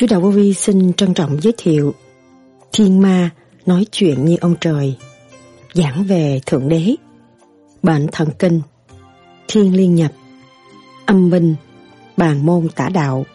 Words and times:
Sứ 0.00 0.06
Đạo 0.06 0.20
Vô 0.20 0.30
Vi 0.30 0.54
xin 0.54 0.92
trân 0.92 1.14
trọng 1.14 1.40
giới 1.40 1.54
thiệu 1.58 1.94
Thiên 2.72 3.02
Ma 3.02 3.30
nói 3.66 3.86
chuyện 3.92 4.24
như 4.24 4.36
ông 4.40 4.54
trời, 4.60 4.96
Giảng 5.72 6.04
về 6.04 6.40
Thượng 6.46 6.68
Đế. 6.68 6.94
Bệnh 7.82 8.06
thần 8.12 8.28
kinh, 8.38 8.60
Thiên 9.48 9.76
liên 9.76 9.94
nhập, 9.94 10.12
Âm 11.06 11.30
binh 11.30 11.54
Bàn 12.16 12.46
môn 12.46 12.68
tả 12.68 12.88
đạo. 12.88 13.26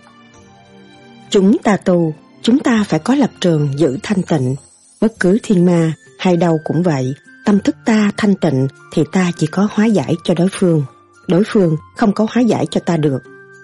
Chúng 1.29 1.57
ta 1.57 1.77
tu, 1.77 2.13
Chúng 2.41 2.59
ta 2.59 2.83
phải 2.87 2.99
có 2.99 3.15
lập 3.15 3.31
trường 3.39 3.79
giữ 3.79 3.97
thanh 4.03 4.21
tịnh. 4.21 4.55
Bất 5.01 5.13
cứ 5.19 5.37
thiên 5.43 5.65
ma 5.65 5.93
hay 6.19 6.37
đâu 6.37 6.57
cũng 6.63 6.83
vậy, 6.83 7.13
Tâm 7.45 7.59
thức 7.59 7.75
ta 7.85 8.11
thanh 8.17 8.35
tịnh 8.35 8.67
Thì 8.91 9.03
ta 9.11 9.31
chỉ 9.37 9.47
có 9.47 9.67
hóa 9.71 9.85
giải 9.85 10.15
cho 10.23 10.33
đối 10.33 10.47
phương. 10.51 10.83
Đối 11.27 11.43
phương 11.47 11.75
không 11.97 12.13
có 12.13 12.27
hóa 12.31 12.41
giải 12.41 12.65
cho 12.71 12.81
ta 12.85 12.97
được. 12.97 13.19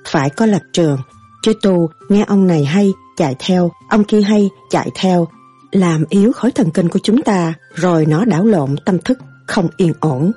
Phải 0.07 0.29
có 0.29 0.45
lập 0.45 0.61
trường. 0.73 0.97
Chứ 1.41 1.53
tu, 1.61 1.89
nghe 2.09 2.25
ông 2.27 2.47
này 2.47 2.65
hay 2.65 2.93
chạy 3.17 3.35
theo. 3.39 3.71
Ông 3.89 4.03
kia 4.03 4.21
hay 4.21 4.49
chạy 4.69 4.89
theo 4.95 5.27
Làm 5.71 6.05
yếu 6.09 6.31
khối 6.31 6.51
thần 6.51 6.71
kinh 6.71 6.89
của 6.89 6.99
chúng 7.03 7.21
ta 7.21 7.53
Rồi 7.73 8.05
nó 8.05 8.25
đảo 8.25 8.45
lộn 8.45 8.75
tâm 8.85 8.97
thức 8.99 9.17
Không 9.47 9.67
yên 9.77 9.93
ổn. 9.99 10.31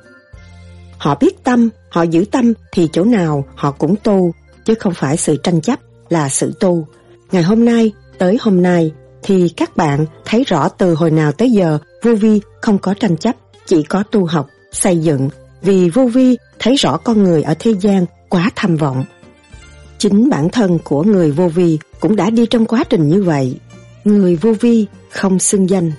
Họ 0.99 1.15
biết 1.21 1.45
tâm, 1.45 1.69
họ 1.91 2.03
giữ 2.03 2.25
tâm 2.33 2.53
Thì 2.73 2.89
chỗ 2.93 3.05
nào 3.05 3.45
họ 3.55 3.71
cũng 3.71 3.95
tu 4.03 4.33
Chứ 4.65 4.75
không 4.75 4.95
phải 4.95 5.17
sự 5.17 5.37
tranh 5.37 5.61
chấp 5.61 5.79
là 6.09 6.29
sự 6.29 6.53
tu. 6.61 6.87
Ngày 7.33 7.43
hôm 7.43 7.65
nay 7.65 7.93
tới 8.19 8.39
hôm 8.41 8.63
nay 8.63 8.93
thì 9.23 9.49
các 9.49 9.77
bạn 9.77 10.07
thấy 10.25 10.45
rõ 10.45 10.69
từ 10.69 10.95
hồi 10.95 11.11
nào 11.11 11.33
tới 11.33 11.51
giờ 11.51 11.79
vô 12.03 12.15
vi 12.15 12.41
không 12.63 12.79
có 12.79 12.95
tranh 12.95 13.17
chấp, 13.17 13.37
chỉ 13.67 13.83
có 13.83 14.03
tu 14.03 14.25
học, 14.25 14.47
xây 14.73 14.99
dựng. 14.99 15.29
Vì 15.63 15.91
vô 15.91 16.07
vi 16.07 16.37
thấy 16.59 16.75
rõ 16.75 16.97
con 16.97 17.23
người 17.23 17.43
ở 17.43 17.55
thế 17.59 17.75
gian 17.81 18.07
quá 18.29 18.51
tham 18.57 18.77
vọng. 18.77 19.05
Chính 19.99 20.31
bản 20.31 20.49
thân 20.49 20.79
của 20.85 21.03
người 21.03 21.31
vô 21.31 21.49
vi 21.49 21.79
cũng 22.05 22.17
đã 22.17 22.31
đi 22.31 22.47
trong 22.47 22.67
quá 22.67 22.85
trình 22.91 23.09
như 23.09 23.23
vậy. 23.23 23.57
Người 24.05 24.37
vô 24.37 24.53
vi 24.61 24.87
không 25.11 25.39
xưng 25.39 25.71
danh. 25.71 25.93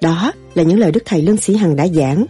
Đó 0.00 0.32
là 0.54 0.62
những 0.62 0.78
lời 0.78 0.92
Đức 0.92 1.02
Thầy 1.04 1.22
Lương 1.22 1.36
Sĩ 1.36 1.56
Hằng 1.56 1.76
đã 1.76 1.86
giảng. 1.88 2.24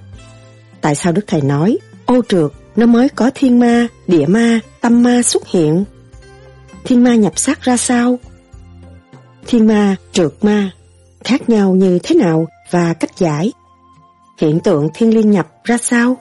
Tại 0.80 0.94
sao 0.94 1.12
Đức 1.12 1.24
Thầy 1.26 1.40
nói 1.40 1.78
ô 2.06 2.20
trượt 2.28 2.50
nó 2.76 2.86
mới 2.86 3.08
có 3.08 3.30
thiên 3.34 3.58
ma, 3.58 3.86
địa 4.06 4.26
ma, 4.26 4.60
tâm 4.80 5.02
ma 5.02 5.22
xuất 5.22 5.48
hiện? 5.48 5.84
Thiên 6.84 7.04
ma 7.04 7.14
nhập 7.14 7.38
sắc 7.38 7.62
ra 7.62 7.76
sao? 7.76 8.18
Thiên 9.46 9.66
ma, 9.66 9.96
trượt 10.12 10.32
ma 10.42 10.70
khác 11.24 11.48
nhau 11.48 11.74
như 11.74 11.98
thế 12.02 12.16
nào 12.16 12.46
và 12.70 12.94
cách 12.94 13.18
giải? 13.18 13.52
Hiện 14.38 14.60
tượng 14.60 14.88
thiên 14.94 15.14
liên 15.14 15.30
nhập 15.30 15.48
ra 15.64 15.78
sao? 15.78 16.16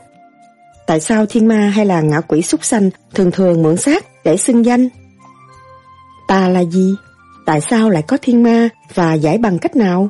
Tại 0.88 1.00
sao 1.00 1.26
thiên 1.26 1.48
ma 1.48 1.72
hay 1.76 1.86
là 1.86 2.02
ngã 2.02 2.22
quỷ 2.22 2.42
súc 2.42 2.64
sanh 2.66 2.90
thường 3.14 3.32
thường 3.32 3.64
mượn 3.64 3.78
xác 3.78 4.24
để 4.24 4.38
xưng 4.38 4.66
danh? 4.66 4.90
Ta 6.34 6.50
là 6.50 6.64
gì? 6.64 6.96
Tại 7.46 7.62
sao 7.62 7.90
lại 7.90 8.02
có 8.02 8.18
thiên 8.22 8.44
ma 8.44 8.70
và 8.94 9.14
giải 9.14 9.38
bằng 9.38 9.60
cách 9.60 9.76
nào? 9.76 10.10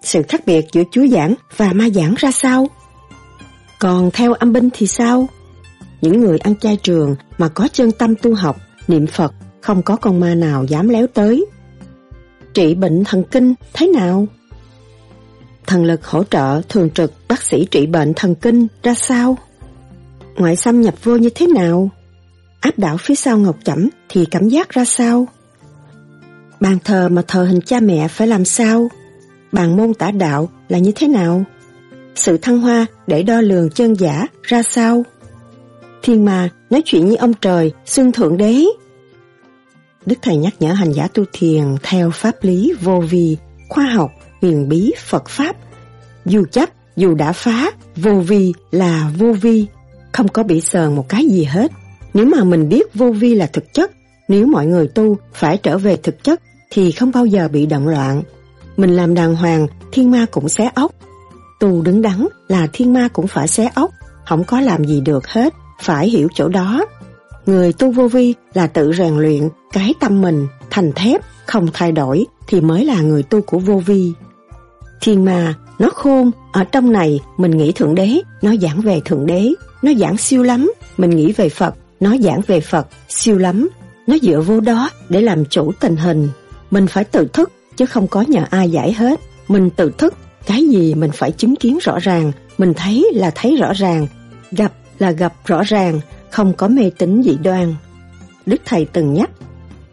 Sự 0.00 0.22
khác 0.28 0.40
biệt 0.46 0.66
giữa 0.72 0.82
chúa 0.92 1.06
giảng 1.06 1.34
và 1.56 1.72
ma 1.72 1.88
giảng 1.88 2.14
ra 2.18 2.30
sao? 2.32 2.66
Còn 3.78 4.10
theo 4.10 4.32
âm 4.32 4.52
binh 4.52 4.68
thì 4.72 4.86
sao? 4.86 5.28
Những 6.00 6.20
người 6.20 6.38
ăn 6.38 6.54
chay 6.56 6.76
trường 6.76 7.16
mà 7.38 7.48
có 7.48 7.68
chân 7.72 7.92
tâm 7.92 8.14
tu 8.16 8.34
học, 8.34 8.56
niệm 8.88 9.06
Phật, 9.06 9.34
không 9.60 9.82
có 9.82 9.96
con 9.96 10.20
ma 10.20 10.34
nào 10.34 10.64
dám 10.64 10.88
léo 10.88 11.06
tới. 11.06 11.46
Trị 12.54 12.74
bệnh 12.74 13.04
thần 13.04 13.24
kinh 13.24 13.54
thế 13.72 13.86
nào? 13.86 14.26
Thần 15.66 15.84
lực 15.84 16.06
hỗ 16.06 16.24
trợ 16.24 16.62
thường 16.68 16.90
trực 16.90 17.12
bác 17.28 17.42
sĩ 17.42 17.66
trị 17.70 17.86
bệnh 17.86 18.12
thần 18.16 18.34
kinh 18.34 18.66
ra 18.82 18.94
sao? 18.94 19.38
Ngoại 20.36 20.56
xâm 20.56 20.80
nhập 20.80 20.94
vô 21.04 21.16
như 21.16 21.28
thế 21.34 21.46
nào? 21.46 21.90
Áp 22.62 22.78
đảo 22.78 22.96
phía 22.96 23.14
sau 23.14 23.38
ngọc 23.38 23.56
chẩm 23.64 23.88
thì 24.08 24.24
cảm 24.24 24.48
giác 24.48 24.68
ra 24.68 24.84
sao? 24.84 25.28
Bàn 26.60 26.78
thờ 26.84 27.08
mà 27.08 27.22
thờ 27.28 27.44
hình 27.44 27.60
cha 27.60 27.80
mẹ 27.80 28.08
phải 28.08 28.28
làm 28.28 28.44
sao? 28.44 28.88
Bàn 29.52 29.76
môn 29.76 29.94
tả 29.94 30.10
đạo 30.10 30.48
là 30.68 30.78
như 30.78 30.92
thế 30.94 31.08
nào? 31.08 31.44
Sự 32.14 32.38
thăng 32.38 32.60
hoa 32.60 32.86
để 33.06 33.22
đo 33.22 33.40
lường 33.40 33.70
chân 33.70 33.94
giả 33.94 34.26
ra 34.42 34.62
sao? 34.62 35.02
Thiên 36.02 36.24
mà 36.24 36.48
nói 36.70 36.82
chuyện 36.84 37.08
như 37.08 37.14
ông 37.14 37.34
trời, 37.34 37.72
xưng 37.84 38.12
thượng 38.12 38.36
đế. 38.36 38.64
Đức 40.06 40.16
Thầy 40.22 40.36
nhắc 40.36 40.54
nhở 40.60 40.72
hành 40.72 40.92
giả 40.92 41.08
tu 41.14 41.24
thiền 41.32 41.64
theo 41.82 42.10
pháp 42.10 42.34
lý 42.40 42.74
vô 42.80 43.00
vi, 43.00 43.36
khoa 43.68 43.84
học, 43.84 44.10
huyền 44.40 44.68
bí, 44.68 44.92
Phật 44.98 45.28
Pháp. 45.28 45.56
Dù 46.24 46.44
chấp, 46.52 46.68
dù 46.96 47.14
đã 47.14 47.32
phá, 47.32 47.70
vô 47.96 48.20
vi 48.20 48.52
là 48.70 49.10
vô 49.18 49.32
vi, 49.32 49.66
không 50.12 50.28
có 50.28 50.42
bị 50.42 50.60
sờn 50.60 50.96
một 50.96 51.08
cái 51.08 51.26
gì 51.26 51.44
hết. 51.44 51.72
Nếu 52.14 52.26
mà 52.26 52.44
mình 52.44 52.68
biết 52.68 52.94
vô 52.94 53.12
vi 53.12 53.34
là 53.34 53.46
thực 53.46 53.74
chất, 53.74 53.90
nếu 54.28 54.46
mọi 54.46 54.66
người 54.66 54.88
tu 54.88 55.16
phải 55.32 55.56
trở 55.56 55.78
về 55.78 55.96
thực 55.96 56.24
chất 56.24 56.40
thì 56.70 56.92
không 56.92 57.10
bao 57.14 57.26
giờ 57.26 57.48
bị 57.52 57.66
động 57.66 57.88
loạn. 57.88 58.22
Mình 58.76 58.96
làm 58.96 59.14
đàng 59.14 59.34
hoàng, 59.34 59.66
thiên 59.92 60.10
ma 60.10 60.26
cũng 60.30 60.48
xé 60.48 60.70
ốc. 60.74 60.92
Tu 61.60 61.82
đứng 61.82 62.02
đắn 62.02 62.26
là 62.48 62.68
thiên 62.72 62.92
ma 62.92 63.08
cũng 63.08 63.26
phải 63.26 63.48
xé 63.48 63.70
ốc, 63.74 63.90
không 64.26 64.44
có 64.44 64.60
làm 64.60 64.84
gì 64.84 65.00
được 65.00 65.26
hết, 65.26 65.54
phải 65.82 66.08
hiểu 66.08 66.28
chỗ 66.34 66.48
đó. 66.48 66.86
Người 67.46 67.72
tu 67.72 67.90
vô 67.92 68.08
vi 68.08 68.34
là 68.54 68.66
tự 68.66 68.92
rèn 68.92 69.16
luyện 69.18 69.48
cái 69.72 69.94
tâm 70.00 70.22
mình 70.22 70.46
thành 70.70 70.92
thép, 70.92 71.20
không 71.46 71.68
thay 71.72 71.92
đổi 71.92 72.26
thì 72.48 72.60
mới 72.60 72.84
là 72.84 73.00
người 73.00 73.22
tu 73.22 73.40
của 73.40 73.58
vô 73.58 73.82
vi. 73.86 74.12
Thiên 75.00 75.24
ma, 75.24 75.54
nó 75.78 75.90
khôn, 75.94 76.30
ở 76.52 76.64
trong 76.64 76.92
này 76.92 77.20
mình 77.36 77.50
nghĩ 77.50 77.72
Thượng 77.72 77.94
Đế, 77.94 78.20
nó 78.42 78.56
giảng 78.56 78.80
về 78.80 79.00
Thượng 79.04 79.26
Đế, 79.26 79.52
nó 79.82 79.92
giảng 79.94 80.16
siêu 80.16 80.42
lắm, 80.42 80.72
mình 80.96 81.10
nghĩ 81.10 81.32
về 81.32 81.48
Phật, 81.48 81.74
nó 82.02 82.16
giảng 82.20 82.40
về 82.46 82.60
Phật, 82.60 82.86
siêu 83.08 83.38
lắm. 83.38 83.68
Nó 84.06 84.16
dựa 84.22 84.40
vô 84.40 84.60
đó 84.60 84.90
để 85.08 85.20
làm 85.20 85.44
chủ 85.44 85.72
tình 85.80 85.96
hình. 85.96 86.28
Mình 86.70 86.86
phải 86.86 87.04
tự 87.04 87.28
thức, 87.32 87.52
chứ 87.76 87.86
không 87.86 88.08
có 88.08 88.24
nhờ 88.28 88.44
ai 88.50 88.70
giải 88.70 88.92
hết. 88.92 89.20
Mình 89.48 89.70
tự 89.70 89.92
thức, 89.98 90.14
cái 90.46 90.68
gì 90.68 90.94
mình 90.94 91.10
phải 91.14 91.32
chứng 91.32 91.56
kiến 91.56 91.78
rõ 91.82 91.98
ràng, 91.98 92.32
mình 92.58 92.74
thấy 92.74 93.10
là 93.14 93.30
thấy 93.34 93.56
rõ 93.56 93.72
ràng, 93.72 94.06
gặp 94.50 94.72
là 94.98 95.10
gặp 95.10 95.32
rõ 95.46 95.62
ràng, 95.62 96.00
không 96.30 96.52
có 96.52 96.68
mê 96.68 96.90
tín 96.98 97.22
dị 97.22 97.36
đoan. 97.42 97.74
Đức 98.46 98.60
Thầy 98.64 98.86
từng 98.92 99.12
nhắc, 99.12 99.30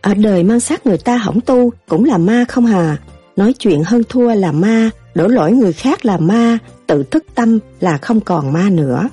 ở 0.02 0.14
đời 0.14 0.44
mang 0.44 0.60
sát 0.60 0.86
người 0.86 0.98
ta 0.98 1.18
hỏng 1.18 1.42
tu 1.42 1.72
cũng 1.88 2.06
là 2.06 2.18
ma 2.18 2.46
không 2.48 2.66
hà, 2.66 2.98
nói 3.36 3.54
chuyện 3.54 3.84
hơn 3.84 4.02
thua 4.10 4.34
là 4.34 4.52
ma, 4.52 4.90
đổ 5.16 5.28
lỗi 5.28 5.52
người 5.52 5.74
khác 5.74 6.06
là 6.06 6.18
ma, 6.18 6.58
tự 6.88 7.04
thức 7.04 7.26
tâm 7.36 7.60
là 7.80 7.98
không 7.98 8.22
còn 8.22 8.54
ma 8.54 8.70
nữa. 8.70 9.10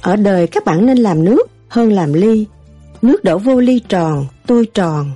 Ở 0.00 0.16
đời 0.16 0.46
các 0.46 0.64
bạn 0.64 0.86
nên 0.86 0.98
làm 0.98 1.24
nước 1.24 1.50
hơn 1.68 1.92
làm 1.92 2.12
ly. 2.12 2.46
Nước 3.02 3.24
đổ 3.24 3.38
vô 3.38 3.60
ly 3.60 3.80
tròn, 3.88 4.26
tôi 4.46 4.66
tròn. 4.74 5.10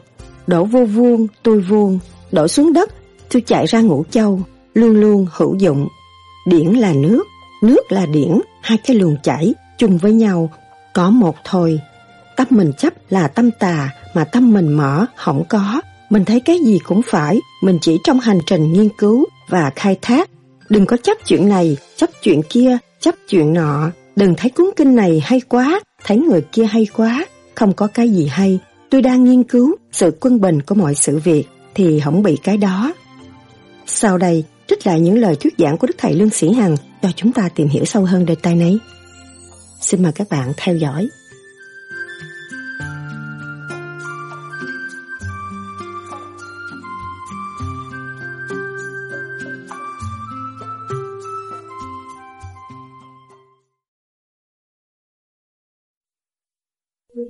Đổ 0.47 0.65
vô 0.65 0.85
vuông, 0.85 1.27
tôi 1.43 1.61
vuông. 1.61 1.99
Đổ 2.33 2.49
xuống 2.49 2.73
đất, 2.73 2.91
tôi 3.33 3.43
chạy 3.47 3.67
ra 3.67 3.81
ngũ 3.81 4.05
châu. 4.11 4.41
Luôn 4.75 5.01
luôn 5.01 5.27
hữu 5.31 5.55
dụng. 5.55 5.89
Điển 6.47 6.67
là 6.67 6.93
nước, 6.93 7.23
nước 7.63 7.93
là 7.93 8.07
điển, 8.07 8.41
hai 8.63 8.79
cái 8.87 8.97
luồng 8.97 9.17
chảy 9.23 9.55
chung 9.79 9.99
với 9.99 10.13
nhau. 10.13 10.51
Có 10.95 11.11
một 11.11 11.37
thôi. 11.45 11.81
Tâm 12.37 12.47
mình 12.51 12.73
chấp 12.79 12.93
là 13.11 13.29
tâm 13.29 13.51
tà, 13.51 13.91
mà 14.15 14.25
tâm 14.25 14.53
mình 14.53 14.73
mở, 14.73 15.07
không 15.17 15.45
có. 15.49 15.81
Mình 16.11 16.25
thấy 16.25 16.41
cái 16.41 16.59
gì 16.59 16.79
cũng 16.79 17.03
phải, 17.07 17.41
mình 17.63 17.79
chỉ 17.81 17.99
trong 18.05 18.21
hành 18.21 18.39
trình 18.47 18.73
nghiên 18.73 18.89
cứu 18.99 19.27
và 19.49 19.71
khai 19.77 19.99
thác. 20.03 20.31
Đừng 20.69 20.87
có 20.87 20.97
chấp 20.97 21.17
chuyện 21.27 21.49
này, 21.49 21.77
chấp 21.97 22.11
chuyện 22.23 22.41
kia, 22.49 22.79
chấp 23.01 23.15
chuyện 23.29 23.53
nọ. 23.53 23.91
Đừng 24.17 24.35
thấy 24.37 24.51
cuốn 24.51 24.71
kinh 24.77 24.97
này 24.97 25.23
hay 25.25 25.41
quá, 25.41 25.81
thấy 26.05 26.19
người 26.19 26.41
kia 26.53 26.65
hay 26.65 26.87
quá, 26.97 27.27
không 27.55 27.73
có 27.73 27.87
cái 27.87 28.11
gì 28.11 28.27
hay. 28.27 28.59
Tôi 28.91 29.03
đang 29.03 29.25
nghiên 29.25 29.45
cứu 29.45 29.77
sự 29.93 30.17
quân 30.21 30.41
bình 30.41 30.63
của 30.63 30.75
mọi 30.75 30.95
sự 30.95 31.19
việc, 31.19 31.45
thì 31.75 32.01
không 32.01 32.23
bị 32.23 32.37
cái 32.43 32.57
đó. 32.57 32.95
Sau 33.87 34.19
đây, 34.19 34.45
trích 34.67 34.87
lại 34.87 35.01
những 35.01 35.19
lời 35.19 35.37
thuyết 35.37 35.55
giảng 35.59 35.77
của 35.77 35.87
Đức 35.87 35.95
Thầy 35.99 36.15
Lương 36.15 36.31
Sĩ 36.31 36.53
Hằng 36.53 36.77
cho 37.03 37.09
chúng 37.17 37.33
ta 37.33 37.49
tìm 37.49 37.69
hiểu 37.69 37.85
sâu 37.85 38.05
hơn 38.05 38.27
đề 38.27 38.35
tài 38.35 38.55
này. 38.55 38.79
Xin 39.81 40.03
mời 40.03 40.13
các 40.13 40.29
bạn 40.31 40.53
theo 40.57 40.77
dõi. 40.77 41.09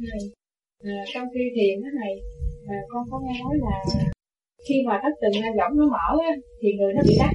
Thầy 0.06 0.23
à, 0.93 0.97
trong 1.12 1.26
khi 1.35 1.44
thiền 1.56 1.75
đó 1.82 1.88
thầy 2.00 2.12
à, 2.75 2.79
con 2.88 3.02
có 3.11 3.20
nghe 3.25 3.35
nói 3.43 3.55
là 3.64 3.76
khi 4.69 4.75
mà 4.87 5.00
thất 5.02 5.14
tình 5.20 5.43
giọng 5.58 5.73
nó 5.79 5.85
mở 5.97 6.08
á, 6.31 6.32
thì 6.62 6.69
người 6.79 6.93
nó 6.97 7.02
bị 7.08 7.14
lắc. 7.19 7.32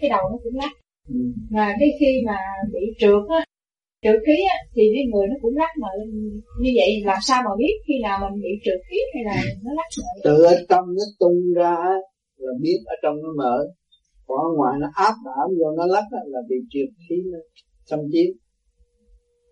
Cái 0.00 0.10
đầu 0.10 0.22
nó 0.30 0.36
cũng 0.44 0.56
lắc. 0.56 0.72
Ừ. 1.08 1.20
và 1.50 1.66
cái 1.80 1.88
khi 2.00 2.12
mà 2.26 2.38
bị 2.72 2.80
trượt 2.98 3.22
á 3.28 3.44
trượt 4.02 4.18
khí 4.26 4.36
á 4.54 4.56
thì 4.74 4.82
cái 4.94 5.04
người 5.12 5.26
nó 5.30 5.36
cũng 5.42 5.56
lắc 5.56 5.70
mà 5.82 5.88
như 6.62 6.70
vậy. 6.76 6.90
Làm 7.04 7.18
sao 7.22 7.42
mà 7.44 7.50
biết 7.58 7.74
khi 7.86 7.94
nào 8.02 8.16
mình 8.22 8.42
bị 8.42 8.52
trượt 8.64 8.80
khí 8.88 8.98
hay 9.14 9.22
là 9.24 9.36
nó 9.64 9.70
lắc 9.78 9.88
lại? 10.02 10.14
Từ 10.24 10.42
ở 10.42 10.54
trong 10.68 10.86
nó 10.96 11.04
tung 11.18 11.38
ra 11.56 11.76
là 12.36 12.52
biết 12.62 12.78
ở 12.86 12.94
trong 13.02 13.16
nó 13.22 13.28
mở. 13.36 13.56
Còn 14.26 14.38
ở 14.38 14.48
ngoài 14.56 14.74
nó 14.80 14.88
áp 14.94 15.14
đảo 15.24 15.48
vô 15.58 15.68
nó 15.76 15.86
lắc 15.86 16.04
là 16.12 16.40
bị 16.48 16.56
trượt 16.70 16.90
khí 17.08 17.16
nó 17.32 17.38
xâm 17.84 18.00
chiếm. 18.12 18.30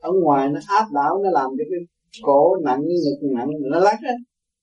Ở 0.01 0.11
ngoài 0.23 0.49
nó 0.49 0.61
áp 0.69 0.87
đảo 0.95 1.13
nó 1.25 1.31
làm 1.31 1.51
cho 1.59 1.65
cái 1.71 1.81
cổ 2.23 2.57
nặng 2.65 2.83
ngực 2.83 3.29
nặng 3.37 3.49
nó 3.73 3.79
lắc 3.79 3.99
á. 4.03 4.15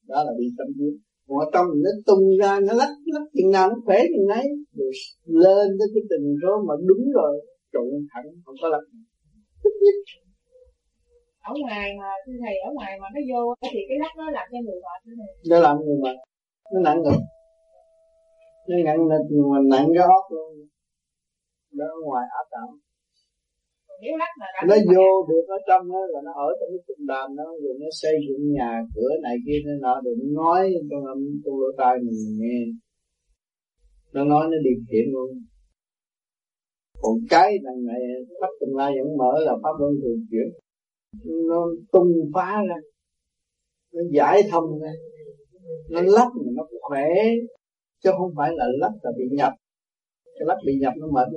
Đó 0.08 0.24
là 0.24 0.32
bị 0.40 0.46
tâm 0.58 0.68
chiếm 0.78 0.94
còn 1.28 1.50
trong 1.54 1.66
nó 1.84 1.92
tung 2.08 2.26
ra 2.42 2.60
nó 2.68 2.74
lắc 2.74 2.92
lắc. 3.14 3.26
Chừng 3.38 3.52
nào 3.52 3.70
nó 3.70 3.76
khỏe 3.86 4.00
chừng 4.12 4.28
nấy 4.28 4.46
rồi 4.78 4.92
lên 5.26 5.68
tới 5.80 5.88
cái 5.94 6.04
tình 6.10 6.36
số 6.42 6.54
mà 6.68 6.74
đúng 6.90 7.04
rồi 7.14 7.34
trụ 7.74 7.86
thẳng 8.14 8.26
không 8.46 8.56
có 8.62 8.68
lắc. 8.70 8.84
Ở 11.50 11.54
ngoài 11.62 11.90
mà 12.00 12.10
thầy 12.44 12.56
ở 12.68 12.70
ngoài 12.74 12.92
mà 13.02 13.08
nó 13.14 13.20
vô 13.30 13.56
thì 13.74 13.80
cái 13.90 13.98
lắc 14.00 14.12
nó 14.18 14.32
làm 14.32 14.48
cho 14.52 14.58
người 14.66 14.80
mệt 14.86 15.00
nó 15.50 15.60
làm 15.60 15.78
người 15.86 15.98
mệt. 16.04 16.18
Nó 16.74 16.80
nặng 16.82 17.02
ngực 17.04 17.22
nó 18.68 18.76
nặng 18.86 19.08
ngực 19.08 19.26
mà 19.52 19.60
nặng 19.72 19.88
cái 19.96 20.04
óc 20.04 20.26
luôn. 20.32 20.52
Ở 21.80 21.88
ngoài 22.06 22.26
áp 22.40 22.48
đảo 22.52 22.68
nó 24.68 24.76
vô 24.96 25.28
được 25.30 25.46
ở 25.48 25.58
trong 25.68 25.92
đó 25.92 26.00
là 26.10 26.20
nó 26.26 26.32
ở 26.48 26.50
trong 26.60 26.70
cái 26.74 26.82
trung 26.88 27.08
đàm 27.08 27.36
đó 27.36 27.44
rồi 27.64 27.74
nó 27.80 27.88
xây 28.02 28.14
dựng 28.28 28.52
nhà 28.52 28.82
cửa 28.96 29.10
này 29.24 29.36
kia 29.46 29.58
nó 29.66 29.74
nọ 29.82 30.02
rồi 30.06 30.16
nó 30.20 30.44
nói 30.44 30.74
trong 30.90 31.06
âm 31.06 31.18
trong 31.46 31.56
lỗ 31.60 31.68
tai 31.78 31.96
mình 32.06 32.20
nghe. 32.40 32.60
Nó 34.14 34.24
nói 34.24 34.48
nó 34.52 34.58
điệp 34.64 34.82
hiện 34.92 35.06
luôn. 35.14 35.30
Còn 37.02 37.14
cái 37.30 37.58
đằng 37.64 37.86
này 37.86 38.02
pháp 38.42 38.52
tương 38.60 38.76
lai 38.76 38.92
vẫn 39.04 39.18
mở 39.18 39.34
là 39.40 39.54
pháp 39.64 39.76
luân 39.80 39.94
thường 40.02 40.26
chuyển. 40.32 40.48
Nó 41.50 41.68
tung 41.92 42.12
phá 42.34 42.62
ra. 42.70 42.76
Nó 43.94 44.02
giải 44.12 44.42
thông 44.52 44.80
ra. 44.82 44.92
Nó 45.90 46.02
lắc 46.02 46.28
mà 46.36 46.52
nó 46.56 46.64
khỏe. 46.82 47.08
Chứ 48.04 48.10
không 48.18 48.32
phải 48.38 48.52
là 48.56 48.66
lắc 48.80 48.92
là 49.04 49.12
bị 49.18 49.24
nhập. 49.32 49.54
Cái 50.26 50.46
lắc 50.46 50.58
bị 50.66 50.74
nhập 50.82 50.94
nó 50.98 51.08
mệt 51.08 51.28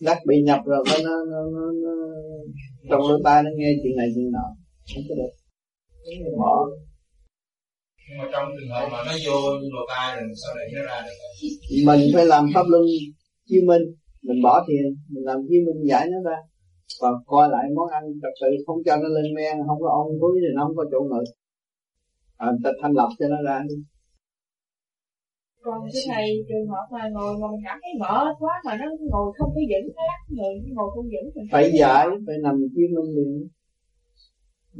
lắc 0.00 0.18
bị 0.26 0.42
nhập 0.42 0.60
rồi 0.66 0.84
nó, 0.86 0.96
nó, 1.04 1.16
nó, 1.30 1.42
nó, 1.54 1.70
nó 1.82 1.96
trong 2.90 3.00
lỗ 3.00 3.16
tai 3.24 3.42
nó 3.42 3.50
nghe 3.56 3.70
chuyện 3.82 3.96
này 3.96 4.08
chuyện 4.14 4.30
nọ. 4.32 4.46
Không 4.94 5.04
có 5.08 5.14
được. 5.14 5.32
Bỏ. 6.38 6.68
Nhưng 8.08 8.18
mà 8.18 8.28
trong 8.32 8.48
trường 8.56 8.70
hợp 8.70 8.88
mà 8.92 8.98
nó 9.06 9.12
vô 9.26 9.36
lỗ 9.74 9.82
tai 9.88 10.16
rồi 10.16 10.28
sao 10.42 10.54
để 10.58 10.64
nó 10.74 10.82
ra 10.86 11.06
được? 11.06 11.18
Mình 11.86 12.00
phải 12.14 12.26
làm 12.26 12.50
pháp 12.54 12.66
luân 12.68 12.84
chiêu 13.48 13.62
minh. 13.66 13.82
Mình 14.22 14.42
bỏ 14.42 14.64
thiền 14.68 14.84
mình 15.08 15.24
làm 15.24 15.38
chiêu 15.48 15.60
minh 15.66 15.88
giải 15.88 16.06
nó 16.12 16.30
ra. 16.30 16.36
Và 17.00 17.08
coi 17.26 17.48
lại 17.50 17.64
món 17.76 17.88
ăn 17.88 18.02
thật 18.22 18.34
sự 18.40 18.46
không 18.66 18.78
cho 18.86 18.96
nó 18.96 19.08
lên 19.08 19.34
men 19.34 19.56
không 19.66 19.80
có 19.80 19.88
ong 19.88 20.18
túi 20.20 20.40
thì 20.42 20.48
nó 20.54 20.64
không 20.66 20.76
có 20.76 20.84
chỗ 20.90 21.00
ngự. 21.00 21.24
À, 22.36 22.48
ta 22.64 22.70
thanh 22.82 22.92
lọc 22.92 23.08
cho 23.18 23.28
nó 23.28 23.36
ra. 23.46 23.62
đi 23.68 23.74
còn 25.64 25.78
cái 25.94 26.02
này 26.14 26.26
trường 26.48 26.66
hợp 26.72 26.86
mà 26.94 27.02
ngồi 27.14 27.32
mà 27.40 27.46
mình 27.52 27.62
cảm 27.66 27.78
thấy 27.82 27.92
mệt 28.02 28.34
quá 28.42 28.54
mà 28.66 28.72
nó 28.80 28.86
ngồi 29.10 29.26
không 29.38 29.50
có 29.54 29.60
vững 29.70 29.86
nó 29.96 30.02
lắc 30.10 30.22
người 30.36 30.54
ngồi 30.76 30.88
không 30.94 31.06
vững 31.12 31.28
mình 31.34 31.46
phải 31.52 31.64
giải 31.80 32.06
phải 32.26 32.36
nằm 32.44 32.54
chiêu 32.74 32.88
minh 32.94 33.10
liền. 33.16 33.48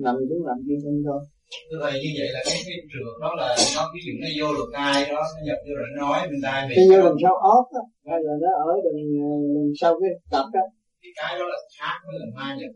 Nằm 0.05 0.15
xuống 0.29 0.43
làm 0.49 0.59
chiêu 0.67 0.79
minh 0.85 1.03
thôi. 1.07 1.21
Thưa 1.69 1.79
thầy 1.83 1.93
như 2.03 2.11
vậy 2.19 2.29
là 2.35 2.41
cái 2.49 2.59
cái 2.67 2.79
trượt 2.91 3.15
đó 3.23 3.31
là 3.41 3.49
nó 3.77 3.83
ví 3.93 4.01
dụ 4.07 4.13
nó 4.23 4.29
vô 4.39 4.49
được 4.59 4.71
ai 4.89 4.99
đó 5.13 5.23
nó 5.35 5.41
nhập 5.47 5.59
vô 5.67 5.73
rồi 5.81 5.89
nó 5.95 6.01
nói 6.05 6.19
bên 6.29 6.39
tai 6.45 6.59
về 6.69 6.75
cái 6.77 6.87
vô 6.91 6.99
đằng 7.07 7.19
sau 7.25 7.35
ốp 7.57 7.67
á 7.81 7.85
hay 8.09 8.19
là 8.27 8.33
nó 8.43 8.51
ở 8.67 8.71
đằng, 8.85 9.01
đằng 9.55 9.71
sau 9.81 9.93
cái 10.01 10.11
tập 10.35 10.47
á. 10.63 10.65
Cái 11.03 11.13
cái 11.19 11.33
đó 11.39 11.45
là 11.53 11.59
khác 11.77 11.99
với 12.07 12.17
là 12.21 12.27
ma 12.37 12.49
nhập. 12.61 12.73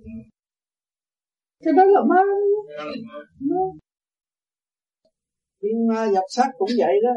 Cái 1.65 1.73
đó 1.79 1.85
là 1.95 2.03
ma. 2.11 2.21
Đó 2.79 2.85
là 2.91 2.97
ma. 3.51 3.65
Thiên 5.61 5.77
ma 5.89 6.01
nhập 6.15 6.27
sát 6.37 6.49
cũng 6.59 6.73
vậy 6.83 6.95
đó 7.07 7.15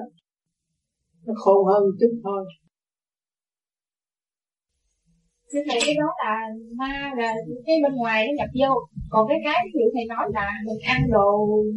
nó 1.27 1.33
khôn 1.41 1.65
hơn 1.65 1.83
chút 1.99 2.13
thôi. 2.23 2.41
Thưa 5.51 5.59
thầy 5.67 5.79
cái 5.85 5.95
đó 6.01 6.09
là 6.23 6.35
ma 6.79 7.11
là 7.17 7.29
cái 7.65 7.75
bên 7.83 7.93
ngoài 7.95 8.27
nó 8.27 8.31
nhập 8.37 8.49
vô. 8.61 8.71
Còn 9.09 9.23
cái 9.29 9.39
cái 9.45 9.59
ví 9.65 9.79
dụ 9.79 9.85
thầy 9.93 10.05
nói 10.13 10.25
là 10.37 10.47
mình 10.67 10.81
ăn 10.93 11.01
đồ 11.15 11.29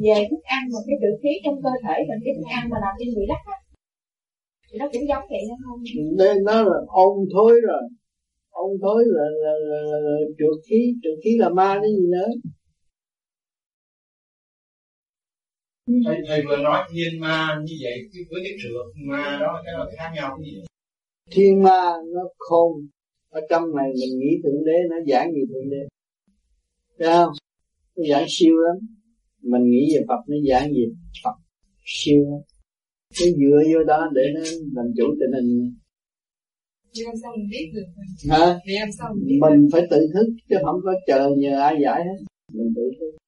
về 0.04 0.18
thức 0.30 0.42
ăn 0.56 0.62
mà 0.72 0.78
cái 0.86 0.96
trự 1.02 1.10
khí 1.22 1.32
trong 1.44 1.62
cơ 1.64 1.72
thể 1.84 1.96
mình 2.08 2.20
cái 2.24 2.34
thức 2.36 2.48
ăn 2.58 2.62
mà 2.70 2.76
làm 2.84 2.92
cho 2.98 3.04
người 3.14 3.26
đắc 3.32 3.42
á. 3.56 3.58
Thì 4.66 4.78
nó 4.78 4.86
cũng 4.92 5.08
giống 5.10 5.24
vậy 5.30 5.42
không? 5.64 5.80
nên 6.20 6.36
nó 6.48 6.62
là 6.62 6.78
ôn 6.86 7.14
thối 7.34 7.52
rồi. 7.68 7.82
Ôn 8.50 8.70
thối 8.82 9.04
là, 9.06 9.24
là, 9.42 9.52
là, 9.70 9.80
là, 9.90 9.98
là 10.06 10.16
trượt 10.38 10.56
khí. 10.66 10.80
Trượt 11.02 11.18
khí 11.24 11.30
là 11.38 11.48
ma 11.48 11.70
cái 11.82 11.90
gì 11.98 12.06
nữa 12.16 12.30
thầy, 16.06 16.16
thầy 16.28 16.42
vừa 16.48 16.56
nói 16.56 16.88
thiên 16.92 17.20
ma 17.20 17.60
như 17.64 17.74
vậy 17.82 17.98
chứ 18.12 18.20
với 18.30 18.40
cái 18.44 18.52
trượt 18.62 19.06
ma 19.08 19.38
đó 19.40 19.62
cái 19.64 19.74
là 19.78 19.86
khác 19.98 20.10
nhau 20.14 20.38
cái 20.38 20.50
gì 20.50 20.60
thiên 21.30 21.62
ma 21.62 21.80
nó 22.14 22.20
khôn 22.38 22.72
ở 23.30 23.40
trong 23.50 23.76
này 23.76 23.88
mình 24.00 24.18
nghĩ 24.18 24.30
thượng 24.42 24.64
đế 24.64 24.78
nó 24.90 24.96
giảng 25.06 25.32
gì 25.32 25.40
thượng 25.48 25.70
đế? 25.70 25.82
Thấy 26.98 27.08
không? 27.08 27.32
Nó 27.96 28.04
giảng 28.10 28.26
siêu 28.28 28.54
lắm. 28.56 28.76
Mình 29.42 29.70
nghĩ 29.70 29.94
về 29.94 30.00
Phật 30.08 30.20
nó 30.28 30.36
giảng 30.50 30.72
gì? 30.72 30.84
Phật 31.24 31.36
siêu 31.84 32.24
lắm. 32.30 32.40
Nó 33.20 33.26
dựa 33.26 33.72
vô 33.72 33.84
đó 33.84 34.10
để 34.14 34.22
nó 34.34 34.40
làm 34.74 34.86
chủ 34.96 35.04
tình 35.20 35.32
hình. 35.34 35.74
Thì 36.94 37.02
làm 37.04 37.14
sao 37.22 37.32
mình 37.36 37.48
biết 37.50 37.70
được? 37.74 37.86
Hả? 38.30 38.58
Thì 38.66 38.72
làm 38.80 38.88
sao 38.98 39.14
mình 39.14 39.26
biết 39.28 39.38
mình 39.50 39.68
phải 39.72 39.82
tự 39.90 40.08
thức 40.14 40.26
chứ 40.48 40.56
không 40.64 40.80
có 40.84 40.94
chờ 41.06 41.28
nhờ 41.38 41.60
ai 41.60 41.74
giải 41.82 42.02
hết. 42.04 42.24
Mình 42.52 42.72
tự 42.76 42.82
thức 43.00 43.19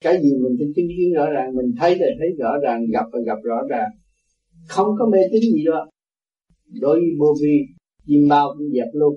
cái 0.00 0.22
gì 0.22 0.30
mình 0.42 0.56
phải 0.58 0.66
chứng 0.76 0.88
kiến 0.96 1.12
rõ 1.16 1.30
ràng 1.30 1.54
mình 1.54 1.74
thấy 1.78 1.98
là 1.98 2.06
thấy 2.18 2.28
rõ 2.38 2.58
ràng 2.62 2.86
gặp 2.92 3.06
là 3.12 3.20
gặp 3.26 3.38
rõ 3.42 3.62
ràng. 3.70 3.90
Không 4.68 4.86
có 4.98 5.06
mê 5.12 5.18
tín 5.32 5.40
gì 5.40 5.64
đó 5.64 5.88
đối 6.80 7.00
với 7.00 7.10
vô 7.18 7.34
vi 7.42 7.56
chim 8.06 8.28
bao 8.28 8.54
cũng 8.58 8.68
dẹp 8.72 8.88
luôn. 8.92 9.14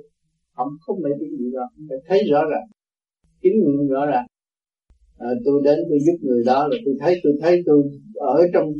Không 0.55 0.67
có 0.86 0.96
mê 1.03 1.10
tín 1.20 1.29
gì 1.38 1.51
đó 1.53 1.70
phải 1.89 1.98
thấy 2.08 2.20
rõ 2.32 2.41
ràng. 2.51 2.67
Chứng 3.41 3.53
nghiệm 3.53 3.88
rõ 3.88 4.05
ràng. 4.05 4.25
À, 5.17 5.29
tôi 5.46 5.62
đến 5.63 5.79
tôi 5.89 6.00
giúp 6.05 6.17
người 6.22 6.44
đó 6.46 6.67
là 6.67 6.77
tôi 6.86 6.96
thấy 7.00 7.15
tôi 7.24 7.34
thấy 7.41 7.62
tôi 7.65 7.84
ở 8.13 8.48
trong 8.53 8.74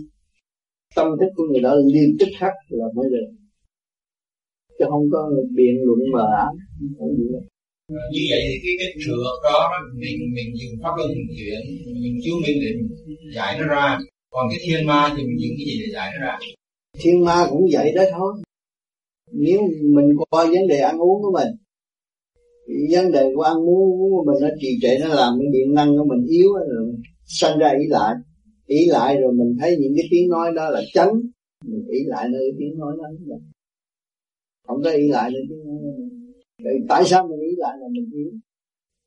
tâm 0.96 1.08
thức 1.20 1.30
của 1.36 1.44
người 1.52 1.62
đó 1.62 1.75
liên 1.75 2.16
tức 2.20 2.28
khắc 2.40 2.54
là 2.70 2.86
mới 2.96 3.10
được. 3.10 3.28
Chứ 4.80 4.86
không 4.90 5.10
có 5.12 5.32
biện 5.56 5.75
luận 5.84 6.00
mà. 6.14 6.46
không 6.80 6.94
có 7.00 7.06
gì 7.18 7.28
đâu 7.32 7.42
như 8.14 8.22
vậy 8.32 8.42
thì 8.48 8.56
cái 8.64 8.74
cái 8.80 8.90
trượt 9.04 9.36
đó 9.44 9.70
mình 10.02 10.18
mình 10.36 10.50
dùng 10.60 10.74
pháp 10.84 10.94
luân 10.98 11.12
chuyển, 11.38 11.60
mình 12.04 12.16
chiếu 12.24 12.36
minh 12.44 12.58
để 12.64 12.72
mình 12.78 12.90
giải 13.36 13.60
nó 13.60 13.68
ra. 13.68 14.00
Còn 14.34 14.46
cái 14.50 14.60
thiên 14.66 14.88
ma 14.88 15.14
thì 15.18 15.24
mình 15.24 15.40
dùng 15.42 15.56
cái 15.58 15.66
gì 15.66 15.76
để 15.82 15.88
giải 15.94 16.12
nó 16.14 16.26
ra? 16.26 16.40
Thiên 17.00 17.26
ma 17.26 17.48
cũng 17.50 17.66
vậy 17.72 17.92
đó 17.96 18.04
thôi. 18.18 18.34
Nếu 19.32 19.60
mình 19.96 20.06
coi 20.32 20.48
vấn 20.48 20.68
đề 20.68 20.78
ăn 20.78 20.98
uống 20.98 21.22
của 21.22 21.32
mình, 21.32 21.52
vấn 22.92 23.12
đề 23.12 23.24
của 23.36 23.42
ăn 23.42 23.58
uống 23.58 24.00
của 24.12 24.24
mình 24.28 24.42
nó 24.42 24.50
trì 24.62 24.70
trệ, 24.82 24.98
nó 25.02 25.08
làm 25.08 25.34
cái 25.40 25.48
điện 25.54 25.74
năng 25.74 25.98
của 25.98 26.06
mình 26.06 26.28
yếu, 26.28 26.54
rồi 26.54 26.94
sanh 27.26 27.60
ra 27.60 27.70
ý 27.80 27.88
lại. 27.88 28.16
Ý 28.68 28.86
lại 28.86 29.18
rồi 29.22 29.34
mình 29.34 29.58
thấy 29.60 29.78
những 29.80 29.94
cái 29.98 30.08
tiếng 30.12 30.30
nói 30.30 30.52
đó 30.56 30.70
là 30.70 30.82
chánh 30.94 31.14
mình 31.66 31.88
ý 31.88 32.00
lại 32.06 32.28
nơi 32.32 32.52
tiếng 32.60 32.80
nói 32.80 32.94
đó. 32.98 33.36
Không 34.68 34.84
có 34.84 34.92
ý 34.92 35.08
lại 35.08 35.30
nơi 35.34 35.42
tiếng 35.50 35.66
nói 35.66 35.78
đó. 35.84 35.91
Vậy 36.63 36.74
tại 36.89 37.03
sao 37.06 37.27
mình 37.27 37.39
nghĩ 37.39 37.56
lại 37.58 37.77
là 37.80 37.88
mình 37.91 38.10
yếu? 38.13 38.32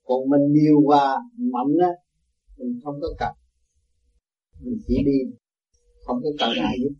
Còn 0.05 0.31
mình 0.31 0.53
điều 0.55 0.77
và 0.89 1.17
mạnh 1.39 1.77
á, 1.81 1.89
mình 2.59 2.81
không 2.85 2.95
có 3.01 3.09
cần. 3.19 3.33
Mình 4.61 4.79
chỉ 4.87 5.03
đi, 5.05 5.37
không 6.07 6.21
có 6.23 6.31
cần 6.39 6.51
ai 6.65 6.77
giúp. 6.83 6.95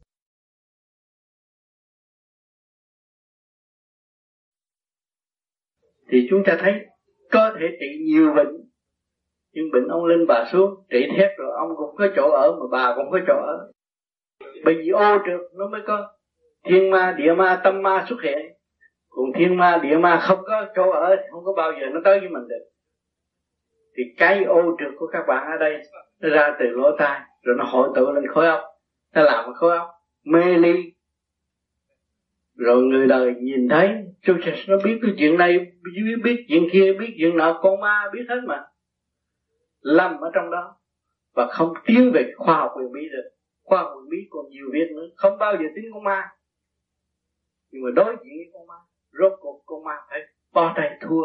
Thì 6.11 6.27
chúng 6.31 6.43
ta 6.47 6.57
thấy 6.61 6.73
có 7.31 7.53
thể 7.61 7.67
trị 7.81 7.87
nhiều 8.05 8.35
bệnh, 8.37 8.71
nhưng 9.53 9.65
bệnh 9.73 9.89
ông 9.89 10.05
lên 10.05 10.27
bà 10.29 10.49
xuống, 10.53 10.71
trị 10.91 10.99
thép 11.17 11.31
rồi 11.39 11.53
ông 11.59 11.69
cũng 11.77 11.97
có 11.99 12.07
chỗ 12.17 12.31
ở 12.31 12.57
mà 12.61 12.67
bà 12.71 12.95
cũng 12.97 13.11
có 13.11 13.19
chỗ 13.27 13.35
ở. 13.35 13.73
Bởi 14.65 14.75
vì 14.75 14.89
ô 14.89 15.19
trượt 15.27 15.41
nó 15.59 15.69
mới 15.69 15.81
có 15.87 16.17
thiên 16.65 16.91
ma, 16.91 17.15
địa 17.19 17.35
ma, 17.39 17.61
tâm 17.65 17.83
ma 17.83 18.07
xuất 18.09 18.17
hiện 18.25 18.54
còn 19.17 19.33
thiên 19.35 19.57
ma 19.57 19.81
địa 19.83 19.97
ma 19.97 20.21
không 20.23 20.39
có 20.45 20.67
chỗ 20.77 20.91
ở 20.91 21.17
không 21.31 21.45
có 21.45 21.53
bao 21.53 21.73
giờ 21.73 21.87
nó 21.93 22.01
tới 22.05 22.21
với 22.21 22.29
mình 22.29 22.49
được. 22.49 22.65
Thì 23.97 24.03
cái 24.17 24.45
ô 24.45 24.77
trực 24.79 24.93
của 24.99 25.07
các 25.07 25.25
bạn 25.29 25.47
ở 25.53 25.57
đây 25.59 25.83
nó 26.21 26.29
ra 26.29 26.57
từ 26.61 26.67
lỗ 26.67 26.97
tai 26.99 27.21
rồi 27.43 27.57
nó 27.59 27.65
hội 27.65 27.89
tụ 27.95 28.13
lên 28.13 28.27
khối 28.27 28.47
óc. 28.47 28.61
Nó 29.15 29.23
làm 29.23 29.55
khối 29.55 29.79
óc 29.79 29.89
mê 30.25 30.45
ly. 30.45 30.93
Rồi 32.57 32.83
người 32.83 33.07
đời 33.07 33.35
nhìn 33.35 33.69
thấy 33.69 33.91
chúng 34.23 34.39
nó 34.69 34.77
biết 34.85 34.99
cái 35.03 35.11
chuyện 35.19 35.39
này 35.39 35.59
biết, 35.59 36.17
biết 36.25 36.45
chuyện 36.49 36.69
kia 36.73 36.93
biết 37.01 37.15
chuyện 37.19 37.37
nọ 37.37 37.61
con 37.63 37.81
ma 37.81 38.11
biết 38.13 38.25
hết 38.29 38.41
mà. 38.47 38.65
Lâm 39.81 40.21
ở 40.21 40.31
trong 40.35 40.51
đó 40.51 40.77
và 41.35 41.47
không 41.47 41.73
tiến 41.87 42.11
về 42.15 42.33
khoa 42.37 42.55
học 42.55 42.73
quyền 42.77 42.93
bí 42.93 43.09
được. 43.13 43.31
Khoa 43.63 43.79
học 43.79 43.93
quyền 43.97 44.09
bí 44.11 44.19
còn 44.31 44.49
nhiều 44.49 44.67
việc 44.73 44.91
nữa 44.97 45.07
không 45.17 45.39
bao 45.39 45.53
giờ 45.53 45.65
tính 45.77 45.85
con 45.95 46.05
ma. 46.05 46.29
Nhưng 47.71 47.83
mà 47.83 47.91
đối 47.97 48.07
diện 48.07 48.33
với 48.37 48.51
con 48.53 48.67
ma 48.67 48.75
rốt 49.19 49.33
cuộc 49.41 49.63
con 49.67 49.85
ma 49.85 49.95
phải 50.11 50.21
bỏ 50.55 50.73
tay 50.77 50.99
thua. 51.01 51.25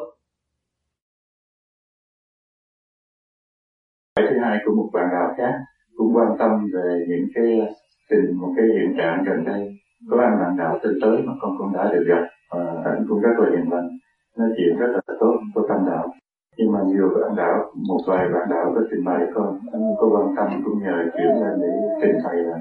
Cái 4.16 4.28
thứ 4.30 4.40
hai 4.44 4.58
của 4.66 4.76
một 4.76 4.90
bạn 4.94 5.10
nào 5.14 5.34
khác 5.38 5.54
cũng 5.98 6.16
quan 6.16 6.38
tâm 6.40 6.52
về 6.74 7.06
những 7.10 7.28
cái 7.36 7.76
tình 8.10 8.38
một 8.42 8.54
cái 8.58 8.66
hiện 8.66 8.96
trạng 8.98 9.24
gần 9.28 9.46
đây. 9.46 9.62
Có 10.10 10.18
anh 10.22 10.40
bạn 10.40 10.58
đạo 10.58 10.80
tin 10.84 10.94
tới 11.02 11.18
mà 11.26 11.34
con 11.42 11.56
cũng 11.58 11.74
đã 11.74 11.94
được 11.94 12.06
gặp, 12.08 12.24
và 12.52 12.92
anh 12.92 13.06
cũng 13.10 13.22
rất 13.22 13.36
là 13.38 13.50
hiền 13.50 13.72
lành, 13.72 13.90
nói 14.38 14.50
chuyện 14.58 14.78
rất 14.80 14.92
là 14.96 15.16
tốt 15.20 15.36
với 15.56 15.66
tâm 15.70 15.86
đạo. 15.88 16.14
Nhưng 16.58 16.72
mà 16.72 16.80
nhiều 16.88 17.10
bạn 17.22 17.36
đạo, 17.36 17.74
một 17.88 18.00
vài 18.08 18.30
bạn 18.34 18.50
đạo 18.50 18.72
có 18.76 18.82
trình 18.92 19.06
bày 19.06 19.22
con, 19.34 19.60
anh 19.74 19.82
có 20.00 20.10
quan 20.14 20.36
tâm 20.38 20.62
cũng 20.66 20.84
nhờ 20.84 20.98
chuyển 21.14 21.32
lên 21.42 21.54
để 21.62 21.72
trình 22.02 22.18
thầy 22.24 22.38
là 22.44 22.58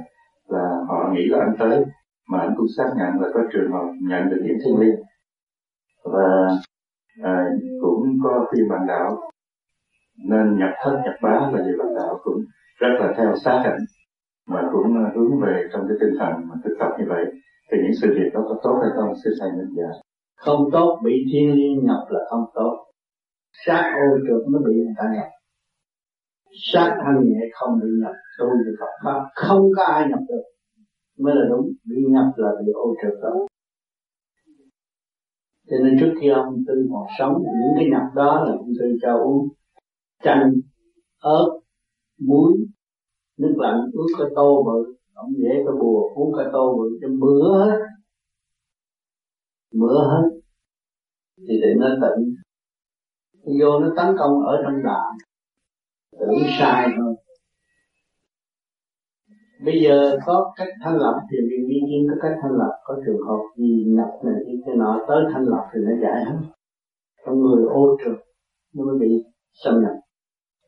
là 0.48 0.84
họ 0.88 1.10
nghĩ 1.12 1.26
là 1.26 1.38
anh 1.38 1.54
tới. 1.58 1.84
Mà 2.30 2.38
anh 2.38 2.54
cũng 2.56 2.66
xác 2.76 2.90
nhận 2.96 3.22
là 3.22 3.28
có 3.34 3.40
trường 3.52 3.72
hợp 3.72 3.92
nhận 4.08 4.30
được 4.30 4.40
điểm 4.42 4.58
thiên 4.64 4.80
liêng 4.80 5.00
và 6.04 6.48
à, 7.22 7.46
cũng 7.80 8.18
có 8.24 8.46
phim 8.52 8.68
bạn 8.70 8.86
đạo. 8.88 9.30
Nên 10.28 10.58
nhập 10.58 10.70
thất 10.84 11.00
nhập 11.04 11.14
bá 11.22 11.50
là 11.52 11.64
gì 11.64 11.70
bạn 11.78 11.94
đạo 11.96 12.20
cũng 12.22 12.38
rất 12.78 12.94
là 13.00 13.14
theo 13.16 13.36
sát 13.44 13.60
hạnh 13.64 13.78
mà 14.48 14.62
cũng 14.72 14.96
à, 15.04 15.12
hướng 15.14 15.40
về 15.40 15.68
trong 15.72 15.82
cái 15.88 15.96
tinh 16.00 16.14
thần 16.18 16.32
mà 16.48 16.54
thực 16.64 16.74
tập 16.80 16.90
như 16.98 17.04
vậy. 17.08 17.24
Thì 17.70 17.78
những 17.82 17.96
sự 18.02 18.08
việc 18.14 18.30
đó 18.34 18.40
có 18.48 18.60
tốt 18.62 18.78
hay 18.82 18.90
không 18.96 19.14
xin 19.24 19.32
thầy 19.40 19.50
minh 19.50 19.74
giải 19.76 20.02
không 20.38 20.60
tốt 20.72 21.00
bị 21.04 21.12
thiên 21.32 21.52
liên 21.52 21.86
nhập 21.86 22.02
là 22.08 22.20
không 22.30 22.44
tốt. 22.54 22.74
Sát 23.66 23.92
ô 23.94 24.18
trượt 24.26 24.42
nó 24.52 24.58
bị 24.66 24.74
người 24.74 24.94
ta 24.98 25.04
nhập. 25.16 25.28
Sát 26.72 26.96
thân 27.04 27.24
nhẹ 27.24 27.40
không 27.52 27.80
bị 27.82 27.88
nhập 28.02 28.14
tu 28.38 28.46
thì 28.64 28.70
Phật 28.80 28.92
pháp. 29.04 29.20
Không 29.34 29.62
có 29.76 29.84
ai 29.84 30.08
nhập 30.10 30.18
được. 30.28 30.42
Mới 31.18 31.34
là 31.36 31.42
đúng 31.50 31.66
bị 31.88 31.96
nhập 32.08 32.26
là 32.36 32.50
bị 32.60 32.72
ô 32.72 32.94
trượt 33.02 33.14
đó 33.22 33.34
cho 35.70 35.76
nên 35.84 35.96
trước 36.00 36.14
khi 36.20 36.28
ông 36.28 36.64
tư 36.66 36.88
còn 36.92 37.06
sống, 37.18 37.32
những 37.42 37.74
cái 37.76 37.88
nhập 37.90 38.02
đó 38.14 38.44
là 38.44 38.52
ông 38.52 38.72
tư 38.80 38.98
cho 39.02 39.18
uống 39.18 39.48
chanh, 40.24 40.52
ớt, 41.20 41.60
muối, 42.18 42.52
nước 43.38 43.54
lạnh, 43.56 43.90
ướt 43.92 44.06
cái 44.18 44.26
tô 44.34 44.62
bự. 44.66 44.94
Ông 45.14 45.32
dễ 45.36 45.50
cái 45.54 45.74
bùa 45.80 46.10
uống 46.14 46.32
cái 46.36 46.46
tô 46.52 46.76
bự 46.78 46.98
cho 47.00 47.08
mưa 47.08 47.64
hết. 47.64 47.78
Mưa 49.74 50.08
hết. 50.10 50.28
Thì 51.48 51.60
để 51.62 51.74
nó 51.76 51.88
tỉnh. 52.00 52.34
Vô 53.60 53.78
nó 53.80 53.92
tấn 53.96 54.16
công 54.18 54.40
ở 54.46 54.62
trong 54.64 54.82
đạo 54.84 55.12
tưởng 56.12 56.38
sai 56.58 56.88
thôi 56.96 57.07
bây 59.64 59.80
giờ 59.84 60.18
có 60.26 60.52
cách 60.56 60.68
thanh 60.84 60.96
lập 60.96 61.20
thì 61.30 61.36
vì 61.50 61.56
vi 61.68 61.80
nhiên 61.86 62.06
có 62.10 62.16
cách 62.22 62.38
thanh 62.42 62.52
lập 62.52 62.72
có 62.84 62.94
trường 63.06 63.26
hợp 63.28 63.42
gì 63.56 63.84
nhập 63.86 64.10
này 64.24 64.34
cái 64.46 64.54
cái 64.66 64.76
nọ 64.76 65.04
tới 65.08 65.24
thanh 65.32 65.44
lập 65.44 65.64
thì 65.72 65.80
nó 65.82 65.92
giải 66.02 66.24
hết 66.24 66.38
trong 67.28 67.42
người 67.42 67.64
ô 67.64 67.96
trượt, 68.04 68.26
nó 68.74 68.84
mới 68.84 68.98
bị 69.00 69.08
xâm 69.64 69.74
nhập. 69.82 69.96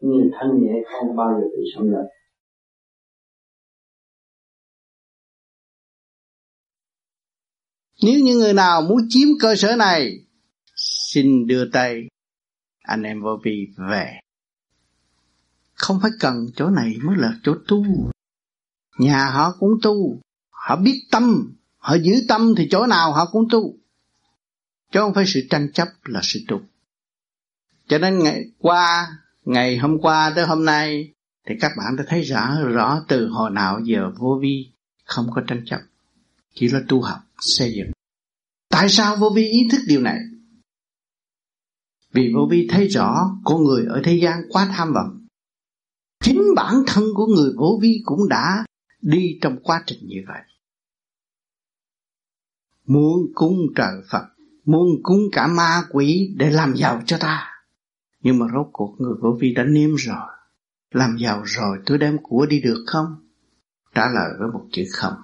Nhưng 0.00 0.30
thân 0.40 0.50
nhẹ 0.62 0.72
không 0.84 1.16
bao 1.16 1.28
giờ 1.40 1.46
bị 1.56 1.62
xâm 1.74 1.90
nhập. 1.92 2.04
Nếu 8.02 8.20
như 8.24 8.34
người 8.34 8.54
nào 8.54 8.82
muốn 8.82 8.98
chiếm 9.08 9.28
cơ 9.40 9.54
sở 9.56 9.76
này, 9.76 10.10
Xin 11.12 11.46
đưa 11.46 11.70
tay. 11.72 12.08
Anh 12.82 13.02
em 13.02 13.22
vô 13.22 13.38
vi 13.44 13.66
về. 13.90 14.20
Không 15.74 15.98
phải 16.02 16.10
cần 16.20 16.34
chỗ 16.56 16.70
này 16.70 16.94
mới 17.02 17.16
là 17.16 17.32
chỗ 17.42 17.54
tu. 17.68 17.84
Nhà 19.00 19.30
họ 19.30 19.56
cũng 19.58 19.70
tu. 19.82 20.20
Họ 20.50 20.76
biết 20.76 21.02
tâm. 21.10 21.52
Họ 21.78 21.94
giữ 21.94 22.12
tâm 22.28 22.54
thì 22.56 22.68
chỗ 22.70 22.86
nào 22.86 23.12
họ 23.12 23.26
cũng 23.32 23.48
tu. 23.50 23.74
Chứ 24.92 25.00
không 25.00 25.14
phải 25.14 25.24
sự 25.26 25.40
tranh 25.50 25.72
chấp 25.72 25.88
là 26.04 26.20
sự 26.22 26.40
tu 26.48 26.60
Cho 27.88 27.98
nên 27.98 28.18
ngày 28.18 28.44
qua, 28.58 29.16
Ngày 29.44 29.78
hôm 29.78 29.98
qua 29.98 30.32
tới 30.36 30.46
hôm 30.46 30.64
nay, 30.64 31.12
Thì 31.48 31.54
các 31.60 31.72
bạn 31.78 31.96
đã 31.96 32.04
thấy 32.08 32.22
rõ 32.22 32.56
rõ 32.64 33.04
từ 33.08 33.28
hồi 33.28 33.50
nào 33.50 33.80
giờ 33.84 34.10
vô 34.18 34.38
vi 34.42 34.72
Không 35.04 35.26
có 35.34 35.42
tranh 35.46 35.62
chấp. 35.66 35.80
Chỉ 36.54 36.68
là 36.68 36.80
tu 36.88 37.02
học, 37.02 37.18
xây 37.40 37.72
dựng. 37.76 37.90
Tại 38.68 38.88
sao 38.88 39.16
vô 39.16 39.30
vi 39.34 39.48
ý 39.48 39.68
thức 39.72 39.80
điều 39.88 40.00
này? 40.00 40.18
Vì 42.12 42.32
vô 42.34 42.48
vi 42.50 42.68
thấy 42.70 42.88
rõ 42.88 43.30
Con 43.44 43.64
người 43.64 43.86
ở 43.88 44.00
thế 44.04 44.14
gian 44.22 44.42
quá 44.48 44.68
tham 44.76 44.92
vọng. 44.92 45.26
Chính 46.24 46.42
bản 46.56 46.74
thân 46.86 47.04
của 47.14 47.26
người 47.26 47.52
vô 47.56 47.78
vi 47.82 48.02
cũng 48.04 48.28
đã 48.28 48.64
Đi 49.02 49.38
trong 49.40 49.56
quá 49.62 49.82
trình 49.86 49.98
như 50.02 50.22
vậy 50.28 50.42
Muốn 52.86 53.32
cúng 53.34 53.58
trời 53.76 54.02
Phật, 54.10 54.24
Muốn 54.64 54.88
cúng 55.02 55.20
cả 55.32 55.46
ma 55.46 55.82
quỷ 55.90 56.34
Để 56.36 56.50
làm 56.50 56.76
giàu 56.76 57.02
cho 57.06 57.18
ta 57.20 57.48
Nhưng 58.20 58.38
mà 58.38 58.46
rốt 58.54 58.66
cuộc 58.72 58.96
người 58.98 59.14
vô 59.20 59.38
vi 59.40 59.54
đã 59.54 59.64
niêm 59.64 59.94
rồi 59.94 60.28
Làm 60.90 61.16
giàu 61.20 61.42
rồi 61.44 61.78
tôi 61.86 61.98
đem 61.98 62.18
của 62.22 62.46
đi 62.46 62.60
được 62.60 62.84
không 62.86 63.06
Trả 63.94 64.02
lời 64.14 64.30
với 64.38 64.48
một 64.52 64.66
chữ 64.72 64.84
không 64.92 65.14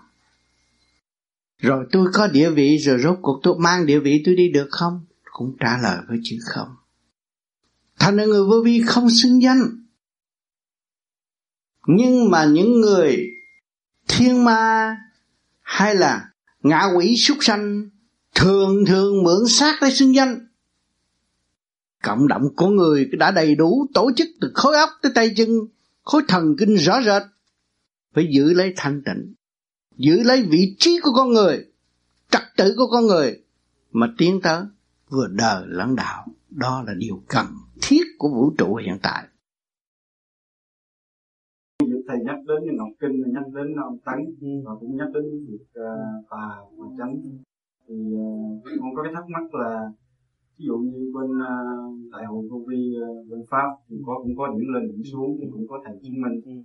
rồi 1.59 1.87
tôi 1.92 2.09
có 2.12 2.26
địa 2.26 2.50
vị, 2.50 2.78
rồi 2.78 2.99
rốt 2.99 3.18
cuộc 3.23 3.40
tôi 3.42 3.54
mang 3.59 3.87
địa 3.87 3.99
vị 3.99 4.23
tôi 4.25 4.35
đi 4.35 4.49
được 4.49 4.68
không? 4.71 5.04
Cũng 5.33 5.56
trả 5.61 5.78
lời 5.83 5.99
với 6.09 6.18
chữ 6.25 6.37
không. 6.47 6.68
Thành 7.99 8.16
ra 8.16 8.25
người 8.25 8.45
vô 8.45 8.62
vi 8.64 8.83
không 8.87 9.11
xưng 9.11 9.42
danh. 9.42 9.85
Nhưng 11.87 12.30
mà 12.30 12.45
những 12.45 12.80
người 12.80 13.36
thiên 14.09 14.45
ma 14.45 14.97
hay 15.63 15.95
là 15.95 16.31
ngạ 16.63 16.85
quỷ 16.97 17.17
súc 17.17 17.39
sanh 17.41 17.89
thường 18.35 18.85
thường 18.87 19.23
mượn 19.23 19.49
xác 19.49 19.77
để 19.83 19.91
xưng 19.91 20.15
danh. 20.15 20.47
Cộng 22.03 22.29
động 22.29 22.43
của 22.57 22.69
người 22.69 23.11
đã 23.13 23.31
đầy 23.31 23.55
đủ 23.55 23.87
tổ 23.95 24.11
chức 24.17 24.29
từ 24.41 24.51
khối 24.55 24.77
óc 24.77 24.91
tới 25.03 25.13
tay 25.15 25.35
chân, 25.37 25.49
khối 26.03 26.23
thần 26.29 26.57
kinh 26.59 26.75
rõ 26.75 27.03
rệt. 27.03 27.23
Phải 28.15 28.29
giữ 28.33 28.53
lấy 28.53 28.73
thanh 28.77 29.03
tịnh 29.05 29.35
giữ 29.97 30.23
lấy 30.23 30.43
vị 30.43 30.77
trí 30.79 31.01
của 31.03 31.13
con 31.17 31.33
người 31.33 31.65
trật 32.31 32.43
tự 32.57 32.75
của 32.77 32.87
con 32.91 33.07
người 33.07 33.43
mà 33.93 34.07
tiến 34.19 34.41
tới 34.43 34.63
vừa 35.09 35.27
đời 35.31 35.63
lẫn 35.67 35.97
đạo 35.97 36.27
đó 36.51 36.85
là 36.87 36.95
điều 36.95 37.23
cần 37.29 37.47
thiết 37.83 38.03
của 38.19 38.29
vũ 38.29 38.55
trụ 38.59 38.75
hiện 38.75 38.99
tại 39.03 39.25
thầy 42.09 42.19
nhắc 42.25 42.39
đến 42.49 42.59
cái 42.67 42.75
ngọc 42.77 42.89
kinh 43.01 43.33
nhắc 43.35 43.45
đến 43.55 43.75
ông 43.77 43.99
tấn 44.05 44.19
và 44.65 44.73
cũng 44.81 44.97
nhắc 44.97 45.09
đến 45.15 45.25
việc 45.49 45.67
uh, 45.71 46.31
tà 46.31 46.49
và 46.79 46.87
chánh. 46.99 47.21
Thì 47.89 47.95
uh, 48.15 48.63
con 48.81 48.91
có 48.97 49.03
cái 49.03 49.13
thắc 49.15 49.25
mắc 49.29 49.55
là 49.55 49.91
ví 50.59 50.65
dụ 50.69 50.77
như 50.77 51.13
bên 51.15 51.31
uh, 51.31 52.13
đại 52.13 52.25
hội 52.27 52.49
vô 52.51 52.59
vi 52.69 52.95
uh, 53.03 53.31
bên 53.31 53.41
pháp 53.51 53.69
thì 53.89 53.97
có 54.07 54.21
cũng 54.23 54.37
có 54.37 54.49
điểm 54.49 54.67
lên 54.75 54.83
điểm 54.89 55.03
xuống 55.13 55.37
thì 55.41 55.47
cũng 55.53 55.67
có 55.69 55.83
thầy 55.85 55.97
chứng 56.03 56.21
minh. 56.23 56.65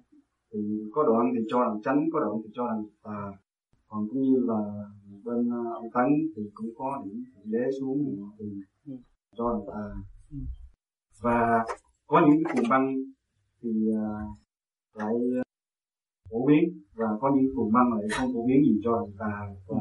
Thì 0.54 0.60
có 0.94 1.04
đoạn 1.04 1.32
thì 1.36 1.46
cho 1.48 1.60
làm 1.60 1.82
chánh 1.82 2.06
có 2.14 2.20
đoạn 2.20 2.36
thì 2.44 2.50
cho 2.54 2.66
làm 2.68 2.86
tà. 3.04 3.32
Còn 3.88 4.08
cũng 4.10 4.22
như 4.22 4.36
là 4.48 4.60
bên 5.24 5.50
ờ, 5.50 5.74
ông 5.74 5.90
tấn 5.94 6.08
thì 6.36 6.44
cũng 6.54 6.70
có 6.78 7.04
điểm 7.06 7.24
đế 7.46 7.64
xuống 7.80 7.98
thì 8.40 8.46
cho 9.38 9.52
làm 9.52 9.62
tà. 9.68 9.84
Và 11.22 11.66
có 12.08 12.22
những 12.28 12.44
cái 12.44 12.54
cuồng 12.56 12.70
băng 12.70 12.96
thì 13.62 13.70
uh, 13.90 14.38
lại 14.94 15.14
phổ 16.30 16.46
biến 16.48 16.82
và 16.94 17.08
có 17.22 17.32
những 17.36 17.56
cuồng 17.56 17.72
băng 17.74 17.94
lại 17.94 18.08
không 18.18 18.34
phổ 18.34 18.48
biến 18.48 18.64
gì 18.66 18.82
cho 18.84 18.92
làm 18.92 19.10
tà 19.20 19.56
và 19.68 19.78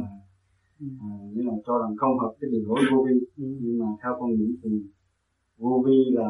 à, 0.81 1.11
như 1.33 1.43
là 1.43 1.53
cho 1.67 1.79
rằng 1.79 1.97
không 1.97 2.19
hợp 2.19 2.35
cái 2.41 2.51
đường 2.51 2.65
lối 2.69 2.79
vô 2.93 3.07
vi. 3.09 3.21
Nhưng 3.37 3.79
mà 3.79 3.87
theo 4.03 4.17
con 4.21 4.31
nghĩ 4.31 4.57
thì 4.63 4.71
vô 5.59 5.83
vi 5.87 6.05
là 6.11 6.29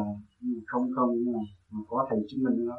không 0.67 0.91
không 0.95 1.15
nhưng 1.15 1.33
mà, 1.33 1.39
mà 1.69 1.79
có 1.87 2.07
thầy 2.09 2.19
chứng 2.27 2.43
minh 2.43 2.67
đó. 2.67 2.77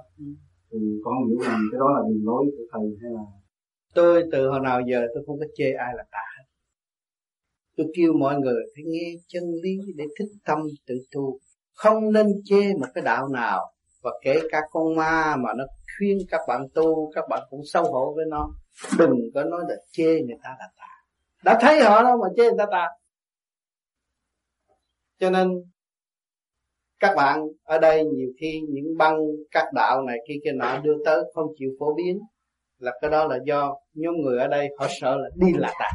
Thì 0.71 0.79
con 1.05 1.15
hiểu 1.29 1.39
rằng 1.39 1.61
cái 1.73 1.79
đó 1.79 1.89
là 1.97 2.09
đường 2.09 2.25
lối 2.25 2.45
của 2.57 2.65
thầy 2.73 2.99
hay 3.03 3.13
là 3.13 3.25
tôi 3.95 4.23
từ 4.33 4.49
hồi 4.49 4.61
nào 4.61 4.81
giờ 4.91 5.07
tôi 5.15 5.25
không 5.27 5.39
có 5.39 5.47
chê 5.55 5.73
ai 5.73 5.95
là 5.97 6.05
tà 6.11 6.25
hết. 6.39 6.45
Tôi 7.77 7.87
kêu 7.97 8.13
mọi 8.13 8.41
người 8.41 8.63
phải 8.75 8.85
nghe 8.87 9.15
chân 9.27 9.45
lý 9.63 9.93
để 9.97 10.05
thức 10.19 10.27
tâm 10.45 10.59
tự 10.87 10.95
tu. 11.15 11.39
Không 11.75 12.13
nên 12.13 12.27
chê 12.45 12.75
một 12.81 12.87
cái 12.95 13.05
đạo 13.05 13.29
nào 13.29 13.73
và 14.03 14.11
kể 14.23 14.41
cả 14.51 14.61
con 14.71 14.97
ma 14.97 15.37
mà 15.37 15.55
nó 15.57 15.65
khuyên 15.99 16.19
các 16.31 16.41
bạn 16.49 16.67
tu, 16.75 17.13
các 17.15 17.25
bạn 17.29 17.43
cũng 17.51 17.61
xấu 17.65 17.93
hổ 17.93 18.13
với 18.17 18.25
nó. 18.29 18.51
Đừng 18.99 19.17
có 19.35 19.45
nói 19.45 19.61
là 19.69 19.75
chê 19.91 20.05
người 20.05 20.37
ta 20.43 20.57
là 20.59 20.69
tà. 20.79 20.87
Đã 21.45 21.59
thấy 21.61 21.81
họ 21.81 22.03
đâu 22.03 22.17
mà 22.17 22.29
chê 22.37 22.43
người 22.43 22.59
ta 22.59 22.67
tà. 22.71 22.89
Cho 25.19 25.31
nên, 25.31 25.49
các 27.01 27.15
bạn 27.17 27.41
ở 27.63 27.79
đây 27.79 28.05
nhiều 28.05 28.29
khi 28.41 28.61
những 28.69 28.97
băng, 28.99 29.19
các 29.51 29.73
đạo 29.75 30.03
này 30.03 30.19
kia 30.29 30.35
kia 30.45 30.53
nọ 30.53 30.81
đưa 30.81 30.95
tới 31.05 31.23
không 31.35 31.47
chịu 31.59 31.71
phổ 31.79 31.95
biến. 31.95 32.19
Là 32.79 32.93
cái 33.01 33.11
đó 33.11 33.27
là 33.27 33.39
do 33.45 33.75
nhóm 33.95 34.15
người 34.15 34.39
ở 34.39 34.47
đây 34.49 34.69
họ 34.79 34.87
sợ 35.01 35.17
là 35.17 35.29
đi 35.35 35.53
là 35.59 35.73
tà. 35.81 35.91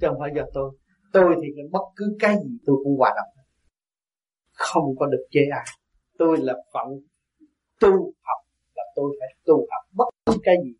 Chứ 0.00 0.06
không 0.08 0.16
phải 0.20 0.30
do 0.36 0.42
tôi. 0.54 0.70
Tôi 1.12 1.34
thì 1.42 1.62
bất 1.70 1.82
cứ 1.96 2.16
cái 2.20 2.36
gì 2.36 2.58
tôi 2.66 2.76
cũng 2.84 2.98
hòa 2.98 3.12
đồng. 3.16 3.44
Không 4.52 4.84
có 4.98 5.06
được 5.06 5.26
chê 5.30 5.40
ai 5.52 5.64
tôi 6.18 6.36
là 6.40 6.54
phận 6.72 7.00
tu 7.80 7.90
học 8.22 8.38
là 8.74 8.82
tôi 8.94 9.16
phải 9.20 9.28
tu 9.44 9.66
học 9.70 9.82
bất 9.92 10.04
cứ 10.26 10.32
cái 10.42 10.56
gì 10.64 10.72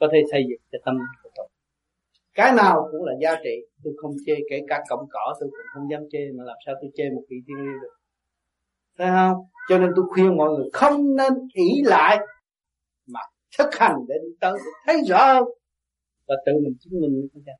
có 0.00 0.08
thể 0.12 0.18
xây 0.32 0.44
dựng 0.48 0.60
cho 0.72 0.78
tâm 0.84 0.98
của 1.22 1.30
tôi. 1.34 1.48
Cái 2.34 2.52
nào 2.52 2.88
cũng 2.92 3.04
là 3.04 3.12
giá 3.20 3.40
trị. 3.44 3.56
Tôi 3.84 3.94
không 3.96 4.12
chê 4.26 4.34
kể 4.50 4.60
cả 4.68 4.82
cọng 4.88 5.06
cỏ, 5.10 5.34
tôi 5.40 5.50
cũng 5.50 5.66
không 5.74 5.90
dám 5.90 6.02
chê, 6.10 6.18
mà 6.34 6.44
làm 6.44 6.56
sao 6.66 6.74
tôi 6.80 6.90
chê 6.94 7.04
một 7.10 7.22
vị 7.28 7.36
thiên 7.48 7.56
liêng 7.56 7.80
được? 7.82 7.94
Thấy 8.98 9.08
không? 9.08 9.44
Cho 9.68 9.78
nên 9.78 9.90
tôi 9.96 10.04
khuyên 10.08 10.36
mọi 10.36 10.50
người 10.50 10.70
không 10.72 11.16
nên 11.16 11.32
ỷ 11.54 11.82
lại 11.84 12.18
mà 13.06 13.20
thực 13.58 13.74
hành 13.74 13.96
để 14.08 14.14
đi 14.22 14.28
tới. 14.40 14.52
Để 14.52 14.70
thấy 14.86 15.02
rõ 15.08 15.26
hơn 15.34 15.44
và 16.28 16.34
tự 16.46 16.52
mình 16.64 16.74
chứng 16.80 17.00
minh 17.00 17.10
như 17.12 17.42
thế 17.46 17.52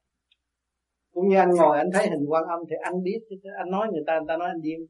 cũng 1.13 1.29
như 1.29 1.37
anh 1.37 1.51
ngồi, 1.55 1.79
anh 1.79 1.91
thấy 1.95 2.11
hình 2.11 2.25
quan 2.29 2.45
âm 2.45 2.61
thì 2.71 2.77
anh 2.83 3.03
biết. 3.03 3.21
Anh 3.59 3.71
nói 3.71 3.89
người 3.93 4.03
ta 4.07 4.19
người 4.19 4.29
ta 4.29 4.37
nói 4.37 4.49
anh 4.49 4.63
điên 4.63 4.87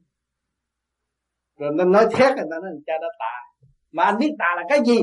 rồi 1.57 1.71
nó 1.75 1.83
nói 1.83 2.05
thét 2.11 2.35
người 2.35 2.45
ta 2.51 2.59
nói 2.61 2.71
cha 2.85 2.93
đã 3.01 3.07
tà. 3.19 3.65
Mà 3.91 4.03
anh 4.03 4.17
biết 4.17 4.35
tà 4.39 4.45
là 4.55 4.63
cái 4.69 4.79
gì? 4.85 4.99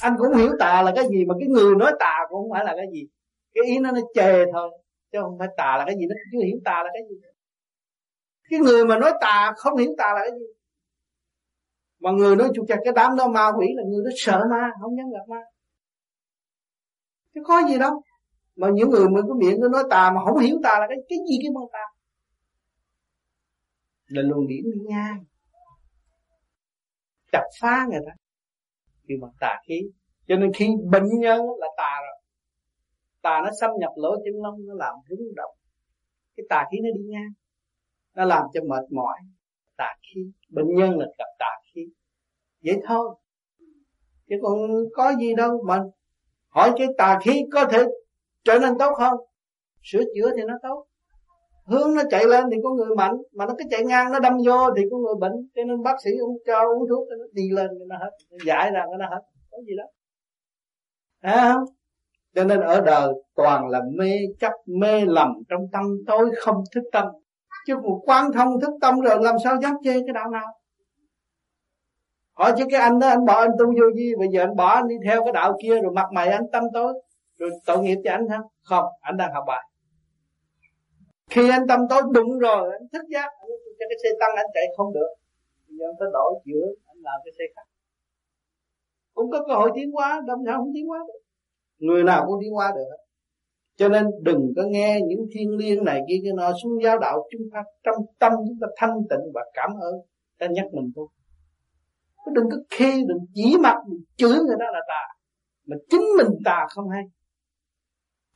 Anh 0.00 0.14
cũng 0.18 0.36
hiểu 0.36 0.50
tà 0.58 0.82
là 0.82 0.92
cái 0.96 1.04
gì, 1.08 1.24
mà 1.24 1.34
cái 1.40 1.48
người 1.48 1.74
nói 1.76 1.92
tà 2.00 2.18
cũng 2.28 2.42
không 2.42 2.50
phải 2.52 2.64
là 2.64 2.74
cái 2.76 2.86
gì. 2.92 3.06
Cái 3.54 3.64
ý 3.66 3.78
nó 3.78 3.90
nó 3.92 4.00
chề 4.14 4.44
thôi, 4.52 4.70
chứ 5.12 5.18
không 5.22 5.38
phải 5.38 5.48
tà 5.56 5.76
là 5.78 5.84
cái 5.86 5.94
gì. 5.98 6.06
Nó 6.06 6.14
chưa 6.32 6.38
hiểu 6.46 6.58
tà 6.64 6.82
là 6.82 6.90
cái 6.92 7.02
gì. 7.10 7.16
Cái 8.50 8.60
người 8.60 8.84
mà 8.84 8.98
nói 8.98 9.12
tà 9.20 9.52
không 9.56 9.76
hiểu 9.76 9.94
tà 9.98 10.12
là 10.14 10.20
cái 10.20 10.30
gì? 10.30 10.46
Mà 12.00 12.10
người 12.10 12.36
nói 12.36 12.48
chụp 12.54 12.64
chặt 12.68 12.78
cái 12.84 12.92
đám 12.96 13.16
đó 13.16 13.28
ma 13.28 13.52
quỷ 13.58 13.66
là 13.76 13.82
người 13.86 14.04
đó 14.04 14.10
sợ 14.16 14.42
ma, 14.50 14.70
không 14.80 14.96
dám 14.96 15.10
gặp 15.10 15.28
ma. 15.28 15.40
Chứ 17.34 17.40
có 17.44 17.62
gì 17.68 17.78
đâu. 17.78 18.02
Mà 18.56 18.68
những 18.74 18.90
người 18.90 19.08
mà 19.08 19.20
có 19.28 19.34
miệng 19.34 19.60
nó 19.60 19.68
nói 19.68 19.84
tà 19.90 20.10
mà 20.10 20.20
không 20.24 20.38
hiểu 20.38 20.56
tà 20.62 20.78
là 20.78 20.86
cái 20.88 20.98
cái 21.08 21.18
gì 21.30 21.38
cái 21.42 21.50
môn 21.50 21.68
tà? 21.72 21.84
Là 24.06 24.22
luồng 24.22 24.48
điển 24.48 24.62
đi 24.64 24.80
ngang 24.88 25.24
chặt 27.32 27.44
phá 27.60 27.86
người 27.90 28.00
ta. 28.06 28.12
Khi 29.08 29.14
mà 29.20 29.28
tà 29.40 29.60
khí. 29.68 29.80
Cho 30.28 30.36
nên 30.36 30.52
khi 30.52 30.68
bệnh 30.90 31.08
nhân 31.20 31.40
là 31.58 31.66
tà 31.76 32.00
rồi. 32.00 32.18
Tà 33.22 33.40
nó 33.44 33.50
xâm 33.60 33.70
nhập 33.78 33.90
lỗ 33.96 34.16
chân 34.24 34.42
lông, 34.42 34.66
nó 34.66 34.74
làm 34.74 34.94
rung 35.08 35.34
động. 35.34 35.54
Cái 36.36 36.44
tà 36.48 36.64
khí 36.72 36.78
nó 36.82 36.88
đi 36.94 37.04
ngang. 37.08 37.32
Nó 38.14 38.24
làm 38.24 38.42
cho 38.54 38.60
mệt 38.68 38.84
mỏi. 38.90 39.18
Tà 39.76 39.94
khí. 40.02 40.20
Bệnh 40.48 40.74
nhân 40.74 40.98
là 40.98 41.06
gặp 41.18 41.28
tà 41.38 41.50
khí. 41.74 41.80
Vậy 42.64 42.76
thôi. 42.86 43.14
Chứ 44.28 44.36
còn 44.42 44.58
có 44.92 45.12
gì 45.20 45.34
đâu 45.34 45.62
mà 45.66 45.82
hỏi 46.48 46.72
cái 46.76 46.86
tà 46.98 47.18
khí 47.22 47.42
có 47.52 47.66
thể 47.66 47.84
trở 48.44 48.58
nên 48.58 48.78
tốt 48.78 48.94
không? 48.96 49.18
Sửa 49.82 50.02
chữa 50.14 50.30
thì 50.36 50.42
nó 50.46 50.54
tốt 50.62 50.86
hướng 51.66 51.94
nó 51.94 52.02
chạy 52.10 52.24
lên 52.24 52.44
thì 52.52 52.56
có 52.62 52.70
người 52.70 52.96
mạnh, 52.96 53.16
mà 53.36 53.46
nó 53.46 53.54
cứ 53.58 53.64
chạy 53.70 53.84
ngang, 53.84 54.12
nó 54.12 54.18
đâm 54.18 54.32
vô 54.46 54.74
thì 54.76 54.82
có 54.90 54.96
người 54.98 55.14
bệnh. 55.20 55.32
Cho 55.54 55.62
nên 55.64 55.82
bác 55.82 55.96
sĩ 56.04 56.10
ông 56.20 56.36
cho 56.46 56.60
uống 56.60 56.88
thuốc, 56.88 57.08
nó 57.08 57.24
đi 57.32 57.50
lên 57.50 57.70
nó 57.88 57.96
hết. 57.96 58.10
Giải 58.46 58.70
ra 58.70 58.84
nó 58.98 59.06
hết. 59.10 59.20
Có 59.50 59.58
gì 59.66 59.72
đó. 59.76 59.84
À 61.20 61.52
không? 61.52 61.64
Cho 62.34 62.44
nên 62.44 62.60
ở 62.60 62.80
đời 62.80 63.12
toàn 63.34 63.68
là 63.68 63.80
mê 63.98 64.18
chấp, 64.40 64.52
mê 64.66 65.04
lầm. 65.04 65.28
Trong 65.48 65.60
tâm 65.72 65.84
tối 66.06 66.30
không 66.40 66.56
thức 66.74 66.82
tâm. 66.92 67.06
Chứ 67.66 67.76
một 67.76 68.00
quan 68.06 68.32
thông 68.32 68.60
thức 68.60 68.70
tâm 68.80 69.00
rồi 69.00 69.22
làm 69.22 69.36
sao 69.44 69.56
dám 69.62 69.74
chê 69.84 69.92
cái 69.92 70.12
đạo 70.14 70.30
nào? 70.30 70.46
Hỏi 72.32 72.52
chứ 72.58 72.64
cái 72.70 72.80
anh 72.80 72.98
đó, 72.98 73.08
anh 73.08 73.24
bỏ 73.24 73.40
anh 73.40 73.50
tu 73.58 73.66
vô 73.66 73.90
gì? 73.96 74.12
Bây 74.18 74.28
giờ 74.28 74.42
anh 74.42 74.56
bỏ 74.56 74.68
anh 74.68 74.88
đi 74.88 74.94
theo 75.04 75.24
cái 75.24 75.32
đạo 75.32 75.56
kia 75.62 75.80
rồi 75.82 75.92
mặt 75.94 76.06
mày 76.12 76.28
anh 76.28 76.44
tâm 76.52 76.64
tối. 76.74 76.92
Rồi 77.38 77.50
tội 77.66 77.78
nghiệp 77.78 77.98
cho 78.04 78.10
anh 78.10 78.28
không 78.28 78.46
không, 78.62 78.84
anh 79.00 79.16
đang 79.16 79.34
học 79.34 79.44
bài 79.46 79.62
khi 81.32 81.50
anh 81.50 81.66
tâm 81.68 81.80
tối 81.90 82.02
đụng 82.12 82.38
rồi, 82.38 82.70
anh 82.72 82.88
thức 82.92 83.04
giác 83.08 83.30
cho 83.78 83.86
cái 83.88 83.98
xe 84.02 84.08
tăng 84.20 84.30
anh 84.36 84.46
chạy 84.54 84.64
không 84.76 84.92
được. 84.94 85.10
Bây 85.68 85.76
giờ 85.78 85.84
anh 85.88 85.96
phải 85.98 86.08
đổi 86.12 86.32
giữa 86.44 86.66
anh 86.86 86.96
làm 87.02 87.20
cái 87.24 87.32
xe 87.38 87.44
khác. 87.56 87.66
Cũng 89.14 89.30
có 89.30 89.44
cơ 89.48 89.54
hội 89.54 89.70
tiến 89.74 89.90
hóa, 89.92 90.22
đâm 90.26 90.38
sao 90.46 90.58
không 90.58 90.72
tiến 90.74 90.86
hóa 90.86 90.98
được. 91.08 91.20
Người 91.78 92.04
nào 92.04 92.24
cũng 92.26 92.36
tiến 92.42 92.52
hóa 92.52 92.72
được. 92.74 92.84
Cho 93.76 93.88
nên 93.88 94.06
đừng 94.22 94.52
có 94.56 94.62
nghe 94.66 95.00
những 95.06 95.26
thiên 95.32 95.56
liêng 95.56 95.84
này 95.84 96.00
kia 96.08 96.20
kia 96.22 96.32
nọ 96.36 96.52
xuống 96.62 96.82
giáo 96.82 96.98
đạo 96.98 97.28
chúng 97.30 97.42
ta, 97.52 97.62
trong 97.82 97.96
tâm 98.18 98.32
chúng 98.48 98.58
ta 98.60 98.66
thanh 98.76 98.94
tịnh 99.10 99.32
và 99.34 99.42
cảm 99.54 99.70
ơn. 99.80 99.94
Ta 100.38 100.46
nhắc 100.50 100.66
mình 100.72 100.92
thôi. 100.96 101.06
Đừng 102.34 102.44
có 102.50 102.56
khi 102.70 103.04
đừng 103.08 103.18
chỉ 103.34 103.56
mặt 103.62 103.76
mình 103.88 104.04
chửi 104.16 104.38
người 104.46 104.56
đó 104.58 104.66
là 104.72 104.80
tà 104.88 105.14
mà 105.66 105.76
chính 105.90 106.02
mình 106.18 106.38
tà 106.44 106.66
không 106.70 106.88
hay. 106.88 107.02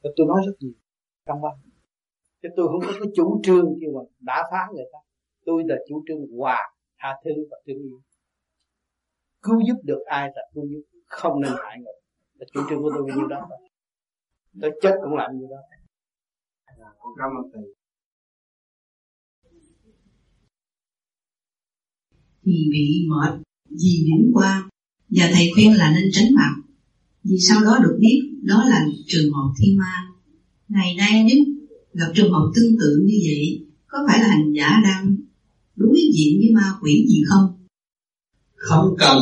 Và 0.03 0.11
tôi 0.17 0.27
nói 0.27 0.43
rất 0.47 0.53
nhiều. 0.61 0.73
Trong 1.27 1.41
ba 1.43 1.49
chứ 2.47 2.53
tôi 2.57 2.67
không 2.69 2.81
có 2.81 2.93
cái 3.01 3.09
chủ 3.17 3.41
trương 3.45 3.67
kêu 3.81 3.91
mà 3.97 4.03
đã 4.21 4.43
phá 4.51 4.67
người 4.75 4.85
ta. 4.93 4.99
Tôi 5.45 5.63
là 5.67 5.77
chủ 5.89 6.05
trương 6.09 6.39
hòa 6.39 6.59
tha 6.99 7.09
thứ 7.25 7.31
và 7.51 7.57
thương 7.67 7.77
yêu. 7.77 8.01
Cứu 9.43 9.61
giúp 9.67 9.79
được 9.85 10.03
ai 10.07 10.29
là 10.35 10.43
cứu 10.55 10.65
giúp. 10.71 10.83
Không 11.07 11.41
nên 11.41 11.53
hại 11.65 11.77
người. 11.79 11.95
Là 12.39 12.47
chủ 12.53 12.61
trương 12.71 12.83
của 12.83 12.91
tôi 12.95 13.17
nhiêu 13.17 13.27
đó 13.27 13.49
tôi 14.61 14.71
chết 14.83 14.95
cũng 15.03 15.15
làm 15.15 15.31
như 15.39 15.47
đó. 15.51 15.57
Dạ, 16.79 16.87
con 16.99 17.13
cảm 17.19 17.31
ơn 17.39 17.51
thầy. 17.55 17.65
Thì 22.45 22.53
bị 22.73 23.07
mệt 23.09 23.39
vì 23.71 24.05
điển 24.07 24.31
qua 24.35 24.69
và 25.09 25.25
thầy 25.35 25.47
khuyên 25.55 25.73
là 25.77 25.93
nên 25.95 26.05
tránh 26.13 26.35
mặt. 26.35 26.55
Vì 27.25 27.37
sau 27.49 27.61
đó 27.65 27.79
được 27.83 27.99
biết 28.01 28.21
đó 28.43 28.65
là 28.69 28.81
trường 29.07 29.33
hợp 29.33 29.53
thiên 29.59 29.79
ma. 29.79 30.09
Ngày 30.69 30.95
nay 30.99 31.25
nếu 31.29 31.56
gặp 31.99 32.13
trường 32.15 32.33
hợp 32.33 32.51
tương 32.55 32.73
tự 32.81 33.03
như 33.07 33.15
vậy, 33.27 33.67
có 33.87 33.99
phải 34.09 34.19
là 34.21 34.29
hành 34.29 34.53
giả 34.53 34.81
đang 34.85 35.17
đối 35.77 35.97
diện 36.15 36.39
với 36.39 36.51
ma 36.55 36.73
quỷ 36.83 37.07
gì 37.09 37.23
không? 37.29 37.47
Không 38.55 38.97
cần. 38.99 39.19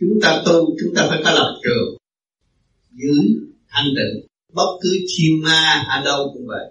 Chúng 0.00 0.18
ta 0.22 0.42
tu, 0.46 0.76
chúng 0.80 0.94
ta 0.94 1.06
phải 1.08 1.20
có 1.24 1.30
lập 1.30 1.60
trường. 1.64 1.96
Giữ 2.92 3.14
thanh 3.68 3.86
tịnh, 3.96 4.26
bất 4.52 4.78
cứ 4.82 4.90
thiên 5.08 5.42
ma 5.42 5.84
ở 5.88 6.04
đâu 6.04 6.30
cũng 6.34 6.46
vậy. 6.46 6.66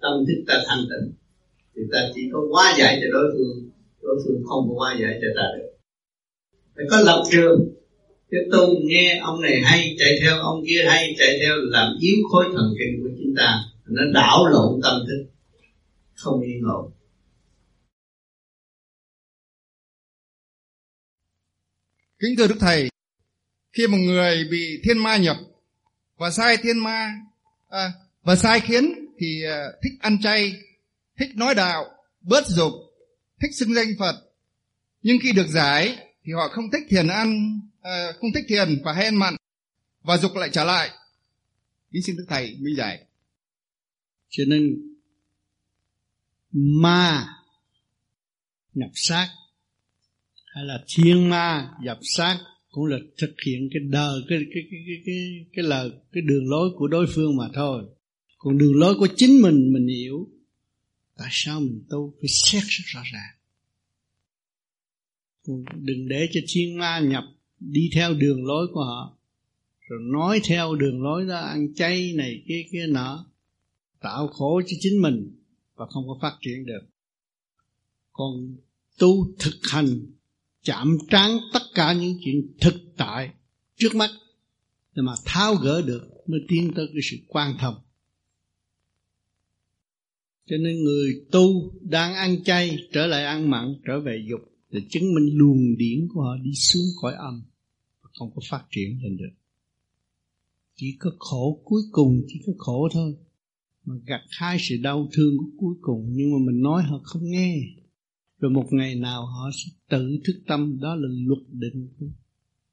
Tâm 0.00 0.12
thức 0.26 0.44
ta 0.46 0.62
thanh 0.66 0.84
tịnh, 0.90 1.12
thì 1.76 1.82
ta 1.92 1.98
chỉ 2.14 2.20
có 2.32 2.38
hóa 2.50 2.74
giải 2.78 2.98
cho 3.00 3.08
đối 3.12 3.32
phương 3.32 3.72
đối 4.02 4.16
phương 4.24 4.42
không 4.48 4.68
có 4.68 4.74
hóa 4.74 4.96
giải 5.00 5.18
cho 5.20 5.28
ta 5.36 5.46
được. 5.58 5.70
Phải 6.76 6.84
có 6.90 7.00
lập 7.00 7.22
trường. 7.32 7.74
Chứ 8.30 8.38
tu 8.52 8.66
nghe 8.84 9.18
ông 9.22 9.40
này 9.40 9.60
hay, 9.64 9.96
chạy 9.98 10.18
theo 10.20 10.38
ông 10.38 10.64
kia 10.68 10.84
hay, 10.88 11.14
chạy 11.18 11.38
theo 11.40 11.54
làm 11.56 11.96
yếu 12.00 12.16
khối 12.30 12.44
thần 12.54 12.74
kinh 12.78 13.02
của 13.02 13.08
chúng 13.18 13.34
ta 13.36 13.58
nó 13.94 14.02
đảo 14.14 14.46
lộn 14.46 14.80
tâm 14.82 14.94
thức. 15.06 15.30
Không 16.14 16.40
yên 16.40 16.62
ổn. 16.64 16.92
Kính 22.18 22.36
thưa 22.38 22.46
đức 22.46 22.56
thầy 22.60 22.90
khi 23.72 23.86
một 23.86 23.98
người 23.98 24.44
bị 24.50 24.80
thiên 24.84 24.98
ma 24.98 25.16
nhập 25.16 25.36
và 26.16 26.30
sai 26.30 26.56
thiên 26.56 26.78
ma 26.78 27.14
à, 27.68 27.92
và 28.22 28.36
sai 28.36 28.60
khiến 28.60 28.94
thì 29.18 29.42
à, 29.44 29.66
thích 29.82 29.92
ăn 30.00 30.18
chay 30.22 30.52
thích 31.18 31.36
nói 31.36 31.54
đạo 31.54 31.84
bớt 32.20 32.46
dục 32.46 32.72
thích 33.40 33.54
xưng 33.54 33.74
danh 33.74 33.88
phật. 33.98 34.14
Nhưng 35.02 35.18
khi 35.22 35.32
được 35.32 35.46
giải 35.48 35.98
thì 36.24 36.32
họ 36.32 36.48
không 36.48 36.70
thích 36.70 36.82
thiền 36.88 37.08
ăn 37.08 37.60
à, 37.82 38.12
không 38.20 38.30
thích 38.34 38.44
thiền 38.48 38.82
và 38.84 38.92
hay 38.92 39.04
ăn 39.04 39.16
mặn 39.16 39.36
và 40.02 40.16
dục 40.16 40.36
lại 40.36 40.48
trở 40.52 40.64
lại. 40.64 40.90
Kính 41.90 42.02
xin 42.02 42.16
đức 42.16 42.26
thầy 42.28 42.56
minh 42.60 42.76
giải 42.76 43.06
cho 44.34 44.44
nên, 44.46 44.82
ma 46.52 47.26
nhập 48.74 48.90
xác 48.94 49.28
hay 50.46 50.64
là 50.64 50.84
thiên 50.88 51.30
ma 51.30 51.70
nhập 51.82 51.98
xác 52.02 52.38
cũng 52.70 52.84
là 52.86 52.98
thực 53.18 53.34
hiện 53.46 53.68
cái 53.72 53.82
đời 53.90 54.20
cái 54.28 54.38
cái 54.54 54.62
cái 54.70 54.80
cái 54.86 55.02
cái 55.06 55.46
cái 55.52 55.64
lời, 55.64 55.90
cái 56.12 56.22
đường 56.22 56.50
lối 56.50 56.70
của 56.76 56.86
đối 56.86 57.06
phương 57.14 57.36
mà 57.36 57.44
thôi. 57.54 57.84
Còn 58.38 58.58
đường 58.58 58.74
lối 58.74 58.94
của 58.98 59.08
chính 59.16 59.42
mình 59.42 59.72
mình 59.72 59.86
hiểu, 59.86 60.28
tại 61.16 61.28
sao 61.30 61.60
mình 61.60 61.84
tu? 61.90 62.14
Phải 62.20 62.28
xét 62.28 62.62
rất 62.62 62.84
rõ 62.86 63.02
ràng. 63.12 63.36
Đừng 65.74 66.08
để 66.08 66.28
cho 66.32 66.40
thiên 66.48 66.78
ma 66.78 67.00
nhập, 67.00 67.24
đi 67.60 67.90
theo 67.94 68.14
đường 68.14 68.44
lối 68.44 68.66
của 68.72 68.84
họ, 68.84 69.18
rồi 69.88 70.00
nói 70.12 70.40
theo 70.44 70.74
đường 70.74 71.02
lối 71.02 71.26
đó, 71.26 71.40
ăn 71.40 71.74
chay 71.74 72.12
này, 72.12 72.42
kia 72.48 72.64
kia 72.72 72.86
nọ 72.86 73.26
tạo 74.02 74.28
khổ 74.28 74.62
cho 74.66 74.76
chính 74.80 75.02
mình 75.02 75.32
và 75.74 75.86
không 75.86 76.04
có 76.06 76.18
phát 76.22 76.36
triển 76.40 76.66
được. 76.66 76.82
Còn 78.12 78.56
tu 78.98 79.34
thực 79.38 79.54
hành, 79.70 80.06
chạm 80.62 80.98
trán 81.10 81.38
tất 81.52 81.62
cả 81.74 81.92
những 81.92 82.18
chuyện 82.24 82.52
thực 82.60 82.74
tại 82.96 83.30
trước 83.76 83.94
mắt 83.94 84.10
để 84.94 85.02
mà 85.02 85.12
tháo 85.24 85.54
gỡ 85.54 85.82
được 85.82 86.08
mới 86.26 86.40
tiến 86.48 86.72
tới 86.76 86.86
cái 86.86 87.00
sự 87.10 87.16
quan 87.28 87.56
thông. 87.60 87.74
Cho 90.46 90.56
nên 90.56 90.84
người 90.84 91.26
tu 91.32 91.72
đang 91.80 92.14
ăn 92.14 92.44
chay 92.44 92.78
trở 92.92 93.06
lại 93.06 93.24
ăn 93.24 93.50
mặn, 93.50 93.74
trở 93.86 94.00
về 94.00 94.26
dục 94.30 94.40
để 94.70 94.80
chứng 94.90 95.14
minh 95.14 95.38
luồng 95.38 95.76
điển 95.76 96.08
của 96.14 96.20
họ 96.20 96.36
đi 96.42 96.54
xuống 96.54 96.86
khỏi 97.00 97.14
âm 97.14 97.42
và 98.02 98.10
không 98.18 98.30
có 98.34 98.42
phát 98.50 98.64
triển 98.70 98.98
lên 99.02 99.16
được. 99.16 99.32
Chỉ 100.76 100.96
có 100.98 101.10
khổ 101.18 101.62
cuối 101.64 101.82
cùng, 101.92 102.22
chỉ 102.28 102.40
có 102.46 102.52
khổ 102.58 102.88
thôi 102.92 103.16
mà 103.86 103.94
gặt 104.06 104.20
hai 104.38 104.56
sự 104.60 104.76
đau 104.82 105.08
thương 105.12 105.36
của 105.38 105.50
cuối 105.56 105.74
cùng. 105.80 106.06
Nhưng 106.08 106.32
mà 106.32 106.38
mình 106.46 106.62
nói 106.62 106.82
họ 106.82 106.98
không 107.04 107.22
nghe. 107.24 107.56
Rồi 108.40 108.50
một 108.50 108.66
ngày 108.70 108.94
nào 108.94 109.26
họ 109.26 109.50
sẽ 109.52 109.72
tự 109.88 110.18
thức 110.24 110.42
tâm. 110.46 110.78
Đó 110.80 110.94
là 110.94 111.08
luật 111.26 111.42
định 111.48 111.88
của 111.98 112.06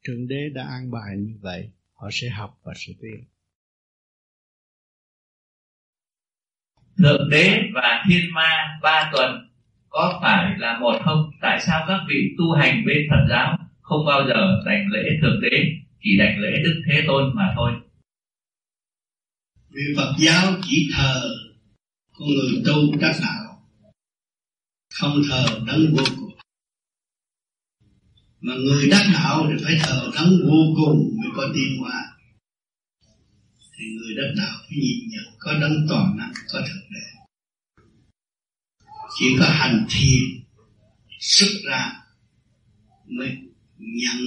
thượng 0.08 0.28
đế 0.28 0.50
đã 0.54 0.64
an 0.64 0.92
bài 0.92 1.18
như 1.18 1.38
vậy. 1.42 1.72
Họ 1.94 2.10
sẽ 2.12 2.30
học 2.30 2.60
và 2.64 2.74
sẽ 2.76 2.94
tiến 3.02 3.26
thượng 7.00 7.30
đế 7.30 7.62
và 7.74 8.04
thiên 8.08 8.34
ma 8.34 8.80
ba 8.84 9.12
tuần 9.14 9.32
có 9.90 10.20
phải 10.22 10.56
là 10.58 10.80
một 10.80 11.00
không? 11.06 11.32
Tại 11.42 11.60
sao 11.60 11.86
các 11.88 12.00
vị 12.10 12.36
tu 12.38 12.54
hành 12.54 12.86
bên 12.86 12.98
phật 13.10 13.26
giáo 13.30 13.58
không 13.82 14.06
bao 14.06 14.28
giờ 14.28 14.64
đảnh 14.66 14.88
lễ 14.92 15.04
thượng 15.22 15.42
đế? 15.42 15.66
Chỉ 16.02 16.18
đảnh 16.18 16.40
lễ 16.40 16.52
đức 16.64 16.82
thế 16.88 17.04
tôn 17.08 17.32
mà 17.36 17.54
thôi 17.56 17.72
vì 19.70 19.82
phật 19.98 20.14
giáo 20.20 20.54
chỉ 20.64 20.90
thờ 20.94 21.36
con 22.12 22.28
người 22.28 22.64
tu 22.66 22.96
đắc 23.00 23.20
đạo, 23.22 23.68
không 24.94 25.22
thờ 25.30 25.46
đấng 25.68 25.96
vô 25.96 26.04
cùng. 26.16 26.30
Mà 28.42 28.54
người 28.56 28.88
đắc 28.90 29.10
đạo 29.14 29.48
thì 29.50 29.64
phải 29.64 29.80
thờ 29.84 30.12
đấng 30.16 30.40
vô 30.48 30.74
cùng 30.76 31.18
mới 31.18 31.30
có 31.36 31.52
tiến 31.54 31.78
hóa 31.80 32.10
thì 33.80 33.86
người 33.86 34.16
đắc 34.16 34.34
đạo 34.38 34.58
phải 34.60 34.78
nhìn 34.78 35.10
nhận 35.10 35.34
có 35.40 35.54
đấng 35.54 35.86
toàn 35.90 36.18
năng, 36.18 36.34
có 36.54 36.62
thực 36.68 36.82
đế 36.90 37.20
chỉ 39.20 39.36
có 39.40 39.46
hành 39.50 39.86
thiền, 39.90 40.44
xuất 41.20 41.50
ra 41.66 42.04
mới 43.06 43.38
nhận 43.78 44.18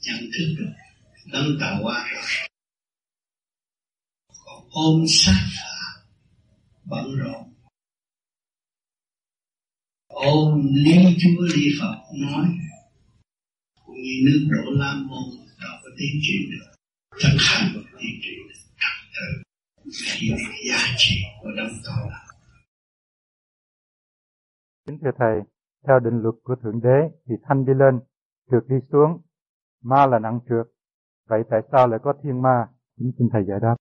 nhận 0.00 0.30
thức 0.38 0.54
được 0.58 0.72
đấng 1.32 1.58
tạo 1.60 1.82
hóa. 1.82 2.08
rồi 2.12 2.49
ôm 4.70 5.04
sát 5.08 5.40
phạt 5.56 6.02
bận 6.84 7.04
rộn 7.18 7.52
ôm 10.08 10.66
lý 10.84 11.16
chúa 11.18 11.42
lý 11.54 11.66
phật 11.80 11.96
nói 12.20 12.46
cũng 13.84 13.96
như 13.96 14.14
nước 14.24 14.48
đổ 14.50 14.70
lam 14.80 15.06
môn 15.08 15.24
đâu 15.62 15.72
có 15.82 15.90
tiến 15.98 16.20
triển 16.22 16.50
được 16.50 16.72
thực 17.22 17.36
hành 17.38 17.74
một 17.74 17.82
tiến 18.00 18.14
triển 18.22 18.38
được 18.48 18.60
thật 18.80 18.96
tự 19.16 19.90
hiểu 20.18 20.36
giá 20.68 20.94
trị 20.96 21.14
của 21.42 21.50
đấng 21.56 21.72
tạo 21.84 22.10
là 22.10 22.26
Kính 24.86 24.98
thưa 25.02 25.10
Thầy, 25.18 25.40
theo 25.86 26.00
định 26.00 26.22
luật 26.22 26.34
của 26.42 26.54
Thượng 26.62 26.80
Đế 26.82 27.18
thì 27.26 27.34
thanh 27.42 27.64
đi 27.64 27.72
lên, 27.76 28.00
trượt 28.50 28.62
đi 28.68 28.76
xuống, 28.92 29.22
ma 29.82 30.06
là 30.06 30.18
nặng 30.18 30.40
trượt. 30.48 30.66
Vậy 31.28 31.42
tại 31.50 31.60
sao 31.72 31.86
lại 31.88 32.00
có 32.02 32.12
thiên 32.22 32.42
ma? 32.42 32.66
Kính 32.98 33.12
xin 33.18 33.28
Thầy 33.32 33.42
giải 33.48 33.58
đáp. 33.62 33.76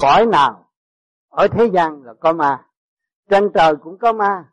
Cõi 0.00 0.26
nào 0.26 0.64
ở 1.28 1.48
thế 1.48 1.66
gian 1.66 2.02
là 2.02 2.14
có 2.20 2.32
ma, 2.32 2.66
trên 3.30 3.50
trời 3.54 3.76
cũng 3.76 3.98
có 3.98 4.12
ma. 4.12 4.44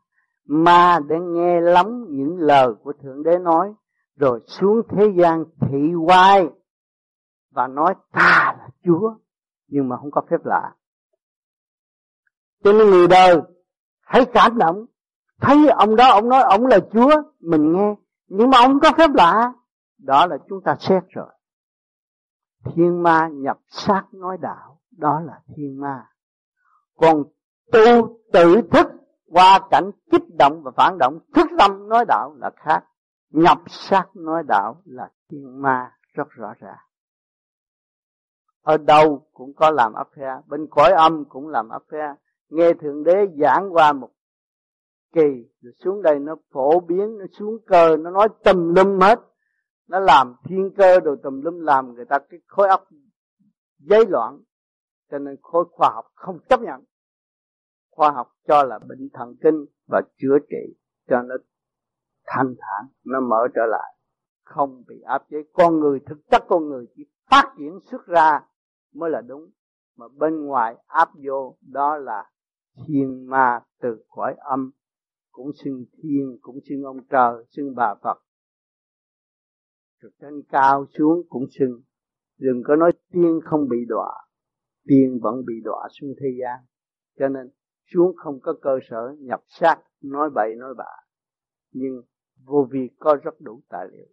Ma 0.46 1.00
để 1.08 1.16
nghe 1.20 1.62
lắm 1.62 2.06
những 2.10 2.38
lời 2.38 2.74
của 2.84 2.94
Thượng 3.04 3.24
Đế 3.24 3.38
nói, 3.38 3.74
rồi 4.16 4.40
xuống 4.48 4.82
thế 4.90 5.14
gian 5.18 5.46
thị 5.60 5.94
oai 5.96 6.50
và 7.52 7.68
nói 7.68 7.94
ta 8.12 8.56
là 8.60 8.70
Chúa, 8.86 9.14
nhưng 9.68 9.90
mà 9.90 9.98
không 9.98 10.12
có 10.12 10.22
phép 10.30 10.46
lạ. 10.46 10.76
Cho 12.64 12.74
nên 12.74 12.90
người 12.90 13.08
đời 13.08 13.42
hãy 14.02 14.26
cảm 14.34 14.58
động 14.58 14.86
thấy 15.42 15.68
ông 15.70 15.96
đó 15.96 16.10
ông 16.10 16.30
nói 16.30 16.42
ông 16.42 16.66
là 16.66 16.80
chúa 16.94 17.12
mình 17.40 17.74
nghe 17.74 17.96
nhưng 18.28 18.50
mà 18.50 18.58
ông 18.58 18.80
có 18.80 18.92
phép 18.98 19.10
lạ 19.14 19.54
đó 19.98 20.26
là 20.26 20.38
chúng 20.50 20.62
ta 20.64 20.76
xét 20.80 21.04
rồi 21.10 21.30
thiên 22.64 23.04
ma 23.04 23.28
nhập 23.28 23.58
xác 23.68 24.04
nói 24.12 24.38
đạo 24.42 24.77
đó 24.98 25.20
là 25.20 25.42
thiên 25.56 25.82
ma. 25.82 26.08
Còn 26.96 27.24
tu 27.72 28.20
tự 28.34 28.62
thức, 28.72 28.88
qua 29.32 29.60
cảnh 29.70 29.92
kích 30.12 30.36
động 30.40 30.62
và 30.64 30.72
phản 30.72 30.98
động, 30.98 31.20
thức 31.36 31.48
tâm 31.60 31.90
nói 31.90 32.06
đạo 32.08 32.36
là 32.38 32.52
khác, 32.56 32.84
nhập 33.30 33.58
sát 33.68 34.06
nói 34.14 34.44
đạo 34.48 34.82
là 34.86 35.10
thiên 35.30 35.62
ma 35.62 35.92
rất 36.14 36.30
rõ 36.30 36.54
ràng. 36.60 36.78
Ở 38.62 38.78
đâu 38.78 39.28
cũng 39.34 39.54
có 39.54 39.72
làm 39.72 39.94
áp 39.94 40.08
phe 40.16 40.42
bên 40.48 40.68
cõi 40.70 40.92
âm 40.92 41.26
cũng 41.26 41.48
làm 41.48 41.70
áp 41.70 41.84
phe 41.92 42.14
nghe 42.50 42.74
thượng 42.74 43.04
đế 43.04 43.28
giảng 43.40 43.74
qua 43.74 43.94
một 43.94 44.10
kỳ, 45.14 45.50
rồi 45.62 45.74
xuống 45.84 46.02
đây 46.02 46.20
nó 46.20 46.36
phổ 46.52 46.80
biến, 46.80 47.18
nó 47.18 47.26
xuống 47.40 47.58
cơ, 47.68 47.98
nó 47.98 48.12
nói 48.12 48.28
tùm 48.44 48.74
lum 48.76 49.00
hết. 49.00 49.20
Nó 49.88 50.00
làm 50.00 50.36
thiên 50.44 50.72
cơ 50.78 51.00
đồ 51.00 51.16
tùm 51.24 51.42
lum, 51.42 51.60
làm 51.60 51.94
người 51.94 52.06
ta 52.06 52.20
cái 52.30 52.40
khối 52.48 52.68
óc 52.68 52.88
giấy 53.80 54.06
loạn 54.10 54.40
cho 55.12 55.20
nên 55.20 55.36
khối 55.42 55.66
khoa 55.72 55.90
học 55.94 56.06
không 56.16 56.40
chấp 56.50 56.62
nhận. 56.62 56.84
Khoa 57.90 58.12
học 58.12 58.36
cho 58.48 58.64
là 58.64 58.80
bệnh 58.88 59.10
thần 59.14 59.36
kinh 59.42 59.66
và 59.88 60.02
chữa 60.18 60.38
trị 60.50 60.78
cho 61.10 61.22
nó 61.22 61.36
thanh 62.26 62.56
thản, 62.60 62.88
nó 63.06 63.20
mở 63.20 63.48
trở 63.56 63.62
lại. 63.66 63.94
Không 64.44 64.84
bị 64.88 65.02
áp 65.02 65.24
chế. 65.30 65.38
Con 65.54 65.80
người, 65.80 66.00
thực 66.00 66.18
chất 66.32 66.44
con 66.48 66.70
người 66.70 66.86
chỉ 66.96 67.04
phát 67.32 67.54
triển 67.58 67.80
xuất 67.92 68.06
ra 68.06 68.40
mới 68.94 69.10
là 69.10 69.22
đúng. 69.22 69.50
Mà 69.96 70.06
bên 70.08 70.46
ngoài 70.46 70.76
áp 70.88 71.10
vô, 71.28 71.58
đó 71.62 71.98
là 71.98 72.32
thiên 72.88 73.30
ma 73.30 73.60
từ 73.82 74.04
khỏi 74.10 74.36
âm. 74.40 74.72
Cũng 75.32 75.52
xưng 75.64 75.86
thiên, 75.92 76.38
cũng 76.42 76.60
xưng 76.70 76.84
ông 76.84 76.98
trời, 77.10 77.46
xưng 77.50 77.76
bà 77.76 77.96
phật. 78.04 78.18
Từ 80.02 80.10
trên 80.22 80.42
cao 80.50 80.86
xuống 80.98 81.22
cũng 81.30 81.46
xưng. 81.60 81.82
Đừng 82.38 82.64
có 82.66 82.76
nói 82.76 82.92
tiên 83.12 83.40
không 83.44 83.68
bị 83.70 83.78
đọa 83.88 84.27
tiên 84.88 85.20
vẫn 85.22 85.46
bị 85.46 85.54
đọa 85.64 85.88
xuống 85.92 86.14
thế 86.22 86.28
gian. 86.40 86.60
Cho 87.20 87.28
nên, 87.28 87.50
xuống 87.94 88.16
không 88.18 88.40
có 88.40 88.54
cơ 88.62 88.80
sở 88.90 89.16
nhập 89.20 89.42
xác, 89.48 89.78
nói 90.02 90.30
bậy, 90.36 90.56
nói 90.56 90.74
bạ. 90.78 90.96
Nhưng 91.72 92.02
vô 92.46 92.68
vi 92.72 92.90
có 93.00 93.16
rất 93.24 93.42
đủ 93.42 93.62
tài 93.70 93.88
liệu. 93.92 94.08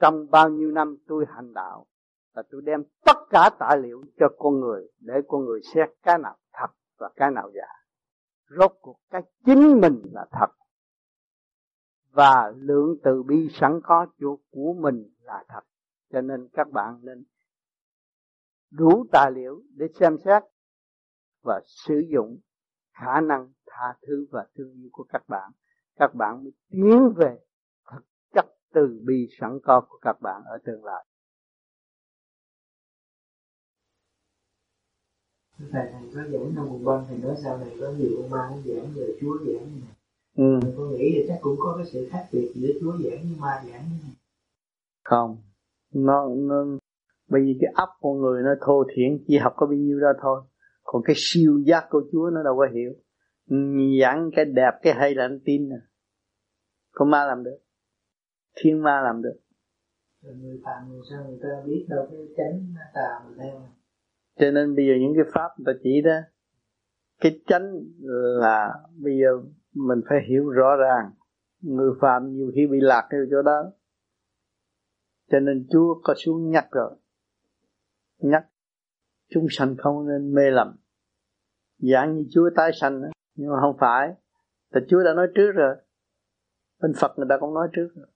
Trong 0.00 0.30
bao 0.30 0.48
nhiêu 0.48 0.70
năm 0.70 0.96
tôi 1.06 1.24
hành 1.28 1.54
đạo 1.54 1.86
và 2.34 2.42
tôi 2.50 2.62
đem 2.64 2.84
tất 3.04 3.16
cả 3.30 3.50
tài 3.58 3.78
liệu 3.78 4.02
cho 4.18 4.26
con 4.38 4.60
người, 4.60 4.88
để 5.00 5.14
con 5.28 5.44
người 5.44 5.60
xét 5.74 5.88
cái 6.02 6.18
nào 6.18 6.36
thật 6.52 6.70
và 6.98 7.10
cái 7.16 7.30
nào 7.30 7.50
giả. 7.54 7.68
Rốt 8.58 8.72
cuộc 8.80 9.00
cái 9.10 9.22
chính 9.46 9.80
mình 9.80 10.02
là 10.12 10.26
thật. 10.32 10.50
Và 12.10 12.52
lượng 12.56 12.96
từ 13.04 13.22
bi 13.22 13.48
sẵn 13.52 13.80
có 13.82 14.06
của 14.50 14.72
mình 14.72 15.10
là 15.20 15.44
thật. 15.48 15.60
Cho 16.12 16.20
nên 16.20 16.48
các 16.52 16.70
bạn 16.70 16.98
nên 17.02 17.24
đủ 18.70 19.06
tài 19.12 19.30
liệu 19.30 19.62
để 19.74 19.86
xem 20.00 20.16
xét 20.24 20.42
và 21.42 21.60
sử 21.66 22.02
dụng 22.12 22.38
khả 22.92 23.20
năng 23.20 23.52
tha 23.66 23.94
thứ 24.06 24.26
và 24.30 24.46
thương 24.54 24.72
yêu 24.72 24.88
của 24.92 25.04
các 25.08 25.28
bạn. 25.28 25.52
Các 25.96 26.14
bạn 26.14 26.44
mới 26.44 26.52
tiến 26.70 27.12
về 27.16 27.38
thực 27.92 28.04
chất 28.34 28.46
từ 28.72 29.00
bi 29.04 29.28
sẵn 29.40 29.58
có 29.64 29.80
của 29.88 29.98
các 30.02 30.20
bạn 30.20 30.42
ở 30.44 30.58
tương 30.64 30.84
lai. 30.84 31.04
Thầy 35.58 35.68
thầy 35.92 36.10
có 36.14 36.22
giảng 36.32 36.52
trong 36.56 36.66
mùng 36.66 36.84
ban 36.84 37.04
thầy 37.08 37.18
nói 37.18 37.36
sau 37.42 37.58
này 37.58 37.76
có 37.80 37.92
nhiều 37.98 38.10
ông 38.16 38.30
ma 38.30 38.50
giảng 38.64 38.86
về 38.94 39.16
chúa 39.20 39.38
giảng 39.38 39.74
như 39.74 39.80
này. 39.80 39.94
Ừ. 40.36 40.72
tôi 40.76 40.98
nghĩ 40.98 41.18
là 41.18 41.24
chắc 41.28 41.38
cũng 41.42 41.56
có 41.58 41.74
cái 41.76 41.86
sự 41.92 42.08
khác 42.10 42.28
biệt 42.32 42.52
giữa 42.54 42.72
chúa 42.80 42.92
giảng 42.92 43.22
với 43.22 43.36
ma 43.38 43.62
giảng 43.64 43.82
như 43.82 43.96
này. 44.02 44.14
Không. 45.04 45.36
Nó 45.92 46.28
nó 46.28 46.64
bởi 47.30 47.40
vì 47.40 47.58
cái 47.60 47.72
ấp 47.74 47.88
con 48.00 48.20
người 48.20 48.42
nó 48.42 48.50
thô 48.66 48.84
thiển 48.94 49.24
chỉ 49.26 49.38
học 49.38 49.52
có 49.56 49.66
bao 49.66 49.74
nhiêu 49.74 50.00
đó 50.00 50.12
thôi. 50.22 50.42
Còn 50.82 51.02
cái 51.04 51.16
siêu 51.18 51.58
giác 51.66 51.86
của 51.90 52.02
chúa 52.12 52.30
nó 52.30 52.42
đâu 52.42 52.56
có 52.56 52.66
hiểu. 52.74 52.92
Giảng 54.00 54.30
cái 54.36 54.44
đẹp 54.44 54.70
cái 54.82 54.94
hay 54.94 55.14
là 55.14 55.24
anh 55.24 55.40
tin 55.44 55.72
à? 55.72 55.80
Con 56.90 57.10
ma 57.10 57.24
làm 57.24 57.44
được. 57.44 57.58
Thiên 58.56 58.82
ma 58.82 59.00
làm 59.04 59.22
được. 59.22 59.40
Người 60.22 60.60
phạm 60.64 60.88
người 60.88 61.00
sao 61.10 61.24
người 61.28 61.38
ta 61.42 61.48
biết 61.66 61.86
đâu 61.88 62.06
cái 62.10 62.20
chánh 62.36 62.74
tà 62.94 63.20
mình 63.26 63.38
theo 63.38 63.62
cho 64.40 64.50
nên 64.50 64.76
bây 64.76 64.86
giờ 64.86 64.92
những 65.00 65.12
cái 65.14 65.24
pháp 65.34 65.48
người 65.58 65.74
ta 65.74 65.80
chỉ 65.82 66.00
đó 66.04 66.16
cái 67.20 67.40
chánh 67.46 67.72
là 68.40 68.74
bây 68.96 69.18
giờ 69.20 69.50
mình 69.74 70.00
phải 70.08 70.18
hiểu 70.28 70.48
rõ 70.48 70.76
ràng. 70.76 71.10
Người 71.60 71.90
phạm 72.00 72.32
nhiều 72.32 72.50
khi 72.54 72.66
bị 72.66 72.78
lạc 72.80 73.08
theo 73.12 73.20
chỗ 73.30 73.42
đó. 73.42 73.72
Cho 75.30 75.40
nên 75.40 75.66
Chúa 75.70 76.00
có 76.02 76.14
xuống 76.16 76.50
nhắc 76.50 76.66
rồi 76.70 76.96
nhắc. 78.20 78.46
Chúng 79.30 79.46
sanh 79.50 79.76
không 79.78 80.08
nên 80.08 80.34
mê 80.34 80.50
lầm. 80.50 80.76
Dạng 81.78 82.16
như 82.16 82.24
Chúa 82.30 82.50
tái 82.56 82.70
sanh 82.80 83.02
nhưng 83.34 83.50
mà 83.50 83.60
không 83.60 83.76
phải. 83.80 84.14
Thì 84.74 84.80
Chúa 84.88 85.02
đã 85.04 85.14
nói 85.14 85.28
trước 85.34 85.52
rồi. 85.52 85.76
Bên 86.82 86.92
Phật 87.00 87.12
người 87.16 87.26
ta 87.28 87.36
cũng 87.40 87.54
nói 87.54 87.68
trước 87.72 87.88
rồi. 87.94 88.06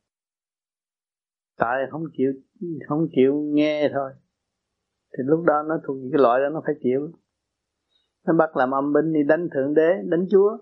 Tại 1.56 1.86
không 1.90 2.04
chịu 2.16 2.32
không 2.88 3.06
chịu 3.16 3.34
nghe 3.34 3.90
thôi. 3.94 4.12
Thì 5.18 5.24
lúc 5.26 5.44
đó 5.46 5.62
nó 5.68 5.74
thuộc 5.86 5.96
cái 6.12 6.22
loại 6.22 6.40
đó 6.40 6.48
nó 6.48 6.62
phải 6.66 6.74
chịu. 6.82 7.12
Nó 8.26 8.34
bắt 8.34 8.56
làm 8.56 8.70
âm 8.70 8.92
binh 8.92 9.12
đi 9.12 9.20
đánh 9.28 9.48
thượng 9.54 9.74
đế 9.74 9.92
đánh 10.04 10.26
chúa. 10.30 10.58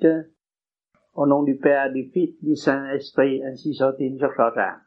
Chứ 0.00 0.08
au 1.12 1.26
nom 1.26 1.46
du 1.46 1.52
Père, 1.64 1.92
du 1.94 2.00
Fils, 2.12 2.32
du 2.40 2.54
Saint-Esprit, 2.54 3.42
ainsi 3.44 3.70
soit-il 3.72 4.18
rất 4.18 4.28
rõ 4.36 4.50
ràng. 4.56 4.78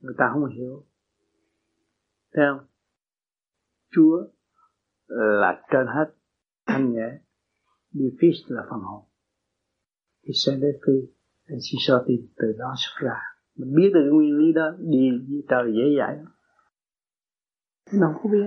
Người 0.00 0.14
ta 0.18 0.30
không 0.32 0.46
hiểu. 0.46 0.84
Thấy 2.34 2.44
không? 2.50 2.66
Chúa 3.90 4.22
là 5.08 5.62
trên 5.70 5.86
hết, 5.86 6.14
thanh 6.66 6.92
nhẹ. 6.92 7.18
Du 7.90 8.10
là 8.48 8.62
phần 8.70 8.80
hồn. 8.80 9.04
Du 10.22 10.32
phi 10.86 10.92
anh 11.46 11.58
xin 11.60 11.78
soit-il, 11.86 12.26
từ 12.36 12.52
đó 12.58 12.74
xuất 12.76 13.06
ra. 13.08 13.20
Mình 13.54 13.74
biết 13.74 13.90
được 13.94 14.00
cái 14.04 14.12
nguyên 14.12 14.38
lý 14.38 14.52
đó, 14.52 14.70
đi 14.78 15.10
với 15.10 15.42
trời 15.48 15.72
dễ 15.76 15.98
dãi 15.98 16.16
lắm 16.16 16.26
nó 17.92 18.14
không 18.22 18.32
biết 18.32 18.46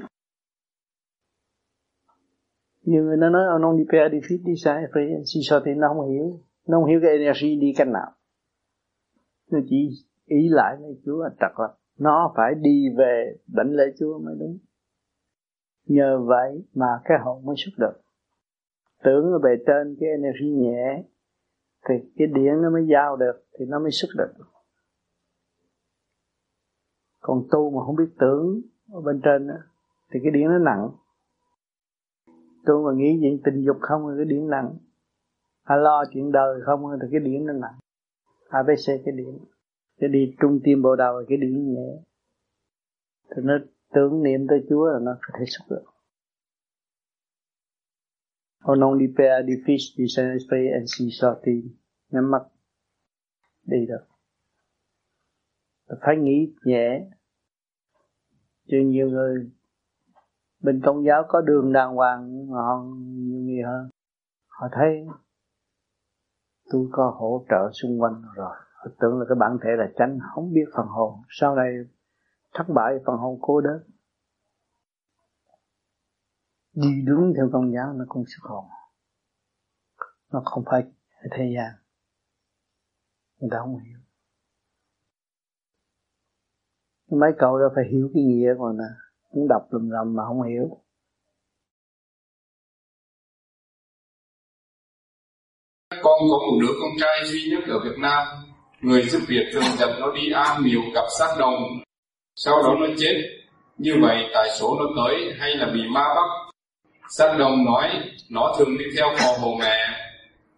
nhiều 2.81 3.03
người 3.03 3.17
nó 3.17 3.29
nói 3.29 3.45
ông 3.47 3.61
non 3.61 3.77
đi 3.77 3.83
pe 3.91 4.09
đi 4.09 4.19
fit 4.19 4.45
đi 4.45 4.53
sai 4.55 4.83
phải 4.93 5.03
xin 5.25 5.41
so 5.43 5.59
tìm 5.65 5.79
nó 5.79 5.87
không 5.87 6.11
hiểu 6.11 6.39
nó 6.67 6.77
không 6.77 6.89
hiểu 6.89 6.99
cái 7.01 7.11
energy 7.11 7.55
đi 7.55 7.73
cách 7.77 7.87
nào 7.87 8.11
nó 9.51 9.59
chỉ 9.69 9.89
ý 10.25 10.49
lại 10.49 10.77
với 10.79 11.01
Chúa 11.05 11.29
trật 11.39 11.51
lập 11.57 11.77
nó 12.01 12.33
phải 12.35 12.55
đi 12.55 12.89
về 12.97 13.35
đảnh 13.47 13.71
lễ 13.71 13.83
Chúa 13.99 14.19
mới 14.19 14.35
đúng. 14.39 14.57
Nhờ 15.85 16.19
vậy 16.25 16.63
mà 16.73 16.87
cái 17.03 17.17
hồn 17.21 17.45
mới 17.45 17.55
xuất 17.57 17.71
được. 17.77 18.01
Tưởng 19.03 19.31
ở 19.31 19.39
bề 19.39 19.49
trên 19.67 19.97
cái 19.99 20.09
energy 20.09 20.49
nhẹ 20.49 21.03
thì 21.89 21.95
cái 22.17 22.27
điển 22.27 22.61
nó 22.61 22.69
mới 22.69 22.87
giao 22.91 23.15
được 23.15 23.45
thì 23.59 23.65
nó 23.65 23.79
mới 23.79 23.91
xuất 23.91 24.07
được. 24.17 24.33
Còn 27.21 27.43
tu 27.51 27.71
mà 27.71 27.85
không 27.85 27.95
biết 27.95 28.09
tưởng 28.19 28.61
ở 28.91 29.01
bên 29.01 29.21
trên 29.23 29.47
đó, 29.47 29.55
thì 30.11 30.19
cái 30.23 30.31
điển 30.31 30.47
nó 30.47 30.57
nặng. 30.57 30.89
Tu 32.65 32.85
mà 32.85 32.91
nghĩ 32.95 33.17
chuyện 33.21 33.39
tình 33.43 33.61
dục 33.65 33.77
không 33.81 34.01
thì 34.09 34.13
cái 34.17 34.25
điển 34.25 34.49
nặng. 34.49 34.77
Hay 35.63 35.77
lo 35.77 36.03
chuyện 36.13 36.31
đời 36.31 36.61
không 36.65 36.83
thì 37.01 37.07
cái 37.11 37.19
điển 37.19 37.45
nó 37.45 37.53
nặng. 37.53 37.75
ABC 38.49 38.85
cái 39.05 39.15
điển 39.15 39.37
cái 40.01 40.09
đi 40.09 40.35
trung 40.41 40.59
tim 40.63 40.81
bộ 40.81 40.95
đầu 40.95 41.23
cái 41.27 41.37
đi 41.37 41.47
nhẹ 41.47 42.03
thì 43.35 43.41
nó 43.45 43.53
tưởng 43.93 44.23
niệm 44.23 44.47
tới 44.49 44.65
Chúa 44.69 44.89
là 44.89 44.99
nó 45.01 45.11
có 45.21 45.39
thể 45.39 45.45
xuất 45.47 45.65
được. 45.69 45.83
Ông 48.59 48.79
non 48.79 48.97
đi 48.99 49.05
pe, 49.17 49.41
đi 49.41 49.53
fish, 49.53 49.97
đi 49.97 50.05
sang 50.07 50.39
space 50.39 50.71
and 50.73 50.89
see 50.97 51.07
sorting 51.11 51.69
nhắm 52.09 52.31
mắt 52.31 52.41
đi 53.63 53.85
được. 53.87 54.05
Phải 56.01 56.17
nghĩ 56.17 56.53
nhẹ. 56.63 57.09
Chứ 58.67 58.77
nhiều 58.85 59.09
người, 59.09 59.51
bên 60.59 60.81
công 60.85 61.05
giáo 61.05 61.23
có 61.27 61.41
đường 61.41 61.73
đàng 61.73 61.95
hoàng 61.95 62.49
mà 62.51 62.61
họ 62.61 62.83
nhiều 63.03 63.41
người 63.41 63.63
hơn. 63.63 63.89
Họ 64.47 64.67
thấy 64.71 65.05
tôi 66.71 66.87
có 66.91 67.15
hỗ 67.19 67.45
trợ 67.49 67.69
xung 67.73 68.01
quanh 68.01 68.21
rồi 68.35 68.55
họ 68.81 68.91
tưởng 68.99 69.19
là 69.19 69.25
cái 69.29 69.35
bản 69.39 69.57
thể 69.63 69.69
là 69.77 69.91
tránh 69.97 70.19
không 70.35 70.53
biết 70.53 70.65
phần 70.75 70.87
hồn. 70.87 71.21
Sau 71.29 71.55
này 71.55 71.67
thất 72.53 72.63
bại, 72.75 72.93
phần 73.05 73.17
hồn 73.17 73.39
cô 73.41 73.61
đơn. 73.61 73.83
Đi 76.73 76.89
đúng 77.05 77.33
theo 77.37 77.49
công 77.53 77.73
giáo 77.73 77.93
nó 77.93 78.05
cũng 78.07 78.23
xuất 78.27 78.49
hồn. 78.49 78.65
Nó 80.31 80.41
không 80.45 80.63
phải 80.71 80.83
thế 81.31 81.53
gian. 81.55 81.71
Người 83.39 83.49
ta 83.51 83.57
không 83.59 83.79
hiểu. 83.79 83.99
Mấy 87.09 87.31
câu 87.37 87.59
đó 87.59 87.65
phải 87.75 87.83
hiểu 87.91 88.11
cái 88.13 88.23
nghĩa 88.23 88.53
còn 88.59 88.77
nè 88.77 88.83
cũng 89.31 89.47
đọc 89.47 89.67
lầm 89.71 89.89
lầm 89.89 90.15
mà 90.15 90.23
không 90.27 90.41
hiểu. 90.43 90.77
Con 95.89 96.19
có 96.31 96.37
một 96.37 96.57
đứa 96.61 96.73
con 96.81 96.91
trai 96.99 97.19
duy 97.25 97.39
nhất 97.51 97.63
ở 97.67 97.79
Việt 97.83 97.97
Nam 98.01 98.50
người 98.81 99.01
giúp 99.01 99.21
việc 99.27 99.45
thường 99.53 99.63
dẫn 99.77 99.99
nó 99.99 100.11
đi 100.11 100.31
am 100.31 100.63
miếu 100.63 100.81
gặp 100.93 101.05
sát 101.19 101.35
đồng, 101.39 101.63
sau 102.35 102.63
đó 102.63 102.75
nó 102.79 102.87
chết. 102.97 103.21
Như 103.77 103.93
vậy, 104.01 104.29
tại 104.33 104.49
số 104.59 104.77
nó 104.79 104.85
tới 104.95 105.33
hay 105.39 105.55
là 105.55 105.65
bị 105.73 105.81
ma 105.89 106.03
bắt 106.15 106.51
sát 107.09 107.35
đồng 107.39 107.65
nói 107.65 107.89
nó 108.29 108.55
thường 108.57 108.77
đi 108.77 108.85
theo 108.97 109.07
phò 109.17 109.33
hồ 109.41 109.57
mẹ. 109.59 109.77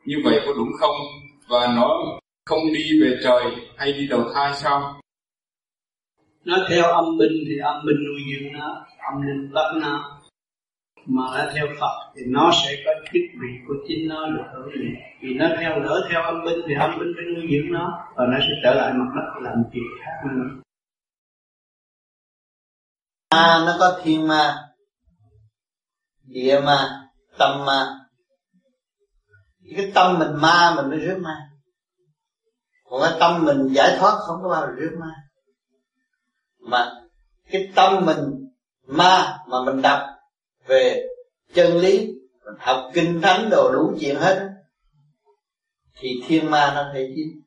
Như 0.05 0.15
vậy 0.23 0.41
có 0.45 0.53
đúng 0.53 0.71
không? 0.79 0.95
Và 1.47 1.67
nó 1.75 1.99
không 2.45 2.73
đi 2.73 3.01
về 3.01 3.17
trời 3.23 3.43
hay 3.77 3.93
đi 3.93 4.07
đầu 4.07 4.23
thai 4.33 4.53
sao? 4.53 4.99
Nó 6.45 6.57
theo 6.69 6.83
âm 6.83 7.17
binh 7.17 7.43
thì 7.47 7.57
âm 7.63 7.86
binh 7.86 7.97
nuôi 8.05 8.21
dưỡng 8.31 8.53
nó, 8.53 8.86
âm 9.12 9.21
linh 9.21 9.53
bắt 9.53 9.73
nó 9.81 10.21
mà 11.05 11.23
nó 11.33 11.51
theo 11.53 11.67
Phật 11.79 12.11
thì 12.15 12.21
nó 12.27 12.51
sẽ 12.63 12.83
có 12.85 12.91
chức 13.05 13.21
vị 13.41 13.47
của 13.67 13.73
chính 13.87 14.07
nó 14.07 14.29
được 14.29 14.43
hưởng 14.53 14.69
lợi 14.73 15.03
vì 15.21 15.33
nó 15.33 15.47
theo 15.59 15.79
lỡ 15.79 16.07
theo 16.11 16.23
âm 16.23 16.45
binh 16.45 16.59
thì 16.67 16.73
âm 16.79 16.99
binh 16.99 17.13
phải 17.15 17.25
nuôi 17.35 17.47
dưỡng 17.51 17.73
nó 17.73 18.05
và 18.15 18.25
nó 18.25 18.37
sẽ 18.39 18.53
trở 18.63 18.73
lại 18.73 18.93
mặt 18.93 19.11
đất 19.15 19.41
làm 19.41 19.63
chuyện 19.73 19.83
khác 20.05 20.29
nữa 20.31 20.61
à, 23.29 23.63
nó 23.65 23.75
có 23.79 24.01
thiên 24.03 24.27
ma 24.27 24.55
địa 26.23 26.61
ma 26.65 27.03
tâm 27.37 27.65
ma. 27.65 27.99
Cái 29.75 29.91
tâm 29.95 30.19
mình 30.19 30.35
ma 30.35 30.73
mình 30.75 30.89
mới 30.89 30.99
rước 30.99 31.19
ma. 31.21 31.49
Còn 32.89 33.01
cái 33.01 33.17
tâm 33.19 33.45
mình 33.45 33.67
giải 33.73 33.97
thoát 33.99 34.15
không 34.27 34.43
có 34.43 34.49
bao 34.49 34.61
giờ 34.61 34.73
rước 34.77 34.97
ma. 34.99 35.15
Mà 36.59 36.91
cái 37.51 37.71
tâm 37.75 38.05
mình 38.05 38.49
ma 38.87 39.39
mà 39.47 39.57
mình 39.65 39.81
đập 39.81 40.12
về 40.65 41.08
chân 41.54 41.78
lý, 41.78 42.13
học 42.60 42.91
kinh 42.93 43.21
thánh 43.21 43.49
đồ 43.49 43.71
đủ 43.73 43.93
chuyện 43.99 44.15
hết, 44.15 44.49
thì 45.99 46.10
thiên 46.28 46.52
ma 46.52 46.71
nó 46.76 46.91
thể 46.93 47.13
chiến 47.15 47.43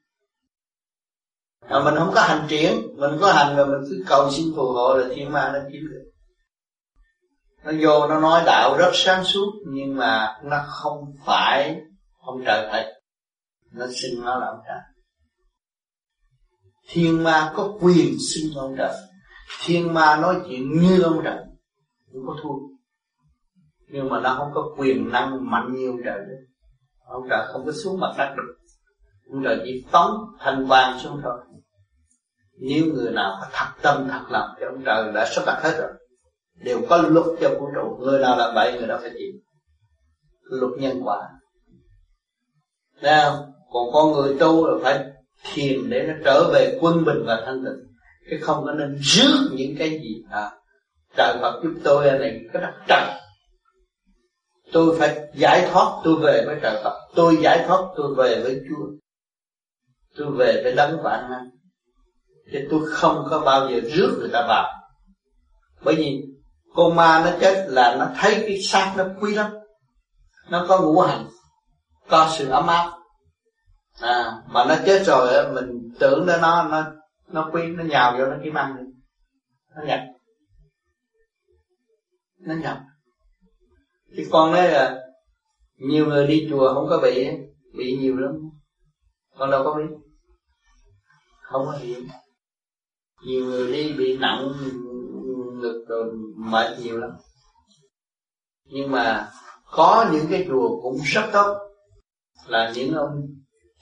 mà 1.69 1.85
mình 1.85 1.95
không 1.99 2.13
có 2.15 2.21
hành 2.21 2.47
triển, 2.49 2.83
mình 2.97 3.11
có 3.21 3.33
hành 3.33 3.57
rồi 3.57 3.67
mình 3.67 3.81
cứ 3.91 4.05
cầu 4.09 4.31
xin 4.31 4.47
phù 4.57 4.73
hộ 4.73 4.95
là 4.95 5.09
thiên 5.15 5.33
ma 5.33 5.51
nó 5.55 5.59
chiếm 5.73 5.89
được. 5.91 6.11
Nó 7.65 7.73
vô 7.81 8.07
nó 8.09 8.21
nói 8.21 8.43
đạo 8.47 8.77
rất 8.79 8.91
sáng 8.95 9.25
suốt, 9.25 9.53
nhưng 9.67 9.97
mà 9.97 10.41
nó 10.45 10.65
không 10.69 11.15
phải 11.25 11.81
ông 12.19 12.43
trời 12.47 12.69
thật. 12.73 12.93
Nó 13.73 13.87
xin 13.91 14.25
nó 14.25 14.39
là 14.39 14.47
ông 14.47 14.61
trời. 14.69 14.79
Thiên 16.89 17.23
ma 17.23 17.53
có 17.57 17.77
quyền 17.81 18.17
xin 18.35 18.51
ông 18.57 18.75
trời. 18.79 18.97
Thiên 19.65 19.95
ma 19.95 20.17
nói 20.17 20.37
chuyện 20.49 20.81
như 20.81 21.03
ông 21.03 21.21
trời, 21.25 21.39
không 22.13 22.27
có 22.27 22.37
thua 22.43 22.76
nhưng 23.89 24.09
mà 24.09 24.21
nó 24.21 24.35
không 24.39 24.51
có 24.55 24.75
quyền 24.77 25.11
năng 25.11 25.51
mạnh 25.51 25.75
như 25.75 25.87
ông 25.87 26.01
trời 26.05 26.19
được 26.19 26.47
ông 27.07 27.23
trời 27.31 27.47
không 27.49 27.67
có 27.67 27.73
xuống 27.73 28.01
mặt 28.01 28.15
đất 28.19 28.35
được. 28.37 28.55
Ông 29.33 29.43
trời 29.45 29.61
chỉ 29.65 29.85
phóng 29.91 30.15
thanh 30.39 30.67
quan 30.69 30.99
xuống 30.99 31.21
thôi. 31.23 31.39
Nếu 32.59 32.85
người 32.85 33.13
nào 33.13 33.39
có 33.41 33.47
thật 33.53 33.67
tâm 33.83 34.09
thật 34.11 34.23
lòng 34.31 34.49
thì 34.59 34.65
ông 34.67 34.83
trời 34.85 35.13
đã 35.15 35.27
sắp 35.27 35.43
đặt 35.47 35.61
hết 35.63 35.79
rồi. 35.79 35.91
Đều 36.55 36.81
có 36.89 36.97
luật 36.97 37.27
cho 37.41 37.49
vũ 37.49 37.69
trụ. 37.75 37.97
Người 38.01 38.21
nào 38.21 38.37
làm 38.39 38.55
bậy 38.55 38.79
người 38.79 38.89
đó 38.89 38.99
phải 39.01 39.11
chịu. 39.11 39.33
Luật 40.43 40.73
nhân 40.79 41.01
quả. 41.05 41.29
Thấy 43.03 43.21
không? 43.25 43.53
Còn 43.73 43.85
con 43.93 44.13
người 44.13 44.37
tu 44.41 44.67
là 44.67 44.79
phải 44.83 45.05
thiền 45.55 45.91
để 45.91 46.03
nó 46.03 46.15
trở 46.25 46.51
về 46.53 46.79
quân 46.81 47.05
bình 47.05 47.25
và 47.27 47.43
thanh 47.47 47.65
tịnh. 47.65 47.97
Chứ 48.31 48.37
không 48.43 48.65
có 48.65 48.73
nên 48.73 48.97
rước 49.01 49.51
những 49.53 49.75
cái 49.79 49.91
gì 49.91 50.25
à, 50.31 50.51
Trời 51.17 51.37
Phật 51.41 51.61
giúp 51.63 51.75
tôi 51.85 52.09
anh 52.09 52.21
này 52.21 52.41
có 52.53 52.61
đặc 52.61 52.75
trần. 52.89 53.26
Tôi 54.73 54.97
phải 54.99 55.29
giải 55.35 55.69
thoát 55.73 56.01
tôi 56.05 56.17
về 56.23 56.45
với 56.47 56.59
trời 56.63 56.81
Phật. 56.85 57.09
Tôi 57.15 57.39
giải 57.43 57.65
thoát 57.67 57.79
tôi 57.97 58.15
về 58.15 58.43
với 58.43 58.61
Chúa. 58.69 58.87
Tôi 60.17 60.31
về 60.31 60.61
với 60.63 60.75
đấng 60.75 61.03
vạn 61.03 61.31
năng 61.31 61.51
Thì 62.53 62.59
tôi 62.71 62.81
không 62.91 63.27
có 63.31 63.41
bao 63.41 63.71
giờ 63.71 63.81
rước 63.81 64.17
người 64.19 64.31
ta 64.33 64.47
vào. 64.49 64.73
Bởi 65.85 65.95
vì 65.95 66.23
con 66.75 66.97
ma 66.97 67.23
nó 67.25 67.39
chết 67.41 67.67
là 67.69 67.97
nó 67.99 68.09
thấy 68.21 68.35
cái 68.35 68.63
xác 68.63 68.95
nó 68.97 69.05
quý 69.21 69.35
lắm. 69.35 69.53
Nó 70.51 70.67
có 70.69 70.81
ngũ 70.81 71.01
hành 71.01 71.27
Có 72.09 72.29
sự 72.39 72.49
ấm 72.49 72.67
áp. 72.67 72.93
À, 74.01 74.33
Mà 74.49 74.65
nó 74.65 74.75
chết 74.87 75.03
rồi 75.07 75.53
mình 75.53 75.91
tưởng 75.99 76.27
nó 76.27 76.37
nó 76.37 76.63
Nó 76.63 76.85
nó 77.29 77.51
quý 77.53 77.63
nó 77.67 77.85
nhào 77.85 78.17
vô 78.19 78.27
nó 78.27 78.37
kiếm 78.45 78.55
ăn 78.55 78.77
Nó 79.77 79.83
nhập. 79.83 80.01
Nó 82.39 82.55
nhập. 82.55 82.79
Thì 84.17 84.27
con 84.31 84.53
nói 84.53 84.69
là 84.69 85.03
Nhiều 85.77 86.07
người 86.07 86.27
đi 86.27 86.47
chùa 86.51 86.75
không 86.75 86.87
có 86.89 87.01
bị 87.03 87.29
Bị 87.79 87.97
nhiều 88.01 88.17
lắm. 88.17 88.33
Con 89.39 89.51
đâu 89.51 89.65
có 89.65 89.75
biết. 89.75 89.97
Không 91.43 91.67
có 91.67 91.73
hiểu. 91.73 92.01
Nhiều 93.27 93.45
người 93.45 93.73
đi 93.73 93.93
bị 93.93 94.19
nặng 94.19 94.53
ngực 95.61 95.85
rồi 95.89 96.13
mệt 96.37 96.79
nhiều 96.79 96.99
lắm. 96.99 97.11
Nhưng 98.65 98.91
mà 98.91 99.33
có 99.71 100.11
những 100.13 100.27
cái 100.31 100.45
chùa 100.49 100.83
cũng 100.83 100.97
rất 101.05 101.31
tốt. 101.33 101.59
Là 102.47 102.73
những 102.75 102.95
ông 102.95 103.27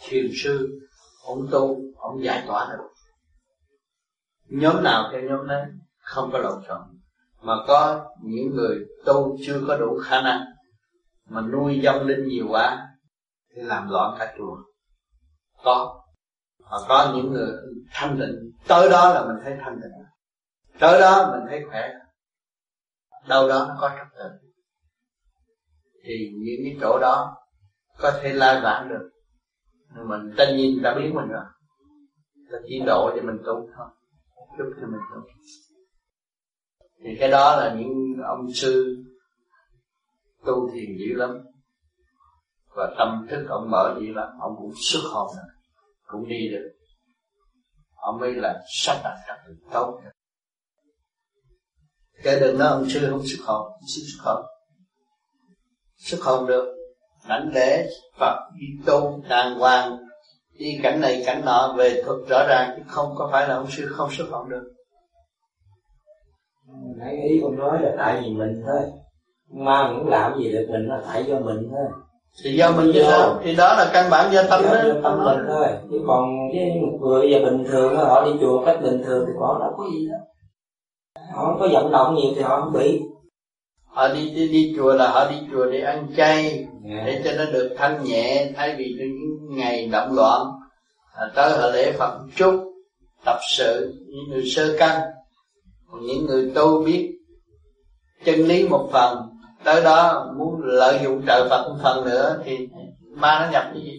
thiền 0.09 0.31
sư, 0.43 0.81
ông 1.25 1.49
tu, 1.51 1.81
ông 1.97 2.25
giải 2.25 2.45
tỏa 2.47 2.69
được. 2.71 2.89
Nhóm 4.49 4.83
nào 4.83 5.09
theo 5.13 5.21
nhóm 5.23 5.47
đấy 5.49 5.63
không 5.99 6.31
có 6.33 6.39
lộn 6.39 6.63
xộn 6.69 6.94
mà 7.45 7.55
có 7.67 8.11
những 8.23 8.55
người 8.55 8.79
tu 9.05 9.37
chưa 9.47 9.61
có 9.69 9.77
đủ 9.77 9.99
khả 10.05 10.23
năng, 10.23 10.45
mà 11.29 11.41
nuôi 11.41 11.81
dâm 11.85 12.07
linh 12.07 12.29
nhiều 12.29 12.47
quá, 12.49 12.89
thì 13.55 13.63
làm 13.63 13.91
loạn 13.91 14.17
cả 14.19 14.35
chùa. 14.39 14.57
Có. 15.65 16.01
Mà 16.71 16.77
có 16.89 17.13
những 17.17 17.33
người 17.33 17.53
thanh 17.93 18.19
tịnh. 18.21 18.51
Tới 18.69 18.91
đó 18.91 19.15
là 19.15 19.25
mình 19.27 19.37
thấy 19.45 19.57
thanh 19.61 19.81
tịnh. 19.83 19.93
Tới 20.81 21.01
đó 21.01 21.33
mình 21.33 21.47
thấy 21.49 21.65
khỏe. 21.71 21.93
Đâu 23.29 23.49
đó 23.49 23.67
nó 23.69 23.77
có 23.81 23.89
trật 23.89 24.07
tự. 24.19 24.49
Thì 26.05 26.31
những 26.33 26.61
cái 26.65 26.77
chỗ 26.81 26.99
đó 27.01 27.37
có 27.99 28.13
thể 28.23 28.33
lai 28.33 28.61
vãng 28.61 28.89
được. 28.89 29.11
Mình 30.09 30.35
tất 30.37 30.47
nhiên 30.57 30.81
ta 30.85 30.95
biết 30.95 31.11
mình 31.15 31.29
rồi. 31.29 31.45
Ta 32.53 32.59
chỉ 32.69 32.83
độ 32.87 33.11
cho 33.17 33.23
mình 33.23 33.39
tu 33.47 33.69
thôi. 33.77 33.87
Giúp 34.59 34.73
cho 34.81 34.87
mình 34.87 35.01
tu 35.15 35.21
thì 37.05 37.11
cái 37.21 37.31
đó 37.31 37.57
là 37.57 37.75
những 37.79 38.23
ông 38.29 38.47
sư 38.55 38.97
tu 40.45 40.71
thiền 40.75 40.97
dữ 40.99 41.15
lắm. 41.15 41.31
Và 42.77 42.95
tâm 42.99 43.27
thức 43.31 43.47
ông 43.49 43.71
mở 43.71 43.97
dữ 44.01 44.07
lắm, 44.15 44.29
ông 44.41 44.53
cũng 44.59 44.73
xuất 44.91 45.01
hồn 45.13 45.27
rồi, 45.37 45.55
cũng 46.07 46.29
đi 46.29 46.49
được. 46.51 46.71
Ông 47.95 48.21
mới 48.21 48.35
là 48.35 48.63
sắp 48.75 48.97
đặt 49.05 49.17
đặc 49.29 49.39
biệt 49.49 49.55
tốt. 49.73 50.01
Cái 52.23 52.41
đừng 52.41 52.59
nói 52.59 52.69
ông 52.69 52.89
sư 52.89 53.09
không 53.11 53.23
xuất 53.25 53.45
hồn 53.47 53.73
xuất 53.95 54.25
hồn. 54.25 54.45
Xuất 55.97 56.19
hồn 56.23 56.47
được 56.47 56.75
đánh 57.29 57.51
lễ 57.55 57.89
Phật 58.19 58.39
đi 58.61 58.67
tu, 58.87 59.23
đàng 59.29 59.59
hoàng, 59.59 59.99
đi 60.59 60.81
cảnh 60.83 61.01
này 61.01 61.23
cảnh 61.27 61.45
nọ, 61.45 61.75
về 61.79 62.03
thuật 62.05 62.19
rõ 62.29 62.47
ràng 62.49 62.75
chứ 62.77 62.83
không 62.89 63.15
có 63.17 63.29
phải 63.33 63.49
là 63.49 63.55
ông 63.55 63.71
sư 63.71 63.87
không 63.91 64.11
xuất 64.13 64.27
hồn 64.31 64.49
được 64.49 64.74
nãy 67.05 67.17
ý 67.29 67.41
con 67.43 67.57
nói 67.57 67.79
là 67.83 67.91
tại 67.99 68.21
vì 68.23 68.31
mình 68.31 68.63
thôi. 68.67 68.81
Ma 69.51 69.93
cũng 69.97 70.09
làm 70.09 70.39
gì 70.39 70.53
được 70.53 70.67
mình 70.71 70.89
là 70.89 71.01
tại 71.07 71.25
do 71.25 71.35
mình 71.39 71.69
thôi. 71.71 71.87
Thì 72.45 72.53
do 72.53 72.71
mình 72.71 72.91
chứ 72.95 73.03
sao? 73.07 73.41
Thì 73.43 73.57
đó 73.57 73.75
là 73.79 73.91
căn 73.93 74.11
bản 74.11 74.33
do 74.33 74.43
tâm 74.51 74.63
đó. 74.63 74.71
Tâm 75.03 75.25
mình 75.25 75.39
thôi. 75.49 75.67
Chứ 75.91 76.01
còn 76.07 76.49
với 76.49 76.81
một 76.83 76.99
người 77.01 77.31
giờ 77.31 77.39
bình 77.45 77.65
thường 77.65 77.97
họ 77.97 78.25
đi 78.25 78.31
chùa 78.41 78.67
cách 78.67 78.79
bình 78.83 79.03
thường 79.05 79.25
thì 79.27 79.33
họ 79.41 79.59
đâu 79.61 79.75
có 79.77 79.85
gì 79.93 80.09
đâu. 80.09 80.21
Họ 81.35 81.45
không 81.45 81.57
có 81.61 81.69
vận 81.73 81.93
động 81.93 82.15
nhiều 82.15 82.33
thì 82.37 82.43
họ 82.43 82.61
không 82.61 82.73
bị. 82.73 83.01
Họ 83.87 84.09
đi 84.09 84.31
đi, 84.31 84.49
đi 84.49 84.75
chùa 84.77 84.95
là 84.95 85.11
họ 85.11 85.31
đi 85.31 85.37
chùa 85.53 85.67
để 85.67 85.81
ăn 85.81 86.07
chay 86.17 86.43
yeah. 86.43 86.67
Dạ. 86.85 87.03
để 87.07 87.23
cho 87.25 87.31
nó 87.39 87.53
được 87.53 87.75
thanh 87.79 88.05
nhẹ 88.05 88.51
thay 88.57 88.75
vì 88.79 88.95
những 88.99 89.57
ngày 89.57 89.89
động 89.93 90.15
loạn. 90.15 90.41
À, 91.15 91.27
tới 91.35 91.51
họ 91.51 91.71
lễ 91.71 91.93
phật 91.93 92.19
chút 92.37 92.75
tập 93.25 93.39
sự 93.57 93.95
những 94.07 94.31
người 94.31 94.43
sơ 94.47 94.77
căn 94.79 95.01
còn 95.87 96.07
những 96.07 96.27
người 96.27 96.53
tu 96.55 96.85
biết 96.85 97.19
chân 98.25 98.41
lý 98.41 98.69
một 98.69 98.89
phần, 98.93 99.19
tới 99.65 99.85
đó 99.85 100.33
muốn 100.39 100.61
lợi 100.63 101.01
dụng 101.05 101.27
trợ 101.27 101.47
Phật 101.51 101.69
một 101.69 101.79
phần 101.83 102.05
nữa 102.05 102.43
thì 102.45 102.69
ma 103.11 103.41
nó 103.41 103.53
nhập 103.53 103.71
cái 103.75 103.83
gì? 103.83 103.99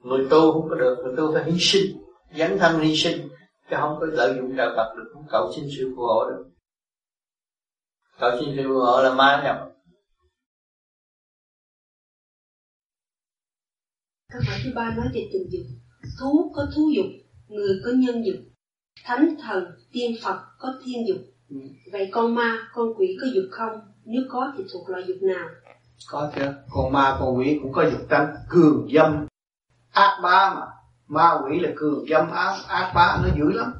Người 0.00 0.26
tu 0.30 0.52
không 0.52 0.68
có 0.70 0.74
được, 0.76 0.96
người 1.04 1.14
tu 1.16 1.34
phải 1.34 1.52
hy 1.52 1.58
sinh, 1.60 1.96
dấn 2.38 2.58
thân 2.58 2.80
hy 2.80 2.96
sinh, 2.96 3.28
chứ 3.70 3.76
không 3.80 3.96
có 4.00 4.06
lợi 4.06 4.34
dụng 4.36 4.56
trợ 4.56 4.74
Phật 4.76 4.94
được. 4.96 5.10
Không 5.14 5.26
cầu 5.30 5.52
xin 5.56 5.64
sự 5.76 5.92
phù 5.96 6.02
hộ 6.02 6.30
được. 6.30 6.44
Cầu 8.18 8.30
xin 8.40 8.54
sự 8.56 8.62
phù 8.68 8.80
hộ 8.80 9.02
là 9.02 9.14
ma 9.14 9.42
nhập. 9.44 9.72
Câu 14.32 14.42
hỏi 14.46 14.58
thứ 14.64 14.70
ba 14.74 14.94
nói 14.96 15.06
về 15.14 15.28
tình 15.32 15.48
dục 15.50 15.66
thú 16.20 16.52
có 16.54 16.66
thú 16.76 16.90
dục, 16.96 17.06
người 17.48 17.80
có 17.84 17.90
nhân 17.96 18.22
dục 18.26 18.55
thánh 19.04 19.34
thần 19.42 19.64
tiên 19.92 20.16
phật 20.22 20.40
có 20.58 20.74
thiên 20.84 21.08
dục. 21.08 21.18
Ừ. 21.50 21.56
vậy 21.92 22.10
con 22.12 22.34
ma 22.34 22.68
con 22.74 22.94
quỷ 22.96 23.16
có 23.20 23.26
dục 23.34 23.44
không? 23.50 23.80
Nếu 24.04 24.22
có 24.30 24.52
thì 24.56 24.64
thuộc 24.72 24.88
loại 24.88 25.04
dục 25.06 25.16
nào? 25.20 25.48
Có 26.10 26.32
chứ. 26.36 26.42
Con 26.70 26.92
ma 26.92 27.16
con 27.20 27.38
quỷ 27.38 27.58
cũng 27.62 27.72
có 27.72 27.90
dục 27.90 28.08
tánh. 28.08 28.34
Cường 28.48 28.88
dâm. 28.94 29.26
Ác 29.92 30.20
bá 30.22 30.54
mà. 30.54 30.66
Ma 31.06 31.38
quỷ 31.44 31.60
là 31.60 31.70
cường 31.76 32.04
dâm. 32.10 32.30
Ác, 32.30 32.56
ác 32.68 32.92
bá 32.94 33.18
nó 33.22 33.28
dữ 33.36 33.52
lắm. 33.52 33.74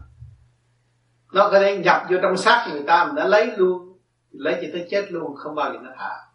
Nó 1.32 1.48
có 1.50 1.60
thể 1.60 1.78
nhập 1.78 2.02
vô 2.10 2.16
trong 2.22 2.36
xác 2.36 2.68
người 2.72 2.82
ta 2.86 3.04
mình 3.04 3.14
đã 3.14 3.26
lấy 3.26 3.56
luôn. 3.56 3.98
Lấy 4.30 4.58
cho 4.62 4.68
tới 4.72 4.86
chết 4.90 5.12
luôn 5.12 5.34
không 5.36 5.54
bao 5.54 5.72
giờ 5.72 5.78
nó 5.82 5.90
thả 5.98 6.26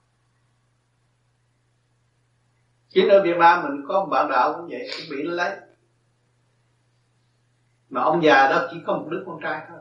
chính 2.94 3.10
ở 3.10 3.24
Việt 3.24 3.38
Nam 3.38 3.63
mình 3.63 3.86
có 3.88 4.06
bạn 4.06 4.30
đạo 4.32 4.54
cũng 4.54 4.67
vậy 4.70 4.88
cũng 4.98 5.17
bị 5.17 5.24
nó 5.24 5.32
lấy 5.34 5.58
mà 7.91 8.01
ông 8.01 8.23
già 8.23 8.47
đó 8.49 8.67
chỉ 8.71 8.77
có 8.86 8.97
một 8.97 9.08
đứa 9.10 9.23
con 9.25 9.39
trai 9.43 9.62
thôi. 9.69 9.80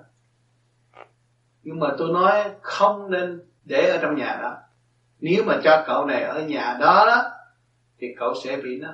Nhưng 1.62 1.80
mà 1.80 1.88
tôi 1.98 2.12
nói 2.12 2.50
không 2.62 3.10
nên 3.10 3.42
để 3.64 3.90
ở 3.90 3.98
trong 4.02 4.16
nhà 4.16 4.38
đó. 4.42 4.56
Nếu 5.18 5.44
mà 5.44 5.60
cho 5.64 5.84
cậu 5.86 6.06
này 6.06 6.22
ở 6.22 6.40
nhà 6.42 6.76
đó 6.80 7.04
đó, 7.06 7.22
thì 7.98 8.06
cậu 8.18 8.34
sẽ 8.44 8.56
bị 8.56 8.78
nó 8.80 8.88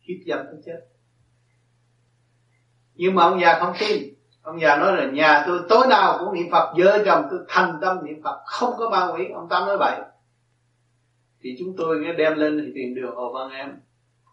hiếp 0.00 0.16
dâm 0.26 0.38
tới 0.46 0.60
chết. 0.66 0.80
Nhưng 2.94 3.14
mà 3.14 3.22
ông 3.22 3.40
già 3.40 3.58
không 3.58 3.74
tin. 3.80 4.14
Ông 4.42 4.60
già 4.60 4.76
nói 4.76 4.96
là 4.96 5.10
nhà 5.10 5.44
tôi 5.46 5.60
tối 5.68 5.86
nào 5.86 6.16
cũng 6.18 6.34
niệm 6.34 6.46
phật, 6.52 6.74
vợ 6.78 7.02
chồng 7.06 7.26
tôi 7.30 7.40
thành 7.48 7.78
tâm 7.80 8.04
niệm 8.04 8.22
phật, 8.24 8.40
không 8.46 8.74
có 8.78 8.90
ma 8.90 9.12
quỷ. 9.14 9.24
Ông 9.34 9.48
tám 9.48 9.66
nói 9.66 9.76
vậy. 9.78 10.00
Thì 11.40 11.56
chúng 11.58 11.74
tôi 11.76 11.98
nghe 11.98 12.12
đem 12.12 12.34
lên 12.34 12.62
thì 12.64 12.72
tiền 12.74 12.94
đường 12.94 13.16
hồ 13.16 13.32
văn 13.32 13.50
em. 13.50 13.80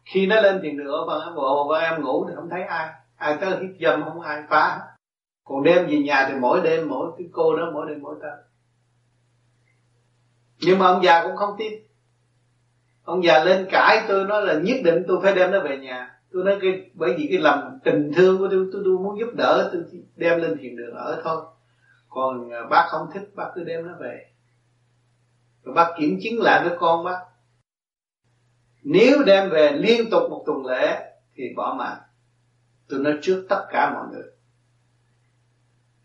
Khi 0.05 0.27
nó 0.27 0.41
lên 0.41 0.59
tiền 0.63 0.77
đường 0.77 0.87
hồ 0.87 1.05
văn 1.07 1.19
em, 1.25 1.33
hồ 1.33 1.67
văn 1.69 1.81
em 1.81 2.03
ngủ 2.03 2.25
thì 2.29 2.33
không 2.35 2.49
thấy 2.49 2.63
ai 2.63 2.89
ai 3.25 3.37
tới 3.41 3.49
hiếp 3.49 3.71
dâm 3.81 4.03
không 4.03 4.21
ai 4.21 4.43
phá. 4.49 4.81
Còn 5.43 5.63
đem 5.63 5.87
về 5.87 5.97
nhà 5.97 6.25
thì 6.29 6.35
mỗi 6.39 6.61
đêm 6.63 6.89
mỗi 6.89 7.11
cái 7.17 7.27
cô 7.31 7.57
đó 7.57 7.71
mỗi 7.73 7.89
đêm 7.89 8.01
mỗi 8.01 8.15
ta 8.21 8.29
nhưng 10.59 10.79
mà 10.79 10.87
ông 10.87 11.03
già 11.03 11.23
cũng 11.23 11.35
không 11.35 11.55
tin. 11.57 11.73
Ông 13.03 13.23
già 13.23 13.43
lên 13.43 13.67
cãi 13.71 14.05
tôi 14.07 14.25
nói 14.25 14.45
là 14.45 14.53
nhất 14.53 14.77
định 14.83 15.03
tôi 15.07 15.19
phải 15.23 15.35
đem 15.35 15.51
nó 15.51 15.59
về 15.59 15.77
nhà. 15.77 16.19
Tôi 16.31 16.43
nói 16.43 16.57
cái 16.61 16.89
bởi 16.93 17.13
vì 17.17 17.27
cái 17.29 17.39
lòng 17.39 17.79
tình 17.83 18.11
thương 18.15 18.37
của 18.37 18.47
tôi 18.51 18.69
tôi, 18.73 18.81
tôi 18.85 18.97
muốn 18.97 19.19
giúp 19.19 19.29
đỡ 19.37 19.69
tôi 19.73 19.83
đem 20.15 20.41
lên 20.41 20.57
thiền 20.61 20.75
đường 20.75 20.95
ở 20.95 21.21
thôi. 21.23 21.45
Còn 22.09 22.51
à, 22.51 22.59
bác 22.69 22.87
không 22.89 23.07
thích 23.13 23.29
bác 23.35 23.51
cứ 23.55 23.63
đem 23.63 23.87
nó 23.87 23.93
về. 23.99 24.25
Rồi 25.63 25.75
bác 25.75 25.93
kiểm 25.99 26.19
chứng 26.23 26.41
lại 26.41 26.69
với 26.69 26.77
con 26.79 27.05
bác. 27.05 27.19
Nếu 28.83 29.23
đem 29.25 29.49
về 29.49 29.71
liên 29.71 30.09
tục 30.09 30.23
một 30.29 30.43
tuần 30.45 30.65
lễ 30.65 31.13
thì 31.35 31.43
bỏ 31.55 31.75
mạng 31.77 31.97
tôi 32.87 32.99
nói 32.99 33.17
trước 33.21 33.45
tất 33.49 33.65
cả 33.69 33.93
mọi 33.93 34.07
người. 34.11 34.29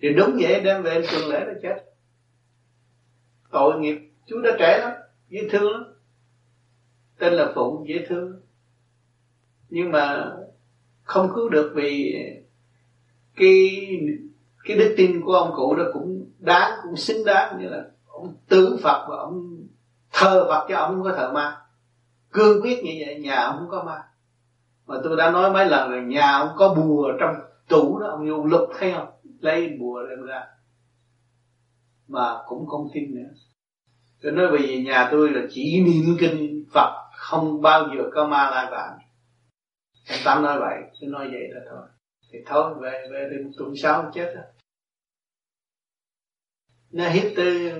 Thì 0.00 0.08
đúng 0.14 0.38
vậy, 0.40 0.60
đem 0.60 0.82
về 0.82 1.06
tuần 1.12 1.28
lễ 1.28 1.44
là 1.46 1.54
chết. 1.62 1.84
Tội 3.50 3.80
nghiệp. 3.80 3.98
Chú 4.26 4.40
đã 4.40 4.50
trẻ 4.58 4.78
lắm, 4.80 4.92
dễ 5.28 5.48
thương 5.50 5.72
lắm. 5.72 5.84
Tên 7.18 7.32
là 7.32 7.52
phụng, 7.54 7.88
dễ 7.88 8.06
thương 8.08 8.40
nhưng 9.70 9.90
mà 9.90 10.32
không 11.02 11.32
cứu 11.34 11.48
được 11.48 11.72
vì 11.74 12.16
cái 13.36 13.88
cái 14.64 14.76
đức 14.76 14.94
tin 14.96 15.20
của 15.24 15.32
ông 15.32 15.52
cụ 15.56 15.74
đó 15.74 15.84
cũng 15.92 16.30
đáng, 16.38 16.78
cũng 16.82 16.96
xứng 16.96 17.24
đáng 17.24 17.58
như 17.60 17.68
là 17.68 17.84
ông 18.06 18.34
tưởng 18.48 18.78
Phật 18.82 19.06
và 19.08 19.16
ông 19.16 19.66
thờ 20.12 20.46
Phật 20.48 20.66
cho 20.68 20.76
ông 20.76 20.94
không 20.94 21.04
có 21.04 21.12
thờ 21.16 21.32
ma. 21.34 21.60
Cương 22.32 22.62
quyết 22.62 22.84
như 22.84 22.90
vậy, 23.06 23.20
nhà 23.20 23.36
ông 23.36 23.56
không 23.58 23.68
có 23.70 23.82
ma 23.84 24.02
mà 24.90 24.96
tôi 25.04 25.16
đã 25.16 25.30
nói 25.30 25.52
mấy 25.52 25.66
lần 25.66 25.90
là 25.90 26.00
nhà 26.00 26.32
ông 26.32 26.48
có 26.56 26.74
bùa 26.74 27.12
trong 27.20 27.34
tủ 27.68 27.98
đó 27.98 28.06
ông 28.06 28.28
vô 28.28 28.44
lục 28.44 28.68
thấy 28.78 28.92
không 28.92 29.08
lấy 29.40 29.76
bùa 29.80 30.02
đem 30.10 30.26
ra 30.26 30.46
mà 32.08 32.38
cũng 32.46 32.66
không 32.66 32.88
tin 32.94 33.14
nữa 33.14 33.30
tôi 34.22 34.32
nói 34.32 34.46
bởi 34.50 34.66
vì 34.66 34.82
nhà 34.82 35.08
tôi 35.10 35.30
là 35.30 35.40
chỉ 35.50 35.82
niệm 35.84 36.16
kinh 36.20 36.64
Phật 36.74 37.10
không 37.16 37.62
bao 37.62 37.88
giờ 37.96 38.04
có 38.14 38.26
ma 38.26 38.50
lai 38.50 38.66
vãng 38.70 38.98
anh 40.08 40.20
tám 40.24 40.42
nói 40.42 40.58
vậy 40.58 40.78
tôi 41.00 41.10
nói 41.10 41.28
vậy 41.32 41.48
là 41.50 41.60
thôi 41.70 41.86
thì 42.32 42.38
thôi 42.46 42.74
về 42.80 43.08
về 43.12 43.28
thì 43.30 43.44
một 43.44 43.50
tuần 43.58 43.72
sau 43.82 44.10
chết 44.14 44.32
rồi 44.34 44.44
nó 46.92 47.08
hít 47.08 47.32
từ 47.36 47.70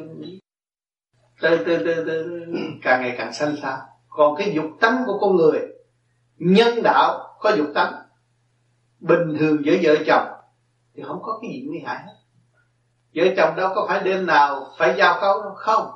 từ 1.41 1.65
từ 1.67 1.85
từ 1.85 2.05
từ 2.07 2.45
càng 2.83 3.03
ngày 3.03 3.15
càng 3.19 3.33
xanh 3.33 3.57
xao 3.63 3.79
còn 4.09 4.37
cái 4.37 4.53
dục 4.55 4.67
tánh 4.81 5.03
của 5.07 5.19
con 5.21 5.37
người 5.37 5.70
nhân 6.41 6.83
đạo 6.83 7.37
có 7.41 7.51
dục 7.57 7.67
tánh, 7.75 7.93
bình 9.01 9.37
thường 9.39 9.65
giữa 9.65 9.77
vợ 9.83 9.95
chồng 10.07 10.27
thì 10.95 11.03
không 11.03 11.23
có 11.23 11.39
cái 11.43 11.51
gì 11.51 11.65
nguy 11.69 11.81
hại 11.87 11.99
hết. 12.07 12.15
Vợ 13.15 13.25
chồng 13.37 13.57
đâu 13.57 13.73
có 13.75 13.87
phải 13.89 14.01
đêm 14.01 14.27
nào 14.27 14.67
phải 14.79 14.95
giao 14.99 15.21
cấu 15.21 15.43
đâu, 15.43 15.55
không. 15.57 15.91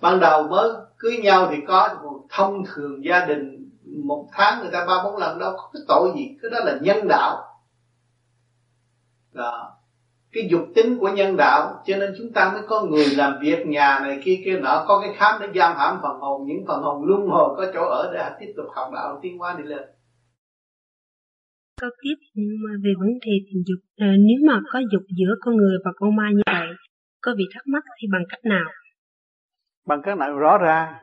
Ban 0.00 0.20
đầu 0.20 0.48
mới 0.48 0.70
cưới 0.98 1.16
nhau 1.22 1.48
thì 1.50 1.56
có 1.68 1.96
thông 2.30 2.64
thường 2.64 3.04
gia 3.04 3.24
đình, 3.24 3.70
một 4.04 4.28
tháng 4.32 4.60
người 4.60 4.70
ta 4.72 4.86
ba 4.86 5.02
bốn 5.04 5.16
lần, 5.16 5.38
đâu 5.38 5.52
có 5.56 5.70
cái 5.72 5.82
tội 5.88 6.12
gì, 6.16 6.36
cái 6.42 6.50
đó 6.50 6.58
là 6.64 6.78
nhân 6.82 7.08
đạo. 7.08 7.60
Đó 9.32 9.79
cái 10.32 10.48
dục 10.50 10.62
tính 10.74 10.98
của 11.00 11.08
nhân 11.08 11.36
đạo. 11.36 11.82
Cho 11.86 11.96
nên 11.96 12.14
chúng 12.18 12.32
ta 12.32 12.50
mới 12.52 12.62
có 12.68 12.82
người 12.82 13.06
làm 13.16 13.38
việc 13.42 13.66
nhà 13.66 14.00
này 14.02 14.20
kia 14.24 14.40
kia 14.44 14.58
nọ. 14.60 14.84
Có 14.88 15.00
cái 15.04 15.14
khám 15.16 15.40
để 15.40 15.48
giam 15.54 15.76
hãm 15.76 15.98
phần 16.02 16.20
hồn. 16.20 16.46
Những 16.46 16.64
phần 16.68 16.82
hồn 16.82 17.04
luân 17.04 17.26
hồi 17.26 17.54
có 17.56 17.70
chỗ 17.74 17.84
ở 17.84 18.10
để 18.14 18.30
tiếp 18.40 18.52
tục 18.56 18.66
học 18.74 18.90
đạo 18.94 19.18
tiến 19.22 19.38
hóa 19.38 19.54
đi 19.58 19.64
lên. 19.64 19.82
Câu 21.80 21.90
tiếp 22.02 22.40
mà 22.64 22.70
về 22.84 22.90
vấn 22.98 23.08
đề 23.08 23.32
tình 23.46 23.62
dục 23.66 23.80
à, 23.96 24.12
nếu 24.18 24.48
mà 24.48 24.60
có 24.72 24.80
dục 24.92 25.02
giữa 25.18 25.34
con 25.40 25.56
người 25.56 25.76
và 25.84 25.90
con 25.96 26.16
ma 26.16 26.30
như 26.30 26.42
vậy 26.46 26.68
có 27.20 27.34
vị 27.38 27.44
thắc 27.54 27.62
mắc 27.66 27.84
thì 28.00 28.08
bằng 28.12 28.22
cách 28.28 28.40
nào? 28.44 28.66
Bằng 29.86 30.02
cách 30.02 30.18
nào? 30.18 30.38
Rõ 30.38 30.58
ràng. 30.58 30.94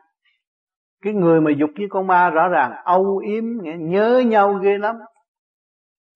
Cái 1.01 1.13
người 1.13 1.41
mà 1.41 1.51
dục 1.59 1.69
với 1.77 1.87
con 1.89 2.07
ma 2.07 2.29
rõ 2.29 2.47
ràng. 2.47 2.71
Âu 2.85 3.17
yếm 3.17 3.43
nhớ 3.79 4.23
nhau 4.25 4.53
ghê 4.53 4.77
lắm. 4.77 4.95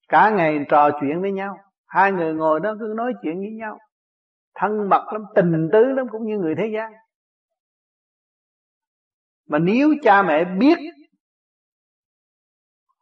Cả 0.09 0.29
ngày 0.29 0.65
trò 0.69 0.89
chuyện 1.01 1.21
với 1.21 1.31
nhau 1.31 1.57
hai 1.91 2.11
người 2.11 2.33
ngồi 2.33 2.59
đó 2.59 2.75
cứ 2.79 2.93
nói 2.97 3.13
chuyện 3.21 3.39
với 3.39 3.51
nhau. 3.51 3.79
Thân 4.55 4.89
mật 4.89 5.13
lắm, 5.13 5.25
tình 5.35 5.69
tứ 5.73 5.85
lắm, 5.85 6.07
cũng 6.11 6.25
như 6.25 6.37
người 6.37 6.55
thế 6.57 6.71
gian. 6.73 6.91
Mà 9.47 9.59
nếu 9.59 9.89
cha 10.03 10.21
mẹ 10.21 10.45
biết 10.45 10.77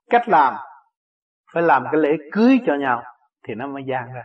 cách 0.09 0.29
làm, 0.29 0.55
phải 1.53 1.63
làm 1.63 1.83
cái 1.91 2.01
lễ 2.01 2.09
cưới 2.31 2.59
cho 2.65 2.75
nhau, 2.75 3.03
thì 3.47 3.55
nó 3.55 3.67
mới 3.67 3.83
gian 3.87 4.13
ra. 4.13 4.23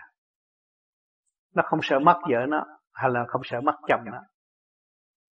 Nó 1.54 1.62
không 1.66 1.80
sợ 1.82 1.98
mất 1.98 2.20
vợ 2.30 2.46
nó, 2.48 2.64
hay 2.92 3.10
là 3.10 3.24
không 3.28 3.42
sợ 3.44 3.60
mất 3.60 3.74
chồng 3.88 4.04
nó. 4.04 4.20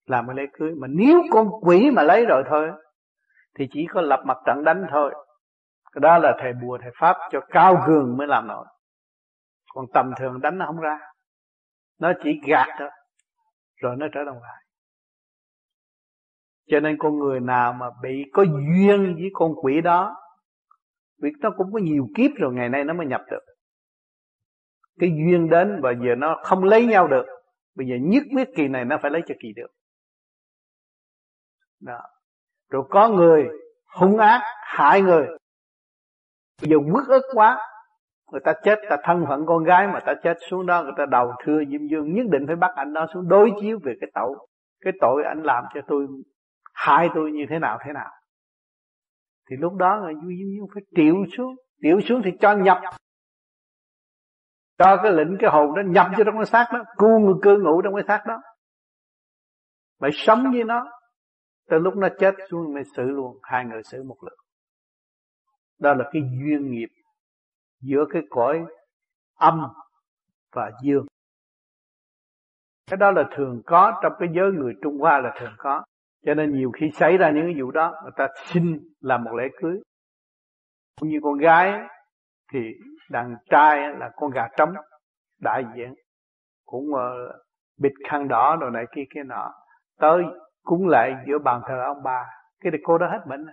Làm 0.06 0.26
cái 0.26 0.36
lễ 0.36 0.42
cưới. 0.52 0.74
Mà 0.80 0.86
nếu 0.90 1.22
con 1.30 1.48
quỷ 1.62 1.90
mà 1.90 2.02
lấy 2.02 2.26
rồi 2.26 2.42
thôi, 2.50 2.70
thì 3.58 3.68
chỉ 3.72 3.86
có 3.90 4.00
lập 4.00 4.22
mặt 4.26 4.36
trận 4.46 4.64
đánh 4.64 4.86
thôi. 4.90 5.14
Cái 5.92 6.00
đó 6.00 6.18
là 6.18 6.36
thầy 6.40 6.52
bùa, 6.52 6.78
thầy 6.82 6.90
pháp 6.98 7.16
cho 7.30 7.40
cao 7.48 7.82
cường 7.86 8.16
mới 8.16 8.26
làm 8.26 8.46
nổi 8.46 8.66
còn 9.68 9.86
tầm 9.94 10.10
thường 10.18 10.40
đánh 10.40 10.58
nó 10.58 10.66
không 10.66 10.80
ra. 10.80 10.98
Nó 11.98 12.12
chỉ 12.22 12.40
gạt 12.46 12.66
thôi, 12.78 12.88
rồi 13.76 13.96
nó 13.98 14.06
trở 14.14 14.24
đồng 14.24 14.42
lại. 14.42 14.66
Cho 16.70 16.80
nên 16.80 16.96
con 16.98 17.18
người 17.18 17.40
nào 17.40 17.72
mà 17.72 17.86
bị 18.02 18.24
có 18.32 18.42
duyên 18.42 19.14
với 19.14 19.30
con 19.32 19.52
quỷ 19.62 19.80
đó 19.80 20.16
vì 21.22 21.30
nó 21.40 21.50
cũng 21.56 21.72
có 21.72 21.78
nhiều 21.78 22.08
kiếp 22.16 22.30
rồi, 22.36 22.54
ngày 22.54 22.68
nay 22.68 22.84
nó 22.84 22.94
mới 22.94 23.06
nhập 23.06 23.20
được. 23.30 23.44
Cái 24.98 25.10
duyên 25.10 25.50
đến 25.50 25.80
và 25.82 25.92
giờ 25.92 26.14
nó 26.14 26.40
không 26.42 26.64
lấy 26.64 26.86
nhau 26.86 27.08
được, 27.08 27.24
bây 27.74 27.86
giờ 27.86 27.94
nhất 28.00 28.22
quyết 28.34 28.48
kỳ 28.56 28.68
này 28.68 28.84
nó 28.84 28.98
phải 29.02 29.10
lấy 29.10 29.22
cho 29.26 29.34
kỳ 29.40 29.52
được. 29.56 29.70
Đó. 31.80 32.00
rồi 32.70 32.84
có 32.90 33.08
người 33.08 33.48
hung 33.86 34.18
ác, 34.18 34.40
hại 34.62 35.02
người. 35.02 35.26
Bây 36.62 36.70
giờ 36.70 36.76
quất 36.92 37.06
ức 37.08 37.22
quá 37.34 37.58
người 38.32 38.40
ta 38.44 38.52
chết, 38.62 38.78
ta 38.88 38.96
thân 39.02 39.24
phận 39.28 39.46
con 39.46 39.64
gái 39.64 39.86
mà 39.86 40.00
ta 40.00 40.14
chết 40.22 40.36
xuống 40.50 40.66
đó, 40.66 40.82
người 40.82 40.92
ta 40.96 41.06
đầu 41.10 41.32
thưa 41.44 41.64
diêm 41.70 41.86
dương, 41.88 42.14
nhất 42.14 42.26
định 42.30 42.46
phải 42.46 42.56
bắt 42.56 42.70
anh 42.76 42.92
đó 42.92 43.06
xuống 43.14 43.28
đối 43.28 43.52
chiếu 43.60 43.78
về 43.84 43.94
cái 44.00 44.10
tội 44.14 44.36
cái 44.80 44.92
tội 45.00 45.22
anh 45.24 45.42
làm 45.42 45.64
cho 45.74 45.80
tôi, 45.88 46.06
hại 46.74 47.08
tôi 47.14 47.32
như 47.32 47.44
thế 47.50 47.58
nào 47.58 47.78
thế 47.86 47.92
nào. 47.92 48.10
Thì 49.50 49.56
lúc 49.56 49.74
đó 49.74 49.96
là 49.96 50.12
diêm 50.12 50.48
dương 50.56 50.66
phải 50.74 50.82
triệu 50.96 51.14
xuống 51.36 51.54
triệu 51.82 52.00
xuống 52.00 52.22
thì 52.24 52.30
cho 52.40 52.56
nhập. 52.56 52.78
Cho 54.78 54.96
cái 55.02 55.12
lệnh, 55.12 55.38
cái 55.40 55.50
hồn 55.50 55.74
đó 55.76 55.82
nhập 55.86 56.06
vô 56.18 56.24
trong 56.24 56.36
cái 56.36 56.46
xác 56.46 56.66
đó, 56.72 56.84
cu 56.96 57.18
người, 57.18 57.34
cư 57.42 57.58
ngụ 57.62 57.82
trong 57.82 57.94
cái 57.94 58.04
xác 58.08 58.24
đó. 58.26 58.42
Phải 60.00 60.10
sống 60.12 60.52
với 60.52 60.64
nó 60.64 60.86
từ 61.70 61.78
lúc 61.78 61.96
nó 61.96 62.08
chết 62.18 62.34
xuống 62.50 62.74
mới 62.74 62.82
xử 62.96 63.02
luôn, 63.02 63.38
hai 63.42 63.64
người 63.64 63.82
xử 63.82 64.02
một 64.02 64.16
lượt. 64.22 64.36
Đó 65.78 65.94
là 65.94 66.10
cái 66.12 66.22
duyên 66.22 66.70
nghiệp 66.70 66.88
giữa 67.88 68.04
cái 68.10 68.22
cõi 68.30 68.64
âm 69.38 69.62
và 70.52 70.70
dương. 70.82 71.06
Cái 72.90 72.96
đó 72.96 73.10
là 73.10 73.24
thường 73.36 73.62
có 73.66 74.00
trong 74.02 74.12
cái 74.18 74.28
giới 74.34 74.52
người 74.52 74.74
Trung 74.82 74.98
Hoa 74.98 75.20
là 75.20 75.34
thường 75.40 75.54
có. 75.58 75.84
Cho 76.26 76.34
nên 76.34 76.52
nhiều 76.52 76.70
khi 76.70 76.90
xảy 76.90 77.16
ra 77.16 77.30
những 77.30 77.44
cái 77.44 77.62
vụ 77.62 77.70
đó 77.70 77.94
người 78.02 78.12
ta 78.16 78.28
xin 78.44 78.78
làm 79.00 79.24
một 79.24 79.34
lễ 79.34 79.44
cưới. 79.60 79.80
Cũng 81.00 81.08
như 81.08 81.18
con 81.22 81.38
gái 81.38 81.88
thì 82.52 82.58
đàn 83.10 83.36
trai 83.50 83.78
là 83.98 84.10
con 84.16 84.30
gà 84.30 84.48
trống 84.56 84.74
đại 85.40 85.64
diện. 85.76 85.94
Cũng 86.66 86.84
uh, 86.94 87.00
bịt 87.80 87.92
khăn 88.08 88.28
đỏ 88.28 88.56
rồi 88.60 88.70
này 88.70 88.84
kia 88.94 89.04
kia 89.14 89.22
nọ. 89.22 89.52
Tới 89.98 90.24
cúng 90.62 90.88
lại 90.88 91.14
giữa 91.26 91.38
bàn 91.38 91.62
thờ 91.66 91.82
ông 91.84 92.02
bà. 92.02 92.26
Cái 92.60 92.72
thì 92.72 92.78
cô 92.84 92.98
đó 92.98 93.06
hết 93.06 93.20
bệnh. 93.26 93.46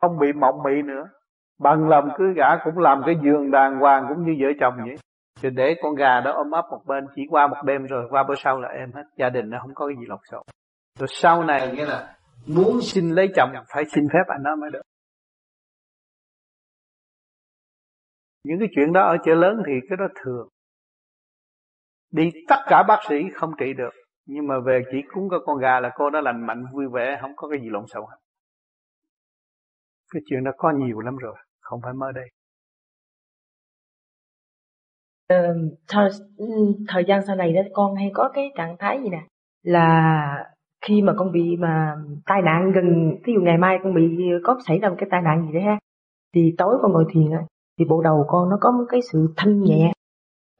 Không 0.00 0.18
bị 0.18 0.32
mộng 0.32 0.62
mị 0.62 0.82
nữa 0.82 1.04
bằng 1.62 1.88
lòng 1.88 2.08
cứ 2.18 2.24
gả 2.36 2.64
cũng 2.64 2.78
làm 2.78 3.02
cái 3.06 3.14
giường 3.24 3.50
đàng 3.50 3.78
hoàng 3.80 4.04
cũng 4.08 4.24
như 4.24 4.32
vợ 4.40 4.48
chồng 4.60 4.74
vậy. 4.86 4.96
Thì 5.42 5.50
để 5.50 5.74
con 5.82 5.94
gà 5.94 6.20
đó 6.20 6.32
ôm 6.32 6.50
ấp 6.50 6.64
một 6.70 6.80
bên, 6.86 7.06
chỉ 7.14 7.22
qua 7.30 7.46
một 7.46 7.56
đêm 7.64 7.86
rồi, 7.86 8.06
qua 8.10 8.24
bữa 8.28 8.34
sau 8.34 8.60
là 8.60 8.68
em 8.68 8.92
hết. 8.92 9.02
Gia 9.16 9.28
đình 9.28 9.50
nó 9.50 9.58
không 9.62 9.74
có 9.74 9.86
cái 9.86 9.96
gì 10.00 10.06
lộn 10.06 10.18
xộn. 10.30 10.42
Rồi 10.98 11.08
sau 11.10 11.44
này 11.44 11.72
nghĩa 11.72 11.86
là 11.86 12.16
muốn 12.46 12.80
xin 12.82 13.10
lấy 13.10 13.28
chồng 13.36 13.50
phải 13.74 13.84
xin 13.84 14.04
phép 14.12 14.24
anh 14.28 14.42
nó 14.42 14.56
mới 14.56 14.70
được. 14.70 14.82
Những 18.44 18.58
cái 18.58 18.68
chuyện 18.76 18.92
đó 18.92 19.02
ở 19.06 19.16
chợ 19.24 19.34
lớn 19.34 19.62
thì 19.66 19.72
cái 19.88 19.96
đó 19.96 20.04
thường. 20.24 20.48
Đi 22.12 22.30
tất 22.48 22.58
cả 22.66 22.82
bác 22.88 22.98
sĩ 23.08 23.16
không 23.34 23.50
trị 23.58 23.72
được. 23.72 23.90
Nhưng 24.26 24.46
mà 24.46 24.54
về 24.66 24.82
chỉ 24.92 24.98
cúng 25.12 25.28
có 25.30 25.38
con 25.46 25.58
gà 25.58 25.80
là 25.80 25.90
cô 25.94 26.10
đó 26.10 26.20
lành 26.20 26.46
mạnh, 26.46 26.64
vui 26.72 26.84
vẻ, 26.92 27.18
không 27.20 27.30
có 27.36 27.48
cái 27.48 27.60
gì 27.60 27.68
lộn 27.70 27.86
xộn 27.86 28.04
hết. 28.10 28.16
Cái 30.14 30.22
chuyện 30.26 30.44
đó 30.44 30.50
có 30.56 30.72
nhiều 30.76 31.00
lắm 31.00 31.16
rồi 31.16 31.34
không 31.62 31.80
phải 31.82 31.92
mới 31.92 32.12
đây. 32.12 32.28
Ờ, 35.28 35.54
thời, 35.88 36.08
ừ, 36.36 36.46
thời 36.88 37.04
gian 37.08 37.20
sau 37.26 37.36
này 37.36 37.52
đó 37.52 37.62
con 37.72 37.94
hay 37.96 38.10
có 38.14 38.30
cái 38.34 38.52
trạng 38.56 38.76
thái 38.78 39.00
gì 39.02 39.08
nè? 39.08 39.22
Là 39.62 40.52
khi 40.86 41.02
mà 41.02 41.12
con 41.16 41.32
bị 41.32 41.56
mà 41.56 41.96
tai 42.26 42.42
nạn 42.42 42.72
gần 42.74 43.16
ví 43.24 43.32
dụ 43.34 43.40
ngày 43.40 43.58
mai 43.58 43.78
con 43.82 43.94
bị 43.94 44.02
có 44.44 44.58
xảy 44.66 44.78
ra 44.78 44.88
một 44.88 44.94
cái 44.98 45.08
tai 45.10 45.22
nạn 45.22 45.46
gì 45.46 45.52
đấy 45.52 45.62
ha 45.62 45.78
thì 46.34 46.54
tối 46.58 46.78
con 46.82 46.92
ngồi 46.92 47.04
thiền 47.12 47.30
á 47.30 47.42
thì 47.78 47.84
bộ 47.84 48.02
đầu 48.02 48.24
con 48.28 48.50
nó 48.50 48.58
có 48.60 48.70
một 48.70 48.84
cái 48.88 49.00
sự 49.12 49.34
thanh 49.36 49.62
nhẹ. 49.62 49.92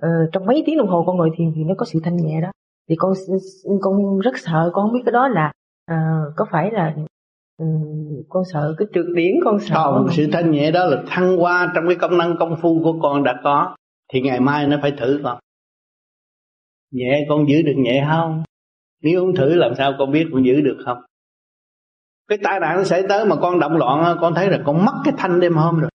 Ờ, 0.02 0.08
trong 0.32 0.46
mấy 0.46 0.62
tiếng 0.66 0.78
đồng 0.78 0.88
hồ 0.88 1.04
con 1.06 1.16
ngồi 1.16 1.30
thiền 1.36 1.52
thì 1.54 1.64
nó 1.64 1.74
có 1.78 1.86
sự 1.86 2.00
thanh 2.04 2.16
nhẹ 2.16 2.40
đó. 2.40 2.50
Thì 2.88 2.96
con 2.98 3.12
con 3.80 4.18
rất 4.18 4.38
sợ 4.38 4.70
con 4.72 4.84
không 4.84 4.92
biết 4.92 5.02
cái 5.04 5.12
đó 5.12 5.28
là 5.28 5.52
uh, 5.92 6.32
có 6.36 6.46
phải 6.50 6.70
là 6.70 6.96
ừ, 7.58 7.66
con 8.28 8.42
sợ 8.52 8.74
cái 8.78 8.88
trượt 8.94 9.06
điển 9.14 9.32
con 9.44 9.60
sợ 9.60 9.92
không 9.92 10.08
sự 10.10 10.26
thanh 10.32 10.50
nhẹ 10.50 10.70
đó 10.70 10.86
là 10.86 11.02
thăng 11.06 11.36
hoa 11.36 11.72
trong 11.74 11.84
cái 11.86 11.96
công 11.96 12.18
năng 12.18 12.36
công 12.38 12.56
phu 12.62 12.80
của 12.82 12.98
con 13.02 13.24
đã 13.24 13.40
có 13.44 13.76
thì 14.12 14.20
ngày 14.20 14.40
mai 14.40 14.66
nó 14.66 14.78
phải 14.82 14.92
thử 14.98 15.20
con. 15.24 15.38
Nhẹ 16.90 17.26
con 17.28 17.48
giữ 17.48 17.62
được 17.62 17.74
nhẹ 17.76 18.06
không? 18.10 18.42
Nếu 19.02 19.20
không 19.20 19.36
thử 19.36 19.54
làm 19.54 19.74
sao 19.74 19.92
con 19.98 20.12
biết 20.12 20.28
con 20.32 20.44
giữ 20.44 20.60
được 20.60 20.76
không? 20.84 20.98
Cái 22.28 22.38
tai 22.42 22.60
nạn 22.60 22.76
nó 22.76 22.84
xảy 22.84 23.02
tới 23.08 23.24
mà 23.24 23.36
con 23.36 23.60
động 23.60 23.76
loạn 23.76 24.16
con 24.20 24.34
thấy 24.34 24.50
là 24.50 24.62
con 24.66 24.84
mất 24.84 24.92
cái 25.04 25.14
thanh 25.16 25.40
đêm 25.40 25.54
hôm 25.54 25.80
rồi. 25.80 25.90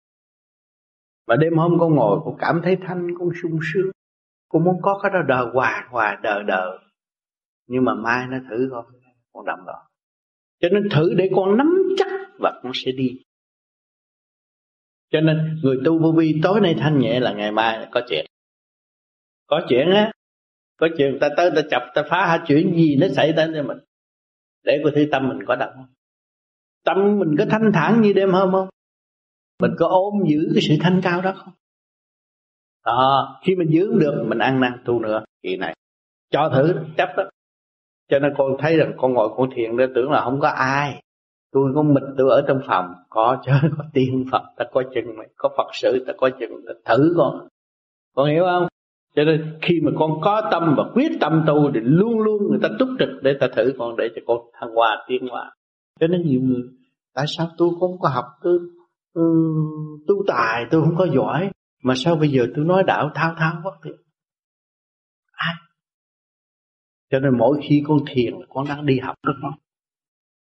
Mà 1.29 1.37
đêm 1.37 1.57
hôm 1.57 1.79
con 1.81 1.95
ngồi 1.95 2.21
con 2.25 2.35
cảm 2.39 2.61
thấy 2.65 2.77
thanh 2.87 3.07
con 3.19 3.29
sung 3.43 3.59
sướng. 3.73 3.91
Con 4.49 4.65
muốn 4.65 4.75
có 4.83 5.01
cái 5.03 5.13
đó 5.15 5.19
đời 5.29 5.47
hoài 5.55 5.83
hoài 5.91 6.17
đời 6.23 6.43
đời 6.47 6.79
nhưng 7.73 7.85
mà 7.85 7.95
mai 7.95 8.27
nó 8.27 8.39
thử 8.51 8.69
con 8.71 8.85
con 9.33 9.47
động 9.47 9.61
loạn 9.67 9.87
cho 10.63 10.69
nên 10.69 10.89
thử 10.91 11.15
để 11.15 11.31
con 11.37 11.57
nắm 11.57 11.67
chắc 11.97 12.13
và 12.39 12.61
con 12.63 12.73
sẽ 12.75 12.93
đi. 12.93 13.21
Cho 15.11 15.21
nên 15.21 15.61
người 15.63 15.77
tu 15.85 15.99
vô 15.99 16.13
vi 16.13 16.41
tối 16.43 16.61
nay 16.61 16.75
thanh 16.79 16.99
nhẹ 16.99 17.21
là 17.21 17.33
ngày 17.33 17.53
mai 17.53 17.89
có 17.91 18.01
chuyện. 18.09 18.27
Có 19.47 19.61
chuyện 19.69 19.91
á 19.91 20.13
có 20.77 20.89
chuyện 20.99 21.19
ta 21.21 21.29
tới 21.37 21.51
ta 21.57 21.63
chập 21.71 21.83
ta 21.95 22.03
phá 22.11 22.27
hả 22.27 22.45
chuyện 22.47 22.75
gì 22.77 22.97
nó 22.97 23.07
xảy 23.09 23.33
ra 23.33 23.47
cho 23.55 23.63
mình. 23.63 23.79
Để 24.65 24.81
có 24.85 24.91
thấy 24.95 25.09
tâm 25.13 25.29
mình 25.29 25.39
có 25.47 25.57
động 25.57 25.73
không. 25.75 25.95
Tâm 26.85 27.19
mình 27.19 27.35
có 27.39 27.45
thanh 27.51 27.71
thản 27.75 28.01
như 28.01 28.13
đêm 28.13 28.31
hôm 28.31 28.53
không? 28.53 28.69
Mình 29.61 29.71
có 29.79 29.89
ôm 29.89 30.15
giữ 30.29 30.51
cái 30.55 30.63
sự 30.63 30.75
thanh 30.81 31.01
cao 31.05 31.23
đó 31.23 31.33
không? 31.37 31.55
À, 32.83 32.95
khi 33.43 33.55
mình 33.55 33.69
giữ 33.71 33.93
được 34.01 34.25
mình 34.27 34.39
ăn 34.39 34.61
năn 34.61 34.83
tu 34.85 34.99
nữa. 34.99 35.25
Kỳ 35.43 35.57
này. 35.57 35.77
Cho 36.31 36.51
thử 36.55 36.75
chấp 36.97 37.09
đó 37.17 37.31
cho 38.13 38.19
nên 38.19 38.33
con 38.37 38.57
thấy 38.59 38.77
rằng 38.77 38.93
con 38.97 39.13
ngồi 39.13 39.29
con 39.37 39.51
thiền 39.55 39.77
để 39.77 39.87
tưởng 39.95 40.11
là 40.11 40.21
không 40.25 40.41
có 40.41 40.49
ai. 40.49 41.03
Tôi 41.53 41.73
có 41.75 41.83
mình 41.83 42.05
tôi 42.19 42.31
ở 42.31 42.45
trong 42.49 42.61
phòng. 42.67 42.87
Có 43.09 43.37
chứ, 43.47 43.53
có 43.79 43.85
tiên 43.93 44.25
phật, 44.33 44.43
ta 44.57 44.65
có 44.73 44.83
chừng 44.95 45.17
mày. 45.17 45.29
Có 45.37 45.49
phật 45.57 45.67
sự, 45.73 46.05
ta 46.07 46.13
có 46.17 46.31
chừng 46.41 46.53
ta 46.67 46.73
thử 46.85 47.15
con. 47.17 47.49
Con 48.15 48.31
hiểu 48.31 48.45
không? 48.45 48.67
Cho 49.17 49.25
nên 49.25 49.59
khi 49.63 49.81
mà 49.83 49.91
con 49.99 50.21
có 50.21 50.49
tâm 50.51 50.75
và 50.77 50.85
quyết 50.95 51.13
tâm 51.21 51.45
tu 51.47 51.71
thì 51.75 51.81
luôn 51.83 52.21
luôn 52.21 52.49
người 52.51 52.59
ta 52.63 52.69
túc 52.79 52.89
trực 52.99 53.09
để 53.23 53.35
ta 53.41 53.49
thử 53.57 53.73
con, 53.79 53.97
để 53.97 54.09
cho 54.17 54.23
con 54.27 54.39
thăng 54.61 54.75
hoa 54.75 55.05
tiến 55.09 55.29
hóa. 55.31 55.53
Cho 56.01 56.07
nên 56.07 56.23
nhiều 56.23 56.41
người, 56.41 56.63
tại 57.15 57.25
sao 57.29 57.49
tôi 57.59 57.69
không 57.81 57.99
có 58.01 58.09
học, 58.09 58.25
tôi 58.43 58.59
ừ, 59.15 59.23
tu 60.09 60.15
tài, 60.27 60.65
tôi 60.71 60.83
không 60.83 60.97
có 60.97 61.07
giỏi? 61.15 61.51
Mà 61.83 61.95
sao 61.97 62.17
bây 62.17 62.29
giờ 62.29 62.47
tôi 62.57 62.65
nói 62.65 62.83
đạo 62.87 63.11
thao 63.15 63.35
thao 63.39 63.55
bất 63.65 63.75
tuyệt 63.85 63.95
cho 67.13 67.19
nên 67.19 67.39
mỗi 67.39 67.61
khi 67.63 67.83
con 67.87 67.99
thiền 68.07 68.35
con 68.49 68.67
đang 68.69 68.87
đi 68.87 68.99
học 68.99 69.17
đó 69.27 69.33
con. 69.43 69.53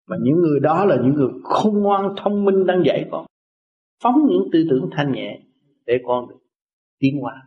Và 0.08 0.18
những 0.22 0.36
người 0.36 0.60
đó 0.60 0.86
là 0.86 0.96
những 0.96 1.14
người 1.14 1.30
khôn 1.44 1.80
ngoan 1.80 2.14
thông 2.18 2.46
minh 2.46 2.66
đang 2.66 2.84
dạy 2.86 3.08
con. 3.12 3.26
Phóng 4.04 4.16
những 4.30 4.50
tư 4.54 4.68
tưởng 4.70 4.90
thanh 4.92 5.12
nhẹ 5.12 5.40
để 5.86 5.94
con 6.06 6.30
được 6.30 6.40
tiến 7.00 7.22
hóa. 7.22 7.44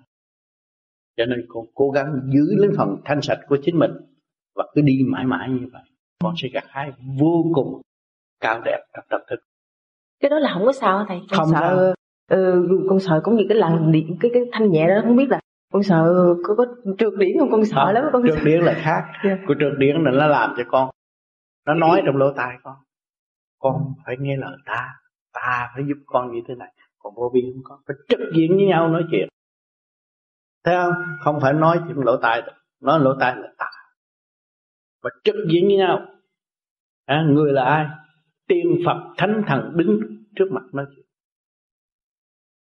Cho 1.16 1.25
nên 1.25 1.47
con 1.49 1.66
cố 1.75 1.91
gắng 1.91 2.20
giữ 2.29 2.57
lấy 2.57 2.70
phần 2.77 2.97
thanh 3.05 3.23
sạch 3.23 3.41
của 3.49 3.59
chính 3.62 3.79
mình 3.79 3.91
và 4.55 4.64
cứ 4.75 4.83
đi 4.83 4.99
mãi 5.07 5.25
mãi 5.27 5.49
như 5.51 5.66
vậy 5.73 5.83
con 6.23 6.35
sẽ 6.37 6.49
gặt 6.49 6.64
hái 6.68 6.93
vô 7.20 7.45
cùng 7.55 7.81
cao 8.41 8.61
đẹp 8.64 8.79
trong 8.95 9.05
tâm 9.11 9.20
thức. 9.31 9.41
Cái 10.20 10.31
đó 10.31 10.39
là 10.39 10.51
không 10.55 10.64
có 10.66 10.73
sao 10.73 11.05
thầy? 11.09 11.20
Con 11.31 11.39
không 11.39 11.51
sợ. 11.53 11.95
ừ, 12.31 12.68
con 12.89 13.01
sợ 13.01 13.20
cũng 13.25 13.37
như 13.37 13.45
cái 13.49 13.59
làn 13.59 13.93
điện 13.93 14.16
cái 14.20 14.31
cái 14.35 14.43
thanh 14.53 14.70
nhẹ 14.70 14.89
đó 14.89 15.01
không 15.05 15.16
biết 15.16 15.29
là 15.29 15.41
con 15.73 15.83
sợ 15.83 16.35
có, 16.45 16.55
có 16.55 16.64
trượt 16.99 17.12
điển 17.18 17.39
không? 17.39 17.51
Con 17.51 17.64
sợ 17.64 17.93
lắm 17.93 18.05
con 18.12 18.23
trượt 18.27 18.39
điển 18.45 18.61
là 18.61 18.75
khác. 18.77 19.03
Yeah. 19.25 19.39
của 19.47 19.55
trượt 19.61 19.73
điển 19.79 19.97
là 20.05 20.11
nó 20.11 20.27
làm 20.27 20.55
cho 20.57 20.62
con 20.68 20.91
nó 21.66 21.75
nói 21.75 22.03
trong 22.07 22.16
lỗ 22.16 22.33
tai 22.37 22.57
con 22.62 22.75
con 23.59 23.95
phải 24.07 24.16
nghe 24.20 24.37
lời 24.37 24.57
ta 24.66 24.89
ta 25.33 25.70
phải 25.75 25.85
giúp 25.89 26.03
con 26.07 26.33
như 26.33 26.41
thế 26.49 26.55
này. 26.55 26.73
Còn 26.99 27.14
vô 27.16 27.31
vi 27.35 27.41
không 27.55 27.62
có 27.64 27.79
phải 27.87 27.97
trực 28.09 28.20
diện 28.37 28.57
với 28.57 28.66
nhau 28.66 28.89
nói 28.89 29.05
chuyện. 29.11 29.29
Thấy 30.64 30.77
không? 30.77 30.95
Không 31.20 31.39
phải 31.43 31.53
nói 31.53 31.81
chuyện 31.87 31.97
lỗ 31.97 32.16
tai 32.16 32.43
nói 32.81 33.01
lỗ 33.01 33.14
tai 33.20 33.37
là 33.37 33.49
ta. 33.59 33.66
Và 35.03 35.11
trực 35.25 35.35
diện 35.49 35.66
với 35.66 35.77
nhau. 35.77 36.07
À, 37.07 37.25
người 37.29 37.53
là 37.53 37.64
ai? 37.64 37.87
Tiên 38.49 38.66
phật 38.87 39.14
thánh 39.16 39.43
thần 39.47 39.73
đứng 39.77 40.01
trước 40.37 40.47
mặt 40.51 40.62
nói 40.73 40.87
chuyện 40.97 41.07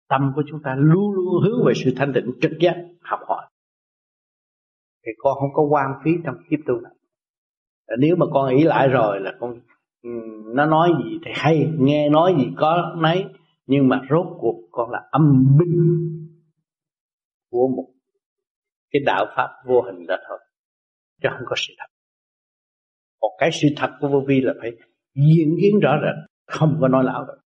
tâm 0.10 0.32
của 0.36 0.44
chúng 0.48 0.60
ta 0.64 0.76
luôn 0.78 1.12
luôn 1.12 1.44
hướng 1.44 1.66
về 1.68 1.74
sự 1.76 1.94
thanh 1.96 2.14
tịnh 2.14 2.32
trực 2.42 2.52
giác, 2.60 2.76
học 3.02 3.20
hỏi. 3.28 3.46
Thì 5.06 5.12
con 5.18 5.38
không 5.40 5.54
có 5.54 5.64
quan 5.64 5.92
phí 6.04 6.12
trong 6.26 6.36
kiếp 6.50 6.60
tu 6.68 6.80
này. 6.80 6.92
Nếu 8.00 8.16
mà 8.16 8.26
con 8.34 8.50
ý 8.50 8.64
lại 8.64 8.88
rồi 8.88 9.20
là 9.20 9.34
con 9.40 9.60
ừ, 10.04 10.10
nó 10.56 10.66
nói 10.66 10.90
gì 11.04 11.20
thì 11.26 11.32
hay, 11.36 11.72
nghe 11.80 12.10
nói 12.10 12.36
gì 12.38 12.48
có 12.58 12.96
nấy, 12.98 13.26
nhưng 13.66 13.88
mà 13.88 14.02
rốt 14.10 14.26
cuộc 14.40 14.56
con 14.72 14.90
là 14.92 15.00
âm 15.12 15.58
binh 15.60 16.02
của 17.52 17.68
một 17.76 17.88
cái 18.92 19.02
đạo 19.06 19.26
pháp 19.36 19.50
vô 19.66 19.82
hình 19.82 20.06
đó 20.08 20.16
thôi, 20.28 20.40
chứ 21.22 21.30
không 21.32 21.46
có 21.46 21.56
sự 21.58 21.74
thật. 21.78 21.88
Còn 23.22 23.32
cái 23.38 23.50
sự 23.62 23.68
thật 23.78 23.90
của 24.00 24.08
vô 24.08 24.24
vi 24.28 24.42
là 24.42 24.54
phải 24.62 24.72
diễn 25.16 25.56
kiến 25.62 25.80
rõ 25.82 25.92
rệt, 26.02 26.30
không 26.48 26.78
có 26.82 26.88
nói 26.88 27.04
lão 27.04 27.26
được 27.26 27.45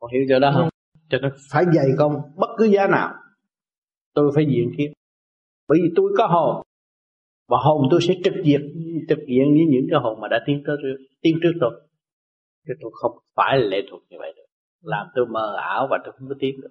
con 0.00 0.10
hiểu 0.12 0.22
chỗ 0.28 0.38
đó 0.38 0.52
không? 0.54 0.68
Cho 1.08 1.18
nên 1.18 1.32
phải 1.50 1.64
dạy 1.74 1.86
con 1.98 2.12
bất 2.36 2.48
cứ 2.58 2.64
giá 2.64 2.86
nào 2.86 3.14
tôi 4.14 4.32
phải 4.34 4.46
diện 4.46 4.72
kiến. 4.78 4.92
Bởi 5.68 5.78
vì 5.82 5.88
tôi 5.96 6.12
có 6.18 6.26
hồn 6.26 6.62
và 7.48 7.58
hồn 7.64 7.88
tôi 7.90 8.00
sẽ 8.00 8.14
trực 8.24 8.34
diện 8.44 8.60
trực 9.08 9.18
diện 9.18 9.44
với 9.54 9.66
những 9.68 9.86
cái 9.90 10.00
hồn 10.00 10.20
mà 10.20 10.28
đã 10.28 10.40
tiến 10.46 10.62
tới 10.66 10.76
tiến 11.20 11.38
trước 11.42 11.52
tôi. 11.60 11.80
Chứ 12.66 12.74
tôi 12.80 12.90
không 12.94 13.12
phải 13.36 13.58
lệ 13.58 13.82
thuộc 13.90 14.02
như 14.10 14.16
vậy 14.18 14.32
được. 14.36 14.46
Làm 14.82 15.06
tôi 15.14 15.26
mơ 15.26 15.56
ảo 15.58 15.88
và 15.90 15.98
tôi 16.04 16.12
không 16.18 16.28
có 16.28 16.34
tiến 16.38 16.60
được. 16.60 16.70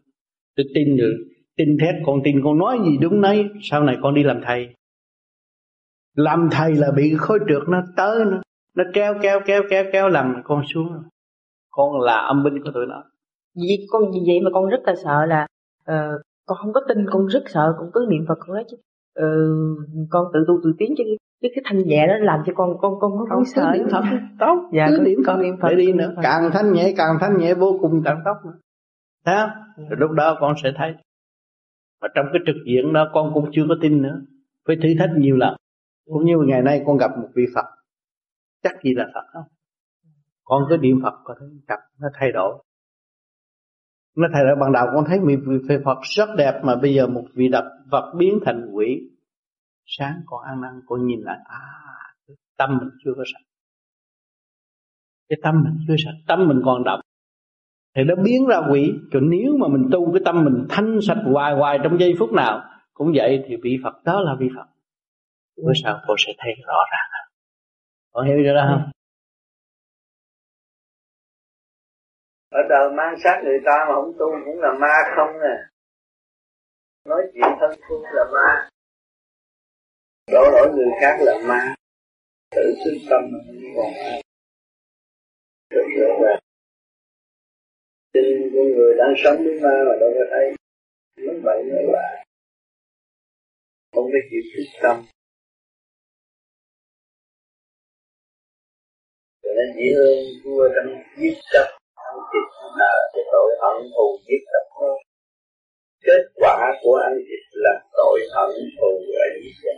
Tôi 0.55 0.65
tin 0.75 0.97
được 0.97 1.17
tin 1.55 1.77
thét 1.81 1.95
con 2.05 2.21
tin 2.23 2.41
con 2.43 2.57
nói 2.57 2.77
gì 2.85 2.97
đúng 3.01 3.21
nấy 3.21 3.45
sau 3.61 3.83
này 3.83 3.97
con 4.01 4.13
đi 4.13 4.23
làm 4.23 4.41
thầy. 4.45 4.75
Làm 6.15 6.49
thầy 6.51 6.75
là 6.75 6.91
bị 6.95 7.15
khối 7.17 7.39
trượt 7.49 7.69
nó 7.69 7.81
tới 7.95 8.25
nó 8.25 8.41
nó 8.75 8.83
kéo 8.93 9.13
kéo 9.21 9.39
kéo 9.45 9.63
kéo 9.69 9.83
kéo 9.93 10.09
làm 10.09 10.41
con 10.43 10.63
xuống. 10.73 10.87
Con 11.69 12.01
là 12.01 12.17
âm 12.17 12.43
binh 12.43 12.63
của 12.63 12.71
tụi 12.71 12.85
nó 12.85 13.03
vì 13.61 13.85
con 13.89 14.11
vì 14.11 14.19
vậy 14.27 14.39
mà 14.43 14.49
con 14.53 14.69
rất 14.69 14.81
là 14.85 14.95
sợ 15.03 15.25
là 15.25 15.47
uh, 15.91 16.21
con 16.45 16.57
không 16.61 16.73
có 16.73 16.81
tin 16.87 17.05
con 17.11 17.25
rất 17.25 17.43
sợ 17.47 17.73
con 17.79 17.89
cứ 17.93 18.05
niệm 18.09 18.25
phật 18.27 18.35
con 18.39 18.53
nói 18.53 18.65
chứ. 18.69 18.77
Uh, 19.19 20.07
con 20.09 20.25
tự 20.33 20.39
tu 20.47 20.59
tự 20.63 20.73
tiến 20.77 20.93
chứ 20.97 21.03
cái 21.41 21.51
cái 21.55 21.63
thanh 21.65 21.87
nhẹ 21.87 22.07
đó 22.07 22.13
làm 22.19 22.39
cho 22.45 22.53
con 22.55 22.77
con 22.81 22.99
con 22.99 23.11
có 23.29 23.43
sợ 23.55 23.71
niệm 23.73 23.87
phật 23.91 24.03
tốt 24.39 24.69
dạ 24.73 24.87
cứ 24.89 25.03
niệm 25.03 25.19
con 25.25 25.41
niệm 25.41 25.55
phật 25.61 25.75
đi 25.77 25.93
nữa. 25.93 26.13
Càng 26.23 26.49
thanh 26.53 26.73
nhẹ 26.73 26.93
càng 26.97 27.17
thanh 27.21 27.37
nhẹ 27.37 27.53
vô 27.53 27.77
cùng 27.81 28.01
càng 28.05 28.21
tốt 28.25 28.35
nữa. 28.45 28.59
Thấy 29.25 29.35
không? 29.35 29.49
Rồi 29.89 29.99
lúc 29.99 30.11
đó 30.11 30.37
con 30.39 30.53
sẽ 30.63 30.71
thấy. 30.77 30.93
Và 32.01 32.07
trong 32.15 32.25
cái 32.33 32.41
trực 32.45 32.55
diện 32.65 32.93
đó 32.93 33.09
con 33.13 33.31
cũng 33.33 33.49
chưa 33.51 33.65
có 33.69 33.75
tin 33.81 34.01
nữa. 34.01 34.21
Phải 34.67 34.75
thử 34.83 34.89
thách 34.99 35.09
nhiều 35.17 35.35
lần. 35.35 35.55
Cũng 36.05 36.25
như 36.25 36.37
ngày 36.47 36.61
nay 36.61 36.83
con 36.85 36.97
gặp 36.97 37.11
một 37.17 37.27
vị 37.35 37.43
Phật. 37.55 37.65
Chắc 38.63 38.83
gì 38.83 38.93
là 38.93 39.05
Phật 39.13 39.25
không? 39.33 39.43
Con 40.43 40.63
cứ 40.69 40.77
niệm 40.77 40.99
Phật 41.03 41.13
có 41.23 41.35
thấy 41.39 41.49
gặp 41.67 41.79
nó 41.99 42.07
thay 42.13 42.31
đổi 42.31 42.63
nó 44.15 44.27
thầy 44.33 44.43
là 44.45 44.55
ban 44.61 44.71
đầu 44.71 44.87
con 44.93 45.05
thấy 45.07 45.19
vị 45.69 45.75
Phật 45.85 45.97
rất 46.01 46.29
đẹp 46.37 46.61
mà 46.63 46.75
bây 46.75 46.93
giờ 46.93 47.07
một 47.07 47.25
vị 47.33 47.47
đập 47.47 47.65
vật 47.91 48.13
biến 48.17 48.39
thành 48.45 48.69
quỷ. 48.73 49.01
Sáng 49.85 50.21
con 50.25 50.43
ăn 50.43 50.61
năn, 50.61 50.81
con 50.87 51.07
nhìn 51.07 51.19
lại 51.21 51.37
à 51.45 51.61
tâm 52.57 52.77
mình 52.79 52.89
chưa 53.03 53.11
có 53.17 53.23
sạch. 53.33 53.45
Cái 55.29 55.37
tâm 55.43 55.63
mình 55.63 55.73
chưa 55.87 55.95
sạch, 55.97 56.17
tâm 56.27 56.47
mình 56.47 56.61
còn 56.65 56.83
đậm 56.83 56.99
thì 57.95 58.03
nó 58.03 58.15
biến 58.15 58.45
ra 58.47 58.61
quỷ. 58.71 58.91
Còn 59.13 59.29
nếu 59.29 59.57
mà 59.59 59.67
mình 59.67 59.89
tu 59.91 60.13
cái 60.13 60.21
tâm 60.25 60.45
mình 60.45 60.65
thanh 60.69 60.99
sạch 61.01 61.21
hoài 61.25 61.53
hoài 61.53 61.79
trong 61.83 61.99
giây 61.99 62.15
phút 62.19 62.33
nào, 62.33 62.61
cũng 62.93 63.11
vậy 63.15 63.43
thì 63.47 63.55
vị 63.63 63.77
Phật 63.83 64.03
đó 64.05 64.21
là 64.21 64.35
vị 64.39 64.49
Phật. 64.55 64.65
Bữa 65.57 65.71
sau 65.83 65.99
cô 66.07 66.15
sẽ 66.17 66.33
thấy 66.37 66.51
rõ 66.67 66.77
ràng. 66.91 67.27
Con 68.11 68.27
hiểu 68.27 68.37
chưa 68.43 68.53
đó 68.53 68.65
không? 68.69 68.91
Ở 72.49 72.59
đời 72.69 72.91
mang 72.97 73.15
sát 73.23 73.41
người 73.43 73.59
ta 73.65 73.85
mà 73.87 73.93
không 73.95 74.13
tu 74.19 74.27
cũng 74.45 74.59
là 74.59 74.73
ma 74.81 74.93
không 75.15 75.33
nè. 75.41 75.55
Nói 77.05 77.21
chuyện 77.33 77.49
thân 77.59 77.79
tu 77.89 78.03
là 78.13 78.23
ma. 78.33 78.69
Đổ 80.31 80.43
lỗi 80.51 80.67
người 80.75 80.91
khác 81.01 81.17
là 81.19 81.33
ma. 81.47 81.75
Tự 82.55 82.73
xưng 82.85 82.97
tâm 83.09 83.21
còn 83.75 83.93
ai. 83.93 84.21
Tin 88.13 88.53
người 88.53 88.95
đang 88.97 89.13
sống 89.23 89.37
với 89.37 89.59
ma 89.61 89.83
mà 89.87 89.95
đâu 89.99 90.11
có 90.17 90.23
thấy. 90.31 90.55
Nói 91.17 91.39
vậy 91.43 91.63
nói 91.63 91.83
lại 91.93 92.25
không 93.91 94.05
có 94.05 94.19
chịu 94.29 94.41
thức 94.55 94.79
tâm. 94.81 95.05
Cho 99.43 99.49
nên 99.55 99.75
chỉ 99.75 99.93
hơn 99.95 100.43
vua 100.43 100.69
trong 100.75 101.03
giết 101.17 101.33
chấp 101.51 101.78
chị 102.31 102.41
là 102.79 102.93
cái 103.13 103.23
tội 103.31 103.49
hận 103.61 103.77
thù 103.93 104.07
giết 104.25 104.41
tập 104.53 104.65
thôi 104.75 104.95
kết 106.07 106.23
quả 106.41 106.57
của 106.81 106.95
anh 107.07 107.17
dịch 107.29 107.45
là 107.63 107.73
tội 107.97 108.19
hận 108.33 108.49
thù 108.77 108.91
và 109.13 109.25
giết 109.41 109.55
chấp 109.63 109.77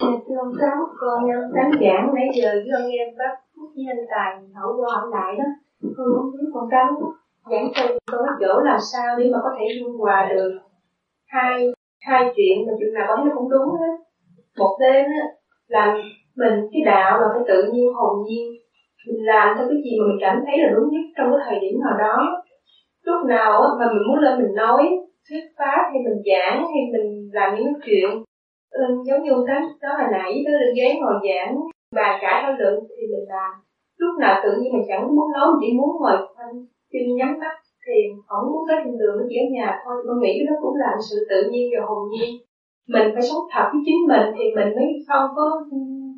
Thưa 0.00 0.36
ông 0.44 0.54
Sáu, 0.60 0.78
con 1.00 1.20
đánh 1.54 1.70
giảng 1.80 2.14
nãy 2.14 2.28
giờ 2.34 2.50
với 2.52 2.70
ông 2.80 2.90
em 2.90 3.08
bác 3.18 3.34
Phúc 3.56 3.70
nhân 3.74 3.96
Tài 4.10 4.30
hậu 4.54 4.70
qua 4.78 4.88
hỏi 4.94 5.06
lại 5.12 5.36
đó. 5.38 5.44
Con 5.96 6.06
muốn 6.14 6.32
biết 6.32 6.48
con 6.54 6.68
Sáu 6.70 6.88
giảng 7.50 7.72
từ 7.76 7.98
có 8.06 8.26
chỗ 8.40 8.60
làm 8.64 8.78
sao 8.92 9.18
để 9.18 9.24
mà 9.32 9.38
có 9.42 9.50
thể 9.58 9.64
dung 9.80 9.98
hòa 9.98 10.28
được 10.34 10.58
hai 11.26 11.72
hai 12.00 12.32
chuyện 12.36 12.66
mà 12.66 12.72
chuyện 12.78 12.94
nào 12.94 13.06
bóng 13.08 13.28
nó 13.28 13.32
cũng 13.36 13.50
đúng 13.50 13.68
hết. 13.80 13.94
Một 14.58 14.76
bên 14.80 15.04
á, 15.04 15.26
làm 15.70 15.88
mình 16.36 16.54
cái 16.72 16.82
đạo 16.86 17.20
là 17.20 17.26
phải 17.34 17.42
tự 17.48 17.72
nhiên 17.72 17.92
hồn 17.94 18.14
nhiên. 18.26 18.46
Mình 19.06 19.26
làm 19.26 19.46
theo 19.56 19.66
cái 19.68 19.78
gì 19.84 19.92
mà 19.98 20.04
mình 20.08 20.20
cảm 20.20 20.36
thấy 20.46 20.56
là 20.62 20.68
đúng 20.74 20.88
nhất 20.92 21.04
trong 21.16 21.28
cái 21.32 21.40
thời 21.46 21.58
điểm 21.60 21.74
nào 21.84 21.98
đó. 21.98 22.16
Lúc 23.06 23.26
nào 23.26 23.52
mà 23.78 23.86
mình 23.92 24.02
muốn 24.08 24.18
lên 24.18 24.38
mình 24.42 24.54
nói 24.54 24.82
thuyết 25.28 25.44
pháp 25.58 25.82
hay 25.90 26.00
mình 26.06 26.18
giảng 26.28 26.58
hay 26.70 26.82
mình 26.92 27.30
làm 27.32 27.56
những 27.56 27.72
chuyện 27.84 28.10
ừ, 28.70 28.82
giống 29.06 29.22
như 29.22 29.32
cái 29.46 29.60
đó 29.82 29.88
hồi 29.98 30.08
nãy 30.12 30.42
tới 30.44 30.54
lên 30.60 30.74
ghế 30.76 30.88
ngồi 31.00 31.14
giảng 31.28 31.54
bàn 31.94 32.18
cãi 32.22 32.42
thảo 32.42 32.54
luận 32.58 32.74
thì 32.88 33.02
mình 33.12 33.26
làm. 33.28 33.52
Lúc 33.96 34.18
nào 34.20 34.40
tự 34.44 34.50
nhiên 34.58 34.72
mình 34.72 34.86
chẳng 34.88 35.16
muốn 35.16 35.32
nói 35.32 35.48
chỉ 35.60 35.68
muốn 35.78 35.90
ngồi 36.00 36.16
khoanh 36.34 36.56
chân 36.92 37.16
nhắm 37.16 37.38
mắt 37.40 37.54
thì 37.86 37.96
không 38.26 38.52
muốn 38.52 38.62
cái 38.68 38.76
thiên 38.84 38.98
đường 38.98 39.16
nó 39.18 39.24
chỉ 39.28 39.36
ở 39.44 39.46
nhà 39.56 39.80
thôi. 39.84 39.94
Tôi 40.06 40.16
nghĩ 40.22 40.46
đó 40.48 40.54
cũng 40.62 40.76
là 40.82 40.90
sự 41.10 41.16
tự 41.30 41.50
nhiên 41.50 41.70
và 41.72 41.86
hồn 41.86 42.02
nhiên 42.10 42.30
mình 42.88 43.06
phải 43.14 43.22
sống 43.22 43.44
thật 43.52 43.66
với 43.72 43.82
chính 43.86 44.00
mình 44.08 44.26
thì 44.36 44.44
mình 44.56 44.70
mới 44.76 44.88
không 45.08 45.26
có 45.36 45.46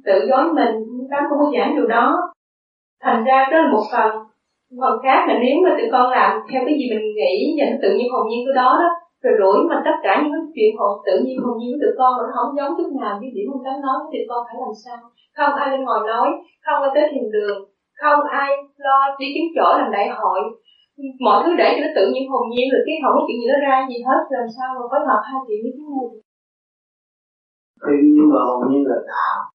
tự 0.05 0.27
dối 0.29 0.45
mình 0.59 0.75
tám 1.11 1.23
không 1.29 1.39
có 1.39 1.51
giảng 1.55 1.77
điều 1.77 1.87
đó. 1.87 2.07
Thành 3.03 3.25
ra 3.25 3.49
đó 3.51 3.57
là 3.59 3.69
một 3.73 3.85
phần. 3.93 4.11
Phần 4.81 4.95
khác 5.05 5.21
là 5.29 5.35
nếu 5.45 5.57
mà 5.65 5.71
tụi 5.79 5.89
con 5.93 6.07
làm 6.11 6.31
theo 6.51 6.61
cái 6.67 6.75
gì 6.79 6.87
mình 6.93 7.07
nghĩ 7.19 7.35
và 7.57 7.65
nó 7.71 7.77
tự 7.83 7.91
nhiên 7.95 8.09
hồn 8.13 8.25
nhiên 8.29 8.43
cái 8.47 8.55
đó 8.61 8.71
đó, 8.83 8.89
rồi 9.23 9.35
đuổi 9.41 9.59
mà 9.69 9.77
tất 9.87 9.97
cả 10.05 10.13
những 10.23 10.33
cái 10.35 10.45
chuyện 10.55 10.71
hồn, 10.79 10.93
tự 11.07 11.15
nhiên 11.25 11.37
hồn 11.43 11.55
nhiên 11.59 11.71
của 11.73 11.81
tụi 11.83 11.95
con 12.01 12.13
nó 12.19 12.29
không 12.37 12.51
giống 12.57 12.73
chút 12.77 12.91
nào 13.01 13.15
với 13.21 13.31
điểm 13.35 13.47
không 13.51 13.65
dám 13.65 13.77
nói 13.85 13.99
tụi 14.13 14.25
con 14.31 14.41
phải 14.47 14.57
làm 14.63 14.75
sao? 14.85 14.99
Không 15.37 15.53
ai 15.61 15.67
lên 15.71 15.81
ngồi 15.85 16.01
nói, 16.11 16.29
không 16.65 16.79
ai 16.85 16.91
tới 16.95 17.05
thiền 17.11 17.27
đường, 17.37 17.59
không 18.01 18.21
ai 18.43 18.51
lo 18.87 18.99
đi 19.19 19.27
kiếm 19.35 19.47
chỗ 19.57 19.69
làm 19.79 19.89
đại 19.97 20.09
hội. 20.19 20.41
Mọi 21.27 21.39
thứ 21.43 21.51
để 21.61 21.69
cho 21.75 21.81
nó 21.85 21.91
tự 21.97 22.05
nhiên 22.13 22.25
hồn 22.31 22.45
nhiên 22.53 22.67
rồi 22.73 22.83
cái 22.87 22.97
không 23.03 23.15
có 23.17 23.23
chuyện 23.27 23.39
gì 23.41 23.47
nó 23.53 23.57
ra 23.67 23.77
gì 23.91 23.99
hết, 24.09 24.21
làm 24.37 24.47
sao 24.57 24.69
mà 24.77 24.83
phối 24.91 25.03
hợp 25.09 25.21
hai 25.29 25.39
chuyện 25.47 25.61
với 25.65 25.73
chúng 25.77 25.91
này 25.95 26.22
tự 27.83 27.93
nhiên 28.03 28.28
mà 28.33 28.41
hồn 28.47 28.61
nhiên 28.70 28.85
là 28.91 28.97
đạo 29.07 29.53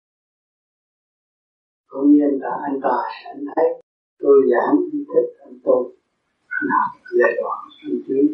cũng 1.87 2.11
như 2.11 2.19
anh 2.29 2.39
ta 2.43 2.51
anh 2.67 2.79
ta, 2.83 2.95
anh 3.31 3.45
thấy 3.55 3.67
tôi 4.19 4.35
giảng 4.51 4.75
thích 5.11 5.29
anh 5.45 5.55
tu 5.63 5.91
anh 6.57 6.67
học 6.75 6.89
giai 7.19 7.31
đoạn 7.41 7.57
anh 7.83 7.99
tiến. 8.07 8.25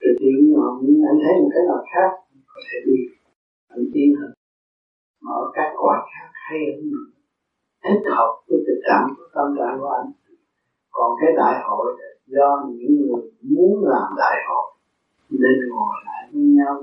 Rồi 0.00 0.12
tự 0.20 0.26
nhiên 0.40 0.54
hồn 0.60 0.74
nhiên 0.82 1.00
anh 1.10 1.18
thấy 1.22 1.32
một 1.40 1.50
cái 1.54 1.62
nào 1.68 1.82
khác 1.92 2.10
có 2.46 2.60
thể 2.66 2.78
đi. 2.86 2.98
Anh 3.68 3.84
tiến 3.92 4.08
hơn. 4.20 4.32
Ở 5.38 5.40
các 5.54 5.68
quả 5.82 5.96
khác 6.10 6.30
hay 6.32 6.60
hơn. 6.76 6.90
Thích 7.84 8.02
học 8.16 8.30
với 8.48 8.58
tình 8.66 8.80
cảm 8.88 9.02
của 9.16 9.26
tâm 9.34 9.46
trạng 9.58 9.78
của 9.80 9.90
anh. 9.98 10.10
Còn 10.90 11.10
cái 11.20 11.30
đại 11.36 11.54
hội 11.68 11.86
là 11.98 12.08
do 12.26 12.48
những 12.68 12.92
người 12.96 13.22
muốn 13.42 13.84
làm 13.92 14.08
đại 14.18 14.36
hội 14.48 14.66
nên 15.30 15.56
ngồi 15.70 15.94
lại 16.06 16.22
với 16.32 16.42
nhau 16.42 16.74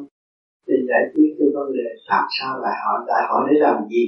để 0.67 0.75
giải 0.89 1.03
quyết 1.13 1.29
cái 1.39 1.47
vấn 1.55 1.67
đề 1.77 1.87
làm 2.09 2.25
sao 2.35 2.51
đại 2.63 2.77
hội 2.83 2.99
đại 3.07 3.23
hội 3.29 3.41
để 3.49 3.55
làm 3.65 3.77
gì? 3.91 4.05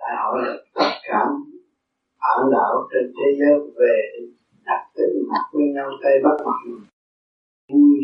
Đại 0.00 0.14
hội 0.22 0.34
là 0.42 0.54
tất 0.74 0.92
cả 1.08 1.20
bản 2.22 2.40
đạo 2.54 2.72
trên 2.90 3.12
thế 3.16 3.28
giới 3.38 3.54
về 3.78 3.96
đặt 4.66 4.82
tới 4.94 5.08
mặt 5.30 5.44
với 5.52 5.66
nhau 5.74 5.88
tay 6.02 6.12
bắt 6.24 6.36
mặt 6.46 6.58
vui 6.64 6.80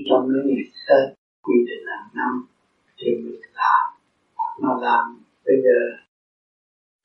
trong 0.08 0.22
những 0.32 0.46
ngày 0.48 0.64
tết, 0.86 1.04
quy 1.44 1.56
định 1.68 1.84
hàng 1.90 2.08
năm 2.14 2.32
thì 2.98 3.08
mình 3.22 3.40
làm. 3.60 3.84
Mà 4.62 4.72
làm 4.86 5.02
bây 5.46 5.56
giờ 5.64 5.78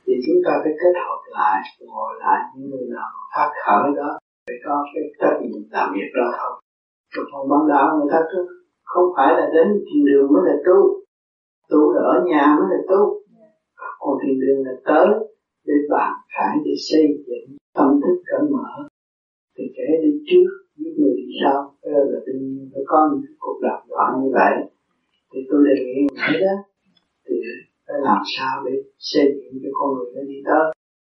thì 0.06 0.14
chúng 0.26 0.40
ta 0.46 0.52
phải 0.64 0.74
kết 0.80 0.94
hợp 1.06 1.22
lại, 1.38 1.62
ngồi 1.80 2.14
lại 2.20 2.40
những 2.56 2.70
người 2.70 2.88
nào 2.96 3.10
phát 3.36 3.50
khởi 3.66 3.86
đó, 3.96 4.20
phải 4.48 4.58
có 4.66 4.86
cái 4.94 5.04
trách 5.20 5.38
nhiệm 5.42 5.62
làm 5.70 5.94
việc 5.94 6.10
đó 6.16 6.28
không? 6.38 6.60
Còn 7.16 7.26
phòng 7.32 7.50
bán 7.50 7.62
đạo 7.70 7.98
người 7.98 8.10
ta 8.12 8.20
cứ 8.32 8.65
không 8.86 9.08
phải 9.16 9.34
là 9.38 9.46
đến 9.54 9.68
thiền 9.86 10.06
đường 10.06 10.28
mới 10.34 10.42
là 10.46 10.56
tu. 10.68 10.80
Tu 11.70 11.94
là 11.94 12.02
ở 12.14 12.16
nhà 12.30 12.56
mới 12.58 12.68
là 12.74 12.80
tu. 12.90 13.02
Còn 14.00 14.18
thiền 14.22 14.40
đường 14.40 14.60
là 14.66 14.74
tới 14.86 15.08
để 15.68 15.74
bàn 15.90 16.14
khải 16.34 16.58
để 16.66 16.72
xây 16.90 17.04
dựng 17.28 17.58
tâm 17.76 17.88
thức 18.02 18.16
cởi 18.30 18.42
mở. 18.52 18.70
Thì 19.58 19.64
kể 19.76 19.88
đi 20.04 20.12
trước 20.28 20.50
với 20.78 20.92
người 20.98 21.14
đi 21.18 21.28
sau. 21.42 21.60
Đó 21.84 22.00
là 22.12 22.20
tự 22.26 22.34
nhiên 22.34 22.70
phải 22.74 22.84
có 22.88 23.10
những 23.14 23.36
cuộc 23.40 23.60
đàm 23.62 23.80
thoại 23.90 24.12
như 24.22 24.30
vậy. 24.34 24.54
Thì 25.34 25.40
tôi 25.50 25.60
đề 25.68 25.76
nghị 25.86 26.00
người 26.02 26.42
đó, 26.42 26.56
thì 27.26 27.36
phải 27.88 27.98
làm 28.08 28.22
sao 28.38 28.64
để 28.66 28.72
xây 28.98 29.26
dựng 29.36 29.62
cho 29.64 29.70
con 29.74 29.90
người 29.94 30.12
nó 30.16 30.22
đi 30.22 30.38
tới. 30.46 30.66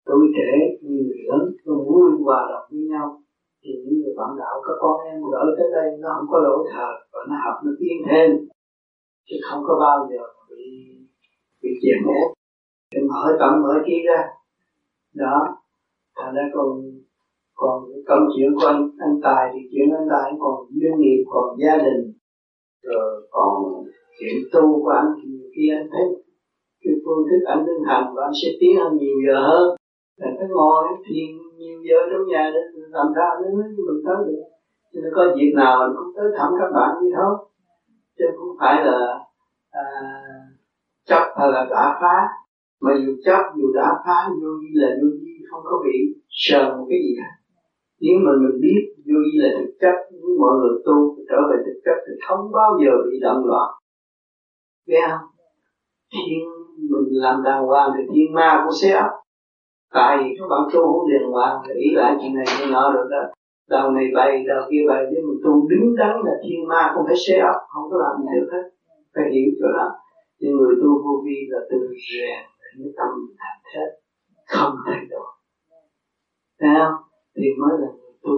Tuổi 0.06 0.26
trẻ 0.36 0.50
như 0.80 1.02
người 1.08 1.22
lớn 1.28 1.52
nó 1.66 1.74
vui 1.74 2.10
hòa 2.24 2.40
đồng 2.50 2.66
với 2.70 2.80
nhau 2.80 3.22
thì 3.66 3.72
những 3.84 3.98
người 4.00 4.14
bạn 4.18 4.30
đạo 4.38 4.62
các 4.66 4.76
con 4.82 4.96
em 5.10 5.16
gửi 5.32 5.48
tới 5.58 5.68
đây, 5.76 5.88
nó 6.02 6.08
không 6.16 6.28
có 6.32 6.38
lỗi 6.38 6.68
thật 6.72 6.94
và 7.12 7.20
nó 7.28 7.36
học 7.44 7.56
nó 7.64 7.72
tiến 7.80 7.96
thêm. 8.08 8.30
Chứ 9.28 9.36
không 9.46 9.62
có 9.66 9.74
bao 9.80 10.08
giờ 10.10 10.22
bị 10.50 10.64
bị 11.62 11.70
chèn 11.82 11.98
ép 12.20 12.28
thì 12.90 12.98
mở 13.08 13.36
tâm 13.40 13.62
mở 13.62 13.74
trí 13.86 13.94
ra. 14.08 14.20
Đó. 15.14 15.36
Thành 16.16 16.34
ra 16.34 16.42
còn 16.54 16.68
còn 17.54 17.84
công 18.08 18.24
chuyện 18.36 18.50
của 18.56 18.66
anh 18.66 18.90
anh 18.98 19.20
tài 19.22 19.50
thì 19.52 19.60
chuyện 19.72 19.88
anh 19.98 20.08
tài 20.10 20.32
còn 20.38 20.54
doanh 20.82 21.00
nghiệp, 21.00 21.20
còn 21.28 21.56
gia 21.62 21.76
đình. 21.76 22.02
Rồi 22.82 23.28
còn 23.30 23.54
chuyện 24.18 24.36
tu 24.52 24.82
của 24.82 24.90
anh 25.00 25.08
thì 25.16 25.28
nhiều 25.28 25.48
khi 25.56 25.64
anh 25.76 25.88
thấy 25.92 26.06
cái 26.82 26.94
phương 27.04 27.24
thức 27.28 27.42
anh 27.46 27.64
thực 27.66 27.80
hành 27.86 28.04
và 28.14 28.22
anh 28.26 28.32
sẽ 28.42 28.48
tiến 28.60 28.76
hơn 28.80 28.96
nhiều 28.96 29.16
giờ 29.26 29.36
hơn. 29.48 29.76
Là 30.20 30.28
phải 30.38 30.48
ngồi, 30.48 30.84
thiền 31.06 31.45
nhiều 31.58 31.78
giờ 31.88 31.98
trong 32.10 32.26
nhà 32.32 32.50
để 32.54 32.60
làm 32.96 33.06
sao 33.14 33.30
nó 33.40 33.46
mới 33.58 33.68
mình 33.88 34.00
tới 34.06 34.16
được. 34.26 34.44
Cho 34.92 35.00
nên 35.02 35.12
có 35.16 35.22
việc 35.36 35.52
nào 35.56 35.72
mình 35.80 35.96
cũng 35.98 36.12
tới 36.16 36.28
thăm 36.38 36.48
các 36.60 36.70
bạn 36.76 36.90
như 37.00 37.10
thôi 37.16 37.34
chứ 38.18 38.24
không 38.38 38.56
phải 38.60 38.84
là 38.84 38.98
à, 39.70 39.84
chấp 41.08 41.24
hay 41.36 41.48
là 41.52 41.66
đã 41.70 41.98
phá. 42.00 42.16
Mà 42.80 42.90
dù 43.06 43.12
chấp 43.24 43.42
dù 43.56 43.72
đã 43.74 43.88
phá 44.06 44.18
vô 44.42 44.48
vi 44.60 44.70
là 44.72 44.88
vô 45.00 45.08
vi 45.22 45.34
không 45.50 45.62
có 45.64 45.82
bị 45.84 45.96
sờn 46.28 46.78
một 46.78 46.86
cái 46.90 46.98
gì 47.04 47.12
cả. 47.18 47.30
nếu 48.00 48.16
mà 48.24 48.32
mình 48.42 48.60
biết 48.60 48.82
vô 49.06 49.18
vi 49.24 49.32
là 49.42 49.48
thực 49.58 49.72
chất 49.80 49.96
nếu 50.10 50.30
mọi 50.40 50.52
người 50.58 50.74
tu 50.86 51.16
trở 51.28 51.38
về 51.50 51.56
thực 51.66 51.78
chất 51.84 51.98
thì 52.06 52.12
không 52.28 52.52
bao 52.52 52.70
giờ 52.82 52.92
bị 53.10 53.16
động 53.22 53.42
loạn. 53.46 53.68
Nghe 54.86 55.02
không? 55.10 55.28
Thiên 56.12 56.44
mình 56.90 57.08
làm 57.10 57.42
đàng 57.42 57.66
hoàng 57.66 57.90
thì 57.96 58.02
thiên 58.14 58.34
ma 58.34 58.62
cũng 58.64 58.74
sẽ 58.82 58.90
ấp 58.90 59.10
tại 59.92 60.16
vì 60.20 60.28
các 60.38 60.46
bạn 60.50 60.62
tu 60.72 60.80
không 60.80 61.10
đàng 61.10 61.30
hoàng 61.32 61.56
thì 61.64 61.72
ý 61.74 61.88
lại 61.94 62.16
chuyện 62.20 62.34
này 62.34 62.44
chuyện 62.58 62.72
nọ 62.72 62.92
rồi 62.94 63.06
đó 63.10 63.22
đầu 63.70 63.90
này 63.90 64.06
bày 64.14 64.44
đầu 64.48 64.62
kia 64.70 64.82
bày 64.88 65.02
nếu 65.12 65.22
mình 65.28 65.40
tu 65.44 65.68
đứng 65.70 65.96
đắn 65.98 66.14
là 66.24 66.32
thiên 66.42 66.68
ma 66.68 66.92
không 66.94 67.04
phải 67.06 67.16
xé 67.26 67.36
ốc 67.38 67.58
không 67.72 67.90
có 67.90 67.96
làm 68.04 68.14
gì 68.22 68.40
được 68.40 68.48
hết. 68.52 68.64
Phải 69.14 69.24
hiểu 69.32 69.48
chỗ 69.58 69.68
đó. 69.78 69.88
Nhưng 70.40 70.52
người 70.56 70.74
tu 70.82 70.90
vô 71.04 71.22
vi 71.24 71.36
là 71.48 71.60
từ 71.70 71.78
rèn 72.06 72.42
để 72.74 72.90
tâm 72.98 73.10
thành 73.40 73.60
thế 73.68 73.84
không 74.46 74.74
thay 74.86 75.00
đổi. 75.10 75.28
Thấy 76.60 76.70
không? 76.78 76.98
Thì 77.36 77.46
mới 77.60 77.74
là 77.80 77.88
người 77.98 78.14
tu 78.22 78.32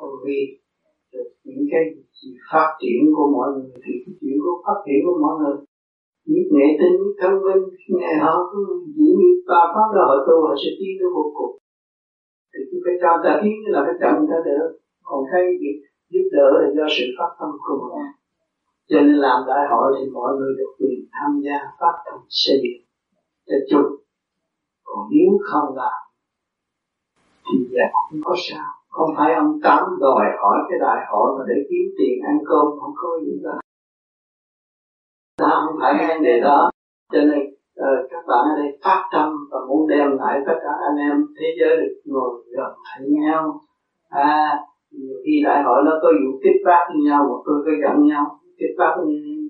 vô 0.00 0.08
vi. 0.24 0.40
Được 1.12 1.28
những 1.44 1.64
cái 1.72 1.82
gì 2.18 2.30
phát 2.52 2.68
triển 2.80 3.00
của 3.16 3.26
mọi 3.36 3.48
người 3.54 3.70
thì 3.84 3.92
cái 4.06 4.14
chuyện 4.20 4.36
của 4.44 4.56
phát 4.66 4.78
triển 4.86 5.00
của 5.06 5.18
mọi 5.24 5.34
người 5.40 5.56
nhất 6.32 6.46
nghệ 6.54 6.68
tinh 6.80 6.94
nhất 7.02 7.14
thân 7.20 7.32
vinh 7.44 7.64
ngày 8.00 8.16
họ 8.22 8.32
cứ 8.50 8.60
giữ 8.96 9.08
như 9.20 9.30
ba 9.48 9.62
pháp 9.74 9.88
đó, 9.96 10.02
họ 10.10 10.16
tu, 10.26 10.36
họ 10.46 10.54
sẽ 10.62 10.70
tiến 10.78 10.92
tới 10.98 11.08
vô 11.16 11.24
cùng. 11.38 11.54
Thì 12.52 12.60
cứ 12.68 12.76
phải 12.84 12.94
cho 13.02 13.10
ta 13.24 13.32
tiến 13.42 13.56
là 13.72 13.78
phải 13.86 13.96
chậm 14.02 14.14
ta 14.30 14.38
được 14.48 14.68
còn 15.08 15.20
cái 15.32 15.42
việc 15.62 15.78
giúp 16.12 16.24
đỡ 16.36 16.48
là 16.60 16.68
do 16.76 16.86
sự 16.96 17.04
phát 17.18 17.30
tâm 17.38 17.50
của 17.64 17.76
mọi 17.80 17.90
người 17.94 18.12
cho 18.88 19.00
nên 19.00 19.16
làm 19.26 19.38
đại 19.46 19.64
hội 19.70 19.88
thì 19.96 20.10
mọi 20.10 20.36
người 20.36 20.52
được 20.58 20.72
quyền 20.78 20.98
tham 21.12 21.40
gia 21.44 21.56
phát 21.80 21.94
tâm 22.04 22.20
xây 22.28 22.56
dựng 22.62 22.80
cho 23.46 23.56
chung. 23.70 23.96
Còn 24.84 25.08
nếu 25.10 25.38
không 25.50 25.76
làm, 25.76 25.98
thì 27.46 27.58
là 27.70 27.86
không 27.92 28.20
có 28.24 28.34
sao. 28.48 28.68
Không 28.88 29.10
phải 29.16 29.34
ông 29.34 29.60
tám 29.62 29.84
đòi 30.00 30.26
hỏi 30.40 30.58
cái 30.68 30.78
đại 30.80 31.06
hội 31.10 31.38
mà 31.38 31.44
để 31.48 31.54
kiếm 31.70 31.86
tiền 31.98 32.14
ăn 32.26 32.38
cơm, 32.48 32.66
không 32.80 32.92
có 32.96 33.08
gì 33.24 33.40
đó 33.42 33.58
đó 35.48 35.62
không 35.64 35.76
phải 35.80 35.94
cái 35.98 36.18
đề 36.18 36.40
đó. 36.40 36.70
Cho 37.12 37.20
nên 37.20 37.40
uh, 37.84 38.10
các 38.10 38.22
bạn 38.28 38.42
ở 38.50 38.54
đây 38.60 38.78
phát 38.84 39.02
tâm 39.12 39.28
và 39.50 39.58
muốn 39.68 39.88
đem 39.88 40.06
lại 40.18 40.40
tất 40.46 40.58
cả 40.64 40.72
anh 40.88 40.96
em 40.96 41.26
thế 41.38 41.46
giới 41.60 41.76
được 41.76 41.94
ngồi 42.04 42.30
gần 42.56 42.72
thấy 42.86 43.08
nhau. 43.08 43.60
À 44.08 44.58
nhiều 44.92 45.16
khi 45.24 45.42
đại 45.44 45.62
hội 45.62 45.78
nó 45.84 45.92
có 46.02 46.08
vụ 46.22 46.38
kết 46.42 46.56
bác 46.64 46.82
với 46.88 47.02
nhau 47.08 47.20
một 47.28 47.42
tôi 47.46 47.58
có 47.64 47.72
giận 47.82 48.06
nhau 48.06 48.24
kết 48.58 48.72
bác 48.78 48.94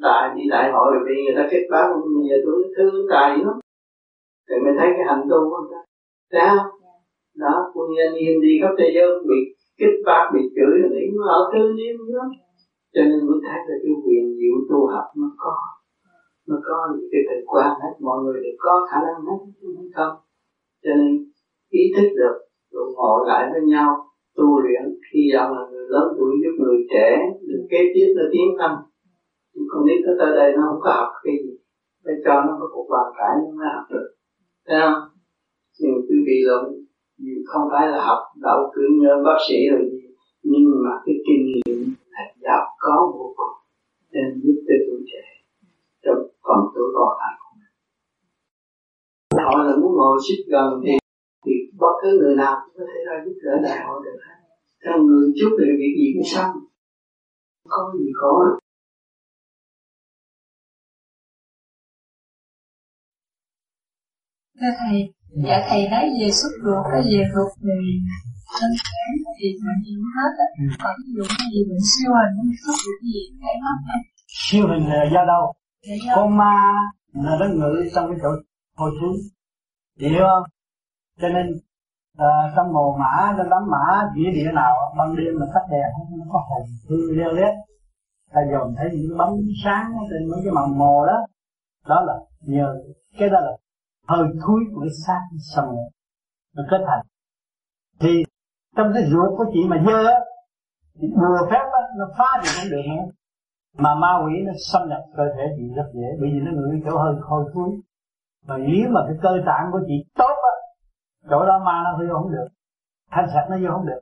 tại 0.02 0.34
đi 0.36 0.42
đại 0.50 0.72
hội 0.72 0.86
rồi 0.94 1.02
bị 1.08 1.14
người 1.24 1.36
ta 1.36 1.48
kết 1.50 1.64
bác 1.70 1.86
bây 1.92 2.24
giờ 2.28 2.36
tôi 2.46 2.64
thương 2.76 3.06
tài 3.10 3.30
lắm. 3.38 3.56
Thì 4.48 4.54
mình 4.64 4.74
thấy 4.78 4.88
cái 4.96 5.06
hành 5.06 5.22
tu 5.30 5.38
của 5.50 5.58
người 5.60 5.70
ta. 5.74 5.80
Thấy 6.32 6.42
không? 6.48 6.70
Đó 7.36 7.54
quân 7.74 7.88
nhân 7.96 8.14
yên 8.14 8.40
đi 8.40 8.52
khắp 8.62 8.72
thế 8.78 8.88
giới 8.94 9.08
bị 9.28 9.40
kết 9.78 9.94
bác 10.06 10.30
bị 10.34 10.40
chửi 10.56 10.74
là 10.82 10.88
nghĩ 10.92 11.04
nó 11.16 11.24
ở 11.38 11.40
thương 11.52 11.76
niệm 11.76 11.96
lắm 12.16 12.28
cho 12.94 13.02
nên 13.08 13.26
mới 13.26 13.38
thấy 13.46 13.60
là 13.68 13.76
cái 13.82 13.94
quyền 14.04 14.24
diệu 14.38 14.56
tu 14.70 14.86
học 14.92 15.06
nó 15.16 15.28
có 15.38 15.54
nó 16.48 16.56
có 16.68 16.76
những 16.92 17.08
cái 17.12 17.22
tình 17.28 17.44
quan 17.52 17.70
hết, 17.80 17.92
mọi 18.00 18.18
người 18.22 18.38
đều 18.44 18.56
có 18.58 18.72
khả 18.90 18.98
năng 19.06 19.18
hết 19.26 19.38
không 19.60 19.90
không. 19.96 20.14
Cho 20.82 20.90
nên 20.98 21.10
ý 21.80 21.82
thức 21.96 22.08
được, 22.20 22.36
rồi 22.72 22.86
ngồi 22.96 23.18
lại 23.30 23.42
với 23.52 23.62
nhau, 23.72 23.88
tu 24.36 24.48
luyện. 24.62 24.82
Khi 25.06 25.20
dòng 25.32 25.50
là 25.56 25.62
người 25.70 25.86
lớn 25.88 26.06
tuổi 26.18 26.32
giúp 26.42 26.54
người 26.62 26.78
trẻ 26.92 27.08
được 27.48 27.62
kế 27.70 27.80
tiếp 27.94 28.08
nó 28.16 28.22
tiến 28.32 28.48
tâm. 28.58 28.72
Con 29.70 29.86
nít 29.86 30.00
nó 30.06 30.12
tới 30.20 30.30
đây 30.36 30.48
nó 30.56 30.62
không 30.68 30.80
có 30.84 30.90
học 31.00 31.12
cái 31.24 31.34
gì. 31.44 31.52
Để 32.04 32.12
cho 32.24 32.34
nó 32.46 32.52
có 32.60 32.66
cuộc 32.74 32.86
bàn 32.92 33.06
cãi 33.18 33.34
nó 33.42 33.50
mới 33.58 33.68
học 33.74 33.86
được. 33.90 34.08
Thấy 34.66 34.78
không? 34.82 35.00
Nhưng 35.80 35.94
quý 36.08 36.16
vị 36.26 36.38
là 36.48 36.56
không 37.50 37.64
phải 37.72 37.88
là 37.92 38.00
học 38.08 38.22
đậu 38.46 38.60
cử 38.74 38.82
như 39.00 39.08
bác 39.24 39.38
sĩ 39.48 39.58
rồi 39.72 39.82
gì, 39.92 40.02
nhưng 40.42 40.64
mà 40.84 40.90
cái 41.04 41.14
kinh 41.26 41.42
nghiệm 41.46 41.78
là 42.10 42.22
giàu 42.44 42.64
có 42.78 43.12
vô 43.14 43.34
cùng. 43.36 43.54
Nên 44.12 44.40
giúp 44.42 44.56
cho 44.66 44.74
tuổi 44.86 45.00
trẻ 45.12 45.24
phần 46.48 46.60
tuổi 46.74 46.88
còn 46.96 47.10
lại 47.20 47.34
của 47.40 47.50
mình 47.58 47.72
họ 49.46 49.62
là 49.66 49.76
muốn 49.80 49.92
ngồi 49.98 50.18
xích 50.26 50.42
gần 50.52 50.68
thì 50.84 50.92
thì 51.44 51.52
bất 51.80 51.94
cứ 52.02 52.08
người 52.20 52.36
nào 52.36 52.54
cũng 52.62 52.74
có 52.78 52.84
thể 52.90 52.98
ra 53.06 53.14
giúp 53.24 53.36
đỡ 53.44 53.52
đại 53.62 53.78
hội 53.86 53.98
được 54.04 54.18
hết. 54.26 54.38
Trong 54.84 55.06
người 55.06 55.32
chút 55.38 55.50
thì 55.58 55.66
việc 55.80 55.94
gì 55.98 56.06
cũng 56.14 56.28
xong 56.34 56.50
không 57.70 57.86
có 57.92 57.98
gì 57.98 58.10
khó. 58.20 58.32
Thưa 64.60 64.72
thầy 64.80 64.96
dạ 65.46 65.58
thầy 65.68 65.88
nói 65.92 66.04
về 66.20 66.28
xuất 66.38 66.52
ruột 66.64 66.82
cái 66.92 67.02
về 67.10 67.20
ruột 67.34 67.50
thì 67.62 67.76
trên 68.58 68.70
trán 68.84 69.10
thì 69.38 69.48
mình 69.64 69.80
nhìn 69.84 70.00
hết 70.16 70.32
á. 70.44 70.48
Ừ. 70.60 70.64
còn 70.82 70.94
ví 70.98 71.08
dụ 71.16 71.22
như 71.36 71.44
gì 71.54 71.60
bệnh 71.68 71.84
siêu 71.90 72.10
hình 72.18 72.52
xuất 72.62 72.76
ruột 72.84 72.98
gì 73.12 73.20
thấy 73.40 73.54
hết 73.64 73.78
siêu 74.46 74.64
hình 74.70 74.84
là 74.92 75.04
do 75.14 75.24
đâu 75.32 75.44
con 76.16 76.36
ma 76.36 76.72
là 77.12 77.36
nó 77.40 77.46
ngự 77.46 77.88
trong 77.94 78.06
cái 78.10 78.18
chỗ 78.22 78.28
hồi 78.76 78.90
xuống. 79.00 79.16
Hiểu 79.98 80.24
không? 80.28 80.42
Cho 81.20 81.28
nên 81.28 81.46
à, 82.16 82.52
trong 82.56 82.72
mồ 82.72 82.96
mã 83.00 83.34
trong 83.38 83.50
đám 83.50 83.62
mã 83.70 84.10
địa 84.14 84.30
địa 84.34 84.52
nào 84.54 84.74
ban 84.98 85.16
đêm 85.16 85.34
mà 85.40 85.46
tắt 85.54 85.60
đèn 85.70 85.86
không 85.96 86.28
có 86.32 86.38
hồn 86.48 86.66
hư 86.88 87.14
leo 87.14 87.32
lét. 87.32 87.54
Ta 88.32 88.40
dòm 88.52 88.74
thấy 88.76 88.90
những 88.92 89.18
bóng 89.18 89.40
sáng 89.64 89.92
trên 90.10 90.30
mấy 90.30 90.40
cái 90.44 90.52
mầm 90.52 90.78
mồ 90.78 91.06
đó. 91.06 91.26
Đó 91.86 92.00
là 92.06 92.14
nhờ 92.40 92.74
cái 93.18 93.28
đó 93.28 93.40
là 93.40 93.52
hơi 94.08 94.28
thúi 94.46 94.60
của 94.74 94.80
cái 94.80 94.90
xác 95.06 95.20
sầm 95.54 95.64
nó 96.56 96.62
kết 96.70 96.78
thành. 96.86 97.06
Thì 98.00 98.24
trong 98.76 98.90
cái 98.94 99.02
ruột 99.10 99.38
của 99.38 99.44
chị 99.52 99.60
mà 99.68 99.82
dơ 99.86 100.04
thì 101.00 101.08
bùa 101.08 101.50
phép 101.50 101.64
đó, 101.72 101.80
nó 101.98 102.04
phá 102.18 102.40
thì 102.42 102.48
không 102.54 102.70
được 102.70 102.82
nữa 102.88 103.12
mà 103.78 103.94
ma 103.94 104.08
quỷ 104.24 104.32
nó 104.46 104.52
xâm 104.72 104.88
nhập 104.88 105.00
cơ 105.16 105.22
thể 105.36 105.42
chị 105.56 105.62
rất 105.76 105.86
dễ, 105.94 106.08
bởi 106.20 106.30
vì 106.32 106.40
nó 106.40 106.50
ngửi 106.54 106.82
chỗ 106.84 106.98
hơi 106.98 107.14
hôi 107.22 107.44
thối 107.54 107.70
mà 108.46 108.56
nếu 108.58 108.90
mà 108.90 109.00
cái 109.06 109.16
cơ 109.22 109.30
tạng 109.46 109.68
của 109.72 109.80
chị 109.86 109.94
tốt 110.14 110.36
á, 110.52 110.54
chỗ 111.30 111.46
đó 111.46 111.58
ma 111.66 111.82
nó 111.84 111.98
vô 111.98 112.14
không 112.14 112.32
được, 112.32 112.48
thanh 113.10 113.26
sạch 113.34 113.46
nó 113.50 113.56
vô 113.62 113.68
không 113.72 113.86
được. 113.86 114.00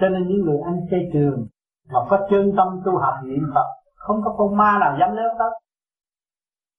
Cho 0.00 0.08
nên 0.08 0.28
những 0.28 0.40
người 0.40 0.58
ăn 0.64 0.86
chay 0.90 1.00
trường 1.12 1.46
mà 1.92 2.00
có 2.08 2.26
chân 2.30 2.52
tâm 2.56 2.68
tu 2.84 2.98
học 2.98 3.14
niệm 3.24 3.42
phật, 3.54 3.66
không 3.94 4.20
có 4.24 4.34
con 4.38 4.56
ma 4.56 4.78
nào 4.80 4.96
dám 5.00 5.16
lớn 5.16 5.38
đó 5.38 5.50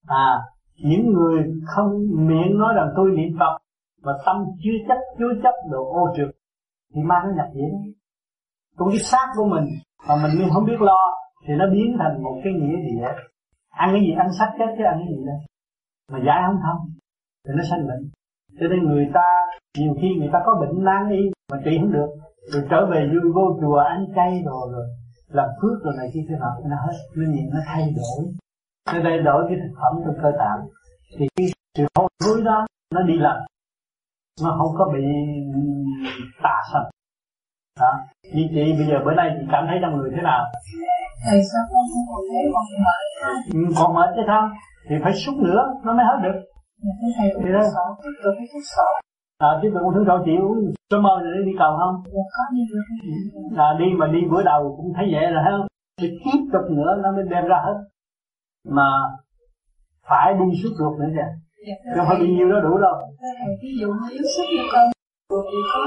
à 0.08 0.40
những 0.84 1.14
người 1.14 1.44
không 1.66 1.92
miệng 2.16 2.60
nói 2.60 2.74
rằng 2.76 2.94
tôi 2.96 3.12
niệm 3.12 3.38
phật 3.40 3.58
mà 4.04 4.14
tâm 4.26 4.46
chưa 4.64 4.78
chấp 4.88 4.98
chưa 5.20 5.34
chấp 5.44 5.54
đồ 5.72 5.94
ô 5.94 6.14
trượt, 6.18 6.30
thì 6.96 7.02
ma 7.04 7.16
nó 7.24 7.30
nhập 7.36 7.48
diễn 7.54 7.94
cũng 8.78 8.90
cái 8.90 9.00
xác 9.00 9.28
của 9.36 9.46
mình 9.46 9.66
mà 10.08 10.16
mình 10.24 10.50
không 10.54 10.66
biết 10.66 10.82
lo 10.82 11.00
thì 11.48 11.54
nó 11.56 11.66
biến 11.72 11.96
thành 12.00 12.24
một 12.24 12.42
cái 12.44 12.54
nghĩa 12.54 12.78
gì 12.86 13.02
ăn 13.70 13.90
cái 13.94 14.02
gì 14.02 14.12
ăn 14.18 14.28
sắc 14.40 14.50
chết 14.60 14.76
chứ 14.78 14.84
ăn 14.84 14.98
cái 15.00 15.16
gì 15.16 15.26
đây 15.26 15.40
mà 16.12 16.20
giải 16.26 16.44
không 16.48 16.60
thông 16.64 16.82
thì 17.48 17.54
nó 17.58 17.64
sanh 17.70 17.88
bệnh. 17.88 18.10
Cho 18.60 18.68
nên 18.68 18.84
người 18.84 19.08
ta 19.14 19.28
nhiều 19.78 19.94
khi 20.02 20.08
người 20.20 20.30
ta 20.34 20.40
có 20.46 20.58
bệnh 20.62 20.84
nan 20.84 21.10
y 21.10 21.32
mà 21.52 21.58
trị 21.66 21.78
không 21.80 21.92
được 21.92 22.10
rồi 22.52 22.64
trở 22.70 22.86
về 22.92 23.10
vô, 23.14 23.20
vô 23.36 23.58
chùa 23.62 23.78
ăn 23.78 24.06
chay 24.16 24.44
rồi 24.46 24.70
rồi 24.72 24.86
làm 25.28 25.50
phước 25.62 25.84
rồi 25.84 25.94
này 25.98 26.10
kia 26.14 26.26
thế 26.30 26.36
nào 26.40 26.52
nó 26.66 26.76
hết 26.86 26.98
nó 27.16 27.32
nhìn 27.32 27.50
nó 27.54 27.60
thay 27.66 27.94
đổi. 27.96 28.34
Nó 28.94 29.00
thay 29.04 29.18
đổi 29.20 29.46
cái 29.50 29.58
thực 29.62 29.74
phẩm 29.82 30.04
trong 30.06 30.16
cơ 30.24 30.32
tạng. 30.40 30.68
Thì 31.20 31.28
cái 31.36 31.48
sự 31.78 31.86
hôi 31.96 32.10
hối 32.26 32.42
đó 32.46 32.66
nó 32.96 33.02
đi 33.02 33.14
lần 33.18 33.38
nó 34.44 34.56
không 34.58 34.76
có 34.78 34.92
bị 34.94 35.04
ừ, 35.54 35.60
tà 36.44 36.56
sanh 36.74 36.90
đó. 37.80 37.92
Như 38.34 38.44
chị 38.54 38.64
bây 38.78 38.86
giờ 38.90 38.98
bữa 39.06 39.14
nay 39.20 39.28
chị 39.36 39.44
cảm 39.52 39.64
thấy 39.68 39.78
trong 39.82 39.98
người 39.98 40.12
thế 40.16 40.22
nào? 40.30 40.42
Thầy 41.26 41.40
sao 41.52 41.64
con 41.72 41.84
không 41.92 42.06
còn 42.10 42.22
thấy 42.32 42.44
còn 42.54 42.66
mệt 42.86 43.04
ừ, 43.54 43.62
còn 43.80 43.94
mệt 43.98 44.10
chứ 44.16 44.22
sao 44.28 44.50
thì 44.90 44.96
phải 45.04 45.14
xúc 45.14 45.36
nữa 45.48 45.62
nó 45.86 45.94
mới 45.94 46.06
hết 46.10 46.18
được. 46.24 46.38
Dạ, 46.84 46.94
thì 47.44 47.50
đó 47.54 47.62
tôi 48.04 48.34
thấy 48.38 48.48
thuốc 48.54 48.64
sợ 48.76 48.88
à, 49.48 49.50
tiếp 49.62 49.70
tục 49.74 49.84
thứ 49.96 50.04
sáu 50.08 50.18
chị 50.26 50.32
uống 50.42 50.58
số 50.92 51.02
mơ 51.02 51.14
để 51.24 51.46
đi 51.46 51.52
cầu 51.60 51.72
không? 51.80 51.96
À, 53.58 53.68
đi 53.80 53.86
mà 54.00 54.08
đi 54.08 54.20
bữa 54.32 54.44
đầu 54.44 54.74
cũng 54.78 54.94
thấy 54.96 55.06
vậy 55.12 55.32
rồi 55.34 55.44
không? 55.52 55.68
Đi 56.02 56.10
tiếp 56.24 56.40
tục 56.54 56.62
nữa 56.70 56.92
nó 57.04 57.12
mới 57.12 57.24
đem 57.30 57.46
ra 57.46 57.58
hết. 57.66 57.78
Mà 58.70 58.88
phải 60.10 60.34
đi 60.34 60.62
suốt 60.64 60.70
ruột 60.80 61.00
nữa 61.00 61.10
kìa. 61.16 61.30
Dạ, 61.68 61.76
không 61.96 62.06
phải 62.08 62.18
bao 62.20 62.28
nhiêu 62.28 62.52
đó 62.52 62.60
đủ 62.60 62.78
đâu. 62.78 62.96
Ví 63.62 63.70
dụ 63.82 63.88
như 63.88 64.10
yếu 64.12 64.24
sức 64.38 64.44
của 64.58 64.68
con 64.74 64.86
thì 65.52 65.58
có 65.74 65.80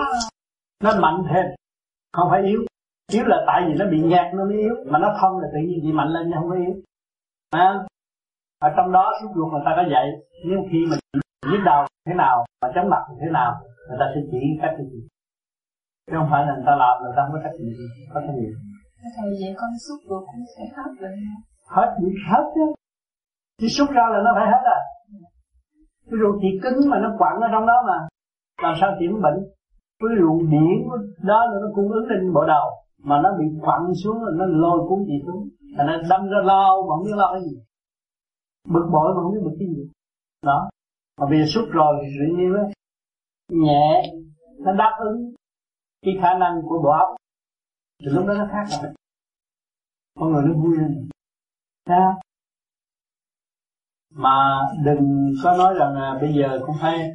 nó 0.85 1.01
mạnh 1.01 1.23
thêm 1.31 1.45
không 2.13 2.29
phải 2.31 2.43
yếu. 2.43 2.61
Yếu 3.13 3.25
là 3.25 3.45
tại 3.47 3.63
vì 3.67 3.75
nó 3.75 3.85
bị 3.91 4.01
nhạt 4.03 4.35
nó 4.35 4.45
mới 4.45 4.57
yếu 4.57 4.75
mà 4.87 4.99
nó 4.99 5.17
thông 5.21 5.39
là 5.39 5.49
tự 5.53 5.59
nhiên 5.59 5.79
bị 5.85 5.93
mạnh 5.93 6.09
lên 6.09 6.27
chứ 6.27 6.33
không 6.35 6.51
có 6.51 6.57
yếu. 6.57 6.75
À, 7.51 7.87
ở 8.67 8.69
trong 8.77 8.93
đó 8.93 9.13
suốt 9.21 9.29
ruột 9.35 9.53
người 9.53 9.63
ta 9.65 9.73
có 9.77 9.83
dạy 9.93 10.07
nếu 10.49 10.59
khi 10.71 10.79
mình 10.91 11.01
nhức 11.51 11.61
đầu 11.65 11.87
thế 12.07 12.15
nào 12.15 12.47
mà 12.63 12.69
chóng 12.75 12.91
mặt 12.91 13.03
thế 13.21 13.29
nào 13.33 13.51
người 13.89 13.99
ta 14.01 14.07
sẽ 14.15 14.21
chỉ 14.31 14.39
cách 14.63 14.75
gì 14.79 15.01
chứ 16.07 16.17
không 16.19 16.29
phải 16.31 16.47
là 16.47 16.53
người 16.55 16.67
ta 16.67 16.75
làm 16.83 16.95
người 17.03 17.13
ta 17.17 17.23
không 17.25 17.35
có 17.35 17.41
cách 17.45 17.57
gì 17.61 17.71
có 18.15 18.21
cái 18.27 18.35
gì 18.41 18.49
thầy 19.17 19.31
vậy 19.41 19.53
con 19.61 19.71
xúc 19.85 19.99
ruột 20.09 20.23
cũng 20.31 20.45
sẽ 20.55 20.63
hết 20.77 20.91
rồi 21.01 21.13
hết 21.77 21.89
bị 22.01 22.09
hết 22.31 22.45
chứ. 22.55 22.65
Chứ 23.59 23.69
xúc 23.69 23.89
ra 23.91 24.05
là 24.13 24.19
nó 24.25 24.31
phải 24.37 24.47
hết 24.53 24.63
à. 24.65 24.81
Cái 26.11 26.19
ruột 26.21 26.35
thì 26.43 26.49
cứng 26.63 26.91
mà 26.91 26.99
nó 26.99 27.09
quặn 27.19 27.35
ở 27.41 27.49
trong 27.53 27.67
đó 27.67 27.77
mà 27.89 27.99
làm 28.63 28.75
sao 28.81 28.97
chuyển 28.99 29.23
bệnh 29.23 29.39
cái 30.01 30.17
luồng 30.17 30.51
điển 30.51 30.89
đó 31.23 31.47
là 31.51 31.61
nó 31.61 31.69
cung 31.75 31.93
ứng 31.93 32.07
lên 32.07 32.33
bộ 32.33 32.45
đầu, 32.47 32.71
mà 32.99 33.21
nó 33.23 33.31
bị 33.39 33.45
quặn 33.61 33.81
xuống 34.05 34.25
là 34.25 34.31
nó 34.37 34.45
lôi 34.47 34.89
cuốn 34.89 35.05
gì 35.05 35.23
xuống. 35.27 35.49
Thành 35.77 35.87
nó 35.87 35.97
đâm 36.11 36.29
ra 36.29 36.39
lao 36.45 36.87
mà 36.89 36.97
không 36.97 37.05
biết 37.05 37.17
lo 37.17 37.33
cái 37.33 37.43
gì. 37.43 37.57
Bực 38.69 38.87
bội 38.93 39.15
mà 39.15 39.23
không 39.23 39.33
biết 39.35 39.41
bực 39.45 39.57
cái 39.59 39.69
gì. 39.69 39.91
Đó. 40.43 40.71
Mà 41.21 41.27
bây 41.31 41.39
giờ 41.39 41.45
xuất 41.49 41.67
rồi 41.71 41.97
thì 42.03 42.09
tự 42.19 42.37
nhiên 42.37 42.53
đó 42.55 42.63
nhẹ, 43.49 44.13
nó 44.59 44.73
đáp 44.73 44.99
ứng 45.01 45.35
cái 46.03 46.15
khả 46.23 46.39
năng 46.39 46.63
của 46.63 46.83
bộ 46.83 46.91
óc. 46.91 47.17
Thì 48.01 48.07
lúc 48.11 48.27
đó 48.27 48.35
nó 48.35 48.49
khác 48.53 48.65
rồi. 48.83 48.93
Con 50.19 50.33
người 50.33 50.43
nó 50.47 50.55
vui 50.63 50.77
lên 50.79 51.09
ha 51.87 52.15
mà 54.15 54.61
đừng 54.85 55.33
có 55.45 55.57
nói 55.57 55.75
rằng 55.79 55.95
là 55.95 56.19
bây 56.21 56.35
giờ 56.35 56.61
cũng 56.67 56.77
phải 56.81 57.15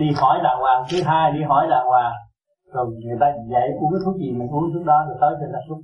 đi 0.00 0.08
hỏi 0.20 0.40
đàng 0.44 0.58
hoàng. 0.62 0.84
Thứ 0.90 0.98
hai 1.04 1.32
đi 1.32 1.42
hỏi 1.42 1.66
đàng 1.70 1.86
hoàng. 1.86 2.14
Rồi 2.72 2.86
người 3.04 3.16
ta 3.20 3.26
dạy 3.52 3.68
uống 3.80 3.92
cái 3.92 4.00
thuốc 4.04 4.16
gì 4.16 4.30
mình 4.32 4.48
uống 4.48 4.72
thuốc 4.72 4.84
đó 4.84 5.04
rồi 5.08 5.16
tới 5.20 5.32
cho 5.40 5.46
ta 5.52 5.58
thuốc. 5.68 5.78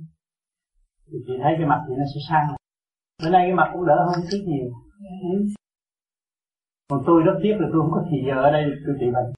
Thì 1.11 1.17
chị 1.27 1.33
thấy 1.43 1.53
cái 1.57 1.67
mặt 1.67 1.79
chị 1.87 1.93
nó 1.97 2.03
sẽ 2.13 2.19
sang 2.29 2.45
bữa 3.23 3.29
nay 3.29 3.41
cái 3.45 3.53
mặt 3.53 3.69
cũng 3.73 3.85
đỡ 3.85 3.97
hơn 4.07 4.25
chút 4.31 4.43
nhiều. 4.45 4.67
Ừ 5.33 5.45
còn 6.89 7.03
tôi 7.07 7.21
rất 7.25 7.33
tiếc 7.43 7.55
là 7.59 7.67
tôi 7.71 7.81
không 7.81 7.91
có 7.91 8.03
thì 8.11 8.17
giờ 8.27 8.35
ở 8.43 8.51
đây 8.51 8.63
tôi 8.85 8.95
trị 8.99 9.05
bệnh. 9.15 9.29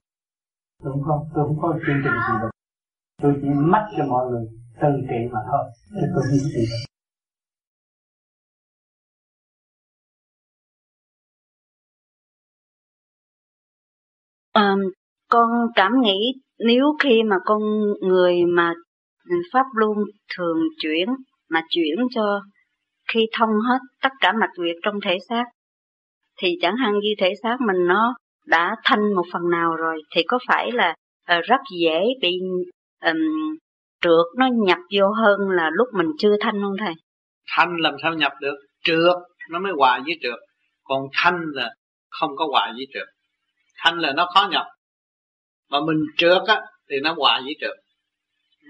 Tôi 0.82 0.92
không 0.92 1.02
có 1.06 1.24
tôi 1.34 1.44
không 1.46 1.58
có 1.62 1.68
chương 1.86 2.00
trình 2.04 2.18
trị 2.26 2.34
bệnh. 2.42 2.54
Tôi 3.22 3.32
chỉ 3.42 3.48
mắt 3.72 3.84
cho 3.96 4.04
mọi 4.12 4.26
người 4.30 4.44
từ 4.80 4.88
trị 5.08 5.20
mà 5.32 5.40
thôi 5.50 5.64
chứ 6.00 6.06
tôi 6.14 6.22
không 6.28 6.38
trị 6.54 6.62
bệnh 6.70 6.91
À, 14.52 14.74
con 15.28 15.50
cảm 15.74 15.92
nghĩ 16.02 16.32
nếu 16.58 16.84
khi 17.02 17.22
mà 17.22 17.36
con 17.44 17.62
người 18.00 18.44
mà 18.44 18.72
ừ, 19.30 19.36
pháp 19.52 19.64
luân 19.74 19.98
thường 20.36 20.58
chuyển 20.80 21.08
mà 21.50 21.62
chuyển 21.70 21.96
cho 22.14 22.40
khi 23.12 23.26
thông 23.38 23.50
hết 23.68 23.78
tất 24.02 24.12
cả 24.20 24.32
mạch 24.32 24.50
huyệt 24.58 24.76
trong 24.82 24.94
thể 25.04 25.18
xác 25.28 25.44
thì 26.40 26.48
chẳng 26.60 26.76
hạn 26.76 26.92
như 26.92 27.14
thể 27.18 27.32
xác 27.42 27.56
mình 27.60 27.86
nó 27.86 28.14
đã 28.46 28.76
thanh 28.84 29.14
một 29.14 29.24
phần 29.32 29.50
nào 29.50 29.76
rồi 29.76 30.02
thì 30.14 30.22
có 30.26 30.38
phải 30.48 30.72
là 30.72 30.94
uh, 31.38 31.44
rất 31.44 31.60
dễ 31.80 32.00
bị 32.20 32.38
um, 33.04 33.16
trượt 34.00 34.26
nó 34.36 34.46
nhập 34.66 34.78
vô 34.98 35.06
hơn 35.22 35.40
là 35.50 35.70
lúc 35.72 35.88
mình 35.94 36.06
chưa 36.18 36.36
thanh 36.40 36.60
không 36.60 36.76
thầy? 36.78 36.94
Thanh 37.56 37.76
làm 37.78 37.94
sao 38.02 38.14
nhập 38.14 38.32
được? 38.40 38.54
Trượt 38.84 39.16
nó 39.50 39.58
mới 39.58 39.72
hòa 39.76 40.00
với 40.04 40.18
trượt. 40.22 40.38
Còn 40.84 41.02
thanh 41.12 41.40
là 41.52 41.70
không 42.10 42.30
có 42.36 42.46
hòa 42.50 42.72
với 42.76 42.86
trượt. 42.94 43.08
Thanh 43.84 43.98
là 43.98 44.12
nó 44.16 44.26
khó 44.34 44.48
nhập. 44.50 44.66
Mà 45.70 45.78
mình 45.86 45.96
trượt 46.16 46.42
á 46.46 46.60
thì 46.90 46.96
nó 47.02 47.14
hòa 47.16 47.40
với 47.44 47.54
trượt. 47.60 47.76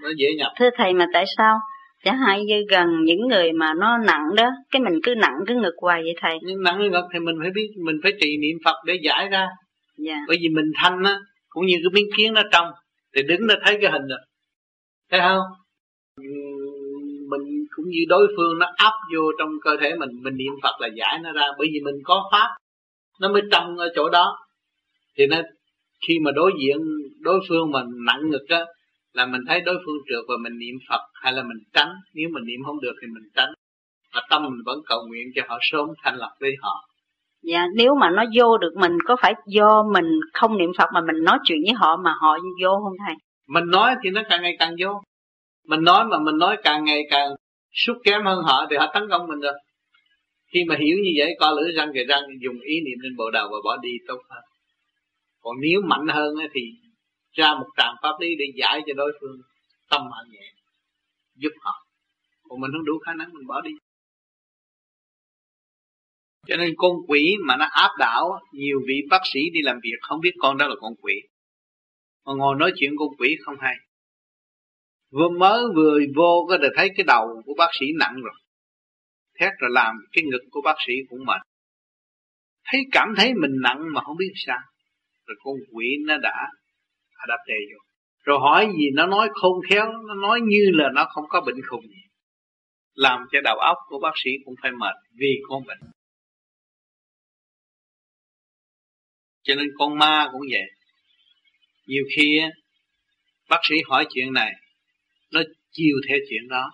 Nó 0.03 0.09
dễ 0.17 0.27
nhập. 0.37 0.51
Thưa 0.59 0.69
thầy 0.77 0.93
mà 0.93 1.05
tại 1.13 1.25
sao 1.37 1.59
chẳng 2.03 2.17
hạn 2.17 2.45
như 2.45 2.63
gần 2.69 2.87
những 3.03 3.27
người 3.27 3.51
mà 3.51 3.73
nó 3.73 3.97
nặng 3.97 4.35
đó 4.35 4.49
cái 4.71 4.81
mình 4.81 4.99
cứ 5.03 5.15
nặng 5.15 5.35
cái 5.47 5.57
ngực 5.57 5.73
hoài 5.81 6.01
vậy 6.01 6.13
thầy 6.21 6.37
nhưng 6.41 6.63
nặng 6.63 6.91
ngực 6.91 7.05
thì 7.13 7.19
mình 7.19 7.35
phải 7.41 7.49
biết 7.55 7.67
mình 7.85 7.95
phải 8.03 8.11
trì 8.21 8.37
niệm 8.37 8.57
phật 8.65 8.75
để 8.85 8.99
giải 9.03 9.29
ra 9.29 9.47
dạ. 9.97 10.15
bởi 10.27 10.37
vì 10.41 10.49
mình 10.49 10.71
thanh 10.75 11.03
á 11.03 11.19
cũng 11.49 11.65
như 11.65 11.75
cái 11.83 11.89
miếng 11.93 12.09
kiến 12.17 12.33
nó 12.33 12.41
trong 12.51 12.71
thì 13.15 13.23
đứng 13.23 13.47
nó 13.47 13.55
thấy 13.65 13.77
cái 13.81 13.91
hình 13.91 14.07
rồi 14.07 14.19
thấy 15.11 15.19
không 15.19 15.41
mình 17.29 17.65
cũng 17.75 17.85
như 17.89 17.99
đối 18.07 18.27
phương 18.37 18.59
nó 18.59 18.67
áp 18.75 18.93
vô 19.15 19.21
trong 19.39 19.49
cơ 19.63 19.77
thể 19.81 19.95
mình 19.95 20.09
mình 20.23 20.37
niệm 20.37 20.53
phật 20.63 20.81
là 20.81 20.87
giải 20.95 21.19
nó 21.23 21.31
ra 21.31 21.47
bởi 21.57 21.67
vì 21.73 21.79
mình 21.79 21.95
có 22.03 22.29
pháp 22.31 22.47
nó 23.19 23.29
mới 23.29 23.41
trong 23.51 23.77
ở 23.77 23.89
chỗ 23.95 24.09
đó 24.09 24.37
thì 25.17 25.27
nó 25.27 25.37
khi 26.07 26.19
mà 26.19 26.31
đối 26.31 26.51
diện 26.59 26.77
đối 27.19 27.39
phương 27.49 27.71
mà 27.71 27.83
nặng 28.05 28.29
ngực 28.29 28.45
á 28.49 28.65
là 29.13 29.25
mình 29.25 29.41
thấy 29.47 29.61
đối 29.61 29.75
phương 29.85 29.97
trượt 30.09 30.25
và 30.27 30.35
mình 30.43 30.57
niệm 30.59 30.75
Phật 30.89 31.01
hay 31.13 31.33
là 31.33 31.43
mình 31.43 31.57
tránh 31.73 31.93
nếu 32.13 32.29
mình 32.33 32.43
niệm 32.45 32.59
không 32.65 32.81
được 32.81 32.93
thì 33.01 33.07
mình 33.07 33.29
tránh 33.35 33.53
và 34.13 34.21
tâm 34.29 34.43
mình 34.43 34.63
vẫn 34.65 34.79
cầu 34.85 34.99
nguyện 35.07 35.27
cho 35.35 35.41
họ 35.47 35.57
sớm 35.61 35.89
thanh 36.03 36.15
lập 36.15 36.31
với 36.39 36.51
họ 36.61 36.89
Dạ, 37.43 37.65
nếu 37.75 37.95
mà 37.95 38.09
nó 38.09 38.23
vô 38.35 38.57
được 38.57 38.73
mình 38.75 38.91
có 39.05 39.15
phải 39.21 39.33
do 39.47 39.83
mình 39.93 40.05
không 40.33 40.57
niệm 40.57 40.71
Phật 40.77 40.89
mà 40.93 41.01
mình 41.01 41.23
nói 41.23 41.39
chuyện 41.43 41.57
với 41.65 41.73
họ 41.73 41.97
mà 42.03 42.13
họ 42.21 42.37
vô 42.63 42.79
không 42.83 42.93
thầy? 43.07 43.15
Mình 43.47 43.63
nói 43.67 43.95
thì 44.03 44.09
nó 44.09 44.21
càng 44.29 44.41
ngày 44.41 44.55
càng 44.59 44.75
vô. 44.79 45.01
Mình 45.67 45.83
nói 45.83 46.05
mà 46.05 46.19
mình 46.19 46.37
nói 46.37 46.57
càng 46.63 46.83
ngày 46.83 47.01
càng 47.09 47.29
sút 47.73 47.97
kém 48.03 48.25
hơn 48.25 48.43
họ 48.43 48.65
thì 48.69 48.75
họ 48.75 48.91
tấn 48.93 49.03
công 49.09 49.27
mình 49.27 49.39
rồi. 49.39 49.53
Khi 50.53 50.63
mà 50.67 50.75
hiểu 50.75 50.97
như 51.03 51.11
vậy, 51.17 51.35
co 51.39 51.51
lưỡi 51.51 51.71
răng 51.71 51.91
kề 51.93 52.03
răng 52.03 52.23
dùng 52.41 52.59
ý 52.61 52.75
niệm 52.85 52.97
lên 53.01 53.15
bộ 53.17 53.31
đầu 53.31 53.47
và 53.51 53.57
bỏ 53.63 53.77
đi 53.81 53.89
tốt 54.07 54.17
hơn. 54.29 54.43
Còn 55.43 55.55
nếu 55.61 55.81
mạnh 55.81 56.07
hơn 56.07 56.35
thì 56.53 56.61
ra 57.31 57.53
một 57.59 57.67
tràng 57.77 57.95
pháp 58.01 58.19
lý 58.19 58.35
để 58.39 58.45
giải 58.55 58.81
cho 58.87 58.93
đối 58.93 59.17
phương 59.21 59.41
tâm 59.89 60.01
họ 60.01 60.23
nhẹ, 60.29 60.53
giúp 61.35 61.51
họ. 61.61 61.85
Còn 62.49 62.61
mình 62.61 62.71
không 62.73 62.85
đủ 62.85 62.93
khả 63.05 63.13
năng 63.13 63.33
mình 63.33 63.47
bỏ 63.47 63.61
đi. 63.61 63.71
Cho 66.47 66.57
nên 66.57 66.73
con 66.77 66.91
quỷ 67.07 67.35
mà 67.45 67.57
nó 67.57 67.65
áp 67.65 67.89
đảo 67.99 68.39
nhiều 68.53 68.79
vị 68.87 69.01
bác 69.09 69.21
sĩ 69.33 69.39
đi 69.53 69.59
làm 69.63 69.79
việc, 69.83 69.97
không 70.01 70.19
biết 70.21 70.31
con 70.39 70.57
đó 70.57 70.67
là 70.67 70.75
con 70.81 70.93
quỷ. 71.01 71.13
Mà 72.25 72.33
ngồi 72.33 72.55
nói 72.59 72.71
chuyện 72.75 72.91
con 72.97 73.07
quỷ 73.17 73.37
không 73.45 73.55
hay. 73.59 73.75
Vừa 75.11 75.29
mới 75.29 75.63
vừa 75.75 75.99
vô 76.15 76.45
có 76.49 76.57
được 76.57 76.71
thấy 76.75 76.89
cái 76.97 77.03
đầu 77.07 77.41
của 77.45 77.53
bác 77.57 77.69
sĩ 77.79 77.85
nặng 77.99 78.15
rồi. 78.23 78.33
Thét 79.39 79.51
rồi 79.59 79.71
làm 79.73 79.95
cái 80.11 80.23
ngực 80.23 80.41
của 80.51 80.61
bác 80.61 80.75
sĩ 80.87 80.93
cũng 81.09 81.25
mệt. 81.25 81.41
Thấy 82.65 82.81
cảm 82.91 83.13
thấy 83.17 83.33
mình 83.33 83.51
nặng 83.61 83.83
mà 83.93 84.01
không 84.01 84.17
biết 84.17 84.33
sao 84.35 84.59
rồi 85.25 85.37
con 85.43 85.55
quỷ 85.71 85.85
nó 86.05 86.17
đã 86.17 86.47
đáp 87.27 87.37
đề 87.47 87.59
vô. 87.73 87.79
Rồi 88.23 88.39
hỏi 88.39 88.67
gì, 88.77 88.85
nó 88.93 89.07
nói 89.07 89.29
khôn 89.33 89.59
khéo, 89.69 89.85
nó 90.07 90.13
nói 90.13 90.39
như 90.41 90.69
là 90.73 90.89
nó 90.93 91.05
không 91.05 91.25
có 91.29 91.41
bệnh 91.41 91.61
khùng. 91.69 91.87
Gì 91.87 92.03
làm 92.93 93.25
cho 93.31 93.41
đầu 93.43 93.57
óc 93.57 93.77
của 93.87 93.99
bác 93.99 94.13
sĩ 94.23 94.31
cũng 94.45 94.55
phải 94.61 94.71
mệt 94.71 94.95
vì 95.15 95.41
con 95.47 95.63
bệnh. 95.67 95.79
Cho 99.43 99.55
nên 99.55 99.67
con 99.77 99.97
ma 99.97 100.29
cũng 100.31 100.41
vậy. 100.51 100.71
Nhiều 101.85 102.03
khi 102.15 102.41
bác 103.49 103.59
sĩ 103.69 103.75
hỏi 103.85 104.05
chuyện 104.13 104.33
này, 104.33 104.51
nó 105.31 105.41
chiều 105.71 105.97
theo 106.07 106.17
chuyện 106.29 106.47
đó. 106.49 106.71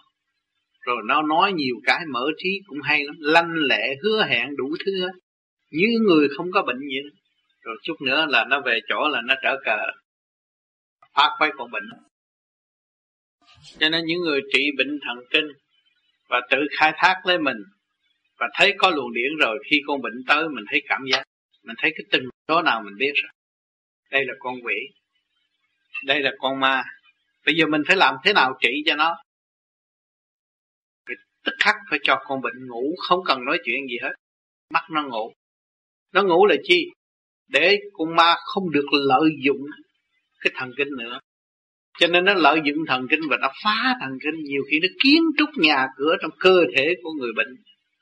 Rồi 0.82 0.98
nó 1.06 1.22
nói 1.22 1.54
nhiều 1.54 1.76
cái 1.84 2.00
mở 2.14 2.26
trí 2.38 2.50
cũng 2.66 2.82
hay 2.84 3.04
lắm, 3.04 3.16
lanh 3.20 3.54
lẹ, 3.54 3.96
hứa 4.04 4.26
hẹn 4.30 4.56
đủ 4.56 4.76
thứ 4.86 4.92
như 5.72 5.88
người 6.08 6.28
không 6.38 6.52
có 6.54 6.64
bệnh 6.68 6.80
gì 6.80 7.00
đó 7.04 7.19
rồi 7.62 7.76
chút 7.84 7.96
nữa 8.02 8.26
là 8.30 8.46
nó 8.46 8.62
về 8.62 8.80
chỗ 8.90 9.08
là 9.08 9.22
nó 9.26 9.36
trở 9.44 9.58
cờ. 9.66 9.78
Phát 11.14 11.36
quay 11.38 11.52
con 11.58 11.72
bệnh. 11.72 11.84
Cho 13.80 13.90
nên 13.90 14.06
những 14.06 14.22
người 14.22 14.42
trị 14.54 14.72
bệnh 14.78 15.00
thần 15.08 15.18
kinh 15.32 15.48
và 16.30 16.42
tự 16.50 16.58
khai 16.80 16.94
thác 16.96 17.16
lấy 17.26 17.38
mình 17.38 17.58
và 18.38 18.48
thấy 18.54 18.76
có 18.78 18.90
luồng 18.90 19.14
điển 19.14 19.38
rồi, 19.40 19.64
khi 19.70 19.82
con 19.88 20.02
bệnh 20.02 20.24
tới 20.28 20.50
mình 20.50 20.66
thấy 20.72 20.82
cảm 20.88 21.02
giác, 21.12 21.24
mình 21.64 21.76
thấy 21.80 21.92
cái 21.98 22.06
tình 22.12 22.24
số 22.48 22.62
nào 22.62 22.82
mình 22.82 22.98
biết 22.98 23.12
rồi. 23.16 23.32
Đây 24.12 24.26
là 24.26 24.34
con 24.40 24.56
quỷ. 24.64 24.76
Đây 26.06 26.20
là 26.22 26.32
con 26.40 26.60
ma. 26.60 26.84
Bây 27.46 27.56
giờ 27.56 27.66
mình 27.66 27.82
phải 27.88 27.96
làm 27.96 28.16
thế 28.24 28.34
nào 28.34 28.58
trị 28.62 28.84
cho 28.86 28.96
nó? 28.96 29.18
Tức 31.44 31.54
khắc 31.60 31.76
phải 31.90 32.00
cho 32.04 32.24
con 32.26 32.42
bệnh 32.42 32.68
ngủ, 32.68 32.96
không 33.08 33.20
cần 33.26 33.46
nói 33.46 33.60
chuyện 33.64 33.88
gì 33.88 33.98
hết. 34.02 34.12
Mắt 34.74 34.84
nó 34.92 35.04
ngủ. 35.04 35.34
Nó 36.14 36.24
ngủ 36.24 36.46
là 36.46 36.56
chi? 36.64 36.86
Để 37.50 37.80
con 37.94 38.16
ma 38.16 38.36
không 38.46 38.72
được 38.72 38.86
lợi 38.92 39.30
dụng 39.44 39.66
cái 40.40 40.52
thần 40.56 40.72
kinh 40.78 40.90
nữa. 40.98 41.20
Cho 42.00 42.08
nên 42.08 42.26
nó 42.26 42.34
lợi 42.34 42.60
dụng 42.66 42.78
thần 42.88 43.08
kinh 43.10 43.22
và 43.30 43.38
nó 43.42 43.52
phá 43.64 43.96
thần 44.02 44.18
kinh. 44.24 44.44
Nhiều 44.44 44.62
khi 44.72 44.80
nó 44.80 44.88
kiến 45.04 45.24
trúc 45.38 45.50
nhà 45.56 45.88
cửa 45.98 46.16
trong 46.22 46.32
cơ 46.40 46.64
thể 46.76 46.96
của 47.04 47.12
người 47.20 47.32
bệnh 47.36 47.56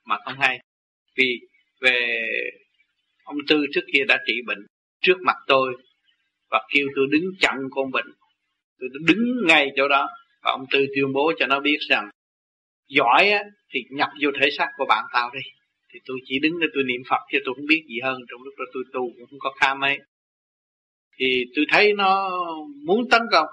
mà 0.06 0.18
không 0.26 0.40
hay. 0.40 0.60
Vì 1.18 1.40
về 1.82 2.22
ông 3.24 3.38
tư 3.48 3.66
trước 3.74 3.84
kia 3.94 4.04
đã 4.08 4.18
trị 4.28 4.34
bệnh 4.46 4.66
trước 5.02 5.18
mặt 5.22 5.36
tôi 5.48 5.74
và 6.52 6.68
kêu 6.74 6.88
tôi 6.96 7.08
đứng 7.12 7.26
chặn 7.40 7.56
con 7.72 7.92
bệnh. 7.92 8.08
Tôi 8.80 8.90
đứng 9.08 9.48
ngay 9.48 9.72
chỗ 9.76 9.88
đó 9.88 10.08
và 10.44 10.52
ông 10.52 10.66
tư 10.72 10.86
tuyên 10.96 11.14
bố 11.14 11.34
cho 11.40 11.48
nó 11.48 11.60
biết 11.60 11.78
rằng 11.90 12.10
giỏi 12.88 13.30
á, 13.30 13.44
thì 13.74 13.80
nhập 13.90 14.10
vô 14.22 14.30
thể 14.42 14.50
xác 14.58 14.68
của 14.78 14.86
bạn 14.90 15.04
tao 15.14 15.32
đi 15.34 15.40
thì 15.98 16.02
tôi 16.06 16.18
chỉ 16.26 16.40
đứng 16.40 16.60
đó 16.60 16.68
tôi 16.74 16.84
niệm 16.84 17.02
phật 17.10 17.22
chứ 17.32 17.38
tôi 17.46 17.56
không 17.56 17.66
biết 17.66 17.84
gì 17.90 18.00
hơn. 18.04 18.18
Trong 18.30 18.44
lúc 18.44 18.54
đó 18.58 18.66
tôi 18.74 18.84
tu 18.94 19.02
cũng 19.18 19.28
không 19.30 19.40
có 19.40 19.52
kha 19.60 19.74
mấy 19.74 20.00
thì 21.20 21.46
tôi 21.56 21.66
thấy 21.70 21.94
nó 21.94 22.30
muốn 22.86 23.10
tấn 23.10 23.22
công. 23.32 23.48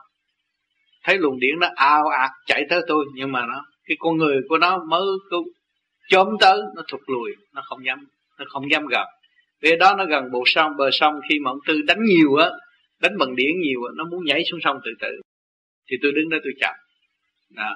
Thấy 1.04 1.18
luồng 1.18 1.40
điện 1.40 1.54
nó 1.60 1.68
ao 1.74 2.08
ạt 2.08 2.30
chạy 2.46 2.62
tới 2.70 2.80
tôi. 2.88 3.04
Nhưng 3.14 3.32
mà 3.32 3.46
nó, 3.46 3.64
cái 3.84 3.96
con 3.98 4.16
người 4.16 4.40
của 4.48 4.58
nó 4.58 4.84
mới 4.84 5.02
chóm 6.10 6.28
tới, 6.40 6.60
nó 6.76 6.82
thụt 6.88 7.00
lùi. 7.06 7.30
Nó 7.54 7.62
không 7.64 7.84
dám, 7.86 8.06
nó 8.38 8.44
không 8.48 8.70
dám 8.70 8.86
gặp. 8.86 9.06
Vì 9.60 9.76
đó 9.76 9.94
nó 9.98 10.04
gần 10.06 10.24
bộ 10.32 10.42
sông. 10.46 10.72
Bờ 10.78 10.90
sông 10.92 11.14
khi 11.28 11.38
mà 11.38 11.50
ông 11.50 11.58
tư 11.66 11.82
đánh 11.82 12.04
nhiều 12.04 12.34
á, 12.34 12.50
đánh 13.00 13.18
bằng 13.18 13.36
điện 13.36 13.60
nhiều 13.60 13.84
á, 13.84 13.90
nó 13.96 14.04
muốn 14.04 14.24
nhảy 14.24 14.42
xuống 14.50 14.60
sông 14.62 14.76
tự 14.84 14.90
tử. 15.00 15.20
Thì 15.90 15.96
tôi 16.02 16.12
đứng 16.12 16.28
đó 16.28 16.38
tôi 16.44 16.52
chặn 16.60 16.74
đó. 17.50 17.74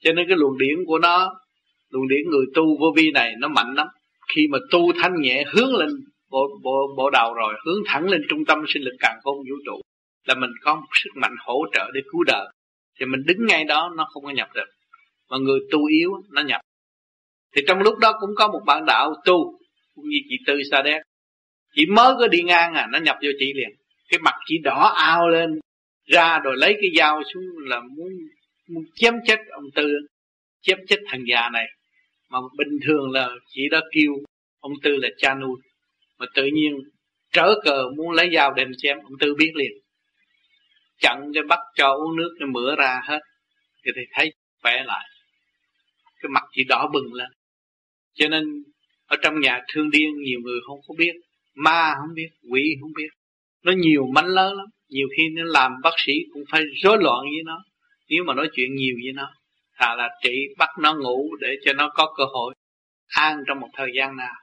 cho 0.00 0.12
nên 0.12 0.28
cái 0.28 0.36
luồng 0.36 0.58
điện 0.58 0.84
của 0.86 0.98
nó, 0.98 1.34
luồng 1.90 2.08
điện 2.08 2.20
người 2.30 2.46
tu 2.54 2.78
vô 2.80 2.92
vi 2.96 3.10
này 3.10 3.34
nó 3.38 3.48
mạnh 3.48 3.74
lắm 3.74 3.86
khi 4.34 4.46
mà 4.50 4.58
tu 4.70 4.92
thanh 5.02 5.20
nhẹ, 5.20 5.44
hướng 5.52 5.74
lên 5.74 5.88
bộ 6.30 6.58
bộ 6.62 6.94
bộ 6.96 7.10
đầu 7.10 7.34
rồi, 7.34 7.54
hướng 7.64 7.82
thẳng 7.86 8.08
lên 8.08 8.22
trung 8.28 8.44
tâm 8.44 8.58
sinh 8.68 8.82
lực 8.82 8.94
càng 9.00 9.18
khôn 9.22 9.36
vũ 9.36 9.56
trụ, 9.66 9.80
là 10.26 10.34
mình 10.34 10.50
có 10.62 10.74
một 10.74 10.86
sức 10.92 11.10
mạnh 11.14 11.34
hỗ 11.46 11.64
trợ 11.72 11.90
để 11.94 12.00
cứu 12.12 12.24
đời. 12.24 12.46
Thì 13.00 13.06
mình 13.06 13.20
đứng 13.26 13.46
ngay 13.46 13.64
đó, 13.64 13.92
nó 13.96 14.08
không 14.12 14.24
có 14.24 14.30
nhập 14.30 14.48
được. 14.54 14.66
Mà 15.30 15.36
người 15.38 15.60
tu 15.70 15.86
yếu, 15.86 16.10
nó 16.30 16.42
nhập. 16.42 16.60
Thì 17.54 17.62
trong 17.68 17.78
lúc 17.78 17.98
đó 17.98 18.12
cũng 18.20 18.30
có 18.36 18.48
một 18.48 18.60
bạn 18.66 18.84
đạo 18.86 19.14
tu, 19.24 19.58
cũng 19.94 20.08
như 20.08 20.18
chị 20.28 20.36
Tư 20.46 20.62
Sa 20.70 20.82
Đéc. 20.82 21.02
Chị 21.74 21.86
mới 21.86 22.14
có 22.18 22.28
đi 22.28 22.42
ngang 22.42 22.74
à 22.74 22.86
nó 22.92 22.98
nhập 22.98 23.16
vô 23.22 23.30
chị 23.38 23.52
liền. 23.54 23.68
Cái 24.08 24.18
mặt 24.18 24.34
chị 24.46 24.58
đỏ 24.62 24.92
ao 24.96 25.28
lên, 25.28 25.60
ra 26.06 26.38
rồi 26.38 26.56
lấy 26.56 26.76
cái 26.80 26.90
dao 26.96 27.22
xuống 27.34 27.44
là 27.58 27.80
muốn 27.80 28.08
muốn 28.68 28.84
chém 28.94 29.14
chết 29.26 29.38
ông 29.50 29.64
Tư, 29.74 29.88
chém 30.62 30.78
chết 30.88 30.96
thằng 31.06 31.24
già 31.28 31.48
này 31.52 31.66
mà 32.30 32.38
bình 32.58 32.78
thường 32.86 33.10
là 33.10 33.30
chị 33.48 33.62
đó 33.70 33.80
kêu 33.92 34.12
ông 34.60 34.72
Tư 34.82 34.96
là 34.96 35.08
cha 35.18 35.34
nuôi. 35.34 35.56
Mà 36.18 36.26
tự 36.34 36.44
nhiên 36.44 36.72
trở 37.32 37.54
cờ 37.64 37.84
muốn 37.96 38.10
lấy 38.10 38.30
dao 38.34 38.52
đem 38.54 38.72
chém, 38.76 38.98
ông 38.98 39.18
Tư 39.20 39.34
biết 39.38 39.52
liền. 39.54 39.72
Chặn 41.00 41.30
cho 41.34 41.42
bắt 41.48 41.58
cho 41.74 41.94
uống 41.94 42.16
nước 42.16 42.36
cho 42.40 42.46
mửa 42.46 42.76
ra 42.76 43.00
hết. 43.04 43.20
Thì 43.84 43.90
thầy 43.94 44.04
thấy 44.12 44.32
khỏe 44.62 44.84
lại. 44.86 45.04
Cái 46.22 46.30
mặt 46.30 46.42
chị 46.52 46.64
đỏ 46.64 46.90
bừng 46.92 47.14
lên. 47.14 47.28
Cho 48.14 48.28
nên 48.28 48.44
ở 49.06 49.16
trong 49.22 49.40
nhà 49.40 49.60
thương 49.72 49.90
điên 49.90 50.22
nhiều 50.24 50.40
người 50.44 50.58
không 50.66 50.78
có 50.88 50.94
biết. 50.98 51.12
Ma 51.54 51.94
không 52.00 52.14
biết, 52.14 52.28
quỷ 52.50 52.76
không 52.80 52.92
biết. 52.96 53.08
Nó 53.62 53.72
nhiều 53.72 54.06
mánh 54.14 54.26
lớn 54.26 54.56
lắm. 54.56 54.66
Nhiều 54.88 55.08
khi 55.16 55.22
nó 55.32 55.42
làm 55.44 55.72
bác 55.82 55.94
sĩ 56.06 56.12
cũng 56.32 56.42
phải 56.50 56.62
rối 56.82 56.98
loạn 57.00 57.20
với 57.20 57.42
nó. 57.44 57.64
Nếu 58.08 58.24
mà 58.24 58.34
nói 58.34 58.48
chuyện 58.52 58.74
nhiều 58.74 58.94
với 59.04 59.12
nó 59.12 59.30
thà 59.76 59.94
là 59.94 60.08
trị 60.22 60.34
bắt 60.58 60.68
nó 60.78 60.94
ngủ 60.94 61.36
để 61.40 61.48
cho 61.64 61.72
nó 61.72 61.90
có 61.94 62.14
cơ 62.16 62.24
hội 62.24 62.54
an 63.06 63.42
trong 63.46 63.60
một 63.60 63.68
thời 63.72 63.88
gian 63.96 64.16
nào. 64.16 64.34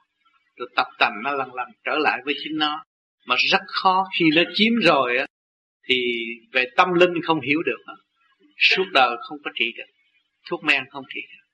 Rồi 0.56 0.68
tập 0.76 0.86
tành 0.98 1.12
nó 1.24 1.30
lần 1.32 1.54
lần 1.54 1.68
trở 1.84 1.98
lại 1.98 2.20
với 2.24 2.34
chính 2.44 2.56
nó. 2.56 2.84
Mà 3.26 3.36
rất 3.50 3.60
khó 3.66 4.04
khi 4.18 4.24
nó 4.34 4.42
chiếm 4.54 4.72
rồi 4.82 5.16
á, 5.16 5.26
thì 5.88 5.96
về 6.52 6.64
tâm 6.76 6.94
linh 6.94 7.22
không 7.22 7.40
hiểu 7.40 7.62
được 7.62 7.94
suốt 8.58 8.84
đời 8.92 9.16
không 9.28 9.38
có 9.44 9.50
trị 9.54 9.72
được. 9.76 9.92
Thuốc 10.50 10.64
men 10.64 10.84
không 10.90 11.04
trị 11.14 11.20
được. 11.20 11.44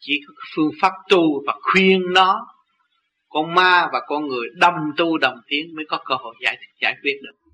Chỉ 0.00 0.20
có 0.26 0.34
phương 0.54 0.70
pháp 0.80 0.92
tu 1.08 1.44
và 1.46 1.54
khuyên 1.62 2.02
nó, 2.12 2.46
con 3.28 3.54
ma 3.54 3.88
và 3.92 4.00
con 4.06 4.26
người 4.26 4.48
đâm 4.54 4.74
tu 4.96 5.18
đồng 5.18 5.36
tiếng 5.46 5.74
mới 5.76 5.84
có 5.88 6.02
cơ 6.04 6.14
hội 6.14 6.34
giải 6.40 6.58
giải 6.80 6.96
quyết 7.02 7.20
được. 7.22 7.50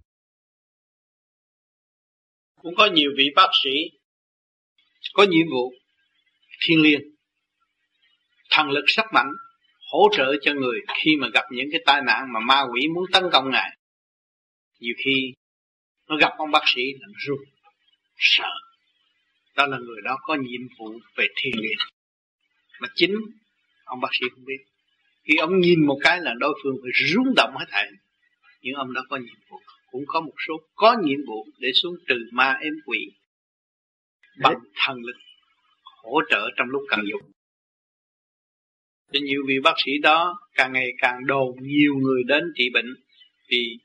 Cũng 2.62 2.74
có 2.74 2.86
nhiều 2.86 3.11
vị 3.16 3.30
bác 3.36 3.49
sĩ 3.64 3.70
có 5.13 5.23
nhiệm 5.23 5.47
vụ 5.51 5.73
thiên 6.61 6.83
liêng. 6.83 7.01
Thần 8.51 8.71
lực 8.71 8.85
sắc 8.87 9.07
mạnh 9.15 9.31
hỗ 9.91 10.09
trợ 10.17 10.35
cho 10.43 10.55
người 10.55 10.81
khi 10.95 11.17
mà 11.17 11.29
gặp 11.35 11.45
những 11.51 11.69
cái 11.73 11.81
tai 11.87 12.03
nạn 12.07 12.33
mà 12.33 12.41
ma 12.41 12.63
quỷ 12.73 12.89
muốn 12.95 13.05
tấn 13.13 13.25
công 13.33 13.51
ngài. 13.51 13.77
Nhiều 14.81 14.95
khi 15.05 15.33
nó 16.09 16.17
gặp 16.17 16.33
ông 16.39 16.51
bác 16.51 16.63
sĩ 16.67 16.83
là 17.01 17.09
run, 17.27 17.39
sợ. 18.17 18.51
Đó 19.57 19.67
là 19.67 19.79
người 19.79 20.01
đó 20.05 20.17
có 20.23 20.35
nhiệm 20.35 20.61
vụ 20.79 21.01
về 21.17 21.27
thiên 21.37 21.53
liêng. 21.57 21.79
Mà 22.81 22.89
chính 22.95 23.15
ông 23.85 24.01
bác 24.01 24.09
sĩ 24.13 24.27
không 24.35 24.45
biết. 24.45 24.65
Khi 25.25 25.37
ông 25.37 25.61
nhìn 25.61 25.87
một 25.87 25.99
cái 26.03 26.21
là 26.21 26.35
đối 26.39 26.59
phương 26.63 26.77
phải 26.83 26.91
rung 27.07 27.35
động 27.37 27.55
hết 27.59 27.67
thảy. 27.69 27.91
Nhưng 28.63 28.75
ông 28.75 28.93
đó 28.93 29.05
có 29.09 29.17
nhiệm 29.17 29.37
vụ, 29.51 29.61
cũng 29.91 30.05
có 30.07 30.21
một 30.21 30.35
số, 30.49 30.55
có 30.75 30.97
nhiệm 31.05 31.19
vụ 31.27 31.47
để 31.59 31.69
xuống 31.75 31.95
trừ 32.09 32.15
ma 32.33 32.57
êm 32.61 32.75
quỷ 32.87 32.99
bằng 34.43 34.59
thần 34.86 34.97
lực 34.97 35.16
hỗ 36.03 36.20
trợ 36.30 36.49
trong 36.57 36.68
lúc 36.68 36.82
cần 36.91 37.01
dùng 37.11 37.32
cho 39.12 39.20
nhiều 39.22 39.43
vị 39.49 39.55
bác 39.64 39.74
sĩ 39.84 39.93
đó 40.03 40.38
càng 40.55 40.72
ngày 40.72 40.88
càng 40.99 41.26
đồn 41.26 41.57
nhiều 41.62 41.95
người 42.03 42.22
đến 42.26 42.45
trị 42.57 42.70
bệnh 42.74 42.95
vì 43.51 43.78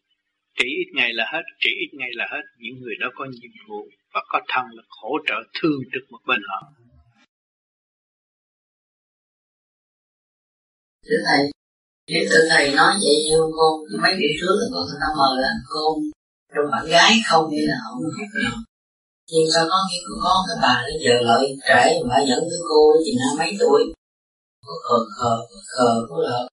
trị 0.57 0.65
ít 0.65 0.89
ngày 0.93 1.13
là 1.13 1.25
hết 1.33 1.43
trị 1.59 1.69
ít 1.79 1.89
ngày 1.93 2.09
là 2.13 2.25
hết. 2.31 2.41
Những 2.59 2.81
người 2.81 2.95
đó 2.99 3.07
có 3.15 3.25
nhiệm 3.25 3.51
vụ 3.69 3.89
và 4.13 4.21
có 4.29 4.39
thần 4.47 4.65
lực 4.75 4.85
hỗ 4.89 5.11
trợ 5.27 5.35
thương 5.61 5.79
trực 5.93 6.11
một 6.11 6.19
bên 6.27 6.41
họ. 6.49 6.71
Thưa 11.05 11.17
thầy 11.27 11.51
nếu 12.07 12.23
từ 12.31 12.37
thầy 12.49 12.75
nói 12.75 12.93
vậy 13.03 13.17
như 13.29 13.37
con 13.57 14.01
mấy 14.03 14.13
vị 14.19 14.27
trước 14.39 14.55
là 14.59 14.67
con 14.73 14.85
nó 15.01 15.07
mời 15.19 15.41
là 15.41 15.49
con 15.69 15.95
trong 16.55 16.71
bạn 16.71 16.85
gái 16.85 17.11
không 17.29 17.45
hay 17.51 17.65
là 17.67 17.75
không 17.83 18.01
nhưng 19.31 19.47
sao 19.53 19.65
con 19.71 19.81
nghe 19.89 19.97
của 20.05 20.17
con 20.23 20.37
cái 20.47 20.57
bà 20.63 20.73
nó 20.85 20.93
giờ 21.03 21.15
lợi 21.29 21.45
trẻ 21.67 21.99
mà 22.09 22.15
dẫn 22.29 22.39
đứa 22.49 22.61
cô 22.69 22.79
chị 23.05 23.11
năm 23.19 23.37
mấy 23.39 23.51
tuổi. 23.59 23.81
Có 24.65 24.73
khờ 24.85 24.97
khờ 25.17 25.33
khờ 25.73 25.89
có 26.09 26.15
lợ. 26.27 26.47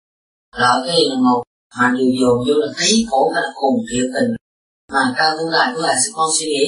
Lợ 0.56 0.72
cái 0.86 0.96
gì 0.96 1.04
là 1.10 1.16
một, 1.26 1.42
mà 1.78 1.94
điều 1.98 2.10
dồn 2.20 2.36
vô 2.46 2.54
là 2.62 2.68
thấy 2.76 3.06
khổ 3.10 3.30
phải 3.34 3.42
là 3.42 3.52
cùng 3.60 3.76
thiệt 3.88 4.06
tình. 4.14 4.30
Mà 4.92 5.14
cao 5.18 5.30
tương 5.38 5.50
lai 5.50 5.72
của 5.74 5.82
là 5.82 5.94
con 6.14 6.28
suy 6.38 6.46
nghĩ. 6.46 6.66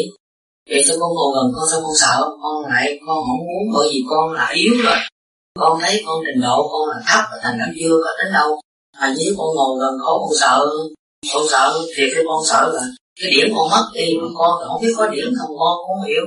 Vậy 0.71 0.85
cho 0.87 0.95
con 1.01 1.11
ngồi 1.15 1.31
gần 1.37 1.53
con 1.55 1.65
sao 1.71 1.81
con 1.81 1.97
sợ, 2.03 2.17
con 2.43 2.73
lại, 2.73 2.99
con 3.07 3.17
không 3.27 3.43
muốn 3.49 3.65
bởi 3.75 3.89
vì 3.93 4.01
con 4.11 4.33
là 4.33 4.53
yếu 4.55 4.75
rồi. 4.85 4.99
Con 5.61 5.79
thấy 5.83 6.03
con 6.07 6.17
trình 6.27 6.41
độ 6.43 6.69
con 6.73 6.89
là 6.91 7.03
thấp 7.09 7.25
và 7.31 7.39
thành 7.43 7.59
ra 7.59 7.67
chưa 7.81 7.95
có 8.05 8.11
đến 8.19 8.33
đâu. 8.33 8.61
Mà 9.01 9.15
nếu 9.19 9.35
con 9.39 9.49
ngồi 9.57 9.81
gần 9.81 9.95
khổ 10.05 10.19
con 10.23 10.35
sợ 10.41 10.67
con 11.35 11.45
sợ 11.51 11.79
thiệt 11.97 12.09
cái 12.15 12.25
con 12.29 12.41
sợ 12.47 12.73
là 12.75 12.83
cái 13.21 13.31
điểm 13.35 13.55
con 13.57 13.71
mất 13.71 13.87
đi 13.95 14.07
mà 14.23 14.29
con 14.39 14.51
không 14.69 14.83
biết 14.83 14.93
có 14.97 15.09
điểm 15.09 15.27
không 15.39 15.57
con 15.59 15.77
không 15.87 16.09
hiểu. 16.09 16.25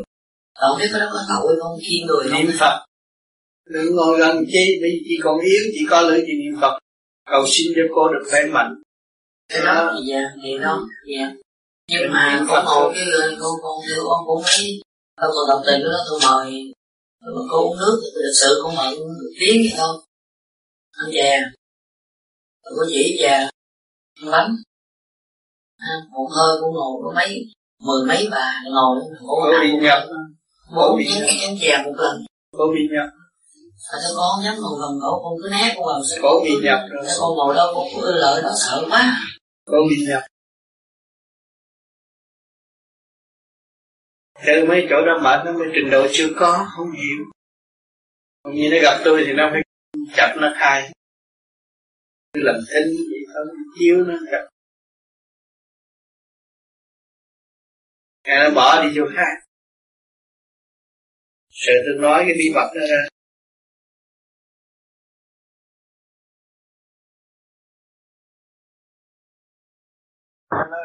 Không 0.59 0.79
biết 0.79 0.89
có 0.93 0.99
đó 0.99 1.09
có 1.13 1.19
tội 1.29 1.55
không 1.61 1.79
khi 1.81 2.01
người 2.07 2.29
không 2.29 2.41
niệm 2.41 2.51
phật. 2.59 2.85
Đừng 3.69 3.95
ngồi 3.95 4.19
gần 4.19 4.45
chi 4.51 4.79
vì 4.81 5.01
chị 5.05 5.15
còn 5.23 5.39
yếu 5.39 5.63
chỉ 5.73 5.85
có 5.89 6.01
lưỡi 6.01 6.19
chị 6.25 6.33
niệm 6.41 6.61
phật. 6.61 6.79
Cầu 7.31 7.43
xin 7.47 7.67
cho 7.75 7.81
cô 7.95 8.07
được 8.07 8.29
khỏe 8.31 8.45
mạnh. 8.45 8.81
Cái 9.49 9.61
đó 9.65 9.93
thì 9.95 10.11
dạ 10.11 10.21
thì 10.43 10.57
đó 10.57 10.87
dạ. 11.15 11.33
Nhưng 11.89 12.11
mà 12.13 12.45
con 12.47 12.65
ngồi 12.65 12.93
cái 12.95 13.05
con 13.39 13.51
con 13.63 13.75
theo 13.87 14.03
con 14.09 14.19
cũng 14.27 14.43
thấy 14.45 14.81
con 15.21 15.31
còn 15.35 15.49
đồng 15.49 15.61
tình 15.65 15.83
đó 15.83 15.97
tôi 16.09 16.19
mời 16.23 16.73
mà 17.21 17.41
cô 17.51 17.57
uống 17.69 17.77
nước 17.77 18.01
thì 18.03 18.09
thực 18.13 18.33
sự 18.41 18.59
con 18.63 18.75
mận 18.75 18.93
tiếng 19.39 19.61
vậy 19.63 19.73
thôi. 19.77 19.97
Ăn 20.91 21.09
chè 21.13 21.39
rồi 22.63 22.73
có 22.77 22.85
chỉ 22.89 23.17
chè 23.19 23.49
ăn 24.21 24.31
bánh 24.31 24.55
một 26.11 26.27
hơi 26.35 26.57
cũng 26.61 26.73
ngồi 26.73 27.01
có 27.03 27.11
mấy 27.15 27.45
mười 27.79 28.07
mấy 28.07 28.27
bà 28.31 28.61
ngồi 28.73 28.99
cô 29.27 29.35
bị 29.61 29.71
nhập 29.81 30.03
cô 30.75 30.95
bị 30.97 31.05
nhập 31.05 31.27
chén 31.41 31.55
chè 31.61 31.83
một 31.85 31.93
lần. 31.97 32.25
Cô 32.57 32.65
bị 32.73 32.81
nhập 32.95 33.09
à, 33.91 33.97
sao 34.01 34.11
con 34.17 34.43
dám 34.45 34.55
ngồi 34.61 34.79
gần 34.81 34.99
cổ 35.01 35.21
con 35.23 35.33
cứ 35.43 35.49
né 35.49 35.73
con 35.75 35.85
vào 35.85 36.01
cô 36.21 36.41
bị 36.43 36.55
nhập 36.63 36.79
rồi. 36.89 37.05
Con 37.19 37.35
ngồi 37.35 37.55
đâu 37.55 37.67
con 37.75 37.87
cứ 38.01 38.11
lợi 38.11 38.41
đó 38.41 38.49
sợ 38.65 38.85
quá. 38.89 39.17
Cô 39.65 39.77
bị 39.89 40.05
nhập 40.07 40.23
Từ 44.45 44.65
mấy 44.67 44.87
chỗ 44.89 44.95
đó 45.05 45.19
mệt 45.23 45.45
nó 45.45 45.51
mới 45.51 45.67
trình 45.75 45.91
độ 45.91 46.07
chưa 46.11 46.27
có, 46.39 46.67
không 46.75 46.91
hiểu. 46.91 47.25
Còn 48.43 48.55
như 48.55 48.69
nó 48.71 48.77
gặp 48.81 49.01
tôi 49.05 49.23
thì 49.27 49.33
nó 49.33 49.49
phải 49.51 49.61
chặt 50.15 50.35
nó 50.37 50.53
khai. 50.55 50.91
Cứ 52.33 52.41
làm 52.43 52.55
thinh 52.55 52.87
vậy 52.95 53.19
thôi, 53.33 53.45
chiếu 53.79 53.97
nó 53.97 54.13
gặp 54.31 54.47
Ngày 58.27 58.37
nó 58.43 58.55
bỏ 58.55 58.81
đi 58.83 58.89
chỗ 58.95 59.05
khác. 59.15 59.33
Sợ 61.49 61.73
tôi 61.85 62.01
nói 62.01 62.23
cái 62.27 62.35
bí 62.37 62.49
mật 62.55 62.69
đó 62.75 62.81
ra. 62.91 63.01
Nó 70.51 70.77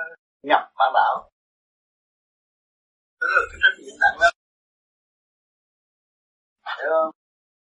nhập 0.43 0.61
bản 0.79 0.93
đạo 0.95 1.31
đó 3.21 3.27
là 3.31 3.43
cái 3.53 3.61
trách 3.63 3.77
nhiệm 3.79 3.95
nặng 4.01 4.19
lắm. 4.21 4.33
Hiểu 6.79 6.91
không? 6.91 7.11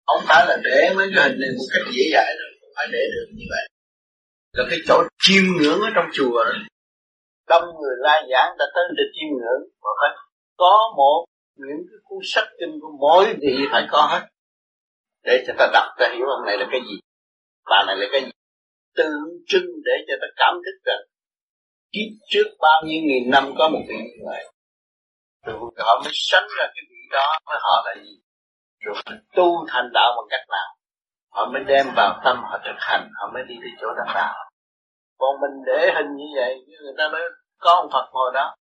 Không 0.06 0.24
phải 0.28 0.46
là 0.48 0.56
để 0.64 0.94
mấy 0.96 1.06
cái 1.14 1.28
hình 1.28 1.40
này 1.40 1.50
một 1.58 1.64
cách 1.72 1.82
dễ 1.96 2.02
dãi 2.12 2.32
rồi 2.38 2.50
không 2.60 2.70
phải 2.76 2.86
để 2.92 3.02
được 3.14 3.28
như 3.36 3.44
vậy. 3.50 3.68
Là 4.52 4.64
cái 4.70 4.78
chỗ 4.88 5.02
chiêm 5.18 5.44
ngưỡng 5.58 5.80
ở 5.80 5.90
trong 5.94 6.06
chùa 6.12 6.44
đông 7.48 7.64
người 7.64 7.96
la 7.98 8.22
giảng 8.30 8.56
đã 8.58 8.64
tới 8.74 8.84
để 8.96 9.04
chiêm 9.14 9.28
ngưỡng. 9.38 9.62
Và 9.82 9.90
phải 10.00 10.10
có 10.56 10.94
một 10.96 11.24
những 11.56 11.80
cái 11.90 11.98
cuốn 12.04 12.18
sách 12.24 12.48
kinh 12.58 12.78
của 12.80 12.92
mỗi 13.00 13.24
vị 13.40 13.54
phải 13.72 13.86
có 13.90 14.08
hết. 14.10 14.28
Để 15.24 15.44
cho 15.46 15.52
ta 15.58 15.70
đọc, 15.72 15.86
ta 15.98 16.08
hiểu 16.14 16.26
ông 16.26 16.46
này 16.46 16.58
là 16.58 16.66
cái 16.70 16.80
gì, 16.80 16.96
bà 17.70 17.84
này 17.86 17.96
là 17.96 18.06
cái 18.12 18.20
gì. 18.20 18.30
Tượng 18.96 19.24
trưng 19.46 19.66
để 19.84 19.92
cho 20.08 20.14
ta 20.20 20.26
cảm 20.36 20.54
thức 20.64 20.76
rằng, 20.84 21.02
kiếp 21.92 22.10
trước 22.28 22.48
bao 22.60 22.82
nhiêu 22.86 23.02
nghìn 23.04 23.30
năm 23.30 23.54
có 23.58 23.68
một 23.68 23.80
vị 23.88 23.94
như 23.96 24.22
vậy. 24.26 24.44
Rồi 25.46 25.56
họ 25.78 26.00
mới 26.04 26.12
sánh 26.12 26.48
ra 26.58 26.64
cái 26.64 26.82
vị 26.90 27.02
đó 27.12 27.38
với 27.46 27.58
họ 27.60 27.82
là 27.86 28.02
gì? 28.02 28.18
Rồi 28.80 28.94
tu 29.36 29.66
thành 29.68 29.90
đạo 29.94 30.12
bằng 30.16 30.26
cách 30.30 30.46
nào? 30.50 30.76
Họ 31.30 31.46
mới 31.52 31.64
đem 31.64 31.86
vào 31.96 32.20
tâm 32.24 32.36
họ 32.42 32.58
thực 32.64 32.76
hành, 32.78 33.10
họ 33.14 33.30
mới 33.34 33.42
đi 33.48 33.54
tới 33.60 33.70
chỗ 33.80 33.86
đắc 33.96 34.12
đạo 34.14 34.34
còn 35.22 35.40
mình 35.40 35.64
để 35.66 35.92
hình 35.96 36.16
như 36.16 36.24
vậy 36.36 36.64
người 36.82 36.94
ta 36.98 37.08
nói 37.12 37.20
có 37.58 37.70
ông 37.70 37.90
Phật 37.92 38.10
ngồi 38.12 38.30
đó. 38.34 38.56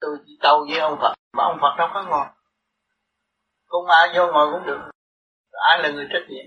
Tôi 0.00 0.16
chỉ 0.26 0.38
tâu 0.42 0.66
với 0.70 0.78
ông 0.78 0.98
Phật, 1.02 1.14
mà 1.32 1.44
ông 1.44 1.58
Phật 1.60 1.74
đâu 1.78 1.88
có 1.94 2.02
ngồi. 2.02 2.26
Không 3.66 3.86
ai 3.86 4.08
vô 4.16 4.32
ngồi 4.32 4.52
cũng 4.52 4.66
được. 4.66 4.80
Ai 5.52 5.82
là 5.82 5.90
người 5.90 6.08
trách 6.12 6.26
nhiệm? 6.28 6.46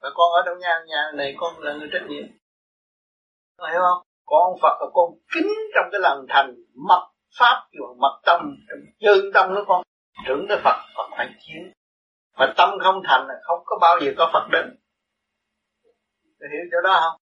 Và 0.00 0.08
con 0.14 0.32
ở 0.32 0.42
trong 0.46 0.58
nhà 0.58 0.84
nhà 0.86 1.12
này 1.14 1.34
con 1.38 1.58
là 1.58 1.72
người 1.72 1.88
trách 1.92 2.06
nhiệm. 2.08 2.24
Con 3.56 3.70
hiểu 3.70 3.80
không? 3.80 4.06
Con 4.26 4.42
ông 4.42 4.58
Phật 4.62 4.76
là 4.80 4.86
con 4.94 5.10
kính 5.34 5.52
trong 5.74 5.88
cái 5.92 6.00
lần 6.00 6.26
thành 6.28 6.54
mật 6.88 7.10
pháp 7.38 7.68
và 7.72 7.86
mật 7.98 8.20
tâm. 8.26 8.56
Chân 9.00 9.18
tâm 9.34 9.54
nó 9.54 9.64
con. 9.68 9.82
Trưởng 10.26 10.46
tới 10.48 10.58
Phật 10.64 10.76
Phật 10.96 11.08
phải 11.16 11.28
chiến. 11.40 11.72
Mà 12.38 12.54
tâm 12.56 12.70
không 12.82 13.02
thành 13.04 13.26
là 13.28 13.34
không 13.42 13.58
có 13.64 13.78
bao 13.80 13.98
giờ 14.00 14.12
có 14.18 14.30
Phật 14.32 14.48
đến. 14.52 14.78
Để 16.38 16.46
hiểu 16.52 16.64
chỗ 16.72 16.80
đó 16.88 17.00
không? 17.00 17.25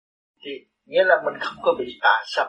Thì 0.45 0.51
nghĩa 0.85 1.03
là 1.03 1.15
mình 1.25 1.33
không 1.41 1.63
có 1.63 1.73
bị 1.79 1.85
tà 2.01 2.23
xâm 2.25 2.47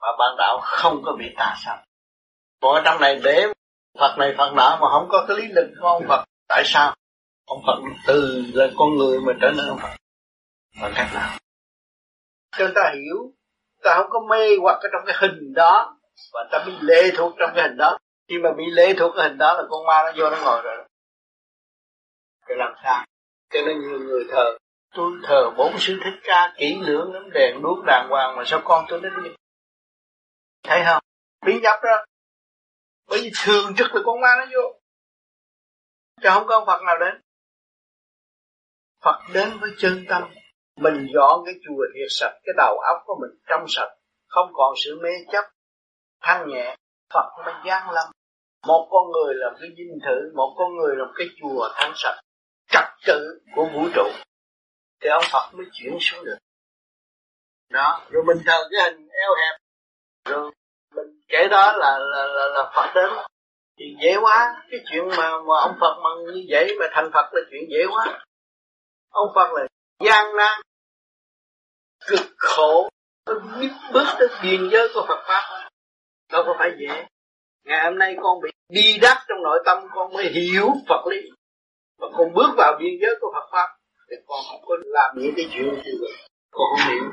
và 0.00 0.08
bạn 0.18 0.36
đạo 0.38 0.60
không 0.62 1.02
có 1.04 1.16
bị 1.18 1.26
tà 1.36 1.54
xâm 1.64 1.78
còn 2.60 2.74
ở 2.74 2.82
trong 2.84 3.00
này 3.00 3.20
để 3.24 3.46
Phật 3.98 4.16
này 4.18 4.34
Phật 4.38 4.52
nọ 4.54 4.78
mà 4.80 4.88
không 4.90 5.08
có 5.08 5.24
cái 5.28 5.36
lý 5.36 5.48
lực 5.52 5.70
của 5.80 5.86
ông 5.86 6.02
Phật, 6.08 6.24
tại 6.48 6.62
sao? 6.64 6.94
Ông 7.46 7.62
Phật 7.66 7.78
từ 8.06 8.44
là 8.54 8.66
con 8.78 8.96
người 8.96 9.20
mà 9.20 9.32
trở 9.40 9.50
nên 9.56 9.68
ông 9.68 9.78
Phật. 9.82 9.96
Bằng 10.82 10.92
cách 10.96 11.08
nào? 11.14 11.38
Cho 12.56 12.68
ta 12.74 12.92
hiểu, 12.94 13.32
ta 13.82 13.94
không 13.96 14.10
có 14.10 14.20
mê 14.30 14.56
hoặc 14.62 14.78
ở 14.82 14.88
trong 14.92 15.02
cái 15.06 15.16
hình 15.20 15.52
đó, 15.54 15.98
và 16.32 16.48
ta 16.52 16.64
bị 16.66 16.72
lệ 16.80 17.02
thuộc 17.16 17.34
trong 17.38 17.50
cái 17.54 17.68
hình 17.68 17.76
đó. 17.76 17.98
Khi 18.28 18.34
mà 18.42 18.50
bị 18.56 18.64
lệ 18.70 18.94
thuộc 18.98 19.12
cái 19.16 19.28
hình 19.28 19.38
đó 19.38 19.54
là 19.54 19.62
con 19.70 19.86
ma 19.86 20.02
nó 20.04 20.12
vô 20.16 20.30
nó 20.30 20.36
ngồi 20.44 20.62
rồi. 20.62 20.76
Để 22.48 22.54
làm 22.58 22.72
sao? 22.84 23.04
Cho 23.50 23.60
nên 23.66 23.80
nhiều 23.80 23.98
người 23.98 24.24
thờ 24.30 24.56
tôi 24.94 25.12
thờ 25.22 25.50
bốn 25.56 25.78
sư 25.78 25.98
thích 26.04 26.20
ca 26.22 26.54
kỹ 26.56 26.78
lưỡng 26.80 27.12
lắm, 27.12 27.30
đèn 27.30 27.62
đuốc 27.62 27.84
đàng 27.86 28.06
hoàng 28.10 28.36
mà 28.36 28.42
sao 28.46 28.60
con 28.64 28.84
tôi 28.88 29.00
nó 29.00 29.08
đi? 29.20 29.30
Thấy 30.62 30.82
không? 30.86 31.02
Biến 31.46 31.62
nhập 31.62 31.80
đó. 31.82 32.04
Bởi 33.08 33.20
vì 33.22 33.30
thường 33.44 33.74
trực 33.76 33.94
là 33.94 34.00
con 34.04 34.20
ma 34.20 34.28
nó 34.38 34.46
vô. 34.54 34.80
Chứ 36.22 36.28
không 36.32 36.46
có 36.46 36.64
Phật 36.66 36.82
nào 36.82 36.98
đến. 36.98 37.20
Phật 39.04 39.20
đến 39.32 39.58
với 39.60 39.70
chân 39.78 40.04
tâm. 40.08 40.22
Mình 40.76 41.06
dọn 41.14 41.42
cái 41.44 41.54
chùa 41.66 41.84
thiệt 41.94 42.08
sạch, 42.10 42.32
cái 42.44 42.54
đầu 42.56 42.78
óc 42.78 43.02
của 43.06 43.14
mình 43.20 43.30
trong 43.48 43.64
sạch. 43.68 43.90
Không 44.26 44.50
còn 44.52 44.74
sự 44.84 44.98
mê 45.02 45.10
chấp 45.32 45.44
thanh 46.20 46.48
nhẹ. 46.48 46.76
Phật 47.14 47.30
mới 47.44 47.54
gian 47.66 47.90
lâm. 47.90 48.10
Một 48.66 48.88
con 48.90 49.10
người 49.12 49.34
làm 49.34 49.52
cái 49.60 49.68
dinh 49.76 49.98
thự, 50.06 50.32
một 50.34 50.54
con 50.58 50.76
người 50.76 50.96
làm 50.96 51.08
cái 51.16 51.26
chùa 51.40 51.68
thanh 51.74 51.92
sạch. 51.96 52.20
Trật 52.70 52.84
tự 53.06 53.40
của 53.56 53.66
vũ 53.74 53.88
trụ 53.94 54.08
thì 55.00 55.08
ông 55.08 55.24
Phật 55.32 55.50
mới 55.52 55.66
chuyển 55.72 55.98
xuống 56.00 56.24
được. 56.24 56.38
Đó 57.70 58.06
rồi 58.10 58.22
mình 58.26 58.36
thờ 58.46 58.68
cái 58.70 58.90
hình 58.90 59.08
eo 59.08 59.34
hẹp. 59.34 59.60
Rồi 60.24 60.50
mình 60.94 61.20
kể 61.28 61.48
đó 61.50 61.72
là 61.76 61.98
là 61.98 62.26
là, 62.26 62.46
là 62.48 62.72
Phật 62.76 62.92
đến. 62.94 63.10
Thì 63.78 63.84
dễ 64.02 64.16
quá 64.20 64.64
cái 64.70 64.80
chuyện 64.90 65.08
mà 65.08 65.30
mà 65.30 65.54
ông 65.60 65.76
Phật 65.80 65.94
mà 66.02 66.10
như 66.32 66.46
vậy 66.50 66.76
mà 66.80 66.86
thành 66.92 67.10
Phật 67.14 67.28
là 67.32 67.40
chuyện 67.50 67.60
dễ 67.70 67.86
quá. 67.90 68.24
Ông 69.10 69.28
Phật 69.34 69.52
là 69.52 69.66
gian 70.04 70.36
nan 70.36 70.60
cực 72.06 72.26
khổ 72.36 72.88
biết 73.60 73.70
bước 73.92 74.06
tới 74.18 74.28
biên 74.42 74.68
giới 74.72 74.88
của 74.94 75.04
Phật 75.08 75.22
pháp. 75.26 75.70
Đâu 76.32 76.42
có 76.46 76.54
phải 76.58 76.70
dễ. 76.80 77.06
Ngày 77.64 77.84
hôm 77.84 77.98
nay 77.98 78.16
con 78.22 78.40
bị 78.42 78.50
đi 78.68 78.98
đắc 79.02 79.24
trong 79.28 79.42
nội 79.42 79.62
tâm 79.66 79.78
con 79.94 80.12
mới 80.12 80.28
hiểu 80.28 80.68
Phật 80.88 81.06
lý. 81.10 81.30
Và 81.98 82.08
con 82.12 82.34
bước 82.34 82.50
vào 82.56 82.76
biên 82.78 82.92
giới 83.00 83.14
của 83.20 83.32
Phật 83.34 83.48
pháp 83.52 83.76
thì 84.10 84.16
con 84.26 84.40
không 84.48 84.62
có 84.66 84.76
làm 84.84 85.16
những 85.18 85.34
cái 85.36 85.46
chuyện 85.52 85.74
như 85.84 85.92
vậy 86.00 86.12
con 86.50 86.66
không 86.70 86.92
hiểu. 86.92 87.12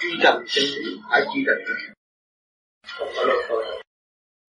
Chi 0.00 0.08
trần 0.22 0.44
sinh 0.48 1.00
phải 1.10 1.22
chi 1.34 1.40
trần 1.46 1.58
không 2.88 3.08
có 3.16 3.22
lâu 3.22 3.42
thôi. 3.48 3.82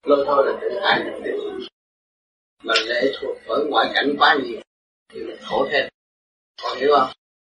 Lâu 0.03 0.23
thôi 0.25 0.45
là 0.45 0.59
tự 0.61 0.75
ai 0.75 1.03
được 1.03 1.19
điều 1.23 1.59
mà 2.63 2.73
lệ 2.87 3.11
thuộc 3.19 3.37
bởi 3.47 3.65
ngoại 3.69 3.91
cảnh 3.93 4.15
quá 4.19 4.37
nhiều 4.43 4.61
thì 5.09 5.23
mình 5.23 5.37
khổ 5.45 5.67
thêm. 5.71 5.89
Con 6.63 6.77
hiểu 6.77 6.89
không? 6.99 7.09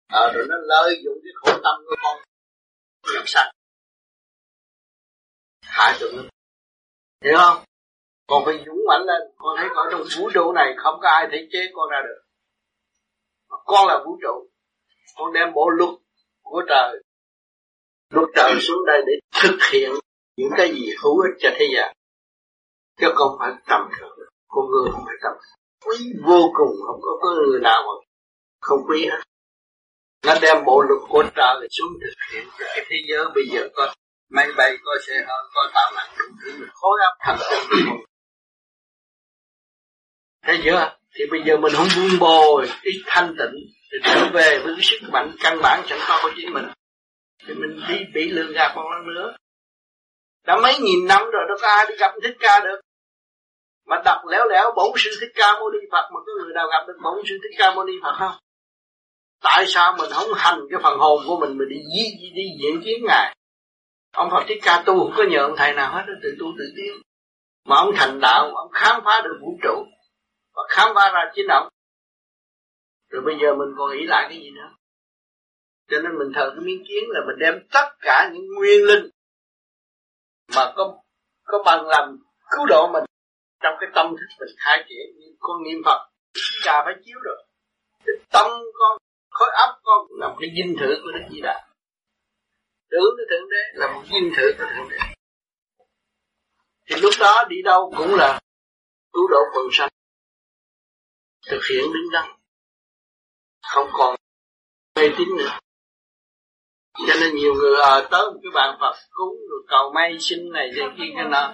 À, 0.07 0.33
rồi 0.35 0.47
nó 0.49 0.57
lợi 0.61 1.01
dụng 1.05 1.19
cái 1.25 1.33
khổ 1.35 1.61
tâm 1.65 1.85
của 1.87 1.97
con 2.03 2.17
làm 3.15 3.25
sạch. 3.27 3.51
Hại 5.63 5.97
tụi 6.01 6.13
nó. 6.17 6.23
Hiểu 7.25 7.35
không? 7.37 7.65
Còn 8.27 8.43
phải 8.45 8.65
dũng 8.67 8.85
mạnh 8.89 9.03
lên. 9.07 9.23
Con 9.37 9.57
thấy 9.59 9.69
ở 9.75 9.89
trong 9.91 10.03
vũ 10.17 10.31
trụ 10.35 10.53
này 10.53 10.75
không 10.77 10.99
có 11.03 11.09
ai 11.09 11.29
thể 11.33 11.49
chế 11.53 11.59
con 11.75 11.91
ra 11.91 11.99
được 12.03 12.24
con 13.65 13.89
là 13.89 14.03
vũ 14.05 14.19
trụ. 14.23 14.49
Con 15.17 15.33
đem 15.33 15.53
bộ 15.55 15.69
luật 15.69 15.91
của 16.43 16.63
trời 16.69 17.03
luật 18.11 18.29
trời 18.35 18.61
xuống 18.61 18.87
đây 18.87 19.03
để 19.07 19.13
thực 19.43 19.59
hiện 19.73 19.91
những 20.37 20.51
cái 20.57 20.73
gì 20.73 20.87
hữu 21.03 21.21
ích 21.21 21.35
cho 21.39 21.49
thế 21.59 21.67
gian. 21.77 21.97
Chứ 23.01 23.07
không 23.15 23.37
phải 23.39 23.53
tầm 23.69 23.89
thường. 23.99 24.19
Con 24.49 24.65
người 24.71 24.93
không 24.93 25.05
phải 25.07 25.17
tầm 25.23 25.33
quý 25.87 26.13
vô 26.27 26.41
cùng 26.55 26.77
không 26.87 27.01
có, 27.03 27.19
có 27.21 27.35
người 27.35 27.61
nào 27.61 27.83
mà 27.87 28.07
không 28.61 28.79
quý 28.89 29.07
hết. 29.11 29.23
Nó 30.27 30.35
đem 30.43 30.65
bộ 30.65 30.83
luật 30.83 31.01
của 31.09 31.25
trời 31.37 31.69
xuống 31.71 31.93
thực 32.01 32.15
hiện 32.33 32.49
cho 32.59 32.65
cái 32.75 32.85
thế 32.89 32.97
giới. 33.09 33.25
Bây 33.35 33.45
giờ 33.53 33.69
có 33.75 33.95
máy 34.31 34.49
bay 34.57 34.77
có 34.85 34.93
xe 35.07 35.15
hơi 35.15 35.45
có 35.55 35.71
tàu 35.75 35.93
lặn 35.95 36.07
đủ 36.19 36.25
thứ. 36.45 36.67
Khối 36.75 36.99
óc 37.05 37.15
thành 37.21 37.39
tinh 37.71 37.87
thế 40.47 40.61
chưa? 40.65 40.97
Thì 41.15 41.25
bây 41.31 41.41
giờ 41.47 41.57
mình 41.57 41.73
không 41.77 41.87
buông 41.97 42.19
bồi 42.21 42.69
ít 42.83 43.03
thanh 43.07 43.35
tịnh 43.39 43.55
thì 43.93 43.99
trở 44.05 44.29
về 44.33 44.59
với 44.65 44.75
cái 44.77 44.83
sức 44.83 44.99
mạnh 45.13 45.37
căn 45.41 45.59
bản 45.63 45.83
sẵn 45.87 45.99
có 46.09 46.21
của 46.23 46.31
chính 46.37 46.53
mình. 46.53 46.65
Thì 47.47 47.55
mình 47.55 47.81
đi 47.89 47.97
bị 48.15 48.29
lường 48.29 48.53
gạt 48.53 48.73
còn 48.75 48.85
lần 48.91 49.15
nữa. 49.15 49.37
Đã 50.47 50.57
mấy 50.63 50.79
nghìn 50.79 51.07
năm 51.09 51.23
rồi 51.23 51.45
đâu 51.49 51.57
có 51.63 51.69
ai 51.69 51.87
đi 51.89 51.95
gặp 51.99 52.13
thích 52.23 52.37
ca 52.39 52.61
được. 52.65 52.81
Mà 53.87 53.97
đọc 54.05 54.19
léo 54.31 54.49
léo 54.49 54.73
bổn 54.77 54.91
sư 54.97 55.11
thích 55.21 55.33
ca 55.35 55.53
mâu 55.53 55.71
ni 55.71 55.79
phật 55.93 56.11
mà 56.15 56.21
có 56.27 56.33
người 56.39 56.55
nào 56.55 56.67
gặp 56.73 56.85
được 56.87 56.99
bổn 57.05 57.25
sư 57.29 57.35
thích 57.43 57.57
ca 57.59 57.75
mâu 57.75 57.85
ni 57.85 57.93
phật 58.03 58.15
không? 58.19 58.39
Tại 59.43 59.65
sao 59.67 59.97
mình 59.99 60.11
không 60.11 60.29
hành 60.35 60.61
cái 60.71 60.81
phần 60.83 60.99
hồn 60.99 61.21
của 61.27 61.37
mình 61.41 61.59
mình 61.59 61.69
đi 61.69 61.77
di 61.77 62.05
đi, 62.21 62.31
đi 62.35 62.43
diễn 62.63 62.83
kiến 62.85 63.05
ngài? 63.09 63.37
Ông 64.15 64.31
phật 64.31 64.45
thích 64.49 64.59
ca 64.63 64.83
tu 64.87 64.99
không 64.99 65.15
có 65.17 65.25
nhờ 65.31 65.39
ông 65.39 65.55
thầy 65.57 65.73
nào 65.73 65.93
hết 65.95 66.03
tự 66.23 66.37
tu 66.39 66.47
tự 66.59 66.65
tiến. 66.77 67.03
Mà 67.69 67.77
ông 67.77 67.93
thành 67.97 68.21
đạo 68.21 68.53
ông 68.55 68.71
khám 68.73 69.01
phá 69.05 69.21
được 69.25 69.39
vũ 69.41 69.59
trụ 69.63 69.85
và 70.55 70.63
khám 70.69 70.89
phá 70.95 71.11
ra 71.15 71.33
chính 71.35 71.47
ông 71.49 71.69
rồi 73.15 73.23
bây 73.27 73.35
giờ 73.43 73.55
mình 73.55 73.75
còn 73.79 73.91
nghĩ 73.91 74.07
lại 74.07 74.27
cái 74.29 74.39
gì 74.39 74.51
nữa? 74.51 74.71
Cho 75.91 75.97
nên 76.03 76.19
mình 76.19 76.33
thờ 76.35 76.51
cái 76.55 76.65
miếng 76.65 76.85
kiến 76.89 77.05
là 77.09 77.21
mình 77.27 77.37
đem 77.39 77.55
tất 77.73 77.89
cả 78.01 78.31
những 78.33 78.47
nguyên 78.55 78.85
linh 78.87 79.11
mà 80.57 80.73
có 80.77 80.99
có 81.45 81.63
bằng 81.67 81.87
làm 81.87 82.19
cứu 82.51 82.67
độ 82.67 82.91
mình 82.93 83.05
trong 83.63 83.75
cái 83.81 83.91
tâm 83.95 84.07
thức 84.11 84.27
mình 84.41 84.55
khai 84.59 84.85
triển 84.89 85.19
như 85.19 85.27
con 85.39 85.63
niệm 85.63 85.83
Phật. 85.85 86.11
Cha 86.63 86.83
phải 86.85 86.95
chiếu 87.05 87.19
được. 87.25 87.45
Cái 88.07 88.17
tâm 88.33 88.51
con, 88.79 88.99
khối 89.31 89.49
ấp 89.53 89.81
con 89.83 90.07
là 90.11 90.29
một 90.29 90.37
cái 90.41 90.51
dinh 90.57 90.77
thự 90.81 90.95
của 91.03 91.11
Đức 91.13 91.25
Di 91.31 91.41
Đà. 91.41 91.67
Tưởng 92.91 93.15
tới 93.17 93.27
thượng 93.31 93.49
đế 93.51 93.63
là 93.75 93.93
một 93.93 94.03
dinh 94.13 94.33
thự 94.37 94.53
của 94.59 94.65
thượng 94.77 94.89
đế. 94.91 94.99
Thì 96.87 96.97
lúc 97.01 97.13
đó 97.21 97.45
đi 97.49 97.57
đâu 97.65 97.93
cũng 97.97 98.15
là 98.15 98.41
cứu 99.13 99.29
độ 99.31 99.41
quần 99.55 99.67
sanh 99.73 99.94
thực 101.51 101.61
hiện 101.71 101.85
đứng 101.93 102.11
đắn. 102.13 102.25
Không 103.63 103.89
còn 103.93 104.17
mê 104.97 105.09
tín 105.19 105.29
nữa. 105.39 105.59
Cho 107.07 107.15
nên 107.21 107.35
nhiều 107.35 107.55
người 107.55 107.77
ở 107.77 108.01
à, 108.01 108.09
tới 108.11 108.31
một 108.33 108.41
cái 108.43 108.51
bàn 108.55 108.77
Phật 108.81 108.95
cúng 109.11 109.37
rồi 109.51 109.61
cầu 109.69 109.93
may 109.95 110.17
sinh 110.21 110.53
này 110.53 110.71
thế 110.77 110.83
kia 110.99 111.05
cái 111.17 111.25
nọ. 111.25 111.53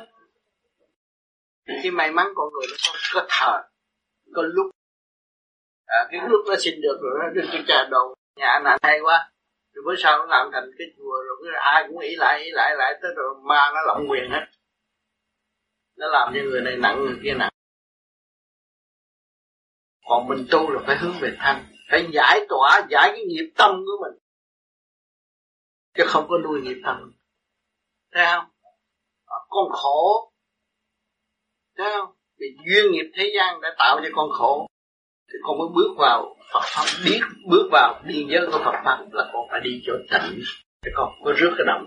Cái 1.82 1.90
may 1.90 2.12
mắn 2.12 2.26
con 2.34 2.48
người 2.52 2.66
nó 2.70 2.76
có, 2.86 2.98
có 3.14 3.26
thờ 3.28 3.62
có 4.34 4.42
lúc. 4.42 4.66
À, 5.86 5.98
cái 6.10 6.20
lúc 6.28 6.40
nó 6.48 6.54
xin 6.58 6.80
được 6.80 6.98
rồi 7.02 7.12
nó 7.20 7.28
được 7.34 7.48
cái 7.52 7.64
trà 7.68 7.88
đầu 7.90 8.14
nhà 8.36 8.46
anh 8.46 8.78
hay 8.82 9.00
quá. 9.00 9.30
Rồi 9.72 9.82
bữa 9.86 9.94
sau 10.02 10.18
nó 10.18 10.24
làm 10.24 10.50
thành 10.52 10.70
cái 10.78 10.86
chùa 10.96 11.12
rồi 11.12 11.52
ai 11.60 11.84
cũng 11.88 12.00
nghĩ 12.00 12.16
lại 12.16 12.40
nghĩ 12.40 12.50
lại 12.52 12.74
lại 12.78 12.98
tới 13.02 13.10
rồi 13.16 13.34
ma 13.42 13.70
nó 13.74 13.80
lộng 13.86 14.10
quyền 14.10 14.30
hết. 14.30 14.46
Nó 15.96 16.06
làm 16.06 16.32
cho 16.34 16.40
người 16.40 16.60
này 16.60 16.76
nặng 16.76 17.04
người 17.04 17.16
kia 17.22 17.34
nặng 17.34 17.52
còn 20.10 20.28
mình 20.28 20.46
tu 20.50 20.70
là 20.70 20.80
phải 20.86 20.96
hướng 20.96 21.14
về 21.20 21.36
thanh 21.38 21.66
phải 21.90 22.08
giải 22.12 22.46
tỏa 22.48 22.80
giải 22.90 23.12
cái 23.12 23.24
nghiệp 23.24 23.52
tâm 23.56 23.70
của 23.86 24.04
mình. 24.04 24.18
Chứ 25.94 26.04
không 26.06 26.26
có 26.28 26.38
nuôi 26.38 26.60
nghiệp 26.60 26.80
tâm, 26.84 27.12
thấy 28.12 28.26
không? 28.26 28.44
Con 29.48 29.68
khổ. 29.72 30.32
Thấy 31.76 31.86
không? 31.96 32.14
Vì 32.38 32.46
duyên 32.66 32.92
nghiệp 32.92 33.10
thế 33.14 33.32
gian 33.36 33.60
đã 33.60 33.74
tạo 33.78 34.00
cho 34.02 34.08
con 34.12 34.30
khổ. 34.30 34.66
Thì 35.28 35.38
con 35.42 35.58
mới 35.58 35.68
bước 35.74 35.94
vào 35.98 36.36
Phật 36.52 36.62
pháp 36.64 36.84
biết 37.04 37.20
bước 37.50 37.68
vào 37.72 38.02
biên 38.06 38.28
giới 38.30 38.46
của 38.46 38.58
Phật 38.64 38.80
pháp 38.84 39.06
là 39.12 39.30
con 39.32 39.46
phải 39.50 39.60
đi 39.64 39.82
chỗ 39.86 39.92
tịnh. 40.10 40.40
Thì 40.82 40.90
con 40.94 41.12
có 41.24 41.32
rước 41.36 41.54
cái 41.58 41.64
động. 41.66 41.86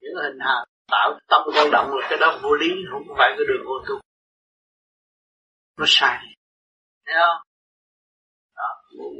Những 0.00 0.14
hình 0.22 0.38
hài 0.40 0.66
tạo 0.90 1.18
tâm 1.28 1.42
con 1.54 1.70
động 1.72 1.90
là 1.94 2.06
cái 2.10 2.18
đó 2.18 2.38
vô 2.42 2.54
lý 2.54 2.68
không 2.90 3.02
phải 3.18 3.34
cái 3.36 3.46
đường 3.48 3.66
ô 3.66 3.74
tu. 3.88 4.00
Nó 5.78 5.84
sai 5.88 6.34
thấy 7.06 7.14
không? 7.20 7.42
Đó, 8.56 8.68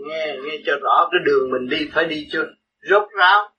nghe 0.08 0.36
nghe 0.42 0.56
cho 0.66 0.72
rõ 0.82 1.08
cái 1.12 1.20
đường 1.24 1.50
mình 1.50 1.68
đi 1.68 1.88
phải 1.94 2.04
đi 2.04 2.28
chưa? 2.32 2.44
Rốt 2.90 3.08
ráo. 3.18 3.50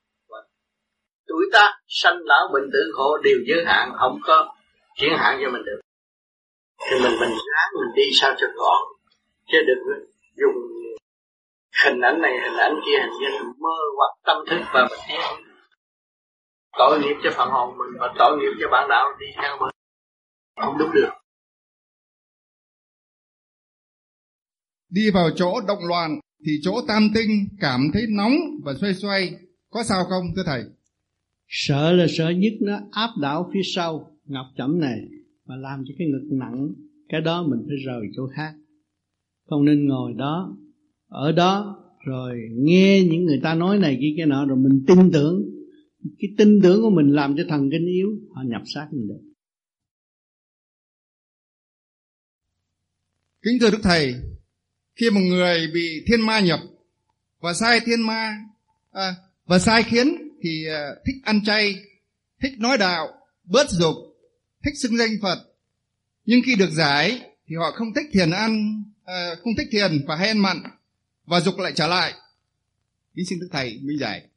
Tuổi 1.28 1.46
ta 1.54 1.80
sanh 1.88 2.18
lão 2.24 2.48
bệnh 2.54 2.70
tử 2.74 2.80
khổ 2.94 3.18
đều 3.24 3.38
giới 3.48 3.66
hạn 3.66 3.92
không 4.00 4.20
có 4.24 4.56
chuyển 4.96 5.14
hạn 5.18 5.40
cho 5.44 5.52
mình 5.52 5.64
được. 5.66 5.80
Thì 6.80 6.96
mình 7.04 7.12
mình 7.20 7.30
ráng 7.30 7.72
mình 7.74 7.96
đi 7.96 8.04
sao 8.14 8.34
cho 8.38 8.48
gọn 8.56 8.82
chứ 9.48 9.58
đừng 9.68 10.08
dùng 10.38 10.56
hình 11.84 12.02
ảnh 12.02 12.22
này 12.22 12.32
hình 12.44 12.58
ảnh 12.58 12.76
kia 12.86 13.00
hình 13.02 13.12
như 13.20 13.28
mơ 13.58 13.76
hoặc 13.98 14.12
tâm 14.24 14.38
thức 14.50 14.66
và 14.74 14.88
mình 14.90 15.00
thấy 15.08 15.18
tội 16.78 17.00
nghiệp 17.00 17.16
cho 17.24 17.30
phần 17.38 17.50
hồn 17.50 17.78
mình 17.78 18.00
và 18.00 18.14
tội 18.18 18.38
nghiệp 18.38 18.52
cho 18.62 18.68
bạn 18.72 18.90
đạo 18.90 19.14
đi 19.20 19.26
theo 19.36 19.58
mình. 19.60 19.72
Không 20.62 20.78
đúng 20.78 20.92
được. 20.94 21.10
Đi 24.96 25.10
vào 25.10 25.30
chỗ 25.36 25.62
động 25.68 25.86
loạn 25.88 26.20
thì 26.46 26.52
chỗ 26.62 26.82
tam 26.88 27.10
tinh 27.16 27.48
cảm 27.60 27.82
thấy 27.94 28.04
nóng 28.10 28.34
và 28.64 28.74
xoay 28.82 28.94
xoay. 28.94 29.34
Có 29.70 29.84
sao 29.84 30.04
không 30.10 30.26
thưa 30.36 30.44
thầy? 30.46 30.64
Sợ 31.48 31.94
là 31.94 32.06
sợ 32.10 32.30
nhất 32.30 32.54
nó 32.62 32.80
áp 32.92 33.10
đảo 33.22 33.52
phía 33.54 33.62
sau 33.76 34.18
ngọc 34.26 34.46
chẩm 34.58 34.80
này 34.80 35.00
mà 35.46 35.56
làm 35.56 35.84
cho 35.88 35.94
cái 35.98 36.08
ngực 36.08 36.28
nặng. 36.32 36.74
Cái 37.10 37.22
đó 37.22 37.48
mình 37.48 37.60
phải 37.68 37.78
rời 37.86 38.02
chỗ 38.16 38.28
khác. 38.36 38.54
Không 39.50 39.66
nên 39.66 39.88
ngồi 39.88 40.14
đó. 40.18 40.58
Ở 41.08 41.32
đó 41.32 41.82
rồi 42.06 42.40
nghe 42.52 43.04
những 43.04 43.26
người 43.26 43.40
ta 43.44 43.56
nói 43.56 43.80
này 43.80 43.98
kia 44.02 44.14
cái 44.18 44.26
nọ 44.26 44.46
rồi 44.46 44.58
mình 44.58 44.84
tin 44.88 45.12
tưởng. 45.14 45.44
Cái 46.20 46.30
tin 46.38 46.62
tưởng 46.64 46.82
của 46.82 46.90
mình 46.90 47.08
làm 47.14 47.36
cho 47.38 47.44
thần 47.50 47.70
kinh 47.72 47.86
yếu 47.86 48.10
họ 48.36 48.44
nhập 48.46 48.62
sát 48.66 48.88
mình 48.92 49.08
được. 49.08 49.22
Kính 53.42 53.58
thưa 53.62 53.72
đức 53.72 53.80
thầy 53.84 54.14
khi 54.96 55.10
một 55.10 55.22
người 55.22 55.68
bị 55.74 56.04
thiên 56.08 56.22
ma 56.22 56.40
nhập 56.40 56.60
và 57.40 57.54
sai 57.54 57.80
thiên 57.80 58.02
ma 58.02 58.38
à, 58.92 59.16
và 59.46 59.60
sai 59.60 59.84
khiến 59.84 60.30
thì 60.42 60.66
à, 60.68 60.90
thích 61.06 61.16
ăn 61.24 61.44
chay 61.46 61.76
thích 62.42 62.60
nói 62.60 62.78
đạo 62.78 63.08
bớt 63.44 63.70
dục 63.70 63.96
thích 64.64 64.74
xưng 64.78 64.98
danh 64.98 65.12
phật. 65.22 65.46
Nhưng 66.26 66.42
khi 66.46 66.56
được 66.56 66.72
giải 66.72 67.22
thì 67.48 67.56
họ 67.56 67.72
không 67.72 67.94
thích 67.94 68.06
thiền 68.14 68.32
ăn 68.32 68.84
à, 69.06 69.36
không 69.44 69.54
thích 69.58 69.68
thiền 69.72 70.06
và 70.08 70.16
hay 70.16 70.28
ăn 70.28 70.38
mặn 70.38 70.64
và 71.26 71.40
dục 71.40 71.60
lại 71.60 71.72
trở 71.76 71.88
lại. 71.88 72.14
Kính 73.16 73.26
xin 73.26 73.40
đức 73.40 73.50
thầy 73.52 73.80
minh 73.84 74.00
giải 74.00 74.28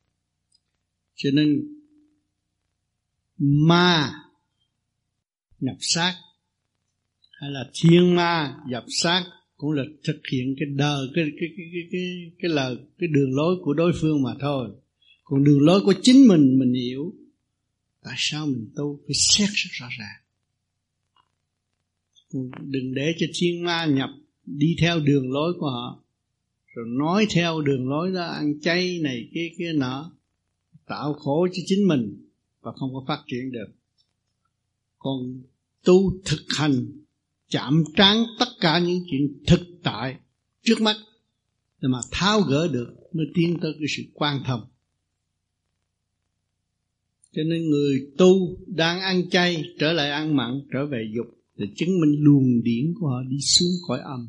cho 1.17 1.31
nên 1.33 1.79
ma 3.39 4.13
nhập 5.61 5.77
xác 5.81 6.15
hay 7.31 7.51
là 7.51 7.65
thiên 7.75 8.17
ma 8.17 8.57
nhập 8.67 8.85
xác 8.89 9.25
cũng 9.59 9.73
là 9.73 9.85
thực 10.05 10.21
hiện 10.33 10.55
cái 10.59 10.69
đời 10.69 11.07
cái 11.15 11.25
cái 11.41 11.49
cái 11.57 11.67
cái 11.73 11.83
cái 11.93 12.33
cái 12.39 12.51
lời 12.51 12.77
cái 12.99 13.09
đường 13.09 13.37
lối 13.37 13.57
của 13.63 13.75
đối 13.75 13.93
phương 14.01 14.23
mà 14.23 14.35
thôi. 14.41 14.71
Còn 15.25 15.45
đường 15.45 15.61
lối 15.61 15.81
của 15.85 15.95
chính 16.03 16.29
mình 16.29 16.59
mình 16.59 16.75
hiểu 16.75 17.15
tại 18.03 18.15
sao 18.17 18.47
mình 18.47 18.71
tu, 18.77 19.01
phải 19.07 19.15
xét 19.15 19.49
rất 19.53 19.71
rõ 19.73 19.89
ràng. 19.99 20.23
Đừng 22.61 22.95
để 22.95 23.15
cho 23.19 23.27
thiên 23.35 23.65
ma 23.65 23.87
nhập, 23.87 24.11
đi 24.47 24.77
theo 24.81 25.01
đường 25.01 25.33
lối 25.33 25.53
của 25.59 25.71
họ, 25.71 26.05
rồi 26.75 26.87
nói 26.89 27.27
theo 27.31 27.61
đường 27.61 27.89
lối 27.89 28.13
đó, 28.13 28.27
ăn 28.27 28.61
chay 28.61 28.99
này, 29.03 29.29
kia 29.35 29.51
kia 29.59 29.73
nọ, 29.73 30.13
tạo 30.87 31.13
khổ 31.13 31.49
cho 31.53 31.63
chính 31.67 31.89
mình 31.89 32.27
và 32.61 32.73
không 32.73 32.91
có 32.95 33.05
phát 33.09 33.23
triển 33.27 33.53
được. 33.53 33.69
Còn 34.99 35.43
tu 35.85 36.21
thực 36.25 36.45
hành 36.59 36.87
chạm 37.49 37.85
trán 37.97 38.25
tất 38.39 38.49
cả 38.61 38.79
những 38.79 39.05
chuyện 39.11 39.43
thực 39.47 39.61
tại 39.83 40.17
trước 40.63 40.81
mắt, 40.81 40.97
để 41.81 41.89
mà 41.89 41.99
tháo 42.11 42.41
gỡ 42.41 42.69
được, 42.73 42.95
mới 43.13 43.27
tiến 43.35 43.59
tới 43.63 43.73
cái 43.79 43.87
sự 43.97 44.03
quan 44.15 44.43
thông. 44.47 44.61
Cho 47.33 47.43
nên 47.43 47.71
người 47.71 48.11
tu 48.19 48.57
đang 48.67 49.01
ăn 49.01 49.31
chay, 49.31 49.65
trở 49.79 49.93
lại 49.93 50.11
ăn 50.11 50.37
mặn, 50.37 50.61
trở 50.73 50.87
về 50.87 51.13
dục 51.17 51.27
để 51.57 51.67
chứng 51.77 52.01
minh 52.01 52.17
luồng 52.19 52.63
điển 52.63 52.95
của 53.01 53.07
họ 53.07 53.23
đi 53.29 53.41
xuống 53.41 53.73
khỏi 53.89 54.01
âm, 54.01 54.29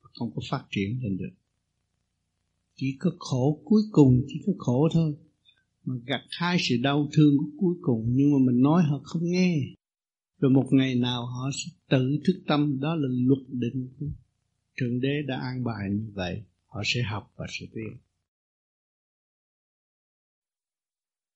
không 0.00 0.30
có 0.34 0.42
phát 0.50 0.64
triển 0.70 1.00
lên 1.02 1.16
được. 1.16 1.34
Chỉ 2.76 2.96
có 2.98 3.10
khổ 3.18 3.62
cuối 3.64 3.82
cùng, 3.90 4.22
chỉ 4.28 4.42
có 4.46 4.52
khổ 4.58 4.88
thôi. 4.92 5.14
Mà 5.84 5.94
gặt 6.06 6.20
hai 6.30 6.56
sự 6.60 6.76
đau 6.82 7.08
thương 7.12 7.36
của 7.38 7.50
cuối 7.56 7.74
cùng, 7.80 8.06
nhưng 8.08 8.32
mà 8.32 8.38
mình 8.52 8.62
nói 8.62 8.82
họ 8.82 9.00
không 9.04 9.22
nghe 9.24 9.56
rồi 10.42 10.50
một 10.50 10.66
ngày 10.70 10.94
nào 10.94 11.26
họ 11.26 11.50
sẽ 11.52 11.70
tự 11.88 12.18
thức 12.26 12.42
tâm, 12.48 12.78
đó 12.80 12.94
là 12.94 13.08
luật 13.28 13.42
định 13.48 13.88
của 14.00 14.06
thượng 14.80 15.00
đế 15.00 15.22
đã 15.26 15.36
an 15.36 15.64
bài 15.64 15.90
như 15.90 16.10
vậy, 16.14 16.42
họ 16.66 16.82
sẽ 16.84 17.02
học 17.02 17.32
và 17.36 17.46
sẽ 17.48 17.66
tiến 17.74 17.98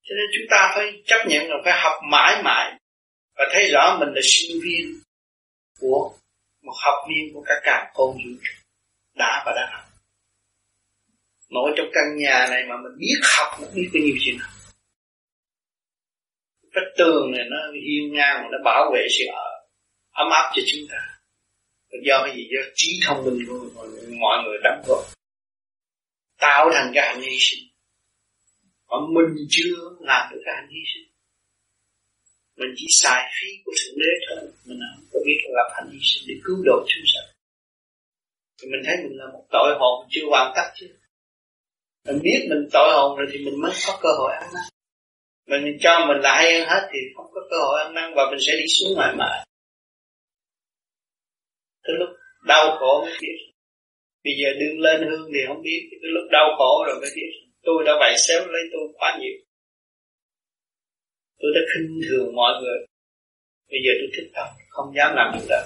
cho 0.06 0.14
nên 0.18 0.26
chúng 0.34 0.46
ta 0.50 0.72
phải 0.74 1.02
chấp 1.04 1.26
nhận 1.28 1.42
là 1.48 1.56
phải 1.64 1.80
học 1.82 1.92
mãi 2.12 2.42
mãi 2.42 2.78
và 3.36 3.44
thấy 3.52 3.70
rõ 3.72 3.96
mình 4.00 4.08
là 4.08 4.20
sinh 4.24 4.60
viên 4.64 5.00
của 5.80 6.14
một 6.62 6.74
học 6.84 6.94
viên 7.08 7.34
của 7.34 7.42
cả 7.46 7.54
cả 7.62 7.90
con 7.94 8.12
vũ 8.12 8.30
trụ 8.42 8.52
đã 9.14 9.42
và 9.46 9.52
đang 9.56 9.72
học. 9.72 9.84
Ngồi 11.48 11.70
trong 11.76 11.86
căn 11.92 12.16
nhà 12.16 12.46
này 12.50 12.62
mà 12.68 12.74
mình 12.76 12.98
biết 12.98 13.20
học 13.38 13.60
mình 13.60 13.70
biết 13.74 13.90
bao 13.94 14.02
nhiêu 14.02 14.16
chuyện 14.20 14.38
học 14.38 14.52
cái 16.76 16.84
tường 16.98 17.24
này 17.32 17.44
nó 17.50 17.58
hiên 17.86 18.12
ngang 18.12 18.38
nó 18.52 18.58
bảo 18.64 18.90
vệ 18.94 19.02
sự 19.18 19.24
ở, 19.32 19.50
ấm 20.10 20.28
áp 20.30 20.46
cho 20.54 20.62
chúng 20.66 20.84
ta. 20.90 21.00
Do 22.06 22.22
cái 22.24 22.36
gì? 22.36 22.42
Do 22.52 22.62
trí 22.74 22.88
thông 23.06 23.24
minh 23.24 23.38
của 23.48 23.68
mọi 24.20 24.38
người 24.44 24.58
đóng 24.64 24.82
góp 24.86 25.04
tạo 26.40 26.70
thành 26.72 26.92
cái 26.94 27.06
hành 27.08 27.22
hy 27.22 27.36
sinh. 27.38 27.64
Mà 28.88 28.96
mình 29.14 29.46
chưa 29.50 29.76
làm 30.00 30.32
được 30.32 30.40
cái 30.44 30.54
hành 30.56 30.68
hy 30.70 30.80
sinh. 30.94 31.08
Mình 32.56 32.74
chỉ 32.76 32.86
xài 33.02 33.30
phí 33.34 33.48
của 33.64 33.72
thượng 33.78 33.98
đế 33.98 34.12
thôi. 34.28 34.50
Mình 34.64 34.78
không 34.94 35.04
có 35.12 35.18
biết 35.26 35.38
làm 35.48 35.70
hành 35.76 35.90
hy 35.92 35.98
sinh 36.02 36.24
để 36.28 36.34
cứu 36.44 36.56
độ 36.64 36.84
chúng 36.88 37.04
sanh. 37.14 37.36
Thì 38.58 38.68
mình 38.70 38.80
thấy 38.86 38.96
mình 39.02 39.18
là 39.18 39.26
một 39.32 39.44
tội 39.50 39.74
hồn 39.78 40.08
chưa 40.10 40.26
hoàn 40.30 40.52
tất 40.56 40.68
chứ. 40.74 40.86
Mình 42.06 42.18
biết 42.22 42.46
mình 42.50 42.68
tội 42.72 42.92
hồn 42.92 43.18
rồi 43.18 43.26
thì 43.32 43.44
mình 43.44 43.60
mới 43.62 43.72
có 43.86 43.98
cơ 44.02 44.08
hội 44.18 44.32
ăn. 44.32 44.50
năn 44.54 44.75
mình 45.46 45.76
cho 45.80 46.06
mình 46.08 46.20
là 46.22 46.34
hay 46.34 46.54
ăn 46.54 46.68
hết 46.68 46.88
thì 46.92 46.98
không 47.16 47.26
có 47.34 47.40
cơ 47.50 47.56
hội 47.66 47.82
ăn 47.84 47.94
năn 47.94 48.12
và 48.16 48.22
mình 48.30 48.40
sẽ 48.46 48.52
đi 48.60 48.66
xuống 48.68 48.96
mãi 48.98 49.14
mãi. 49.18 49.46
Tới 51.82 51.96
lúc 51.98 52.08
đau 52.46 52.76
khổ 52.78 53.00
mới 53.04 53.14
biết. 53.22 53.36
Bây 54.24 54.34
giờ 54.40 54.48
đương 54.60 54.80
lên 54.80 55.00
hương 55.10 55.30
thì 55.34 55.40
không 55.46 55.62
biết. 55.62 55.80
Tới 56.02 56.10
lúc 56.14 56.24
đau 56.32 56.46
khổ 56.58 56.84
rồi 56.86 56.96
mới 57.00 57.10
biết. 57.16 57.30
Tôi 57.62 57.84
đã 57.86 57.92
vậy 58.00 58.14
xéo 58.28 58.40
lấy 58.46 58.62
tôi 58.72 58.82
quá 58.94 59.18
nhiều. 59.20 59.36
Tôi 61.38 61.50
đã 61.54 61.60
khinh 61.74 62.00
thường 62.08 62.36
mọi 62.36 62.52
người. 62.62 62.78
Bây 63.70 63.80
giờ 63.84 63.92
tôi 64.00 64.08
thích 64.16 64.30
tâm 64.34 64.46
không 64.76 64.94
dám 64.96 65.10
làm 65.16 65.28
được 65.34 65.46
đâu. 65.48 65.64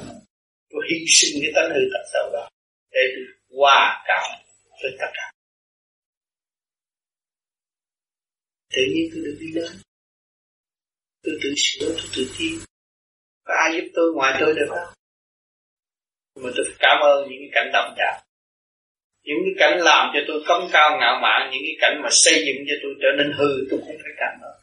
tôi 0.70 0.82
hy 0.90 0.98
sinh 1.08 1.42
cái 1.42 1.52
tánh 1.54 1.70
hư 1.74 1.80
tật 1.92 2.04
xấu 2.12 2.30
đó 2.32 2.48
để 2.92 3.00
tôi 3.14 3.24
hòa 3.58 4.04
cảm 4.08 4.24
với 4.82 4.92
tất 4.98 5.10
cả. 5.14 5.26
Tự 8.74 8.82
nhiên 8.94 9.10
tôi 9.12 9.22
được 9.24 9.36
đi 9.40 9.46
lên 9.52 9.72
tôi 11.22 11.34
tự 11.42 11.50
sửa 11.56 11.86
tôi 11.86 12.08
tự 12.16 12.30
tin. 12.38 12.54
Có 13.44 13.54
ai 13.64 13.72
giúp 13.74 13.90
tôi 13.94 14.12
ngoài 14.14 14.36
tôi 14.40 14.54
được 14.54 14.66
không? 14.68 14.94
Mà 16.42 16.50
tôi 16.56 16.66
cảm 16.78 16.98
ơn 17.02 17.28
những 17.28 17.38
cái 17.40 17.50
cảnh 17.52 17.70
động 17.72 17.94
chạm 17.98 18.30
những 19.22 19.38
cái 19.44 19.54
cảnh 19.58 19.78
làm 19.80 20.10
cho 20.14 20.20
tôi 20.28 20.42
cống 20.48 20.68
cao 20.72 20.90
ngạo 21.00 21.16
mạn, 21.22 21.50
những 21.52 21.62
cái 21.66 21.76
cảnh 21.80 22.02
mà 22.02 22.08
xây 22.10 22.36
dựng 22.46 22.60
cho 22.68 22.74
tôi 22.82 22.92
trở 23.02 23.10
nên 23.18 23.32
hư, 23.38 23.50
tôi 23.70 23.80
cũng 23.86 23.96
phải 24.02 24.14
cảm 24.16 24.34
ơn. 24.42 24.56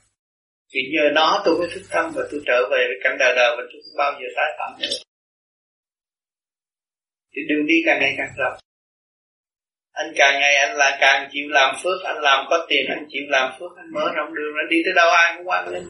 Vì 0.74 0.82
nhờ 0.94 1.10
nó 1.14 1.42
tôi 1.46 1.58
mới 1.60 1.68
thức 1.74 1.84
tâm 1.92 2.06
và 2.16 2.24
tôi 2.32 2.42
trở 2.48 2.60
về 2.72 2.82
với 2.90 3.00
cảnh 3.04 3.18
đời 3.20 3.34
đời 3.36 3.52
và 3.58 3.64
tôi 3.72 3.82
không 3.84 3.98
bao 3.98 4.12
giờ 4.20 4.28
tái 4.36 4.50
phạm 4.60 4.72
nữa. 4.82 4.96
Thì 7.32 7.42
đường 7.50 7.66
đi 7.68 7.76
càng 7.86 8.00
ngày 8.00 8.14
càng 8.18 8.34
rộng 8.38 8.58
anh 10.02 10.10
càng 10.16 10.40
ngày 10.40 10.56
anh 10.56 10.76
là 10.76 10.98
càng 11.02 11.30
chịu 11.32 11.48
làm 11.50 11.76
phước, 11.84 12.04
anh 12.04 12.20
làm 12.22 12.46
có 12.50 12.66
tiền, 12.70 12.86
anh 12.90 13.06
chịu 13.10 13.24
làm 13.28 13.52
phước, 13.60 13.72
anh 13.78 13.90
mở 13.94 14.12
rộng 14.16 14.36
đường 14.36 14.54
anh 14.62 14.70
đi 14.70 14.78
tới 14.86 14.94
đâu 14.96 15.10
ai 15.12 15.34
cũng 15.38 15.48
quan 15.48 15.68
lên 15.68 15.84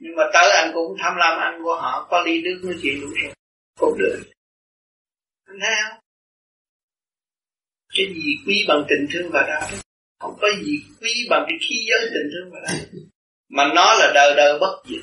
nhưng 0.00 0.16
mà 0.16 0.24
tới 0.32 0.50
anh 0.50 0.70
cũng 0.74 0.96
tham 0.98 1.16
lam 1.16 1.38
ăn 1.38 1.60
của 1.64 1.76
họ, 1.76 2.06
có 2.10 2.22
ly 2.26 2.42
nước 2.42 2.60
nói 2.64 2.74
chuyện 2.82 3.00
đủ 3.00 3.06
rồi 3.06 3.32
không 3.80 3.98
được. 3.98 4.22
Anh 5.46 5.58
thấy 5.60 5.70
không? 5.82 6.00
Cái 7.96 8.06
gì 8.06 8.30
quý 8.46 8.64
bằng 8.68 8.84
tình 8.88 9.06
thương 9.12 9.30
và 9.32 9.42
đạo? 9.48 9.68
Không 10.20 10.36
có 10.40 10.48
gì 10.64 10.74
quý 11.00 11.10
bằng 11.30 11.44
cái 11.48 11.58
khí 11.60 11.76
giới 11.88 12.10
tình 12.14 12.30
thương 12.32 12.50
và 12.52 12.58
đạo. 12.66 12.76
Mà 13.48 13.64
nó 13.74 13.94
là 13.98 14.12
đời 14.14 14.34
đời 14.36 14.58
bất 14.58 14.82
diệt. 14.88 15.02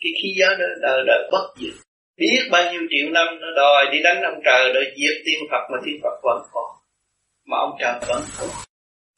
Cái 0.00 0.12
khí 0.22 0.28
giới 0.38 0.56
đó 0.58 0.66
đời 0.82 1.02
đời 1.06 1.28
bất 1.32 1.46
diệt. 1.60 1.74
Biết 2.16 2.48
bao 2.50 2.72
nhiêu 2.72 2.82
triệu 2.90 3.10
năm 3.10 3.26
nó 3.40 3.46
đòi 3.56 3.86
đi 3.92 3.98
đánh 4.02 4.22
ông 4.22 4.40
trời 4.44 4.72
để 4.74 4.80
diệt 4.96 5.22
tiên 5.24 5.38
Phật 5.50 5.64
mà 5.72 5.78
tiên 5.84 5.96
Phật 6.02 6.16
vẫn 6.22 6.42
còn 6.52 6.81
mà 7.44 7.56
ông 7.58 7.76
trời 7.80 7.92
vẫn 8.08 8.22
còn 8.38 8.48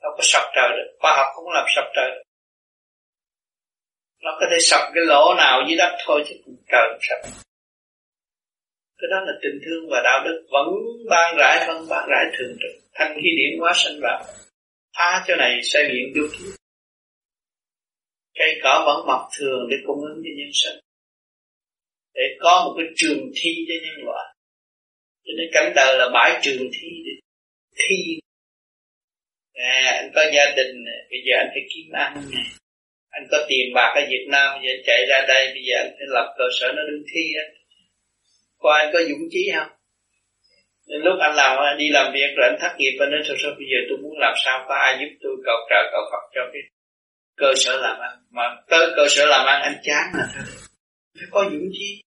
đâu 0.02 0.12
có 0.16 0.22
sập 0.22 0.42
trời 0.56 0.68
được. 0.76 0.96
Khoa 1.00 1.16
học 1.16 1.26
cũng 1.36 1.52
làm 1.54 1.64
sập 1.76 1.84
trời 1.96 2.10
được. 2.14 2.22
nó 4.22 4.30
có 4.40 4.46
thể 4.50 4.56
sập 4.60 4.80
cái 4.94 5.04
lỗ 5.06 5.34
nào 5.36 5.62
dưới 5.68 5.76
đất 5.76 5.96
thôi 6.06 6.24
chứ 6.28 6.34
trời 6.72 6.84
cũng 6.90 7.02
sập. 7.08 7.20
Cái 8.98 9.08
đó 9.10 9.20
là 9.26 9.32
tình 9.42 9.58
thương 9.64 9.90
và 9.90 10.00
đạo 10.04 10.24
đức 10.24 10.46
vẫn 10.52 10.66
ban 11.10 11.36
rãi 11.38 11.64
vẫn 11.66 11.86
ban 11.90 12.08
rãi 12.08 12.24
thường 12.38 12.56
trực. 12.60 12.90
Thanh 12.94 13.14
khí 13.14 13.28
điển 13.38 13.60
hóa 13.60 13.72
sinh 13.74 14.00
vào 14.02 14.24
phá 14.96 15.24
chỗ 15.26 15.34
này 15.36 15.60
xây 15.62 15.88
luyện 15.88 16.12
tiêu 16.14 16.28
kia 16.32 16.54
cây 18.34 18.60
cỏ 18.62 18.84
vẫn 18.86 19.06
mọc 19.06 19.28
thường 19.38 19.68
để 19.70 19.76
cung 19.86 20.00
ứng 20.00 20.22
cho 20.24 20.30
nhân 20.38 20.50
sinh. 20.52 20.78
Để 22.14 22.22
có 22.40 22.62
một 22.64 22.74
cái 22.78 22.86
trường 22.96 23.18
thi 23.34 23.50
cho 23.68 23.74
nhân 23.84 24.04
loại. 24.04 24.34
Cho 25.24 25.32
nên 25.38 25.48
cảnh 25.52 25.72
đời 25.76 25.98
là 25.98 26.08
bãi 26.14 26.40
trường 26.42 26.62
thi 26.72 26.88
để 27.06 27.12
thi 27.76 28.20
à, 29.54 29.92
anh 30.00 30.10
có 30.14 30.22
gia 30.34 30.46
đình 30.56 30.84
bây 31.10 31.20
giờ 31.26 31.34
anh 31.38 31.48
phải 31.54 31.62
kiếm 31.74 31.92
ăn 31.92 32.14
này 32.32 32.44
anh 33.16 33.26
có 33.30 33.38
tiền 33.48 33.66
bạc 33.74 33.92
ở 33.94 34.02
Việt 34.10 34.26
Nam 34.28 34.46
bây 34.54 34.62
giờ 34.64 34.72
anh 34.72 34.82
chạy 34.86 35.06
ra 35.08 35.24
đây 35.28 35.46
bây 35.54 35.62
giờ 35.68 35.74
anh 35.82 35.92
phải 35.96 36.06
lập 36.16 36.34
cơ 36.38 36.44
sở 36.60 36.66
nó 36.76 36.82
đứng 36.90 37.02
thi 37.12 37.24
á. 37.42 37.44
Coi 38.58 38.80
anh 38.80 38.90
có 38.92 39.02
dũng 39.02 39.28
chí 39.30 39.50
không? 39.54 39.70
Nên 40.88 41.00
lúc 41.00 41.16
anh 41.20 41.34
làm 41.36 41.58
anh 41.58 41.78
đi 41.78 41.88
làm 41.88 42.12
việc 42.12 42.30
rồi 42.36 42.46
anh 42.50 42.58
thất 42.60 42.72
nghiệp 42.78 42.94
anh 43.00 43.10
nói 43.10 43.20
sao 43.26 43.36
sao 43.42 43.50
bây 43.58 43.66
giờ 43.70 43.78
tôi 43.88 43.98
muốn 44.02 44.18
làm 44.18 44.34
sao? 44.44 44.64
Có 44.68 44.74
ai 44.74 44.96
giúp 45.00 45.10
tôi 45.22 45.36
cầu 45.44 45.58
trợ 45.70 45.80
cầu 45.92 46.02
Phật 46.10 46.24
cho 46.34 46.40
cái 46.52 46.62
cơ 47.36 47.52
sở 47.56 47.80
làm 47.80 47.98
ăn? 48.00 48.12
Mà 48.30 48.42
tới 48.70 48.86
cơ 48.96 49.06
sở 49.08 49.26
làm 49.26 49.46
ăn 49.46 49.62
anh 49.62 49.76
chán 49.82 50.04
là 50.18 50.26
thôi. 50.34 50.44
Phải 51.18 51.28
có 51.30 51.44
dũng 51.52 51.68
chí. 51.72 52.02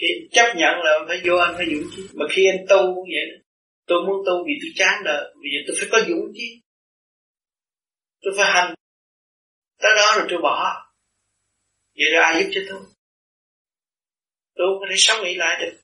Khi 0.00 0.06
chấp 0.32 0.52
nhận 0.56 0.74
là 0.84 0.98
phải 1.08 1.20
vô 1.24 1.36
anh 1.36 1.54
phải 1.56 1.66
dũng 1.66 1.88
chí. 1.96 2.02
Mà 2.14 2.26
khi 2.30 2.46
anh 2.46 2.66
tu 2.68 2.94
vậy 2.94 3.26
tôi 3.90 3.98
muốn 4.06 4.18
tu 4.26 4.34
vì 4.46 4.54
tôi 4.62 4.70
chán 4.80 4.94
đời 5.08 5.22
bây 5.42 5.50
giờ 5.52 5.58
tôi 5.66 5.74
phải 5.78 5.88
có 5.92 5.98
dũng 6.08 6.26
chứ 6.36 6.48
tôi 8.22 8.32
phải 8.36 8.46
hành. 8.54 8.74
Tới 9.82 9.92
đó 9.96 10.06
rồi 10.16 10.26
tôi 10.30 10.40
bỏ. 10.42 10.56
Vậy 11.96 12.08
rồi 12.12 12.22
ai 12.22 12.42
giúp 12.42 12.50
cho 12.54 12.60
tôi? 12.68 12.80
Tôi 14.56 14.66
không 14.68 14.88
thể 14.90 14.96
sống 14.98 15.24
nghĩ 15.24 15.34
lại 15.34 15.54
được. 15.60 15.74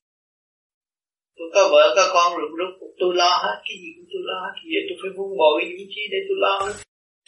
Tôi 1.37 1.47
có 1.55 1.69
vợ, 1.73 1.95
có 1.97 2.11
con 2.15 2.39
rồi 2.39 2.51
lúc 2.61 2.71
tôi 2.99 3.11
lo 3.17 3.33
hết, 3.45 3.57
cái 3.67 3.77
gì 3.83 3.89
cũng 3.97 4.09
tôi 4.13 4.23
lo 4.29 4.39
hết. 4.45 4.55
Giờ 4.73 4.81
tôi 4.89 4.97
phải 5.03 5.11
vun 5.17 5.31
bồi 5.41 5.55
cái 5.61 5.71
chi 5.79 5.87
chí 5.95 6.03
để 6.13 6.19
tôi 6.29 6.37
lo 6.45 6.55
hết 6.65 6.75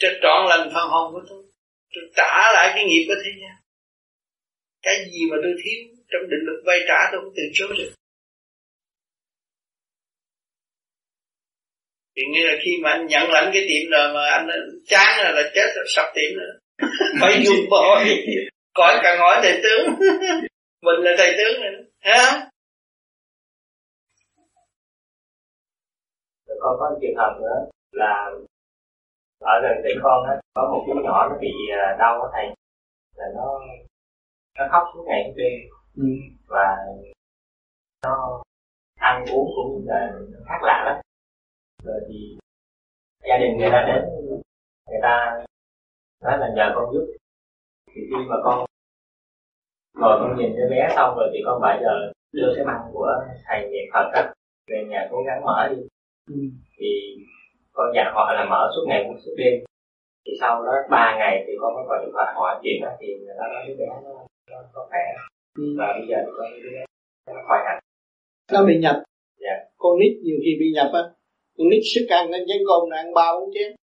cho 0.01 0.09
trọn 0.23 0.41
lành 0.51 0.71
phần 0.75 0.89
hồn 0.93 1.07
của 1.13 1.23
tôi. 1.29 1.43
Tôi 1.95 2.05
trả 2.17 2.35
lại 2.55 2.67
cái 2.75 2.85
nghiệp 2.85 3.05
của 3.09 3.19
thế 3.25 3.31
gian. 3.41 3.57
Cái 4.83 4.97
gì 5.13 5.21
mà 5.31 5.37
tôi 5.43 5.55
thiếu 5.63 5.79
trong 6.11 6.25
định 6.31 6.45
lực 6.49 6.61
vay 6.67 6.79
trả 6.89 6.99
tôi 7.13 7.21
cũng 7.25 7.35
từ 7.37 7.43
chối 7.55 7.73
được. 7.79 7.93
Thì 12.19 12.25
như 12.33 12.47
là 12.47 12.55
khi 12.65 12.71
mà 12.83 12.91
anh 12.91 13.07
nhận 13.07 13.31
lãnh 13.31 13.51
cái 13.53 13.63
tiệm 13.69 13.91
rồi 13.91 14.15
mà 14.15 14.21
anh 14.31 14.47
chán 14.87 15.25
rồi 15.25 15.33
là 15.33 15.51
chết 15.55 15.67
rồi 15.77 15.85
sập 15.89 16.07
tiệm 16.15 16.39
rồi. 16.39 16.53
Phải 17.21 17.43
dùng 17.45 17.71
bội. 17.71 18.25
Coi 18.75 18.99
cần 19.03 19.19
hỏi 19.19 19.41
thầy 19.43 19.61
tướng. 19.63 19.95
Mình 20.83 21.01
là 21.01 21.11
thầy 21.19 21.33
tướng 21.39 21.61
này. 21.61 21.71
Hả 22.01 22.49
con 26.61 26.77
có 26.81 26.99
trường 27.03 27.17
hợp 27.17 27.39
nữa 27.41 27.69
là 27.93 28.31
ở 29.41 29.61
gần 29.63 29.83
để 29.85 29.91
con 30.03 30.25
á 30.25 30.35
có 30.55 30.63
một 30.73 30.85
đứa 30.89 31.03
nhỏ 31.03 31.29
nó 31.31 31.37
bị 31.41 31.51
à, 31.73 31.97
đau 31.99 32.23
á 32.23 32.29
thầy. 32.33 32.47
Là 33.17 33.25
nó 33.37 33.61
nó 34.59 34.69
khóc 34.73 34.83
suốt 34.95 35.05
ngày 35.07 35.23
suốt 35.27 35.35
đêm. 35.37 35.61
Ừ. 35.97 36.05
và 36.47 36.77
nó 38.05 38.43
ăn 39.01 39.25
uống 39.31 39.51
cũng 39.57 39.85
là 39.87 40.13
khác 40.49 40.59
lạ 40.63 40.83
lắm 40.87 41.08
rồi 41.85 42.01
thì 42.09 42.39
gia 43.29 43.39
đình 43.39 43.57
người 43.59 43.71
ta 43.73 43.85
đến 43.87 44.05
người 44.89 45.01
ta 45.03 45.45
nói 46.23 46.39
là 46.39 46.49
nhờ 46.57 46.73
con 46.75 46.95
giúp. 46.95 47.07
Thì 47.87 48.01
khi 48.11 48.25
mà 48.29 48.37
con 48.45 48.65
ngồi 49.99 50.19
con 50.21 50.37
nhìn 50.39 50.57
đứa 50.57 50.69
bé 50.71 50.89
xong 50.97 51.15
rồi 51.17 51.31
thì 51.33 51.39
con 51.45 51.59
phải 51.63 51.79
giờ 51.83 52.13
đưa 52.33 52.53
cái 52.57 52.65
băng 52.65 52.91
của 52.93 53.09
thầy 53.49 53.61
niệm 53.61 53.85
phật 53.93 54.11
á 54.15 54.33
về 54.67 54.85
nhà 54.89 55.09
cố 55.11 55.23
gắng 55.27 55.45
mở 55.45 55.69
đi. 55.71 55.83
Ừ. 56.31 56.41
thì 56.79 57.17
con 57.73 57.87
dặn 57.95 58.13
họ 58.15 58.33
là 58.33 58.47
mở 58.51 58.71
suốt 58.75 58.85
ngày 58.89 59.05
suốt 59.25 59.35
đêm. 59.37 59.65
Thì 60.27 60.33
sau 60.41 60.65
đó 60.65 60.73
ba 60.91 61.17
ngày 61.19 61.45
thì 61.47 61.53
con 61.61 61.75
mới 61.75 61.85
gọi 61.89 61.99
điện 62.05 62.13
thoại 62.15 62.33
hỏi 62.35 62.61
chuyện 62.63 62.83
đó 62.83 62.91
thì 63.01 63.07
người 63.19 63.35
ta 63.39 63.45
nói 63.53 63.65
đứa 63.69 63.75
bé 63.79 63.87
nó, 63.87 64.27
nó 64.51 64.63
có 64.73 64.87
khỏe. 64.91 65.05
Ừ. 65.59 65.75
và 65.79 65.87
bây 65.99 66.09
giờ 66.09 66.17
thì 66.27 66.33
con 66.37 66.47
đứa 66.63 66.71
bé 66.71 66.85
nó 67.27 67.43
khỏe. 67.49 67.59
Hẳn 67.67 67.79
nó 68.53 68.65
bị 68.65 68.79
nhập. 68.79 68.97
Dạ. 69.41 69.65
con 69.79 69.99
nít 69.99 70.13
nhiều 70.23 70.37
khi 70.45 70.57
bị 70.61 70.73
nhập 70.75 70.91
á 70.93 71.01
con 71.59 71.69
nít 71.71 71.83
sức 71.95 72.07
ăn 72.09 72.31
nên 72.31 72.43
chén 72.49 72.59
cơm 72.69 72.89
nó 72.91 72.97
ăn 72.97 73.15
ba 73.15 73.33
bốn 73.41 73.51
chén. 73.55 73.77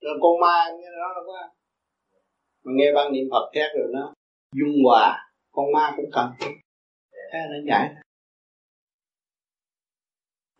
Rồi 0.00 0.14
con 0.20 0.40
ma 0.40 0.56
như 0.78 0.86
đó 1.00 1.08
là 1.16 1.22
có 1.26 1.32
mà 2.64 2.72
nghe 2.76 2.92
ban 2.94 3.12
niệm 3.12 3.24
phật 3.30 3.50
thét 3.54 3.70
rồi 3.78 3.88
nó 3.92 4.14
dung 4.54 4.84
hòa, 4.84 5.18
con 5.52 5.72
ma 5.72 5.92
cũng 5.96 6.10
cần. 6.12 6.26
Thế 7.32 7.38
nó 7.50 7.56
giải 7.68 7.94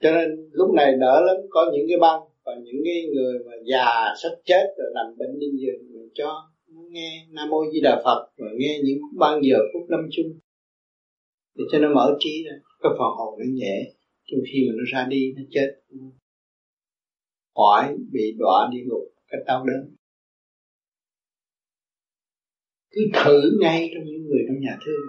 cho 0.04 0.10
nên 0.12 0.50
lúc 0.52 0.74
này 0.74 0.92
đỡ 1.00 1.20
lắm, 1.26 1.36
có 1.50 1.70
những 1.72 1.86
cái 1.88 1.98
băng 2.00 2.20
và 2.44 2.52
những 2.64 2.82
cái 2.84 3.02
người 3.14 3.38
mà 3.46 3.52
già 3.64 4.14
sắp 4.22 4.34
chết 4.44 4.74
rồi 4.78 4.88
nằm 4.94 5.06
bệnh 5.18 5.30
trên 5.40 5.50
giường 5.56 5.92
mình 5.92 6.08
cho 6.14 6.50
nó 6.74 6.80
nghe 6.90 7.26
nam 7.30 7.48
mô 7.50 7.64
di 7.72 7.80
đà 7.80 8.02
phật 8.04 8.30
và 8.36 8.46
nghe 8.56 8.78
những 8.84 8.98
ban 9.18 9.40
giờ 9.42 9.56
phút 9.72 9.82
lâm 9.88 10.00
chung. 10.10 10.38
Để 11.54 11.64
cho 11.72 11.78
nó 11.78 11.88
mở 11.94 12.16
trí 12.18 12.44
ra, 12.46 12.52
cái 12.82 12.92
phần 12.98 13.10
hồn 13.16 13.38
nó 13.38 13.44
nhẹ 13.48 13.92
trong 14.26 14.40
khi 14.52 14.58
mà 14.68 14.72
nó 14.76 14.84
ra 14.92 15.06
đi, 15.10 15.32
nó 15.36 15.42
chết. 15.50 15.80
Khỏi 17.54 17.96
bị 18.12 18.34
đọa 18.38 18.68
địa 18.72 18.84
ngục 18.86 19.14
cách 19.26 19.40
đau 19.46 19.66
đớn. 19.66 19.94
Cứ 22.90 23.00
thử 23.24 23.40
ngay 23.60 23.90
trong 23.94 24.04
những 24.04 24.22
người 24.22 24.40
trong 24.48 24.60
nhà 24.60 24.78
thương. 24.84 25.06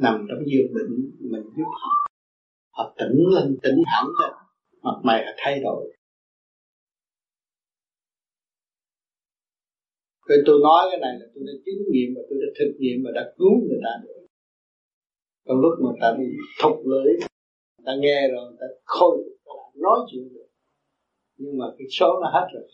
Nằm 0.00 0.26
trong 0.28 0.38
giường 0.46 0.72
bệnh, 0.74 1.10
mình 1.20 1.42
giúp 1.56 1.70
họ. 1.82 1.90
Họ 2.70 2.94
tỉnh 2.98 3.18
lên, 3.34 3.58
tỉnh 3.62 3.82
hẳn 3.86 4.04
lên. 4.20 4.32
Mặt 4.82 5.00
mày 5.04 5.24
họ 5.24 5.32
thay 5.36 5.60
đổi. 5.60 5.96
Rồi 10.26 10.38
tôi 10.46 10.60
nói 10.62 10.88
cái 10.90 11.00
này 11.00 11.14
là 11.20 11.26
tôi 11.34 11.44
đã 11.46 11.52
chứng 11.64 11.82
nghiệm 11.92 12.08
và 12.16 12.22
tôi 12.28 12.38
đã 12.42 12.48
thực 12.58 12.72
nghiệm 12.78 12.98
và 13.04 13.10
đã 13.14 13.34
cứu 13.38 13.50
người 13.68 13.80
ta 13.84 13.92
được. 14.02 14.19
Còn 15.50 15.60
lúc 15.60 15.72
mà 15.80 15.90
ta 16.00 16.16
bị 16.18 16.24
thục 16.62 16.86
lưỡi, 16.86 17.12
ta 17.84 17.92
nghe 17.98 18.28
rồi, 18.28 18.52
ta 18.60 18.66
khôi 18.84 19.18
ta 19.44 19.52
nói 19.74 19.98
chuyện 20.12 20.34
được. 20.34 20.48
Nhưng 21.36 21.58
mà 21.58 21.64
cái 21.78 21.86
số 21.90 22.20
nó 22.22 22.30
hết 22.32 22.46
rồi. 22.52 22.68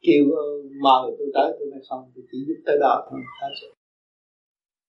Kêu 0.00 0.24
ờ, 0.36 0.42
mời 0.82 1.16
tôi 1.18 1.28
tới 1.34 1.56
tôi 1.58 1.68
nói 1.70 1.80
không, 1.88 2.12
tôi 2.14 2.24
chỉ 2.32 2.38
giúp 2.48 2.62
tới 2.66 2.76
đó 2.80 3.06
thôi, 3.10 3.20
hết 3.42 3.48
rồi. 3.62 3.74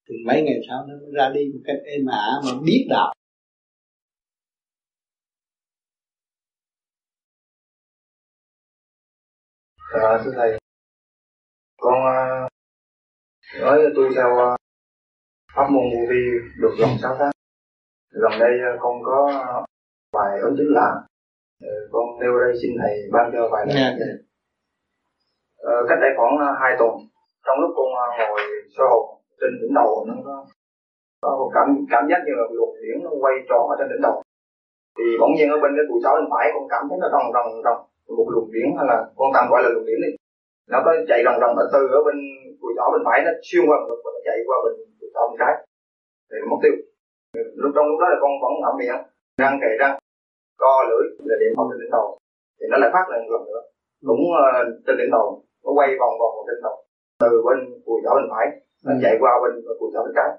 Thì 0.10 0.16
mấy 0.28 0.42
ngày 0.42 0.60
sau 0.68 0.86
nó 0.88 0.94
ra 1.14 1.32
đi 1.36 1.42
một 1.54 1.60
cách 1.66 1.78
êm 1.86 2.06
ả 2.06 2.32
mà 2.46 2.52
biết 2.66 2.88
đạo 2.90 3.14
À, 9.94 10.22
thưa 10.26 10.32
thầy, 10.36 10.60
con 11.78 11.94
uh, 11.94 12.52
nói 13.62 13.80
tôi 13.96 14.10
sao 14.16 14.54
uh, 14.54 14.61
pháp 15.56 15.68
môn 15.74 15.84
vô 15.94 16.02
vi 16.10 16.22
được 16.62 16.74
gần 16.80 16.90
6 17.02 17.16
tháng. 17.20 17.32
Gần 18.12 18.34
đây 18.40 18.54
uh, 18.76 18.80
con 18.84 18.96
có 19.04 19.20
bài 20.14 20.40
ấn 20.42 20.56
chứng 20.58 20.74
lạ. 20.78 20.90
Uh, 21.66 21.92
con 21.92 22.06
nêu 22.20 22.40
đây 22.40 22.54
xin 22.62 22.72
thầy 22.82 22.94
ban 23.12 23.32
cho 23.34 23.50
vài 23.52 23.66
lời. 23.68 23.76
Yeah. 23.78 23.94
Cách 25.90 26.00
đây 26.02 26.12
khoảng 26.18 26.36
uh, 26.36 26.58
2 26.62 26.76
tuần, 26.80 26.92
trong 27.46 27.58
lúc 27.62 27.72
con 27.78 27.88
ngồi 28.30 28.42
sơ 28.76 28.84
hồn 28.92 29.06
trên 29.40 29.52
đỉnh 29.62 29.74
đầu 29.80 30.06
nó 30.08 30.16
có 30.26 30.36
có 31.24 31.30
một 31.40 31.50
cảm 31.56 31.68
cảm 31.94 32.04
giác 32.10 32.20
như 32.26 32.34
là 32.40 32.46
luồng 32.58 32.76
điển 32.82 32.96
nó 33.04 33.12
quay 33.22 33.36
tròn 33.50 33.64
ở 33.72 33.76
trên 33.80 33.88
đỉnh 33.92 34.02
đầu 34.08 34.16
thì 34.98 35.06
bỗng 35.22 35.34
nhiên 35.34 35.50
ở 35.56 35.58
bên 35.64 35.72
cái 35.78 35.86
cùi 35.90 36.00
sáu 36.04 36.14
bên 36.18 36.28
phải 36.34 36.46
con 36.54 36.66
cảm 36.74 36.84
thấy 36.90 36.98
nó 37.02 37.08
rồng 37.14 37.28
rồng 37.36 37.50
rồng 37.66 37.82
một 38.18 38.28
luồng 38.34 38.52
điển 38.54 38.68
hay 38.78 38.86
là 38.92 38.98
con 39.18 39.30
tạm 39.34 39.46
gọi 39.52 39.60
là 39.64 39.70
luồng 39.74 39.88
điển 39.90 40.00
đi 40.06 40.12
nó 40.72 40.78
có 40.86 40.92
chạy 41.10 41.20
lòng 41.28 41.38
ròng 41.42 41.54
nó 41.58 41.64
từ 41.74 41.82
ở 41.98 42.00
bên 42.08 42.18
cùi 42.62 42.72
chỏ 42.78 42.86
bên 42.94 43.02
phải 43.08 43.18
nó 43.26 43.32
xuyên 43.48 43.64
qua 43.70 43.78
ngực 43.80 44.00
và 44.06 44.10
nó 44.16 44.22
chạy 44.28 44.38
qua 44.48 44.58
bên 44.64 44.74
cùi 45.00 45.10
chỏ 45.14 45.22
bên 45.30 45.38
trái. 45.42 45.54
Thì 46.30 46.38
mất 46.50 46.60
tiêu. 46.64 46.76
Lúc 47.62 47.72
trong 47.76 47.86
lúc 47.90 47.98
đó 48.02 48.08
là 48.14 48.18
con 48.24 48.32
vẫn 48.44 48.54
ngậm 48.62 48.76
miệng 48.80 49.02
răng 49.42 49.58
kề 49.62 49.72
răng 49.82 49.96
co 50.64 50.74
lưỡi 50.90 51.04
là 51.30 51.36
điểm 51.42 51.52
không 51.56 51.68
trên 51.70 51.80
đỉnh 51.82 51.94
đầu. 51.98 52.06
Thì 52.58 52.66
nó 52.72 52.78
lại 52.82 52.90
phát 52.94 53.06
lên 53.12 53.22
lần 53.34 53.44
nữa. 53.50 53.62
Cũng 54.10 54.24
uh, 54.38 54.66
trên 54.86 54.96
đỉnh 55.00 55.12
đầu 55.16 55.26
nó 55.64 55.70
quay 55.78 55.90
vòng 56.02 56.14
vòng 56.22 56.34
trên 56.48 56.60
đầu. 56.66 56.76
Từ 57.24 57.32
bên 57.46 57.58
cùi 57.86 58.00
chỏ 58.04 58.12
bên 58.18 58.28
phải 58.34 58.46
nó 58.86 58.94
chạy 59.04 59.16
qua 59.22 59.32
bên 59.44 59.54
cùi 59.80 59.90
chỏ 59.94 60.00
bên 60.06 60.14
trái. 60.18 60.30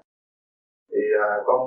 Thì 0.91 1.01
uh, 1.23 1.39
con 1.47 1.57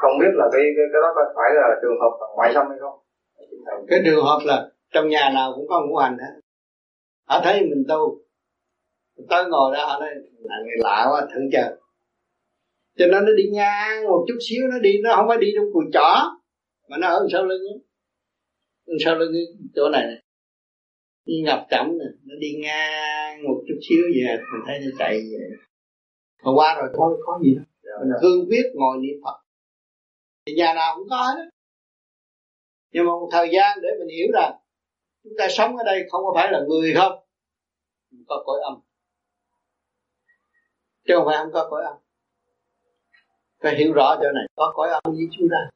không 0.00 0.14
biết 0.20 0.32
là 0.40 0.46
cái 0.52 0.62
cái, 0.76 0.86
cái 0.92 1.00
đó 1.04 1.10
có 1.16 1.22
phải 1.36 1.50
là 1.58 1.66
trường 1.82 2.00
hợp 2.02 2.12
ngoại 2.36 2.50
xâm 2.54 2.66
hay 2.70 2.78
không. 2.82 2.96
Cái 3.90 4.00
trường 4.04 4.24
hợp 4.28 4.40
là 4.50 4.56
trong 4.94 5.08
nhà 5.08 5.24
nào 5.34 5.48
cũng 5.56 5.66
có 5.68 5.76
ngũ 5.80 5.96
hành 5.96 6.16
hết 6.22 6.34
họ 7.30 7.40
thấy 7.44 7.60
mình 7.60 7.84
tu 7.88 8.22
tới 9.28 9.44
ngồi 9.50 9.74
đó 9.74 9.86
họ 9.86 10.00
nói 10.00 10.10
là 10.38 10.56
người 10.64 10.76
lạ 10.78 11.06
quá 11.10 11.28
thử 11.34 11.40
chờ 11.52 11.76
cho 12.98 13.06
nên 13.06 13.24
nó 13.24 13.32
đi 13.36 13.44
ngang 13.52 14.04
một 14.04 14.24
chút 14.28 14.38
xíu 14.48 14.68
nó 14.70 14.78
đi 14.78 14.92
nó 15.02 15.16
không 15.16 15.28
phải 15.28 15.38
đi 15.40 15.48
trong 15.56 15.64
cùi 15.72 15.84
chỏ 15.92 16.14
mà 16.88 16.96
nó 17.00 17.08
ở 17.08 17.26
sau 17.32 17.44
lưng 17.44 17.62
ấy. 17.62 17.78
sau 19.04 19.16
lưng 19.16 19.32
chỗ 19.74 19.88
này, 19.92 20.02
này. 20.06 20.22
đi 21.24 21.34
ngập 21.44 21.66
chậm 21.70 21.86
này. 21.98 22.08
nó 22.24 22.34
đi 22.40 22.54
ngang 22.62 23.42
một 23.42 23.62
chút 23.68 23.78
xíu 23.88 24.04
về 24.14 24.36
mình 24.36 24.62
thấy 24.66 24.78
nó 24.80 24.90
chạy 24.98 25.14
về 25.14 25.50
mà 26.44 26.50
qua 26.54 26.76
rồi 26.80 26.90
thôi 26.96 27.18
có 27.26 27.40
gì 27.42 27.54
đó 27.54 27.62
mình 28.00 28.12
cương 28.20 28.48
quyết 28.48 28.64
ngồi 28.74 28.96
niệm 29.00 29.16
phật 29.24 29.36
thì 30.46 30.54
nhà 30.54 30.74
nào 30.74 30.94
cũng 30.96 31.08
có 31.10 31.16
hết 31.16 31.50
nhưng 32.92 33.04
mà 33.04 33.10
một 33.10 33.28
thời 33.32 33.48
gian 33.52 33.78
để 33.82 33.88
mình 33.98 34.16
hiểu 34.16 34.26
rằng 34.34 34.52
chúng 35.24 35.32
ta 35.38 35.46
sống 35.50 35.76
ở 35.76 35.84
đây 35.84 36.06
không 36.10 36.24
có 36.24 36.32
phải 36.34 36.52
là 36.52 36.60
người 36.68 36.94
không? 36.94 37.12
Có 38.26 38.42
cõi 38.46 38.60
âm. 38.60 38.80
Chứ 41.08 41.14
không 41.16 41.26
phải 41.26 41.36
không 41.38 41.52
có 41.52 41.68
cõi 41.70 41.84
âm. 41.84 41.96
Phải 43.62 43.76
hiểu 43.76 43.92
rõ 43.92 44.16
chỗ 44.16 44.32
này. 44.34 44.44
Có 44.54 44.72
cõi 44.74 44.88
âm 44.88 45.02
với 45.04 45.28
chúng 45.32 45.48
ta. 45.50 45.70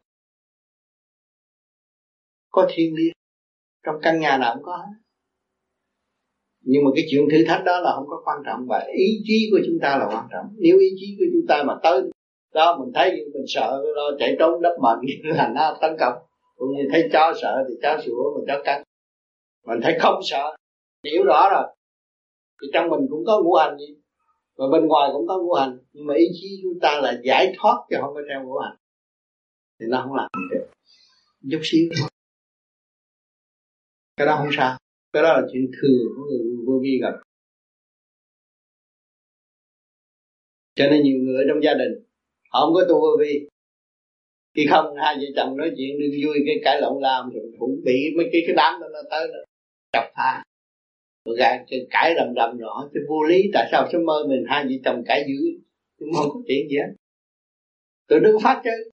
Có 2.51 2.66
thiên 2.71 2.95
liêng 2.95 3.15
trong 3.87 3.95
căn 4.03 4.21
nhà 4.21 4.39
nào 4.39 4.55
cũng 4.55 4.65
có 4.65 4.77
hết. 4.77 4.93
Nhưng 6.61 6.85
mà 6.85 6.91
cái 6.95 7.05
chuyện 7.11 7.25
thử 7.31 7.45
thách 7.47 7.65
đó 7.65 7.81
là 7.81 7.93
không 7.95 8.07
có 8.09 8.23
quan 8.25 8.39
trọng. 8.47 8.66
Và 8.69 8.87
ý 8.97 9.21
chí 9.25 9.49
của 9.51 9.59
chúng 9.66 9.79
ta 9.83 9.99
là 9.99 10.07
quan 10.07 10.29
trọng. 10.33 10.47
Nếu 10.57 10.79
ý 10.79 10.89
chí 10.97 11.16
của 11.19 11.25
chúng 11.33 11.47
ta 11.49 11.62
mà 11.66 11.75
tới 11.83 12.03
đó, 12.55 12.79
mình 12.81 12.93
thấy 12.95 13.11
mình 13.11 13.45
sợ, 13.47 13.83
lo 13.97 14.11
chạy 14.19 14.37
trốn 14.39 14.62
đất 14.62 14.77
như 15.03 15.15
là 15.23 15.53
nó 15.55 15.77
tấn 15.81 15.97
công. 16.01 16.15
Cũng 16.57 16.69
như 16.77 16.89
thấy 16.93 17.09
chó 17.12 17.33
sợ 17.43 17.65
thì 17.69 17.75
chó 17.83 17.99
sủa 18.05 18.37
mình 18.37 18.45
chó 18.47 18.62
cắn 18.65 18.83
mình 19.65 19.78
thấy 19.82 19.97
không 20.01 20.20
sợ. 20.24 20.57
Hiểu 21.05 21.24
rõ 21.24 21.49
rồi. 21.53 21.66
Thì 22.62 22.69
trong 22.73 22.89
mình 22.89 23.01
cũng 23.11 23.24
có 23.27 23.43
ngũ 23.43 23.55
hành 23.55 23.78
gì 23.78 23.95
và 24.57 24.65
bên 24.73 24.86
ngoài 24.86 25.11
cũng 25.12 25.27
có 25.27 25.39
ngũ 25.39 25.53
hành. 25.53 25.78
Nhưng 25.93 26.07
mà 26.07 26.15
ý 26.15 26.24
chí 26.32 26.61
chúng 26.62 26.81
ta 26.81 27.01
là 27.03 27.20
giải 27.24 27.55
thoát 27.59 27.86
chứ 27.91 27.97
không 28.01 28.15
có 28.15 28.20
theo 28.28 28.43
ngũ 28.45 28.59
hành. 28.59 28.77
Thì 29.81 29.86
nó 29.89 30.03
không 30.03 30.15
làm 30.15 30.28
được. 30.51 30.66
Chút 31.51 31.61
xíu 31.62 31.89
thôi. 32.01 32.09
Cái 34.16 34.27
đó 34.27 34.36
không 34.36 34.51
sao. 34.57 34.78
Cái 35.12 35.23
đó 35.23 35.32
là 35.32 35.43
chuyện 35.53 35.70
thường 35.82 36.09
của 36.16 36.23
người 36.31 36.39
vô 36.66 36.81
vi 36.82 36.99
gặp. 37.03 37.12
Cho 40.77 40.85
nên 40.91 41.03
nhiều 41.03 41.19
người 41.19 41.45
trong 41.49 41.62
gia 41.62 41.74
đình, 41.74 42.05
họ 42.51 42.61
không 42.61 42.74
có 42.74 42.85
tu 42.89 43.01
vô 43.01 43.16
vi. 43.20 43.49
Khi 44.55 44.66
không, 44.70 44.95
hai 44.97 45.16
vợ 45.16 45.27
chồng 45.36 45.57
nói 45.57 45.70
chuyện 45.77 45.99
đương 45.99 46.11
vui, 46.24 46.39
cái 46.47 46.57
cãi 46.65 46.81
lộn 46.81 47.03
làm 47.03 47.31
rồi 47.31 47.53
cũng 47.59 47.81
bị 47.85 47.97
mấy 48.16 48.27
cái 48.32 48.43
cái 48.47 48.57
đám 48.57 48.81
đó 48.81 48.86
nó 48.93 49.01
tới 49.11 49.28
nữa 49.28 49.45
chọc 49.95 50.05
tha. 50.15 50.43
Rồi 51.25 51.37
gạt 51.39 51.65
cãi 51.91 52.15
rầm 52.16 52.35
rầm 52.37 52.59
rồi 52.59 52.89
cái 52.95 53.03
vô 53.09 53.23
lý, 53.23 53.43
tại 53.55 53.69
sao 53.71 53.89
sớm 53.93 54.05
mơ 54.05 54.25
mình 54.29 54.45
hai 54.49 54.65
vợ 54.65 54.71
chồng 54.85 55.03
cãi 55.07 55.25
dữ? 55.29 55.61
Nhưng 55.99 56.12
mơ 56.12 56.21
có 56.35 56.41
chuyện 56.49 56.69
gì 56.69 56.77
hết. 56.77 56.95
Tôi 58.09 58.21
đừng 58.21 58.37
phát 58.43 58.61
chứ. 58.65 58.91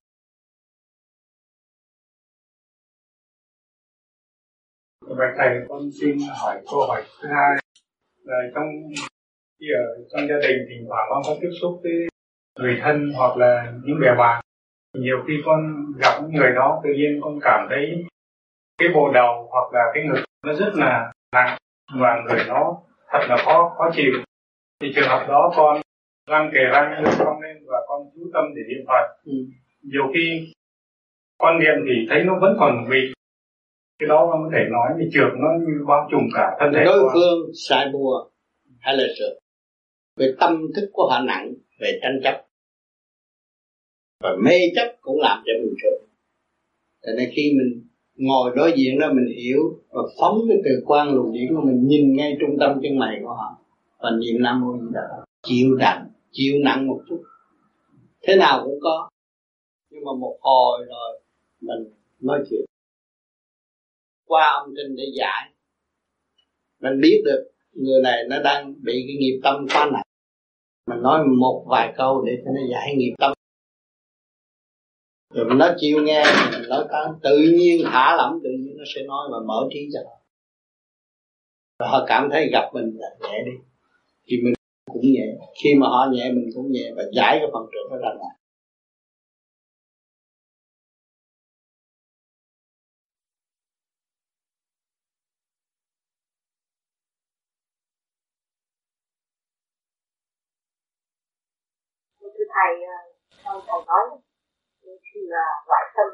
Bạch 5.20 5.34
thầy 5.38 5.50
con 5.70 5.90
xin 6.02 6.18
hỏi 6.40 6.62
câu 6.72 6.80
hỏi 6.88 7.04
thứ 7.22 7.30
hai. 7.30 7.58
Là 8.24 8.38
trong, 8.56 8.66
khi 9.60 9.66
ở 9.76 10.06
trong 10.12 10.28
gia 10.30 10.48
đình 10.48 10.58
thỉnh 10.70 10.86
thoảng 10.88 11.08
con 11.10 11.22
có 11.26 11.38
tiếp 11.42 11.50
xúc 11.62 11.80
với 11.84 12.08
người 12.60 12.80
thân 12.82 13.12
hoặc 13.16 13.38
là 13.38 13.74
những 13.84 14.00
bè 14.02 14.16
bạn, 14.18 14.44
nhiều 14.94 15.18
khi 15.28 15.34
con 15.46 15.60
gặp 16.00 16.22
những 16.22 16.42
người 16.42 16.52
đó 16.56 16.82
tự 16.84 16.90
nhiên 16.98 17.20
con 17.22 17.40
cảm 17.42 17.68
thấy 17.70 18.04
cái 18.78 18.90
bộ 18.96 19.12
đầu 19.14 19.48
hoặc 19.52 19.74
là 19.74 19.84
cái 19.94 20.04
ngực 20.04 20.24
nó 20.44 20.54
rất 20.54 20.72
là 20.76 21.12
nặng 21.34 21.58
và 22.00 22.24
người 22.28 22.46
nó 22.48 22.78
thật 23.12 23.20
là 23.30 23.38
khó 23.46 23.76
khó 23.78 23.90
chịu. 23.96 24.12
Thì 24.82 24.92
trường 24.96 25.08
hợp 25.08 25.26
đó 25.28 25.54
con 25.56 25.82
răng 26.28 26.50
kề 26.54 26.60
răng 26.72 27.04
đưa 27.04 27.12
con 27.20 27.42
lên 27.42 27.58
và 27.66 27.78
con 27.88 28.02
chú 28.16 28.22
tâm 28.34 28.44
để 28.56 28.62
niệm 28.68 28.86
phật. 28.88 29.22
Ừ. 29.26 29.34
nhiều 29.82 30.04
khi 30.14 30.54
con 31.38 31.60
niệm 31.60 31.76
thì 31.88 32.08
thấy 32.10 32.24
nó 32.24 32.40
vẫn 32.42 32.56
còn 32.60 32.90
bị 32.90 33.14
cái 34.00 34.08
đó 34.08 34.28
con 34.32 34.44
có 34.44 34.50
thể 34.54 34.66
nói 34.72 34.90
thì 35.00 35.06
trượt 35.14 35.32
nó 35.34 35.50
như 35.60 35.86
bao 35.88 36.08
trùm 36.12 36.22
cả 36.34 36.58
thân 36.60 36.74
thể 36.76 36.84
đối 36.86 37.10
phương 37.14 37.52
sai 37.54 37.90
bùa 37.94 38.30
hay 38.80 38.98
là 38.98 39.04
trượt 39.18 39.38
về 40.18 40.34
tâm 40.40 40.62
thức 40.76 40.90
của 40.94 41.10
họ 41.10 41.20
nặng 41.20 41.54
về 41.80 42.00
tranh 42.02 42.20
chấp. 42.24 42.46
Và 44.24 44.30
mê 44.44 44.58
chấp 44.76 44.96
cũng 45.02 45.20
làm 45.20 45.44
cho 45.46 45.54
mình 45.62 45.76
trượt 45.82 46.10
cho 47.06 47.12
nên 47.18 47.30
khi 47.36 47.54
mình 47.58 47.91
ngồi 48.22 48.52
đối 48.56 48.74
diện 48.78 49.00
đó 49.00 49.08
mình 49.14 49.36
hiểu 49.38 49.60
và 49.90 50.02
phóng 50.20 50.40
cái 50.50 50.58
từ 50.66 50.72
quan 50.86 51.16
luồng 51.16 51.34
điển 51.34 51.56
của 51.56 51.62
mình, 51.62 51.88
nhìn 51.88 52.16
ngay 52.16 52.38
trung 52.40 52.58
tâm 52.60 52.80
chân 52.84 53.00
mày 53.00 53.20
của 53.24 53.34
họ. 53.34 53.58
Và 54.00 54.10
niệm 54.12 54.42
nam 54.44 54.62
mô 54.62 54.78
di 54.78 54.88
đà 54.94 55.02
chịu 55.44 55.76
nặng 55.80 56.08
chịu 56.32 56.54
nặng 56.64 56.88
một 56.88 57.02
chút. 57.10 57.24
Thế 58.22 58.36
nào 58.36 58.62
cũng 58.66 58.80
có. 58.82 59.10
Nhưng 59.90 60.04
mà 60.06 60.12
một 60.20 60.38
hồi 60.42 60.86
rồi, 60.90 61.22
mình 61.62 61.94
nói 62.20 62.40
chuyện. 62.50 62.66
Qua 64.26 64.50
âm 64.50 64.76
kinh 64.76 64.96
để 64.96 65.04
giải. 65.18 65.52
Mình 66.82 67.02
biết 67.02 67.22
được 67.26 67.52
người 67.74 68.02
này 68.04 68.24
nó 68.30 68.42
đang 68.44 68.74
bị 68.84 69.06
cái 69.08 69.16
nghiệp 69.20 69.40
tâm 69.44 69.68
quá 69.74 69.90
nặng. 69.94 70.06
Mình 70.88 71.02
nói 71.02 71.26
một 71.40 71.66
vài 71.68 71.94
câu 71.98 72.24
để 72.26 72.34
cho 72.46 72.52
nó 72.52 72.62
giải 72.72 72.96
nghiệp 72.96 73.14
tâm 73.20 73.34
rồi 75.34 75.46
mình 75.46 75.58
nói 75.58 75.74
chịu 75.78 75.98
nghe, 76.04 76.24
mình 76.52 76.70
nói 76.70 76.86
cái 76.90 77.02
tự 77.24 77.38
nhiên 77.38 77.82
thả 77.86 78.16
lỏng, 78.16 78.40
tự 78.44 78.50
nhiên 78.50 78.78
nó 78.78 78.84
sẽ 78.96 79.02
nói 79.08 79.28
và 79.32 79.38
mở 79.48 79.68
trí 79.74 79.90
cho 79.94 80.00
họ 80.06 80.22
và 81.80 81.88
họ 81.88 82.06
cảm 82.08 82.30
thấy 82.32 82.50
gặp 82.52 82.70
mình 82.74 82.98
là 83.00 83.08
nhẹ 83.22 83.44
đi. 83.46 83.52
Thì 84.28 84.38
mình 84.44 84.54
cũng 84.92 85.12
nhẹ, 85.12 85.26
khi 85.64 85.76
mà 85.76 85.88
họ 85.88 86.08
nhẹ, 86.12 86.32
mình 86.32 86.50
cũng 86.56 86.72
nhẹ 86.72 86.92
và 86.96 87.04
giải 87.16 87.38
cái 87.40 87.48
phần 87.54 87.64
trượt 87.72 87.92
đó 87.92 87.98
ra 87.98 88.14
ngoài. 88.20 88.36
Thầy 102.54 102.74
à, 102.86 102.98
thầy 103.44 103.82
nói 103.88 104.31
khi 105.14 105.22
là 105.36 105.46
ngoại 105.68 105.86
tâm 105.96 106.08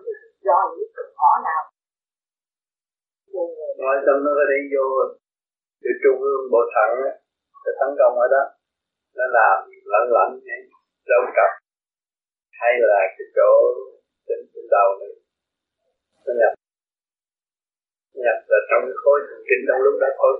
do 0.48 0.58
những 0.74 0.92
cực 0.98 1.10
khó 1.18 1.32
nào. 1.48 1.64
Ngoại 3.82 3.98
tâm 4.06 4.18
nó 4.26 4.32
có 4.40 4.44
thể 4.50 4.58
vô 4.74 4.86
từ 5.82 5.90
trung 6.02 6.20
ương 6.30 6.44
bộ 6.54 6.62
thận 6.76 6.90
á 7.10 7.14
nó 7.64 7.72
tấn 7.80 7.90
công 8.00 8.14
ở 8.26 8.28
đó. 8.36 8.44
Nó 9.18 9.26
làm 9.38 9.58
lẫn 9.92 10.06
lẫn 10.16 10.30
hay 10.48 10.60
lâu 11.12 11.22
cặp 11.38 11.52
hay 12.60 12.74
là 12.92 13.00
cái 13.16 13.28
chỗ 13.38 13.52
trên, 14.28 14.40
trên 14.54 14.66
đầu 14.76 14.90
này. 15.00 15.14
Nó 16.26 16.32
nhập 16.40 16.54
nhập 18.26 18.38
là 18.52 18.60
trong 18.70 18.82
cái 18.88 18.98
khối 19.04 19.18
thần 19.28 19.40
kinh 19.48 19.62
trong 19.68 19.80
lúc 19.86 19.96
đó. 20.02 20.10
Khối 20.20 20.34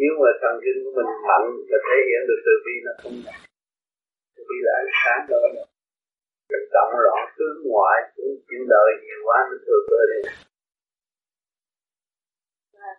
nếu 0.00 0.12
mà 0.22 0.30
thần 0.42 0.54
kinh 0.64 0.78
của 0.84 0.92
mình 0.98 1.10
mạnh 1.28 1.48
là 1.70 1.78
thể 1.86 1.96
hiện 2.08 2.20
được 2.28 2.40
từ 2.46 2.54
bi 2.64 2.74
nó 2.86 2.92
không. 3.00 3.16
Mạnh 3.26 3.42
từ 4.34 4.42
bi 4.48 4.56
là 4.66 4.72
ánh 4.82 4.92
sáng 5.00 5.20
đó 5.30 5.38
mình 6.50 6.66
động 6.74 6.92
loạn 7.06 7.22
tướng 7.38 7.58
ngoại 7.68 7.98
cũng 8.14 8.32
chuyện 8.46 8.62
đời 8.74 8.88
nhiều 9.02 9.20
quá 9.26 9.38
nó 9.48 9.56
thừa 9.64 9.80
cơ 9.90 10.00
đi. 10.12 10.20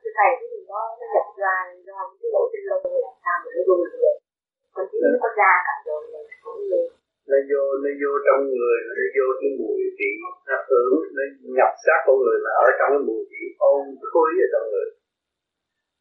Thưa 0.01 0.11
thầy 0.17 0.29
cái 0.39 0.47
gì 0.53 0.61
đó 0.71 0.81
nó 0.99 1.05
nhập 1.13 1.27
ra 1.41 1.55
do 1.87 1.97
cái 2.19 2.29
lỗ 2.33 2.41
trên 2.51 2.63
lông 2.69 2.83
làm 3.05 3.15
sao 3.23 3.37
mà 3.43 3.49
nó 3.55 3.61
rung 3.67 3.83
được? 4.03 4.17
Còn 4.73 4.83
chỉ 4.91 4.97
nó 5.03 5.17
có 5.23 5.29
ra 5.39 5.53
cả 5.65 5.73
rồi 5.85 5.99
mình 6.13 6.27
không 6.43 6.61
lên 6.71 6.87
nó 7.29 7.37
vô 7.49 7.63
nó 7.83 7.91
vô 8.01 8.11
trong 8.25 8.41
người 8.57 8.77
nó 8.87 9.05
vô 9.15 9.25
cái 9.39 9.49
mùi 9.59 9.81
vị 9.97 10.11
nó 10.49 10.55
hưởng 10.69 10.93
nó 11.17 11.23
nhập 11.57 11.71
sát 11.83 11.99
con 12.05 12.15
người 12.23 12.37
mà 12.45 12.51
ở 12.65 12.67
trong 12.77 12.89
cái 12.93 13.03
mùi 13.09 13.21
vị 13.31 13.43
ôn 13.71 13.81
khối 14.11 14.29
ở 14.45 14.47
trong 14.53 14.65
người. 14.71 14.87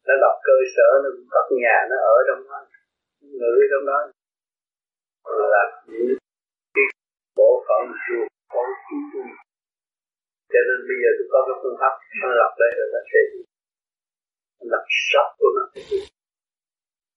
Nó 0.07 0.13
lập 0.23 0.35
cơ 0.47 0.55
sở 0.75 0.87
nó 1.03 1.09
cất 1.33 1.47
nhà 1.63 1.77
nó 1.89 1.97
ở 2.13 2.17
trong 2.27 2.39
đó 2.49 2.57
ngự 3.39 3.53
trong 3.71 3.85
đó. 3.91 3.99
Là 5.53 5.63
những 5.87 6.17
bộ 7.37 7.51
phận 7.67 7.83
ruột 8.03 8.27
con 8.53 8.67
chi 8.85 8.97
chung 9.11 9.31
cho 10.51 10.59
nên 10.67 10.79
bây 10.89 10.97
giờ 11.01 11.09
tôi 11.17 11.27
có 11.33 11.39
cái 11.47 11.55
phương 11.61 11.77
pháp 11.81 11.93
nó 12.21 12.29
lập 12.41 12.53
đây 12.61 12.71
rồi 12.77 12.87
nó 12.93 13.01
sẽ 13.11 13.19
lập 14.71 14.83
sắp 15.07 15.27
của 15.39 15.49
nó. 15.55 15.63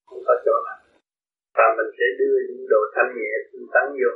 Không 0.06 0.22
có 0.26 0.34
chỗ 0.44 0.54
nào. 0.66 0.78
Và 1.56 1.66
mình 1.76 1.90
sẽ 1.98 2.06
đưa 2.18 2.36
những 2.48 2.64
đồ 2.72 2.80
thanh 2.94 3.10
nhẹ 3.18 3.32
tinh 3.50 3.66
tấn 3.74 3.86
vô. 4.00 4.12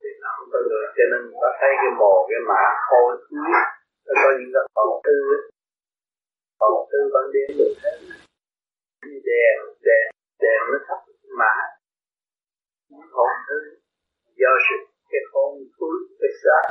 Thì 0.00 0.08
nó 0.22 0.28
không 0.36 0.48
có 0.52 0.58
được. 0.70 0.86
Cho 0.96 1.04
nên 1.10 1.22
có 1.42 1.48
thấy 1.60 1.72
cái 1.80 1.90
mồ 2.00 2.14
cái 2.28 2.40
mã 2.50 2.62
khô 2.86 3.02
chuối 3.28 3.50
nó 4.06 4.12
có 4.22 4.28
những 4.38 4.52
cái 4.54 4.64
phòng 4.74 4.92
tư 5.06 5.16
phòng 6.60 6.78
tư 6.90 6.98
ban 7.14 7.24
đêm 7.34 7.48
được 7.58 7.72
thế 7.82 7.92
đèn 9.28 9.56
đèn 9.86 10.04
đèn 10.42 10.60
nó 10.72 10.78
thấp 10.88 11.00
mã. 11.40 11.54
Phòng 13.14 13.36
tư 13.48 13.58
do 14.40 14.52
sự 14.66 14.76
cái 15.10 15.20
hồn 15.32 15.52
thúi 15.78 15.96
cái 16.20 16.30
xác 16.42 16.64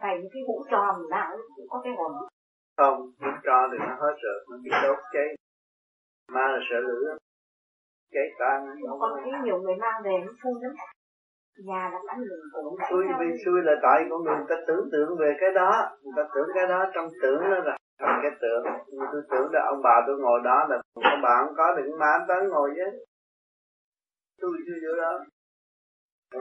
tại 0.00 0.14
những 0.18 0.30
cái 0.34 0.42
hũ 0.48 0.64
tròn 0.70 0.94
nào 1.10 1.30
cũng 1.56 1.66
có 1.68 1.80
cái 1.84 1.92
hồn. 1.98 2.12
Không 2.78 2.98
hũ 3.20 3.32
tròn 3.44 3.70
thì 3.72 3.78
nó 3.78 3.94
hết 4.02 4.14
rồi 4.22 4.36
nó 4.50 4.56
bị 4.64 4.70
đốt 4.82 4.98
cháy. 5.12 5.28
Ma 6.32 6.46
là 6.52 6.58
sợ 6.70 6.78
lửa. 6.88 7.16
Cháy 8.12 8.26
tan 8.38 8.66
con 9.00 9.12
thấy 9.22 9.32
nhiều 9.44 9.58
người 9.58 9.76
mang 9.76 10.02
về 10.04 10.16
nó 10.26 10.32
phun 10.42 10.62
lắm. 10.62 10.72
Nhà 11.64 11.90
là 11.92 11.98
ảnh 12.06 12.18
hưởng 12.28 12.44
cũng 12.52 12.78
xui 12.90 13.04
vì 13.20 13.26
xui 13.44 13.62
là 13.62 13.72
tại 13.82 14.04
con 14.10 14.22
người 14.22 14.44
ta 14.48 14.56
tưởng 14.66 14.88
tượng 14.92 15.10
về 15.20 15.30
cái 15.40 15.50
đó. 15.54 15.70
Người 16.02 16.12
ta 16.16 16.22
tưởng 16.34 16.48
cái 16.54 16.66
đó 16.68 16.84
trong 16.94 17.08
tưởng 17.22 17.40
nó 17.50 17.58
là 17.58 17.76
thành 18.00 18.20
cái 18.22 18.32
tưởng. 18.42 18.62
Tôi 19.12 19.22
tưởng 19.30 19.48
là 19.52 19.60
ông 19.66 19.80
bà 19.84 19.96
tôi 20.06 20.16
ngồi 20.18 20.40
đó 20.44 20.66
là 20.68 20.76
ông 20.94 21.22
bà 21.22 21.34
không 21.44 21.54
có 21.56 21.74
đừng 21.76 21.98
má 21.98 22.12
tới 22.28 22.42
ngồi 22.50 22.70
chứ 22.76 23.04
tôi 24.40 24.52
chưa 24.66 24.78
vô 24.84 24.92
đó. 25.02 25.12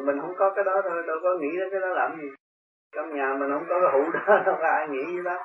Mình 0.05 0.17
không 0.21 0.35
có 0.39 0.45
cái 0.55 0.63
đó 0.69 0.76
thôi 0.85 1.03
đâu 1.07 1.17
có 1.23 1.30
nghĩ 1.41 1.51
đến 1.59 1.67
cái 1.71 1.81
đó 1.85 1.89
làm 1.99 2.09
gì. 2.21 2.27
Trong 2.95 3.07
nhà 3.17 3.27
mình 3.39 3.49
không 3.53 3.67
có 3.69 3.76
cái 3.81 3.91
hũ 3.93 4.03
đó 4.15 4.34
đâu 4.45 4.55
có 4.61 4.67
ai 4.77 4.88
nghĩ 4.88 5.03
gì 5.15 5.21
đó. 5.30 5.38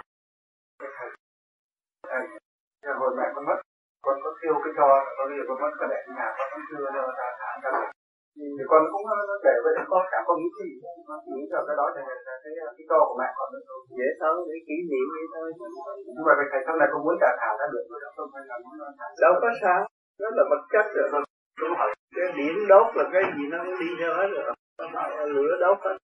À, 2.08 2.92
hồi 3.00 3.10
mẹ 3.18 3.26
con 3.34 3.44
mất 3.48 3.58
con 4.04 4.16
có 4.24 4.30
thiêu 4.38 4.54
cái 4.64 4.72
cho 4.76 4.86
con 5.16 5.24
bây 5.28 5.36
giờ 5.38 5.44
con 5.48 5.56
mất 5.62 5.72
con 5.78 5.88
để 5.92 5.98
nhà 6.18 6.28
con 6.36 6.46
không 6.52 6.64
chưa 6.68 6.86
đâu 6.96 7.06
ta 7.18 7.26
thả 7.40 7.50
ra 7.62 7.70
thì 8.58 8.64
con 8.70 8.82
cũng 8.92 9.04
nó 9.30 9.36
kể 9.44 9.54
với 9.64 9.72
con 9.92 10.02
cả 10.12 10.18
con 10.26 10.36
nghĩ 10.38 10.48
gì 10.58 10.68
con 11.08 11.18
nghĩ 11.32 11.42
cho 11.52 11.58
cái 11.66 11.76
đó 11.80 11.86
thì 11.94 12.02
là 12.26 12.34
cái 12.42 12.52
cái 12.76 12.86
to 12.90 12.98
của 13.08 13.16
mẹ 13.20 13.28
con 13.38 13.48
dễ 13.98 14.08
thôi 14.20 14.34
để 14.48 14.56
kỷ 14.68 14.76
niệm 14.90 15.06
vậy 15.14 15.26
thôi. 15.34 15.46
Nhưng 16.14 16.24
mà 16.28 16.34
thầy 16.52 16.60
sau 16.66 16.74
này 16.76 16.88
con 16.92 17.00
muốn 17.04 17.16
trả 17.22 17.30
thảo 17.40 17.54
ra 17.60 17.66
được 17.74 17.84
rồi 17.90 18.00
không 18.16 18.28
phải 18.32 18.42
là 18.50 18.56
muốn 18.64 18.74
đâu 19.24 19.32
có 19.42 19.50
sao 19.62 19.80
đó 20.20 20.28
là 20.36 20.44
vật 20.50 20.62
chất 20.72 20.86
rồi 20.96 21.06
cái 22.16 22.32
điểm 22.36 22.54
đốt 22.68 22.96
là 22.96 23.04
cái 23.12 23.22
gì 23.36 23.44
nó 23.50 23.58
cũng 23.64 23.74
đi 23.80 23.86
theo 23.98 24.14
hết 24.14 24.28
rồi. 24.34 24.54
Lửa 25.28 25.56
đốt 25.60 25.78
hết 25.84 25.96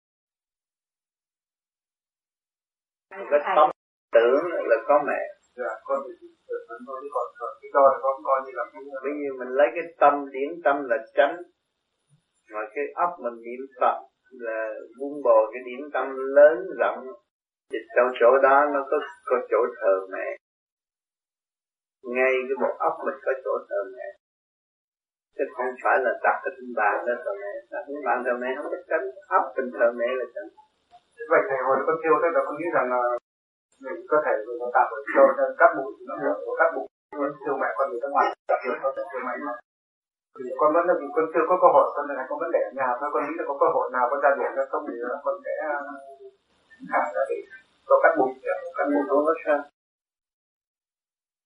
cái 3.11 3.41
tâm 3.57 3.71
tưởng 4.13 4.45
là 4.53 4.77
có 4.87 5.03
mẹ. 5.07 5.21
Dạ 5.57 5.71
bây 9.03 9.13
giờ 9.21 9.31
mình 9.39 9.49
lấy 9.49 9.69
cái 9.75 9.85
tâm 9.99 10.31
điểm 10.33 10.61
tâm 10.65 10.77
là 10.89 10.97
chánh 11.15 11.37
mà 12.51 12.61
cái 12.75 12.85
óc 12.95 13.11
mình 13.23 13.43
niệm 13.43 13.67
phật 13.81 13.99
là 14.31 14.75
vun 15.01 15.23
bồi 15.25 15.51
cái 15.53 15.63
điểm 15.67 15.91
tâm 15.93 16.07
lớn 16.37 16.57
rộng. 16.79 17.07
Thì 17.73 17.79
trong 17.97 18.09
chỗ 18.21 18.39
đó 18.43 18.65
nó 18.75 18.87
có 18.91 18.99
có 19.25 19.37
chỗ 19.51 19.59
thờ 19.81 20.07
mẹ. 20.13 20.37
Ngay 22.03 22.33
cái 22.33 22.57
bộ 22.61 22.77
óc 22.79 22.93
mình 23.07 23.15
có 23.25 23.33
chỗ 23.45 23.51
thờ 23.69 23.91
mẹ 23.97 24.20
chứ 25.37 25.45
không 25.55 25.71
phải 25.85 25.97
là 26.05 26.13
đặt 26.25 26.37
cái 26.43 26.53
trên 26.57 26.71
bàn 26.81 26.97
đó 27.07 27.15
thờ 27.25 27.33
mẹ 27.41 27.53
đặt 27.73 27.83
cái 27.87 28.03
bàn 28.07 28.19
thờ 28.25 28.35
mẹ 28.43 28.51
không 28.57 28.71
có 28.73 28.79
tránh 28.91 29.05
óc 29.37 29.45
mình 29.57 29.69
thờ 29.79 29.89
mẹ 30.01 30.09
là 30.21 30.27
tránh 30.35 30.49
vậy 31.31 31.43
thầy 31.49 31.59
hồi 31.67 31.77
con 31.87 31.97
kêu 32.03 32.15
thế 32.23 32.29
là 32.35 32.41
con 32.47 32.55
nghĩ 32.57 32.69
rằng 32.77 32.87
là 32.93 32.99
mình 33.85 33.99
có 34.11 34.17
thể 34.25 34.33
tạo 34.75 34.87
cho 35.37 35.45
các 35.61 35.71
bụi 35.77 35.93
nó 36.09 36.15
của 36.45 36.55
các 36.61 36.71
bụi 36.75 36.87
kêu 37.45 37.55
mẹ 37.63 37.69
con 37.77 37.87
người 37.91 38.01
ta 38.03 38.09
ngoài. 38.13 38.27
Đặc 38.49 38.61
biệt 38.65 38.77
có 38.83 38.93
thể 38.97 39.03
kêu 39.13 39.23
mẹ 39.27 39.35
nó. 39.45 39.53
Thì 40.37 40.51
con 40.61 40.71
vẫn 40.75 40.85
là 40.89 40.95
vì 41.01 41.07
con 41.15 41.25
chưa 41.33 41.45
có 41.51 41.57
cơ 41.63 41.69
hội 41.75 41.87
con 41.95 42.05
này 42.09 42.27
con 42.29 42.39
vẫn 42.43 42.51
để 42.55 42.61
ở 42.69 42.73
nhà 42.79 42.89
thôi. 42.99 43.09
Con 43.13 43.21
nghĩ 43.23 43.35
là 43.39 43.45
có 43.49 43.55
cơ 43.63 43.69
hội 43.75 43.87
nào 43.95 44.05
con 44.11 44.21
ra 44.25 44.31
biển 44.39 44.53
ra 44.57 44.65
không 44.71 44.85
thì 44.89 44.95
con 45.25 45.35
sẽ 45.45 45.55
thả 46.91 47.03
ra 47.15 47.23
để 47.31 47.39
có 47.89 47.95
cắt 48.03 48.13
bụi 48.19 48.31
cắt 48.77 48.87
bụi 48.93 49.03
không 49.09 49.25
có 49.27 49.35
sao 49.45 49.59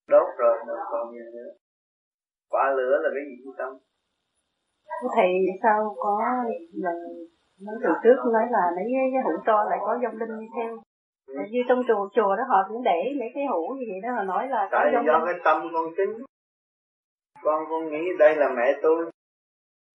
đốt 0.08 0.28
rồi 0.38 0.56
nó 0.66 0.74
còn 0.90 1.12
gì 1.12 1.18
nữa 1.34 1.50
quả 2.52 2.64
lửa 2.76 2.94
là 3.02 3.10
cái 3.14 3.24
gì 3.28 3.36
cũng 3.44 3.54
tâm? 3.58 3.70
Thầy 5.16 5.30
sao 5.62 5.94
có 5.98 6.12
lần 6.84 6.96
mấy 7.64 7.76
từ 7.84 7.90
trước 8.02 8.18
nói 8.32 8.46
là 8.50 8.64
lấy 8.76 8.86
cái 9.12 9.22
hũ 9.24 9.32
to 9.46 9.58
lại 9.70 9.78
có 9.86 9.98
dông 10.02 10.20
linh 10.20 10.40
đi 10.40 10.46
theo? 10.56 10.70
Ừ. 11.26 11.34
như 11.50 11.60
trong 11.68 11.80
chùa 11.88 12.08
chùa 12.16 12.36
đó 12.38 12.44
họ 12.50 12.58
cũng 12.68 12.82
để 12.82 13.00
mấy 13.20 13.28
cái 13.34 13.44
hũ 13.52 13.62
như 13.78 13.84
vậy 13.90 14.00
đó 14.04 14.08
họ 14.16 14.22
nói 14.32 14.48
là 14.48 14.68
tại 14.72 14.92
do 15.06 15.18
linh. 15.18 15.26
cái 15.26 15.36
tâm 15.44 15.58
con 15.74 15.86
tính 15.96 16.12
con 17.44 17.64
con 17.70 17.82
nghĩ 17.90 18.02
đây 18.18 18.36
là 18.36 18.48
mẹ 18.56 18.66
tôi. 18.82 18.98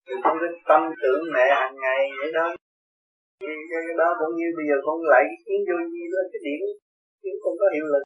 Thì 0.08 0.14
con 0.24 0.36
cái 0.40 0.50
tâm 0.68 0.82
tưởng 1.02 1.22
mẹ 1.34 1.44
hàng 1.60 1.74
ngày 1.84 2.00
vậy 2.18 2.30
đó. 2.38 2.46
Cái, 3.40 3.54
cái, 3.70 3.80
cái 3.86 3.96
đó 3.98 4.08
cũng 4.18 4.34
như 4.38 4.46
bây 4.56 4.64
giờ 4.68 4.76
con 4.86 4.96
lại 5.12 5.22
cái 5.28 5.38
kiến 5.46 5.60
vô 5.68 5.76
gì 5.94 6.04
đó 6.12 6.20
cái 6.32 6.40
điểm 6.46 6.60
kiến 7.22 7.34
không 7.42 7.56
có 7.60 7.66
hiệu 7.74 7.86
lực 7.92 8.04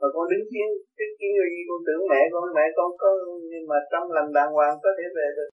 mà 0.00 0.06
con 0.14 0.24
đứng 0.30 0.46
kiến 0.52 0.68
cái 0.98 1.08
kiến 1.18 1.32
gì 1.54 1.60
con 1.68 1.80
tưởng 1.86 2.02
mẹ 2.10 2.20
con 2.32 2.44
mẹ 2.56 2.64
con 2.76 2.90
có 3.00 3.08
nhưng 3.52 3.64
mà 3.70 3.76
tâm 3.92 4.02
lành 4.16 4.30
đàng 4.36 4.52
hoàng 4.56 4.74
có 4.82 4.90
thể 4.96 5.06
về 5.16 5.28
được. 5.36 5.50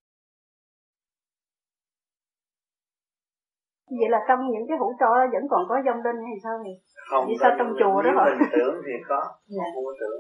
Vậy 4.00 4.10
là 4.14 4.20
trong 4.28 4.40
những 4.54 4.66
cái 4.68 4.78
hũ 4.82 4.90
tro 5.00 5.10
đó 5.20 5.26
vẫn 5.34 5.44
còn 5.52 5.62
có 5.70 5.76
dông 5.86 6.04
linh 6.06 6.20
hay 6.30 6.38
sao 6.44 6.56
vậy 6.66 6.76
không 7.10 7.26
vì 7.28 7.36
sao 7.42 7.52
trong 7.58 7.72
chùa 7.80 7.98
đó 8.06 8.12
hả? 8.18 8.24
mình 8.26 8.50
tưởng 8.56 8.76
thì 8.86 8.96
có. 9.10 9.22
Dạ. 9.56 9.66
không 9.74 9.86
có 9.88 9.94
tưởng 10.02 10.18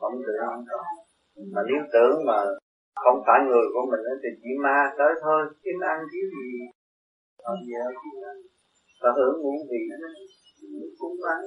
không 0.00 0.14
tưởng 0.26 0.42
không 0.50 0.64
có 0.70 0.78
mà 1.54 1.62
nếu 1.68 1.80
tưởng 1.94 2.14
mà 2.28 2.38
không 3.04 3.18
phải 3.26 3.38
người 3.48 3.66
của 3.74 3.84
mình 3.90 4.02
thì 4.22 4.30
chỉ 4.42 4.52
ma 4.64 4.78
tới 4.98 5.12
thôi 5.22 5.40
kiếm 5.62 5.78
ăn 5.92 5.98
kiếm 6.10 6.26
gì. 6.36 6.48
Không 7.44 7.60
gì 7.66 7.74
đâu 7.82 7.92
ta 9.02 9.08
hưởng 9.16 9.42
muốn 9.42 9.58
gì 9.70 9.80
cũng 10.98 11.16
ăn 11.34 11.40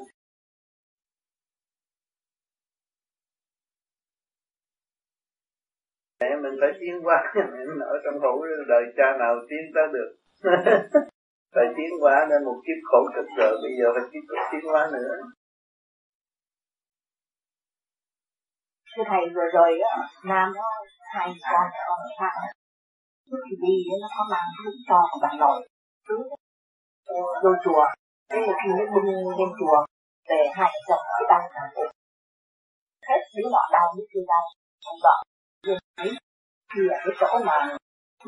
mẹ 6.23 6.35
mình 6.43 6.55
phải 6.61 6.71
tiến 6.79 6.95
qua 7.05 7.17
mình 7.35 7.79
ở 7.93 7.95
trong 8.03 8.21
hũ 8.21 8.45
đời 8.67 8.83
cha 8.97 9.07
nào 9.19 9.33
tiến 9.49 9.63
tới 9.75 9.87
được. 9.95 10.09
Phải 11.55 11.65
tiến 11.77 11.91
hóa 12.01 12.15
nên 12.29 12.43
một 12.45 12.57
kiếp 12.65 12.79
khổ 12.89 12.99
cực 13.15 13.25
rồi, 13.37 13.53
bây 13.63 13.73
giờ 13.79 13.87
phải 13.95 14.05
tiếp 14.11 14.23
tục 14.29 14.39
tiến 14.51 14.71
hóa 14.71 14.89
nữa. 14.93 15.11
Thưa 18.95 19.03
thầy, 19.09 19.23
vừa 19.35 19.49
rồi 19.53 19.79
á, 19.91 19.95
nam 20.25 20.47
nó 20.55 20.67
hai 21.13 21.27
con 21.51 21.67
con 21.87 21.99
sang 22.19 22.53
trước 23.33 23.41
khi 23.49 23.55
đi 23.63 23.75
nó 24.01 24.07
có 24.15 24.23
mang 24.31 24.49
cái 24.63 24.73
cho 24.87 24.99
của 25.11 25.19
bạn 25.23 25.35
nội 25.43 25.59
vô 27.43 27.51
chùa 27.63 27.85
thế 28.29 28.39
là 28.47 28.53
khi 28.59 28.69
nó 28.77 28.85
bưng 28.93 29.09
lên 29.39 29.49
chùa, 29.59 29.77
về 30.29 30.41
hai 30.57 30.71
vợ 30.73 30.79
chồng 30.87 31.03
nói 31.11 31.23
đau 31.29 31.41
làm 31.55 31.69
hết 33.07 33.21
đứa 33.35 33.49
nọ 33.51 33.63
đau 33.71 33.85
đứa 33.97 34.05
kia 34.13 34.25
đau 34.27 34.43
không 34.85 34.99
đợi 35.03 35.32
nhưng 35.67 35.77
thấy 35.97 36.09
khi 36.73 36.81
ở 36.95 36.97
cái 37.05 37.13
chỗ 37.19 37.39
mà. 37.45 37.77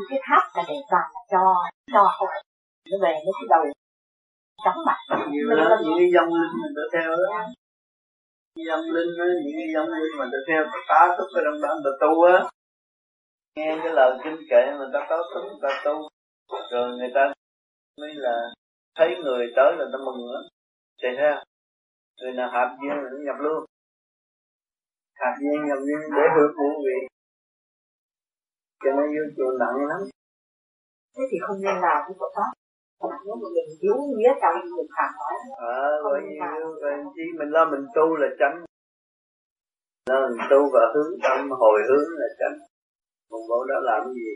Cái 0.10 0.20
tháp 0.28 0.44
là 0.56 0.64
để 0.68 0.76
toàn 0.92 1.08
là 1.14 1.22
cho 1.32 1.42
cho 1.94 2.04
không 2.18 2.30
nó 2.92 2.98
về 3.02 3.14
nó 3.26 3.32
cái 3.40 3.48
đầu 3.50 3.64
chóng 4.66 4.80
mặt. 4.88 5.00
Nhiều 5.32 5.48
lắm, 5.48 5.78
những 5.84 5.98
cái 6.00 6.10
dòng 6.16 6.30
linh 6.40 6.56
mình 6.62 6.74
tự 6.76 6.84
theo 6.94 7.10
đó. 7.10 7.46
Dòng 8.68 8.86
linh 8.96 9.12
đó, 9.18 9.26
những 9.44 9.58
cái 9.60 9.70
dòng 9.76 9.88
linh 9.88 10.14
mình 10.20 10.30
tự 10.32 10.40
theo 10.48 10.64
ta 10.72 10.80
tá 10.90 11.16
túc 11.18 11.28
cái 11.36 11.44
đồng 11.46 11.62
bản 11.64 11.76
tự 11.84 11.92
tu 12.02 12.12
á. 12.24 12.38
Nghe 13.56 13.78
cái 13.84 13.94
lời 13.94 14.12
kinh 14.24 14.40
kệ 14.50 14.62
người 14.78 14.90
ta 14.94 15.00
tá 15.10 15.18
túc 15.34 15.44
người 15.44 15.62
ta 15.64 15.82
tu. 15.86 15.96
Rồi 16.72 16.98
người 16.98 17.12
ta 17.16 17.22
mới 18.02 18.14
là 18.14 18.36
thấy 18.98 19.10
người 19.24 19.54
tới 19.56 19.72
là 19.78 19.86
ta 19.92 19.98
mừng 20.06 20.22
lắm. 20.34 20.44
Chạy 21.02 21.12
ra 21.12 21.44
người 22.22 22.34
nào 22.34 22.50
hạt 22.54 22.78
duyên 22.82 22.96
là 23.04 23.10
nhập 23.26 23.36
luôn. 23.40 23.66
Hạt 25.16 25.34
duyên 25.40 25.66
nhập 25.68 25.80
duyên 25.86 26.00
để 26.16 26.24
hưởng 26.36 26.54
của 26.58 26.82
vị 26.86 26.98
cho 28.86 28.92
nên 28.98 29.08
vô 29.16 29.24
chùa 29.38 29.52
nặng 29.62 29.78
lắm. 29.92 30.02
Thế 31.16 31.24
thì 31.30 31.38
không 31.46 31.58
nên 31.66 31.76
làm 31.86 31.98
cái 32.06 32.16
chỗ 32.20 32.28
đó. 32.38 32.48
Nếu 33.26 33.36
mà 33.42 33.48
mình 33.56 33.70
yếu 33.86 33.98
nghĩa 34.16 34.32
trong 34.42 34.56
mình 34.78 34.90
phản 34.96 35.12
nói. 35.20 35.36
Ờ 35.58 36.04
bởi 36.04 36.20
vì 36.26 36.36
chi 37.16 37.26
mình 37.40 37.50
lo 37.56 37.66
mình 37.72 37.86
tu 37.96 38.16
là 38.16 38.28
tránh 38.40 38.58
lo 40.10 40.28
mình 40.28 40.40
tu 40.52 40.60
và 40.74 40.84
hướng 40.94 41.14
tâm 41.24 41.50
hồi 41.52 41.80
hướng 41.90 42.10
là 42.20 42.28
tránh 42.40 42.58
còn 43.30 43.42
bộ 43.50 43.66
đó 43.70 43.76
làm 43.82 44.14
gì? 44.14 44.30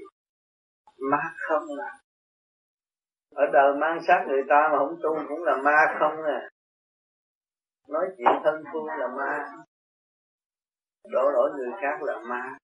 Ma 1.11 1.23
không 1.47 1.63
là 1.77 1.91
ở 3.35 3.45
đời 3.53 3.73
mang 3.81 3.99
sát 4.07 4.25
người 4.27 4.43
ta 4.49 4.69
mà 4.71 4.77
không 4.77 4.95
tu 5.03 5.09
cũng 5.29 5.43
là 5.43 5.57
ma 5.65 5.77
không 5.99 6.23
à 6.23 6.49
nói 7.87 8.05
chuyện 8.17 8.41
thân 8.43 8.63
phu 8.73 8.87
là 8.87 9.07
ma. 9.17 9.51
Đổ 11.11 11.29
lỗi 11.33 11.49
người 11.57 11.71
khác 11.81 11.97
là 12.01 12.19
ma 12.29 12.57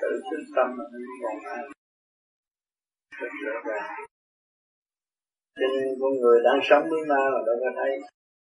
tự 0.00 0.10
tinh 0.30 0.46
tâm 0.56 0.66
mà 0.76 0.84
mình 0.92 1.06
còn 1.22 1.36
ma 1.44 1.56
rất 3.20 3.32
rõ 3.44 3.56
ràng. 3.68 3.90
Cho 5.58 5.66
nên 5.74 5.88
con 6.00 6.12
người 6.20 6.38
đang 6.44 6.60
sống 6.68 6.84
với 6.90 7.02
ma 7.10 7.22
mà 7.32 7.40
đâu 7.46 7.56
có 7.62 7.70
thấy, 7.76 7.92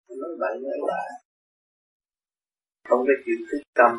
nó 0.09 0.27
bậy 0.39 0.55
nó 0.63 0.87
bạ 0.87 1.03
không 2.89 3.01
có 3.07 3.13
chịu 3.25 3.37
thức 3.51 3.61
tâm. 3.79 3.91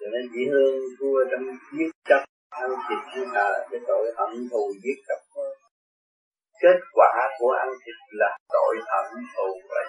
Cho 0.00 0.06
nên 0.12 0.22
chỉ 0.32 0.42
hương 0.52 0.78
vua 1.00 1.24
trong 1.30 1.44
giết 1.78 1.90
chấp 2.08 2.24
ăn 2.50 2.70
thịt 2.86 2.98
như 3.12 3.24
là 3.32 3.68
cái 3.70 3.80
tội 3.86 4.12
hận 4.16 4.48
thù 4.50 4.72
giết 4.82 4.98
chấp 5.08 5.20
kết 6.62 6.78
quả 6.92 7.12
của 7.38 7.50
ăn 7.50 7.68
thịt 7.82 7.94
là 8.20 8.38
tội 8.48 8.76
hận 8.86 9.24
thù 9.36 9.48
vậy. 9.68 9.86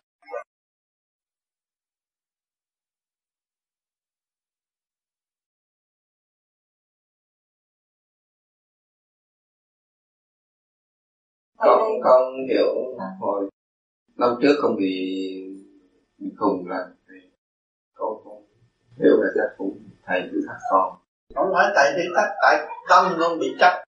Con 11.57 11.81
con 12.03 12.33
hiểu 12.49 12.97
hồi 13.19 13.49
năm 14.15 14.29
trước 14.41 14.55
con 14.61 14.75
bị 14.75 14.93
bị 16.17 16.31
khùng 16.37 16.67
là 16.67 16.87
con 17.93 18.21
con 18.25 18.43
hiểu 18.97 19.21
là 19.21 19.27
chắc 19.35 19.55
cũng 19.57 19.77
thầy 20.05 20.21
thử 20.31 20.41
thách 20.47 20.61
con. 20.71 20.97
Không 21.35 21.51
phải 21.53 21.71
tại 21.75 21.93
thử 21.95 22.03
thách 22.15 22.35
tại 22.41 22.67
tâm 22.89 23.17
con 23.19 23.39
bị 23.39 23.55
chấp. 23.59 23.83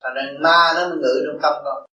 Thành 0.00 0.14
ra 0.14 0.22
ma 0.40 0.72
nó 0.74 0.94
ngự 0.96 1.24
trong 1.26 1.42
tâm 1.42 1.52
con. 1.64 1.84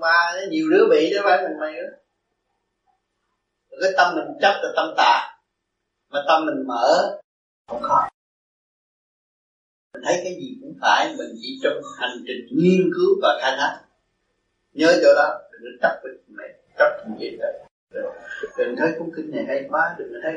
Ma 0.00 0.32
nó 0.34 0.40
nhiều 0.50 0.70
đứa 0.70 0.86
bị 0.90 1.12
đó 1.14 1.20
phải 1.24 1.48
mình 1.48 1.58
mày 1.60 1.72
đó 1.72 1.88
cái 3.80 3.90
tâm 3.96 4.14
mình 4.16 4.38
chấp 4.40 4.60
là 4.62 4.68
tâm 4.76 4.94
tà. 4.96 5.38
Mà 6.10 6.24
tâm 6.28 6.46
mình 6.46 6.66
mở. 6.66 7.18
Không 7.68 7.82
khó 7.82 8.08
mình 9.96 10.04
thấy 10.04 10.20
cái 10.24 10.34
gì 10.34 10.58
cũng 10.60 10.74
phải, 10.80 11.14
mình 11.18 11.36
chỉ 11.42 11.60
trong 11.62 11.80
hành 11.98 12.18
trình 12.26 12.46
nghiên 12.50 12.90
cứu 12.94 13.18
và 13.22 13.38
khai 13.40 13.52
thác. 13.58 13.82
Nhớ 14.72 14.98
chỗ 15.02 15.14
đó, 15.14 15.40
đừng 15.52 15.62
có 15.62 15.88
chấp 15.88 16.00
với 16.02 16.12
mẹ, 16.28 16.44
chấp 16.78 17.02
thành 17.02 17.16
gì 17.20 17.36
đó. 17.36 17.48
Đừng 18.58 18.76
thấy 18.78 18.92
cuốn 18.98 19.10
kinh 19.16 19.30
này 19.30 19.44
hay 19.48 19.66
quá, 19.70 19.94
đừng 19.98 20.08
có 20.12 20.18
thấy 20.22 20.32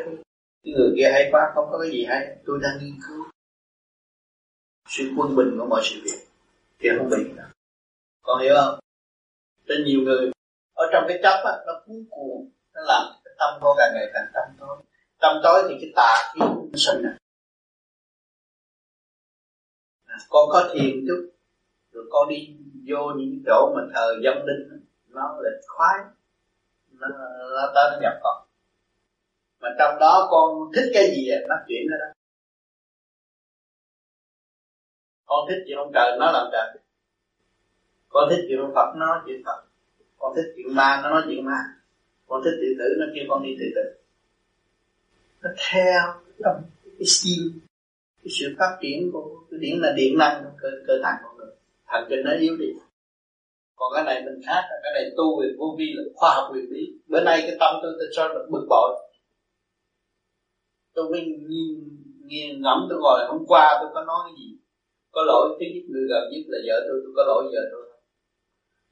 cái 0.64 0.74
người 0.74 0.94
kia 0.96 1.10
hay 1.12 1.30
quá, 1.32 1.52
không 1.56 1.68
có 1.72 1.80
cái 1.80 1.92
gì 1.92 2.06
hay. 2.06 2.38
Tôi 2.46 2.60
đang 2.62 2.78
nghiên 2.82 2.96
cứu. 3.08 3.26
Sự 4.90 5.04
quân 5.18 5.36
bình 5.36 5.58
của 5.60 5.66
mọi 5.66 5.82
sự 5.84 5.96
việc, 6.04 6.20
thì 6.80 6.90
không 6.98 7.10
bị 7.10 7.32
đâu. 7.38 7.48
Con 8.22 8.42
hiểu 8.42 8.54
không? 8.56 8.80
Nên 9.66 9.84
nhiều 9.86 10.02
người 10.02 10.32
ở 10.74 10.86
trong 10.92 11.06
cái 11.08 11.20
chấp 11.24 11.42
á, 11.46 11.54
nó 11.68 11.82
cuốn 11.86 12.06
cuồng, 12.10 12.50
nó 12.74 12.82
làm 12.82 13.04
cái 13.26 13.34
tâm 13.40 13.60
con 13.62 13.76
càng 13.78 13.92
ngày 13.94 14.08
càng 14.14 14.26
tâm 14.34 14.44
tối. 14.60 14.78
Tâm 15.20 15.36
tối 15.44 15.64
thì 15.70 15.76
cái 15.82 15.92
tà 15.96 16.34
kiến 16.34 16.48
nó 16.72 16.78
sinh 16.78 17.02
ra 17.04 17.18
con 20.30 20.50
có 20.52 20.70
thiền 20.74 21.06
chút 21.08 21.30
rồi 21.92 22.06
con 22.10 22.30
đi 22.30 22.56
vô 22.88 23.12
những 23.18 23.44
chỗ 23.46 23.74
mà 23.76 23.82
thờ 23.96 24.20
dân 24.24 24.46
linh 24.46 24.86
nó 25.08 25.38
là 25.42 25.50
khoái 25.68 26.00
nó, 27.00 27.08
nó 27.56 27.72
tới 27.76 27.92
nó 27.92 27.98
nhập 28.02 28.14
con. 28.24 28.48
Mà 29.60 29.70
trong 29.80 30.00
đó 30.00 30.28
con 30.32 30.72
thích 30.76 30.92
cái 30.94 31.08
gì 31.16 31.30
nó 31.48 31.56
chuyển 31.68 31.88
ra 31.92 31.98
đó. 32.00 32.14
Con 35.26 35.46
thích 35.50 35.64
chuyện 35.68 35.78
ông 35.78 35.92
trời 35.94 36.18
nó 36.20 36.32
làm 36.32 36.48
trời. 36.52 36.80
Con 38.10 38.30
thích 38.30 38.46
chuyện 38.48 38.60
ông 38.60 38.72
Phật 38.76 38.94
nó 38.96 39.06
nói 39.06 39.20
chuyện 39.26 39.42
Phật. 39.46 39.64
Con 40.18 40.34
thích 40.36 40.54
chuyện 40.56 40.76
ma 40.76 41.00
nó 41.04 41.10
nói 41.10 41.22
chuyện 41.28 41.46
ma. 41.46 41.60
Con 42.28 42.42
thích 42.44 42.58
tự 42.62 42.68
tử 42.80 42.96
nó 43.00 43.06
kêu 43.16 43.26
con 43.30 43.44
đi 43.44 43.58
tự 43.60 43.66
tử. 43.76 44.00
Nó 45.42 45.50
theo 45.72 46.02
trong 46.44 46.64
cái 46.84 47.06
sim 47.06 47.60
cái 48.30 48.36
sự 48.40 48.56
phát 48.60 48.78
triển 48.82 49.12
của 49.14 49.46
cái 49.52 49.60
điển 49.64 49.76
là 49.80 49.94
điện 49.98 50.18
năng 50.18 50.44
cơ, 50.62 50.70
cơ 50.88 50.94
tạng 51.04 51.18
con 51.24 51.38
người 51.38 51.52
thần 51.88 52.06
kinh 52.10 52.24
nó 52.26 52.32
yếu 52.40 52.58
đi. 52.58 52.66
Còn 53.76 53.92
cái 53.96 54.04
này 54.04 54.22
mình 54.26 54.42
khác 54.46 54.62
cái 54.84 54.92
này 54.94 55.12
tu 55.18 55.42
về 55.42 55.48
vô 55.58 55.76
vi 55.78 55.86
là 55.96 56.04
khoa 56.16 56.36
học 56.36 56.46
quyền 56.54 56.66
lý 56.74 56.84
bữa 57.08 57.24
nay 57.24 57.38
cái 57.48 57.56
tâm 57.60 57.76
tôi 57.82 57.92
tôi 58.00 58.08
cho 58.12 58.28
là 58.28 58.40
bực 58.50 58.66
bội. 58.70 58.92
Tôi 60.94 61.10
mới 61.12 61.22
nhìn, 61.50 61.76
nghiền 62.26 62.62
ngẫm 62.62 62.80
tôi 62.90 63.00
ngồi 63.02 63.26
hôm 63.28 63.46
qua 63.48 63.78
tôi 63.82 63.90
có 63.94 64.04
nói 64.04 64.20
cái 64.26 64.34
gì? 64.40 64.58
Có 65.12 65.22
lỗi 65.28 65.58
thứ 65.60 65.66
nhất 65.74 65.84
người 65.90 66.06
gần 66.10 66.24
nhất 66.32 66.44
là 66.48 66.60
vợ 66.68 66.78
tôi 66.88 66.98
tôi 67.04 67.14
có 67.16 67.24
lỗi 67.28 67.44
vợ 67.54 67.62
tôi. 67.72 67.86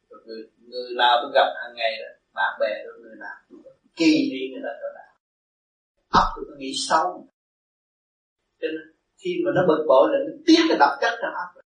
Rồi 0.09 0.19
người, 0.25 0.41
người 0.67 0.95
nào 0.97 1.17
tôi 1.21 1.31
gặp 1.33 1.49
hàng 1.61 1.75
ngày 1.75 1.91
đó 2.01 2.09
bạn 2.33 2.59
bè 2.59 2.71
tôi 2.85 2.93
người 3.01 3.15
nào 3.19 3.35
tôi 3.49 3.73
kỳ 3.95 4.29
đi 4.31 4.41
người 4.51 4.61
ta 4.63 4.73
tôi 4.81 4.91
nào 4.95 5.13
ấp 6.09 6.27
tôi 6.35 6.45
có 6.49 6.55
nghĩ 6.57 6.71
xấu. 6.89 7.27
Cho 8.61 8.67
nên 8.67 8.96
khi 9.19 9.31
mà 9.45 9.51
nó 9.55 9.61
bực 9.67 9.85
bội 9.87 10.09
là 10.11 10.17
nó 10.25 10.31
tiết 10.45 10.61
cái 10.69 10.77
độc 10.79 10.93
chất 11.01 11.13
ra 11.21 11.29
hết. 11.37 11.61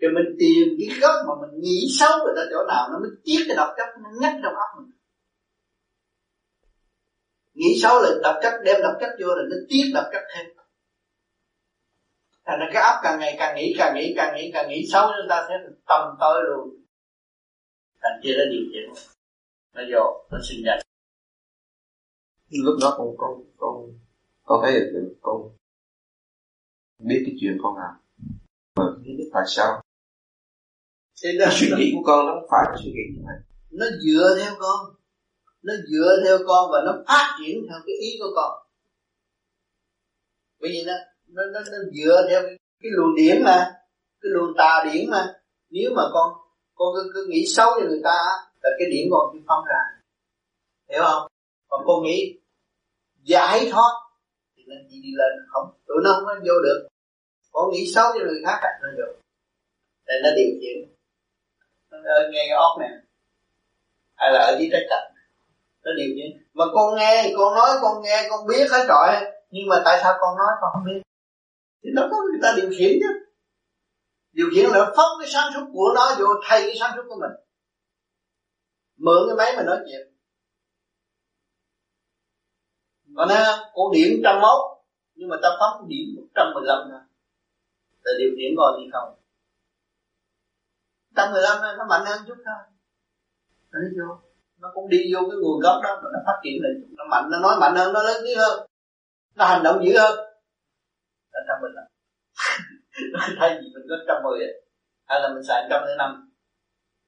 Rồi 0.00 0.12
mình 0.14 0.36
tìm 0.38 0.64
cái 0.78 0.98
gốc 1.00 1.16
mà 1.28 1.34
mình 1.42 1.60
nghĩ 1.60 1.78
xấu 1.98 2.10
người 2.18 2.34
ta 2.36 2.42
chỗ 2.50 2.66
nào, 2.68 2.88
nó 2.92 2.98
mới 2.98 3.10
tiết 3.24 3.40
cái 3.48 3.56
độc 3.56 3.70
chất, 3.76 3.88
nó 4.02 4.10
ngắt 4.20 4.32
trong 4.42 4.54
óc 4.54 4.70
mình. 4.76 4.90
Nghĩ 7.54 7.80
xấu 7.82 8.02
là 8.02 8.10
độc 8.22 8.36
chất, 8.42 8.52
đem 8.64 8.76
độc 8.82 8.94
chất 9.00 9.10
vô 9.20 9.28
là 9.34 9.42
nó 9.50 9.56
tiết 9.68 9.84
độc 9.94 10.04
chất 10.12 10.22
thêm. 10.34 10.46
Thành 12.44 12.58
ra 12.60 12.66
cái 12.72 12.82
óc 12.82 12.96
càng 13.02 13.20
ngày 13.20 13.36
càng 13.38 13.56
nghĩ 13.56 13.74
càng 13.78 13.94
nghĩ 13.94 14.12
càng 14.16 14.34
nghĩ 14.36 14.50
càng 14.54 14.68
nghĩ 14.68 14.86
xấu, 14.92 15.06
chúng 15.06 15.28
ta 15.28 15.46
sẽ 15.48 15.54
tầm 15.88 16.16
tối 16.20 16.42
luôn. 16.48 16.68
Thành 18.02 18.20
kia 18.22 18.34
nó 18.38 18.44
điều 18.50 18.64
chỉnh. 18.72 19.04
Nó 19.74 19.82
vô, 19.92 20.24
nó 20.30 20.38
sinh 20.48 20.64
ra. 20.64 20.78
Lúc 22.64 22.74
đó 22.82 22.94
con 22.98 23.08
con 23.18 23.30
con 23.56 23.74
con 24.44 24.60
thấy 24.62 24.72
được, 24.72 25.14
con 25.22 25.56
biết 27.08 27.22
cái 27.26 27.34
chuyện 27.40 27.58
con 27.62 27.76
làm 27.76 27.94
mà 28.76 28.84
không 28.92 29.02
biết 29.04 29.30
tại 29.34 29.42
sao? 29.46 29.82
Thế 31.22 31.30
đó 31.40 31.46
suy 31.50 31.70
nghĩ 31.78 31.92
của 31.94 32.02
con 32.04 32.26
nó 32.26 32.32
không 32.32 32.48
phải 32.50 32.76
suy 32.82 32.90
nghĩ 32.90 33.04
như 33.14 33.22
vậy 33.26 33.36
nó 33.72 33.86
dựa 34.00 34.36
theo 34.40 34.52
con. 34.58 34.94
Nó 35.62 35.74
dựa 35.90 36.22
theo 36.24 36.38
con 36.46 36.70
và 36.72 36.78
nó 36.86 37.02
phát 37.08 37.36
triển 37.38 37.66
theo 37.68 37.78
cái 37.86 37.96
ý 38.00 38.18
của 38.20 38.32
con. 38.36 38.66
Bởi 40.60 40.70
vì 40.70 40.84
nó 40.86 40.92
nó 41.26 41.42
nó, 41.52 41.60
nó 41.60 41.78
dựa 41.92 42.26
theo 42.28 42.42
cái, 42.42 42.56
cái 42.82 42.90
luồng 42.92 43.14
điển 43.16 43.42
mà 43.44 43.74
cái 44.20 44.30
luồng 44.34 44.52
tà 44.58 44.84
điển 44.92 45.10
mà. 45.10 45.34
Nếu 45.70 45.90
mà 45.96 46.02
con 46.12 46.32
con 46.74 46.88
cứ, 46.94 47.10
cứ 47.14 47.26
nghĩ 47.30 47.46
xấu 47.46 47.70
cho 47.80 47.86
người 47.88 48.00
ta 48.04 48.18
là 48.62 48.70
cái 48.78 48.90
điển 48.90 49.08
con 49.10 49.30
cứ 49.32 49.38
phóng 49.48 49.64
ra. 49.64 49.80
Hiểu 50.90 51.02
không? 51.02 51.28
Còn 51.68 51.82
con 51.86 52.02
nghĩ 52.02 52.40
giải 53.22 53.68
thoát 53.70 53.92
thì 54.56 54.62
nên 54.66 54.78
chỉ 54.90 55.02
đi 55.02 55.10
lên 55.16 55.46
không. 55.48 55.70
Tụi 55.86 55.96
nó 56.04 56.12
không 56.12 56.24
có 56.26 56.34
vô 56.34 56.62
được 56.62 56.88
có 57.52 57.70
nghĩ 57.72 57.92
xấu 57.94 58.04
cho 58.14 58.24
người 58.26 58.42
khác 58.46 58.60
nó 58.82 58.88
được, 58.96 59.20
để 60.06 60.14
nó 60.22 60.30
điều 60.36 60.52
khiển 60.60 60.92
nó 61.90 61.98
ờ, 62.04 62.22
ở 62.22 62.30
ngay 62.32 62.46
cái 62.48 62.56
óc 62.56 62.78
này 62.80 62.90
hay 64.14 64.32
là 64.32 64.38
ở 64.38 64.56
dưới 64.58 64.68
trái 64.72 64.82
cạnh. 64.90 65.12
Nó 65.84 65.90
điều 65.96 66.10
khiển 66.16 66.46
mà 66.52 66.64
con 66.74 66.96
nghe 66.96 67.32
con 67.36 67.54
nói 67.54 67.70
con 67.82 68.02
nghe 68.02 68.26
con 68.30 68.46
biết 68.46 68.70
hết 68.70 68.84
trọi 68.88 69.32
nhưng 69.50 69.68
mà 69.68 69.82
tại 69.84 69.98
sao 70.02 70.14
con 70.20 70.38
nói 70.38 70.52
con 70.60 70.70
không 70.72 70.84
biết? 70.84 71.02
Thì 71.82 71.90
nó 71.94 72.02
có 72.10 72.16
người 72.16 72.40
ta 72.42 72.54
điều 72.56 72.70
khiển 72.78 72.92
chứ. 73.00 73.10
Điều 74.32 74.46
khiển 74.54 74.64
là 74.70 74.92
phóng 74.96 75.12
cái 75.20 75.30
sáng 75.32 75.52
suốt 75.54 75.66
của 75.72 75.88
nó 75.94 76.14
vô 76.18 76.26
thay 76.44 76.60
cái 76.60 76.76
sáng 76.80 76.92
suốt 76.96 77.02
của 77.08 77.16
mình. 77.20 77.30
Mượn 78.96 79.22
cái 79.28 79.36
máy 79.36 79.56
mà 79.56 79.62
nói 79.62 79.78
chuyện. 79.86 80.08
Còn 83.16 83.28
nè 83.28 83.44
con 83.74 83.92
điểm 83.94 84.20
trăm 84.24 84.40
mốt 84.40 84.60
nhưng 85.14 85.28
mà 85.28 85.36
ta 85.42 85.48
phóng 85.60 85.88
điểm 85.88 86.14
một 86.16 86.26
trăm 86.34 86.46
mười 86.54 86.62
lăm 86.66 86.78
là 88.04 88.12
điều 88.18 88.30
khiển 88.36 88.52
còn 88.56 88.80
gì 88.80 88.90
không. 88.92 89.08
Trăm 91.16 91.32
mười 91.32 91.42
lăm 91.42 91.78
nó 91.78 91.84
mạnh 91.88 92.02
hơn 92.06 92.20
chút 92.26 92.38
thôi. 92.44 92.62
Nó 93.70 93.80
đi 93.80 93.88
vô. 93.98 94.20
Nó 94.58 94.70
cũng 94.74 94.88
đi 94.88 94.98
vô 95.14 95.20
cái 95.30 95.38
nguồn 95.42 95.60
gốc 95.60 95.80
đó 95.84 96.00
nó 96.02 96.18
phát 96.26 96.40
triển 96.42 96.62
lên. 96.62 96.94
Nó 96.96 97.04
mạnh 97.10 97.28
nó 97.30 97.38
nói 97.38 97.56
mạnh 97.60 97.74
hơn 97.76 97.92
nó 97.92 98.02
lớn 98.02 98.22
tiếng 98.24 98.38
hơn. 98.38 98.68
Nó 99.34 99.44
hành 99.44 99.62
động 99.62 99.84
dữ 99.84 99.98
hơn. 99.98 100.18
Là 101.32 101.40
trăm 101.48 101.56
mười 101.62 101.70
lăm 101.74 101.84
thay 103.38 103.58
vì 103.60 103.66
mình 103.74 103.86
có 103.88 103.96
trăm 104.06 104.16
mười 104.24 104.38
hay 105.04 105.20
là 105.20 105.28
mình 105.34 105.42
xài 105.48 105.66
trăm 105.70 105.82
năm. 105.98 106.32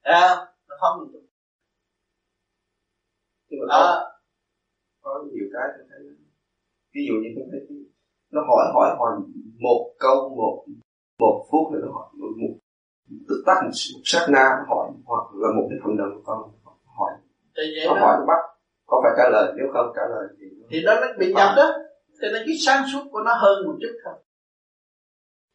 Thấy 0.05 0.15
không? 0.21 0.47
Nó 0.69 0.77
phóng 0.81 0.99
một 0.99 1.07
chút 1.13 1.21
nhưng 3.49 3.61
mà 3.61 3.67
có, 3.71 4.13
có 5.01 5.25
nhiều 5.33 5.47
cái 5.53 5.69
tôi 5.77 5.87
thấy 5.91 5.99
ví 6.95 7.01
dụ 7.09 7.15
như 7.23 7.29
tôi 7.37 7.45
thấy 7.51 7.61
nó 8.31 8.41
hỏi 8.49 8.65
hỏi 8.75 8.97
hỏi 8.99 9.11
một 9.59 9.95
câu 9.99 10.29
một 10.37 10.65
một 11.19 11.47
phút 11.51 11.73
nó 11.73 11.93
hỏi 11.93 12.09
một, 12.13 12.33
một 12.41 12.55
tức 13.29 13.43
tắc 13.47 13.57
một, 13.65 13.71
một 13.95 14.01
sát 14.05 14.27
na 14.33 14.45
hỏi 14.69 14.91
hoặc 15.05 15.25
là 15.35 15.49
một 15.57 15.67
cái 15.71 15.79
phần 15.85 15.97
đồng 15.97 16.23
con 16.25 16.39
hỏi. 16.99 17.13
Nó 17.87 17.95
hỏi 17.95 18.17
nó 18.19 18.25
bắt 18.27 18.41
có 18.87 19.01
phải 19.03 19.13
trả 19.19 19.31
lời? 19.31 19.53
Nếu 19.57 19.67
không 19.73 19.93
trả 19.97 20.03
lời 20.11 20.27
thì 20.41 20.47
thì 20.71 20.83
đó 20.87 20.95
nó 21.01 21.07
bị 21.19 21.33
nhập 21.33 21.51
đó. 21.57 21.73
Cho 22.21 22.29
nên 22.33 22.43
cái 22.47 22.57
sáng 22.67 22.85
suốt 22.93 23.05
của 23.11 23.21
nó 23.21 23.35
hơn 23.35 23.67
một 23.67 23.77
chút 23.81 23.95
thôi. 24.05 24.15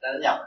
Là 0.01 0.09
nó 0.13 0.19
nhập. 0.21 0.37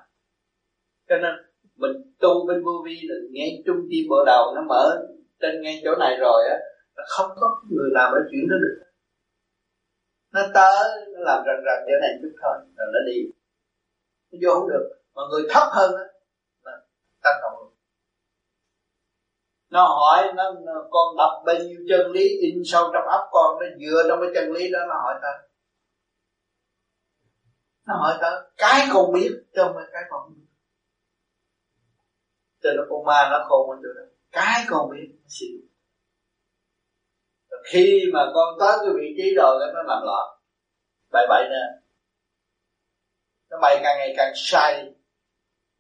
Cho 1.08 1.16
nên 1.16 1.34
mình 1.76 1.92
tu 2.20 2.46
bên 2.48 2.64
vô 2.64 2.72
vi 2.84 2.96
là 3.08 3.14
ngay 3.32 3.62
trung 3.66 3.80
tim 3.90 4.06
bộ 4.10 4.24
đầu 4.26 4.54
nó 4.54 4.62
mở 4.68 5.06
trên 5.40 5.62
ngay 5.62 5.80
chỗ 5.84 5.96
này 5.98 6.16
rồi 6.20 6.40
á 6.50 6.56
là 6.96 7.04
không 7.08 7.30
có 7.40 7.62
người 7.70 7.90
nào 7.94 8.14
để 8.14 8.20
chuyển 8.30 8.44
nó 8.48 8.56
được. 8.56 8.76
Nó 10.34 10.40
tới 10.54 11.06
nó 11.14 11.20
làm 11.20 11.42
rần 11.46 11.56
rần 11.66 11.78
chỗ 11.86 11.94
này 12.00 12.10
chút 12.22 12.32
thôi 12.42 12.56
rồi 12.76 12.88
nó 12.92 13.00
đi 13.06 13.18
vô 14.42 14.54
không 14.54 14.68
được. 14.68 14.88
Mà 15.14 15.22
người 15.30 15.42
thấp 15.50 15.68
hơn 15.72 15.92
đó 15.92 16.04
là 16.62 16.78
ta 17.22 17.30
cầu 17.42 17.72
nó 19.70 19.84
hỏi 19.84 20.32
nó, 20.34 20.52
nó 20.64 20.72
con 20.90 21.16
đọc 21.16 21.42
bao 21.46 21.56
nhiêu 21.56 21.80
chân 21.88 22.10
lý 22.10 22.28
in 22.40 22.62
sâu 22.64 22.90
trong 22.92 23.08
óc 23.08 23.20
con? 23.30 23.58
Nó 23.60 23.66
dựa 23.80 24.08
trong 24.08 24.18
cái 24.20 24.30
chân 24.34 24.52
lý 24.52 24.70
đó 24.70 24.78
nó 24.88 24.94
hỏi 24.94 25.14
ta. 25.22 25.42
Nó 27.86 27.94
hỏi 27.94 28.18
ta 28.20 28.42
cái 28.56 28.88
con 28.92 29.12
biết 29.12 29.30
trong 29.56 29.76
cái 29.92 30.02
con 30.10 30.34
biết. 30.34 30.46
Cho 32.62 32.70
nó 32.76 32.82
con 32.90 33.04
ma 33.04 33.28
nó 33.30 33.46
khôn 33.48 33.70
hơn 33.70 33.82
được 33.82 33.94
cái 34.32 34.64
con 34.68 34.90
biết 34.90 35.08
nó 35.10 35.28
xỉu 35.28 35.58
khi 37.64 38.02
mà 38.12 38.20
con 38.34 38.54
tới 38.60 38.78
cái 38.80 38.94
vị 38.94 39.14
trí 39.16 39.34
rồi 39.36 39.60
nó 39.74 39.82
làm 39.82 40.02
loạn. 40.04 40.38
Bậy 41.12 41.26
bậy 41.28 41.48
nè 41.50 41.81
nó 43.52 43.58
bay 43.62 43.80
càng 43.82 43.98
ngày 43.98 44.14
càng 44.16 44.32
sai 44.36 44.84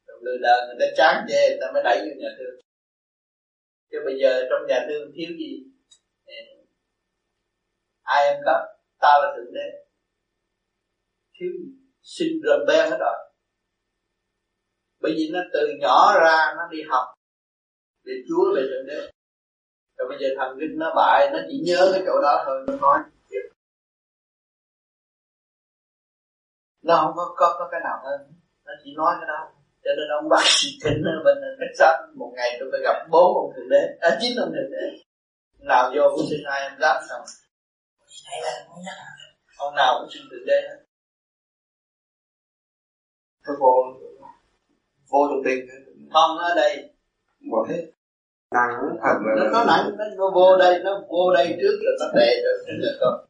rồi 0.06 0.18
lừa 0.22 0.36
đời 0.42 0.60
người 0.66 0.76
ta 0.80 0.86
chán 0.96 1.26
chê 1.28 1.48
người 1.48 1.58
ta 1.60 1.72
mới 1.72 1.82
đẩy 1.82 1.98
vô 1.98 2.14
nhà 2.18 2.28
thương. 2.38 2.60
Chứ 3.90 3.98
bây 4.04 4.18
giờ 4.22 4.46
trong 4.50 4.66
nhà 4.68 4.86
thương 4.88 5.12
thiếu 5.16 5.28
gì? 5.38 5.64
Ai 8.02 8.24
em 8.24 8.42
đó 8.44 8.66
ta 9.00 9.18
là 9.22 9.34
thượng 9.36 9.54
đế. 9.54 9.84
Thiếu 11.40 11.50
gì? 11.58 11.68
Sinh 12.02 12.40
rầm 12.48 12.66
ben 12.68 12.90
hết 12.90 12.96
rồi. 13.00 13.32
Bởi 15.00 15.12
vì 15.16 15.30
nó 15.32 15.40
từ 15.52 15.68
nhỏ 15.80 16.18
ra, 16.20 16.54
nó 16.56 16.62
đi 16.70 16.78
học 16.88 17.14
để 18.04 18.12
chúa, 18.28 18.54
về 18.56 18.62
thượng 18.62 18.86
đế. 18.86 19.10
Rồi 19.96 20.08
bây 20.08 20.18
giờ 20.20 20.28
thần 20.36 20.56
kinh 20.60 20.78
nó 20.78 20.92
bại, 20.96 21.30
nó 21.32 21.38
chỉ 21.48 21.62
nhớ 21.66 21.90
cái 21.92 22.02
chỗ 22.06 22.20
đó 22.22 22.42
thôi, 22.46 22.64
nó 22.66 22.76
nói. 22.76 22.98
Nó 26.82 26.96
không 27.02 27.12
có 27.16 27.34
có, 27.36 27.56
có 27.58 27.68
cái 27.72 27.80
nào 27.84 27.98
hơn. 28.04 28.20
Nó 28.66 28.72
chỉ 28.84 28.94
nói 28.96 29.14
cái 29.20 29.28
đó. 29.28 29.40
Cho 29.84 29.90
nên 29.96 30.08
ông 30.18 30.28
bác 30.28 30.42
sĩ 30.44 30.68
kính 30.84 31.02
ở 31.04 31.22
bên 31.24 31.36
khách 31.60 31.74
sạn 31.78 31.94
một 32.14 32.32
ngày 32.36 32.56
tôi 32.60 32.68
phải 32.72 32.80
gặp 32.84 33.06
bốn 33.10 33.36
ông 33.36 33.52
thượng 33.56 33.68
đế. 33.68 33.96
À 34.00 34.18
chín 34.20 34.36
ông 34.36 34.52
thượng 34.54 34.70
đế. 34.72 34.84
Nào 35.58 35.92
vô 35.94 36.02
cũng 36.16 36.26
xin 36.30 36.40
ai 36.44 36.60
em 36.62 36.72
giáp 36.80 36.96
xong. 37.08 37.24
Ông 39.56 39.74
nào 39.74 39.98
cũng 40.00 40.10
xin 40.12 40.22
thượng 40.30 40.46
đế 40.46 40.60
hết. 40.68 40.78
Thế 43.46 43.52
vô 43.60 43.72
vô 45.10 45.26
trong 45.30 45.42
tim 45.44 45.58
không 46.12 46.38
ở 46.38 46.54
đây. 46.56 46.94
Một 47.40 47.66
hết. 47.68 47.82
Năng 48.54 48.70
thật 49.02 49.14
là 49.20 49.34
nó 49.36 49.50
nó 49.52 49.64
nặng 49.64 49.90
nó, 49.98 50.04
nó 50.16 50.30
vô 50.34 50.56
đây 50.56 50.78
nó 50.84 51.02
vô 51.08 51.32
đây 51.34 51.56
trước 51.60 51.78
rồi 51.84 51.96
nó 52.00 52.20
đè 52.20 52.30
được 52.42 52.64
trước 52.66 52.78
là 52.78 52.92
con 53.00 53.26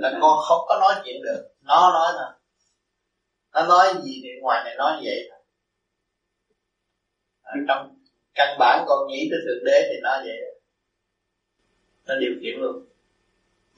là 0.00 0.18
con 0.22 0.38
không 0.48 0.60
có 0.68 0.78
nói 0.80 0.94
chuyện 1.04 1.22
được. 1.22 1.48
Nó 1.62 1.92
nói 1.92 2.12
nè 2.18 2.41
nó 3.54 3.66
nói 3.66 3.86
gì 4.02 4.20
thì 4.22 4.28
ngoài 4.40 4.64
này 4.64 4.74
nói 4.78 5.00
vậy 5.04 5.28
thôi. 5.30 5.38
Ở 7.42 7.54
trong 7.68 7.96
căn 8.34 8.56
bản 8.58 8.84
con 8.88 9.08
nghĩ 9.08 9.28
tới 9.30 9.40
thượng 9.44 9.64
đế 9.64 9.88
thì 9.90 10.00
nó 10.02 10.10
vậy. 10.24 10.38
Nó 12.06 12.14
điều 12.14 12.32
khiển 12.40 12.60
luôn. 12.60 12.84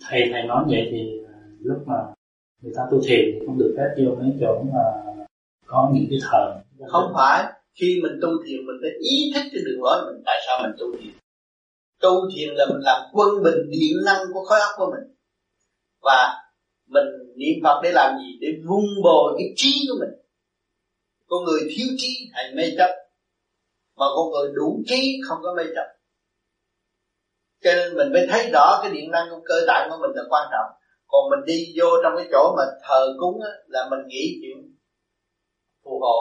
Thầy 0.09 0.22
thầy 0.32 0.42
nói 0.42 0.64
vậy 0.68 0.88
thì 0.90 1.20
à, 1.26 1.34
lúc 1.60 1.78
mà 1.86 1.96
người 2.62 2.72
ta 2.76 2.82
tu 2.90 3.01
thiền 3.06 3.20
thì 3.32 3.46
không 3.46 3.59
được 3.59 3.74
phép 3.78 4.05
vô 4.05 4.14
mấy 4.14 4.32
chỗ 4.40 4.62
mà 4.72 5.14
có 5.66 5.90
những 5.94 6.06
cái 6.10 6.18
thờ. 6.22 6.60
Không 6.88 7.12
phải. 7.14 7.52
Khi 7.74 8.01
mình 8.02 8.18
tu 8.22 8.28
thiền 8.46 8.66
mình 8.66 8.76
phải 8.82 8.90
ý 9.01 9.32
thức 9.34 9.42
cái 9.52 9.62
đường 9.64 9.82
lối 9.82 10.02
mình 10.06 10.22
tại 10.26 10.36
sao 10.46 10.59
mình 10.62 10.76
tu 10.78 10.96
thiền. 10.96 11.12
Tu 12.01 12.30
thiền 12.34 12.55
là 12.55 12.66
mình 12.68 12.82
làm 12.82 13.01
quân 13.12 13.42
bình 13.44 13.70
điện 13.70 13.96
năng 14.05 14.32
của 14.32 14.44
khối 14.44 14.60
óc 14.60 14.70
của 14.76 14.90
mình. 14.90 15.14
Và 16.02 16.42
mình 16.86 17.05
niệm 17.36 17.56
phật 17.65 17.81
để 17.82 17.90
làm 17.93 18.19
gì? 18.19 18.39
Để 18.40 18.48
vun 18.66 18.85
bồi 19.05 19.35
cái 19.39 19.52
trí 19.56 19.86
của 19.89 19.97
mình. 20.01 20.15
Con 21.27 21.44
người 21.44 21.61
thiếu 21.61 21.86
trí 21.98 22.31
hay 22.32 22.52
mê 22.55 22.62
chấp. 22.78 22.90
Mà 23.97 24.06
con 24.16 24.31
người 24.31 24.52
đủ 24.55 24.82
trí 24.86 25.20
không 25.28 25.39
có 25.43 25.55
mê 25.56 25.62
chấp. 25.74 25.89
Cho 27.62 27.73
nên 27.74 27.97
mình 27.97 28.12
mới 28.12 28.27
thấy 28.31 28.51
rõ 28.52 28.81
cái 28.82 28.93
điện 28.93 29.11
năng 29.11 29.31
của 29.31 29.40
cơ 29.44 29.55
tạng 29.66 29.90
của 29.90 29.97
mình 30.01 30.11
là 30.15 30.23
quan 30.31 30.48
trọng. 30.52 30.81
Còn 31.06 31.31
mình 31.31 31.44
đi 31.47 31.74
vô 31.77 31.86
trong 32.02 32.12
cái 32.16 32.27
chỗ 32.32 32.55
mà 32.56 32.62
thờ 32.89 33.15
cúng 33.20 33.40
á, 33.43 33.51
là 33.66 33.89
mình 33.90 34.06
nghĩ 34.06 34.39
chuyện 34.43 34.77
phù 35.85 36.01
hộ. 36.01 36.19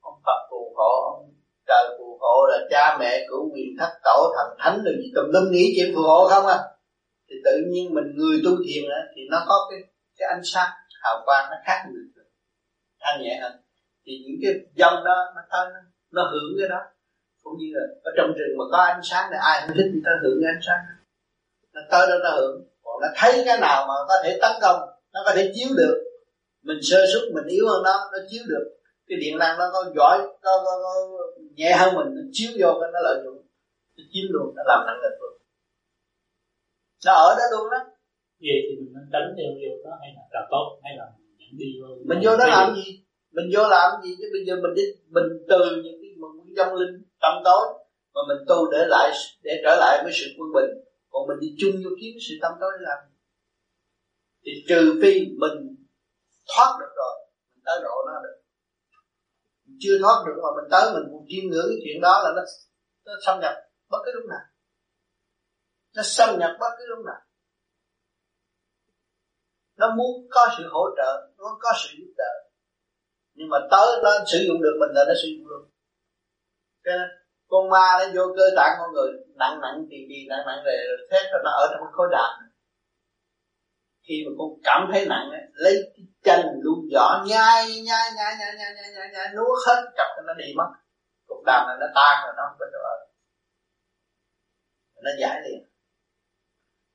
Ông 0.00 0.20
Phật 0.26 0.48
phù 0.50 0.74
hộ 0.76 1.12
ông 1.12 1.36
trời 1.66 1.96
phù 1.98 2.18
hộ 2.20 2.46
là 2.48 2.58
cha 2.70 2.96
mẹ 3.00 3.26
cửu 3.28 3.50
quyền 3.54 3.76
thất 3.78 3.90
tổ 4.04 4.32
thần 4.36 4.56
thánh 4.58 4.82
rồi 4.84 4.94
gì 4.98 5.12
tùm 5.14 5.24
lum 5.32 5.52
nghĩ 5.52 5.74
chuyện 5.76 5.94
phù 5.94 6.02
hộ 6.02 6.28
không 6.28 6.46
à? 6.46 6.58
Thì 7.28 7.36
tự 7.44 7.54
nhiên 7.70 7.94
mình 7.94 8.04
người 8.16 8.36
tu 8.44 8.50
thiền 8.64 8.84
thì 9.14 9.22
nó 9.30 9.44
có 9.48 9.68
cái 9.70 9.80
cái 10.18 10.28
ánh 10.28 10.44
sáng 10.44 10.70
hào 11.02 11.22
quang 11.24 11.50
nó 11.50 11.56
khác 11.66 11.78
người 11.92 12.02
thường. 12.14 12.30
Thanh 13.00 13.22
nhẹ 13.22 13.38
hơn. 13.42 13.52
Thì 14.06 14.12
những 14.24 14.38
cái 14.42 14.52
dòng 14.74 15.04
đó 15.04 15.16
nó 15.36 15.42
thân 15.50 15.68
nó 16.12 16.22
hưởng 16.32 16.52
cái 16.60 16.68
đó. 16.68 16.80
Cũng 17.42 17.54
như 17.58 17.66
là 17.74 17.84
ở 18.02 18.10
trong 18.16 18.32
rừng 18.38 18.58
mà 18.58 18.64
có 18.72 18.78
ánh 18.78 19.00
sáng 19.02 19.28
thì 19.30 19.36
ai 19.40 19.62
cũng 19.66 19.76
thích 19.76 19.90
người 19.92 20.02
ta 20.04 20.10
hưởng 20.22 20.38
cái 20.42 20.52
ánh 20.54 20.62
sáng 20.66 20.80
nó 21.74 21.80
tới 21.90 22.06
đó 22.10 22.16
nó 22.24 22.30
hưởng. 22.30 22.56
Còn 22.84 23.00
nó 23.00 23.08
thấy 23.16 23.42
cái 23.46 23.58
nào 23.60 23.86
mà 23.88 23.94
có 24.08 24.14
thể 24.24 24.38
tấn 24.42 24.52
công 24.62 24.80
nó 25.12 25.20
có 25.24 25.32
thể 25.34 25.52
chiếu 25.54 25.68
được. 25.76 25.96
Mình 26.62 26.78
sơ 26.82 27.06
xuất 27.12 27.22
mình 27.34 27.46
yếu 27.46 27.64
hơn 27.68 27.82
nó 27.82 27.92
nó 28.12 28.18
chiếu 28.30 28.42
được. 28.48 28.64
Cái 29.08 29.18
điện 29.20 29.38
năng 29.38 29.58
nó 29.58 29.64
có 29.72 29.84
giỏi 29.96 30.18
có, 30.42 30.62
có, 30.64 30.72
nó 30.82 30.92
nhẹ 31.54 31.72
hơn 31.72 31.94
mình 31.94 32.06
nó 32.14 32.22
chiếu 32.32 32.50
vô 32.60 32.80
cái 32.80 32.90
nó 32.92 33.00
lợi 33.00 33.22
dụng. 33.24 33.42
Nó 33.96 34.04
chiếm 34.12 34.24
luôn 34.30 34.52
nó 34.56 34.62
làm 34.66 34.86
nặng 34.86 35.00
lực 35.02 35.16
luôn 35.20 35.32
nó 37.06 37.12
ở 37.12 37.28
đó 37.38 37.44
luôn 37.52 37.66
đó? 37.74 37.80
Vậy 38.46 38.58
thì 38.64 38.72
mình 38.80 38.92
nên 38.94 39.06
tránh 39.12 39.28
theo 39.36 39.50
vô 39.60 39.72
đó 39.84 39.92
hay 40.00 40.10
là 40.16 40.22
càng 40.32 40.48
tốt 40.50 40.66
hay 40.84 40.92
là 40.98 41.06
dẫn 41.40 41.52
đi 41.60 41.68
vô 41.78 41.86
mình 42.10 42.18
vô 42.24 42.32
đó 42.40 42.44
làm 42.54 42.74
gì? 42.76 43.06
mình 43.36 43.48
vô 43.54 43.62
làm 43.68 43.88
gì? 44.02 44.10
Chứ 44.18 44.26
bây 44.34 44.42
giờ 44.46 44.54
mình 44.62 44.74
đi 44.78 44.82
mình 45.16 45.28
từ 45.50 45.60
những 45.84 45.98
cái 46.02 46.10
một 46.20 46.32
dông 46.56 46.74
linh 46.80 46.94
tâm 47.22 47.34
tối 47.44 47.64
mà 48.14 48.20
mình 48.28 48.40
tu 48.48 48.58
để 48.72 48.80
lại 48.88 49.08
để 49.42 49.52
trở 49.64 49.76
lại 49.80 49.94
với 50.04 50.12
sự 50.18 50.26
quân 50.38 50.48
bình. 50.56 50.70
Còn 51.10 51.22
mình 51.28 51.38
đi 51.40 51.48
chung 51.60 51.74
vô 51.84 51.90
kiếm 52.00 52.12
sự 52.28 52.34
tâm 52.42 52.52
tối 52.60 52.72
để 52.78 52.82
làm 52.88 52.98
thì 54.44 54.52
trừ 54.68 54.98
phi 55.02 55.12
mình 55.42 55.56
thoát 56.50 56.70
được 56.80 56.92
rồi 56.96 57.14
mình 57.54 57.62
tới 57.66 57.78
độ 57.82 57.96
nó 58.06 58.22
được. 58.24 58.36
Mình 59.64 59.76
chưa 59.80 59.98
thoát 60.02 60.18
được 60.26 60.36
mà 60.44 60.50
mình 60.56 60.68
tới 60.70 60.84
mình 60.94 61.04
cũng 61.10 61.24
chiêm 61.28 61.44
ngưỡng 61.50 61.68
cái 61.70 61.80
chuyện 61.84 62.00
đó 62.00 62.22
là 62.24 62.30
nó 62.36 62.42
nó 63.06 63.12
xâm 63.26 63.40
nhập 63.40 63.54
bất 63.90 63.98
cứ 64.04 64.10
lúc 64.14 64.24
nào 64.28 64.44
nó 65.96 66.02
xâm 66.02 66.38
nhập 66.38 66.56
bất 66.60 66.70
cứ 66.78 66.84
lúc 66.86 67.04
nào. 67.06 67.20
Nó 69.76 69.94
muốn 69.96 70.26
có 70.30 70.48
sự 70.58 70.64
hỗ 70.70 70.88
trợ 70.96 71.28
nó 71.38 71.58
có 71.60 71.72
sự 71.82 71.90
giúp 71.98 72.12
đỡ. 72.16 72.32
Nhưng 73.34 73.48
mà 73.48 73.58
tới 73.70 74.00
nó 74.02 74.10
sử 74.26 74.38
dụng 74.46 74.62
được 74.62 74.76
mình 74.80 74.90
là 74.94 75.04
nó 75.08 75.14
sử 75.22 75.28
dụng 75.28 75.46
luôn. 75.48 75.70
Cái 76.84 76.94
con 77.48 77.70
ma 77.70 77.86
nó 77.98 78.04
vô 78.14 78.34
cơ 78.36 78.50
tạng 78.56 78.76
con 78.78 78.92
người 78.92 79.10
nặng 79.34 79.60
nặng 79.60 79.86
thì 79.90 79.96
đi 80.08 80.26
nặng 80.28 80.46
nặng 80.46 80.62
về 80.66 80.86
thế 81.10 81.18
rồi 81.32 81.40
nó 81.44 81.50
ở 81.50 81.66
trong 81.70 81.80
cái 81.84 81.92
khối 81.92 82.08
đạn. 82.12 82.30
khi 84.08 84.24
mà 84.26 84.32
con 84.38 84.48
cảm 84.64 84.88
thấy 84.92 85.06
nặng 85.06 85.30
ấy, 85.30 85.40
lấy 85.52 85.74
cái 85.96 86.06
chân 86.24 86.46
luôn 86.62 86.78
giỏ 86.92 87.24
nhai 87.26 87.66
nhai 87.66 88.10
nhai 88.16 88.34
nhai 88.38 88.54
nhai 88.58 88.72
nhai 88.76 88.90
nhai, 88.94 89.08
nhai 89.12 89.28
nuốt 89.36 89.58
hết 89.66 89.82
cặp 89.96 90.06
nó 90.26 90.34
đi 90.34 90.52
mất. 90.56 90.70
Cục 91.26 91.38
đàm 91.46 91.66
này 91.68 91.76
nó 91.80 91.86
tan 91.94 92.24
rồi 92.24 92.34
nó 92.36 92.42
không 92.48 92.56
có 92.58 92.66
chỗ 92.72 92.78
ở. 92.78 92.96
Nó 95.02 95.10
giải 95.20 95.40
liền 95.44 95.75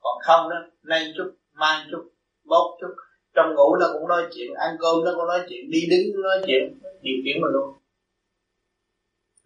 còn 0.01 0.17
không 0.25 0.49
đó 0.49 0.55
nay 0.83 1.13
chút 1.17 1.31
mai 1.53 1.85
chút 1.91 2.03
mốt 2.43 2.77
chút. 2.81 2.95
Trong 3.35 3.55
ngủ 3.55 3.75
nó 3.75 3.85
cũng 3.93 4.07
nói 4.07 4.23
chuyện 4.33 4.53
ăn 4.53 4.75
cơm 4.79 5.03
nó 5.05 5.11
cũng 5.15 5.27
nói 5.27 5.39
chuyện 5.49 5.69
đi 5.69 5.81
đứng 5.91 6.21
nói 6.21 6.37
chuyện 6.47 6.79
điều 7.01 7.17
khiển 7.25 7.41
mà 7.41 7.47
luôn. 7.51 7.69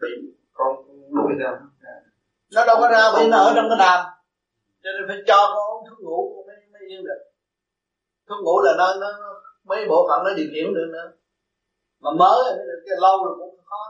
Bị 0.02 0.10
con 0.54 0.76
đuổi 1.16 1.34
ra. 1.40 1.52
Nó 2.54 2.66
đâu 2.66 2.78
có 2.82 2.88
ra 2.92 3.12
bởi 3.14 3.28
nó 3.28 3.38
ở 3.38 3.54
trong 3.56 3.66
cái 3.70 3.78
đàm. 3.80 4.06
Cho 4.84 4.90
nên 4.96 5.04
phải 5.08 5.18
cho 5.28 5.54
con 5.54 5.64
uống 5.72 5.90
thuốc 5.90 6.00
ngủ 6.00 6.34
con 6.36 6.48
mới 6.48 6.56
mới 6.74 6.82
yên 6.90 7.04
được. 7.04 7.22
Thuốc 8.28 8.44
ngủ 8.44 8.62
là 8.62 8.74
nó, 8.78 8.96
nó 9.00 9.08
mấy 9.64 9.86
bộ 9.90 10.08
phận 10.10 10.24
nó 10.26 10.34
điều 10.38 10.48
khiển 10.54 10.74
được 10.74 10.90
nữa. 10.94 11.12
Mà 12.00 12.12
mới 12.20 12.44
cái 12.86 12.98
lâu 13.02 13.26
rồi 13.26 13.36
cũng 13.40 13.58
khó 13.66 13.84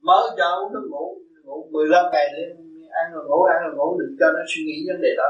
mới 0.00 0.30
cho 0.38 0.56
uống 0.60 0.72
thuốc 0.72 0.90
ngủ 0.90 1.18
ngủ 1.44 1.68
15 1.72 2.04
ngày 2.12 2.26
để 2.36 2.65
ăn 3.00 3.06
rồi 3.12 3.24
ngủ 3.28 3.40
ăn 3.54 3.58
rồi 3.62 3.72
ngủ 3.76 3.88
đừng 4.00 4.16
cho 4.20 4.26
nó 4.34 4.42
suy 4.50 4.62
nghĩ 4.66 4.76
vấn 4.88 4.98
đề 5.04 5.12
đó. 5.20 5.28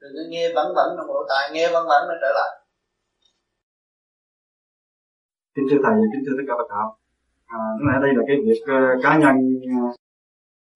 Đừng 0.00 0.12
có 0.16 0.22
nghe 0.30 0.44
vẩn 0.54 0.66
vẩn 0.76 0.88
trong 0.96 1.08
bộ 1.12 1.20
tài 1.28 1.44
nghe 1.52 1.64
vẩn 1.74 1.84
vẩn 1.90 2.02
nó 2.08 2.14
trở 2.22 2.30
lại. 2.38 2.50
Kính 5.54 5.66
thưa 5.70 5.80
thầy 5.84 5.94
kính 6.12 6.22
thưa 6.26 6.34
tất 6.38 6.44
cả 6.48 6.54
các 6.58 6.68
bạn 6.70 6.88
à, 7.48 7.58
lẽ 7.86 7.94
đây 8.02 8.10
là 8.16 8.22
cái 8.28 8.36
việc 8.46 8.62
uh, 8.62 9.02
cá 9.02 9.18
nhân 9.18 9.36
uh, 9.56 9.94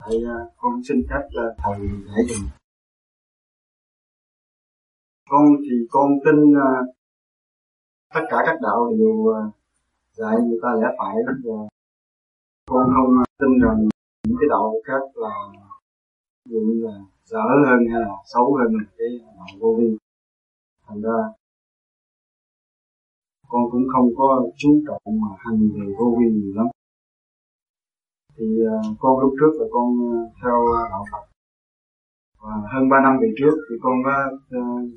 thầy 0.05 0.17
uh, 0.17 0.53
con 0.57 0.73
xin 0.89 1.03
phép 1.11 1.23
uh, 1.27 1.57
thầy 1.59 1.75
giải 2.07 2.25
dùng 2.29 2.49
con 5.31 5.45
thì 5.63 5.77
con 5.91 6.09
tin 6.25 6.39
uh, 6.51 6.95
tất 8.15 8.21
cả 8.31 8.37
các 8.47 8.57
đạo 8.63 8.91
đều 8.99 9.09
uh, 9.09 9.55
dạy 10.13 10.37
người 10.45 10.59
ta 10.63 10.69
lẽ 10.81 10.89
phải 10.99 11.15
và 11.45 11.55
con 12.71 12.87
không 12.95 13.25
tin 13.39 13.51
rằng 13.63 13.89
những 14.27 14.37
cái 14.41 14.49
đạo 14.51 14.75
khác 14.85 15.03
là 15.15 15.35
dụ 16.45 16.61
như 16.61 16.87
là 16.87 16.97
dở 17.25 17.39
hơn 17.39 17.81
hay 17.91 18.01
là 18.01 18.15
xấu 18.33 18.55
hơn 18.55 18.73
cái 18.99 19.09
đạo 19.37 19.47
vô 19.61 19.77
vi. 19.79 19.97
Thành 20.87 21.03
ra 21.03 21.19
con 23.49 23.63
cũng 23.71 23.87
không 23.93 24.09
có 24.17 24.49
chú 24.57 24.83
trọng 24.87 25.03
mà 25.21 25.29
hành 25.39 25.69
về 25.75 25.95
vô 25.99 26.17
vi 26.19 26.27
nhiều 26.33 26.53
lắm. 26.55 26.67
Thì 28.37 28.47
uh, 28.67 28.97
con 29.01 29.21
lúc 29.21 29.33
trước 29.41 29.53
là 29.61 29.67
con 29.73 29.87
uh, 29.87 30.31
theo 30.43 30.57
đạo 30.91 31.05
Phật. 31.13 31.25
Và 32.43 32.55
hơn 32.73 32.89
3 32.91 33.01
năm 33.03 33.19
về 33.21 33.29
trước 33.39 33.55
thì 33.71 33.75
con 33.83 33.95
có 34.05 34.15
uh, 34.59 34.91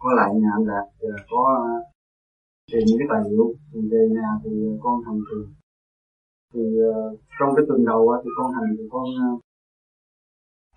có 0.00 0.12
lại 0.16 0.30
nhà 0.34 0.50
anh 0.56 0.66
đạt 0.66 0.86
và 1.00 1.16
có 1.30 1.42
uh, 1.62 1.84
tìm 2.72 2.82
những 2.86 2.98
cái 2.98 3.08
tài 3.10 3.22
liệu. 3.30 3.54
Thì 3.72 3.80
về 3.90 4.08
nhà 4.16 4.28
thì 4.44 4.50
con 4.82 5.02
hành 5.06 5.20
trì 5.28 5.40
thì 6.52 6.60
uh, 6.60 7.20
trong 7.38 7.50
cái 7.56 7.64
tuần 7.68 7.84
đầu 7.84 8.02
uh, 8.02 8.24
thì 8.24 8.30
con 8.36 8.52
hành 8.52 8.76
thì 8.78 8.84
con 8.90 9.04
uh, 9.04 9.40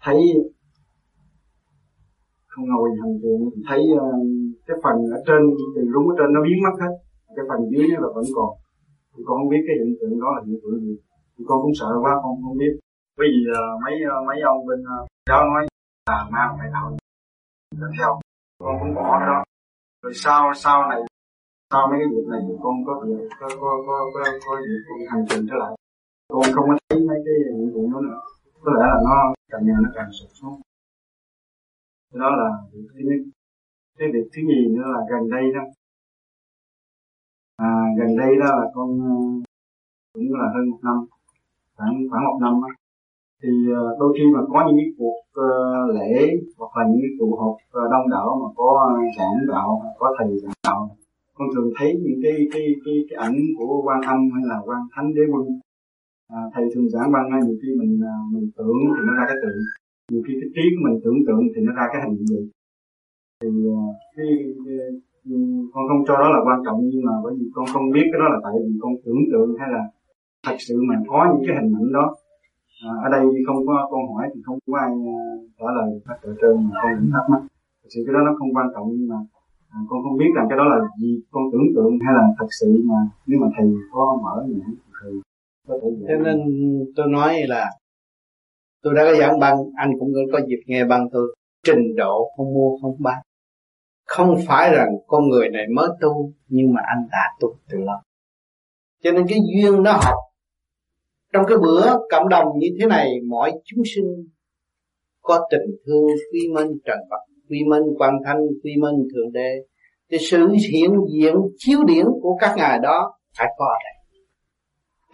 thấy 0.06 0.20
không 2.52 2.66
ngồi 2.70 2.90
hành 3.02 3.16
thiền 3.22 3.40
thấy 3.68 3.82
ờ, 4.00 4.10
cái 4.68 4.78
phần 4.84 4.96
ở 5.16 5.20
trên 5.28 5.42
đường 5.76 5.92
đúng 5.94 6.06
ở 6.12 6.16
trên 6.18 6.30
nó 6.34 6.40
biến 6.46 6.58
mất 6.66 6.76
hết. 6.82 6.94
Cái 7.36 7.46
phần 7.50 7.60
dưới 7.72 7.86
nó 7.94 7.98
là 8.04 8.10
vẫn 8.16 8.28
còn. 8.36 8.52
Thì 9.14 9.24
con 9.28 9.36
không 9.40 9.50
biết 9.54 9.64
cái 9.68 9.76
hiện 9.80 9.92
tượng 10.00 10.20
đó 10.24 10.30
là 10.36 10.42
hiện 10.46 10.60
tượng 10.64 10.80
gì. 10.86 10.96
Thì 11.36 11.42
con 11.48 11.58
cũng 11.64 11.76
sợ 11.80 11.90
quá 12.04 12.12
con 12.24 12.34
không 12.44 12.58
biết. 12.62 12.74
Bởi 13.18 13.28
vì 13.34 13.42
ờ, 13.62 13.64
mấy 13.84 13.96
ờ, 14.14 14.18
mấy 14.28 14.38
ông 14.52 14.66
bên 14.68 14.80
đó 15.30 15.40
nói 15.54 15.62
là 16.10 16.20
ma 16.34 16.44
phải 16.58 16.70
đạo 16.74 16.98
là 17.82 17.88
theo. 17.98 18.12
Con 18.64 18.76
cũng 18.82 18.94
bỏ 18.96 19.08
cái 19.20 19.28
đó. 19.32 19.44
Rồi 20.04 20.14
sau 20.24 20.54
sau 20.64 20.78
này 20.90 21.00
sau 21.72 21.88
mấy 21.90 21.98
cái 22.02 22.10
việc 22.14 22.28
này 22.32 22.42
thì 22.48 22.54
con 22.64 22.76
có 22.88 22.94
việc 23.06 23.24
có 23.40 23.48
có 23.62 23.72
có 23.88 23.96
có, 24.14 24.20
có 24.46 24.52
việc 24.68 24.82
con 24.88 24.98
hành 25.12 25.26
trình 25.30 25.44
trở 25.50 25.56
lại. 25.64 25.74
Con 26.34 26.44
không 26.56 26.66
có 26.70 26.76
thấy 26.90 27.00
mấy 27.10 27.20
cái 27.26 27.36
hiện 27.46 27.72
tượng 27.74 27.92
đó 27.94 28.00
nữa. 28.08 28.20
Có 28.64 28.72
lẽ 28.80 28.86
là 28.94 29.00
nó 29.08 29.34
càng 29.56 29.66
ngày 29.66 29.76
nó 29.84 29.90
càng 29.96 30.10
sụt 30.12 30.30
xuống 30.34 30.62
đó 32.14 32.30
là 32.30 32.50
việc 32.74 32.88
thứ 32.94 33.00
nhất 33.04 33.20
cái 33.98 34.08
việc 34.14 34.28
thứ 34.34 34.42
nhì 34.48 34.76
nữa 34.76 34.84
là 34.94 35.00
gần 35.10 35.30
đây 35.30 35.44
đó. 35.54 35.62
À, 37.58 37.72
gần 38.00 38.18
đây 38.18 38.36
đó 38.40 38.46
là 38.46 38.66
con 38.74 38.90
ờ, 39.02 39.16
cũng 40.14 40.34
là 40.40 40.48
hơn 40.54 40.70
một 40.70 40.80
năm 40.84 40.98
khoảng 41.76 41.96
khoảng 42.10 42.24
một 42.26 42.38
năm 42.42 42.54
đó. 42.62 42.68
thì 43.44 43.50
ờ, 43.76 43.96
đôi 44.00 44.14
khi 44.18 44.24
mà 44.34 44.40
có 44.54 44.64
những 44.68 44.78
cái 44.78 44.92
cuộc 44.98 45.22
ờ, 45.34 45.52
lễ 45.94 46.36
hoặc 46.58 46.78
là 46.78 46.84
những 46.88 47.02
cái 47.02 47.12
tụ 47.20 47.36
họp 47.36 47.56
đông 47.92 48.10
đảo 48.10 48.40
mà 48.42 48.48
có 48.56 48.98
giảng 49.18 49.48
đạo 49.48 49.96
có 50.00 50.16
thầy 50.18 50.40
giảng 50.40 50.54
đạo 50.64 50.96
con 51.34 51.48
thường 51.56 51.72
thấy 51.80 52.00
những 52.04 52.20
cái 52.24 52.34
cái 52.54 52.62
cái, 52.86 52.96
cái 53.10 53.18
ảnh 53.26 53.38
của 53.58 53.82
quan 53.86 54.02
âm 54.02 54.30
hay 54.34 54.44
là 54.46 54.58
quan 54.66 54.82
thánh 54.96 55.14
đế 55.16 55.22
quân 55.32 55.60
à, 56.28 56.40
thầy 56.54 56.66
thường 56.74 56.90
giảng 56.90 57.12
ban 57.12 57.30
ngay 57.30 57.42
nhiều 57.46 57.58
khi 57.62 57.70
mình 57.80 58.02
à, 58.04 58.16
mình 58.34 58.52
tưởng 58.58 58.80
thì 58.96 59.02
nó 59.08 59.14
ra 59.20 59.26
cái 59.28 59.38
tượng 59.42 59.60
nhiều 60.12 60.22
khi 60.28 60.34
cái 60.42 60.50
trí 60.56 60.64
của 60.74 60.82
mình 60.86 61.02
tưởng 61.04 61.20
tượng 61.28 61.44
thì 61.56 61.62
nó 61.68 61.72
ra 61.74 61.86
cái 61.94 62.02
hình 62.04 62.26
gì 62.26 62.50
thì 63.42 63.50
à, 63.82 63.84
cái, 64.16 64.28
cái 64.66 64.78
ừ, 65.30 65.38
con 65.74 65.84
không 65.90 66.04
cho 66.08 66.16
đó 66.24 66.30
là 66.36 66.40
quan 66.48 66.60
trọng 66.66 66.80
nhưng 66.92 67.06
mà 67.08 67.14
bởi 67.24 67.34
vì 67.40 67.46
con 67.56 67.66
không 67.74 67.92
biết 67.92 68.06
cái 68.12 68.20
đó 68.22 68.28
là 68.34 68.40
tại 68.44 68.54
vì 68.66 68.74
con 68.82 68.94
tưởng 69.06 69.22
tượng 69.32 69.50
hay 69.60 69.70
là 69.76 69.84
thật 70.46 70.58
sự 70.68 70.76
mà 70.90 70.96
có 71.08 71.20
những 71.30 71.44
cái 71.48 71.56
hình 71.60 71.74
ảnh 71.80 71.92
đó. 71.98 72.16
À, 72.88 72.92
ở 73.06 73.08
đây 73.16 73.24
không 73.48 73.68
có 73.68 73.88
con 73.92 74.02
hỏi 74.14 74.26
thì 74.34 74.42
không 74.46 74.60
có 74.68 74.78
ai 74.86 74.92
à, 75.18 75.20
trả 75.60 75.68
lời 75.78 75.90
các 76.08 76.18
trợ 76.24 76.32
trơn 76.42 76.56
mà 76.66 76.76
con 76.84 76.92
cũng 77.00 77.12
thắc 77.14 77.26
mắc. 77.32 77.42
Thật 77.82 77.90
sự 77.94 78.00
cái 78.06 78.14
đó 78.14 78.20
nó 78.28 78.32
không 78.40 78.56
quan 78.56 78.68
trọng 78.74 78.88
nhưng 78.96 79.08
mà 79.14 79.20
à, 79.76 79.78
con 79.90 80.04
không 80.04 80.18
biết 80.18 80.32
rằng 80.36 80.46
cái 80.50 80.58
đó 80.58 80.66
là 80.74 80.80
gì 81.02 81.12
con 81.32 81.44
tưởng 81.52 81.68
tượng 81.76 81.94
hay 82.06 82.14
là 82.20 82.26
thật 82.38 82.50
sự 82.60 82.70
mà 82.90 83.00
nếu 83.28 83.40
mà 83.42 83.48
thầy 83.58 83.68
có 83.92 84.20
mở 84.24 84.36
nhãn 84.50 84.72
thì 85.02 85.10
thế 85.68 85.76
cho 86.08 86.16
nên 86.24 86.40
tôi 86.96 87.06
nói 87.10 87.42
là 87.48 87.66
tôi 88.84 88.94
đã 88.94 89.04
có 89.06 89.16
giảng 89.20 89.40
băng, 89.40 89.58
anh 89.76 89.90
cũng 90.00 90.10
có 90.32 90.40
dịp 90.48 90.60
nghe 90.66 90.86
băng 90.86 91.08
tôi. 91.12 91.36
Trình 91.64 91.96
độ 91.98 92.32
không 92.38 92.54
mua, 92.54 92.78
không 92.82 92.96
bán. 93.00 93.18
Không 94.06 94.36
phải 94.48 94.72
rằng 94.76 94.90
con 95.08 95.30
người 95.30 95.50
này 95.50 95.64
mới 95.76 95.88
tu, 96.02 96.32
nhưng 96.48 96.74
mà 96.74 96.82
anh 96.86 97.08
đã 97.12 97.32
tu 97.40 97.56
từ 97.70 97.78
lâu. 97.78 97.98
Cho 99.04 99.12
nên 99.12 99.26
cái 99.28 99.40
duyên 99.54 99.84
nó 99.84 99.92
học, 99.92 100.18
trong 101.34 101.46
cái 101.48 101.58
bữa 101.58 101.98
cộng 102.12 102.30
đồng 102.30 102.48
như 102.60 102.68
thế 102.80 102.88
này 102.88 103.10
mọi 103.30 103.52
chúng 103.66 103.84
sinh 103.96 104.06
có 105.22 105.48
tình 105.52 105.76
thương 105.86 106.08
quy 106.32 106.40
minh 106.54 106.68
trần 106.86 106.98
Phật 107.10 107.36
quy 107.50 107.60
minh 107.70 107.84
quan 107.98 108.14
thanh, 108.26 108.38
quy 108.64 108.72
minh 108.82 109.08
thượng 109.14 109.32
đế. 109.32 109.56
Thì 110.12 110.18
sự 110.20 110.48
hiện 110.72 110.92
diện, 111.14 111.36
chiếu 111.58 111.84
điển 111.84 112.06
của 112.22 112.38
các 112.42 112.54
ngài 112.58 112.80
đó 112.80 113.14
phải 113.38 113.48
có 113.58 113.66
ở 113.66 113.78
đây 113.84 113.95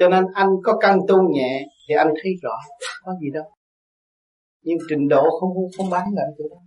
cho 0.02 0.10
nên 0.10 0.23
anh 0.34 0.49
có 0.64 0.78
căn 0.78 0.99
tu 1.07 1.18
nhẹ 1.32 1.68
thì 1.88 1.95
anh 1.95 2.14
thấy 2.23 2.32
rõ 2.41 2.56
có 3.06 3.11
gì 3.22 3.30
đâu. 3.34 3.44
Nhưng 4.64 4.78
trình 4.90 5.07
độ 5.07 5.23
không 5.40 5.49
không 5.78 5.90
bán 5.90 6.03
lại 6.14 6.26
chỗ 6.38 6.44
đó. 6.49 6.57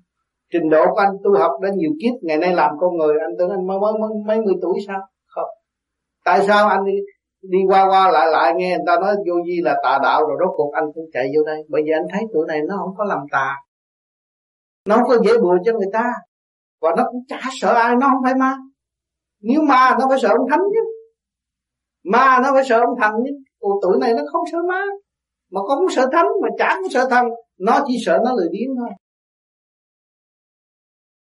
Trình 0.53 0.71
độ 0.71 0.85
của 0.91 1.01
anh 1.01 1.17
tu 1.25 1.39
học 1.39 1.53
đã 1.63 1.69
nhiều 1.77 1.91
kiếp 2.03 2.15
ngày 2.23 2.39
nay 2.39 2.55
làm 2.55 2.71
con 2.81 2.97
người 2.97 3.15
anh 3.21 3.31
tưởng 3.39 3.51
anh 3.51 3.67
mới 3.67 3.79
mới 3.81 3.93
mấy, 4.01 4.11
mấy 4.27 4.41
mươi 4.41 4.55
tuổi 4.63 4.79
sao? 4.87 5.01
Không. 5.27 5.51
Tại 6.25 6.47
sao 6.47 6.69
anh 6.69 6.85
đi 6.85 6.93
đi 7.43 7.59
qua 7.69 7.89
qua 7.89 8.11
lại 8.11 8.27
lại 8.31 8.53
nghe 8.57 8.77
người 8.77 8.85
ta 8.87 8.97
nói 9.01 9.15
vô 9.27 9.35
vi 9.47 9.61
là 9.63 9.77
tà 9.83 9.99
đạo 10.03 10.21
rồi 10.21 10.37
rốt 10.41 10.55
cuộc 10.57 10.73
anh 10.73 10.85
cũng 10.95 11.05
chạy 11.13 11.27
vô 11.37 11.45
đây. 11.45 11.63
Bởi 11.69 11.83
vì 11.85 11.91
anh 11.91 12.07
thấy 12.13 12.23
tuổi 12.35 12.45
này 12.49 12.61
nó 12.69 12.77
không 12.77 12.95
có 12.97 13.05
làm 13.05 13.19
tà. 13.31 13.57
Nó 14.89 14.97
không 14.97 15.09
có 15.09 15.17
dễ 15.25 15.33
bùa 15.43 15.57
cho 15.65 15.73
người 15.73 15.91
ta. 15.93 16.13
Và 16.81 16.91
nó 16.97 17.03
cũng 17.13 17.21
chả 17.29 17.41
sợ 17.61 17.75
ai 17.75 17.95
nó 18.01 18.09
không 18.09 18.23
phải 18.25 18.35
ma. 18.35 18.57
Nếu 19.43 19.61
ma 19.63 19.97
nó 20.01 20.07
phải 20.09 20.19
sợ 20.23 20.29
ông 20.29 20.51
thánh 20.51 20.61
chứ 20.61 20.94
ma 22.05 22.41
nó 22.43 22.51
phải 22.55 22.65
sợ 22.65 22.81
ông 22.81 22.99
thần 23.01 23.13
chứ. 23.25 23.35
Tuổi 23.83 23.97
này 24.01 24.15
nó 24.15 24.23
không 24.33 24.45
sợ 24.53 24.59
ma. 24.69 24.83
Mà 25.51 25.61
con 25.69 25.79
cũng 25.81 25.91
sợ 25.91 26.09
thánh 26.13 26.27
mà 26.43 26.49
chả 26.59 26.77
cũng 26.83 26.91
sợ 26.91 27.09
thần. 27.11 27.25
Nó 27.59 27.85
chỉ 27.87 27.95
sợ 28.07 28.19
nó 28.25 28.35
lười 28.35 28.49
biếng 28.53 28.77
thôi. 28.79 28.91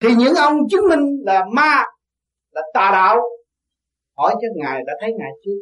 Thì 0.01 0.15
những 0.19 0.35
ông 0.35 0.59
chứng 0.70 0.89
minh 0.89 1.23
là 1.24 1.44
ma 1.52 1.85
là 2.51 2.62
tà 2.74 2.90
đạo, 2.93 3.20
hỏi 4.16 4.35
cho 4.35 4.48
ngài 4.56 4.81
đã 4.86 4.93
thấy 5.01 5.12
ngài 5.19 5.31
chưa? 5.44 5.59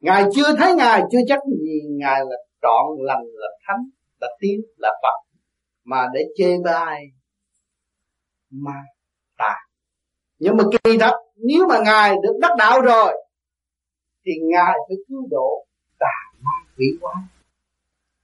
Ngài 0.00 0.24
chưa 0.34 0.56
thấy 0.56 0.74
ngài, 0.74 1.02
chưa 1.12 1.18
chắc 1.28 1.38
gì 1.44 1.80
ngài 1.90 2.20
là 2.20 2.36
trọn 2.62 2.86
lành, 2.98 3.24
là 3.32 3.48
thánh, 3.66 3.80
là 4.20 4.28
tiên, 4.40 4.60
là 4.76 4.92
phật, 5.02 5.36
mà 5.84 6.06
để 6.14 6.24
chê 6.36 6.56
bai 6.64 7.02
ma 8.50 8.80
tà. 9.38 9.54
Nhưng 10.38 10.56
mà 10.56 10.64
kỳ 10.84 10.98
thật, 10.98 11.14
nếu 11.36 11.66
mà 11.68 11.78
ngài 11.84 12.14
được 12.22 12.38
đắc 12.40 12.50
đạo 12.58 12.80
rồi 12.80 13.23
thì 14.24 14.32
ngài 14.42 14.74
phải 14.88 14.96
cứu 15.08 15.26
độ 15.30 15.66
tà 15.98 16.32
ma 16.40 16.50
quỷ 16.76 16.86
quái, 17.00 17.22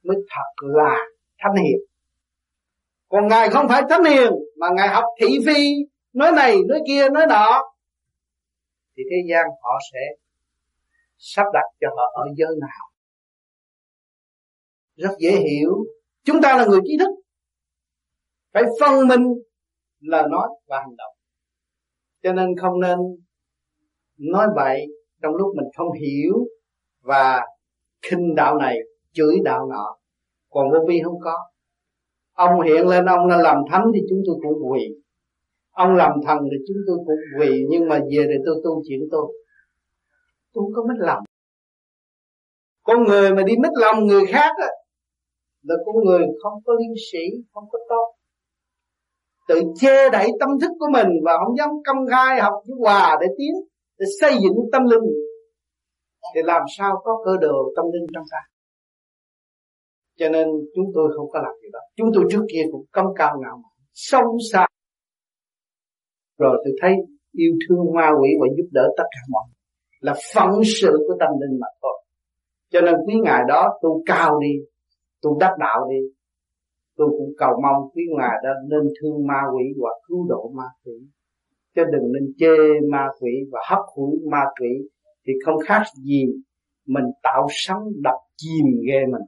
mới 0.03 0.17
thật 0.29 0.67
là 0.67 0.97
thánh 1.37 1.55
hiền. 1.55 1.79
Còn 3.09 3.27
ngài 3.27 3.49
không 3.49 3.67
phải 3.69 3.81
thánh 3.89 4.03
hiền, 4.03 4.33
mà 4.59 4.67
ngài 4.75 4.87
học 4.87 5.03
thị 5.21 5.27
phi, 5.45 5.71
nói 6.13 6.31
này, 6.31 6.55
nói 6.67 6.79
kia, 6.87 7.09
nói 7.09 7.25
nọ. 7.29 7.61
Thì 8.97 9.03
thế 9.11 9.17
gian 9.29 9.45
họ 9.61 9.79
sẽ 9.93 9.99
sắp 11.17 11.45
đặt 11.53 11.65
cho 11.81 11.87
họ 11.89 12.11
ở 12.13 12.25
giới 12.37 12.55
nào. 12.61 12.91
Rất 14.95 15.15
dễ 15.19 15.31
hiểu. 15.31 15.85
Chúng 16.23 16.41
ta 16.41 16.57
là 16.57 16.65
người 16.65 16.79
trí 16.83 16.97
thức. 16.99 17.09
Phải 18.53 18.63
phân 18.79 19.07
minh 19.07 19.33
lời 19.99 20.23
nói 20.31 20.49
và 20.67 20.77
hành 20.79 20.95
động. 20.97 21.13
Cho 22.23 22.33
nên 22.33 22.47
không 22.61 22.79
nên 22.79 22.97
nói 24.17 24.47
bậy 24.55 24.87
trong 25.21 25.35
lúc 25.35 25.55
mình 25.55 25.67
không 25.77 25.91
hiểu 25.91 26.33
và 27.01 27.41
khinh 28.01 28.35
đạo 28.35 28.57
này, 28.57 28.77
chửi 29.13 29.35
đạo 29.43 29.67
nọ, 29.69 29.95
còn 30.49 30.71
vô 30.71 30.77
vi 30.87 31.01
không 31.03 31.19
có. 31.23 31.37
Ông 32.33 32.61
hiện 32.61 32.87
lên, 32.87 33.05
ông 33.05 33.27
là 33.27 33.37
làm 33.37 33.57
thánh 33.71 33.85
thì 33.93 34.01
chúng 34.09 34.19
tôi 34.25 34.35
cũng 34.43 34.71
quỳ. 34.71 34.95
Ông 35.71 35.95
làm 35.95 36.11
thần 36.27 36.37
thì 36.51 36.57
chúng 36.67 36.77
tôi 36.87 36.97
cũng 36.97 37.39
quỳ, 37.39 37.65
nhưng 37.69 37.89
mà 37.89 37.99
về 37.99 38.25
để 38.29 38.35
tôi 38.45 38.55
tu 38.63 38.83
chuyện 38.87 38.99
tôi. 39.11 39.33
Tôi 40.53 40.63
không 40.63 40.73
có 40.73 40.83
mất 40.87 40.99
lòng. 40.99 41.23
Con 42.83 43.03
người 43.03 43.31
mà 43.31 43.43
đi 43.43 43.53
mất 43.63 43.69
lòng 43.75 44.05
người 44.05 44.25
khác 44.25 44.51
á, 44.57 44.67
là 45.63 45.75
con 45.85 45.95
người 46.05 46.27
không 46.43 46.53
có 46.65 46.73
liêm 46.73 46.95
sĩ 47.11 47.19
không 47.53 47.63
có 47.71 47.79
tốt. 47.89 48.13
Tự 49.47 49.61
che 49.79 50.09
đậy 50.09 50.29
tâm 50.39 50.49
thức 50.61 50.71
của 50.79 50.87
mình 50.93 51.07
và 51.25 51.37
không 51.45 51.57
dám 51.57 51.69
công 51.85 52.07
khai 52.11 52.41
học 52.41 52.53
với 52.67 52.75
hòa 52.79 53.17
để 53.21 53.27
tiến 53.37 53.53
để 54.01 54.07
xây 54.21 54.33
dựng 54.43 54.57
tâm 54.71 54.81
linh. 54.91 55.07
Thì 56.35 56.41
làm 56.43 56.61
sao 56.77 57.01
có 57.03 57.21
cơ 57.25 57.31
đồ 57.41 57.73
tâm 57.75 57.85
linh 57.93 58.07
trong 58.13 58.23
ta. 58.31 58.41
Cho 60.17 60.29
nên 60.29 60.47
chúng 60.75 60.85
tôi 60.95 61.09
không 61.17 61.29
có 61.31 61.39
làm 61.39 61.51
gì 61.61 61.67
đó. 61.73 61.79
Chúng 61.95 62.09
tôi 62.15 62.23
trước 62.31 62.45
kia 62.53 62.63
cũng 62.71 62.85
cấm 62.91 63.05
cao 63.15 63.37
ngạo 63.41 63.55
mạn 63.63 63.71
sâu 63.93 64.37
xa. 64.51 64.65
Rồi 66.37 66.61
tôi 66.63 66.73
thấy 66.81 66.91
yêu 67.31 67.53
thương 67.69 67.93
ma 67.95 68.09
quỷ 68.21 68.29
và 68.41 68.47
giúp 68.57 68.69
đỡ 68.71 68.93
tất 68.97 69.03
cả 69.11 69.19
mọi 69.29 69.43
người 69.47 69.61
là 69.99 70.13
phận 70.35 70.49
sự 70.81 70.91
của 71.07 71.15
tâm 71.19 71.29
linh 71.41 71.59
mà 71.59 71.67
thôi. 71.81 72.03
Cho 72.69 72.81
nên 72.81 72.95
quý 73.07 73.13
ngài 73.23 73.41
đó 73.47 73.79
tu 73.81 74.03
cao 74.05 74.39
đi 74.39 74.53
tu 75.21 75.39
đắc 75.39 75.51
đạo 75.59 75.87
đi. 75.89 75.99
Tôi 76.97 77.07
cũng 77.09 77.33
cầu 77.37 77.49
mong 77.63 77.89
quý 77.93 78.03
ngài 78.17 78.35
đó 78.43 78.49
nên 78.69 78.93
thương 79.01 79.27
ma 79.27 79.41
quỷ 79.55 79.65
và 79.81 79.89
cứu 80.07 80.25
độ 80.29 80.51
ma 80.55 80.65
quỷ 80.83 80.93
chứ 81.75 81.83
đừng 81.91 82.11
nên 82.13 82.33
chê 82.37 82.79
ma 82.91 83.07
quỷ 83.19 83.31
và 83.51 83.59
hấp 83.69 83.79
hủi 83.95 84.19
ma 84.31 84.41
quỷ. 84.59 84.89
Thì 85.27 85.33
không 85.45 85.55
khác 85.65 85.83
gì 86.05 86.25
mình 86.85 87.05
tạo 87.23 87.47
sóng 87.49 87.83
đập 88.03 88.15
chìm 88.37 88.65
ghê 88.87 89.05
mình. 89.05 89.21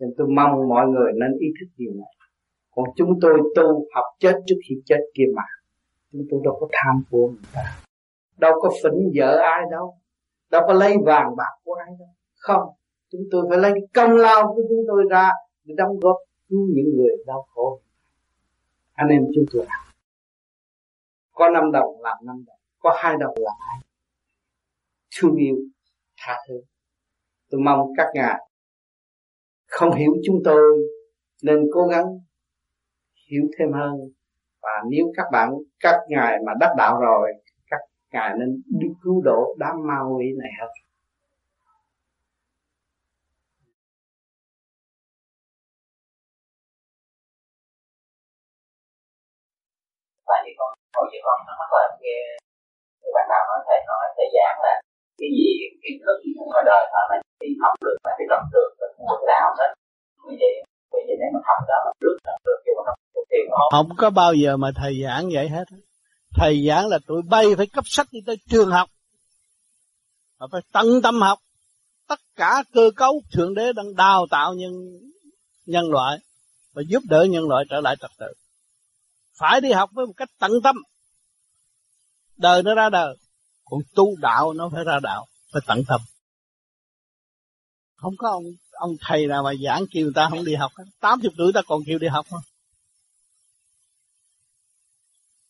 Nên 0.00 0.10
tôi 0.16 0.26
mong 0.36 0.68
mọi 0.68 0.86
người 0.86 1.12
nên 1.20 1.38
ý 1.40 1.46
thức 1.60 1.66
điều 1.76 1.92
này. 1.92 2.14
Còn 2.70 2.84
chúng 2.96 3.18
tôi 3.20 3.38
tu 3.56 3.86
học 3.94 4.04
chết 4.18 4.34
trước 4.46 4.56
khi 4.68 4.74
chết 4.84 5.00
kia 5.14 5.24
mà. 5.34 5.42
Chúng 6.12 6.26
tôi 6.30 6.40
đâu 6.44 6.56
có 6.60 6.68
tham 6.72 7.02
của 7.10 7.28
người 7.28 7.50
ta. 7.54 7.62
Đâu 8.38 8.52
có 8.60 8.70
phỉnh 8.82 9.12
vợ 9.14 9.36
ai 9.36 9.60
đâu. 9.70 9.94
Đâu 10.50 10.62
có 10.66 10.72
lấy 10.72 10.96
vàng 11.04 11.36
bạc 11.36 11.52
của 11.64 11.74
ai 11.74 11.94
đâu. 11.98 12.08
Không, 12.34 12.62
chúng 13.10 13.22
tôi 13.30 13.46
phải 13.48 13.58
lấy 13.58 13.72
công 13.94 14.10
lao 14.10 14.54
của 14.54 14.62
chúng 14.68 14.84
tôi 14.88 15.04
ra 15.10 15.30
để 15.64 15.74
đóng 15.76 15.98
góp 16.00 16.16
cứu 16.48 16.66
những 16.74 16.96
người 16.96 17.10
đau 17.26 17.46
khổ. 17.54 17.80
Anh 18.92 19.08
em 19.08 19.22
chúng 19.34 19.44
tôi 19.52 19.66
làm 19.66 19.91
có 21.32 21.50
năm 21.50 21.72
đồng 21.72 22.00
làm 22.00 22.16
năm 22.26 22.44
đồng, 22.46 22.58
có 22.78 22.92
hai 22.96 23.16
đồng 23.20 23.34
làm 23.38 23.54
hai 23.60 23.78
thương 25.16 25.36
yêu, 25.36 25.56
tha 26.18 26.38
thứ. 26.48 26.54
Tôi 27.50 27.60
mong 27.60 27.80
các 27.96 28.06
ngài 28.14 28.40
không 29.66 29.94
hiểu 29.94 30.12
chúng 30.26 30.36
tôi 30.44 30.62
nên 31.42 31.58
cố 31.74 31.86
gắng 31.86 32.04
hiểu 33.30 33.42
thêm 33.58 33.72
hơn. 33.72 33.94
Và 34.62 34.70
nếu 34.90 35.04
các 35.16 35.26
bạn, 35.32 35.52
các 35.80 36.00
ngài 36.08 36.38
mà 36.46 36.52
đắc 36.60 36.70
đạo 36.76 37.00
rồi, 37.00 37.32
các 37.70 37.80
ngài 38.12 38.34
nên 38.38 38.62
cứu 39.02 39.22
độ 39.24 39.56
đám 39.58 39.76
ma 39.86 39.98
quỷ 40.16 40.26
này 40.38 40.50
hết 40.60 40.66
hồi 50.94 51.06
giờ 51.12 51.18
con 51.26 51.38
nó 51.46 51.52
rất 51.60 51.70
là 51.78 51.84
nghe 52.02 52.18
người 53.00 53.12
bạn 53.16 53.26
nào 53.32 53.42
nói 53.48 53.58
thầy 53.66 53.78
nói 53.90 54.04
thầy 54.16 54.28
giảng 54.36 54.58
là 54.66 54.74
cái 55.20 55.30
gì, 55.38 55.50
kiến 55.82 55.96
thức 56.04 56.16
ngoài 56.50 56.64
đời 56.70 56.82
mà 56.94 57.00
mình 57.10 57.22
đi 57.40 57.48
học 57.62 57.74
được 57.84 57.96
mà 58.04 58.10
cái 58.18 58.26
tâm 58.30 58.42
được, 58.54 58.70
là 58.80 58.86
cũng 58.94 59.06
được 59.10 59.22
đạo 59.32 59.48
hết. 59.58 59.70
Vì 60.26 60.34
vậy 60.42 60.54
vì 60.92 61.00
vậy 61.06 61.16
để 61.20 61.26
mà 61.34 61.40
học 61.48 61.60
đó 61.70 61.78
mà 61.84 61.90
trước 62.00 62.16
làm 62.26 62.38
được 62.46 62.58
chứ 62.64 62.72
mà 62.76 62.82
không 62.86 62.98
tiền 63.30 63.44
không 63.50 63.70
không 63.74 63.96
có 64.02 64.10
bao 64.10 64.32
giờ 64.42 64.56
mà 64.56 64.68
thầy 64.80 64.92
giảng 65.04 65.24
vậy 65.32 65.48
hết. 65.48 65.66
Thầy 66.38 66.66
giảng 66.68 66.86
là 66.86 66.98
tụi 67.08 67.22
bay 67.30 67.46
phải 67.56 67.66
cấp 67.74 67.84
sách 67.86 68.06
đi 68.12 68.20
tới 68.26 68.36
trường 68.50 68.70
học. 68.70 68.88
Và 70.38 70.46
phải 70.52 70.60
tận 70.72 70.86
tâm 71.02 71.20
học. 71.20 71.38
Tất 72.08 72.20
cả 72.36 72.62
cơ 72.74 72.90
cấu 72.96 73.12
thượng 73.34 73.54
đế 73.54 73.72
đang 73.72 73.96
đào 73.96 74.26
tạo 74.30 74.54
nhân 74.54 74.72
nhân 75.66 75.84
loại 75.90 76.18
và 76.74 76.82
giúp 76.88 77.02
đỡ 77.10 77.26
nhân 77.30 77.48
loại 77.48 77.64
trở 77.70 77.80
lại 77.80 77.96
trật 78.00 78.10
tự 78.18 78.32
phải 79.42 79.60
đi 79.60 79.72
học 79.72 79.90
với 79.92 80.06
một 80.06 80.12
cách 80.16 80.28
tận 80.38 80.52
tâm. 80.64 80.76
Đời 82.36 82.62
nó 82.62 82.74
ra 82.74 82.90
đời, 82.90 83.16
còn 83.64 83.80
tu 83.94 84.16
đạo 84.16 84.52
nó 84.52 84.68
phải 84.72 84.84
ra 84.84 85.00
đạo, 85.02 85.26
phải 85.52 85.62
tận 85.66 85.82
tâm. 85.88 86.00
Không 87.96 88.14
có 88.18 88.28
ông 88.30 88.44
ông 88.70 88.90
thầy 89.00 89.26
nào 89.26 89.42
mà 89.42 89.52
giảng 89.64 89.84
kêu 89.92 90.04
người 90.04 90.12
ta 90.14 90.28
không 90.30 90.44
đi 90.44 90.54
học 90.54 90.72
tám 91.00 91.20
chục 91.20 91.32
tuổi 91.36 91.52
ta 91.54 91.60
còn 91.66 91.80
kêu 91.86 91.98
đi 91.98 92.08
học 92.08 92.26
không? 92.30 92.42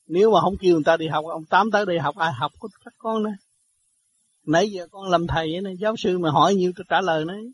Nếu 0.07 0.31
mà 0.31 0.41
không 0.41 0.57
kêu 0.61 0.75
người 0.75 0.85
ta 0.85 0.97
đi 0.97 1.09
học, 1.09 1.25
ông 1.29 1.45
tám 1.45 1.71
tới 1.71 1.87
đi 1.87 1.99
học, 1.99 2.17
ai 2.17 2.33
học 2.33 2.53
có 2.59 2.69
các 2.85 2.95
con 2.99 3.23
nữa? 3.23 3.35
Nãy 4.47 4.71
giờ 4.71 4.87
con 4.91 5.11
làm 5.11 5.27
thầy 5.27 5.53
vậy 5.53 5.61
này 5.61 5.75
giáo 5.81 5.97
sư 5.97 6.19
mà 6.19 6.31
hỏi 6.31 6.55
nhiều, 6.55 6.73
tôi 6.77 6.85
trả 6.89 7.01
lời 7.01 7.25
nấy. 7.25 7.53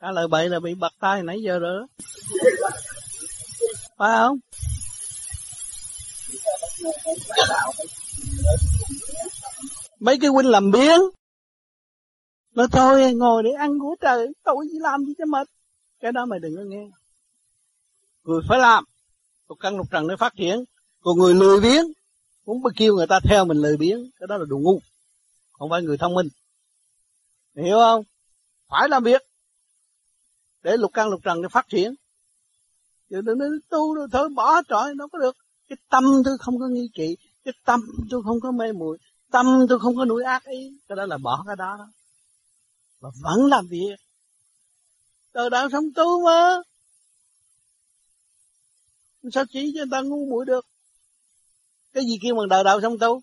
Trả 0.00 0.10
lời 0.10 0.28
bậy 0.28 0.48
là 0.48 0.60
bị 0.60 0.74
bật 0.74 0.92
tay 1.00 1.22
nãy 1.22 1.42
giờ 1.42 1.58
rồi 1.58 1.80
đó. 1.80 1.86
Phải 3.96 4.16
không? 4.16 4.38
Mấy 10.00 10.18
cái 10.20 10.30
huynh 10.30 10.46
làm 10.46 10.70
biến 10.70 11.00
nó 12.54 12.66
thôi, 12.72 13.14
ngồi 13.14 13.42
để 13.42 13.50
ăn 13.58 13.78
của 13.78 13.96
trời 14.00 14.26
tôi 14.42 14.66
chỉ 14.72 14.78
làm 14.80 15.04
gì 15.04 15.12
cho 15.18 15.24
mệt. 15.24 15.48
Cái 16.00 16.12
đó 16.12 16.26
mày 16.26 16.38
đừng 16.38 16.56
có 16.56 16.62
nghe. 16.66 16.86
Người 18.24 18.40
phải 18.48 18.58
làm. 18.58 18.84
Tục 19.48 19.58
căn 19.60 19.76
lục 19.76 19.86
trần 19.90 20.08
để 20.08 20.16
phát 20.18 20.32
triển. 20.36 20.64
Còn 21.00 21.18
người 21.18 21.34
lười 21.34 21.60
biếng, 21.60 21.84
muốn 22.46 22.62
kêu 22.76 22.94
người 22.94 23.06
ta 23.06 23.20
theo 23.24 23.44
mình 23.44 23.58
lười 23.58 23.76
biếng, 23.76 24.10
cái 24.20 24.26
đó 24.28 24.36
là 24.36 24.44
đồ 24.48 24.58
ngu. 24.58 24.80
Không 25.52 25.70
phải 25.70 25.82
người 25.82 25.98
thông 25.98 26.14
minh. 26.14 26.28
Hiểu 27.56 27.76
không? 27.78 28.04
Phải 28.68 28.88
làm 28.88 29.04
việc. 29.04 29.22
Để 30.62 30.76
lục 30.76 30.90
căn 30.94 31.08
lục 31.08 31.20
trần 31.24 31.42
để 31.42 31.48
phát 31.48 31.68
triển. 31.68 31.94
Chứ 33.10 33.20
đừng 33.20 33.38
nói 33.38 33.48
tu 33.68 33.94
rồi 33.94 34.08
thôi, 34.12 34.28
bỏ 34.28 34.62
trọi 34.68 34.94
nó 34.94 35.08
có 35.12 35.18
được 35.18 35.36
cái 35.68 35.76
tâm 35.88 36.04
tôi 36.24 36.38
không 36.38 36.58
có 36.58 36.68
nghi 36.68 36.90
kỵ 36.94 37.16
cái 37.44 37.54
tâm 37.64 37.80
tôi 38.10 38.22
không 38.22 38.40
có 38.40 38.50
mê 38.50 38.72
muội 38.72 38.98
tâm 39.30 39.66
tôi 39.68 39.78
không 39.78 39.96
có 39.96 40.04
nuôi 40.04 40.24
ác 40.24 40.44
ý. 40.44 40.78
Cái 40.88 40.96
đó 40.96 41.06
là 41.06 41.18
bỏ 41.18 41.44
cái 41.46 41.56
đó 41.56 41.76
đó. 41.78 41.88
Mà 43.00 43.08
vẫn 43.22 43.46
làm 43.46 43.66
việc. 43.66 43.96
Đời 45.34 45.50
đạo 45.50 45.68
sống 45.72 45.84
tu 45.94 46.24
mà. 46.24 46.56
Sao 49.32 49.44
chỉ 49.52 49.72
cho 49.74 49.78
người 49.78 49.88
ta 49.90 50.00
ngu 50.00 50.26
muội 50.26 50.44
được? 50.44 50.66
Cái 51.92 52.04
gì 52.04 52.18
kêu 52.22 52.34
bằng 52.34 52.48
đời 52.48 52.64
đạo 52.64 52.80
sống 52.80 52.98
tu? 52.98 53.20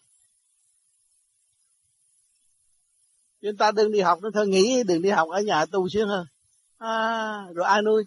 Chúng 3.41 3.57
ta 3.57 3.71
đừng 3.71 3.91
đi 3.91 3.99
học 3.99 4.19
nó 4.21 4.29
thôi 4.33 4.47
nghĩ 4.47 4.83
đừng 4.83 5.01
đi 5.01 5.09
học 5.09 5.29
ở 5.29 5.41
nhà 5.41 5.65
tu 5.65 5.89
xíu 5.89 6.07
hơn. 6.07 6.25
À, 6.77 7.47
rồi 7.53 7.65
ai 7.65 7.81
nuôi? 7.81 8.03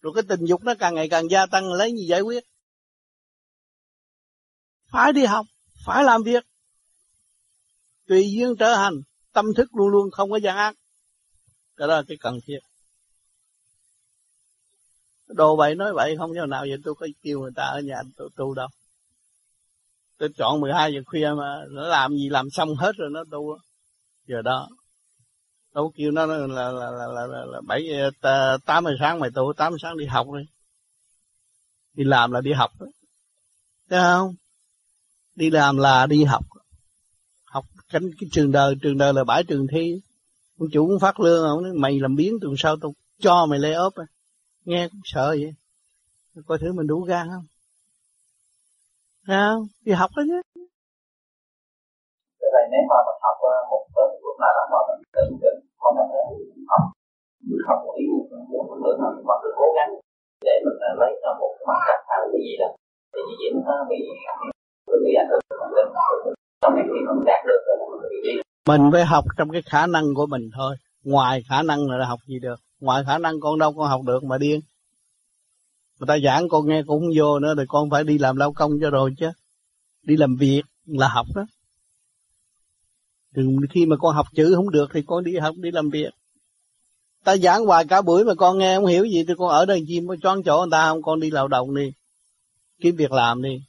Rồi 0.00 0.12
cái 0.14 0.22
tình 0.28 0.44
dục 0.44 0.62
nó 0.64 0.74
càng 0.78 0.94
ngày 0.94 1.08
càng 1.08 1.30
gia 1.30 1.46
tăng 1.46 1.72
lấy 1.72 1.92
gì 1.92 2.06
giải 2.06 2.20
quyết? 2.20 2.44
Phải 4.92 5.12
đi 5.12 5.24
học 5.24 5.46
phải 5.84 6.04
làm 6.04 6.22
việc. 6.22 6.44
Tùy 8.08 8.32
duyên 8.32 8.56
trở 8.58 8.74
hành 8.76 8.94
tâm 9.32 9.54
thức 9.56 9.74
luôn 9.74 9.88
luôn 9.88 10.10
không 10.10 10.30
có 10.30 10.36
gian 10.36 10.56
ác. 10.56 10.74
Cái 11.76 11.88
đó 11.88 11.96
là 11.96 12.02
cái 12.08 12.16
cần 12.20 12.38
thiết. 12.46 12.58
Đồ 15.28 15.56
vậy 15.56 15.74
nói 15.74 15.92
vậy 15.92 16.16
không 16.18 16.30
chỗ 16.34 16.46
nào 16.46 16.60
vậy 16.68 16.78
tôi 16.84 16.94
có 16.94 17.06
kêu 17.22 17.40
người 17.40 17.52
ta 17.56 17.64
ở 17.64 17.80
nhà 17.80 17.96
tôi 18.16 18.28
tu 18.36 18.54
đâu. 18.54 18.68
Tôi 20.18 20.28
chọn 20.36 20.60
12 20.60 20.92
giờ 20.92 21.00
khuya 21.06 21.30
mà 21.38 21.64
nó 21.70 21.88
làm 21.88 22.12
gì 22.14 22.28
làm 22.28 22.50
xong 22.50 22.74
hết 22.74 22.92
rồi 22.96 23.10
nó 23.12 23.24
tu 23.30 23.58
giờ 24.26 24.42
đó 24.42 24.68
đâu 25.74 25.92
kêu 25.96 26.10
nó 26.10 26.26
là 26.26 26.36
là 26.46 26.70
là 26.70 26.90
là, 26.90 27.26
là, 27.26 27.44
là 27.44 27.60
7 27.66 27.88
8 28.20 28.84
ờ, 28.84 28.90
giờ 28.90 28.96
sáng 29.00 29.20
mày 29.20 29.30
tu 29.34 29.52
tám 29.56 29.72
giờ 29.72 29.76
sáng 29.82 29.98
đi 29.98 30.06
học 30.06 30.26
đi. 30.38 30.44
Đi 31.94 32.04
làm 32.04 32.32
là 32.32 32.40
đi 32.40 32.52
học 32.52 32.70
đó. 32.80 32.86
Thấy 33.90 34.00
không? 34.00 34.34
Đi 35.34 35.50
làm 35.50 35.76
là 35.76 36.06
đi 36.06 36.24
học. 36.24 36.44
Học 37.44 37.64
cánh 37.92 38.10
cái 38.20 38.28
trường 38.32 38.52
đời 38.52 38.74
trường 38.82 38.98
đời 38.98 39.12
là 39.12 39.24
bãi 39.24 39.44
trường 39.44 39.66
thi. 39.72 40.00
Ông 40.58 40.68
chủ 40.72 40.86
cũng 40.86 41.00
phát 41.00 41.20
lương, 41.20 41.44
ông 41.44 41.62
nói, 41.62 41.72
mày 41.74 42.00
làm 42.00 42.14
biến 42.16 42.32
tuần 42.40 42.54
sau 42.58 42.76
tao 42.82 42.92
cho 43.18 43.46
mày 43.46 43.58
lay 43.58 43.72
ốp 43.72 43.92
nghe 44.64 44.88
cũng 44.88 45.00
sợ 45.04 45.28
vậy. 45.28 45.52
Coi 46.46 46.58
thử 46.58 46.72
mình 46.72 46.86
đủ 46.86 47.00
gan 47.00 47.24
không? 47.32 47.46
Thấy 49.26 49.36
không? 49.46 49.62
Đi 49.84 49.92
học 49.92 50.10
đó 50.16 50.22
chứ. 50.28 50.38
Cái 52.40 52.50
này, 52.54 52.64
nếu 52.72 52.82
mà 52.90 52.98
mình 53.06 53.20
học 53.24 53.36
ờ, 53.52 53.56
một 53.70 53.84
tới 53.94 54.08
lúc 54.24 54.36
nào 54.42 54.52
đó 54.58 54.64
mà 54.72 54.80
mình 54.88 55.00
tự 55.16 55.24
định 55.42 55.58
không 55.80 55.94
mình 55.98 56.10
ờ, 56.20 56.24
học 56.70 56.84
mình 57.48 57.62
học 57.68 57.78
một 57.84 57.94
ý 58.02 58.04
một 58.12 58.26
nữa 58.84 58.94
mà 59.02 59.08
mình 59.16 59.26
cứ 59.42 59.50
cố 59.58 59.66
gắng 59.76 59.90
để 60.46 60.54
mình 60.64 60.78
ờ, 60.88 60.90
lấy 61.00 61.12
ra 61.22 61.30
một 61.40 61.52
mặt 61.68 61.78
khác 61.86 62.00
hay 62.08 62.20
cái 62.32 62.40
gì 62.46 62.54
đó. 62.62 62.68
Thì 63.12 63.20
như 63.26 63.34
vậy 63.40 63.50
nó 63.66 63.74
bị 63.90 63.98
lên 64.92 65.26
trong 66.62 66.74
mình 66.74 67.24
đạt 67.26 67.40
được 67.46 67.72
mình 68.66 68.90
phải 68.92 69.04
học 69.04 69.24
trong 69.38 69.50
cái 69.50 69.62
khả 69.62 69.86
năng 69.86 70.04
của 70.14 70.26
mình 70.26 70.50
thôi. 70.54 70.76
Ngoài 71.04 71.42
khả 71.48 71.62
năng 71.62 71.90
là 71.90 72.06
học 72.06 72.20
gì 72.26 72.38
được? 72.38 72.60
Ngoài 72.80 73.04
khả 73.06 73.18
năng 73.18 73.40
con 73.40 73.58
đâu 73.58 73.72
con 73.72 73.88
học 73.88 74.00
được 74.06 74.24
mà 74.24 74.38
điên. 74.38 74.60
Người 75.98 76.06
ta 76.06 76.18
giảng 76.24 76.48
con 76.48 76.68
nghe 76.68 76.82
con 76.86 77.00
không 77.00 77.10
vô 77.16 77.38
nữa 77.38 77.54
rồi 77.54 77.66
con 77.68 77.90
phải 77.90 78.04
đi 78.04 78.18
làm 78.18 78.36
lao 78.36 78.52
công 78.52 78.72
cho 78.80 78.90
rồi 78.90 79.14
chứ. 79.18 79.30
Đi 80.02 80.16
làm 80.16 80.36
việc 80.36 80.62
là 80.86 81.08
học 81.08 81.26
đó. 81.34 81.42
Đừng 83.34 83.56
khi 83.70 83.86
mà 83.86 83.96
con 83.96 84.14
học 84.14 84.26
chữ 84.34 84.52
không 84.56 84.70
được 84.70 84.90
thì 84.94 85.02
con 85.06 85.24
đi 85.24 85.36
học, 85.36 85.54
đi 85.58 85.70
làm 85.70 85.90
việc. 85.90 86.10
Ta 87.24 87.36
giảng 87.36 87.66
hoài 87.66 87.84
cả 87.84 88.02
buổi 88.02 88.24
mà 88.24 88.34
con 88.34 88.58
nghe 88.58 88.76
không 88.76 88.86
hiểu 88.86 89.04
gì 89.04 89.24
thì 89.28 89.34
con 89.38 89.48
ở 89.48 89.66
đây 89.66 89.84
chim 89.88 90.08
có 90.08 90.16
choáng 90.22 90.42
chỗ 90.42 90.58
người 90.58 90.68
ta 90.70 90.88
không? 90.88 91.02
Con 91.02 91.20
đi 91.20 91.30
lao 91.30 91.48
động 91.48 91.74
đi. 91.74 91.92
Kiếm 92.80 92.96
việc 92.96 93.12
làm 93.12 93.42
đi 93.42 93.60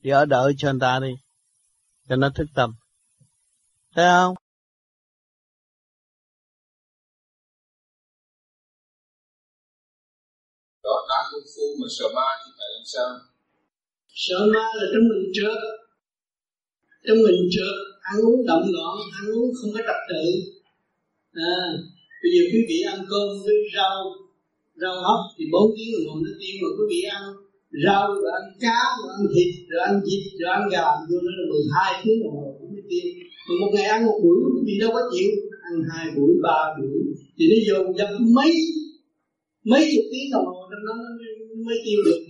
đi 0.00 0.10
ở 0.10 0.24
đợi 0.24 0.52
cho 0.58 0.72
người 0.72 0.80
ta 0.80 1.00
đi 1.02 1.12
cho 2.08 2.16
nó 2.16 2.30
thức 2.34 2.46
tâm. 2.54 2.74
Thấy 3.94 4.04
không? 4.04 4.34
Đó 10.82 11.06
đang 11.08 11.26
công 11.32 11.46
phu 11.54 11.66
mà 11.80 11.86
sợ 11.98 12.04
ma 12.14 12.28
thì 12.40 12.50
phải 12.58 12.68
làm 12.74 12.84
sao? 12.94 13.10
Sợ 14.08 14.38
ma 14.54 14.66
là 14.78 14.86
trong 14.92 15.08
mình 15.10 15.32
trước. 15.34 15.58
Trong 17.06 17.18
mình 17.26 17.40
trước 17.54 17.74
ăn 18.00 18.16
uống 18.26 18.46
động 18.46 18.66
loạn 18.74 18.94
ăn 19.18 19.24
uống 19.36 19.50
không 19.58 19.70
có 19.74 19.80
trật 19.86 20.00
tự. 20.10 20.24
À, 21.32 21.56
bây 22.22 22.30
giờ 22.34 22.42
quý 22.52 22.60
vị 22.68 22.78
ăn 22.92 22.98
cơm 23.10 23.28
với 23.44 23.58
rau 23.76 23.98
rau 24.82 24.94
hấp 25.06 25.20
thì 25.36 25.44
bốn 25.52 25.66
tiếng 25.76 25.90
đồng 25.94 26.06
hồ 26.08 26.14
nó 26.24 26.32
tiêu 26.40 26.54
mà 26.62 26.68
quý 26.76 26.84
vị 26.90 27.00
ăn 27.16 27.22
rau 27.84 28.04
rồi 28.20 28.30
ăn 28.38 28.46
cá, 28.64 28.80
rồi 29.00 29.10
ăn 29.18 29.24
thịt, 29.34 29.50
rồi 29.70 29.80
ăn 29.88 29.94
vịt 30.06 30.22
rồi 30.40 30.50
ăn 30.56 30.62
gà. 30.72 30.86
Vô 31.08 31.16
nó 31.26 31.30
là 31.38 31.44
12 31.52 32.02
tiếng 32.02 32.18
đồng 32.22 32.34
hồ 32.38 32.46
cũng 32.58 32.70
mới 32.74 32.84
tiêu 32.90 33.06
mà 33.46 33.52
một 33.60 33.70
ngày 33.74 33.86
ăn 33.94 34.00
một 34.06 34.18
buổi 34.22 34.36
quý 34.54 34.60
vị 34.66 34.74
đâu 34.82 34.90
có 34.96 35.02
chịu. 35.12 35.30
Ăn 35.68 35.74
hai 35.90 36.06
buổi, 36.16 36.32
ba 36.44 36.58
buổi. 36.76 37.00
Thì 37.36 37.44
nó 37.50 37.56
dồn 37.66 37.84
dập 37.98 38.10
mấy 38.36 38.52
mấy 39.70 39.82
chục 39.92 40.06
tiếng 40.12 40.28
đồng 40.34 40.46
hồ 40.50 40.60
trong 40.70 40.82
đó 40.86 40.94
nó 41.04 41.10
mới 41.20 41.32
mới 41.66 41.76
tiêu 41.84 42.00
được. 42.06 42.20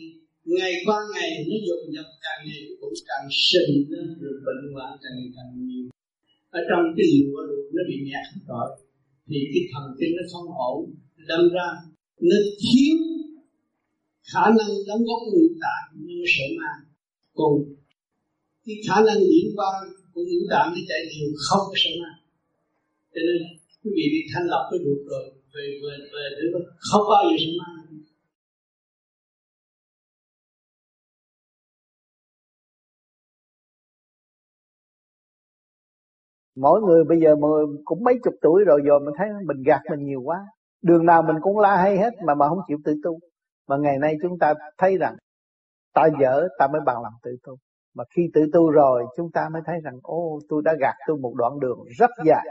Ngày 0.56 0.73
qua 0.86 0.98
ngày 1.15 1.31
nó 1.51 1.56
dồn 1.66 1.82
dập 1.94 2.09
càng 2.24 2.40
ngày 2.47 2.60
cũng 2.81 2.94
càng 3.09 3.27
sình 3.48 3.73
lên 3.93 4.06
rồi 4.23 4.35
bệnh 4.47 4.62
hoạn 4.74 4.93
càng 5.02 5.15
ngày 5.19 5.31
càng 5.36 5.51
nhiều. 5.69 5.86
Ở 6.59 6.60
trong 6.69 6.82
cái 6.97 7.06
lụa 7.19 7.40
ruột 7.48 7.66
nó 7.77 7.82
bị 7.89 7.97
nhạt 8.09 8.27
rồi. 8.51 8.69
Thì 9.28 9.39
cái 9.52 9.62
thần 9.70 9.85
kinh 9.98 10.12
nó 10.19 10.24
không 10.32 10.48
ổn. 10.70 10.78
Đâm 11.31 11.43
ra 11.55 11.69
nó 12.28 12.36
thiếu 12.60 12.97
khả 14.33 14.45
năng 14.57 14.71
đóng 14.89 15.03
góp 15.09 15.23
ngũ 15.31 15.45
tạng 15.63 15.85
nó 16.05 16.13
mới 16.19 16.29
sợ 16.35 16.47
ma 16.59 16.73
còn 17.39 17.53
cái 18.65 18.77
khả 18.87 18.97
năng 19.07 19.21
diễn 19.31 19.47
qua 19.57 19.71
của 20.13 20.23
ngũ 20.29 20.41
tạng 20.53 20.69
nó 20.75 20.81
chạy 20.89 21.01
nhiều 21.11 21.31
không 21.47 21.65
có 21.69 21.75
sợ 21.83 21.91
ma 22.03 22.13
cho 23.15 23.21
nên 23.27 23.39
quý 23.83 23.91
vị 23.97 24.05
đi 24.15 24.21
thanh 24.31 24.47
lọc 24.53 24.63
cái 24.71 24.79
ruột 24.85 25.01
rồi, 25.11 25.25
về 25.55 25.65
về 25.83 25.95
về 26.13 26.25
để 26.37 26.43
không 26.89 27.05
bao 27.11 27.23
giờ 27.25 27.37
sợ 27.45 27.51
ma 27.61 27.71
mỗi 36.65 36.81
người 36.81 37.05
bây 37.05 37.19
giờ 37.21 37.37
mà 37.37 37.49
cũng 37.85 38.05
mấy 38.05 38.15
chục 38.25 38.35
tuổi 38.43 38.65
rồi 38.67 38.81
rồi 38.85 39.01
mình 39.01 39.15
thấy 39.19 39.29
mình 39.47 39.63
gạt 39.67 39.81
mình 39.91 40.07
nhiều 40.07 40.21
quá. 40.25 40.37
Đường 40.83 41.07
nào 41.07 41.23
mình 41.23 41.37
cũng 41.43 41.59
la 41.59 41.77
hay 41.77 41.99
hết 41.99 42.11
mà 42.27 42.35
mà 42.35 42.49
không 42.49 42.59
chịu 42.69 42.79
tự 42.85 42.95
tu 43.05 43.19
mà 43.69 43.77
ngày 43.77 43.99
nay 43.99 44.16
chúng 44.23 44.39
ta 44.39 44.55
thấy 44.78 44.97
rằng 44.99 45.16
ta 45.95 46.03
dở, 46.20 46.49
ta 46.59 46.66
mới 46.66 46.81
bằng 46.86 47.03
lòng 47.03 47.15
tự 47.23 47.36
tu. 47.43 47.57
Mà 47.95 48.05
khi 48.16 48.23
tự 48.35 48.40
tu 48.53 48.70
rồi, 48.70 49.05
chúng 49.16 49.31
ta 49.32 49.49
mới 49.53 49.62
thấy 49.66 49.77
rằng, 49.85 49.99
ô, 50.03 50.39
tôi 50.49 50.62
đã 50.65 50.74
gạt 50.81 50.95
tôi 51.07 51.19
một 51.19 51.35
đoạn 51.36 51.59
đường 51.61 51.78
rất 51.99 52.11
dài, 52.27 52.47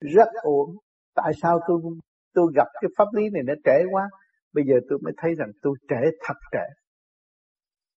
rất 0.00 0.28
uổng. 0.42 0.76
Tại 1.14 1.32
sao 1.42 1.60
tôi 1.66 1.80
tôi 2.34 2.52
gặp 2.54 2.66
cái 2.80 2.88
pháp 2.98 3.06
lý 3.12 3.30
này 3.30 3.42
nó 3.42 3.54
trễ 3.64 3.84
quá? 3.90 4.10
Bây 4.52 4.64
giờ 4.64 4.74
tôi 4.88 4.98
mới 5.02 5.12
thấy 5.16 5.34
rằng 5.34 5.50
tôi 5.62 5.74
trễ 5.88 6.10
thật 6.20 6.34
trễ. 6.52 6.64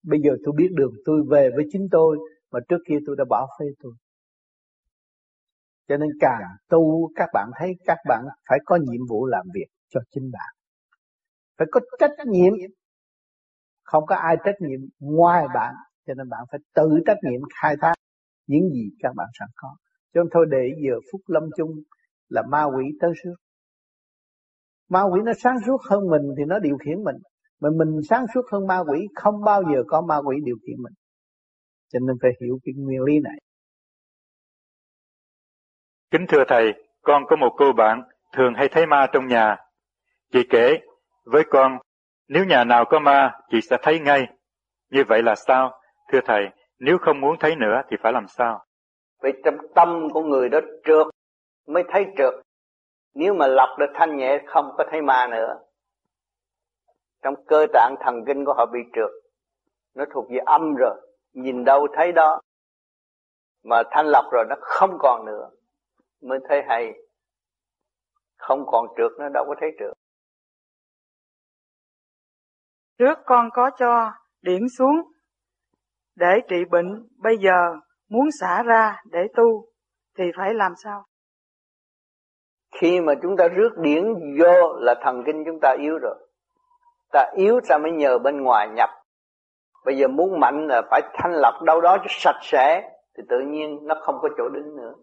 Bây 0.04 0.20
giờ 0.24 0.32
tôi 0.46 0.54
biết 0.58 0.70
đường 0.76 0.94
tôi 1.06 1.22
về 1.30 1.50
với 1.56 1.66
chính 1.72 1.88
tôi, 1.92 2.18
mà 2.52 2.60
trước 2.70 2.80
kia 2.88 2.98
tôi 3.06 3.16
đã 3.18 3.24
bỏ 3.30 3.48
phê 3.60 3.66
tôi. 3.84 3.94
Cho 5.88 5.98
nên 5.98 6.10
càng 6.20 6.42
tu, 6.70 7.12
các 7.16 7.30
bạn 7.34 7.50
thấy 7.60 7.74
các 7.86 7.98
bạn 8.08 8.26
phải 8.50 8.60
có 8.66 8.76
nhiệm 8.82 9.02
vụ 9.10 9.26
làm 9.26 9.46
việc 9.54 9.68
cho 9.90 10.00
chính 10.12 10.32
bạn 10.32 10.63
phải 11.58 11.68
có 11.72 11.80
trách 12.00 12.12
nhiệm. 12.26 12.54
không 13.84 14.06
có 14.06 14.16
ai 14.16 14.36
trách 14.46 14.56
nhiệm 14.60 14.80
ngoài 15.00 15.46
bạn 15.54 15.74
cho 16.08 16.14
nên 16.14 16.30
bạn 16.30 16.40
phải 16.52 16.60
tự 16.76 16.90
trách 17.06 17.18
nhiệm 17.24 17.42
khai 17.62 17.76
thác 17.82 17.94
những 18.48 18.70
gì 18.70 18.90
các 19.00 19.14
bạn 19.16 19.28
sẵn 19.40 19.48
có. 19.56 19.76
Chứ 20.14 20.20
không 20.20 20.30
thôi 20.34 20.46
để 20.50 20.70
giờ 20.88 20.94
phút 21.12 21.22
lâm 21.28 21.44
chung 21.58 21.72
là 22.30 22.44
ma 22.52 22.64
quỷ 22.64 22.86
tới 23.02 23.12
trước 23.24 23.36
ma 24.94 25.02
quỷ 25.12 25.22
nó 25.26 25.32
sáng 25.44 25.58
suốt 25.66 25.78
hơn 25.90 26.10
mình 26.10 26.22
thì 26.38 26.44
nó 26.48 26.60
điều 26.60 26.78
khiển 26.78 27.04
mình. 27.04 27.16
Mà 27.62 27.70
mình 27.78 28.02
sáng 28.10 28.26
suốt 28.34 28.42
hơn 28.52 28.68
ma 28.68 28.80
quỷ 28.80 29.08
không 29.16 29.44
bao 29.44 29.64
giờ 29.64 29.84
có 29.88 30.02
ma 30.02 30.18
quỷ 30.26 30.36
điều 30.46 30.56
khiển 30.68 30.76
mình. 30.84 30.94
Cho 31.94 32.00
nên 32.00 32.16
phải 32.22 32.32
hiểu 32.42 32.60
cái 32.64 32.74
nguyên 32.78 33.02
lý 33.02 33.20
này. 33.20 33.38
Kính 36.12 36.26
thưa 36.30 36.44
thầy 36.48 36.74
con 37.02 37.24
có 37.30 37.36
một 37.36 37.56
cô 37.58 37.74
bạn 37.78 38.02
thường 38.34 38.54
hay 38.56 38.68
thấy 38.72 38.86
ma 38.86 39.08
trong 39.14 39.28
nhà. 39.28 39.58
Chị 40.34 40.40
kể 40.50 40.78
với 41.26 41.44
con, 41.50 41.78
nếu 42.28 42.46
nhà 42.46 42.64
nào 42.64 42.86
có 42.86 43.00
ma, 43.00 43.40
chị 43.50 43.62
sẽ 43.62 43.78
thấy 43.82 44.00
ngay. 44.00 44.28
Như 44.90 45.04
vậy 45.08 45.24
là 45.24 45.36
sao? 45.36 45.82
Thưa 46.12 46.20
thầy, 46.26 46.50
nếu 46.80 46.98
không 46.98 47.22
muốn 47.22 47.36
thấy 47.40 47.56
nữa 47.56 47.82
thì 47.90 47.98
phải 48.04 48.14
làm 48.14 48.28
sao? 48.28 48.66
Vậy 49.22 49.34
trong 49.46 49.58
tâm 49.76 50.10
của 50.14 50.22
người 50.22 50.50
đó 50.50 50.60
trượt, 50.86 51.08
mới 51.68 51.84
thấy 51.90 52.06
trượt. 52.18 52.34
Nếu 53.14 53.34
mà 53.34 53.48
lọc 53.48 53.70
được 53.80 53.92
thanh 53.94 54.18
nhẹ, 54.18 54.40
không 54.48 54.72
có 54.78 54.84
thấy 54.92 55.02
ma 55.02 55.28
nữa. 55.32 55.60
Trong 57.22 57.46
cơ 57.48 57.66
tạng 57.74 57.96
thần 58.00 58.26
kinh 58.28 58.46
của 58.46 58.54
họ 58.54 58.66
bị 58.74 58.80
trượt, 58.94 59.10
nó 59.96 60.06
thuộc 60.14 60.26
về 60.30 60.38
âm 60.46 60.76
rồi, 60.76 60.96
nhìn 61.34 61.64
đâu 61.66 61.88
thấy 61.94 62.12
đó. 62.12 62.42
Mà 63.64 63.84
thanh 63.92 64.06
lọc 64.06 64.26
rồi 64.32 64.46
nó 64.50 64.56
không 64.62 64.98
còn 65.00 65.26
nữa, 65.26 65.50
mới 66.22 66.40
thấy 66.50 66.62
hay. 66.68 66.94
Không 68.38 68.66
còn 68.68 68.86
trượt, 68.98 69.12
nó 69.20 69.30
đâu 69.30 69.46
có 69.48 69.56
thấy 69.62 69.70
trượt 69.80 69.94
trước 72.98 73.18
con 73.26 73.50
có 73.54 73.72
cho, 73.80 74.12
điểm 74.42 74.62
xuống. 74.78 74.96
Để 76.16 76.40
trị 76.50 76.56
bệnh, 76.72 77.08
bây 77.18 77.38
giờ 77.38 77.76
muốn 78.10 78.30
xả 78.40 78.64
ra 78.64 79.02
để 79.12 79.20
tu, 79.36 79.66
thì 80.18 80.24
phải 80.38 80.54
làm 80.54 80.74
sao? 80.84 81.06
Khi 82.76 83.02
mà 83.02 83.14
chúng 83.22 83.38
ta 83.38 83.48
rước 83.48 83.78
điển 83.78 84.04
vô 84.40 84.74
là 84.74 84.96
thần 85.04 85.24
kinh 85.26 85.44
chúng 85.46 85.60
ta 85.62 85.76
yếu 85.80 85.98
rồi. 86.02 86.16
Ta 87.12 87.32
yếu 87.36 87.60
ta 87.70 87.78
mới 87.78 87.92
nhờ 87.92 88.18
bên 88.20 88.42
ngoài 88.44 88.70
nhập. 88.70 88.90
Bây 89.86 89.98
giờ 89.98 90.08
muốn 90.08 90.40
mạnh 90.40 90.68
là 90.68 90.82
phải 90.92 91.02
thanh 91.14 91.32
lọc 91.32 91.54
đâu 91.64 91.82
đó 91.82 91.98
cho 91.98 92.08
sạch 92.10 92.40
sẽ, 92.42 92.90
thì 93.18 93.24
tự 93.30 93.40
nhiên 93.40 93.80
nó 93.82 93.96
không 94.02 94.16
có 94.22 94.30
chỗ 94.38 94.50
đứng 94.50 94.76
nữa. 94.76 94.94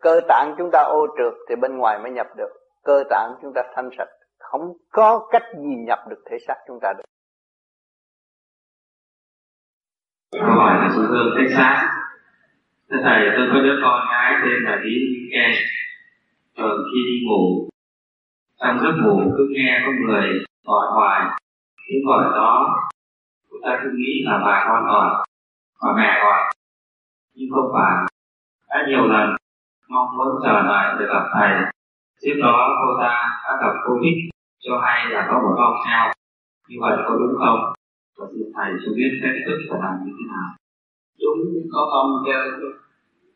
Cơ 0.00 0.20
tạng 0.28 0.54
chúng 0.58 0.70
ta 0.72 0.82
ô 0.82 1.06
trượt 1.18 1.32
thì 1.48 1.56
bên 1.56 1.78
ngoài 1.78 1.98
mới 1.98 2.10
nhập 2.12 2.26
được. 2.36 2.50
Cơ 2.84 3.04
tạng 3.10 3.34
chúng 3.42 3.52
ta 3.54 3.62
thanh 3.74 3.90
sạch 3.98 4.08
không 4.40 4.72
có 4.92 5.28
cách 5.30 5.42
gì 5.54 5.74
nhập 5.86 5.98
được 6.10 6.22
thể 6.30 6.36
xác 6.48 6.54
chúng 6.66 6.78
ta 6.82 6.92
được. 6.92 7.04
Câu 10.32 10.50
hỏi 10.56 10.74
là 10.74 10.90
sư 10.94 11.06
hương 11.10 11.34
thể 11.38 11.54
xác 11.56 11.90
thưa 12.90 13.00
thầy, 13.02 13.20
tôi 13.36 13.46
có 13.52 13.60
đứa 13.62 13.76
con 13.82 14.06
gái 14.10 14.32
tên 14.42 14.62
là 14.64 14.76
lý 14.84 14.94
nghe. 15.30 15.52
thường 16.56 16.78
khi 16.92 16.98
đi 17.06 17.26
ngủ, 17.26 17.68
trong 18.60 18.78
giấc 18.82 18.94
ngủ 19.02 19.32
cứ 19.36 19.48
nghe 19.50 19.82
có 19.86 19.92
người 20.00 20.44
gọi 20.64 20.86
hoài. 20.94 21.38
Tiếng 21.86 22.06
gọi 22.06 22.24
đó 22.24 22.76
chúng 23.50 23.60
ta 23.64 23.80
cứ 23.82 23.90
nghĩ 23.96 24.22
là 24.24 24.40
bà 24.44 24.64
con 24.68 24.86
gọi 24.86 25.26
và 25.80 25.92
mẹ 25.96 26.20
gọi. 26.24 26.54
Nhưng 27.34 27.48
không 27.54 27.70
phải. 27.72 28.06
Đã 28.68 28.84
nhiều 28.88 29.06
lần, 29.06 29.36
mong 29.88 30.16
muốn 30.16 30.40
trở 30.44 30.62
lại 30.62 30.96
để 30.98 31.06
gặp 31.06 31.24
thầy 31.34 31.50
trước 32.22 32.36
đó 32.42 32.56
cô 32.80 32.88
ta 33.02 33.12
đã 33.44 33.52
gặp 33.62 33.74
covid 33.86 34.16
cho 34.64 34.72
hay 34.84 34.98
là 35.12 35.26
có 35.30 35.34
một 35.42 35.54
con 35.56 35.72
heo. 35.86 36.12
Như 36.68 36.76
vậy 36.80 36.96
có 37.06 37.16
đúng 37.20 37.36
không? 37.38 37.60
Và 38.18 38.26
xin 38.32 38.46
thầy 38.56 38.70
cho 38.82 38.90
biết 38.96 39.10
cách 39.22 39.42
thức 39.46 39.58
phải 39.70 39.80
làm 39.82 39.94
như 40.04 40.12
thế 40.18 40.24
nào? 40.32 40.48
Đúng 41.20 41.38
có 41.72 41.80
con 41.92 42.06
kêu 42.26 42.42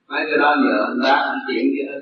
mấy 0.08 0.22
cái 0.30 0.38
đó 0.38 0.54
giờ 0.64 0.74
anh 0.88 0.98
đã 1.04 1.14
anh 1.30 1.38
chuyện 1.46 1.64
gì 1.72 1.82
hết 1.88 2.00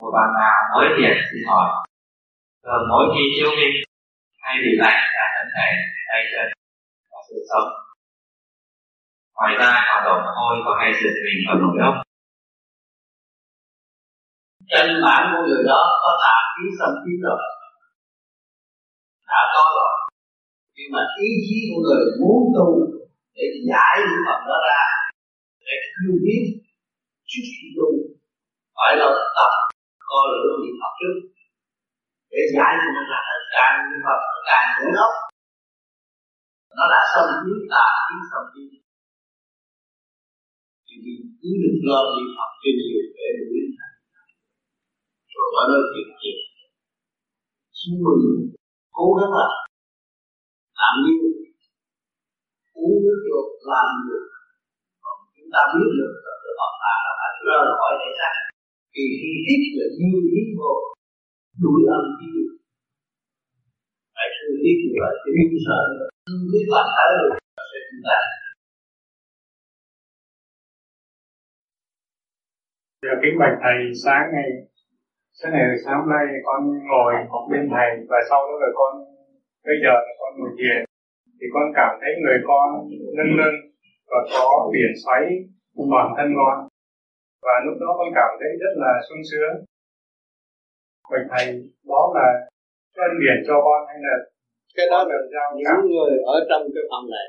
một 0.00 0.10
bạn 0.16 0.28
nào 0.40 0.56
mới 0.74 0.88
thiền 0.96 1.16
xin 1.30 1.42
hỏi. 1.48 1.86
Thường 2.64 2.84
mỗi 2.90 3.04
khi 3.14 3.22
chiếu 3.36 3.50
minh 3.58 3.74
hay 4.42 4.56
bị 4.64 4.70
lạnh 4.82 5.00
cả 5.14 5.24
thân 5.34 5.46
thể 5.54 5.68
tay 6.08 6.22
chân 6.32 6.46
và 7.10 7.18
sự 7.28 7.36
sống 7.50 7.87
ngoài 9.38 9.52
ra 9.60 9.70
hoạt 9.86 10.00
đổ 10.06 10.14
mồ 10.24 10.30
hôi 10.38 10.54
có 10.64 10.72
hay 10.80 10.90
giật 11.00 11.14
mình 11.24 11.40
ở 11.52 11.54
nổi 11.62 11.76
ốc 11.88 11.96
chân 14.70 14.86
bản 15.04 15.20
của 15.30 15.42
người 15.46 15.62
đó 15.70 15.82
có 16.02 16.10
tạm 16.22 16.42
khí 16.54 16.64
xâm 16.78 16.92
khí 17.02 17.12
rồi 17.24 17.40
đã 19.30 19.40
có 19.54 19.62
rồi. 19.76 19.94
Nhưng 20.76 20.90
mà 20.94 21.02
ý 21.26 21.28
chí 21.46 21.56
của 21.68 21.80
người 21.84 22.04
muốn 22.20 22.40
tu 22.56 22.68
để 23.36 23.44
giải 23.68 23.94
những 24.08 24.22
phần 24.26 24.40
đó 24.48 24.56
ra, 24.68 24.82
để 25.66 25.76
cứu 25.94 26.12
biết 26.24 26.42
trước 27.30 27.44
khi 27.54 27.66
tu, 27.76 27.88
phải 28.76 28.92
là 29.00 29.08
tập 29.36 29.52
co 30.08 30.20
lửa 30.32 30.52
niệm 30.62 30.76
học 30.82 30.92
trước. 31.00 31.16
Để 32.32 32.40
giải 32.54 32.72
cho 32.80 32.88
nó 32.96 33.02
càng 33.56 33.74
niệm 33.88 34.00
phật, 34.06 34.20
càng 34.48 34.66
nhớ 34.78 34.88
ốc 35.06 35.14
nó 36.78 36.84
đã 36.92 37.00
xâm 37.12 37.26
khí 37.40 37.52
tà 37.72 37.86
khí 38.06 38.16
xâm 38.30 38.42
chiếm 38.52 38.87
thì 41.02 41.12
cứ 41.40 41.50
được 41.62 41.76
lo 41.88 42.00
đi 42.14 42.22
học 42.38 42.50
cho 42.62 42.70
nhiều 42.78 43.02
để 43.16 43.28
đuổi 43.38 43.60
rồi 45.34 45.48
đó 45.54 45.62
nói 45.70 45.82
chuyện 45.92 46.08
nhiều 46.20 46.38
chúng 47.78 47.98
mình 48.04 48.22
cố 48.96 49.06
gắng 49.18 49.32
là 49.38 49.48
làm 50.80 50.94
như 51.04 51.14
uống 52.80 52.96
nước 53.04 53.18
được 53.26 53.46
làm 53.72 53.88
được. 54.08 54.24
Còn 55.04 55.16
chúng 55.34 55.50
ta 55.54 55.60
biết 55.72 55.90
được 55.98 56.14
là 56.24 56.34
tự 56.42 56.50
học 56.60 56.74
là 56.84 56.94
phải 57.18 57.32
rời 57.46 57.64
khỏi 57.78 57.92
thể 58.00 58.10
xác 58.20 58.34
thì 58.94 59.02
khi 59.18 59.30
hít 59.46 59.60
là 59.78 59.86
như 59.98 60.20
hít 60.32 60.46
vô 60.58 60.72
đuổi 61.62 61.80
âm 61.96 62.04
khí 62.16 62.28
phải 64.14 64.28
thư 64.36 64.48
hít 64.62 64.76
như 64.82 64.96
vậy 65.02 65.14
thì 65.22 65.30
biết 65.36 65.50
sợ. 65.66 65.80
Không 66.26 66.42
biết 66.52 66.66
làm 66.74 66.86
tới 66.96 67.10
được, 67.18 67.32
sẽ 67.70 67.78
chúng 67.88 68.02
ta 68.06 68.16
Giờ 73.02 73.12
kính 73.22 73.36
bạch 73.40 73.56
thầy 73.62 73.78
sáng 74.04 74.24
ngày 74.34 74.50
Sáng 75.38 75.52
ngày 75.52 75.68
sáng 75.84 76.02
nay 76.12 76.26
con 76.46 76.60
ngồi 76.88 77.12
bên 77.50 77.64
thầy 77.74 77.90
và 78.10 78.18
sau 78.28 78.40
đó 78.48 78.54
rồi 78.62 78.72
con 78.80 78.92
bây 79.66 79.76
giờ 79.82 79.92
là 80.06 80.12
con 80.20 80.30
ngồi 80.38 80.52
thiền. 80.58 80.78
Thì 81.38 81.46
con 81.54 81.64
cảm 81.78 81.92
thấy 82.00 82.12
người 82.22 82.38
con 82.50 82.66
nâng 83.16 83.32
nâng 83.38 83.56
và 84.10 84.20
có 84.32 84.70
biển 84.72 84.92
xoáy 85.04 85.24
toàn 85.90 86.06
thân 86.16 86.28
con. 86.38 86.56
Và 87.46 87.54
lúc 87.66 87.74
đó 87.82 87.88
con 87.98 88.08
cảm 88.18 88.30
thấy 88.40 88.50
rất 88.62 88.74
là 88.84 88.92
sung 89.08 89.22
sướng. 89.30 89.54
Bạch 91.10 91.26
thầy 91.32 91.46
đó 91.90 92.02
là 92.16 92.28
ân 93.06 93.12
điển 93.22 93.38
cho 93.46 93.56
con 93.66 93.80
hay 93.88 93.98
là 94.06 94.14
cái 94.76 94.86
đó 94.92 94.98
là 95.10 95.16
những 95.56 95.80
người 95.92 96.12
ở 96.34 96.36
trong 96.48 96.62
cái 96.74 96.84
phòng 96.90 97.06
này 97.16 97.28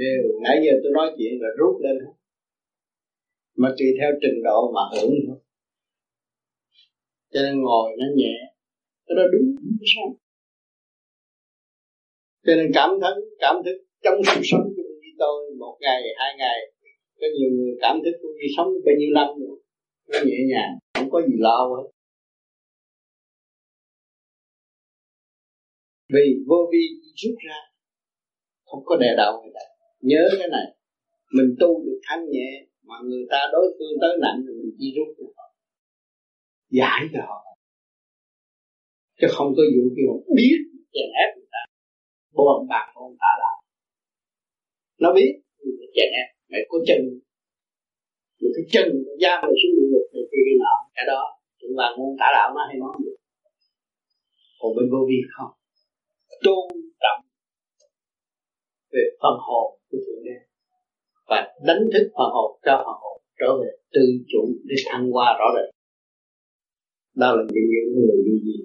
đều 0.00 0.22
nãy 0.44 0.56
giờ 0.64 0.72
tôi 0.82 0.92
nói 0.98 1.08
chuyện 1.16 1.32
là 1.42 1.50
rút 1.58 1.74
lên 1.84 1.96
mà 3.56 3.68
tùy 3.78 3.86
theo 4.00 4.10
trình 4.22 4.42
độ 4.44 4.72
mà 4.74 4.80
hưởng 4.92 5.14
thôi. 5.26 5.38
Cho 7.32 7.40
nên 7.42 7.62
ngồi 7.62 7.90
nó 7.98 8.06
nhẹ. 8.16 8.36
Cái 9.06 9.14
đó 9.16 9.22
đúng 9.32 9.56
sao? 9.94 10.18
Cho 12.46 12.52
nên 12.56 12.70
cảm 12.74 12.90
thấy 13.02 13.12
cảm 13.38 13.56
thức 13.64 13.76
trong 14.02 14.14
sự 14.26 14.40
sống 14.44 14.66
của 14.76 14.82
như 15.02 15.10
tôi 15.18 15.54
một 15.58 15.76
ngày, 15.80 16.02
hai 16.16 16.34
ngày, 16.38 16.58
có 17.20 17.26
nhiều 17.38 17.50
người 17.56 17.74
cảm 17.80 17.96
thức 18.04 18.14
cũng 18.22 18.30
như 18.36 18.46
sống 18.56 18.68
bao 18.86 18.94
nhiêu 18.98 19.10
năm 19.14 19.28
rồi, 19.40 19.58
nó 20.12 20.18
nhẹ 20.26 20.38
nhàng, 20.50 20.72
không 20.94 21.10
có 21.10 21.20
gì 21.28 21.34
lo 21.38 21.58
hết. 21.72 21.90
Vì 26.14 26.26
vô 26.46 26.70
vi 26.72 26.84
rút 27.16 27.34
ra, 27.48 27.58
không 28.64 28.82
có 28.84 28.96
đè 28.96 29.14
đầu 29.16 29.42
người 29.42 29.52
ta. 29.54 29.60
Nhớ 30.00 30.28
cái 30.38 30.48
này, 30.48 30.66
mình 31.32 31.56
tu 31.60 31.84
được 31.84 32.00
thanh 32.08 32.24
nhẹ 32.30 32.66
mà 32.88 32.94
người 33.08 33.26
ta 33.30 33.40
đối 33.52 33.66
phương 33.76 33.94
tới 34.02 34.12
nặng 34.22 34.38
thì 34.44 34.52
mình 34.60 34.72
chỉ 34.78 34.86
rút 34.96 35.08
cho 35.18 35.26
họ. 35.36 35.46
Giải 36.78 37.00
cho 37.12 37.20
họ. 37.30 37.40
Chứ 39.20 39.26
không 39.36 39.50
có 39.56 39.62
vụ 39.74 39.84
kia 39.94 40.06
mà 40.10 40.16
biết 40.38 40.58
chèn 40.94 41.08
ép 41.22 41.30
người 41.36 41.48
ta. 41.54 41.62
Bồn 42.36 42.68
bạc 42.70 42.86
không 42.94 43.16
ta 43.22 43.30
là 43.42 43.52
nó 45.02 45.08
biết 45.18 45.30
người 45.58 45.88
chèn 45.96 46.08
ép. 46.20 46.28
Mày 46.50 46.60
có 46.68 46.78
chân. 46.88 47.00
Một 48.40 48.50
cái 48.56 48.64
chân 48.74 48.86
giam 49.22 49.36
mình 49.44 49.56
xuống 49.60 49.74
địa 49.76 49.86
ngục 49.90 50.06
thì 50.12 50.20
kia 50.30 50.56
nọ, 50.62 50.74
cái 50.94 51.04
đó 51.12 51.22
cũng 51.60 51.74
là 51.80 51.88
ngôn 51.96 52.16
tả 52.20 52.28
đạo 52.36 52.48
nó 52.54 52.62
hay 52.68 52.76
nói 52.82 52.94
được. 53.04 53.16
Còn 54.60 54.70
bên 54.76 54.86
vô 54.92 55.00
vi 55.08 55.18
không? 55.34 55.52
Tôn 56.44 56.64
trọng 57.02 57.20
về 58.92 59.02
phần 59.20 59.36
hồn 59.46 59.66
của 59.88 59.98
thượng 60.04 60.24
đế 60.26 60.36
và 61.34 61.40
đánh 61.68 61.82
thức 61.92 62.04
phần 62.16 62.28
hồn 62.34 62.50
cho 62.66 62.74
phần 62.84 62.96
hồn 63.02 63.16
trở 63.40 63.48
về 63.60 63.70
tự 63.94 64.06
chủ 64.30 64.42
để 64.64 64.76
thăng 64.86 65.10
hoa 65.10 65.36
rõ 65.38 65.46
rệt. 65.56 65.68
Đó 67.20 67.28
là 67.36 67.42
những 67.52 67.94
người 67.94 68.16
như 68.26 68.36
gì 68.46 68.56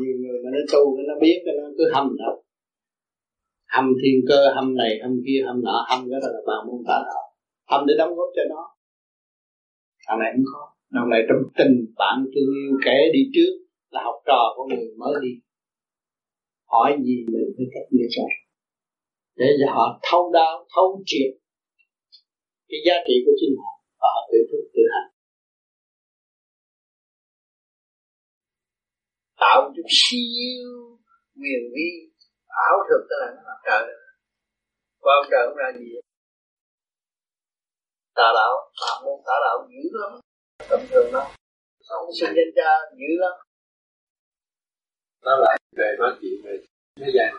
nhiều 0.00 0.16
người 0.22 0.38
mà 0.44 0.50
nó 0.54 0.60
tu 0.72 0.82
nó 1.08 1.14
biết, 1.20 1.38
nó 1.46 1.68
cứ 1.78 1.84
hâm 1.94 2.16
đó. 2.18 2.30
Hâm 3.74 3.86
thiên 4.00 4.16
cơ, 4.28 4.40
hâm 4.54 4.74
này, 4.74 4.92
hâm 5.02 5.12
kia, 5.26 5.40
hâm 5.46 5.62
nọ, 5.66 5.78
hâm 5.90 6.00
cái 6.10 6.20
đó 6.22 6.28
là 6.34 6.40
bà 6.48 6.56
môn 6.66 6.78
tả 6.88 6.96
đạo. 7.08 7.24
Hâm 7.70 7.86
để 7.86 7.94
đóng 7.98 8.14
góp 8.16 8.30
cho 8.36 8.42
nó. 8.52 8.62
Thằng 10.06 10.18
này 10.18 10.30
không 10.34 10.44
có. 10.52 10.62
Thằng 10.94 11.08
này 11.10 11.20
trong 11.28 11.42
tình 11.58 11.74
bạn 12.00 12.16
thương 12.32 12.50
yêu 12.62 12.72
kẻ 12.84 12.96
đi 13.12 13.20
trước 13.34 13.52
là 13.90 14.00
học 14.04 14.18
trò 14.26 14.40
của 14.56 14.64
người 14.68 14.86
mới 14.98 15.14
đi. 15.22 15.32
Hỏi 16.72 16.90
gì 17.04 17.16
mình 17.32 17.48
phải 17.56 17.66
cách 17.74 17.88
như 17.90 18.06
vậy 18.16 18.34
để 19.36 19.46
cho 19.60 19.72
họ 19.74 20.00
thâu 20.02 20.32
đáo 20.32 20.66
thâu 20.74 21.02
triệt 21.06 21.30
cái 22.68 22.80
giá 22.86 22.96
trị 23.06 23.14
của 23.24 23.34
chính 23.40 23.54
họ 23.60 23.72
và 24.00 24.08
họ 24.14 24.20
tự 24.30 24.38
thức 24.50 24.62
tự 24.74 24.82
hành. 24.94 25.10
Tạo 29.42 29.72
chút 29.76 29.88
siêu 30.00 30.70
quyền 31.40 31.62
vi 31.74 31.88
ảo 32.66 32.76
thực 32.88 33.02
tức 33.08 33.16
là 33.20 33.28
mặt 33.46 33.58
trời 33.66 33.84
qua 35.00 35.14
trời 35.30 35.42
không 35.46 35.56
ra 35.56 35.68
gì 35.78 35.86
tà 38.18 38.28
đạo 38.38 38.54
phạm 38.80 39.04
môn 39.04 39.18
tà 39.26 39.36
đạo 39.44 39.56
dữ 39.70 39.82
lắm. 40.00 40.12
Tầm 40.70 40.80
thường 40.90 41.12
lắm. 41.14 41.26
Ông 41.88 42.08
sinh 42.20 42.32
danh 42.36 42.52
cha 42.56 42.70
dữ 42.98 43.10
lắm? 43.22 43.34
Nó 45.24 45.32
lại 45.36 45.56
về 45.76 45.96
nói 45.98 46.12
chuyện 46.20 46.36
về 46.44 46.54
thế 47.00 47.06
gian. 47.16 47.30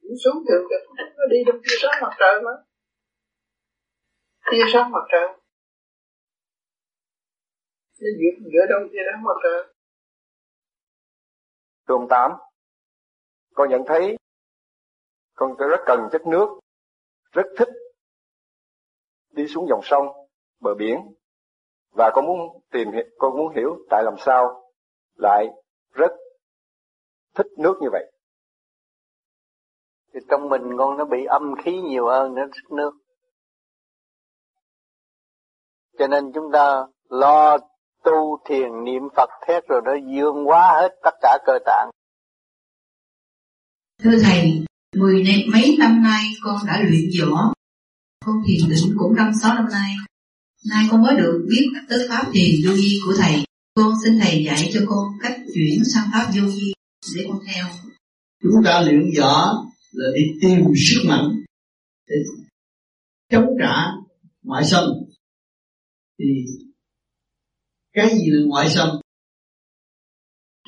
Cũng 0.00 0.16
xuống 0.24 0.44
được 0.48 0.62
cái 0.70 0.78
nó 1.16 1.24
đi 1.30 1.38
trong 1.46 1.60
tia 1.62 1.76
sáng 1.82 2.02
mặt 2.02 2.14
trời 2.20 2.34
mà 2.44 2.52
tia 4.50 4.64
sáng 4.72 4.90
mặt 4.90 5.04
trời. 5.12 5.28
Nó 8.00 8.08
giữa 8.18 8.48
giữa 8.52 8.66
đông 8.70 8.88
tia 8.92 8.98
sáng 9.12 9.22
mặt 9.22 9.34
trời? 9.42 9.74
Thưa 11.88 11.94
ông 11.94 12.08
Tám, 12.10 12.30
con 13.54 13.70
nhận 13.70 13.82
thấy 13.86 14.16
con 15.34 15.56
rất 15.56 15.80
cần 15.86 16.08
chất 16.12 16.22
nước, 16.26 16.60
rất 17.32 17.46
thích 17.58 17.68
đi 19.30 19.46
xuống 19.46 19.66
dòng 19.68 19.80
sông, 19.82 20.06
bờ 20.60 20.74
biển. 20.74 21.14
Và 21.90 22.10
con 22.14 22.26
muốn 22.26 22.62
tìm 22.70 22.88
con 23.18 23.36
muốn 23.36 23.54
hiểu 23.56 23.76
tại 23.90 24.02
làm 24.04 24.14
sao 24.18 24.72
lại 25.14 25.46
rất 25.92 26.12
thích 27.34 27.46
nước 27.58 27.74
như 27.80 27.88
vậy. 27.92 28.12
Thì 30.14 30.20
trong 30.30 30.48
mình 30.48 30.62
con 30.78 30.96
nó 30.96 31.04
bị 31.04 31.24
âm 31.24 31.54
khí 31.64 31.80
nhiều 31.80 32.06
hơn 32.06 32.34
nữa 32.34 32.46
thích 32.54 32.76
nước. 32.76 32.92
Cho 36.02 36.08
nên 36.08 36.24
chúng 36.34 36.52
ta 36.52 36.86
lo 37.10 37.58
tu 38.04 38.38
thiền 38.48 38.84
niệm 38.84 39.02
Phật 39.16 39.30
thét 39.46 39.62
rồi 39.68 39.80
nó 39.84 39.92
dương 39.94 40.44
hóa 40.44 40.80
hết 40.80 40.88
tất 41.04 41.14
cả 41.22 41.38
cơ 41.46 41.52
tạng. 41.66 41.90
Thưa 44.02 44.18
Thầy, 44.22 44.64
mười 44.96 45.22
năm, 45.22 45.40
mấy 45.52 45.76
năm 45.78 46.02
nay 46.02 46.24
con 46.42 46.56
đã 46.66 46.80
luyện 46.80 47.04
võ, 47.20 47.52
con 48.24 48.36
thiền 48.46 48.70
định 48.70 48.96
cũng 48.98 49.16
năm 49.16 49.30
sáu 49.42 49.54
năm 49.54 49.66
nay. 49.72 49.90
Nay 50.70 50.84
con 50.90 51.02
mới 51.02 51.16
được 51.16 51.46
biết 51.48 51.66
tới 51.88 52.06
pháp 52.10 52.24
thiền 52.32 52.50
vô 52.66 52.72
vi 52.74 52.98
của 53.06 53.12
Thầy. 53.18 53.44
Con 53.74 53.92
xin 54.04 54.18
Thầy 54.20 54.44
dạy 54.44 54.70
cho 54.74 54.80
con 54.88 55.04
cách 55.22 55.36
chuyển 55.54 55.84
sang 55.94 56.10
pháp 56.12 56.26
vô 56.34 56.42
vi 56.46 56.72
để 57.16 57.24
con 57.28 57.38
theo. 57.46 57.64
Chúng 58.42 58.64
ta 58.64 58.80
luyện 58.80 59.10
võ 59.18 59.64
là 59.92 60.08
đi 60.14 60.22
tìm 60.40 60.64
sức 60.76 61.02
mạnh 61.08 61.28
để 62.08 62.16
chống 63.30 63.46
trả 63.60 63.74
ngoại 64.42 64.64
xâm 64.64 64.84
thì 66.22 66.46
cái 67.92 68.08
gì 68.08 68.30
là 68.30 68.42
ngoại 68.46 68.68
xâm? 68.68 68.88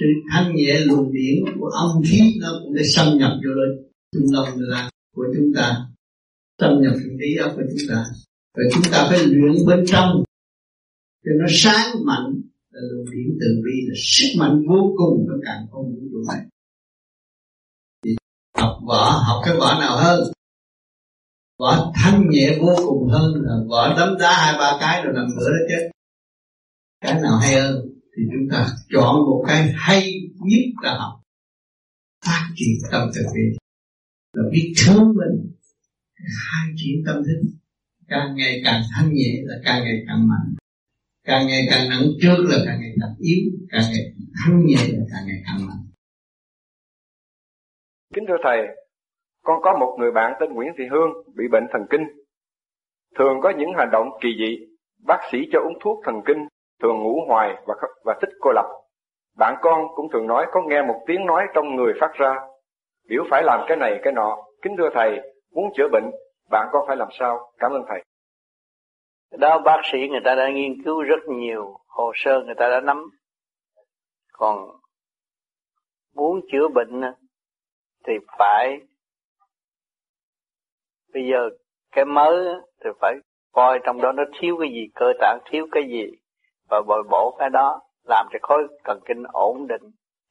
Sự 0.01 0.06
thanh 0.31 0.55
nhẹ 0.55 0.81
luồng 0.85 1.12
điển 1.12 1.44
của 1.59 1.66
âm 1.66 2.02
khí 2.05 2.20
nó 2.40 2.48
cũng 2.62 2.74
đã 2.74 2.82
xâm 2.94 3.18
nhập 3.18 3.31
vô 3.44 3.51
lên 3.51 3.86
trung 4.12 4.26
tâm 4.35 4.59
là 4.59 4.90
của 5.14 5.24
chúng 5.36 5.52
ta. 5.56 5.86
Xâm 6.60 6.70
nhập 6.82 6.93
vào 6.93 7.16
trí 7.20 7.36
óc 7.36 7.52
của 7.56 7.62
chúng 7.68 7.89
ta. 7.89 8.05
Và 8.55 8.62
chúng 8.74 8.82
ta 8.93 9.06
phải 9.10 9.18
luyện 9.26 9.66
bên 9.66 9.85
trong. 9.86 10.24
Cho 11.24 11.31
nó 11.39 11.47
sáng 11.48 12.05
mạnh 12.05 12.40
là 12.70 12.81
luồng 12.90 13.05
điển 13.12 13.39
từ 13.40 13.47
bi, 13.64 13.89
là 13.89 13.94
sức 13.97 14.28
mạnh 14.39 14.62
vô 14.68 14.94
cùng 14.97 15.26
nó 15.28 15.35
càng 15.44 15.66
không 15.70 15.94
vũ 15.94 16.01
trụ 16.12 16.24
này. 16.28 16.47
Học 18.56 18.78
võ, 18.86 19.22
học 19.26 19.43
cái 19.44 19.56
võ 19.56 19.81
nào 19.81 19.97
hơn? 19.97 20.34
Vỏ 21.59 21.93
thanh 21.94 22.31
nhẹ 22.31 22.59
vô 22.60 22.76
cùng 22.89 23.09
hơn 23.09 23.32
là 23.35 23.55
vỏ 23.68 23.97
đấm 23.97 24.18
đá 24.20 24.32
hai, 24.32 24.59
ba 24.59 24.76
cái 24.81 25.02
rồi 25.02 25.14
nằm 25.14 25.26
ngửa 25.26 25.51
đó 25.51 25.59
chết 25.68 25.90
cái 27.05 27.14
nào 27.22 27.39
hay 27.43 27.60
hơn 27.60 27.76
thì 28.16 28.22
chúng 28.32 28.48
ta 28.51 28.66
chọn 28.93 29.16
một 29.16 29.44
cái 29.48 29.72
hay 29.76 30.12
nhất 30.40 30.64
là 30.82 30.98
học. 30.98 31.20
Phát 32.26 32.48
triển 32.56 32.90
tâm 32.93 33.09
từ 33.14 33.22
bi. 33.35 33.59
Là 34.32 34.43
biết 34.52 34.74
thương 34.78 35.12
mình. 35.16 35.52
Khai 36.16 36.72
triển 36.76 37.02
tâm 37.06 37.16
thức. 37.16 37.51
Càng 38.09 38.36
ngày 38.36 38.60
càng 38.64 38.82
thanh 38.94 39.12
nhẹ 39.14 39.32
là 39.44 39.55
càng 39.64 39.85
ngày 39.85 40.05
càng 40.06 40.28
mạnh. 40.28 40.55
Càng 41.24 41.47
ngày 41.47 41.66
càng 41.70 41.89
nặng 41.89 42.06
trước 42.22 42.36
là 42.39 42.59
càng 42.66 42.81
ngày 42.81 42.93
càng 43.01 43.14
yếu. 43.18 43.39
Càng 43.70 43.85
ngày 43.93 44.14
thanh 44.35 44.66
nhẹ 44.66 44.76
là 44.76 45.05
càng 45.12 45.26
ngày 45.26 45.43
càng 45.47 45.66
mạnh. 45.66 45.86
Kính 48.14 48.24
thưa 48.28 48.36
thầy 48.44 48.59
con 49.44 49.62
có 49.62 49.76
một 49.80 49.96
người 49.98 50.10
bạn 50.10 50.32
tên 50.40 50.52
Nguyễn 50.52 50.72
Thị 50.78 50.84
Hương 50.90 51.10
bị 51.34 51.44
bệnh 51.52 51.66
thần 51.72 51.86
kinh 51.90 52.06
thường 53.18 53.40
có 53.42 53.50
những 53.50 53.72
hành 53.76 53.88
động 53.92 54.08
kỳ 54.20 54.28
dị 54.38 54.66
bác 55.06 55.18
sĩ 55.32 55.38
cho 55.52 55.60
uống 55.60 55.78
thuốc 55.80 56.00
thần 56.04 56.22
kinh 56.26 56.48
thường 56.82 57.02
ngủ 57.02 57.24
hoài 57.28 57.54
và 57.66 57.74
và 58.04 58.18
thích 58.20 58.30
cô 58.40 58.52
lập. 58.52 58.66
Bạn 59.38 59.54
con 59.62 59.88
cũng 59.94 60.10
thường 60.12 60.26
nói 60.26 60.46
có 60.52 60.62
nghe 60.66 60.82
một 60.82 61.04
tiếng 61.06 61.26
nói 61.26 61.46
trong 61.54 61.76
người 61.76 61.92
phát 62.00 62.12
ra, 62.14 62.34
biểu 63.08 63.24
phải 63.30 63.42
làm 63.42 63.60
cái 63.68 63.76
này 63.76 64.00
cái 64.02 64.12
nọ. 64.12 64.36
Kính 64.62 64.74
thưa 64.78 64.88
thầy, 64.94 65.20
muốn 65.54 65.64
chữa 65.76 65.88
bệnh, 65.92 66.10
bạn 66.50 66.68
con 66.72 66.84
phải 66.86 66.96
làm 66.96 67.08
sao? 67.18 67.52
Cảm 67.58 67.72
ơn 67.72 67.82
thầy. 67.88 68.02
Đó 69.38 69.58
bác 69.58 69.80
sĩ 69.92 69.98
người 70.10 70.20
ta 70.24 70.34
đã 70.34 70.48
nghiên 70.48 70.82
cứu 70.84 71.02
rất 71.02 71.20
nhiều, 71.28 71.76
hồ 71.86 72.12
sơ 72.14 72.42
người 72.44 72.54
ta 72.54 72.68
đã 72.68 72.80
nắm. 72.80 73.10
Còn 74.32 74.68
muốn 76.14 76.40
chữa 76.52 76.68
bệnh 76.68 77.00
thì 78.06 78.12
phải 78.38 78.80
bây 81.15 81.23
giờ 81.32 81.49
cái 81.93 82.05
mới 82.05 82.55
thì 82.85 82.91
phải 83.01 83.15
coi 83.53 83.78
trong 83.85 84.01
đó 84.01 84.12
nó 84.12 84.23
thiếu 84.41 84.57
cái 84.61 84.70
gì, 84.70 84.89
cơ 84.95 85.12
tạng 85.20 85.39
thiếu 85.51 85.66
cái 85.73 85.82
gì, 85.89 86.11
và 86.70 86.82
bồi 86.86 87.03
bổ 87.11 87.36
cái 87.39 87.51
đó, 87.51 87.81
làm 88.09 88.27
cho 88.32 88.39
khối 88.43 88.66
cần 88.85 89.01
kinh 89.05 89.23
ổn 89.32 89.66
định. 89.66 89.82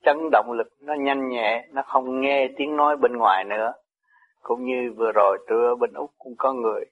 Chấn 0.06 0.18
động 0.32 0.52
lực 0.52 0.68
nó 0.82 0.94
nhanh 0.94 1.30
nhẹ, 1.30 1.68
nó 1.72 1.82
không 1.86 2.22
nghe 2.22 2.50
tiếng 2.58 2.76
nói 2.76 2.98
bên 2.98 3.18
ngoài 3.18 3.44
nữa. 3.44 3.74
Cũng 4.42 4.66
như 4.66 4.94
vừa 4.98 5.12
rồi 5.16 5.38
tôi 5.48 5.66
ở 5.66 5.76
bên 5.76 5.94
úc 5.94 6.12
cũng 6.18 6.34
có 6.38 6.54
người 6.54 6.86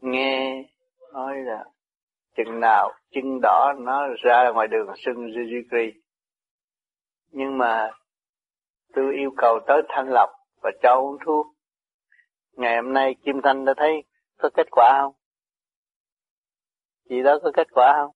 nghe 0.00 0.64
nói 1.12 1.36
là 1.36 1.64
chừng 2.36 2.60
nào 2.60 2.92
chân 3.14 3.40
đỏ 3.42 3.72
nó 3.78 4.06
ra 4.22 4.50
ngoài 4.54 4.68
đường 4.68 4.86
sưng 4.96 5.26
Jujikri 5.26 5.92
nhưng 7.32 7.58
mà 7.58 7.90
tôi 8.94 9.14
yêu 9.14 9.30
cầu 9.36 9.58
tới 9.66 9.82
thanh 9.88 10.08
lọc 10.08 10.28
và 10.62 10.70
cho 10.82 10.94
uống 10.94 11.16
thuốc 11.24 11.46
ngày 12.56 12.76
hôm 12.76 12.92
nay 12.92 13.14
Kim 13.24 13.40
Thanh 13.42 13.64
đã 13.64 13.74
thấy 13.76 14.04
có 14.38 14.50
kết 14.54 14.66
quả 14.70 14.98
không 15.00 15.12
chị 17.08 17.22
đó 17.22 17.38
có 17.42 17.50
kết 17.54 17.66
quả 17.72 17.94
không 17.96 18.10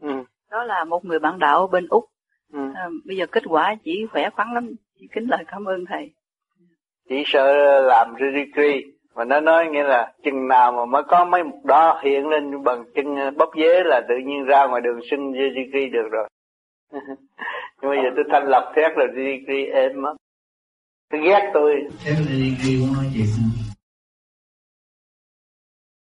Ừ. 0.00 0.24
Đó 0.50 0.64
là 0.64 0.84
một 0.84 1.04
người 1.04 1.18
bạn 1.18 1.38
đạo 1.38 1.66
bên 1.66 1.86
Úc. 1.88 2.04
Ừ. 2.52 2.58
À, 2.74 2.88
bây 3.06 3.16
giờ 3.16 3.26
kết 3.26 3.42
quả 3.46 3.74
chỉ 3.84 4.06
khỏe 4.12 4.30
khoắn 4.30 4.54
lắm. 4.54 4.74
Chỉ 4.98 5.08
kính 5.12 5.26
lời 5.30 5.44
cảm 5.46 5.64
ơn 5.64 5.84
thầy. 5.88 6.10
Chỉ 7.08 7.22
sợ 7.26 7.52
làm 7.80 8.14
ridicule 8.20 8.80
mà 9.14 9.24
nó 9.24 9.40
nói 9.40 9.68
nghĩa 9.68 9.82
là 9.82 10.12
chừng 10.24 10.48
nào 10.48 10.72
mà 10.72 10.84
mới 10.84 11.02
có 11.08 11.24
mấy 11.24 11.44
một 11.44 11.64
đó 11.64 12.00
hiện 12.02 12.28
lên 12.28 12.62
bằng 12.64 12.84
chân 12.94 13.36
bóp 13.36 13.50
dế 13.56 13.82
là 13.84 14.00
tự 14.08 14.14
nhiên 14.26 14.44
ra 14.44 14.66
ngoài 14.66 14.80
đường 14.80 15.00
xưng 15.10 15.32
ridicule 15.32 15.88
được 15.88 16.08
rồi. 16.10 16.28
Nhưng 17.82 17.90
bây 17.90 17.98
giờ 18.02 18.08
tôi 18.16 18.24
thanh 18.30 18.48
lập 18.48 18.72
thét 18.76 18.92
là 18.96 19.04
ridicule 19.16 19.80
êm 19.80 20.02
mất. 20.02 20.14
Tôi 21.10 21.20
ghét 21.26 21.50
tôi. 21.54 21.72
Thế 22.04 22.14
ghi 22.62 22.80
muốn 22.80 22.92
nói 22.92 23.10
chuyện. 23.14 23.26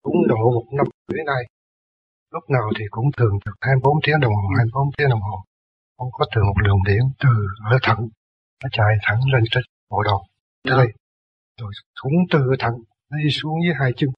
Cũng 0.02 0.28
độ 0.28 0.52
một 0.56 0.66
năm 0.78 0.86
rưỡi 1.08 1.24
nay 1.26 1.44
lúc 2.32 2.44
nào 2.50 2.66
thì 2.80 2.86
cũng 2.92 3.06
thường 3.18 3.40
trực 3.46 3.56
24 3.62 3.94
tiếng 4.04 4.20
đồng 4.20 4.36
hồ 4.36 4.48
24 4.58 4.90
tiếng 4.98 5.10
đồng 5.10 5.22
hồ. 5.22 5.38
Không 5.98 6.12
có 6.12 6.26
thường 6.36 6.46
một 6.48 6.58
luồng 6.68 6.84
điện 6.88 7.04
từ 7.20 7.30
ở 7.72 7.78
thận 7.84 8.00
nó 8.64 8.70
chạy 8.72 8.94
thẳng 9.02 9.20
lên 9.34 9.44
trên 9.52 9.64
bộ 9.90 10.04
đầu. 10.04 10.20
Tới 10.64 10.78
đây 10.78 10.88
rồi 11.62 11.72
cũng 12.02 12.14
từ 12.32 12.40
thận 12.60 12.74
nó 13.10 13.18
đi 13.24 13.30
xuống 13.30 13.58
dưới 13.64 13.74
hai 13.80 13.92
chân. 13.98 14.10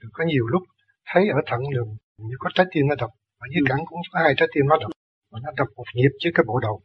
Rồi 0.00 0.10
có 0.14 0.24
nhiều 0.24 0.46
lúc 0.46 0.62
thấy 1.06 1.28
ở 1.28 1.40
thận 1.46 1.60
đường 1.74 1.96
như 2.18 2.36
có 2.38 2.50
trái 2.54 2.66
tim 2.72 2.86
nó 2.88 2.94
đập 2.94 3.10
ở 3.38 3.46
dưới 3.52 3.62
cẳng 3.68 3.84
cũng 3.86 4.00
có 4.12 4.20
hai 4.20 4.34
trái 4.36 4.48
tim 4.54 4.64
nó 4.68 4.76
đập. 4.80 4.90
Và 5.30 5.38
nó 5.42 5.50
đập 5.56 5.68
một 5.76 5.84
nhịp 5.94 6.10
trước 6.18 6.30
cái 6.34 6.44
bộ 6.46 6.58
đầu 6.62 6.82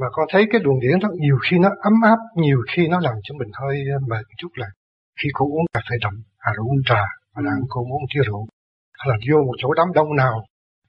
mà 0.00 0.06
con 0.12 0.26
thấy 0.32 0.46
cái 0.50 0.60
luồng 0.64 0.80
điển 0.80 0.98
đó 1.02 1.08
nhiều 1.18 1.38
khi 1.44 1.58
nó 1.58 1.68
ấm 1.82 1.92
áp 2.02 2.18
nhiều 2.36 2.60
khi 2.70 2.88
nó 2.88 3.00
làm 3.00 3.14
cho 3.22 3.34
mình 3.38 3.48
hơi 3.62 3.76
mệt 4.08 4.22
một 4.28 4.36
chút 4.38 4.48
là 4.54 4.66
khi 5.18 5.28
cô 5.32 5.44
uống 5.46 5.66
cà 5.72 5.80
phê 5.90 5.96
đậm 6.00 6.14
hay 6.38 6.54
là 6.56 6.62
uống 6.62 6.82
trà 6.86 7.04
hay 7.34 7.44
là 7.44 7.52
cô 7.68 7.80
uống 7.80 8.04
chia 8.08 8.20
rượu 8.26 8.46
hay 8.98 9.06
là 9.10 9.16
vô 9.30 9.38
một 9.46 9.54
chỗ 9.58 9.72
đám 9.72 9.88
đông 9.94 10.16
nào 10.16 10.46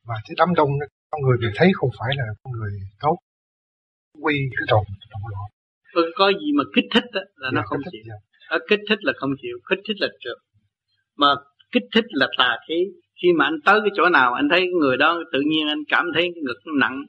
mà 0.07 0.15
cái 0.25 0.35
đám 0.37 0.53
đông 0.53 0.69
con 1.11 1.21
người 1.21 1.37
mình 1.41 1.51
thấy 1.55 1.71
không 1.75 1.89
phải 1.99 2.09
là 2.17 2.25
con 2.43 2.53
người 2.53 2.71
tốt. 2.99 3.17
Quy 4.21 4.35
cái 4.57 4.65
đầu 4.67 4.83
động 5.11 5.21
loạn 5.31 5.49
có 6.15 6.31
gì 6.41 6.51
mà 6.57 6.63
kích 6.75 6.85
thích 6.93 7.03
đó, 7.13 7.21
là 7.35 7.49
dạ, 7.51 7.55
nó 7.55 7.61
không 7.65 7.79
chịu. 7.91 8.01
dạ. 8.07 8.15
à, 8.47 8.57
kích 8.69 8.79
thích 8.89 8.99
là 9.01 9.13
không 9.17 9.31
chịu 9.41 9.57
kích 9.69 9.79
thích 9.87 9.97
là 9.99 10.07
trượt. 10.19 10.37
Mà 11.17 11.27
kích 11.71 11.83
thích 11.95 12.05
là 12.09 12.27
tà 12.37 12.57
khí. 12.67 12.85
Khi 13.21 13.27
mà 13.37 13.45
anh 13.45 13.57
tới 13.65 13.79
cái 13.83 13.91
chỗ 13.95 14.09
nào 14.09 14.33
anh 14.33 14.47
thấy 14.49 14.67
người 14.81 14.97
đó 14.97 15.19
tự 15.33 15.39
nhiên 15.47 15.67
anh 15.67 15.79
cảm 15.89 16.05
thấy 16.13 16.23
cái 16.23 16.43
ngực 16.43 16.59
nó 16.65 16.73
nặng 16.79 17.03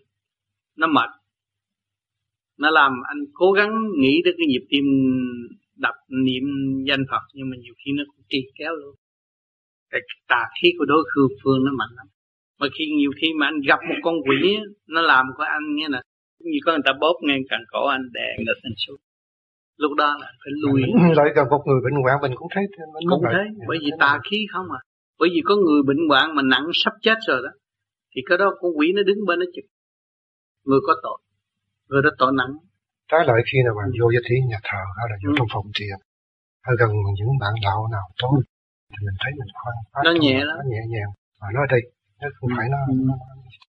nó 0.77 0.87
mệt 0.87 1.11
nó 2.59 2.71
làm 2.71 2.93
anh 3.09 3.19
cố 3.33 3.53
gắng 3.53 3.71
nghĩ 4.01 4.23
đến 4.25 4.35
cái 4.39 4.47
nhịp 4.47 4.65
tim 4.71 4.85
đập 5.77 5.95
niệm 6.09 6.45
danh 6.89 7.05
Phật 7.11 7.25
nhưng 7.35 7.51
mà 7.51 7.57
nhiều 7.63 7.75
khi 7.85 7.91
nó 7.97 8.05
cũng 8.07 8.25
trì 8.29 8.41
kéo 8.59 8.73
luôn. 8.75 8.95
Cái 9.91 10.01
tà 10.29 10.43
khí 10.63 10.69
của 10.79 10.85
đối 10.85 11.03
phương 11.15 11.31
phương 11.45 11.65
nó 11.65 11.73
mạnh 11.79 11.95
lắm. 11.97 12.07
Mà 12.61 12.67
khi 12.79 12.85
nhiều 12.97 13.11
khi 13.21 13.29
mà 13.41 13.47
anh 13.47 13.61
gặp 13.69 13.79
một 13.89 13.99
con 14.03 14.15
quỷ 14.29 14.59
nó 14.89 15.01
làm 15.01 15.27
của 15.37 15.43
anh 15.43 15.75
như 15.75 15.85
là 15.89 16.03
như 16.41 16.59
có 16.65 16.73
người 16.73 16.83
ta 16.85 16.93
bóp 17.01 17.17
ngang 17.23 17.43
cẳng 17.49 17.65
cổ 17.73 17.87
anh 17.87 18.03
đè 18.13 18.29
ngực 18.39 18.59
anh 18.63 18.73
xuống. 18.87 19.01
Lúc 19.77 19.93
đó 19.95 20.17
là 20.21 20.27
phải 20.45 20.53
lui. 20.63 20.83
Lại 21.17 21.29
gặp 21.37 21.47
một 21.51 21.63
người 21.67 21.81
bệnh 21.85 22.03
hoạn 22.03 22.17
mình 22.23 22.33
cũng 22.35 22.49
thấy 22.55 22.65
mình 22.95 23.09
cũng 23.11 23.23
thấy 23.33 23.47
bởi 23.69 23.79
vì 23.81 23.91
tà 24.01 24.19
khí 24.31 24.47
không 24.53 24.67
à. 24.73 24.81
Bởi 25.19 25.29
vì 25.33 25.41
có 25.45 25.57
người 25.57 25.83
bệnh 25.87 26.09
hoạn 26.09 26.35
mà 26.35 26.43
nặng 26.43 26.67
sắp 26.75 26.93
chết 27.03 27.19
rồi 27.29 27.41
đó 27.43 27.51
thì 28.15 28.23
cái 28.29 28.39
đó 28.39 28.55
con 28.61 28.71
quỷ 28.79 28.93
nó 28.95 29.03
đứng 29.03 29.19
bên 29.27 29.39
nó 29.39 29.47
chụp 29.55 29.65
người 30.65 30.81
có 30.87 30.95
tội 31.03 31.19
người 31.89 32.03
đó 32.03 32.11
tội 32.19 32.33
nặng 32.39 32.53
trái 33.11 33.21
lại 33.29 33.41
khi 33.49 33.59
nào 33.65 33.75
bạn 33.79 33.89
vô 33.99 34.07
với 34.15 34.23
thí 34.27 34.37
nhà 34.51 34.61
thờ 34.69 34.83
hay 34.99 35.07
là 35.11 35.17
vô 35.23 35.31
ừ. 35.33 35.35
trong 35.39 35.49
phòng 35.55 35.67
thiền. 35.77 35.99
Hay 36.65 36.75
gần 36.81 36.91
những 37.19 37.33
bạn 37.43 37.55
đạo 37.67 37.81
nào 37.95 38.07
tối 38.21 38.39
thì 38.93 38.99
mình 39.07 39.17
thấy 39.23 39.33
mình 39.41 39.53
khoan 39.59 39.77
nó 40.07 40.13
nhẹ 40.25 40.39
lắm. 40.49 40.57
nó 40.61 40.65
nhẹ 40.73 40.83
nhàng. 40.95 41.11
Và 41.41 41.49
nó 41.57 41.61
đây 41.73 41.83
nó 42.21 42.29
không 42.37 42.51
phải 42.57 42.67
nó, 42.75 42.81
ừ. 42.89 42.95
nó 43.09 43.15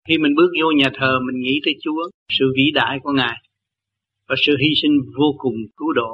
khi 0.09 0.19
mình 0.19 0.35
bước 0.39 0.51
vô 0.61 0.69
nhà 0.81 0.91
thờ 0.99 1.13
mình 1.27 1.39
nghĩ 1.45 1.61
tới 1.65 1.75
Chúa 1.85 2.03
sự 2.39 2.45
vĩ 2.57 2.67
đại 2.75 2.95
của 3.03 3.13
Ngài 3.13 3.39
và 4.29 4.35
sự 4.47 4.53
hy 4.63 4.71
sinh 4.83 4.95
vô 5.19 5.29
cùng 5.39 5.57
cứu 5.77 5.93
độ. 5.93 6.13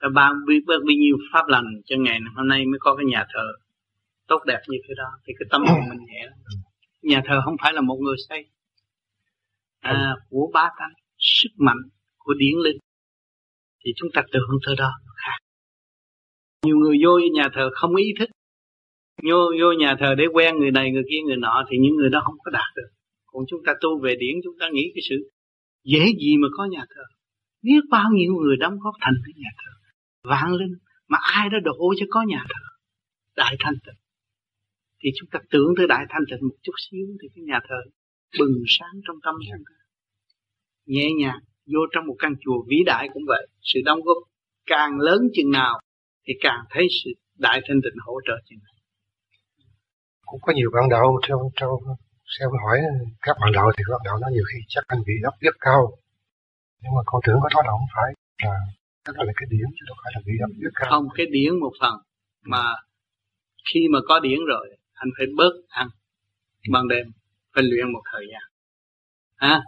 Và 0.00 0.08
ban 0.14 0.32
biết 0.48 0.60
bao 0.66 0.78
nhiêu 1.02 1.16
pháp 1.32 1.46
lành 1.48 1.68
cho 1.84 1.96
ngày 1.98 2.18
hôm 2.36 2.48
nay 2.48 2.66
mới 2.66 2.78
có 2.80 2.96
cái 2.96 3.06
nhà 3.06 3.26
thờ 3.32 3.46
tốt 4.28 4.40
đẹp 4.46 4.60
như 4.68 4.78
thế 4.88 4.94
đó. 4.96 5.10
Thì 5.26 5.32
cái 5.38 5.46
tâm 5.50 5.62
hồn 5.68 5.80
mình 5.88 6.04
nhẹ 6.06 6.22
lắm. 6.30 6.38
Nhà 7.02 7.22
thờ 7.26 7.40
không 7.44 7.56
phải 7.62 7.72
là 7.72 7.80
một 7.80 7.96
người 8.00 8.16
xây 8.28 8.44
à, 9.80 10.14
của 10.30 10.50
ba 10.54 10.70
tánh 10.78 10.92
sức 11.24 11.48
mạnh 11.56 11.82
của 12.18 12.34
điển 12.34 12.58
linh, 12.64 12.78
thì 13.84 13.92
chúng 13.96 14.10
ta 14.14 14.22
tưởng 14.32 14.58
thơ 14.66 14.74
đó 14.78 14.90
khác. 15.16 15.38
Nhiều 16.66 16.76
người 16.76 16.96
vô 17.04 17.18
nhà 17.34 17.48
thờ 17.54 17.70
không 17.74 17.96
ý 17.96 18.06
thức. 18.18 18.28
Vô 19.22 19.52
vô 19.60 19.72
nhà 19.72 19.96
thờ 20.00 20.14
để 20.18 20.24
quen 20.32 20.58
người 20.58 20.70
này, 20.70 20.90
người 20.90 21.02
kia, 21.10 21.20
người 21.26 21.36
nọ, 21.36 21.64
thì 21.70 21.76
những 21.80 21.96
người 21.96 22.10
đó 22.10 22.22
không 22.24 22.36
có 22.44 22.50
đạt 22.50 22.70
được. 22.76 22.88
Còn 23.26 23.44
chúng 23.48 23.60
ta 23.66 23.72
tu 23.80 24.00
về 24.00 24.14
điển, 24.18 24.34
chúng 24.44 24.54
ta 24.60 24.66
nghĩ 24.72 24.92
cái 24.94 25.02
sự 25.08 25.16
dễ 25.84 26.04
gì 26.20 26.36
mà 26.36 26.48
có 26.56 26.64
nhà 26.64 26.84
thờ? 26.88 27.02
Biết 27.62 27.80
bao 27.90 28.10
nhiêu 28.12 28.34
người 28.34 28.56
đóng 28.56 28.78
góp 28.80 28.94
thành 29.00 29.14
cái 29.24 29.32
nhà 29.36 29.50
thờ? 29.56 29.72
Vạn 30.30 30.54
linh 30.54 30.74
mà 31.08 31.18
ai 31.20 31.48
đã 31.48 31.58
đổ 31.64 31.94
cho 31.98 32.06
có 32.10 32.22
nhà 32.28 32.44
thờ? 32.48 32.64
Đại 33.36 33.56
thanh 33.58 33.74
tịnh. 33.86 34.00
Thì 35.00 35.10
chúng 35.18 35.28
ta 35.32 35.38
tưởng 35.50 35.74
tới 35.76 35.86
đại 35.86 36.04
thanh 36.08 36.22
tịnh 36.30 36.48
một 36.48 36.56
chút 36.62 36.72
xíu 36.90 37.06
thì 37.22 37.28
cái 37.34 37.44
nhà 37.44 37.60
thờ 37.68 37.76
bừng 38.38 38.62
sáng 38.66 38.94
trong 39.06 39.16
tâm 39.24 39.34
chúng 39.34 39.64
ta 39.66 39.83
nhẹ 40.86 41.08
nhàng 41.20 41.38
vô 41.66 41.80
trong 41.92 42.06
một 42.06 42.16
căn 42.18 42.34
chùa 42.40 42.64
vĩ 42.68 42.76
đại 42.86 43.08
cũng 43.14 43.22
vậy. 43.26 43.46
Sự 43.62 43.80
đóng 43.84 44.00
góp 44.00 44.16
càng 44.66 45.00
lớn 45.00 45.20
chừng 45.34 45.50
nào 45.50 45.80
thì 46.26 46.32
càng 46.40 46.64
thấy 46.70 46.86
sự 47.04 47.10
đại 47.38 47.60
thanh 47.68 47.80
tịnh 47.84 47.98
hỗ 48.06 48.14
trợ 48.26 48.34
chừng 48.44 48.58
nào. 48.64 48.74
Cũng 50.26 50.40
có 50.42 50.52
nhiều 50.52 50.70
bạn 50.74 50.88
đạo 50.88 51.20
theo 51.28 51.50
theo 51.60 51.80
theo 52.40 52.50
hỏi 52.64 52.78
các 53.22 53.36
bạn 53.40 53.52
đạo 53.52 53.70
thì 53.76 53.84
các 53.86 53.92
bạn 53.92 54.02
đạo 54.04 54.18
nói 54.18 54.30
nhiều 54.32 54.44
khi 54.52 54.58
chắc 54.68 54.84
anh 54.86 54.98
bị 55.06 55.12
áp 55.22 55.34
rất 55.40 55.56
cao. 55.60 55.92
Nhưng 56.82 56.92
mà 56.96 57.02
con 57.06 57.20
tưởng 57.26 57.38
có 57.42 57.48
đó 57.54 57.60
là 57.64 57.70
không 57.70 57.88
phải 57.94 58.10
là 58.42 58.56
đó 59.06 59.24
là 59.24 59.32
cái 59.36 59.46
điển 59.50 59.66
chứ 59.74 59.82
đâu 59.86 59.96
phải 60.02 60.12
là 60.14 60.20
bị 60.26 60.32
áp 60.40 60.50
rất 60.64 60.70
cao. 60.74 60.90
Không 60.90 61.06
cái 61.16 61.26
điển 61.30 61.60
một 61.60 61.72
phần 61.80 61.94
mà 62.42 62.64
khi 63.72 63.80
mà 63.92 63.98
có 64.08 64.20
điển 64.20 64.38
rồi 64.48 64.76
anh 64.92 65.08
phải 65.18 65.26
bớt 65.36 65.52
ăn 65.68 65.88
ban 66.72 66.88
đêm 66.88 67.06
phải 67.54 67.64
luyện 67.64 67.92
một 67.92 68.02
thời 68.12 68.26
gian. 68.32 68.42
Ha 69.36 69.62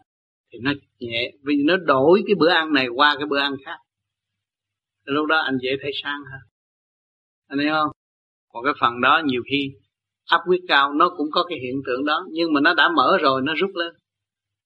thì 0.57 0.61
nó 0.63 0.73
nhẹ. 0.99 1.33
Vì 1.43 1.55
nó 1.65 1.77
đổi 1.77 2.23
cái 2.27 2.35
bữa 2.39 2.49
ăn 2.49 2.73
này 2.73 2.89
qua 2.89 3.15
cái 3.19 3.27
bữa 3.27 3.39
ăn 3.39 3.57
khác. 3.65 3.79
Lúc 5.05 5.27
đó 5.27 5.37
anh 5.37 5.59
dễ 5.63 5.71
thấy 5.83 5.91
sang 6.03 6.21
hơn. 6.31 6.41
Anh 7.49 7.59
thấy 7.59 7.69
không? 7.71 7.89
Còn 8.53 8.65
cái 8.65 8.75
phần 8.81 9.01
đó 9.01 9.23
nhiều 9.25 9.43
khi 9.51 9.73
áp 10.27 10.41
huyết 10.47 10.61
cao 10.69 10.93
nó 10.93 11.09
cũng 11.17 11.27
có 11.33 11.45
cái 11.49 11.59
hiện 11.59 11.83
tượng 11.87 12.05
đó 12.05 12.27
nhưng 12.31 12.53
mà 12.53 12.61
nó 12.61 12.75
đã 12.75 12.89
mở 12.97 13.19
rồi 13.23 13.43
nó 13.45 13.55
rút 13.57 13.71
lên. 13.75 13.95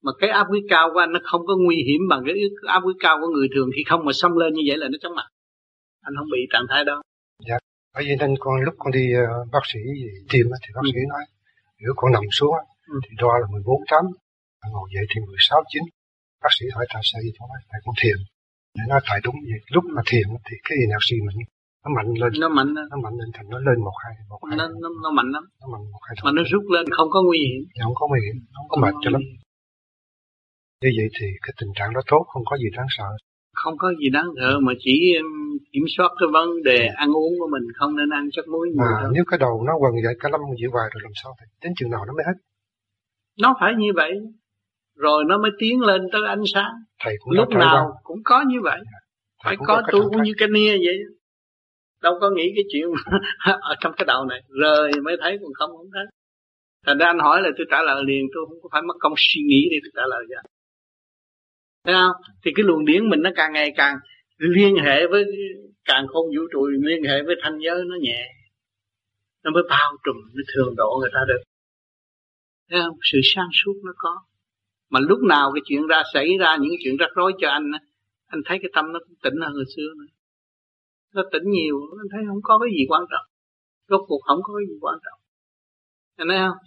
Mà 0.02 0.12
cái 0.18 0.30
áp 0.30 0.46
huyết 0.48 0.62
cao 0.68 0.90
của 0.92 0.98
anh 0.98 1.12
nó 1.12 1.20
không 1.22 1.46
có 1.46 1.54
nguy 1.64 1.76
hiểm 1.76 2.00
bằng 2.08 2.22
cái 2.26 2.34
áp 2.66 2.80
huyết 2.80 2.96
cao 3.00 3.18
của 3.20 3.28
người 3.28 3.48
thường 3.54 3.70
khi 3.76 3.84
không 3.84 4.04
mà 4.04 4.12
xông 4.12 4.38
lên 4.38 4.54
như 4.54 4.62
vậy 4.68 4.78
là 4.78 4.88
nó 4.88 4.98
chóng 5.00 5.14
mặt. 5.14 5.26
Anh 6.02 6.14
không 6.18 6.28
bị 6.32 6.38
trạng 6.50 6.66
thái 6.68 6.84
đó. 6.84 7.02
Dạ 7.48 7.58
bởi 7.94 8.04
vì 8.04 8.16
nên 8.20 8.34
con 8.40 8.60
lúc 8.60 8.74
con 8.78 8.92
đi 8.92 9.12
uh, 9.14 9.52
bác 9.52 9.64
sĩ 9.72 9.78
tìm 10.32 10.46
thì 10.62 10.68
bác 10.74 10.80
ừ. 10.84 10.90
sĩ 10.92 10.98
nói 11.08 11.24
nếu 11.80 11.92
con 11.96 12.12
nằm 12.12 12.22
xuống 12.32 12.54
ừ. 12.88 13.00
thì 13.04 13.10
đo 13.18 13.38
là 13.38 13.46
14 13.50 13.80
tám 13.90 14.04
ngồi 14.74 14.88
dậy 14.94 15.04
thì 15.10 15.18
16 15.26 15.62
chín 15.72 15.82
bác 16.42 16.52
sĩ 16.56 16.64
hỏi 16.74 16.84
tại 16.92 17.02
sao 17.08 17.18
gì 17.24 17.30
tôi 17.36 17.46
nói 17.52 17.60
tại 17.70 17.80
con 17.84 17.94
thiền. 18.02 18.18
Để 18.76 18.84
nói 18.92 19.00
tại 19.08 19.18
đúng 19.24 19.36
vậy 19.50 19.60
lúc 19.74 19.84
mà 19.94 20.02
thiền 20.10 20.26
thì 20.46 20.54
cái 20.66 20.76
energy 20.86 21.16
mình? 21.26 21.38
Nó 21.82 21.88
mạnh 21.96 22.10
lên. 22.20 22.30
Nó 22.44 22.48
mạnh 22.58 22.70
nó 22.90 22.96
mạnh 23.04 23.16
lên 23.20 23.28
thành 23.36 23.48
nó 23.54 23.58
lên 23.66 23.78
một 23.86 23.96
hai 24.02 24.14
một 24.32 24.40
hai. 24.48 24.56
Nó, 24.60 24.64
nó, 24.82 24.88
nó 25.04 25.10
mạnh 25.18 25.30
lắm. 25.34 25.44
Nó 25.60 25.66
mạnh 25.72 25.84
một 25.94 26.02
hai 26.06 26.14
mà 26.24 26.30
nó 26.36 26.42
rút 26.50 26.64
lên 26.74 26.84
không 26.96 27.08
có 27.14 27.18
nguy 27.26 27.38
hiểm. 27.48 27.60
Dạ, 27.76 27.82
không 27.86 27.96
có 28.00 28.04
nguy 28.10 28.20
hiểm 28.24 28.36
không 28.56 28.68
có 28.72 28.76
mệt 28.82 28.94
cho 29.02 29.10
lắm. 29.14 29.22
Như 30.82 30.90
vậy 30.98 31.08
thì 31.16 31.26
cái 31.44 31.52
tình 31.60 31.72
trạng 31.76 31.90
đó 31.96 32.00
tốt 32.10 32.22
không 32.32 32.44
có 32.50 32.54
gì 32.62 32.68
đáng 32.76 32.90
sợ. 32.96 33.10
Không 33.62 33.74
có 33.82 33.88
gì 34.00 34.08
đáng 34.16 34.28
sợ 34.36 34.50
mà 34.66 34.72
chỉ 34.84 34.96
kiểm 35.72 35.86
soát 35.96 36.10
cái 36.20 36.28
vấn 36.36 36.48
đề 36.68 36.78
ăn 37.04 37.08
uống 37.20 37.32
của 37.40 37.48
mình 37.54 37.64
không 37.78 37.96
nên 37.96 38.08
ăn 38.18 38.24
chất 38.34 38.44
muối 38.52 38.66
nhiều 38.68 38.90
mà 39.02 39.08
nếu 39.14 39.24
cái 39.30 39.38
đầu 39.44 39.54
nó 39.66 39.72
quần 39.80 39.92
dậy 40.04 40.14
cả 40.20 40.28
lâm 40.32 40.40
dịu 40.60 40.70
hoài 40.74 40.88
rồi 40.92 41.00
làm 41.06 41.12
sao 41.22 41.30
thì 41.38 41.46
đến 41.62 41.72
chừng 41.76 41.90
nào 41.90 42.02
nó 42.06 42.12
mới 42.16 42.24
hết. 42.28 42.36
Nó 43.42 43.56
phải 43.60 43.72
như 43.78 43.90
vậy 44.00 44.12
rồi 45.00 45.24
nó 45.28 45.38
mới 45.38 45.50
tiến 45.58 45.80
lên 45.80 46.02
tới 46.12 46.22
ánh 46.26 46.42
sáng. 46.54 46.72
Thầy 46.98 47.14
cũng 47.20 47.32
lúc 47.32 47.48
nào 47.48 47.92
cũng 48.02 48.22
có 48.24 48.44
như 48.46 48.60
vậy. 48.62 48.80
Thầy 49.44 49.56
phải 49.56 49.66
có 49.66 49.82
tu 49.92 50.10
cũng 50.10 50.22
như 50.22 50.32
cái 50.38 50.48
nia 50.48 50.78
vậy 50.86 50.98
đâu 52.02 52.18
có 52.20 52.30
nghĩ 52.30 52.52
cái 52.54 52.64
chuyện 52.72 52.86
ở 53.60 53.74
trong 53.80 53.92
cái 53.96 54.04
đầu 54.06 54.24
này. 54.24 54.42
Rời 54.60 54.92
mới 55.04 55.16
thấy 55.20 55.38
còn 55.42 55.52
không 55.54 55.70
không 55.76 55.90
thấy. 55.94 56.04
Thành 56.86 56.98
ra 56.98 57.06
anh 57.06 57.18
hỏi 57.18 57.42
là 57.42 57.48
tôi 57.58 57.66
trả 57.70 57.82
lời 57.82 58.04
liền 58.06 58.26
tôi 58.34 58.46
không 58.48 58.58
có 58.62 58.68
phải 58.72 58.82
mất 58.82 58.94
công 59.00 59.12
suy 59.16 59.42
nghĩ 59.42 59.68
để 59.70 59.78
tôi 59.82 59.90
trả 59.96 60.02
lời 60.10 60.24
cho 60.30 60.50
thấy 61.84 61.94
không? 61.94 62.22
Thì 62.44 62.50
cái 62.54 62.64
luồng 62.64 62.84
điển 62.84 63.10
mình 63.10 63.20
nó 63.22 63.30
càng 63.36 63.52
ngày 63.52 63.72
càng 63.76 63.96
liên 64.38 64.74
hệ 64.84 65.06
với 65.06 65.24
càng 65.84 66.06
không 66.06 66.26
vũ 66.26 66.42
trụ 66.52 66.66
liên 66.66 67.02
hệ 67.04 67.22
với 67.22 67.34
thanh 67.42 67.58
giới 67.64 67.84
nó 67.86 67.96
nhẹ. 68.00 68.28
Nó 69.44 69.50
mới 69.50 69.62
bao 69.70 69.92
trùm 70.04 70.16
nó 70.34 70.42
thường 70.54 70.74
độ 70.76 70.98
người 71.00 71.10
ta 71.12 71.20
được. 71.28 71.42
Thấy 72.70 72.80
không? 72.80 72.96
Sự 73.02 73.18
sáng 73.22 73.48
suốt 73.52 73.74
nó 73.84 73.92
có 73.96 74.22
mà 74.90 75.00
lúc 75.00 75.18
nào 75.28 75.52
cái 75.54 75.60
chuyện 75.64 75.86
ra 75.86 76.02
xảy 76.14 76.28
ra, 76.40 76.56
những 76.60 76.72
chuyện 76.84 76.96
rắc 76.96 77.10
rối 77.14 77.32
cho 77.40 77.48
anh 77.48 77.70
anh 78.26 78.40
thấy 78.44 78.58
cái 78.62 78.70
tâm 78.74 78.92
nó 78.92 78.98
cũng 79.06 79.16
tỉnh 79.22 79.34
hơn 79.42 79.52
hồi 79.52 79.64
xưa 79.76 79.88
nữa. 79.98 80.12
Nó 81.14 81.22
tỉnh 81.32 81.50
nhiều, 81.50 81.76
anh 81.98 82.08
thấy 82.12 82.20
không 82.28 82.40
có 82.42 82.58
cái 82.58 82.70
gì 82.78 82.86
quan 82.88 83.02
trọng. 83.10 83.26
Rốt 83.88 84.00
cuộc 84.08 84.20
không 84.26 84.38
có 84.42 84.54
cái 84.58 84.66
gì 84.68 84.78
quan 84.80 84.98
trọng. 85.04 85.20
Anh 86.16 86.28
thấy 86.28 86.38
không? 86.38 86.58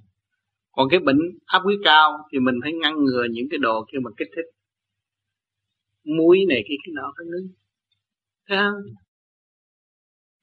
Còn 0.71 0.89
cái 0.89 0.99
bệnh 0.99 1.19
áp 1.45 1.59
huyết 1.63 1.79
cao 1.83 2.27
thì 2.31 2.39
mình 2.39 2.55
phải 2.63 2.73
ngăn 2.73 3.03
ngừa 3.03 3.25
những 3.31 3.47
cái 3.51 3.57
đồ 3.57 3.85
kia 3.91 3.97
mà 4.03 4.11
kích 4.17 4.27
thích. 4.35 4.45
Muối 6.03 6.39
này, 6.49 6.63
cái 6.67 6.77
cái 6.85 6.93
nọ, 6.93 7.13
cái 7.17 7.25
ngưng 7.25 7.47
thấy 8.47 8.57
không? 8.57 8.81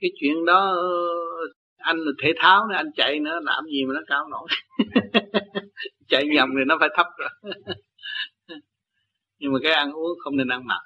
Cái 0.01 0.11
chuyện 0.21 0.45
đó, 0.45 0.77
anh 1.77 1.97
là 1.97 2.13
thể 2.23 2.33
tháo 2.37 2.67
nữa, 2.69 2.75
anh 2.75 2.91
chạy 2.97 3.21
nữa, 3.21 3.41
làm 3.43 3.65
gì 3.65 3.85
mà 3.85 3.95
nó 3.95 4.01
cao 4.07 4.29
nổi. 4.29 4.49
chạy 6.11 6.27
nhầm 6.35 6.49
thì 6.59 6.65
nó 6.67 6.77
phải 6.81 6.89
thấp 6.97 7.07
rồi. 7.19 7.55
Nhưng 9.39 9.53
mà 9.53 9.59
cái 9.63 9.73
ăn 9.73 9.93
uống 9.93 10.19
không 10.25 10.37
nên 10.37 10.49
ăn 10.49 10.67
mặn. 10.67 10.83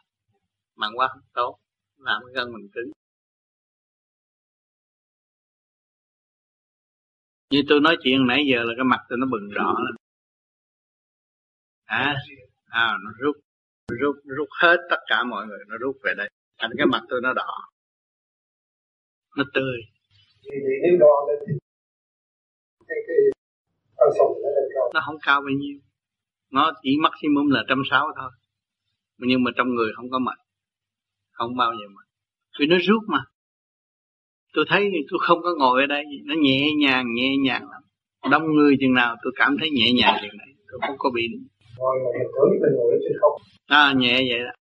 Mặn 0.77 0.91
quá 0.95 1.09
không 1.09 1.23
tốt. 1.33 1.59
Làm 1.99 2.23
cái 2.27 2.35
gân 2.35 2.53
mình 2.53 2.69
cứng. 2.75 2.91
Như 7.51 7.63
tôi 7.69 7.81
nói 7.81 7.97
chuyện 8.03 8.27
nãy 8.27 8.45
giờ 8.53 8.65
là 8.65 8.75
cái 8.77 8.85
mặt 8.85 9.01
tôi 9.09 9.19
nó 9.19 9.27
bừng 9.31 9.49
rõ 9.49 9.75
lên. 9.79 9.95
À, 11.85 12.15
à 12.67 12.97
nó 13.05 13.11
rút 13.19 13.37
rút 14.01 14.17
rút 14.25 14.49
hết 14.61 14.77
tất 14.91 14.97
cả 15.07 15.25
mọi 15.25 15.47
người 15.47 15.59
nó 15.69 15.77
rút 15.81 15.97
về 16.03 16.15
đây. 16.17 16.31
Thành 16.59 16.71
cái 16.79 16.87
mặt 16.87 17.03
tôi 17.09 17.21
nó 17.23 17.33
đỏ. 17.33 17.69
Nó 19.37 19.45
tươi. 19.55 19.77
Thì 20.43 20.51
thì 23.09 23.31
nó 24.95 25.01
không 25.07 25.17
cao 25.23 25.41
bao 25.41 25.55
nhiêu. 25.59 25.79
Nó 26.51 26.73
chỉ 26.83 26.91
maximum 27.03 27.51
là 27.51 27.65
trăm 27.69 27.83
sáu 27.91 28.07
thôi. 28.17 28.31
Nhưng 29.19 29.43
mà 29.43 29.51
trong 29.57 29.75
người 29.75 29.93
không 29.97 30.11
có 30.11 30.19
mệt 30.19 30.39
không 31.31 31.57
bao 31.57 31.73
giờ 31.73 31.89
mệt 31.89 32.07
vì 32.59 32.67
nó 32.67 32.77
rút 32.83 33.03
mà. 33.07 33.19
Tôi 34.53 34.65
thấy 34.69 34.91
tôi 35.11 35.21
không 35.23 35.43
có 35.43 35.55
ngồi 35.59 35.81
ở 35.81 35.87
đây. 35.87 36.05
Nó 36.25 36.35
nhẹ 36.39 36.69
nhàng 36.79 37.15
nhẹ 37.15 37.37
nhàng 37.45 37.63
lắm. 37.71 37.83
Đông 38.31 38.43
người 38.55 38.77
chừng 38.81 38.95
nào 38.95 39.17
tôi 39.23 39.33
cảm 39.37 39.57
thấy 39.61 39.71
nhẹ 39.71 39.93
nhàng 39.93 40.19
chừng 40.23 40.37
này. 40.39 40.49
Tôi 40.71 40.81
không 40.87 40.97
có 40.99 41.11
bị 41.15 41.23
ngồi 41.79 41.97
mà 42.05 42.11
mình 42.19 42.29
tưởng 42.35 42.51
mình 42.63 42.73
ngồi 42.77 42.99
trên 43.03 43.13
không. 43.21 43.43
À 43.67 43.93
nhẹ 43.97 44.15
vậy 44.15 44.39
đó. 44.45 44.53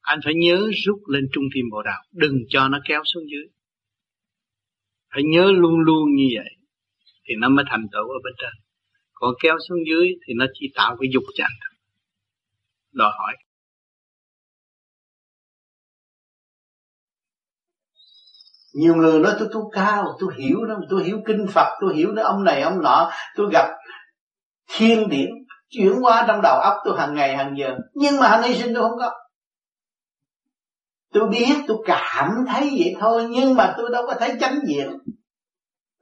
Anh 0.00 0.18
phải 0.24 0.34
nhớ 0.34 0.70
rút 0.86 0.98
lên 1.08 1.28
trung 1.32 1.44
tim 1.54 1.64
bộ 1.70 1.82
đạo. 1.82 2.02
Đừng 2.12 2.36
cho 2.48 2.68
nó 2.68 2.78
kéo 2.88 3.02
xuống 3.14 3.22
dưới 3.30 3.48
phải 5.12 5.22
nhớ 5.22 5.52
luôn 5.52 5.80
luôn 5.80 6.14
như 6.14 6.28
vậy 6.34 6.56
thì 7.24 7.34
nó 7.38 7.48
mới 7.48 7.64
thành 7.70 7.86
tựu 7.92 8.08
ở 8.08 8.18
bên 8.24 8.34
trên. 8.38 8.62
Còn 9.12 9.34
kéo 9.42 9.56
xuống 9.68 9.78
dưới 9.88 10.06
thì 10.26 10.34
nó 10.36 10.46
chỉ 10.54 10.72
tạo 10.74 10.96
cái 11.00 11.10
dục 11.12 11.22
cho 11.34 11.44
thôi. 11.44 11.78
Đòi 12.92 13.10
hỏi. 13.18 13.36
Nhiều 18.74 18.94
người 18.94 19.20
nói 19.20 19.32
tôi 19.38 19.48
tu 19.52 19.70
cao 19.70 20.16
tôi 20.20 20.34
hiểu 20.38 20.62
lắm, 20.62 20.78
tôi 20.90 21.04
hiểu 21.04 21.22
kinh 21.26 21.46
phật 21.54 21.78
tôi 21.80 21.96
hiểu 21.96 22.12
nó 22.12 22.22
ông 22.22 22.44
này 22.44 22.62
ông 22.62 22.82
nọ 22.82 23.10
tôi 23.36 23.50
gặp 23.52 23.68
thiên 24.74 25.08
điển 25.08 25.30
chuyển 25.68 25.92
qua 26.00 26.24
trong 26.28 26.40
đầu 26.42 26.58
óc 26.58 26.74
tôi 26.84 26.98
hàng 26.98 27.14
ngày 27.14 27.36
hàng 27.36 27.54
giờ. 27.58 27.76
Nhưng 27.94 28.20
mà 28.20 28.28
hành 28.28 28.42
hy 28.42 28.54
sinh 28.54 28.74
tôi 28.74 28.82
không 28.82 28.98
có 28.98 29.12
tôi 31.12 31.28
biết, 31.28 31.54
tôi 31.68 31.76
cảm 31.84 32.30
thấy 32.48 32.60
vậy 32.60 32.94
thôi, 33.00 33.26
nhưng 33.30 33.54
mà 33.54 33.74
tôi 33.76 33.90
đâu 33.92 34.04
có 34.06 34.14
thấy 34.20 34.32
chánh 34.40 34.58
diện 34.66 34.98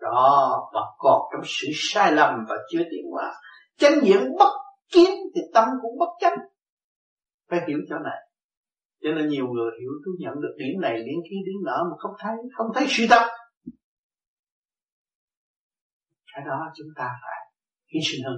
đó 0.00 0.70
và 0.74 0.80
còn 0.98 1.20
trong 1.32 1.42
sự 1.44 1.68
sai 1.74 2.12
lầm 2.12 2.34
và 2.48 2.56
chưa 2.72 2.82
tiến 2.90 3.10
hóa. 3.12 3.34
Chánh 3.78 4.00
diện 4.02 4.20
bất 4.38 4.52
kiến 4.92 5.10
thì 5.34 5.40
tâm 5.54 5.68
cũng 5.82 5.98
bất 5.98 6.08
chánh. 6.20 6.36
Phải 7.50 7.60
hiểu 7.68 7.78
chỗ 7.88 7.96
này. 8.04 8.18
Cho 9.02 9.10
nên 9.10 9.28
nhiều 9.28 9.46
người 9.46 9.70
hiểu, 9.80 9.90
tôi 10.04 10.14
nhận 10.18 10.34
được 10.34 10.54
điểm 10.58 10.80
này, 10.80 10.96
điểm 10.96 11.18
kia, 11.30 11.36
điểm 11.46 11.64
nọ 11.64 11.84
mà 11.90 11.96
không 11.98 12.12
thấy 12.18 12.34
không 12.56 12.66
thấy 12.74 12.86
suy 12.88 13.06
tâm 13.10 13.22
cái 16.34 16.44
đó 16.46 16.72
chúng 16.76 16.88
ta 16.96 17.10
phải 17.22 17.38
hy 17.94 18.00
sinh 18.04 18.24
hơn. 18.24 18.36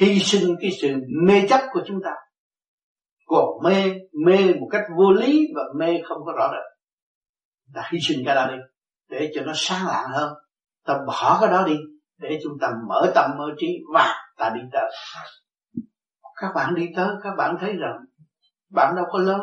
Hy 0.00 0.18
sinh 0.18 0.56
cái 0.60 0.70
sự 0.80 0.94
mê 1.26 1.46
chấp 1.48 1.60
của 1.72 1.80
chúng 1.86 1.98
ta. 2.04 2.10
Còn 3.26 3.48
mê 3.64 3.92
mê 4.26 4.54
một 4.60 4.68
cách 4.70 4.82
vô 4.96 5.12
lý 5.12 5.46
và 5.56 5.62
mê 5.76 6.00
không 6.04 6.18
có 6.26 6.32
rõ 6.32 6.48
rệt. 6.52 6.72
Ta 7.74 7.88
hy 7.92 7.98
sinh 8.02 8.22
cái 8.26 8.34
đó 8.34 8.46
đi, 8.46 8.56
để 9.08 9.30
cho 9.34 9.42
nó 9.42 9.52
sáng 9.54 9.86
lạng 9.86 10.10
hơn. 10.10 10.32
Ta 10.86 10.98
bỏ 11.06 11.38
cái 11.40 11.50
đó 11.50 11.64
đi, 11.66 11.76
để 12.18 12.38
chúng 12.42 12.52
ta 12.60 12.68
mở 12.88 13.12
tâm 13.14 13.30
mở 13.38 13.44
trí 13.58 13.66
và 13.94 14.14
ta 14.36 14.50
đi 14.54 14.60
tới. 14.72 14.90
Các 16.40 16.52
bạn 16.54 16.74
đi 16.74 16.88
tới, 16.96 17.08
các 17.22 17.34
bạn 17.38 17.56
thấy 17.60 17.76
rằng 17.76 17.96
bạn 18.70 18.94
đâu 18.96 19.04
có 19.10 19.18
lớn, 19.18 19.40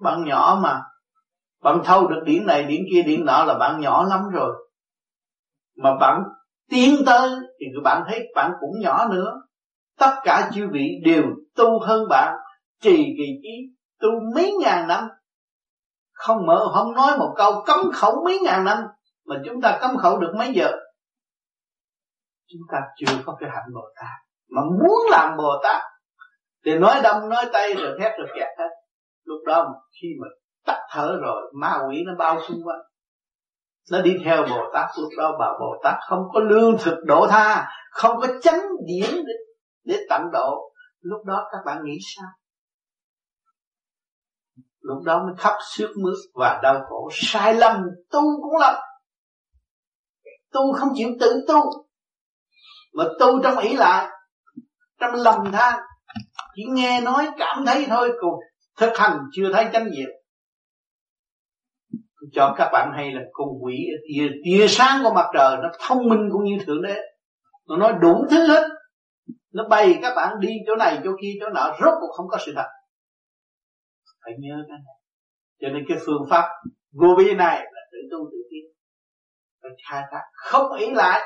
bạn 0.00 0.24
nhỏ 0.24 0.60
mà. 0.62 0.80
Bạn 1.62 1.80
thâu 1.84 2.08
được 2.08 2.20
điểm 2.24 2.46
này 2.46 2.62
điểm 2.62 2.80
kia 2.92 3.02
điểm 3.02 3.24
nọ 3.24 3.44
là 3.44 3.58
bạn 3.58 3.80
nhỏ 3.80 4.04
lắm 4.04 4.20
rồi. 4.32 4.68
Mà 5.76 5.90
bạn 6.00 6.22
tiến 6.70 6.96
tới 7.06 7.30
thì 7.60 7.66
bạn 7.84 8.02
thấy 8.08 8.28
bạn 8.34 8.52
cũng 8.60 8.80
nhỏ 8.80 9.08
nữa. 9.08 9.32
Tất 9.98 10.14
cả 10.24 10.50
chư 10.54 10.68
vị 10.72 10.88
đều 11.04 11.24
tu 11.56 11.80
hơn 11.80 12.04
bạn, 12.08 12.34
trì 12.80 12.96
kỳ 12.96 13.26
trí 13.42 13.79
tu 14.00 14.08
mấy 14.34 14.52
ngàn 14.60 14.88
năm. 14.88 15.08
Không 16.12 16.46
mở 16.46 16.66
không 16.74 16.92
nói 16.92 17.18
một 17.18 17.34
câu 17.36 17.62
cấm 17.66 17.90
khẩu 17.94 18.24
mấy 18.24 18.38
ngàn 18.44 18.64
năm 18.64 18.78
mà 19.26 19.36
chúng 19.44 19.60
ta 19.60 19.78
cấm 19.80 19.96
khẩu 19.96 20.18
được 20.18 20.32
mấy 20.38 20.52
giờ? 20.54 20.72
Chúng 22.52 22.62
ta 22.72 22.78
chưa 22.96 23.22
có 23.26 23.36
cái 23.40 23.50
hạnh 23.52 23.74
bồ 23.74 23.82
tát 23.96 24.30
mà 24.50 24.62
muốn 24.62 25.10
làm 25.10 25.36
bồ 25.36 25.60
tát 25.62 25.82
thì 26.64 26.78
nói 26.78 27.00
đâm 27.02 27.28
nói 27.28 27.46
tay 27.52 27.74
rồi 27.74 27.98
thét 28.00 28.12
rồi 28.18 28.28
kẹt 28.34 28.48
hết. 28.58 28.68
Lúc 29.24 29.38
đó 29.46 29.66
khi 30.00 30.08
mà 30.20 30.26
tắt 30.66 30.80
thở 30.90 31.18
rồi 31.22 31.52
ma 31.54 31.78
quỷ 31.88 32.04
nó 32.06 32.12
bao 32.18 32.40
xung 32.48 32.58
quanh. 32.64 32.80
Nó 33.92 34.02
đi 34.02 34.16
theo 34.24 34.42
bồ 34.50 34.70
tát. 34.74 34.90
Lúc 35.00 35.10
đó 35.18 35.36
bà 35.38 35.46
bồ 35.60 35.80
tát 35.82 35.94
không 36.08 36.22
có 36.32 36.40
lương 36.40 36.76
thực 36.78 36.96
độ 37.04 37.26
tha 37.30 37.68
không 37.90 38.20
có 38.20 38.26
chánh 38.42 38.60
điển 38.86 39.10
để, 39.10 39.32
để 39.84 39.96
tận 40.10 40.22
độ. 40.32 40.72
Lúc 41.00 41.24
đó 41.24 41.48
các 41.52 41.58
bạn 41.66 41.84
nghĩ 41.84 41.98
sao? 42.16 42.28
Lúc 44.90 45.04
đó 45.04 45.22
mới 45.22 45.34
khóc 45.38 45.54
sướt 45.72 45.92
mướt 46.02 46.14
và 46.34 46.60
đau 46.62 46.80
khổ. 46.88 47.08
Sai 47.12 47.54
lầm, 47.54 47.82
tu 48.10 48.20
cũng 48.42 48.56
lầm. 48.60 48.74
Tu 50.52 50.72
không 50.72 50.88
chịu 50.94 51.08
tự 51.20 51.44
tu. 51.48 51.60
Mà 52.94 53.04
tu 53.20 53.42
trong 53.42 53.58
ý 53.58 53.76
lại 53.76 54.08
trong 55.00 55.14
lầm 55.14 55.52
than. 55.52 55.80
Chỉ 56.54 56.62
nghe 56.68 57.00
nói, 57.00 57.28
cảm 57.38 57.64
thấy 57.66 57.86
thôi 57.88 58.12
còn 58.20 58.34
thực 58.78 58.98
hành 58.98 59.18
chưa 59.32 59.52
thấy 59.52 59.66
chánh 59.72 59.90
nghiệp 59.90 60.08
cho 62.32 62.54
các 62.58 62.68
bạn 62.72 62.92
hay 62.96 63.12
là 63.12 63.20
con 63.32 63.48
quỷ, 63.60 63.74
tia 64.08 64.28
tia 64.44 64.66
sáng 64.68 65.00
của 65.04 65.12
mặt 65.14 65.26
trời, 65.34 65.56
nó 65.62 65.68
thông 65.80 66.08
minh 66.08 66.28
cũng 66.32 66.44
như 66.44 66.58
thượng 66.66 66.82
đế. 66.82 66.96
Nó 67.68 67.76
nói 67.76 67.92
đủ 68.00 68.24
thứ 68.30 68.46
hết. 68.46 68.68
Nó 69.52 69.68
bày 69.68 69.98
các 70.02 70.14
bạn 70.16 70.40
đi 70.40 70.48
chỗ 70.66 70.76
này, 70.76 71.00
chỗ 71.04 71.10
kia, 71.22 71.32
chỗ 71.40 71.48
nọ, 71.48 71.76
rốt 71.80 71.94
cuộc 72.00 72.12
không 72.16 72.28
có 72.28 72.38
sự 72.46 72.52
thật 72.56 72.66
phải 74.24 74.32
nhớ 74.38 74.64
cái 74.68 74.78
này. 74.86 74.96
Cho 75.60 75.68
nên 75.68 75.84
cái 75.88 75.98
phương 76.06 76.22
pháp 76.30 76.44
vô 76.92 77.08
vi 77.18 77.34
này 77.34 77.58
là 77.58 77.80
tự 77.92 77.98
tu 78.10 78.18
tự 78.32 78.38
tiến. 78.50 78.64
Phải 79.62 79.70
khai 79.90 80.02
thác 80.10 80.22
không 80.34 80.72
ý 80.72 80.90
lại. 80.90 81.20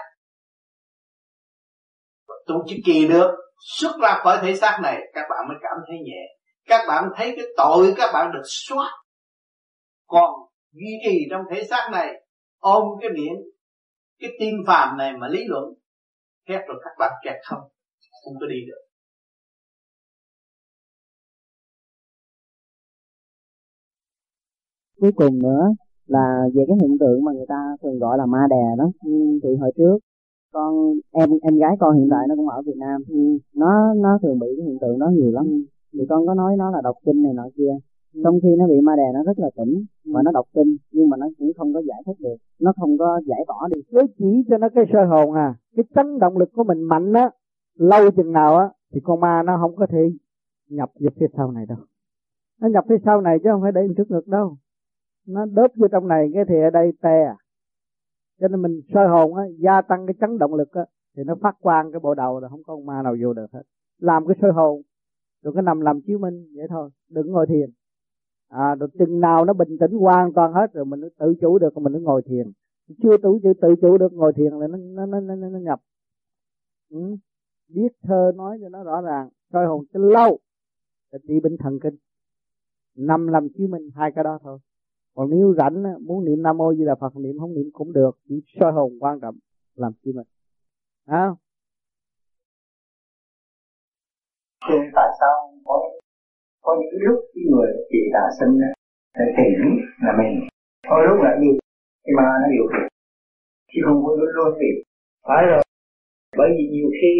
Tu 2.46 2.54
chỉ 2.66 2.82
kỳ 2.86 3.08
được, 3.08 3.30
xuất 3.78 3.92
ra 4.02 4.18
khỏi 4.22 4.38
thể 4.42 4.56
xác 4.56 4.78
này, 4.82 5.00
các 5.12 5.26
bạn 5.30 5.48
mới 5.48 5.56
cảm 5.62 5.76
thấy 5.88 5.96
nhẹ. 6.04 6.22
Các 6.66 6.84
bạn 6.88 7.04
thấy 7.16 7.32
cái 7.36 7.44
tội 7.56 7.94
các 7.96 8.10
bạn 8.12 8.30
được 8.34 8.42
xóa 8.44 8.90
còn 10.06 10.30
duy 10.72 10.90
trì 11.06 11.18
trong 11.30 11.42
thể 11.50 11.64
xác 11.64 11.88
này, 11.92 12.12
ôm 12.58 12.84
cái 13.00 13.10
miệng 13.10 13.36
cái 14.18 14.30
tim 14.38 14.54
phàm 14.66 14.96
này 14.96 15.12
mà 15.20 15.28
lý 15.28 15.44
luận 15.46 15.64
khét 16.48 16.60
rồi 16.66 16.80
các 16.84 16.90
bạn 16.98 17.12
kẹt 17.24 17.36
không 17.44 17.60
không 18.24 18.34
có 18.40 18.46
đi 18.46 18.56
được. 18.66 18.93
Cuối 25.00 25.12
cùng 25.12 25.38
nữa 25.38 25.70
là 26.06 26.44
về 26.54 26.64
cái 26.68 26.76
hiện 26.82 26.98
tượng 26.98 27.24
mà 27.24 27.32
người 27.32 27.46
ta 27.48 27.76
thường 27.82 27.98
gọi 27.98 28.18
là 28.18 28.26
ma 28.26 28.46
đè 28.50 28.64
đó. 28.78 28.90
Thì 29.42 29.56
hồi 29.60 29.72
trước 29.76 29.98
con 30.52 30.74
em 31.10 31.30
em 31.42 31.58
gái 31.58 31.76
con 31.80 31.96
hiện 31.96 32.08
tại 32.10 32.26
nó 32.28 32.34
cũng 32.36 32.48
ở 32.48 32.62
Việt 32.66 32.76
Nam. 32.76 33.02
Nó 33.54 33.94
nó 33.94 34.18
thường 34.22 34.38
bị 34.38 34.46
cái 34.56 34.66
hiện 34.66 34.78
tượng 34.80 34.98
đó 34.98 35.08
nhiều 35.08 35.30
lắm. 35.32 35.46
Thì 35.92 36.00
con 36.08 36.26
có 36.26 36.34
nói 36.34 36.56
nó 36.58 36.70
là 36.70 36.80
đọc 36.84 36.96
kinh 37.06 37.22
này 37.22 37.32
nọ 37.34 37.48
kia. 37.56 37.72
Trong 38.24 38.38
khi 38.42 38.48
nó 38.58 38.66
bị 38.66 38.80
ma 38.80 38.96
đè 38.96 39.12
nó 39.14 39.22
rất 39.24 39.38
là 39.38 39.50
tỉnh 39.56 39.84
và 40.04 40.22
nó 40.24 40.30
đọc 40.32 40.46
kinh 40.54 40.76
nhưng 40.92 41.08
mà 41.08 41.16
nó 41.16 41.26
cũng 41.38 41.52
không 41.56 41.74
có 41.74 41.80
giải 41.80 42.02
thích 42.06 42.16
được. 42.20 42.36
Nó 42.60 42.72
không 42.80 42.98
có 42.98 43.20
giải 43.26 43.44
tỏa 43.46 43.68
đi. 43.74 43.80
Cứ 43.90 44.00
chỉ 44.18 44.44
cho 44.48 44.58
nó 44.58 44.68
cái 44.74 44.84
sơ 44.92 45.04
hồn 45.04 45.32
à. 45.32 45.54
Cái 45.76 45.84
chấn 45.94 46.18
động 46.18 46.38
lực 46.38 46.48
của 46.54 46.64
mình 46.64 46.82
mạnh 46.82 47.12
á 47.12 47.30
lâu 47.78 48.10
chừng 48.10 48.32
nào 48.32 48.56
á 48.56 48.68
thì 48.92 49.00
con 49.04 49.20
ma 49.20 49.42
nó 49.42 49.58
không 49.60 49.76
có 49.76 49.86
thể 49.86 49.98
nhập 50.68 50.90
vào 51.00 51.10
phía 51.20 51.26
sau 51.36 51.52
này 51.52 51.66
đâu. 51.66 51.78
Nó 52.60 52.68
nhập 52.68 52.84
phía 52.88 52.98
sau 53.04 53.20
này 53.20 53.38
chứ 53.38 53.48
không 53.52 53.62
phải 53.62 53.72
để 53.72 53.80
trước 53.96 54.10
ngực 54.10 54.28
đâu 54.28 54.56
nó 55.26 55.44
đớp 55.44 55.68
vô 55.76 55.88
trong 55.92 56.08
này 56.08 56.30
cái 56.34 56.44
thì 56.48 56.54
ở 56.54 56.70
đây 56.70 56.92
tè 57.02 57.22
à. 57.24 57.36
cho 58.40 58.48
nên 58.48 58.62
mình 58.62 58.80
soi 58.94 59.08
hồn 59.08 59.34
á 59.34 59.44
gia 59.58 59.80
tăng 59.80 60.06
cái 60.06 60.14
chấn 60.20 60.38
động 60.38 60.54
lực 60.54 60.72
á 60.72 60.84
thì 61.16 61.22
nó 61.24 61.34
phát 61.34 61.56
quang 61.60 61.92
cái 61.92 62.00
bộ 62.00 62.14
đầu 62.14 62.40
là 62.40 62.48
không 62.48 62.62
có 62.62 62.76
ma 62.76 63.02
nào 63.02 63.16
vô 63.22 63.32
được 63.32 63.52
hết. 63.52 63.62
Làm 63.98 64.26
cái 64.26 64.36
soi 64.40 64.52
hồn 64.52 64.82
rồi 65.42 65.54
cái 65.54 65.62
nằm 65.62 65.80
làm 65.80 66.00
chiếu 66.06 66.18
minh 66.18 66.46
vậy 66.56 66.66
thôi 66.68 66.90
đừng 67.08 67.32
ngồi 67.32 67.46
thiền. 67.46 67.70
À 68.48 68.74
rồi 68.74 68.88
chừng 68.98 69.20
nào 69.20 69.44
nó 69.44 69.52
bình 69.52 69.78
tĩnh 69.80 69.92
hoàn 69.92 70.32
toàn 70.32 70.52
hết 70.52 70.72
rồi 70.72 70.84
mình 70.84 71.00
tự 71.18 71.34
chủ 71.40 71.58
được 71.58 71.76
mình 71.76 71.92
mới 71.92 72.02
ngồi 72.02 72.22
thiền. 72.22 72.52
Chưa 73.02 73.16
tự 73.22 73.38
tự 73.42 73.52
tự 73.60 73.74
chủ 73.80 73.98
được 73.98 74.12
ngồi 74.12 74.32
thiền 74.32 74.52
là 74.52 74.66
nó 74.66 75.06
nó 75.06 75.20
nó 75.20 75.20
nó, 75.20 75.48
nó 75.48 75.58
nhập. 75.58 75.80
Ừ. 76.90 77.16
biết 77.68 77.88
thơ 78.02 78.32
nói 78.36 78.58
cho 78.62 78.68
nó 78.68 78.84
rõ 78.84 79.00
ràng 79.00 79.28
soi 79.52 79.66
hồn 79.66 79.84
cho 79.92 80.00
lâu 80.00 80.38
là 81.10 81.18
trị 81.28 81.40
bệnh 81.40 81.56
thần 81.56 81.78
kinh. 81.82 81.94
Nằm 82.96 83.26
làm 83.26 83.48
chiếu 83.48 83.68
minh 83.68 83.90
hai 83.94 84.12
cái 84.14 84.24
đó 84.24 84.38
thôi 84.42 84.58
còn 85.14 85.30
nếu 85.30 85.54
rảnh 85.58 85.82
muốn 86.06 86.24
niệm 86.24 86.42
nam 86.42 86.56
mô 86.56 86.74
di 86.74 86.84
đà 86.84 86.94
phật 87.00 87.16
niệm 87.16 87.38
không 87.38 87.54
niệm 87.54 87.70
cũng 87.72 87.92
được 87.92 88.10
chỉ 88.28 88.42
soi 88.60 88.72
hồn 88.72 88.92
quan 89.00 89.20
trọng 89.20 89.36
làm 89.74 89.92
chi 90.04 90.12
mình. 90.12 90.26
À, 91.06 91.26
tôi 94.68 94.78
tại 94.94 95.08
sao 95.20 95.34
có 95.64 95.76
có 96.62 96.76
những 96.80 97.00
lúc 97.06 97.18
cái 97.34 97.44
người 97.50 97.68
chị 97.90 97.98
đã 98.12 98.24
sinh 98.38 98.58
để 99.14 99.24
tìm 99.36 99.58
là 100.04 100.12
mình. 100.18 100.48
Có 100.88 100.96
lúc 101.08 101.18
là 101.24 101.32
gì 101.40 101.50
thì 102.04 102.12
mà 102.16 102.26
nó 102.40 102.46
điều 102.54 102.66
khiển 102.72 102.88
chứ 103.72 103.80
không 103.86 104.02
có 104.04 104.10
luôn 104.18 104.30
luôn 104.36 104.58
bị 104.60 104.70
phải 105.26 105.42
rồi. 105.50 105.62
Bởi 106.38 106.48
vì 106.56 106.64
nhiều 106.74 106.88
khi 107.00 107.12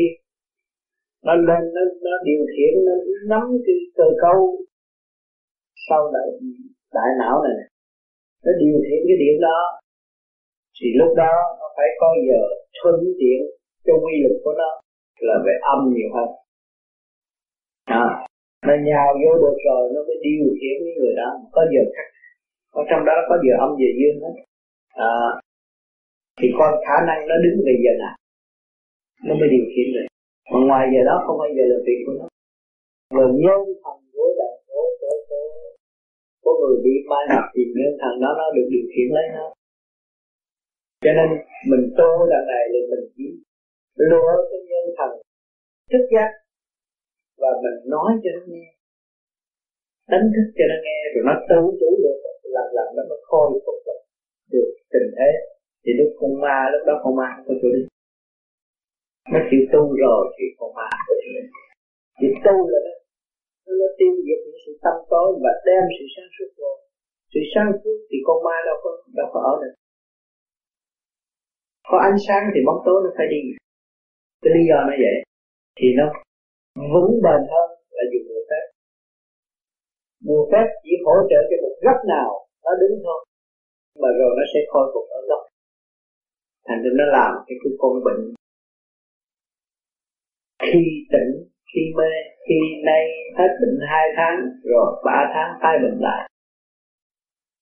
nó 1.24 1.34
lên 1.34 1.62
nó 1.74 1.82
nó 2.04 2.16
điều 2.24 2.42
khiển 2.52 2.72
nó 2.86 2.94
nắm 3.30 3.44
cái 3.66 3.76
cơ 3.96 4.04
cấu 4.22 4.38
sau 5.88 6.12
đại 6.14 6.28
đại 6.94 7.08
não 7.18 7.42
này 7.44 7.73
nó 8.44 8.52
điều 8.62 8.76
khiển 8.84 9.00
cái 9.08 9.16
điểm 9.22 9.36
đó. 9.46 9.58
Thì 10.76 10.86
lúc 11.00 11.10
đó 11.22 11.32
nó 11.58 11.66
phải 11.76 11.88
có 12.00 12.08
giờ 12.28 12.40
thuận 12.78 12.96
tiện 13.20 13.38
cho 13.84 13.92
quy 14.02 14.14
luật 14.22 14.36
của 14.44 14.54
nó 14.60 14.70
là 15.28 15.36
về 15.46 15.54
âm 15.72 15.78
nhiều 15.94 16.10
hơn. 16.16 16.28
À, 18.00 18.04
nó 18.66 18.74
nhào 18.88 19.08
vô 19.22 19.32
được 19.42 19.56
rồi 19.68 19.82
nó 19.94 20.00
mới 20.06 20.16
điều 20.26 20.46
khiển 20.58 20.76
cái 20.84 20.94
người 20.98 21.14
đó. 21.20 21.28
Có 21.54 21.62
giờ 21.72 21.82
khắc, 21.94 22.08
ở 22.80 22.82
trong 22.90 23.02
đó 23.08 23.14
có 23.28 23.34
giờ 23.44 23.54
âm 23.64 23.70
giờ 23.80 23.90
dương 23.98 24.18
hết. 24.24 24.34
À, 25.10 25.14
thì 26.38 26.46
con 26.58 26.70
khả 26.86 26.96
năng 27.08 27.20
nó 27.28 27.34
đứng 27.44 27.58
về 27.66 27.74
giờ 27.84 27.92
nào 28.04 28.16
nó 29.26 29.34
mới 29.40 29.48
điều 29.54 29.66
khiển 29.72 29.86
được. 29.94 30.06
Mà 30.52 30.58
ngoài 30.68 30.84
giờ 30.92 31.00
đó 31.08 31.14
không 31.26 31.38
bao 31.38 31.48
giờ 31.56 31.64
là 31.72 31.78
việc 31.86 32.00
của 32.06 32.14
nó. 32.18 32.26
Và 33.16 33.24
nhân 33.44 33.60
thành 33.82 34.03
có 36.44 36.50
người 36.60 36.76
bị 36.84 36.94
mai 37.10 37.24
nhập 37.30 37.44
thì 37.54 37.62
nên 37.76 37.90
thằng 38.00 38.16
đó 38.22 38.30
nó 38.40 38.46
được 38.54 38.66
điều 38.72 38.86
khiển 38.92 39.08
lấy 39.16 39.26
nó. 39.36 39.46
Cho 41.04 41.12
nên 41.18 41.28
mình 41.70 41.84
tu 41.98 42.10
đằng 42.32 42.46
này 42.52 42.64
thì 42.72 42.80
mình 42.90 43.04
chỉ 43.16 43.26
lừa 44.10 44.34
cái 44.50 44.60
nhân 44.68 44.84
thần 44.98 45.10
thức 45.90 46.04
giác 46.14 46.30
và 47.42 47.50
mình 47.62 47.76
nói 47.94 48.10
cho 48.22 48.30
nó 48.36 48.42
nghe. 48.52 48.66
Đánh 50.12 50.26
thức 50.34 50.46
cho 50.56 50.64
nó 50.70 50.76
nghe 50.84 50.98
rồi 51.12 51.22
nó 51.28 51.34
tự 51.50 51.60
chủ 51.80 51.90
được 52.04 52.18
làm 52.56 52.68
làm 52.76 52.88
nó 52.96 53.02
mới 53.10 53.20
khôi 53.28 53.46
phục 53.64 53.78
được, 53.86 54.00
được 54.52 54.68
tình 54.92 55.08
thế. 55.16 55.30
Thì 55.82 55.90
lúc 55.98 56.10
con 56.20 56.32
ma 56.44 56.56
lúc 56.72 56.82
đó 56.88 56.94
con 57.04 57.16
ma 57.18 57.26
không 57.34 57.44
có 57.48 57.54
chỗ 57.62 57.68
đi. 57.76 57.82
Nó 59.32 59.38
chịu 59.48 59.62
tu 59.72 59.82
rồi 60.02 60.22
thì 60.36 60.44
con 60.58 60.70
ma 60.78 60.88
có 61.06 61.14
chỗ 61.20 61.30
đi. 62.20 62.28
Tu 62.44 62.54
là 62.72 62.78
nó 62.86 62.92
nó 63.80 63.88
tiêu 63.98 64.12
diệt 64.24 64.40
những 64.44 64.60
sự 64.64 64.72
tâm 64.84 64.96
tối 65.12 65.28
và 65.42 65.52
đem 65.66 65.84
sự 65.96 66.04
sáng 66.14 66.30
suốt 66.34 66.50
vô. 66.58 66.72
Sự 67.32 67.40
sáng 67.52 67.70
suốt 67.80 67.98
thì 68.08 68.16
con 68.26 68.38
ma 68.46 68.56
đâu 68.68 68.76
có 68.84 68.90
đâu 69.18 69.28
có 69.34 69.40
ở 69.52 69.54
được 69.62 69.74
có 71.90 71.96
ánh 72.08 72.18
sáng 72.26 72.44
thì 72.52 72.60
bóng 72.66 72.80
tối 72.86 72.98
nó 73.04 73.10
phải 73.16 73.26
đi. 73.34 73.40
Cái 74.42 74.50
lý 74.54 74.62
do 74.70 74.78
nó 74.88 74.94
vậy, 75.04 75.16
thì 75.78 75.86
nó 75.98 76.06
vững 76.92 77.12
bền 77.24 77.40
hơn 77.52 77.68
là 77.96 78.04
dùng 78.12 78.26
bùa 78.28 78.42
phép 78.50 78.64
bùa 80.26 80.42
phép 80.50 80.66
chỉ 80.82 80.92
hỗ 81.04 81.16
trợ 81.30 81.40
cho 81.48 81.56
một 81.64 81.74
góc 81.86 81.98
nào 82.14 82.28
nó 82.64 82.72
đứng 82.80 82.94
thôi, 83.04 83.20
mà 84.02 84.08
rồi 84.18 84.32
nó 84.38 84.44
sẽ 84.52 84.60
khôi 84.70 84.86
phục 84.92 85.06
ở 85.18 85.20
góc. 85.28 85.42
Thành 86.66 86.80
ra 86.82 86.90
nó 86.98 87.04
làm 87.16 87.32
cái 87.46 87.56
cái 87.62 87.72
con 87.78 87.94
bệnh. 88.06 88.22
Khi 90.62 90.82
tỉnh 91.12 91.30
khi 91.74 91.82
mê 91.98 92.12
khi 92.48 92.58
nay 92.84 93.02
hết 93.38 93.50
bệnh 93.60 93.78
hai 93.90 94.06
tháng, 94.16 94.36
rồi 94.64 95.02
ba 95.04 95.18
tháng 95.34 95.50
tái 95.62 95.74
bệnh 95.82 95.98
lại. 96.00 96.30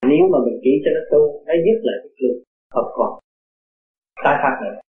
Nếu 0.03 0.25
mà 0.33 0.39
mình 0.47 0.59
chỉ 0.63 0.71
cho 0.85 0.91
nó 0.97 1.03
tu, 1.13 1.45
nó 1.47 1.55
dứt 1.65 1.79
lại 1.83 1.97
cái 2.03 2.29
lực 2.29 2.43
không 2.71 2.91
còn. 2.99 3.11
Tái 4.25 4.37
phát 4.43 4.57
nữa 4.65 4.83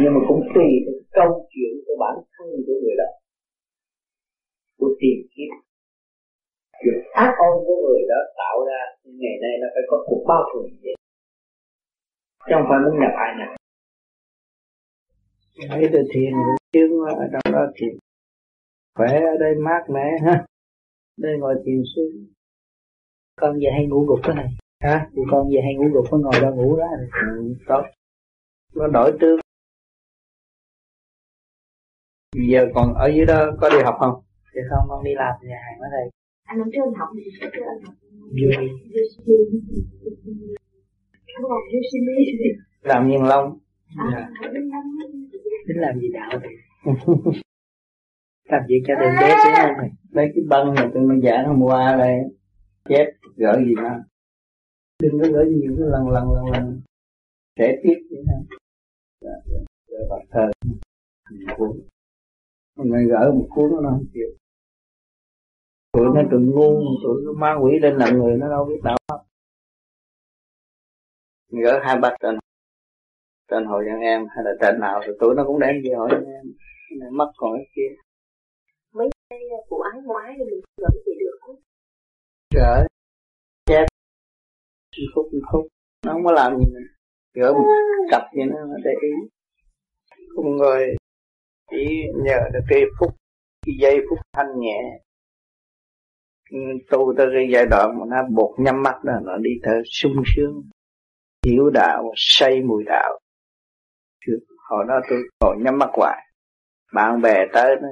nhưng 0.00 0.14
mà 0.14 0.20
cũng 0.28 0.42
tùy 0.54 0.68
theo 0.84 0.94
câu 1.18 1.48
chuyện 1.52 1.72
của 1.86 1.96
bản 2.00 2.14
thân 2.32 2.46
của 2.66 2.76
người 2.82 2.96
đó. 2.98 3.08
Của 4.78 4.90
tìm 5.00 5.18
kiếm 5.32 5.50
chuyện 6.82 6.98
ác 7.12 7.32
ôn 7.46 7.54
của 7.66 7.76
người 7.84 8.02
đó 8.08 8.20
tạo 8.40 8.56
ra, 8.68 8.80
ngày 9.04 9.36
nay 9.42 9.54
nó 9.60 9.66
phải 9.74 9.82
có 9.90 10.04
cuộc 10.06 10.24
bao 10.28 10.42
trùm 10.52 10.62
vậy. 10.82 10.94
Chứ 12.46 12.52
không 12.54 12.66
phải 12.68 12.78
muốn 12.84 13.00
nhập 13.00 13.12
ai 13.24 13.30
nhập. 13.38 13.50
Thấy 15.68 15.88
từ 15.92 15.98
thiền 16.14 16.32
chứ 16.72 17.06
ở 17.08 17.28
trong 17.32 17.52
đó 17.52 17.66
thiền 17.74 17.98
khỏe 18.94 19.08
ở 19.08 19.36
đây 19.40 19.54
mát 19.54 19.82
mẻ 19.90 20.10
ha. 20.24 20.46
Đây 21.16 21.38
ngồi 21.38 21.54
thiền 21.64 21.82
sư. 21.96 22.26
Con 23.36 23.54
về 23.60 23.70
hay 23.72 23.86
ngủ 23.86 24.04
gục 24.08 24.18
cái 24.22 24.34
này? 24.34 24.48
Hả? 24.80 25.06
Thì 25.12 25.22
con 25.30 25.48
về 25.48 25.60
hay 25.64 25.74
ngủ 25.74 25.88
gục 25.94 26.04
có 26.10 26.18
ngồi 26.18 26.40
đó 26.42 26.50
ngủ 26.50 26.76
đó. 26.76 26.86
Ừ, 27.26 27.54
tốt 27.66 27.82
nó 28.74 28.86
đổi 28.86 29.12
tướng. 29.20 29.40
Giờ 32.50 32.66
còn 32.74 32.94
ở 32.94 33.08
dưới 33.16 33.26
đó 33.26 33.50
có 33.60 33.70
đi 33.70 33.76
học 33.84 33.96
không? 34.00 34.22
Thì 34.54 34.60
không 34.70 34.86
con 34.88 35.04
đi 35.04 35.14
làm 35.14 35.34
nhà 35.42 35.56
hàng 35.64 35.80
ở 35.80 35.88
đây. 35.92 36.10
Anh 36.44 36.58
trước 36.72 36.80
anh 36.84 36.94
học 36.98 37.08
gì? 37.14 37.30
Trước 37.40 37.62
anh 37.66 37.84
học 37.84 37.94
vui. 38.40 38.68
Làm 42.82 43.08
nhiên 43.08 43.22
long. 43.24 43.58
À, 43.96 44.30
tính 45.68 45.76
làm 45.80 46.00
gì 46.00 46.08
đạo 46.14 46.30
thì. 46.42 46.48
Làm 48.48 48.62
gì 48.68 48.74
cho 48.86 48.94
đừng 48.94 49.14
bé 49.20 49.28
xuống 49.44 49.52
không 49.56 49.76
này 49.78 49.90
lấy 50.10 50.26
cái 50.34 50.44
băng 50.48 50.74
mà 50.74 50.90
tôi 50.94 51.20
giảng 51.22 51.46
hôm 51.46 51.62
qua 51.62 51.96
đây. 51.98 52.18
Chép 52.88 53.06
gỡ 53.36 53.56
gì 53.66 53.74
đó. 53.74 53.98
Đừng 55.02 55.12
có 55.22 55.28
gỡ 55.32 55.44
nhiều 55.44 55.74
cái 55.78 55.86
lần 55.88 56.08
lần 56.08 56.32
lần 56.32 56.44
lần. 56.52 56.80
Sẽ 57.58 57.80
tiếp 57.82 57.94
vậy 58.10 58.22
thôi 58.26 58.58
gỡ 59.88 59.98
bạc 60.10 60.24
thơ 60.30 60.50
mình 62.76 63.08
gỡ 63.08 63.32
một 63.34 63.46
cuốn 63.50 63.70
nó 63.82 63.90
không 63.90 64.06
chịu. 64.14 64.28
Tụi 65.92 66.06
nó 66.14 66.22
tụi 66.30 66.40
ngu 66.40 66.80
tụi 67.02 67.22
nó 67.24 67.32
ma 67.32 67.54
quỷ 67.62 67.78
lên 67.82 67.96
làm 67.96 68.18
người 68.18 68.36
nó 68.36 68.48
đâu 68.48 68.64
biết 68.64 68.80
đạo. 68.84 68.96
Pháp 69.08 69.18
gỡ 71.48 71.80
hai 71.84 71.98
bạch 71.98 72.16
trên 72.20 72.38
trên 73.52 73.64
hội 73.64 73.84
dân 73.86 74.00
em 74.00 74.26
hay 74.28 74.44
là 74.44 74.50
trên 74.60 74.80
nào 74.80 75.00
thì 75.06 75.12
tụi 75.20 75.34
nó 75.36 75.44
cũng 75.46 75.60
đem 75.60 75.74
về 75.84 75.90
hội 75.96 76.08
dân 76.12 76.24
em. 76.24 76.44
Này 77.00 77.10
mất 77.10 77.32
còn 77.36 77.50
cái 77.56 77.66
kia. 77.76 77.90
Mấy 78.94 79.08
cái 79.30 79.38
vụ 79.70 79.80
ái 79.80 80.00
ngoái 80.04 80.34
thì 80.38 80.44
mình 80.50 80.60
gỡ 80.80 80.88
gì 81.06 81.12
được 81.20 81.38
không 81.40 81.56
gỡ 82.54 82.86
chép 83.66 83.86
khúc 85.14 85.26
khúc 85.52 85.66
nó 86.06 86.12
không 86.12 86.24
có 86.24 86.32
làm 86.32 86.56
gì 86.58 86.64
mình 86.74 86.86
gỡ 87.34 87.52
một 87.52 87.66
cặp 88.10 88.22
gì 88.36 88.42
nó 88.50 88.76
để 88.84 88.90
ý. 89.02 89.12
Không 90.36 90.58
rồi 90.58 90.96
chỉ 91.70 92.02
nhờ 92.24 92.38
được 92.52 92.64
cái 92.68 92.82
phút 93.00 93.14
cái 93.66 93.74
giây 93.80 93.96
phút 94.10 94.18
thanh 94.32 94.60
nhẹ. 94.60 94.80
Tu 96.90 97.14
tới 97.18 97.26
cái 97.34 97.48
giai 97.52 97.66
đoạn 97.70 97.98
mà 97.98 98.04
nó 98.08 98.16
buộc 98.36 98.60
nhắm 98.60 98.82
mắt 98.82 99.04
đó 99.04 99.12
nó 99.22 99.36
đi 99.36 99.50
thở 99.62 99.82
sung 99.84 100.22
sướng 100.36 100.62
hiểu 101.46 101.70
đạo 101.70 102.12
say 102.16 102.60
mùi 102.62 102.84
đạo 102.86 103.18
hồi 104.68 104.84
đó 104.88 105.00
tôi 105.08 105.22
ngồi 105.40 105.56
nhắm 105.58 105.78
mắt 105.78 105.90
hoài. 105.92 106.26
Bạn 106.92 107.20
bè 107.20 107.46
tới 107.52 107.76
nó 107.82 107.88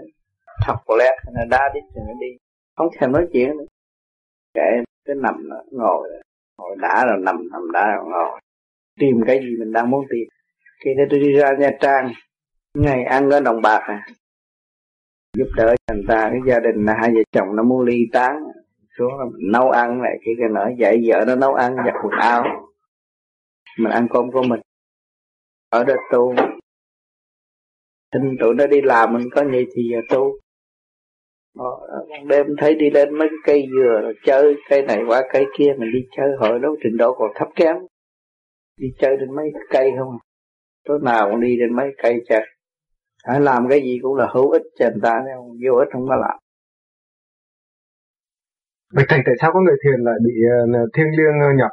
thọc 0.66 0.81
lét, 0.98 1.15
nó 1.35 1.40
đá 1.51 1.70
đít 1.74 1.82
thì 1.94 2.01
nó 2.07 2.12
đi. 2.20 2.27
Không 2.77 2.89
thèm 2.98 3.12
nói 3.12 3.27
chuyện 3.32 3.48
nữa. 3.48 3.65
Kệ, 4.55 4.82
cái 5.05 5.16
nằm 5.16 5.48
nó 5.48 5.57
ngồi 5.70 6.09
ngồi 6.59 6.77
đã 6.81 7.05
rồi 7.07 7.19
nằm 7.20 7.48
nằm 7.52 7.62
đã 7.73 7.97
rồi 7.97 8.05
ngồi. 8.11 8.40
Tìm 9.01 9.16
cái 9.27 9.39
gì 9.39 9.57
mình 9.59 9.73
đang 9.73 9.90
muốn 9.90 10.05
tìm. 10.11 10.28
Khi 10.85 10.90
đó 10.98 11.05
tôi 11.11 11.20
đi 11.20 11.32
ra 11.32 11.51
nha 11.59 11.70
trang, 11.81 12.12
ngày 12.74 13.05
ăn 13.05 13.31
ở 13.31 13.40
đồng 13.40 13.62
bạc 13.62 13.81
à. 13.86 14.07
Giúp 15.36 15.47
đỡ 15.57 15.74
người 15.93 16.05
ta, 16.09 16.28
cái 16.32 16.40
gia 16.47 16.61
đình 16.61 16.85
là 16.85 16.94
hai 17.01 17.11
vợ 17.11 17.20
chồng 17.32 17.57
nó 17.57 17.62
muốn 17.62 17.85
ly 17.85 18.07
tán. 18.12 18.36
Xuống 18.98 19.19
là 19.19 19.24
mình 19.24 19.52
nấu 19.52 19.70
ăn 19.70 20.02
lại 20.02 20.19
khi 20.24 20.31
cái 20.39 20.48
nở 20.48 20.70
dạy 20.78 21.02
vợ 21.07 21.24
nó 21.27 21.35
nấu 21.35 21.55
ăn, 21.55 21.77
giặt 21.77 21.94
quần 22.02 22.12
áo. 22.20 22.44
Mình 23.78 23.93
ăn 23.93 24.09
cơm 24.11 24.31
của 24.32 24.43
mình 24.43 24.61
ở 25.71 25.85
đó 25.85 25.95
tu. 26.13 26.35
Thinh 28.13 28.37
tụi 28.41 28.55
nó 28.55 28.67
đi 28.67 28.81
làm 28.83 29.13
mình 29.13 29.29
có 29.35 29.45
vậy 29.51 29.67
thì 29.75 29.83
giờ 29.93 30.01
tu. 30.11 30.33
Ờ, 31.59 31.71
đêm 32.27 32.47
thấy 32.59 32.75
đi 32.75 32.91
lên 32.91 33.19
mấy 33.19 33.29
cái 33.29 33.39
cây 33.45 33.69
dừa 33.75 34.01
rồi 34.03 34.15
chơi 34.25 34.57
cây 34.69 34.83
này 34.83 34.99
qua 35.07 35.23
cây 35.33 35.47
kia 35.59 35.75
mình 35.79 35.91
đi 35.93 35.99
chơi. 36.17 36.29
Hồi 36.39 36.59
đó 36.59 36.69
trình 36.83 36.97
độ 36.97 37.15
còn 37.15 37.31
thấp 37.35 37.49
kém. 37.57 37.77
Đi 38.77 38.89
chơi 38.99 39.17
trên 39.21 39.37
mấy 39.37 39.47
cây 39.71 39.91
không? 39.99 40.19
Tối 40.85 40.99
nào 41.03 41.31
cũng 41.31 41.41
đi 41.41 41.57
trên 41.61 41.77
mấy 41.77 41.91
cây 42.03 42.25
chơi. 42.29 42.43
Phải 43.27 43.41
làm 43.41 43.69
cái 43.69 43.81
gì 43.81 43.99
cũng 44.03 44.17
là 44.17 44.29
hữu 44.35 44.51
ích 44.51 44.63
cho 44.79 44.87
người 44.87 45.01
ta 45.03 45.21
vô 45.67 45.79
ích 45.79 45.89
không 45.93 46.09
có 46.09 46.17
làm. 46.17 46.39
Vậy 48.95 49.05
thầy 49.09 49.21
tại 49.27 49.35
sao 49.41 49.51
có 49.53 49.61
người 49.61 49.77
thiền 49.85 50.05
lại 50.05 50.15
bị 50.27 50.33
uh, 50.85 50.91
thiên 50.95 51.07
liêng 51.07 51.57
nhập? 51.57 51.71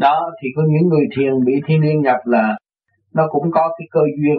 Đó 0.00 0.30
thì 0.42 0.48
có 0.56 0.62
những 0.68 0.88
người 0.88 1.06
thiền 1.16 1.44
bị 1.44 1.52
thiên 1.66 1.80
liêng 1.80 2.02
nhập 2.02 2.20
là 2.24 2.58
nó 3.14 3.22
cũng 3.30 3.50
có 3.50 3.74
cái 3.78 3.86
cơ 3.90 4.00
duyên. 4.00 4.38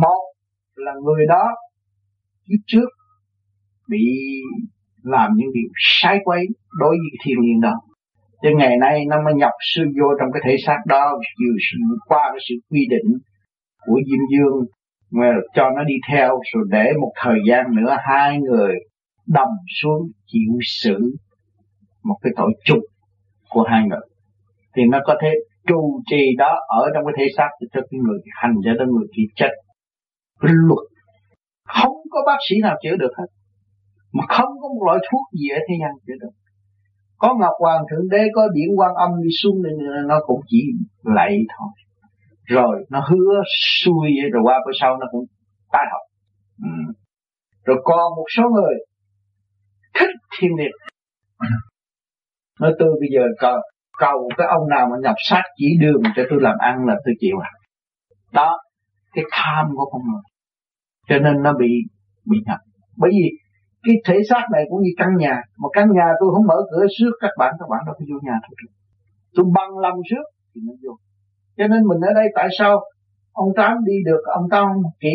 Một 0.00 0.22
là 0.74 0.92
người 1.04 1.26
đó 1.28 1.54
kiếp 2.48 2.60
trước 2.66 2.88
bị 3.88 3.98
làm 5.02 5.30
những 5.36 5.52
điều 5.54 5.68
sai 5.78 6.18
quấy 6.24 6.46
đối 6.78 6.90
với 6.90 7.10
thiên 7.24 7.40
nhiên 7.40 7.60
đó. 7.60 7.74
Cho 8.42 8.50
ngày 8.56 8.76
nay 8.76 9.04
nó 9.08 9.22
mới 9.24 9.34
nhập 9.34 9.52
sư 9.74 9.82
vô 10.00 10.06
trong 10.20 10.28
cái 10.32 10.42
thể 10.44 10.56
xác 10.66 10.78
đó 10.86 11.18
chiều 11.38 11.54
qua 12.06 12.22
cái 12.32 12.40
sự 12.48 12.54
quy 12.70 12.86
định 12.90 13.18
của 13.86 14.00
Diêm 14.10 14.18
Dương, 14.30 14.66
mà 15.10 15.32
cho 15.54 15.70
nó 15.76 15.84
đi 15.84 15.94
theo, 16.10 16.40
rồi 16.54 16.64
để 16.70 16.92
một 17.00 17.12
thời 17.22 17.38
gian 17.48 17.74
nữa 17.74 17.96
hai 18.08 18.38
người 18.40 18.74
đầm 19.26 19.48
xuống 19.82 20.10
chịu 20.26 20.58
xử 20.62 20.98
một 22.04 22.16
cái 22.22 22.32
tội 22.36 22.52
chung 22.64 22.80
của 23.50 23.62
hai 23.62 23.82
người 23.88 24.06
thì 24.76 24.82
nó 24.84 24.98
có 25.04 25.16
thể 25.22 25.34
trụ 25.66 26.00
trì 26.10 26.22
đó 26.38 26.52
ở 26.68 26.82
trong 26.94 27.04
cái 27.06 27.14
thể 27.18 27.26
xác 27.36 27.50
thì 27.60 27.66
cho 27.72 27.80
cái 27.90 27.98
người 28.04 28.18
hành 28.40 28.54
cho 28.64 28.72
đến 28.78 28.88
người 28.94 29.08
kia 29.16 29.28
chết. 29.36 29.52
Luật 30.40 30.84
không 31.66 31.96
có 32.10 32.20
bác 32.26 32.38
sĩ 32.48 32.56
nào 32.62 32.76
chữa 32.82 32.96
được 32.96 33.12
hết. 33.18 33.26
Mà 34.12 34.24
không 34.28 34.52
có 34.60 34.68
một 34.68 34.82
loại 34.86 34.98
thuốc 35.10 35.22
gì 35.32 35.48
ở 35.48 35.58
thế 35.68 35.74
gian 35.80 35.90
chữa 36.06 36.18
được. 36.20 36.34
Có 37.18 37.34
ngọc 37.40 37.54
hoàng 37.58 37.84
thượng 37.90 38.08
đế, 38.08 38.22
có 38.34 38.48
điển 38.54 38.68
quan 38.76 38.94
âm 38.94 39.10
đi 39.22 39.30
xuống 39.42 39.62
nên 39.62 39.74
nó 40.08 40.14
cũng 40.26 40.40
chỉ 40.46 40.62
lạy 41.02 41.38
thôi. 41.58 41.68
Rồi 42.44 42.84
nó 42.90 43.00
hứa 43.10 43.42
xuôi 43.84 44.10
rồi 44.32 44.42
qua 44.44 44.54
bữa 44.66 44.72
sau 44.80 44.96
nó 44.96 45.06
cũng 45.10 45.24
tái 45.72 45.84
học. 45.92 46.02
Ừ. 46.62 46.92
rồi 47.64 47.76
còn 47.84 48.16
một 48.16 48.24
số 48.36 48.42
người 48.42 48.74
thích 50.00 50.16
thiên 50.38 50.50
liệt. 50.58 50.72
Nói 52.60 52.72
tôi 52.78 52.88
bây 53.00 53.08
giờ 53.14 53.22
còn 53.40 53.60
cầu 53.98 54.28
cái 54.36 54.46
ông 54.46 54.68
nào 54.68 54.88
mà 54.90 54.96
nhập 55.02 55.14
sát 55.28 55.42
chỉ 55.56 55.66
đường 55.80 56.02
cho 56.16 56.22
tôi 56.30 56.38
làm 56.42 56.54
ăn 56.58 56.84
là 56.86 56.94
tôi 57.04 57.14
chịu 57.20 57.36
à 57.42 57.50
đó, 58.32 58.58
cái 59.14 59.24
tham 59.32 59.66
của 59.76 59.86
con 59.92 60.02
người. 60.08 60.22
Cho 61.08 61.18
nên 61.24 61.42
nó 61.42 61.52
bị 61.52 61.70
bị 62.30 62.38
nhập. 62.46 62.58
Bởi 62.96 63.10
vì 63.10 63.26
cái 63.82 63.94
thể 64.06 64.18
xác 64.30 64.42
này 64.52 64.64
cũng 64.70 64.82
như 64.82 64.90
căn 64.96 65.08
nhà. 65.16 65.34
Mà 65.58 65.68
căn 65.72 65.88
nhà 65.94 66.08
tôi 66.20 66.28
không 66.34 66.46
mở 66.46 66.58
cửa 66.70 66.86
trước 66.98 67.12
các 67.20 67.30
bạn 67.38 67.54
các 67.58 67.66
bạn 67.70 67.80
đâu 67.86 67.94
có 67.98 68.04
vô 68.10 68.18
nhà 68.22 68.36
thôi 68.42 68.54
tôi 69.34 69.46
bằng 69.54 69.78
lòng 69.78 69.98
trước 70.10 70.26
thì 70.54 70.60
nó 70.66 70.72
vô. 70.82 70.92
Cho 71.56 71.66
nên 71.66 71.80
mình 71.88 72.00
ở 72.08 72.12
đây 72.14 72.26
tại 72.34 72.48
sao 72.58 72.80
ông 73.32 73.48
tám 73.56 73.76
đi 73.84 73.92
được, 74.04 74.22
ông 74.34 74.44
tám 74.50 74.66
chỉ 75.00 75.14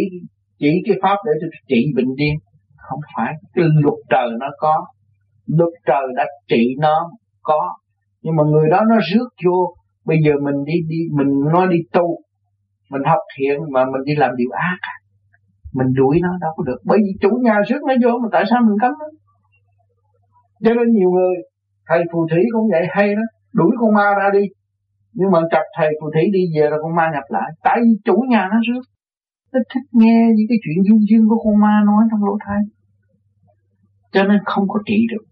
chỉ 0.60 0.72
cái 0.86 0.96
pháp 1.02 1.18
để 1.26 1.32
tôi 1.42 1.50
trị 1.68 1.82
bệnh 1.96 2.16
điên? 2.16 2.34
Không 2.78 3.00
phải. 3.16 3.34
Cái 3.54 3.66
luật 3.84 4.00
trời 4.10 4.30
nó 4.40 4.48
có. 4.58 4.86
Luật 5.48 5.74
trời 5.86 6.06
đã 6.16 6.26
trị 6.48 6.76
nó, 6.80 7.12
có 7.42 7.76
nhưng 8.24 8.36
mà 8.36 8.44
người 8.44 8.70
đó 8.70 8.82
nó 8.90 8.98
rước 9.12 9.28
vô. 9.46 9.76
Bây 10.06 10.18
giờ 10.26 10.32
mình 10.44 10.64
đi 10.66 10.74
đi, 10.88 10.98
mình 11.18 11.28
nói 11.54 11.68
đi 11.72 11.78
tu, 11.94 12.08
mình 12.92 13.02
học 13.06 13.20
thiện 13.38 13.60
mà 13.74 13.86
mình 13.86 14.04
đi 14.06 14.16
làm 14.16 14.32
điều 14.36 14.52
ác 14.52 14.78
à. 14.82 14.96
mình 15.74 15.88
đuổi 15.94 16.20
nó, 16.22 16.30
đâu 16.42 16.52
có 16.56 16.64
được. 16.64 16.80
Bởi 16.86 16.98
vì 17.04 17.12
chủ 17.22 17.30
nhà 17.44 17.62
rước 17.68 17.82
nó 17.88 17.94
vô 18.04 18.20
mà 18.20 18.28
tại 18.32 18.44
sao 18.50 18.60
mình 18.62 18.78
cấm 18.82 18.92
nó? 19.00 19.06
Cho 20.64 20.74
nên 20.74 20.88
nhiều 20.98 21.10
người, 21.10 21.36
thầy 21.90 22.04
phù 22.12 22.28
thủy 22.32 22.42
cũng 22.54 22.68
vậy, 22.72 22.86
hay 22.90 23.16
đó 23.16 23.22
đuổi 23.54 23.72
con 23.80 23.94
ma 23.94 24.14
ra 24.20 24.30
đi. 24.34 24.46
Nhưng 25.14 25.32
mà 25.32 25.40
chặt 25.52 25.64
thầy 25.78 25.90
phù 26.02 26.08
thủy 26.14 26.24
đi 26.34 26.40
về 26.56 26.70
là 26.70 26.78
con 26.82 26.96
ma 26.96 27.06
nhập 27.14 27.24
lại. 27.30 27.52
Tại 27.64 27.78
vì 27.84 27.92
chủ 28.06 28.16
nhà 28.30 28.48
nó 28.52 28.58
rước. 28.68 28.82
Nó 29.54 29.60
thích 29.74 29.88
nghe 29.92 30.28
những 30.36 30.48
cái 30.50 30.58
chuyện 30.64 30.84
du 30.88 30.98
dương 31.10 31.30
của 31.30 31.40
con 31.44 31.60
ma 31.60 31.82
nói 31.86 32.04
trong 32.12 32.24
lỗ 32.24 32.38
tai. 32.46 32.60
Cho 34.12 34.24
nên 34.24 34.38
không 34.46 34.68
có 34.68 34.80
trị 34.86 34.98
được 35.12 35.26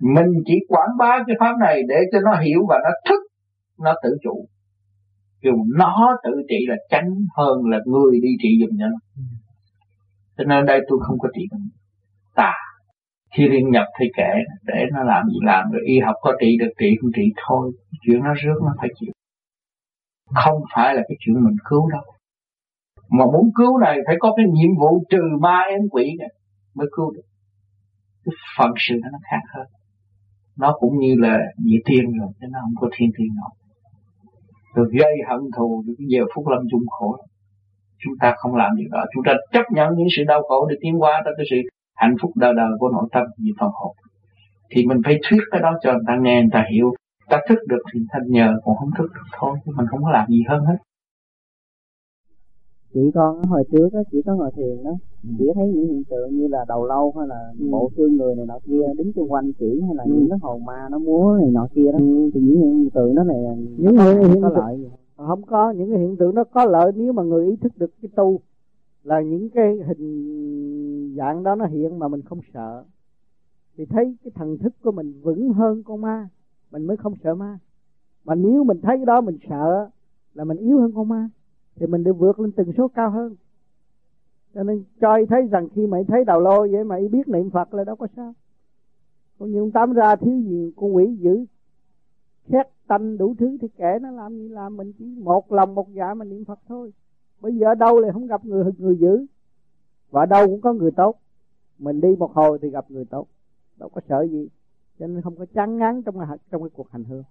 mình 0.00 0.26
chỉ 0.46 0.54
quảng 0.68 0.90
bá 0.98 1.18
cái 1.26 1.36
pháp 1.40 1.54
này 1.60 1.82
để 1.88 1.96
cho 2.12 2.18
nó 2.20 2.40
hiểu 2.40 2.60
và 2.68 2.78
nó 2.84 2.90
thức, 3.08 3.20
nó 3.78 3.94
tự 4.02 4.16
chủ. 4.22 4.46
Kêu 5.42 5.52
nó 5.76 6.16
tự 6.24 6.30
trị 6.48 6.56
là 6.68 6.76
tránh 6.90 7.10
hơn 7.36 7.58
là 7.64 7.78
người 7.86 8.20
đi 8.22 8.28
trị 8.42 8.48
giùm 8.60 8.78
cho 8.78 8.86
nó. 8.86 9.22
Cho 10.36 10.44
nên 10.44 10.66
đây 10.66 10.80
tôi 10.88 10.98
không 11.06 11.18
có 11.18 11.28
trị 11.34 11.42
tà 12.34 12.52
khi 13.36 13.48
liên 13.48 13.70
nhập 13.70 13.86
thì 14.00 14.06
kể 14.16 14.32
để 14.62 14.84
nó 14.92 15.02
làm 15.02 15.26
gì 15.26 15.38
làm 15.42 15.70
rồi, 15.70 15.82
y 15.86 15.98
học 15.98 16.14
có 16.20 16.32
trị 16.40 16.56
được, 16.60 16.72
trị 16.78 16.96
không 17.00 17.10
trị 17.16 17.22
thôi. 17.46 17.72
Chuyện 18.02 18.20
nó 18.24 18.34
rước 18.34 18.58
nó 18.62 18.74
phải 18.78 18.88
chịu. 19.00 19.12
Không 20.44 20.60
phải 20.74 20.94
là 20.94 21.02
cái 21.08 21.16
chuyện 21.20 21.44
mình 21.44 21.56
cứu 21.64 21.90
đâu. 21.90 22.02
Mà 23.10 23.24
muốn 23.24 23.50
cứu 23.56 23.78
này 23.78 23.98
phải 24.06 24.16
có 24.18 24.32
cái 24.36 24.46
nhiệm 24.52 24.70
vụ 24.80 25.04
trừ 25.10 25.22
ma 25.40 25.62
em 25.68 25.80
quỷ 25.90 26.16
này 26.18 26.28
mới 26.74 26.86
cứu 26.96 27.10
được. 27.14 27.22
Cái 28.24 28.32
phận 28.58 28.70
sự 28.88 28.94
nó 29.12 29.18
khác 29.30 29.42
hơn 29.54 29.66
nó 30.58 30.76
cũng 30.80 30.98
như 30.98 31.14
là 31.18 31.38
địa 31.64 31.78
thiên 31.86 32.18
rồi 32.18 32.28
chứ 32.40 32.46
nó 32.50 32.58
không 32.62 32.74
có 32.80 32.88
thiên 32.96 33.10
thiên 33.18 33.28
nào. 33.36 33.50
Rồi 34.74 34.86
gây 34.98 35.14
hận 35.28 35.40
thù 35.56 35.82
được 35.86 35.94
giờ 35.98 36.24
phút 36.34 36.48
lâm 36.48 36.62
chung 36.70 36.86
khổ. 36.86 37.16
Chúng 37.98 38.14
ta 38.20 38.34
không 38.36 38.54
làm 38.54 38.76
điều 38.76 38.88
đó. 38.90 39.04
Chúng 39.14 39.24
ta 39.26 39.32
chấp 39.52 39.64
nhận 39.72 39.88
những 39.96 40.08
sự 40.16 40.22
đau 40.28 40.42
khổ 40.42 40.66
để 40.66 40.76
tiến 40.80 41.02
qua 41.02 41.22
tới 41.24 41.34
cái 41.36 41.46
sự 41.50 41.56
hạnh 41.94 42.14
phúc 42.22 42.30
đời 42.34 42.52
đời 42.56 42.70
của 42.78 42.88
nội 42.88 43.08
tâm 43.12 43.26
như 43.38 43.52
phần 43.60 43.70
hồn 43.72 43.96
thì 44.70 44.86
mình 44.86 44.98
phải 45.04 45.18
thuyết 45.22 45.40
cái 45.50 45.60
đó 45.60 45.72
cho 45.82 45.92
người 45.92 46.02
ta 46.06 46.16
nghe 46.20 46.40
người 46.40 46.50
ta 46.52 46.64
hiểu. 46.72 46.92
Ta 47.28 47.40
thức 47.48 47.58
được 47.68 47.82
thì 47.92 48.00
thanh 48.10 48.26
nhờ 48.26 48.54
còn 48.64 48.76
không 48.76 48.90
thức 48.98 49.08
được 49.14 49.28
thôi 49.38 49.58
chứ 49.64 49.72
mình 49.76 49.86
không 49.90 50.02
có 50.02 50.10
làm 50.10 50.28
gì 50.28 50.42
hơn 50.48 50.64
hết. 50.64 50.76
Chị 52.94 53.00
con 53.14 53.42
hồi 53.42 53.64
trước 53.72 53.88
đó, 53.92 54.00
chỉ 54.12 54.18
có 54.26 54.34
ngồi 54.34 54.50
thiền 54.56 54.84
đó 54.84 54.90
chỉ 55.22 55.44
thấy 55.54 55.68
những 55.68 55.88
hiện 55.88 56.04
tượng 56.04 56.36
như 56.36 56.48
là 56.48 56.64
đầu 56.68 56.86
lâu 56.86 57.14
hay 57.18 57.28
là 57.28 57.52
ừ. 57.58 57.66
bộ 57.70 57.90
xương 57.96 58.16
người 58.16 58.34
này 58.34 58.46
nọ 58.46 58.58
kia 58.66 58.82
đứng 58.96 59.12
xung 59.12 59.32
quanh 59.32 59.52
chỉ 59.52 59.80
hay 59.86 59.94
là 59.94 60.04
ừ. 60.04 60.10
những 60.14 60.28
cái 60.30 60.38
hồn 60.42 60.64
ma 60.64 60.88
nó 60.90 60.98
múa 60.98 61.36
này 61.40 61.50
nọ 61.50 61.66
kia 61.74 61.92
đó. 61.92 61.98
Ừ. 61.98 62.30
thì 62.34 62.40
những 62.40 62.60
hiện 62.60 62.90
tượng 62.90 63.14
đó 63.14 63.24
là 63.24 63.34
những 63.78 63.96
hiện, 63.96 64.30
hiện 64.30 64.42
có 64.42 64.48
lợi 64.48 64.78
gì? 64.78 64.88
không 65.16 65.42
có 65.42 65.70
những 65.70 65.90
cái 65.90 65.98
hiện 65.98 66.16
tượng 66.16 66.34
đó 66.34 66.44
có 66.44 66.64
lợi 66.64 66.92
nếu 66.94 67.12
mà 67.12 67.22
người 67.22 67.46
ý 67.46 67.56
thức 67.56 67.72
được 67.76 67.90
cái 68.02 68.10
tu. 68.16 68.40
Là 69.02 69.20
những 69.20 69.50
cái 69.50 69.78
hình 69.86 71.14
dạng 71.16 71.42
đó 71.42 71.54
nó 71.54 71.66
hiện 71.66 71.98
mà 71.98 72.08
mình 72.08 72.22
không 72.22 72.40
sợ. 72.54 72.84
Thì 73.76 73.84
thấy 73.86 74.16
cái 74.24 74.30
thần 74.34 74.58
thức 74.58 74.72
của 74.82 74.92
mình 74.92 75.20
vững 75.22 75.52
hơn 75.52 75.82
con 75.82 76.00
ma 76.00 76.28
mình 76.70 76.86
mới 76.86 76.96
không 76.96 77.14
sợ 77.24 77.34
ma. 77.34 77.58
Mà 78.24 78.34
nếu 78.34 78.64
mình 78.64 78.80
thấy 78.82 78.96
cái 78.96 79.06
đó 79.06 79.20
mình 79.20 79.38
sợ 79.48 79.88
là 80.34 80.44
mình 80.44 80.56
yếu 80.56 80.80
hơn 80.80 80.92
con 80.94 81.08
ma 81.08 81.28
thì 81.76 81.86
mình 81.86 82.04
được 82.04 82.12
vượt 82.18 82.40
lên 82.40 82.52
từng 82.52 82.72
số 82.76 82.88
cao 82.88 83.10
hơn 83.10 83.34
cho 84.54 84.62
nên 84.62 84.84
cho 85.00 85.18
thấy 85.28 85.46
rằng 85.50 85.68
khi 85.74 85.86
mày 85.86 86.04
thấy 86.04 86.24
đầu 86.24 86.40
lôi 86.40 86.68
vậy 86.72 86.84
mày 86.84 87.08
biết 87.08 87.28
niệm 87.28 87.50
phật 87.50 87.74
là 87.74 87.84
đâu 87.84 87.96
có 87.96 88.06
sao. 88.16 88.34
Còn 89.38 89.50
những 89.50 89.70
tám 89.70 89.92
ra 89.92 90.16
thiếu 90.16 90.40
gì, 90.40 90.72
con 90.76 90.96
quỷ 90.96 91.16
dữ. 91.20 91.44
Khét 92.48 92.66
tanh 92.86 93.18
đủ 93.18 93.34
thứ, 93.38 93.58
thì 93.60 93.68
kể 93.76 93.98
nó 94.02 94.10
làm 94.10 94.36
gì 94.36 94.48
làm 94.48 94.76
mình, 94.76 94.92
chỉ 94.98 95.04
một 95.04 95.52
lòng 95.52 95.74
một 95.74 95.88
dạ 95.92 96.14
mà 96.14 96.24
niệm 96.24 96.44
phật 96.44 96.58
thôi. 96.68 96.92
Bây 97.40 97.56
giờ 97.56 97.66
ở 97.66 97.74
đâu 97.74 98.00
lại 98.00 98.12
không 98.12 98.26
gặp 98.26 98.44
người 98.44 98.64
người 98.78 98.96
dữ? 98.96 99.26
Và 100.10 100.26
đâu 100.26 100.46
cũng 100.46 100.60
có 100.60 100.72
người 100.72 100.90
tốt. 100.96 101.16
Mình 101.78 102.00
đi 102.00 102.08
một 102.18 102.32
hồi 102.32 102.58
thì 102.62 102.70
gặp 102.70 102.90
người 102.90 103.04
tốt. 103.04 103.26
Đâu 103.78 103.88
có 103.88 104.00
sợ 104.08 104.26
gì. 104.30 104.48
Cho 104.98 105.06
nên 105.06 105.22
không 105.22 105.36
có 105.36 105.46
chán 105.54 105.76
ngán 105.76 106.02
trong 106.02 106.14
trong 106.50 106.62
cái 106.62 106.70
cuộc 106.74 106.90
hành 106.90 107.04
hương. 107.04 107.24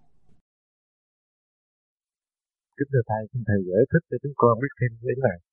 Kính 2.78 2.88
thưa 2.92 3.02
thầy, 3.08 3.28
xin 3.34 3.44
thầy 3.48 3.58
giải 3.66 3.84
thích 3.94 4.04
để 4.12 4.18
chúng 4.24 4.34
con 4.36 4.60
biết 4.62 4.68
thêm 4.82 4.98
cái 5.02 5.16
này 5.30 5.49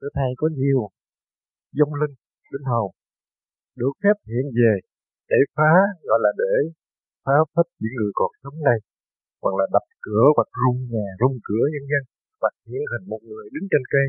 thưa 0.00 0.12
thầy 0.18 0.30
có 0.40 0.46
nhiều 0.60 0.82
dông 1.78 1.94
linh 2.00 2.14
linh 2.52 2.66
hồn 2.72 2.88
được 3.80 3.94
phép 4.02 4.16
hiện 4.30 4.46
về 4.58 4.72
để 5.32 5.40
phá, 5.56 5.72
gọi 6.08 6.18
là 6.24 6.32
để 6.42 6.54
phá 7.24 7.36
phách 7.52 7.70
những 7.82 7.94
người 7.98 8.12
còn 8.20 8.30
sống 8.42 8.56
này 8.68 8.78
hoặc 9.42 9.54
là 9.58 9.66
đập 9.74 9.86
cửa 10.06 10.26
hoặc 10.36 10.48
rung 10.60 10.78
nhà, 10.94 11.08
rung 11.20 11.36
cửa 11.48 11.64
nhân 11.72 11.84
dân 11.92 12.02
hoặc 12.40 12.54
hiện 12.70 12.84
hình 12.92 13.04
một 13.12 13.22
người 13.28 13.46
đứng 13.54 13.66
trên 13.72 13.84
cây. 13.94 14.06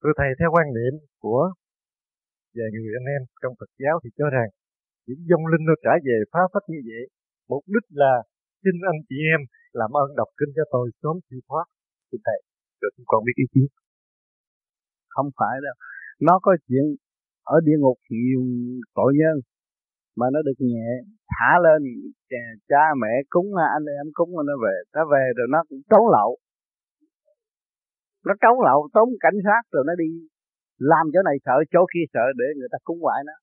Thưa 0.00 0.14
thầy, 0.18 0.30
theo 0.38 0.48
quan 0.54 0.66
niệm 0.76 0.94
của 1.24 1.42
vài 2.56 2.68
người 2.74 2.92
anh 3.00 3.08
em 3.16 3.22
trong 3.40 3.54
Phật 3.58 3.70
giáo 3.82 3.94
thì 4.02 4.08
cho 4.18 4.26
rằng 4.36 4.50
những 5.06 5.22
dông 5.30 5.44
linh 5.50 5.64
nó 5.68 5.74
trả 5.84 5.92
về 6.06 6.16
phá 6.32 6.42
phách 6.52 6.66
như 6.72 6.80
vậy, 6.88 7.04
mục 7.52 7.64
đích 7.74 7.86
là 8.02 8.14
xin 8.62 8.74
anh 8.90 9.00
chị 9.08 9.18
em 9.34 9.40
làm 9.80 9.90
ơn 10.02 10.08
đọc 10.20 10.30
kinh 10.38 10.52
cho 10.56 10.64
tôi 10.74 10.84
sớm 11.00 11.16
siêu 11.26 11.40
thoát. 11.48 11.66
Thưa 12.08 12.20
thầy 12.26 12.38
được 12.80 12.92
chúng 12.96 13.08
con 13.10 13.20
biết 13.26 13.36
ý 13.44 13.46
kiến 13.54 13.68
không 15.14 15.28
phải 15.38 15.56
đâu. 15.66 15.74
Nó 16.26 16.34
có 16.42 16.52
chuyện 16.68 16.84
ở 17.54 17.56
địa 17.66 17.78
ngục 17.80 17.98
nhiều 18.10 18.42
tội 18.94 19.12
nhân 19.20 19.36
mà 20.18 20.26
nó 20.34 20.40
được 20.46 20.58
nhẹ. 20.58 20.88
Thả 21.32 21.50
lên 21.64 21.80
cha, 22.70 22.84
mẹ 23.02 23.12
cúng 23.34 23.48
anh 23.76 23.86
em 23.98 24.06
cúng 24.12 24.30
nó 24.48 24.54
về. 24.64 24.76
Nó 24.94 25.02
về 25.12 25.24
rồi 25.36 25.46
nó 25.54 25.60
cũng 25.68 25.80
trốn 25.90 26.04
lậu. 26.16 26.30
Nó 28.26 28.32
trốn 28.42 28.56
lậu 28.68 28.88
tốn 28.94 29.08
cảnh 29.20 29.38
sát 29.44 29.62
rồi 29.72 29.84
nó 29.86 29.94
đi 30.02 30.08
làm 30.78 31.04
chỗ 31.12 31.20
này 31.28 31.36
sợ 31.46 31.56
chỗ 31.72 31.82
kia 31.92 32.06
sợ 32.14 32.24
để 32.40 32.48
người 32.58 32.70
ta 32.72 32.78
cúng 32.84 33.00
hoại 33.04 33.20
nó. 33.28 33.36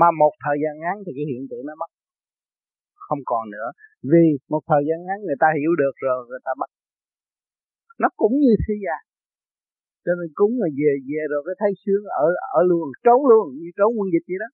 Mà 0.00 0.08
một 0.20 0.32
thời 0.44 0.56
gian 0.62 0.74
ngắn 0.82 0.96
thì 1.04 1.12
cái 1.16 1.26
hiện 1.30 1.42
tượng 1.50 1.66
nó 1.66 1.74
mất. 1.82 1.90
Không 3.06 3.22
còn 3.30 3.44
nữa. 3.54 3.68
Vì 4.12 4.24
một 4.52 4.62
thời 4.70 4.82
gian 4.88 4.98
ngắn 5.06 5.18
người 5.26 5.38
ta 5.42 5.48
hiểu 5.58 5.72
được 5.82 5.94
rồi 6.06 6.18
người 6.28 6.42
ta 6.44 6.52
bắt. 6.60 6.70
Nó 8.02 8.08
cũng 8.16 8.34
như 8.44 8.52
thế 8.64 8.74
gian 8.84 9.00
cho 10.06 10.12
nên 10.18 10.28
cúng 10.38 10.52
rồi 10.60 10.70
về 10.80 10.92
về 11.10 11.22
rồi 11.32 11.40
cái 11.46 11.56
thấy 11.60 11.72
sướng 11.82 12.02
ở 12.24 12.26
ở 12.58 12.60
luôn 12.70 12.86
trốn 13.04 13.20
luôn 13.30 13.44
như 13.60 13.68
trốn 13.78 13.90
quân 13.96 14.08
dịch 14.14 14.26
vậy 14.30 14.38
đó. 14.42 14.48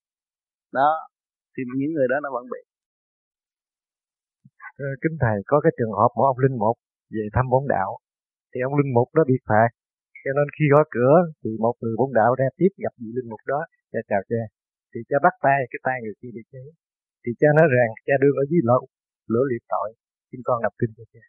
Đó 0.78 0.90
thì 1.54 1.60
những 1.80 1.92
người 1.94 2.08
đó 2.12 2.16
nó 2.24 2.28
vẫn 2.36 2.44
bị. 2.52 2.60
Ờ, 4.86 4.88
kính 5.02 5.16
thầy 5.22 5.36
có 5.50 5.56
cái 5.64 5.72
trường 5.78 5.96
hợp 5.98 6.10
một 6.16 6.26
ông 6.32 6.40
linh 6.44 6.56
mục 6.62 6.76
về 7.14 7.24
thăm 7.34 7.44
bổn 7.52 7.64
đạo 7.74 7.90
thì 8.50 8.58
ông 8.68 8.74
linh 8.78 8.92
mục 8.96 9.08
đó 9.16 9.22
bị 9.30 9.36
phạt. 9.48 9.70
Cho 10.22 10.30
nên 10.36 10.46
khi 10.56 10.64
gõ 10.72 10.80
cửa 10.94 11.14
thì 11.40 11.50
một 11.64 11.74
người 11.80 11.94
bổn 12.00 12.10
đạo 12.20 12.30
ra 12.40 12.48
tiếp 12.58 12.72
gặp 12.84 12.92
vị 13.00 13.08
linh 13.16 13.28
mục 13.32 13.42
đó 13.52 13.60
cha 13.92 14.00
chào 14.10 14.22
cha. 14.30 14.42
Thì 14.90 15.00
cha 15.08 15.16
bắt 15.24 15.34
tay 15.44 15.58
cái 15.70 15.80
tay 15.86 15.96
người 16.02 16.16
kia 16.20 16.32
bị 16.36 16.42
chế. 16.52 16.64
Thì 17.22 17.30
cha 17.40 17.48
nói 17.58 17.66
rằng 17.76 17.90
cha 18.06 18.14
đương 18.22 18.36
ở 18.42 18.44
dưới 18.50 18.60
lỗ 18.70 18.78
lửa 19.32 19.44
liệt 19.50 19.64
tội 19.72 19.88
xin 20.28 20.40
con 20.48 20.62
đọc 20.64 20.74
kinh 20.80 20.92
cho 20.96 21.04
cha. 21.12 21.24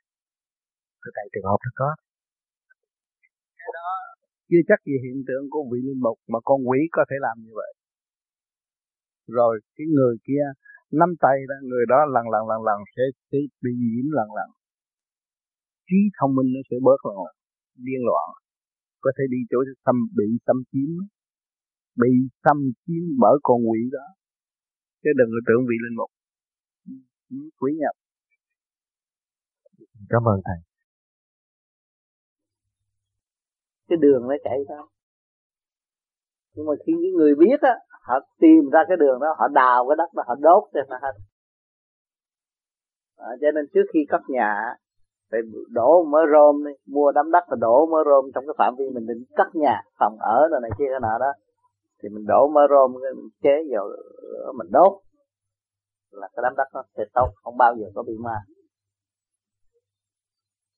Cái 1.01 1.11
tại 1.15 1.25
trường 1.31 1.47
hợp 1.49 1.59
nó 1.65 1.71
có. 1.81 1.89
Cái 3.59 3.69
đó 3.77 3.87
chưa 4.49 4.63
chắc 4.69 4.79
gì 4.87 4.95
hiện 5.05 5.17
tượng 5.27 5.45
của 5.51 5.63
vị 5.71 5.79
linh 5.87 6.01
mục 6.05 6.17
mà 6.31 6.39
con 6.47 6.59
quỷ 6.69 6.79
có 6.91 7.01
thể 7.09 7.17
làm 7.25 7.35
như 7.45 7.53
vậy. 7.61 7.71
Rồi 9.37 9.53
cái 9.75 9.87
người 9.95 10.15
kia 10.27 10.45
nắm 10.99 11.09
tay 11.23 11.37
đó 11.49 11.55
người 11.69 11.85
đó 11.91 11.99
lần 12.15 12.25
lần 12.33 12.43
lần 12.51 12.59
lần 12.67 12.79
sẽ, 12.95 13.03
sẽ 13.29 13.37
bị 13.63 13.71
nhiễm 13.83 14.07
lần 14.17 14.29
lần 14.37 14.49
trí 15.87 15.99
thông 16.17 16.35
minh 16.37 16.49
nó 16.55 16.61
sẽ 16.69 16.77
bớt 16.87 16.99
lần 17.07 17.17
lần 17.25 17.35
điên 17.85 18.01
loạn. 18.09 18.27
Có 19.03 19.11
thể 19.15 19.23
đi 19.33 19.39
chỗ 19.51 19.59
xâm 19.85 19.95
bị 20.17 20.27
xâm 20.45 20.57
chiếm. 20.71 20.91
Bị 22.01 22.11
xâm 22.43 22.57
chiếm 22.83 23.03
bởi 23.21 23.35
con 23.47 23.59
quỷ 23.69 23.81
đó. 23.97 24.07
Chứ 25.01 25.09
đừng 25.19 25.29
có 25.33 25.39
tưởng 25.47 25.61
vị 25.69 25.77
linh 25.83 25.97
mục. 25.99 26.11
Ừ, 27.29 27.37
quỷ 27.59 27.71
nhập. 27.81 27.95
Cảm 30.09 30.23
ơn 30.33 30.39
thầy. 30.47 30.72
Cái 33.93 33.97
đường 34.01 34.27
nó 34.27 34.35
chạy 34.43 34.59
ra 34.69 34.75
nhưng 36.55 36.65
mà 36.65 36.73
khi 36.85 36.93
những 36.93 37.15
người 37.17 37.35
biết 37.35 37.61
á 37.61 37.75
họ 38.01 38.19
tìm 38.39 38.69
ra 38.73 38.83
cái 38.87 38.97
đường 38.97 39.19
đó 39.19 39.27
họ 39.39 39.47
đào 39.47 39.85
cái 39.89 39.95
đất 39.95 40.13
đó 40.13 40.23
họ 40.27 40.35
đốt 40.35 40.63
cho 40.73 40.79
nó 40.89 40.97
hết. 41.01 41.13
À, 43.17 43.29
cho 43.41 43.47
nên 43.55 43.65
trước 43.73 43.85
khi 43.93 43.99
cất 44.09 44.21
nhà 44.27 44.75
phải 45.31 45.39
đổ 45.69 46.03
mớ 46.03 46.19
rôm 46.31 46.65
đi 46.65 46.71
mua 46.87 47.11
đám 47.11 47.31
đất 47.31 47.43
và 47.49 47.57
đổ 47.59 47.85
mớ 47.85 47.97
rôm 48.05 48.31
trong 48.35 48.43
cái 48.47 48.55
phạm 48.57 48.75
vi 48.77 48.85
mình 48.93 49.07
định 49.07 49.23
cất 49.35 49.55
nhà 49.55 49.81
phòng 49.99 50.17
ở 50.19 50.47
rồi 50.51 50.59
này 50.61 50.71
kia 50.77 50.85
cái 50.89 50.99
nọ 51.01 51.17
đó 51.19 51.31
thì 52.03 52.09
mình 52.09 52.25
đổ 52.27 52.47
mớ 52.47 52.61
rôm 52.69 52.93
mình 52.93 53.29
chế 53.43 53.55
vào 53.71 53.89
mình 54.57 54.67
đốt. 54.71 54.93
Là 56.11 56.27
cái 56.35 56.43
đám 56.43 56.53
đất 56.57 56.67
nó 56.73 56.83
sẽ 56.97 57.03
tốt 57.13 57.29
không 57.43 57.57
bao 57.57 57.75
giờ 57.75 57.85
có 57.95 58.03
bị 58.03 58.13
ma 58.19 58.37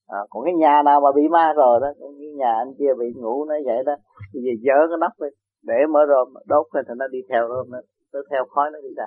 à, 0.07 0.19
còn 0.29 0.45
cái 0.45 0.53
nhà 0.53 0.81
nào 0.85 1.01
mà 1.01 1.11
bị 1.11 1.27
ma 1.27 1.53
rồi 1.53 1.79
đó 1.81 1.87
cái 1.99 2.09
nhà 2.37 2.53
anh 2.57 2.73
kia 2.79 2.93
bị 2.99 3.05
ngủ 3.15 3.45
nó 3.45 3.55
vậy 3.65 3.83
đó 3.85 3.95
bây 4.33 4.43
giờ 4.43 4.51
dỡ 4.65 4.87
cái 4.89 4.97
nắp 4.99 5.11
đi 5.21 5.27
để 5.63 5.85
mở 5.89 5.99
rôm 6.09 6.33
đốt 6.45 6.65
lên 6.73 6.85
thì 6.87 6.93
nó 6.97 7.07
đi 7.07 7.19
theo 7.29 7.47
rôm 7.47 7.71
nó, 7.71 7.79
nó 8.13 8.19
theo 8.31 8.45
khói 8.49 8.71
nó 8.73 8.79
đi 8.81 8.89
ra. 8.97 9.05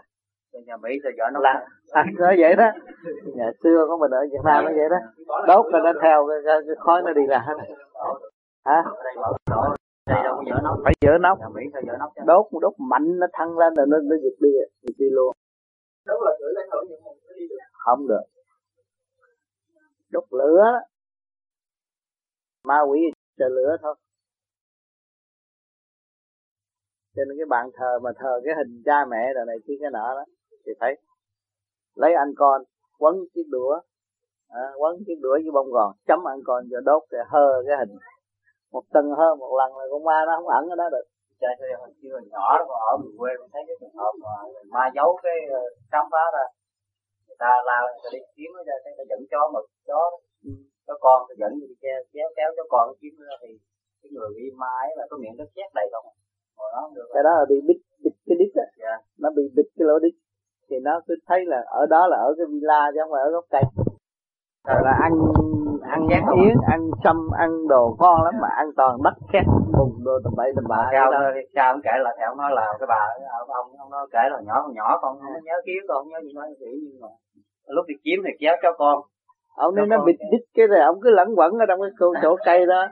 Nhà 0.67 0.77
Mỹ 0.77 0.91
sao 1.03 1.13
vợ 1.19 1.25
nó 1.35 1.41
là 1.41 1.67
à, 1.91 2.05
nó 2.19 2.27
vậy 2.39 2.57
đó. 2.57 2.71
Nhà 3.35 3.51
xưa 3.63 3.87
của 3.89 3.97
mình 4.01 4.11
ở 4.11 4.21
Việt 4.33 4.45
Nam 4.45 4.65
nó 4.65 4.71
vậy 4.71 4.89
đó. 4.91 4.97
Đốt 5.47 5.67
rồi 5.73 5.83
nó 5.85 5.93
theo 6.03 6.27
cái, 6.29 6.39
cái, 6.47 6.57
cái 6.67 6.77
khói 6.79 7.03
nó 7.03 7.13
đi 7.13 7.23
ra. 7.29 7.39
Hết 7.47 7.55
hả? 8.65 8.85
Phải 10.85 10.95
dỡ 11.01 11.19
nóc 11.21 11.39
đốt 12.27 12.47
đốt 12.61 12.73
mạnh 12.79 13.19
nó 13.19 13.27
thăng 13.33 13.59
lên 13.59 13.75
rồi 13.75 13.87
nó 13.89 13.99
nó 13.99 14.17
giật 14.23 14.37
đi 14.41 14.49
giật 14.83 14.95
đi 14.99 15.07
luôn 15.11 15.33
không 17.85 18.09
được 18.09 18.23
đốt 20.11 20.25
lửa. 20.31 20.65
Ma 22.65 22.81
quỷ 22.91 23.01
chờ 23.39 23.49
lửa 23.49 23.77
thôi. 23.83 23.95
Cho 27.17 27.23
nên 27.29 27.39
cái 27.39 27.47
bàn 27.49 27.71
thờ 27.75 27.99
mà 28.03 28.11
thờ 28.19 28.41
cái 28.45 28.55
hình 28.59 28.83
cha 28.85 29.05
mẹ 29.11 29.33
rồi 29.35 29.45
này 29.47 29.57
kia 29.67 29.75
cái 29.81 29.91
nọ 29.91 30.15
đó 30.15 30.25
thì 30.67 30.73
phải 30.81 30.93
lấy 31.95 32.15
anh 32.15 32.33
con 32.37 32.63
quấn 32.99 33.15
chiếc 33.35 33.47
đũa 33.51 33.81
à, 34.49 34.65
quấn 34.79 34.97
chiếc 35.07 35.19
đũa 35.23 35.33
với 35.45 35.53
bông 35.55 35.71
gòn 35.71 35.93
chấm 36.07 36.29
ăn 36.29 36.39
con 36.45 36.65
cho 36.71 36.81
đốt 36.85 37.03
để 37.11 37.19
hơ 37.29 37.63
cái 37.67 37.77
hình. 37.79 37.99
Một 38.73 38.85
tuần 38.93 39.05
hơn 39.19 39.39
một 39.39 39.53
lần 39.59 39.77
là 39.77 39.85
con 39.91 40.05
ma 40.05 40.19
nó 40.27 40.33
không 40.37 40.49
ẩn 40.49 40.69
ở 40.69 40.77
đó 40.77 40.89
được. 40.91 41.07
Chơi 41.41 41.55
ơi 41.61 41.71
hồi 41.81 41.91
xưa 42.03 42.13
hồi 42.13 42.23
nhỏ 42.31 42.59
đó 42.59 42.65
ở 42.91 42.97
miền 43.03 43.15
quê 43.19 43.31
mình 43.41 43.51
thấy 43.53 43.63
cái 43.67 43.77
trường 43.81 43.97
hợp 44.01 44.13
mà 44.23 44.31
ma 44.75 44.85
giấu 44.95 45.19
cái 45.23 45.37
ờ, 45.51 45.61
khám 45.93 46.05
phá 46.13 46.25
ra 46.35 46.45
ta 47.43 47.53
lao 47.69 47.83
ta 48.03 48.09
đi 48.15 48.21
kiếm 48.37 48.51
nó 48.57 48.63
ra 48.69 48.77
cái 48.85 48.93
ta 48.99 49.05
dẫn 49.11 49.21
chó 49.33 49.41
mực 49.55 49.67
chó 49.89 50.01
chó 50.87 50.95
con 51.05 51.19
ta 51.29 51.35
dẫn 51.41 51.53
đi 51.61 51.69
kéo 51.83 51.99
kéo 52.15 52.29
kéo 52.37 52.49
chó 52.57 52.65
con 52.75 52.87
kiếm 53.01 53.15
ra 53.29 53.35
thì 53.43 53.51
cái 54.03 54.11
người 54.15 54.29
bị 54.37 54.45
ấy 54.83 54.91
là 54.99 55.05
có 55.11 55.17
miệng 55.23 55.37
nó 55.39 55.45
chét 55.55 55.69
đầy 55.75 55.87
không? 55.93 56.07
Cái 57.15 57.23
đó 57.27 57.31
là 57.39 57.45
bị 57.49 57.57
bít 57.69 57.79
bít 58.03 58.15
cái 58.27 58.37
đít 58.41 58.53
á. 58.65 58.67
Yeah. 58.85 59.01
nó 59.23 59.29
bị 59.37 59.43
bít 59.57 59.67
cái 59.77 59.87
lỗ 59.89 59.99
đít. 59.99 60.15
Thì 60.69 60.77
nó 60.83 61.01
cứ 61.07 61.15
thấy 61.29 61.41
là 61.47 61.61
ở 61.67 61.87
đó 61.87 62.07
là 62.07 62.17
ở 62.17 62.35
cái 62.39 62.47
villa 62.51 62.91
chứ 62.95 62.99
không 63.03 63.13
phải 63.13 63.23
ở 63.23 63.31
gốc 63.31 63.45
cây. 63.51 63.63
Rồi 64.69 64.81
là 64.85 64.93
ăn 65.07 65.13
ăn 65.95 66.01
nhát 66.09 66.25
yến 66.43 66.57
ăn 66.75 66.81
sâm 67.05 67.31
ăn 67.39 67.69
đồ 67.69 67.97
ngon 68.01 68.23
lắm 68.25 68.35
mà 68.43 68.49
ăn 68.63 68.67
toàn 68.77 69.03
đất 69.05 69.15
khét 69.33 69.45
bùng 69.79 70.05
đồ 70.05 70.13
tầm 70.25 70.33
bậy 70.37 70.53
tầm 70.57 70.65
bạ 70.69 70.89
sao 70.93 71.13
sao 71.55 71.73
ông 71.73 71.81
kể 71.85 71.91
là 72.05 72.15
theo 72.19 72.29
ông 72.31 72.39
nói 72.39 72.51
là 72.55 72.67
cái 72.81 72.87
bà 72.89 73.03
ông 73.39 73.51
ông 73.79 73.91
nó 73.91 74.07
kể 74.13 74.23
là 74.31 74.41
nhỏ 74.47 74.63
con 74.63 74.75
nhỏ 74.75 74.99
con 75.03 75.19
không 75.19 75.45
nhớ 75.45 75.57
kiếm 75.67 75.83
con 75.89 75.97
không 75.97 76.09
nhớ 76.09 76.19
gì 76.23 76.33
nói 76.35 76.55
kiểu 76.61 76.75
nhưng 76.83 77.01
mà 77.01 77.09
lúc 77.69 77.87
đi 77.89 77.95
kiếm 78.05 78.21
thì 78.25 78.31
kéo 78.41 78.57
cháu 78.63 78.73
con. 78.79 79.03
Ông 79.57 79.75
nên 79.75 79.89
nó 79.89 80.05
bịt 80.05 80.17
đít 80.33 80.41
cái 80.55 80.67
này 80.69 80.81
ông 80.81 81.01
cứ 81.03 81.11
lẫn 81.11 81.29
quẩn 81.37 81.53
ở 81.53 81.67
trong 81.69 81.81
cái 81.81 81.91
chỗ 82.23 82.37
cây 82.45 82.67
đó. 82.67 82.89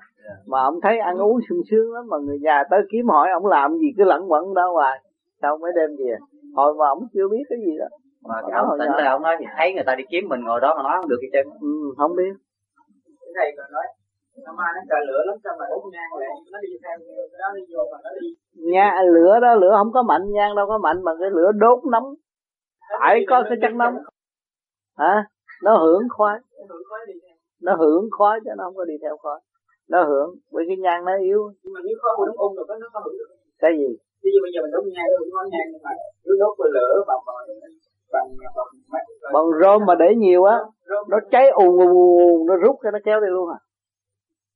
Mà 0.46 0.62
ông 0.62 0.80
thấy 0.82 0.98
ăn 0.98 1.16
uống 1.18 1.40
sung 1.48 1.60
sướng 1.70 1.92
lắm 1.94 2.04
mà 2.10 2.16
người 2.18 2.38
nhà 2.38 2.62
tới 2.70 2.80
kiếm 2.90 3.08
hỏi 3.08 3.28
ông 3.30 3.46
làm 3.46 3.78
gì 3.78 3.88
cứ 3.98 4.04
lẫn 4.04 4.32
quẩn 4.32 4.54
đó 4.54 4.72
hoài. 4.72 5.00
Sao 5.42 5.58
mấy 5.58 5.72
đêm 5.76 5.90
về 5.98 6.16
hồi 6.56 6.74
mà 6.74 6.88
ông 6.88 7.06
chưa 7.14 7.28
biết 7.28 7.44
cái 7.48 7.58
gì 7.66 7.78
đó. 7.78 7.86
Mà 8.28 8.34
cái 8.42 8.52
ông 8.60 8.78
tỉnh 8.78 8.90
ra 8.98 9.10
ông 9.10 9.22
nói 9.22 9.36
thì 9.40 9.46
thấy 9.56 9.72
người 9.74 9.84
ta 9.86 9.94
đi 9.94 10.04
kiếm 10.10 10.28
mình 10.28 10.40
ngồi 10.44 10.60
đó 10.60 10.74
mà 10.76 10.82
nói 10.82 10.92
không 11.00 11.08
được 11.08 11.20
gì 11.22 11.28
trơn. 11.32 11.46
Ừ, 11.60 11.94
không 11.96 12.16
biết. 12.16 12.32
Cái 13.20 13.32
này 13.34 13.52
còn 13.56 13.72
nói 13.72 13.84
nó 14.44 14.52
ma 14.52 14.64
nó 14.74 14.80
trời 14.90 15.00
lửa 15.08 15.22
lắm 15.26 15.36
sao 15.44 15.54
mà 15.58 15.64
đốt 15.70 15.82
nhang 15.92 16.20
lại 16.20 16.28
nó 16.52 16.58
đi 16.62 16.68
theo 16.82 16.96
nó 17.38 17.48
đi 17.56 17.62
vô 17.74 17.82
mà 17.92 17.98
nó 18.04 18.10
đi. 18.20 18.28
Nha 18.72 19.02
lửa 19.14 19.38
đó 19.42 19.54
lửa 19.54 19.74
không 19.78 19.92
có 19.92 20.02
mạnh 20.02 20.32
nhang 20.32 20.56
đâu 20.56 20.66
có 20.68 20.78
mạnh 20.78 21.02
mà 21.02 21.12
cái 21.20 21.30
lửa 21.30 21.50
đốt 21.54 21.78
nóng. 21.92 22.14
Phải 23.00 23.24
có 23.28 23.44
cái 23.48 23.58
chất 23.62 23.74
nóng 23.74 23.96
hả? 24.96 25.24
Nó 25.64 25.76
hưởng 25.78 26.02
khói 26.08 26.38
nó 27.62 27.76
hưởng 27.76 28.10
khói 28.18 28.40
chứ 28.44 28.50
nó 28.56 28.64
không 28.64 28.76
có 28.76 28.84
đi 28.84 28.94
theo 29.02 29.16
khói 29.16 29.40
nó 29.88 30.04
hưởng 30.04 30.30
bởi 30.52 30.64
cái 30.68 30.76
nhang 30.76 31.04
nó 31.04 31.12
yếu. 31.28 31.40
Nhưng 31.62 31.72
mà 31.74 31.80
nếu 31.84 31.96
có 32.02 32.26
đống 32.26 32.36
ung 32.36 32.54
rồi 32.56 32.66
nó 32.80 32.88
có 32.92 33.00
hưởng 33.04 33.16
được 33.18 33.30
cái 33.58 33.72
gì? 33.78 33.88
Ví 34.22 34.30
dụ 34.34 34.38
bây 34.44 34.50
giờ 34.54 34.58
mình 34.62 34.72
đốt 34.74 34.84
nhang 34.94 35.08
nó 35.12 35.16
không 35.18 35.32
có 35.32 35.42
nhang 35.52 35.68
nhưng 35.72 35.82
mà 35.82 35.90
nếu 36.24 36.34
đốt 36.40 36.54
với 36.58 36.70
lửa 36.74 37.04
bằng 37.08 37.20
bằng 37.26 37.36
bằng 38.12 38.28
bằng 39.34 39.46
rơm 39.60 39.86
mà 39.86 39.94
để 39.94 40.14
nhiều 40.16 40.44
á 40.44 40.58
nó 41.08 41.18
cháy 41.30 41.50
ù 41.50 41.78
ù 41.78 41.88
ù 42.18 42.44
nó 42.48 42.54
rút 42.56 42.76
cái 42.82 42.92
nó 42.92 42.98
kéo 43.04 43.20
đi 43.20 43.28
luôn 43.30 43.48
à. 43.50 43.58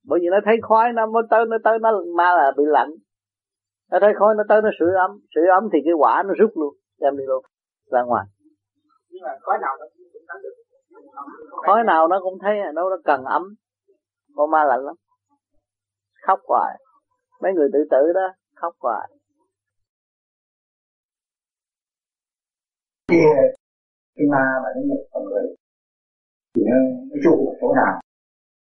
Bởi 0.09 0.19
vì 0.23 0.29
nó 0.31 0.39
thấy 0.45 0.57
khói 0.63 0.93
nó 0.95 1.07
mới 1.07 1.23
tới 1.31 1.45
nó 1.49 1.57
tới 1.65 1.79
nó 1.79 1.91
ma 2.17 2.29
là 2.37 2.53
bị 2.57 2.65
lạnh. 2.67 2.91
Nó 3.91 3.99
thấy 4.01 4.13
khói 4.19 4.35
nó 4.35 4.45
tới 4.49 4.63
nó 4.63 4.71
sưởi 4.79 4.95
ấm. 5.07 5.11
Sưởi 5.35 5.47
ấm 5.47 5.69
thì 5.73 5.79
cái 5.85 5.95
quả 5.99 6.23
nó 6.27 6.35
rút 6.39 6.51
luôn 6.55 6.75
đem 7.01 7.17
đi 7.17 7.25
luôn 7.27 7.45
ra 7.93 8.03
ngoài. 8.03 8.25
Nhưng 9.11 9.23
mà 9.23 9.31
khói 9.41 9.59
nào 9.63 9.77
được 9.81 10.00
khói 11.67 11.85
nào 11.85 12.09
nó 12.09 12.21
cũng 12.23 12.39
thấy 12.43 12.55
nó 12.75 12.91
nó 12.91 12.97
cần 13.05 13.25
ấm. 13.25 13.43
Con 14.37 14.51
ma 14.51 14.65
lạnh 14.65 14.81
lắm. 14.81 14.95
Khóc 16.27 16.41
hoài. 16.47 16.79
Mấy 17.43 17.53
người 17.53 17.69
tự 17.73 17.79
tử 17.91 18.13
đó 18.15 18.29
khóc 18.57 18.75
hoài. 18.81 19.09
Thì 23.09 23.17
cái 24.17 24.27
ma 24.31 24.45
mà 24.63 24.69
nó 24.77 24.81
nhập 24.89 25.03
vào 25.13 25.23
người 25.23 25.47
thì 26.55 26.63
nó, 26.71 26.77
nó 27.11 27.17
trụ 27.25 27.35
ở 27.51 27.55
chỗ 27.61 27.75
nào? 27.75 27.95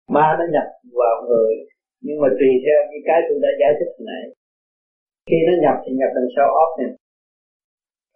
Ma 0.08 0.36
nó 0.40 0.46
nhập 0.54 0.68
vào 1.00 1.16
người 1.28 1.54
nhưng 2.02 2.18
mà 2.22 2.28
tùy 2.40 2.50
theo 2.64 2.80
cái 2.90 3.02
cái 3.08 3.20
tôi 3.28 3.38
đã 3.44 3.50
giải 3.60 3.72
thích 3.80 4.06
này. 4.12 4.24
Khi 5.28 5.38
nó 5.48 5.54
nhập 5.64 5.78
thì 5.84 5.92
nhập 6.00 6.12
đằng 6.16 6.30
sau 6.36 6.48
óc 6.64 6.70
này 6.80 6.92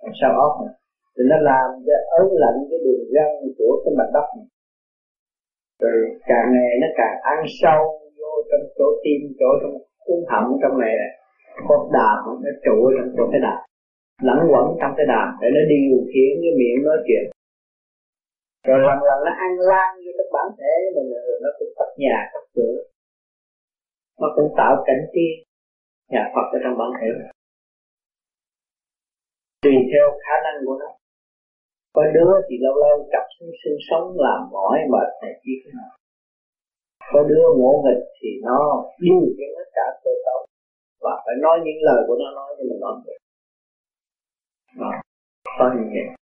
đằng 0.04 0.16
sau 0.22 0.32
óc 0.48 0.54
này 0.66 0.74
thì 1.20 1.26
nó 1.32 1.38
làm 1.52 1.68
cho 1.86 1.96
ớn 2.20 2.28
lạnh 2.44 2.60
cái 2.70 2.80
đường 2.86 3.06
gân 3.16 3.32
của 3.58 3.74
cái 3.84 3.94
mặt 4.00 4.10
đất 4.16 4.28
này. 4.38 4.48
Rồi 5.82 5.98
càng 6.30 6.48
ngày 6.54 6.72
nó 6.82 6.88
càng 7.00 7.16
ăn 7.34 7.40
sâu 7.62 7.82
vô 8.20 8.32
trong 8.50 8.64
chỗ 8.78 8.88
tim, 9.04 9.20
chỗ 9.40 9.50
trong 9.62 9.76
cuốn 10.06 10.20
họng 10.32 10.50
trong 10.62 10.76
này 10.82 10.94
này. 11.02 11.12
Có 11.68 11.76
đàm 11.98 12.20
nó 12.44 12.52
trụ 12.66 12.78
trong 12.96 13.10
chỗ 13.18 13.24
cái 13.32 13.42
đàm. 13.48 13.60
Lẫn 14.28 14.40
quẩn 14.52 14.66
trong 14.80 14.94
cái 14.98 15.06
đàm 15.14 15.28
để 15.42 15.48
nó 15.56 15.62
điều 15.74 15.98
khiển 16.12 16.32
cái 16.44 16.54
miệng 16.60 16.80
nói 16.88 16.98
chuyện. 17.06 17.24
Rồi 18.68 18.80
lần 18.88 18.98
lần 19.10 19.20
nó 19.26 19.32
ăn 19.46 19.52
lan 19.72 19.90
vô 20.04 20.12
trong 20.18 20.32
bản 20.36 20.48
thể 20.60 20.74
mình 20.96 21.10
rồi 21.28 21.38
nó 21.44 21.50
cũng 21.60 21.72
cất 21.80 21.90
nhà 22.04 22.18
cất 22.34 22.44
cửa. 22.56 22.76
Nó 24.22 24.28
cũng 24.36 24.50
tạo 24.58 24.74
cảnh 24.88 25.04
tiên, 25.14 25.34
nhà 26.14 26.24
Phật 26.34 26.48
ở 26.56 26.58
trong 26.64 26.78
bản 26.80 26.92
thể. 27.00 27.08
Tùy 29.64 29.76
theo 29.92 30.06
khả 30.24 30.36
năng 30.46 30.66
của 30.66 30.78
nó 30.82 30.99
có 31.96 32.04
đứa 32.16 32.32
thì 32.48 32.56
lâu 32.66 32.76
lâu 32.84 32.96
cặp 33.12 33.26
sinh 33.36 33.52
sinh 33.62 33.80
sống 33.90 34.06
làm 34.26 34.40
mỏi 34.52 34.78
mệt 34.94 35.10
này 35.22 35.34
kia 35.44 35.58
thế 35.64 35.72
nào. 35.80 35.92
Có 37.14 37.20
đứa 37.30 37.44
ngộ 37.58 37.72
nghịch 37.84 38.04
thì 38.22 38.30
nó 38.48 38.60
điều 39.00 39.20
khiển 39.36 39.50
tất 39.58 39.70
cả 39.78 39.86
cơ 40.04 40.12
cấu. 40.26 40.40
Và 41.04 41.14
phải 41.26 41.36
nói 41.42 41.56
những 41.66 41.80
lời 41.88 42.02
của 42.08 42.16
nó 42.22 42.28
nói 42.36 42.50
cho 42.58 42.64
mình 42.70 42.80
nói 42.80 42.94
được. 43.06 43.20
Đó. 44.80 44.92
Có 45.60 45.66
như 45.76 45.86
vậy 45.94 46.20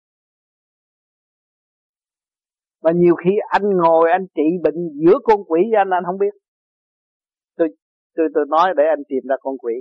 mà 2.86 2.92
nhiều 2.94 3.14
khi 3.14 3.30
anh 3.48 3.66
ngồi, 3.82 4.10
anh 4.10 4.26
trị 4.34 4.48
bệnh 4.62 4.80
giữa 5.02 5.18
con 5.24 5.40
quỷ 5.48 5.60
anh 5.76 5.90
anh 5.90 6.04
không 6.06 6.18
biết. 6.18 6.34
Tôi 7.56 7.68
tôi 8.16 8.26
tôi 8.34 8.44
nói 8.48 8.74
để 8.76 8.84
anh 8.94 9.02
tìm 9.08 9.22
ra 9.28 9.36
con 9.40 9.58
quỷ. 9.58 9.74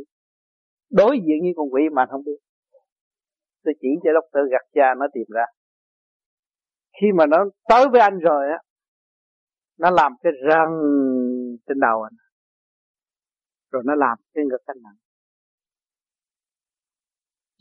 Đối 0.91 1.13
diện 1.25 1.39
với 1.41 1.53
con 1.55 1.67
quỷ 1.73 1.81
mà 1.93 2.01
anh 2.01 2.07
không 2.11 2.23
biết. 2.25 2.39
Tôi 3.63 3.73
chỉ 3.81 3.87
cho 4.03 4.09
doctor 4.13 4.51
gặt 4.51 4.65
cha 4.73 4.87
nó 4.99 5.05
tìm 5.13 5.27
ra 5.29 5.45
khi 7.01 7.07
mà 7.17 7.25
nó 7.25 7.37
tới 7.69 7.89
với 7.91 8.01
anh 8.01 8.19
rồi 8.19 8.45
á, 8.51 8.59
nó 9.79 9.89
làm 9.89 10.11
cái 10.21 10.33
răng 10.49 10.81
trên 11.67 11.79
đầu 11.79 12.01
anh. 12.01 12.13
Rồi 13.71 13.83
nó 13.85 13.95
làm 13.95 14.17
cái 14.33 14.43
ngực 14.49 14.65
anh 14.65 14.77
nặng. 14.83 14.95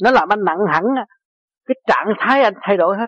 Nó 0.03 0.11
làm 0.11 0.29
anh 0.29 0.45
nặng 0.45 0.59
hẳn 0.73 0.85
cái 1.65 1.75
trạng 1.87 2.15
thái 2.19 2.43
anh 2.43 2.55
thay 2.63 2.77
đổi 2.77 2.97
hết. 2.97 3.07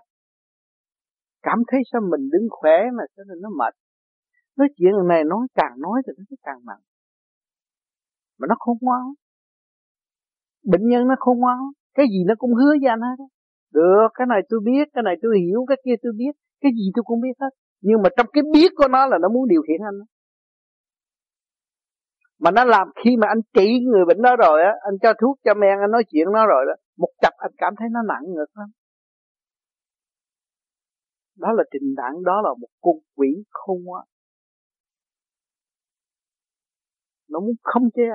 Cảm 1.43 1.59
thấy 1.67 1.81
sao 1.93 2.01
mình 2.11 2.31
đứng 2.31 2.49
khỏe 2.51 2.77
mà 2.99 3.05
sao 3.17 3.25
nó 3.41 3.49
mệt. 3.59 3.75
Nói 4.57 4.69
chuyện 4.77 4.93
này 5.09 5.25
nói 5.25 5.47
càng 5.55 5.73
nói 5.79 6.03
thì 6.07 6.13
nó 6.19 6.37
càng 6.43 6.59
nặng. 6.67 6.81
Mà 8.39 8.47
nó 8.49 8.55
không 8.59 8.77
ngoan. 8.81 9.03
Bệnh 10.65 10.89
nhân 10.89 11.09
nó 11.09 11.15
không 11.19 11.39
ngoan. 11.39 11.59
Cái 11.95 12.07
gì 12.11 12.25
nó 12.27 12.35
cũng 12.39 12.55
hứa 12.55 12.75
với 12.81 12.89
anh 12.89 13.01
hết 13.01 13.25
được, 13.79 14.09
cái 14.19 14.27
này 14.33 14.41
tôi 14.49 14.61
biết, 14.69 14.85
cái 14.95 15.03
này 15.09 15.17
tôi 15.23 15.33
hiểu, 15.45 15.61
cái 15.69 15.79
kia 15.85 15.97
tôi 16.03 16.13
biết. 16.21 16.33
Cái 16.63 16.73
gì 16.79 16.87
tôi 16.95 17.03
cũng 17.07 17.21
biết 17.21 17.37
hết. 17.41 17.53
Nhưng 17.81 18.03
mà 18.03 18.09
trong 18.17 18.27
cái 18.33 18.43
biết 18.55 18.71
của 18.77 18.89
nó 18.89 19.07
là 19.07 19.17
nó 19.23 19.29
muốn 19.35 19.49
điều 19.49 19.63
khiển 19.67 19.81
anh 19.91 19.99
mà 22.39 22.51
nó 22.51 22.65
làm 22.65 22.89
khi 23.05 23.11
mà 23.21 23.27
anh 23.29 23.41
trị 23.55 23.69
người 23.91 24.05
bệnh 24.09 24.23
đó 24.23 24.37
rồi 24.37 24.63
á, 24.63 24.73
anh 24.89 24.95
cho 25.03 25.13
thuốc 25.21 25.37
cho 25.45 25.55
men, 25.55 25.79
anh 25.85 25.91
nói 25.91 26.05
chuyện 26.11 26.27
nó 26.33 26.47
rồi 26.47 26.65
đó, 26.69 26.75
một 26.99 27.09
chập 27.23 27.33
anh 27.37 27.53
cảm 27.59 27.75
thấy 27.79 27.89
nó 27.93 28.01
nặng 28.09 28.25
ngực 28.35 28.51
lắm. 28.55 28.69
Đó 31.39 31.53
là 31.53 31.65
trình 31.73 31.95
đẳng 31.97 32.25
đó 32.25 32.41
là 32.45 32.51
một 32.61 32.69
con 32.81 32.95
quỷ 33.17 33.29
không 33.51 33.95
á 34.01 34.03
nó 37.29 37.41
muốn 37.41 37.55
không 37.63 37.83
che 37.95 38.09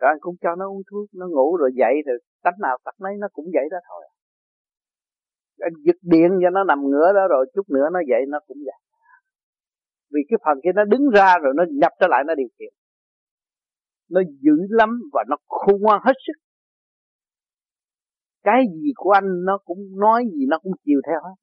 rồi 0.00 0.10
anh 0.12 0.20
cũng 0.20 0.36
cho 0.40 0.54
nó 0.58 0.68
uống 0.68 0.82
thuốc, 0.90 1.06
nó 1.14 1.26
ngủ 1.28 1.56
rồi 1.56 1.70
dậy 1.74 1.94
rồi 2.06 2.18
tánh 2.42 2.58
nào 2.60 2.78
tắt 2.84 2.94
nấy 3.00 3.14
nó 3.18 3.28
cũng 3.32 3.46
dậy 3.54 3.64
đó 3.70 3.78
thôi. 3.88 4.02
Anh 5.58 5.72
giật 5.84 5.96
điện 6.02 6.30
cho 6.42 6.50
nó 6.50 6.64
nằm 6.64 6.78
ngửa 6.90 7.12
đó 7.14 7.28
rồi 7.30 7.46
chút 7.54 7.70
nữa 7.70 7.88
nó 7.92 8.00
dậy 8.08 8.22
nó 8.28 8.38
cũng 8.46 8.58
dậy 8.66 8.80
vì 10.10 10.20
cái 10.28 10.38
phần 10.44 10.58
kia 10.64 10.72
nó 10.74 10.84
đứng 10.84 11.10
ra 11.14 11.34
rồi 11.42 11.52
nó 11.56 11.64
nhập 11.70 11.92
trở 12.00 12.06
lại 12.10 12.24
nó 12.26 12.34
điều 12.34 12.48
khiển. 12.58 12.72
Nó 14.10 14.20
dữ 14.40 14.52
lắm 14.68 15.00
và 15.12 15.24
nó 15.28 15.36
khôn 15.48 15.80
ngoan 15.80 16.00
hết 16.04 16.12
sức. 16.26 16.40
Cái 18.42 18.64
gì 18.72 18.92
của 18.96 19.10
anh 19.10 19.44
nó 19.44 19.58
cũng 19.64 19.78
nói 20.00 20.24
gì 20.34 20.46
nó 20.48 20.58
cũng 20.58 20.72
chiều 20.84 21.00
theo 21.06 21.20
hết. 21.22 21.34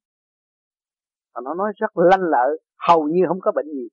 Và 1.36 1.42
nó 1.46 1.54
nói 1.54 1.74
rất 1.76 1.98
lanh 1.98 2.22
lợi, 2.22 2.62
hầu 2.88 3.08
như 3.08 3.22
không 3.28 3.40
có 3.42 3.52
bệnh 3.56 3.66
gì. 3.66 3.88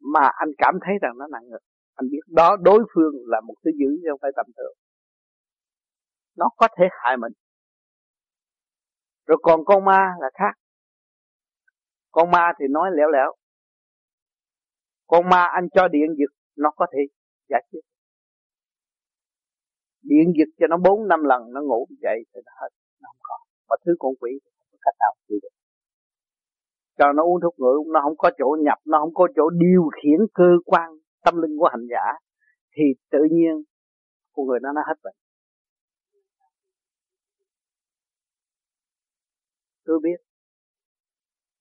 Mà 0.00 0.30
anh 0.34 0.48
cảm 0.58 0.74
thấy 0.86 0.94
rằng 1.02 1.12
nó 1.18 1.26
nặng 1.26 1.48
ngực 1.48 1.71
anh 1.94 2.08
biết 2.10 2.20
đó, 2.28 2.56
đối 2.62 2.84
phương 2.94 3.14
là 3.26 3.40
một 3.40 3.54
thứ 3.64 3.70
dữ 3.80 3.86
chứ 4.02 4.08
không 4.10 4.18
phải 4.22 4.30
tầm 4.36 4.46
thường. 4.56 4.74
Nó 6.36 6.48
có 6.56 6.68
thể 6.78 6.84
hại 6.90 7.16
mình. 7.16 7.32
Rồi 9.26 9.38
còn 9.42 9.64
con 9.64 9.84
ma 9.84 10.14
là 10.20 10.30
khác. 10.34 10.54
Con 12.10 12.30
ma 12.30 12.52
thì 12.58 12.64
nói 12.70 12.90
lẻo 12.94 13.08
lẻo. 13.08 13.32
Con 15.06 15.28
ma 15.28 15.46
anh 15.54 15.68
cho 15.74 15.88
điện 15.88 16.06
giật, 16.18 16.32
nó 16.56 16.70
có 16.76 16.86
thể 16.92 16.98
giải 17.48 17.62
quyết. 17.70 17.80
Điện 20.02 20.32
giật 20.38 20.50
cho 20.58 20.66
nó 20.66 20.76
bốn 20.76 21.08
năm 21.08 21.20
lần, 21.24 21.52
nó 21.52 21.60
ngủ 21.62 21.86
dậy 22.02 22.18
thì 22.34 22.40
nó 22.44 22.52
hết, 22.60 22.68
nó 23.00 23.08
không 23.08 23.20
có 23.22 23.38
mà 23.68 23.76
thứ 23.84 23.92
con 23.98 24.12
quỷ 24.20 24.30
thì 24.44 24.50
không 24.58 24.68
có 24.72 24.78
cách 24.80 24.94
nào 25.00 25.12
chịu 25.28 25.38
được. 25.42 25.54
Cho 26.98 27.12
nó 27.12 27.22
uống 27.22 27.40
thuốc 27.42 27.54
ngủ 27.58 27.92
nó 27.92 28.00
không 28.02 28.16
có 28.16 28.30
chỗ 28.38 28.56
nhập, 28.64 28.78
nó 28.84 28.98
không 28.98 29.14
có 29.14 29.28
chỗ 29.36 29.50
điều 29.50 29.88
khiển 30.02 30.20
cơ 30.34 30.50
quan 30.64 30.90
tâm 31.24 31.34
linh 31.42 31.56
của 31.58 31.68
hành 31.72 31.86
giả, 31.90 32.04
thì 32.76 32.82
tự 33.10 33.18
nhiên 33.30 33.62
con 34.32 34.46
người 34.46 34.60
nó 34.62 34.72
nó 34.72 34.82
hết 34.88 34.94
bệnh. 35.04 35.14
Tôi 39.84 39.98
biết. 40.02 40.18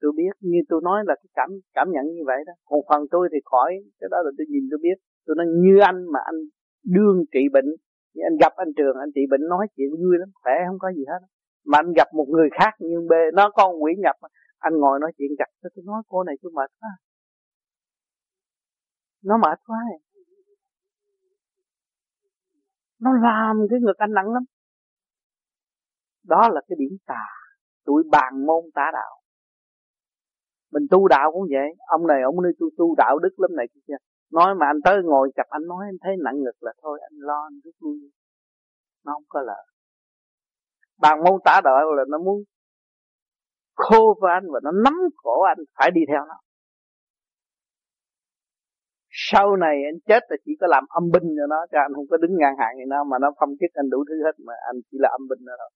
Tôi 0.01 0.11
biết, 0.17 0.33
như 0.39 0.59
tôi 0.69 0.81
nói 0.83 1.03
là 1.07 1.15
cái 1.15 1.29
cảm 1.33 1.49
cảm 1.73 1.87
nhận 1.91 2.05
như 2.05 2.23
vậy 2.25 2.37
đó. 2.47 2.53
Còn 2.65 2.79
phần 2.89 3.01
tôi 3.11 3.29
thì 3.31 3.39
khỏi, 3.45 3.71
cái 3.99 4.07
đó 4.11 4.17
là 4.25 4.31
tôi 4.37 4.45
nhìn 4.49 4.63
tôi 4.71 4.79
biết. 4.83 4.97
Tôi 5.25 5.35
nói 5.37 5.45
như 5.63 5.79
anh 5.91 6.05
mà 6.13 6.19
anh 6.25 6.39
đương 6.83 7.17
trị 7.33 7.43
bệnh, 7.53 7.69
như 8.13 8.21
anh 8.29 8.37
gặp 8.41 8.53
anh 8.55 8.71
trường, 8.77 8.95
anh 8.97 9.09
trị 9.15 9.21
bệnh 9.29 9.43
nói 9.49 9.67
chuyện 9.75 9.89
vui 10.01 10.15
lắm, 10.19 10.29
khỏe 10.43 10.53
không 10.67 10.79
có 10.79 10.91
gì 10.97 11.03
hết. 11.07 11.21
Mà 11.65 11.77
anh 11.77 11.93
gặp 11.95 12.07
một 12.13 12.27
người 12.29 12.49
khác 12.59 12.73
nhưng 12.79 13.07
bê 13.07 13.21
nó 13.33 13.49
con 13.49 13.83
quỷ 13.83 13.93
nhập 13.97 14.15
anh 14.61 14.73
ngồi 14.77 14.99
nói 14.99 15.11
chuyện 15.17 15.31
gặp 15.39 15.49
tôi 15.61 15.83
nói, 15.85 16.01
cô 16.07 16.23
này 16.23 16.35
tôi 16.41 16.51
mệt 16.55 16.71
quá 16.79 16.89
nó 19.23 19.37
mệt 19.37 19.59
quá 19.67 19.77
à. 19.91 19.97
nó 22.99 23.11
làm 23.13 23.57
cái 23.69 23.79
ngực 23.81 23.97
anh 23.97 24.13
nặng 24.13 24.33
lắm. 24.33 24.43
Đó 26.23 26.49
là 26.51 26.61
cái 26.67 26.75
điểm 26.79 26.97
tà. 27.05 27.25
Tụi 27.85 28.03
bàn 28.11 28.45
môn 28.45 28.63
tà 28.73 28.91
đạo. 28.93 29.21
Mình 30.71 30.83
tu 30.91 31.07
đạo 31.07 31.31
cũng 31.31 31.47
vậy. 31.49 31.69
Ông 31.87 32.07
này, 32.07 32.21
ông 32.21 32.41
nói 32.41 32.51
tu 32.59 32.69
tu 32.77 32.95
đạo 32.97 33.19
đức 33.19 33.39
lắm 33.39 33.55
này 33.55 33.67
kia. 33.73 33.93
Nói 34.31 34.55
mà 34.55 34.65
anh 34.65 34.77
tới 34.83 34.95
ngồi 35.03 35.31
gặp 35.35 35.47
anh 35.49 35.67
nói 35.67 35.85
anh 35.89 35.97
thấy 36.01 36.15
nặng 36.23 36.39
ngực 36.43 36.63
là 36.63 36.73
thôi, 36.81 36.99
anh 37.03 37.19
lo, 37.19 37.43
anh 37.43 37.59
rút 37.63 37.75
lui. 37.79 38.11
Nó 39.05 39.13
không 39.13 39.23
có 39.29 39.41
lợi 39.41 39.65
bàn 41.01 41.23
môn 41.23 41.39
tả 41.45 41.61
đạo 41.63 41.93
là 41.93 42.03
nó 42.07 42.17
muốn 42.17 42.43
khô 43.75 44.17
với 44.21 44.31
anh 44.33 44.43
và 44.53 44.59
nó 44.63 44.71
nắm 44.71 44.93
cổ 45.15 45.41
anh, 45.41 45.57
phải 45.77 45.91
đi 45.91 46.01
theo 46.07 46.25
nó 46.25 46.39
sau 49.31 49.55
này 49.55 49.75
anh 49.91 49.99
chết 50.09 50.23
là 50.29 50.37
chỉ 50.45 50.51
có 50.59 50.67
làm 50.67 50.83
âm 50.89 51.03
binh 51.13 51.27
cho 51.37 51.45
nó 51.49 51.59
cho 51.71 51.77
anh 51.85 51.93
không 51.95 52.07
có 52.09 52.17
đứng 52.17 52.37
ngang 52.37 52.55
hàng 52.59 52.73
gì 52.77 52.83
nó, 52.87 53.03
mà 53.03 53.17
nó 53.21 53.31
phong 53.39 53.49
chức 53.59 53.71
anh 53.73 53.89
đủ 53.89 54.03
thứ 54.09 54.15
hết 54.25 54.35
mà 54.47 54.53
anh 54.69 54.77
chỉ 54.91 54.97
là 54.99 55.09
âm 55.17 55.27
binh 55.29 55.45
nữa 55.45 55.55
thôi. 55.59 55.69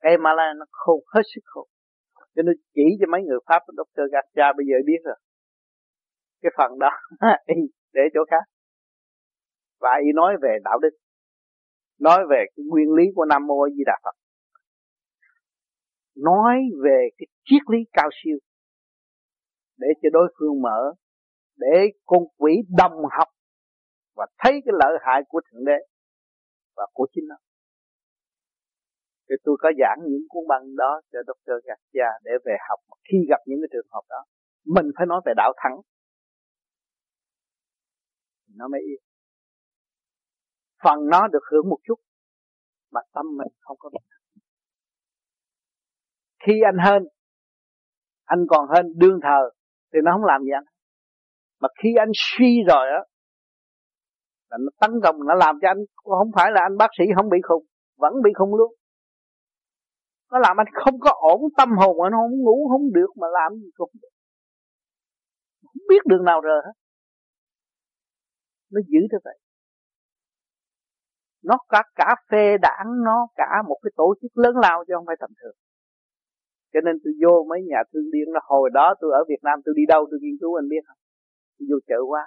Cái 0.00 0.16
là 0.36 0.52
nó 0.58 0.66
khôn, 0.70 1.00
hết 1.14 1.22
sức 1.34 1.40
khôn. 1.44 1.68
Cho 2.34 2.42
nên 2.42 2.56
chỉ 2.74 2.82
cho 3.00 3.06
mấy 3.12 3.20
người 3.22 3.38
Pháp 3.48 3.62
Dr. 3.78 4.02
Garcia 4.12 4.48
bây 4.56 4.66
giờ 4.66 4.76
biết 4.86 5.00
rồi. 5.04 5.16
Cái 6.42 6.52
phần 6.58 6.78
đó 6.78 6.90
để 7.92 8.02
chỗ 8.14 8.20
khác. 8.30 8.44
Và 9.80 9.90
y 10.04 10.12
nói 10.14 10.36
về 10.42 10.58
đạo 10.64 10.78
đức. 10.78 10.90
Nói 12.00 12.18
về 12.30 12.44
cái 12.56 12.64
nguyên 12.70 12.92
lý 12.92 13.04
của 13.14 13.24
Nam 13.24 13.46
Mô 13.46 13.68
Di 13.68 13.82
Đà 13.86 13.96
Phật. 14.04 14.16
Nói 16.16 16.56
về 16.84 17.08
cái 17.18 17.26
triết 17.44 17.62
lý 17.72 17.78
cao 17.92 18.10
siêu. 18.24 18.36
Để 19.78 19.88
cho 20.02 20.08
đối 20.12 20.34
phương 20.38 20.62
mở 20.62 20.94
để 21.56 21.92
con 22.04 22.22
quỷ 22.36 22.52
đồng 22.78 22.92
học 23.18 23.28
và 24.16 24.26
thấy 24.38 24.52
cái 24.52 24.74
lợi 24.80 24.98
hại 25.06 25.22
của 25.28 25.40
thượng 25.50 25.64
đế 25.64 25.78
và 26.76 26.86
của 26.92 27.06
chính 27.14 27.24
nó. 27.28 27.36
Thì 29.28 29.34
tôi 29.44 29.56
có 29.60 29.70
giảng 29.78 29.98
những 30.04 30.26
cuốn 30.28 30.44
băng 30.48 30.76
đó 30.76 31.00
cho 31.12 31.18
Dr. 31.26 31.52
Garcia 31.64 32.08
để 32.22 32.32
về 32.44 32.56
học. 32.68 32.80
Khi 33.10 33.18
gặp 33.28 33.40
những 33.46 33.58
cái 33.62 33.68
trường 33.72 33.86
hợp 33.90 34.02
đó, 34.08 34.24
mình 34.64 34.90
phải 34.96 35.06
nói 35.06 35.20
về 35.26 35.32
đạo 35.36 35.52
thắng. 35.56 35.80
Nó 38.56 38.68
mới 38.68 38.80
yên. 38.80 39.02
Phần 40.84 40.98
nó 41.10 41.28
được 41.28 41.42
hưởng 41.52 41.68
một 41.68 41.78
chút, 41.86 42.00
mà 42.92 43.00
tâm 43.14 43.26
mình 43.36 43.48
không 43.60 43.76
có 43.80 43.90
biết 43.90 44.14
khi 46.46 46.52
anh 46.64 46.78
hơn 46.84 47.02
anh 48.24 48.46
còn 48.48 48.68
hơn 48.68 48.86
đương 48.96 49.18
thờ, 49.22 49.50
thì 49.92 49.98
nó 50.04 50.12
không 50.12 50.24
làm 50.24 50.42
gì 50.42 50.50
anh 50.54 50.64
mà 51.64 51.68
khi 51.82 51.88
anh 52.04 52.12
suy 52.14 52.52
rồi 52.68 52.86
á, 52.98 53.02
là 54.50 54.56
nó 54.64 54.70
tấn 54.80 54.90
công, 55.04 55.16
nó 55.28 55.34
làm 55.34 55.58
cho 55.62 55.68
anh, 55.68 55.78
không 55.94 56.30
phải 56.36 56.52
là 56.52 56.60
anh 56.62 56.76
bác 56.76 56.90
sĩ 56.98 57.04
không 57.16 57.28
bị 57.28 57.38
khùng, 57.48 57.64
vẫn 57.96 58.12
bị 58.24 58.30
khùng 58.38 58.54
luôn. 58.54 58.74
Nó 60.32 60.38
làm 60.38 60.60
anh 60.60 60.66
không 60.84 61.00
có 61.00 61.10
ổn 61.14 61.40
tâm 61.56 61.68
hồn, 61.78 62.02
anh 62.02 62.12
không 62.12 62.36
ngủ 62.44 62.68
không 62.70 62.92
được 62.92 63.10
mà 63.20 63.26
làm 63.32 63.52
gì 63.54 63.70
cũng 63.76 63.90
được. 64.02 64.14
Không 65.62 65.82
biết 65.88 66.02
đường 66.06 66.24
nào 66.24 66.40
rồi. 66.40 66.62
hết. 66.64 66.72
Nó 68.70 68.80
giữ 68.88 69.00
thế 69.12 69.18
vậy 69.24 69.38
nó 71.44 71.56
cả 71.68 71.82
cả 71.94 72.14
phê 72.30 72.56
đảng, 72.62 72.88
nó 73.04 73.28
cả 73.34 73.62
một 73.68 73.78
cái 73.82 73.90
tổ 73.96 74.14
chức 74.22 74.38
lớn 74.38 74.54
lao 74.56 74.84
chứ 74.86 74.92
không 74.96 75.06
phải 75.06 75.16
tầm 75.20 75.30
thường. 75.42 75.56
Cho 76.72 76.80
nên 76.84 76.96
tôi 77.04 77.12
vô 77.22 77.46
mấy 77.50 77.60
nhà 77.70 77.80
thương 77.92 78.10
điên, 78.12 78.32
nó 78.34 78.40
hồi 78.44 78.70
đó 78.72 78.94
tôi 79.00 79.10
ở 79.12 79.24
Việt 79.28 79.42
Nam, 79.42 79.60
tôi 79.64 79.74
đi 79.76 79.82
đâu 79.88 80.06
tôi 80.10 80.20
nghiên 80.22 80.36
cứu, 80.40 80.58
anh 80.58 80.68
biết 80.68 80.82
không? 80.86 80.98
Tôi 81.58 81.66
vô 81.70 81.78
chợ 81.86 81.98
quá. 82.08 82.22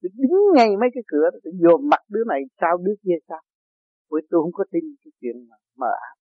Tôi 0.00 0.10
đứng 0.14 0.36
ngay 0.54 0.70
mấy 0.80 0.88
cái 0.94 1.02
cửa 1.06 1.26
tôi 1.44 1.52
vô 1.62 1.78
mặt 1.90 2.02
đứa 2.08 2.24
này, 2.28 2.40
sao 2.60 2.76
đứa 2.76 2.94
kia 3.04 3.18
sao? 3.28 3.40
Bởi 4.10 4.20
tôi 4.30 4.42
không 4.42 4.52
có 4.52 4.64
tin 4.72 4.84
cái 5.04 5.12
chuyện 5.20 5.36
mà 5.48 5.56
mờ 5.76 5.92
ám 6.08 6.18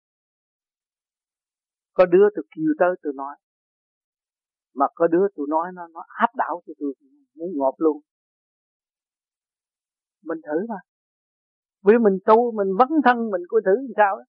có 1.98 2.06
đứa 2.06 2.25
tôi 2.35 2.43
kêu 2.56 2.72
tới 2.80 2.90
tôi 3.03 3.14
nói. 3.16 3.35
Mà 4.75 4.85
có 4.95 5.08
đứa 5.08 5.25
tôi 5.35 5.48
nói 5.50 5.67
nó 5.74 5.88
nó 5.88 6.03
áp 6.08 6.35
đảo 6.35 6.61
cho 6.66 6.74
tôi, 6.80 6.93
muốn 7.35 7.50
ngọt 7.56 7.75
luôn. 7.77 7.98
Mình 10.24 10.40
thử 10.48 10.66
mà. 10.69 10.80
Vì 11.85 11.93
mình 12.06 12.17
tu, 12.25 12.51
mình 12.51 12.67
vấn 12.80 12.90
thân, 13.06 13.17
mình 13.32 13.42
coi 13.50 13.61
thử 13.66 13.75
làm 13.75 13.93
sao 13.98 14.17
đó. 14.17 14.24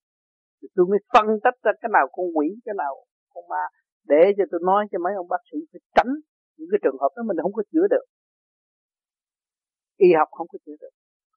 thì 0.61 0.67
tôi 0.75 0.85
mới 0.89 0.99
phân 1.13 1.25
tích 1.43 1.57
ra 1.63 1.71
cái 1.81 1.89
nào 1.93 2.07
con 2.11 2.25
quỷ, 2.37 2.47
cái 2.65 2.75
nào 2.77 2.93
con 3.33 3.43
ma, 3.49 3.63
để 4.03 4.21
cho 4.37 4.43
tôi 4.51 4.59
nói 4.63 4.87
cho 4.91 4.99
mấy 5.03 5.13
ông 5.13 5.27
bác 5.27 5.41
sĩ 5.51 5.57
phải 5.71 5.81
tránh 5.95 6.13
những 6.57 6.69
cái 6.71 6.79
trường 6.83 6.99
hợp 7.01 7.11
đó 7.15 7.23
mình 7.27 7.37
không 7.41 7.53
có 7.53 7.63
chữa 7.71 7.87
được. 7.89 8.05
Y 9.97 10.07
học 10.17 10.29
không 10.31 10.47
có 10.51 10.57
chữa 10.65 10.77
được. 10.81 10.93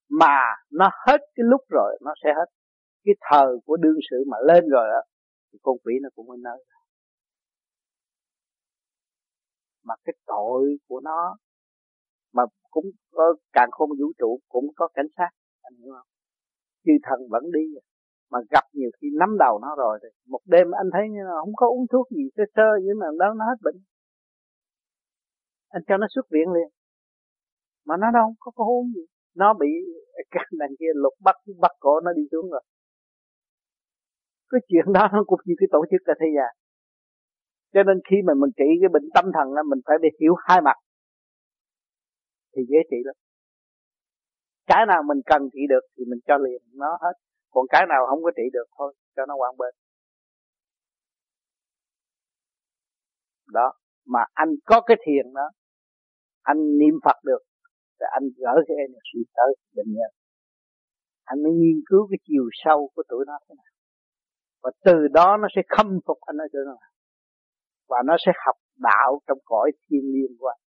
Mà 0.08 0.38
nó 0.70 0.90
hết 1.06 1.20
cái 1.34 1.44
lúc 1.50 1.60
rồi 1.68 1.98
nó 2.04 2.12
sẽ 2.24 2.30
hết. 2.36 2.48
Cái 3.04 3.14
thời 3.30 3.50
của 3.66 3.76
đương 3.76 3.98
sự 4.10 4.16
mà 4.30 4.36
lên 4.48 4.68
rồi 4.68 4.86
đó, 4.92 5.00
thì 5.52 5.58
con 5.62 5.76
quỷ 5.84 5.94
nó 6.02 6.08
cũng 6.14 6.26
mới 6.26 6.38
nơi 6.42 6.58
mà 9.90 9.94
cái 10.04 10.14
tội 10.26 10.78
của 10.88 11.00
nó 11.00 11.36
mà 12.32 12.42
cũng 12.70 12.84
có 13.12 13.34
càng 13.52 13.70
không 13.70 13.88
vũ 14.00 14.12
trụ 14.18 14.40
cũng 14.48 14.66
có 14.76 14.88
cảnh 14.94 15.06
sát 15.16 15.30
anh 15.62 15.74
hiểu 15.74 15.92
không? 15.92 16.08
Chư 16.84 16.92
thần 17.02 17.20
vẫn 17.30 17.44
đi. 17.52 17.64
Mà 18.30 18.38
gặp 18.50 18.64
nhiều 18.72 18.90
khi 19.00 19.08
nắm 19.20 19.36
đầu 19.38 19.58
nó 19.62 19.74
rồi 19.76 19.98
thì 20.02 20.08
một 20.28 20.40
đêm 20.44 20.70
anh 20.70 20.88
thấy 20.92 21.02
như 21.10 21.22
là 21.24 21.34
không 21.40 21.54
có 21.56 21.66
uống 21.66 21.86
thuốc 21.92 22.06
gì 22.10 22.22
sơ 22.36 22.42
sơ 22.56 22.68
nhưng 22.84 22.98
mà 22.98 23.06
đó 23.18 23.34
nó 23.38 23.44
hết 23.44 23.58
bệnh 23.62 23.78
anh 25.74 25.82
cho 25.88 25.96
nó 25.96 26.06
xuất 26.14 26.26
viện 26.30 26.48
liền. 26.54 26.68
Mà 27.86 27.94
nó 28.02 28.10
đâu 28.18 28.34
có 28.40 28.50
có 28.54 28.64
uống 28.64 28.92
gì. 28.94 29.04
Nó 29.34 29.54
bị 29.60 29.66
cái 30.30 30.44
đằng 30.52 30.74
kia 30.80 30.92
lục 30.94 31.14
bắt 31.24 31.36
bắt 31.60 31.72
cổ 31.80 32.00
nó 32.00 32.12
đi 32.12 32.22
xuống 32.32 32.50
rồi. 32.50 32.62
Cái 34.50 34.60
chuyện 34.68 34.92
đó 34.92 35.08
nó 35.12 35.24
cũng 35.26 35.40
như 35.44 35.54
cái 35.60 35.68
tổ 35.72 35.84
chức 35.90 36.00
cả 36.06 36.12
thế 36.20 36.26
gian 36.36 36.60
cho 37.74 37.82
nên 37.82 37.96
khi 38.10 38.16
mà 38.26 38.34
mình 38.34 38.50
trị 38.56 38.68
cái 38.80 38.88
bệnh 38.92 39.08
tâm 39.14 39.24
thần 39.34 39.52
là 39.52 39.62
mình 39.70 39.80
phải 39.86 39.96
đi 40.02 40.08
hiểu 40.20 40.34
hai 40.48 40.60
mặt. 40.60 40.76
Thì 42.56 42.62
dễ 42.68 42.78
trị 42.90 42.96
lắm. 43.04 43.14
Cái 44.66 44.86
nào 44.88 45.02
mình 45.02 45.20
cần 45.26 45.42
trị 45.52 45.60
được 45.68 45.84
thì 45.96 46.04
mình 46.10 46.20
cho 46.26 46.38
liền 46.38 46.62
nó 46.72 46.98
hết. 47.02 47.12
Còn 47.50 47.66
cái 47.68 47.86
nào 47.88 48.06
không 48.06 48.22
có 48.22 48.30
trị 48.36 48.42
được 48.52 48.64
thôi, 48.78 48.94
cho 49.16 49.26
nó 49.26 49.34
quan 49.36 49.56
bên. 49.58 49.74
Đó. 53.52 53.72
Mà 54.06 54.20
anh 54.34 54.48
có 54.64 54.80
cái 54.86 54.96
thiền 55.06 55.34
đó 55.34 55.50
anh 56.42 56.78
niệm 56.78 56.94
phật 57.04 57.16
được 57.24 57.42
thì 58.00 58.06
anh 58.10 58.24
gỡ 58.36 58.54
cái 58.66 58.76
energy 58.76 59.20
tới 59.34 59.50
bệnh 59.76 59.92
nhân. 59.96 60.10
Anh 61.24 61.42
mới 61.42 61.52
nghiên 61.52 61.80
cứu 61.86 62.06
cái 62.10 62.18
chiều 62.28 62.44
sâu 62.52 62.90
của 62.94 63.02
tụi 63.08 63.24
nó 63.26 63.38
thế 63.48 63.54
nào. 63.58 63.72
Và 64.62 64.70
từ 64.84 65.08
đó 65.08 65.36
nó 65.36 65.48
sẽ 65.56 65.62
khâm 65.68 65.98
phục 66.06 66.18
anh 66.20 66.36
ở 66.36 66.46
chỗ 66.52 66.58
nào 66.66 66.78
và 67.90 67.98
nó 68.06 68.16
sẽ 68.26 68.32
học 68.46 68.56
đạo 68.76 69.20
trong 69.26 69.38
cõi 69.44 69.70
thiên 69.82 70.04
liêng 70.14 70.38
của 70.38 70.46
anh. 70.46 70.62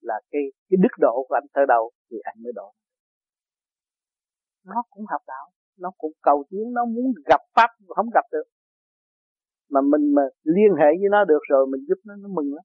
Là 0.00 0.20
cái 0.30 0.42
cái 0.68 0.78
đức 0.82 0.94
độ 0.98 1.24
của 1.28 1.34
anh 1.34 1.46
tới 1.52 1.64
đâu 1.68 1.90
thì 2.10 2.16
anh 2.22 2.42
mới 2.42 2.52
độ. 2.54 2.72
Nó 4.64 4.82
cũng 4.90 5.04
học 5.10 5.20
đạo, 5.26 5.46
nó 5.78 5.90
cũng 5.98 6.12
cầu 6.22 6.44
tiến, 6.50 6.72
nó 6.72 6.84
muốn 6.84 7.12
gặp 7.26 7.40
pháp 7.54 7.70
không 7.88 8.08
gặp 8.14 8.24
được. 8.32 8.46
Mà 9.70 9.80
mình 9.80 10.14
mà 10.14 10.22
liên 10.42 10.72
hệ 10.78 10.86
với 11.00 11.08
nó 11.10 11.24
được 11.24 11.42
rồi, 11.48 11.66
mình 11.70 11.80
giúp 11.88 11.98
nó 12.04 12.14
nó 12.16 12.28
mừng 12.28 12.54
lắm 12.54 12.64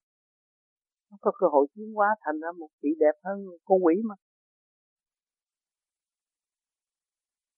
nó 1.12 1.18
có 1.22 1.32
cơ 1.40 1.48
hội 1.52 1.68
tiến 1.76 1.94
hóa 1.94 2.08
thành 2.22 2.40
ra 2.40 2.52
một 2.60 2.70
vị 2.82 2.90
đẹp 3.00 3.16
hơn 3.24 3.46
con 3.66 3.86
quỷ 3.86 3.96
mà. 4.10 4.16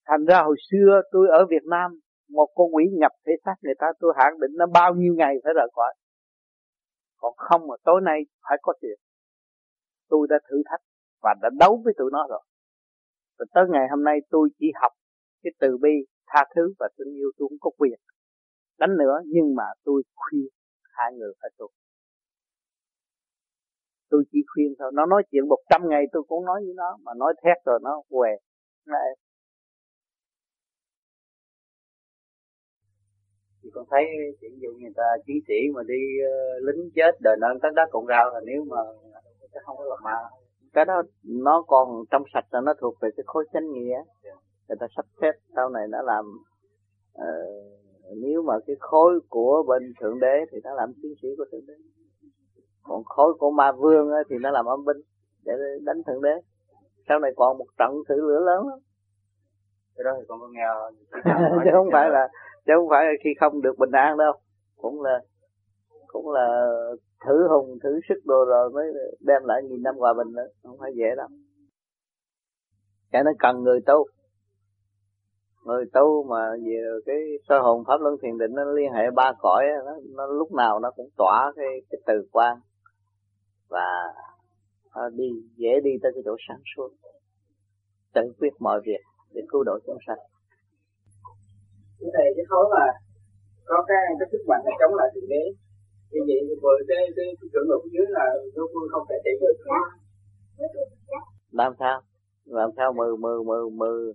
Thành 0.05 0.25
ra 0.25 0.41
hồi 0.41 0.55
xưa 0.71 1.01
tôi 1.11 1.27
ở 1.29 1.45
Việt 1.49 1.63
Nam, 1.69 1.99
một 2.29 2.49
con 2.55 2.75
quỷ 2.75 2.83
nhập 2.99 3.11
thể 3.25 3.33
xác 3.45 3.55
người 3.61 3.73
ta, 3.79 3.87
tôi 3.99 4.13
hạn 4.17 4.39
định 4.39 4.51
nó 4.57 4.65
bao 4.73 4.95
nhiêu 4.95 5.13
ngày 5.17 5.35
phải 5.43 5.53
rời 5.53 5.67
khỏi. 5.75 5.93
Còn 7.17 7.33
không 7.37 7.67
mà 7.67 7.75
tối 7.83 8.01
nay 8.03 8.19
phải 8.49 8.57
có 8.61 8.73
tiền. 8.81 8.97
Tôi 10.09 10.27
đã 10.29 10.35
thử 10.49 10.63
thách 10.69 10.81
và 11.21 11.35
đã 11.41 11.49
đấu 11.59 11.81
với 11.83 11.93
tụi 11.97 12.09
nó 12.11 12.27
rồi. 12.29 12.43
Và 13.39 13.45
tới 13.53 13.63
ngày 13.69 13.87
hôm 13.89 14.03
nay 14.03 14.17
tôi 14.29 14.49
chỉ 14.59 14.71
học 14.81 14.91
cái 15.43 15.51
từ 15.59 15.77
bi, 15.81 15.89
tha 16.27 16.45
thứ 16.55 16.73
và 16.79 16.89
tình 16.97 17.13
yêu, 17.17 17.31
tôi 17.37 17.47
không 17.49 17.57
có 17.61 17.69
quyền 17.77 17.99
đánh 18.79 18.97
nữa, 18.97 19.21
nhưng 19.25 19.55
mà 19.55 19.63
tôi 19.83 20.03
khuyên 20.15 20.47
hai 20.83 21.13
người 21.13 21.33
phải 21.41 21.49
tu 21.57 21.67
tôi 24.13 24.23
chỉ 24.31 24.39
khuyên 24.53 24.69
thôi. 24.79 24.91
Nó 24.93 25.05
nói 25.05 25.23
chuyện 25.31 25.47
một 25.47 25.61
trăm 25.69 25.81
ngày 25.89 26.03
tôi 26.11 26.23
cũng 26.27 26.45
nói 26.45 26.59
với 26.65 26.73
nó 26.75 26.97
mà 27.05 27.11
nói 27.17 27.33
thét 27.43 27.57
rồi 27.65 27.79
nó 27.83 28.01
què. 28.09 28.31
Này. 28.87 29.09
Thì 33.63 33.69
con 33.73 33.85
thấy 33.91 34.03
chuyện 34.41 34.51
dụ 34.61 34.69
người 34.81 34.93
ta 34.95 35.03
chiến 35.25 35.37
sĩ 35.47 35.59
mà 35.75 35.81
đi 35.87 36.01
uh, 36.27 36.63
lính 36.63 36.89
chết 36.95 37.11
đời 37.21 37.37
ơn 37.41 37.59
tất 37.61 37.69
đất 37.75 37.87
cộng 37.91 38.07
rau 38.07 38.29
là 38.33 38.39
nếu 38.45 38.63
mà 38.63 38.77
cái 39.51 39.61
không 39.65 39.77
có 39.77 39.85
là 39.85 39.95
ma. 40.03 40.17
Cái 40.73 40.85
đó 40.85 41.03
nó 41.23 41.63
còn 41.67 41.87
trong 42.11 42.23
sạch 42.33 42.45
là 42.51 42.61
nó 42.61 42.73
thuộc 42.81 42.95
về 43.01 43.09
cái 43.17 43.23
khối 43.27 43.45
chánh 43.53 43.71
nghĩa. 43.71 43.99
Người 44.67 44.77
ta 44.79 44.87
sắp 44.95 45.05
xếp 45.21 45.31
sau 45.55 45.69
này 45.69 45.87
nó 45.89 46.01
làm 46.01 46.25
uh, 47.17 47.73
nếu 48.17 48.41
mà 48.41 48.53
cái 48.67 48.75
khối 48.79 49.19
của 49.29 49.63
bên 49.67 49.93
thượng 50.01 50.19
đế 50.19 50.35
thì 50.51 50.57
nó 50.63 50.73
làm 50.73 50.93
chiến 51.01 51.13
sĩ 51.21 51.27
của 51.37 51.45
thượng 51.51 51.65
đế 51.67 51.73
còn 52.83 53.03
khối 53.03 53.33
của 53.39 53.51
ma 53.51 53.71
vương 53.71 54.09
thì 54.29 54.35
nó 54.41 54.51
làm 54.51 54.65
âm 54.65 54.85
binh 54.85 54.97
để 55.45 55.53
đánh 55.81 56.03
thượng 56.03 56.21
đế. 56.21 56.41
Sau 57.07 57.19
này 57.19 57.31
còn 57.35 57.57
một 57.57 57.65
trận 57.77 57.91
thử 58.09 58.15
lửa 58.15 58.39
lớn 58.39 58.67
lắm. 58.67 58.79
Cái 59.95 60.03
đó 60.03 60.11
thì 60.19 60.25
con 60.27 60.39
có 60.39 60.47
nghe 60.51 60.65
chứ 61.63 61.69
không 61.73 61.87
phải 61.91 62.09
là 62.09 62.27
chứ 62.65 62.73
không 62.75 62.89
phải 62.89 63.05
là 63.05 63.11
khi 63.23 63.29
không 63.39 63.61
được 63.61 63.77
bình 63.77 63.91
an 63.91 64.17
đâu. 64.17 64.33
Cũng 64.77 65.01
là 65.01 65.19
cũng 66.07 66.31
là 66.31 66.65
thử 67.25 67.47
hùng 67.47 67.77
thử 67.83 67.99
sức 68.09 68.25
đồ 68.25 68.45
rồi 68.45 68.69
mới 68.69 68.85
đem 69.19 69.43
lại 69.43 69.61
nghìn 69.63 69.83
năm 69.83 69.95
hòa 69.97 70.13
bình 70.13 70.33
nữa. 70.35 70.47
Không 70.63 70.77
phải 70.79 70.91
dễ 70.95 71.15
đâu. 71.17 71.27
Cho 73.11 73.23
nên 73.23 73.33
cần 73.39 73.63
người 73.63 73.79
tu. 73.85 74.05
Người 75.65 75.85
tu 75.93 76.23
mà 76.23 76.51
về 76.65 76.81
cái 77.05 77.17
sơ 77.49 77.59
hồn 77.59 77.83
pháp 77.87 78.01
luân 78.01 78.15
thiền 78.21 78.37
định 78.37 78.51
nó 78.55 78.63
liên 78.63 78.91
hệ 78.93 79.11
ba 79.15 79.31
cõi 79.39 79.63
nó, 79.85 79.91
nó 80.15 80.25
lúc 80.25 80.51
nào 80.53 80.79
nó 80.79 80.91
cũng 80.91 81.09
tỏa 81.17 81.51
cái 81.55 81.67
cái 81.89 82.01
từ 82.05 82.27
quan 82.31 82.57
và 83.73 83.87
đi 85.19 85.29
dễ 85.55 85.73
đi 85.83 85.91
tới 86.01 86.11
cái 86.15 86.23
chỗ 86.25 86.35
sáng 86.47 86.61
suốt. 86.75 86.89
Tự 88.13 88.21
quyết 88.39 88.53
mọi 88.59 88.79
việc 88.85 89.01
để 89.33 89.41
cứu 89.49 89.63
độ 89.63 89.75
chúng 89.85 89.97
sanh. 90.07 90.21
Cái 91.99 92.09
này 92.13 92.27
cái 92.35 92.45
khối 92.49 92.65
mà 92.75 92.85
có 93.65 93.77
cái 93.87 94.03
cái 94.19 94.27
sức 94.31 94.43
mạnh 94.47 94.61
để 94.65 94.71
chống 94.79 94.95
lại 94.95 95.07
thượng 95.13 95.29
đế. 95.29 95.43
Như 96.11 96.21
vậy 96.27 96.39
thì 96.47 96.55
vừa 96.63 96.77
cái 96.87 97.03
cái 97.15 97.25
trưởng 97.53 97.69
lực 97.69 97.81
dưới 97.93 98.05
là 98.09 98.25
vô 98.55 98.63
phương 98.73 98.89
không 98.91 99.05
thể 99.09 99.15
trị 99.25 99.31
được. 99.41 99.57
Làm 101.51 101.73
sao? 101.79 102.01
Làm 102.45 102.69
sao 102.77 102.93
mừ 102.93 103.15
mừ 103.15 103.43
mừ 103.43 103.69
mừ 103.69 104.13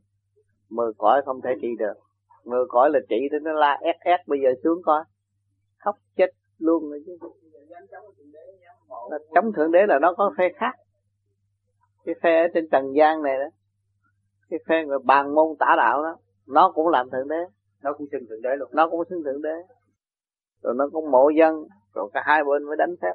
mừ 0.68 0.92
cõi 0.98 1.22
không 1.24 1.40
thể 1.44 1.50
trị 1.62 1.68
được. 1.78 1.96
Mừ 2.44 2.66
cõi 2.68 2.90
là 2.92 3.00
trị 3.08 3.20
thì 3.32 3.38
nó 3.42 3.52
la 3.52 3.78
ép 3.82 3.96
ép 4.00 4.20
bây 4.26 4.38
giờ 4.42 4.50
xuống 4.64 4.82
coi 4.84 5.04
khóc 5.78 5.96
chết 6.16 6.30
luôn 6.58 6.90
rồi 6.90 7.02
chứ 7.06 7.16
là 9.10 9.18
chống 9.34 9.52
thượng 9.52 9.72
đế 9.72 9.86
là 9.88 9.98
nó 9.98 10.14
có 10.16 10.32
phe 10.38 10.48
khác. 10.56 10.74
Cái 12.04 12.14
phe 12.22 12.42
ở 12.42 12.48
trên 12.54 12.68
trần 12.70 12.84
gian 12.96 13.22
này 13.22 13.38
đó 13.38 13.46
cái 14.50 14.58
phe 14.68 14.84
người 14.84 14.98
bàn 15.04 15.34
môn 15.34 15.56
tả 15.58 15.74
đạo 15.76 16.02
đó 16.02 16.16
nó 16.46 16.72
cũng 16.74 16.88
làm 16.88 17.10
thượng 17.10 17.28
đế. 17.28 17.44
Nó 17.82 17.92
cũng 17.92 18.06
xưng 18.12 18.26
thượng 18.28 18.42
đế 18.42 18.50
luôn. 18.56 18.68
Nó 18.72 18.88
cũng 18.90 19.04
xưng 19.10 19.24
thượng 19.24 19.42
đế. 19.42 19.54
Rồi 20.62 20.74
nó 20.76 20.88
cũng 20.92 21.10
mộ 21.10 21.30
dân 21.38 21.54
rồi 21.94 22.10
cả 22.14 22.22
hai 22.26 22.44
bên 22.44 22.64
mới 22.64 22.76
đánh 22.76 22.94
phép. 23.02 23.12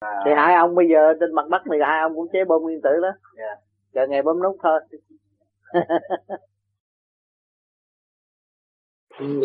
À. 0.00 0.22
thì 0.24 0.30
hai 0.36 0.54
ông 0.54 0.74
bây 0.74 0.88
giờ 0.88 1.14
trên 1.20 1.34
mặt 1.34 1.48
đất 1.48 1.66
này 1.66 1.78
hai 1.82 2.00
ông 2.00 2.14
cũng 2.14 2.28
chế 2.32 2.44
bom 2.44 2.62
nguyên 2.62 2.80
tử 2.82 2.90
đó. 3.02 3.08
Yeah. 3.08 3.16
Dạ. 3.36 3.56
chờ 3.92 4.06
ngày 4.06 4.22
bấm 4.22 4.42
nút 4.42 4.56
thôi. 4.62 4.80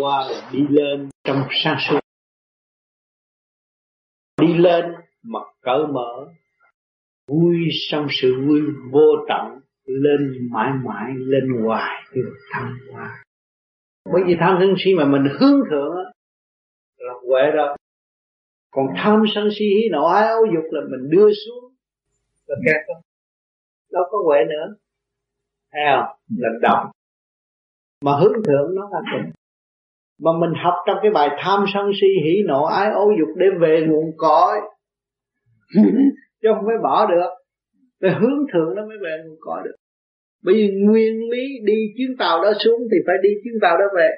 Hoa 0.02 0.26
là 0.30 0.50
đi 0.52 0.60
lên 0.70 1.10
trong 1.24 1.38
sáng 1.64 1.78
suốt 1.90 2.00
lên, 4.58 4.86
mặt 5.24 5.44
cởi 5.62 5.88
mở. 5.88 6.28
Vui 7.28 7.58
trong 7.90 8.08
sự 8.10 8.34
vui 8.48 8.62
vô 8.92 9.26
tận, 9.28 9.60
lên 9.86 10.50
mãi 10.52 10.72
mãi, 10.86 11.14
lên 11.18 11.64
hoài, 11.64 12.04
được 12.14 12.36
thăng 12.52 12.74
hoa. 12.92 13.24
Bởi 14.14 14.24
vì 14.28 14.36
tham 14.40 14.58
sân 14.60 14.76
si 14.78 14.96
mà 14.96 15.06
mình 15.06 15.24
hướng 15.40 15.60
thượng 15.70 15.96
là 16.98 17.14
huệ 17.28 17.52
rồi. 17.52 17.78
Còn 18.72 18.86
tham 18.96 19.24
sân 19.36 19.50
si 19.52 19.66
hí 19.66 19.90
nộ 19.92 20.06
ái 20.06 20.28
ấu 20.28 20.46
dục 20.46 20.64
là 20.72 20.82
mình 20.92 21.10
đưa 21.10 21.30
xuống, 21.34 21.74
là 22.48 22.56
kẹt 22.66 22.76
không 22.88 23.02
đâu 23.92 24.04
có 24.12 24.18
huệ 24.26 24.40
nữa. 24.50 24.76
Thấy 25.72 25.82
không? 25.96 26.16
Là 26.38 26.50
động 26.62 26.92
mà 28.02 28.12
hướng 28.20 28.34
thượng 28.34 28.76
nó 28.76 28.90
là 28.92 29.02
tình 29.14 29.32
mà 30.20 30.32
mình 30.40 30.54
học 30.64 30.74
trong 30.88 30.98
cái 31.02 31.12
bài 31.12 31.30
tham 31.40 31.66
sân 31.74 31.92
si 32.02 32.08
hỉ 32.26 32.44
nộ 32.48 32.64
ái 32.64 32.92
ấu 32.92 33.12
dục 33.20 33.30
để 33.38 33.46
về 33.60 33.86
nguồn 33.88 34.12
cõi 34.18 34.60
chứ 36.42 36.50
không 36.56 36.66
phải 36.66 36.76
bỏ 36.84 37.06
được. 37.06 37.30
Để 38.00 38.10
hướng 38.10 38.40
thượng 38.54 38.76
nó 38.76 38.86
mới 38.88 38.98
về 39.04 39.24
nguồn 39.26 39.38
cõi 39.42 39.62
được. 39.66 39.76
Bởi 40.44 40.56
vì 40.56 40.70
nguyên 40.86 41.30
lý 41.32 41.60
đi 41.64 41.94
chuyến 41.98 42.18
tàu 42.18 42.44
đó 42.44 42.52
xuống 42.60 42.80
thì 42.92 42.98
phải 43.08 43.16
đi 43.24 43.30
chuyến 43.44 43.54
tàu 43.62 43.78
đó 43.78 43.86
về. 43.96 44.10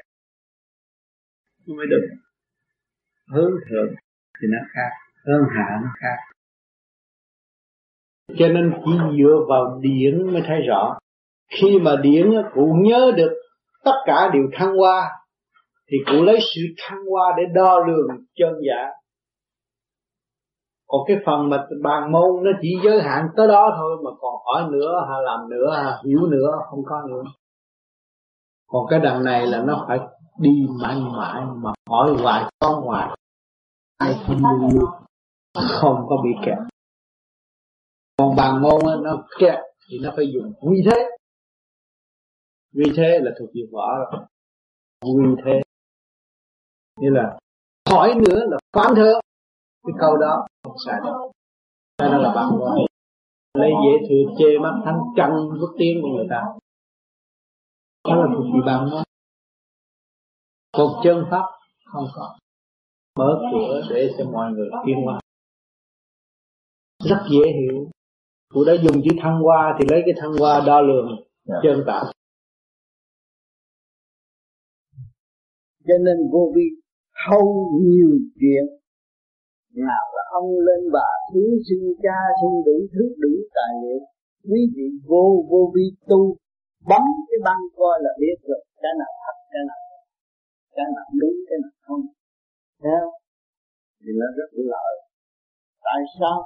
Mới 1.68 1.88
được. 1.90 2.08
Hướng 3.34 3.52
thượng 3.70 3.96
thì 4.42 4.48
nó 4.52 4.58
khác. 4.74 4.90
Hướng 5.26 5.44
hạ 5.56 5.80
nó 5.84 5.90
khác. 6.00 6.18
Cho 8.38 8.48
nên 8.48 8.74
chỉ 8.86 8.92
dựa 9.18 9.46
vào 9.50 9.80
điển 9.82 10.34
mới 10.34 10.42
thấy 10.48 10.62
rõ. 10.68 10.98
Khi 11.50 11.80
mà 11.82 11.96
điển 12.02 12.32
cụ 12.54 12.76
nhớ 12.84 13.12
được 13.18 13.34
tất 13.84 13.96
cả 14.06 14.30
đều 14.34 14.44
thăng 14.54 14.76
hoa 14.76 15.10
thì 15.92 15.98
cũng 16.06 16.24
lấy 16.24 16.40
sự 16.56 16.62
thăng 16.78 17.00
hoa 17.12 17.34
để 17.38 17.44
đo 17.54 17.80
lường 17.88 18.08
chân 18.36 18.54
giả. 18.68 18.90
Còn 20.88 21.02
cái 21.08 21.18
phần 21.26 21.50
mà 21.50 21.68
bàn 21.84 22.12
môn 22.12 22.44
nó 22.44 22.52
chỉ 22.62 22.70
giới 22.84 23.02
hạn 23.02 23.28
tới 23.38 23.48
đó 23.48 23.76
thôi, 23.78 23.98
mà 24.04 24.12
còn 24.20 24.34
hỏi 24.46 24.72
nữa 24.72 25.06
hay 25.10 25.18
làm 25.24 25.50
nữa 25.50 25.76
hay 25.76 25.94
hiểu 26.06 26.28
nữa, 26.28 26.52
không 26.70 26.84
có 26.86 27.02
nữa. 27.10 27.24
Còn 28.68 28.86
cái 28.90 29.00
đằng 29.00 29.24
này 29.24 29.48
là 29.48 29.64
nó 29.68 29.86
phải 29.88 30.00
đi 30.40 30.68
mãi 30.82 30.96
mãi, 31.18 31.42
mà 31.56 31.72
hỏi 31.90 32.16
hoài, 32.22 32.52
có 32.60 32.82
hoài. 32.86 33.18
Ai 33.98 34.16
không 34.28 34.42
không 35.54 36.06
có 36.10 36.18
bị 36.24 36.30
kẹt. 36.46 36.58
Còn 38.18 38.36
bàn 38.36 38.62
môn 38.62 39.04
nó 39.04 39.24
kẹt 39.40 39.60
thì 39.90 40.00
nó 40.04 40.14
phải 40.16 40.26
dùng. 40.34 40.54
Quy 40.62 40.78
thế. 40.92 41.10
Quy 42.76 42.92
thế 42.96 43.20
là 43.22 43.32
thuộc 43.40 43.50
về 43.54 43.62
võ 43.72 43.88
rồi 43.98 44.22
quy 45.02 45.36
thế 45.46 45.62
như 46.98 47.10
là 47.10 47.40
hỏi 47.90 48.16
nữa 48.16 48.40
là 48.50 48.58
phán 48.74 48.96
thơ. 48.96 49.14
Cái 49.84 49.94
câu 50.00 50.18
đó 50.18 50.46
không 50.64 50.76
đâu. 51.06 51.32
Cái 51.98 52.10
đó 52.10 52.18
là 52.18 52.34
bạn 52.36 52.50
môn 52.60 52.86
lấy 53.54 53.72
dễ 53.84 54.08
thừa 54.10 54.36
chê 54.38 54.60
mắt 54.62 54.74
thanh 54.86 55.00
trăng 55.18 55.50
bước 55.62 55.76
tiếng 55.78 56.02
của 56.02 56.10
người 56.18 56.28
ta. 56.30 56.44
Đó 58.08 58.16
là 58.16 58.28
thuộc 58.36 58.46
về 58.54 58.60
bạn 58.66 58.90
môn 58.90 59.04
còn 60.78 60.88
chân 61.04 61.26
pháp 61.32 61.46
không 61.86 62.08
có. 62.16 62.38
Mở 63.20 63.40
cửa 63.52 63.82
để 63.90 64.16
cho 64.18 64.26
mọi 64.32 64.52
người 64.52 64.70
tiến 64.86 64.96
qua 65.06 65.20
rất 67.04 67.20
dễ 67.30 67.52
hiểu. 67.52 67.92
Cụ 68.54 68.64
đã 68.68 68.74
dùng 68.74 69.02
chữ 69.04 69.10
thăng 69.22 69.40
hoa 69.42 69.78
thì 69.80 69.86
lấy 69.90 70.02
cái 70.06 70.16
thăng 70.22 70.34
hoa 70.34 70.64
đo 70.66 70.82
lường 70.82 71.08
yeah. 71.08 71.20
Dạ. 71.46 71.56
chân 71.64 71.84
tạng 71.88 72.06
cho 75.88 75.94
nên 76.06 76.18
vô 76.32 76.52
vi 76.56 76.64
thâu 77.28 77.70
nhiều 77.84 78.12
chuyện. 78.40 78.66
Nào 79.88 80.06
là 80.16 80.24
ông 80.40 80.50
lên 80.68 80.82
bà 80.94 81.10
thứ 81.34 81.44
sinh 81.68 81.86
cha 82.04 82.20
sinh 82.40 82.56
đủ 82.66 82.78
thứ, 82.94 83.04
đủ 83.24 83.34
tài 83.56 83.72
liệu. 83.82 84.00
Quý 84.50 84.62
vị 84.76 84.88
vô 85.10 85.26
vô 85.50 85.72
vi 85.76 85.86
tu, 86.10 86.36
bấm 86.90 87.04
cái 87.28 87.40
băng 87.48 87.64
coi 87.78 87.96
là 88.04 88.12
biết 88.22 88.38
rồi. 88.48 88.62
Cái 88.82 88.92
nào 89.00 89.12
thật, 89.24 89.38
cái 89.52 89.64
nào 89.70 89.80
cái 90.76 90.88
nào 90.96 91.08
đúng, 91.22 91.38
cái 91.50 91.58
nào 91.64 91.76
không? 91.88 92.04
Theo 92.84 93.06
thì 94.02 94.12
nó 94.22 94.28
rất 94.38 94.50
lợi. 94.72 94.94
Tại 95.88 96.02
sao? 96.20 96.38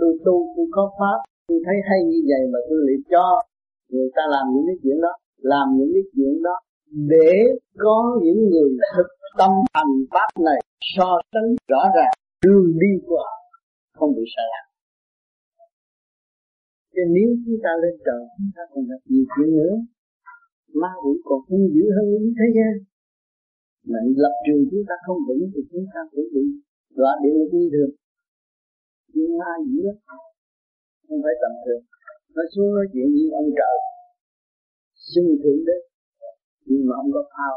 Tôi 0.00 0.12
tu 0.24 0.36
tôi 0.56 0.66
có 0.76 0.84
pháp. 0.98 1.18
Tôi 1.48 1.58
thấy 1.66 1.76
hay 1.88 1.98
như 2.10 2.20
vậy 2.30 2.42
mà 2.52 2.58
tôi 2.68 2.78
lại 2.86 2.98
cho 3.12 3.24
người 3.92 4.08
ta 4.16 4.22
làm 4.34 4.44
những 4.52 4.66
cái 4.68 4.76
chuyện 4.82 4.98
đó. 5.04 5.12
Làm 5.52 5.66
những 5.78 5.90
cái 5.94 6.04
chuyện 6.14 6.34
đó 6.46 6.56
để 7.14 7.34
có 7.84 7.96
những 8.24 8.40
người 8.50 8.70
thực 8.94 9.10
tâm 9.38 9.52
hành 9.74 9.94
pháp 10.12 10.30
này 10.48 10.60
so 10.94 11.08
sánh 11.32 11.48
rõ 11.72 11.82
ràng, 11.96 12.14
đường 12.44 12.68
đi 12.82 12.92
của 13.06 13.18
họ 13.24 13.36
không 13.98 14.14
bị 14.16 14.24
sai 14.36 14.46
lạc 14.52 14.64
cho 16.94 17.04
nếu 17.16 17.28
chúng 17.44 17.58
ta 17.64 17.72
lên 17.82 17.94
trời, 18.06 18.22
chúng 18.36 18.52
ta 18.56 18.62
còn 18.72 18.82
gặp 18.90 19.00
nhiều 19.10 19.24
chuyện 19.32 19.50
nữa. 19.60 19.74
Ma 20.80 20.92
quỷ 21.02 21.12
còn 21.28 21.40
hung 21.48 21.66
dữ 21.74 21.84
hơn 21.94 22.06
những 22.12 22.34
thế 22.38 22.46
gian. 22.56 22.72
Mà 23.90 23.98
lập 24.22 24.34
trường 24.44 24.62
chúng 24.70 24.84
ta 24.88 24.94
không 25.04 25.20
vững 25.26 25.44
thì 25.52 25.60
chúng 25.70 25.86
ta 25.92 26.00
cũng 26.12 26.28
bị 26.34 26.44
đọa 26.98 27.12
địa 27.22 27.32
ngục 27.34 27.50
như 27.56 27.66
thường. 27.74 27.92
Nhưng 29.14 29.32
ma 29.40 29.52
dữ 29.68 29.78
lắm 29.88 29.98
không 31.06 31.20
phải 31.24 31.34
tầm 31.42 31.52
thường. 31.64 31.82
Nó 32.34 32.42
xuống 32.52 32.68
nói 32.76 32.86
chuyện 32.92 33.08
như 33.16 33.26
ông 33.40 33.50
trời 33.58 33.76
xưng 35.10 35.30
thượng 35.42 35.60
đế, 35.68 35.78
nhưng 36.68 36.82
mà 36.86 36.92
không 36.98 37.10
có 37.16 37.22
phao 37.34 37.54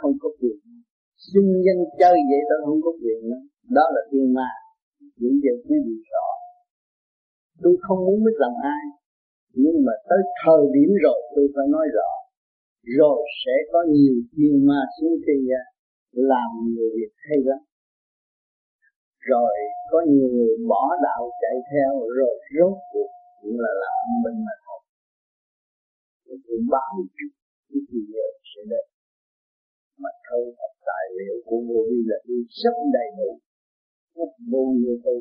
không 0.00 0.14
có 0.22 0.28
quyền. 0.40 0.58
Xưng 1.28 1.50
danh 1.64 1.82
chơi 2.00 2.16
vậy 2.30 2.42
tôi 2.48 2.58
không 2.66 2.80
có 2.86 2.90
quyền 3.00 3.20
đó. 3.30 3.40
Đó 3.76 3.84
là 3.94 4.02
thiên 4.10 4.26
ma. 4.36 4.50
Những 5.20 5.36
giờ 5.42 5.52
quý 5.64 5.76
vị 5.86 5.96
rõ. 6.12 6.26
Tôi 7.62 7.74
không 7.84 8.00
muốn 8.06 8.18
biết 8.24 8.36
làm 8.44 8.54
ai. 8.76 8.84
Nhưng 9.62 9.76
mà 9.86 9.94
tới 10.08 10.22
thời 10.42 10.62
điểm 10.74 10.90
rồi, 11.04 11.20
tôi 11.34 11.46
phải 11.54 11.66
nói 11.74 11.86
rõ. 11.96 12.10
Rồi 12.98 13.18
sẽ 13.42 13.54
có 13.72 13.80
nhiều 13.94 14.14
thiên 14.32 14.54
ma 14.68 14.80
xuống 14.96 15.14
thế 15.24 15.36
gian 15.48 15.66
làm 16.12 16.48
nhiều 16.68 16.88
việc 16.96 17.12
hay 17.26 17.38
lắm. 17.48 17.60
Rồi 19.30 19.52
có 19.90 19.98
nhiều 20.08 20.28
người 20.36 20.54
bỏ 20.68 20.84
đạo 21.06 21.22
chạy 21.40 21.56
theo, 21.70 21.92
rồi 22.18 22.34
rốt 22.56 22.76
cuộc 22.92 23.10
cũng 23.42 23.60
là 23.64 23.72
làm 23.84 24.04
mình 24.24 24.38
mà 24.46 24.54
thôi. 24.64 24.80
Cũng 26.46 26.64
báo 26.70 26.94
trước 27.16 27.32
cái 27.68 27.80
gì 27.90 28.00
giờ 28.12 28.26
sẽ 28.50 28.60
đến 28.70 28.97
mà 30.04 30.12
thôi, 30.26 30.44
học 30.60 30.74
tài 30.88 31.06
liệu 31.18 31.36
của 31.46 31.60
vô 31.68 31.78
vi 31.88 31.98
là 32.10 32.18
đi 32.28 32.38
rất 32.62 32.76
đầy 32.96 33.08
đủ. 33.18 33.30
Rất 34.16 34.30
vô 34.52 34.64
nhiêu 34.80 34.96
tôi. 35.04 35.20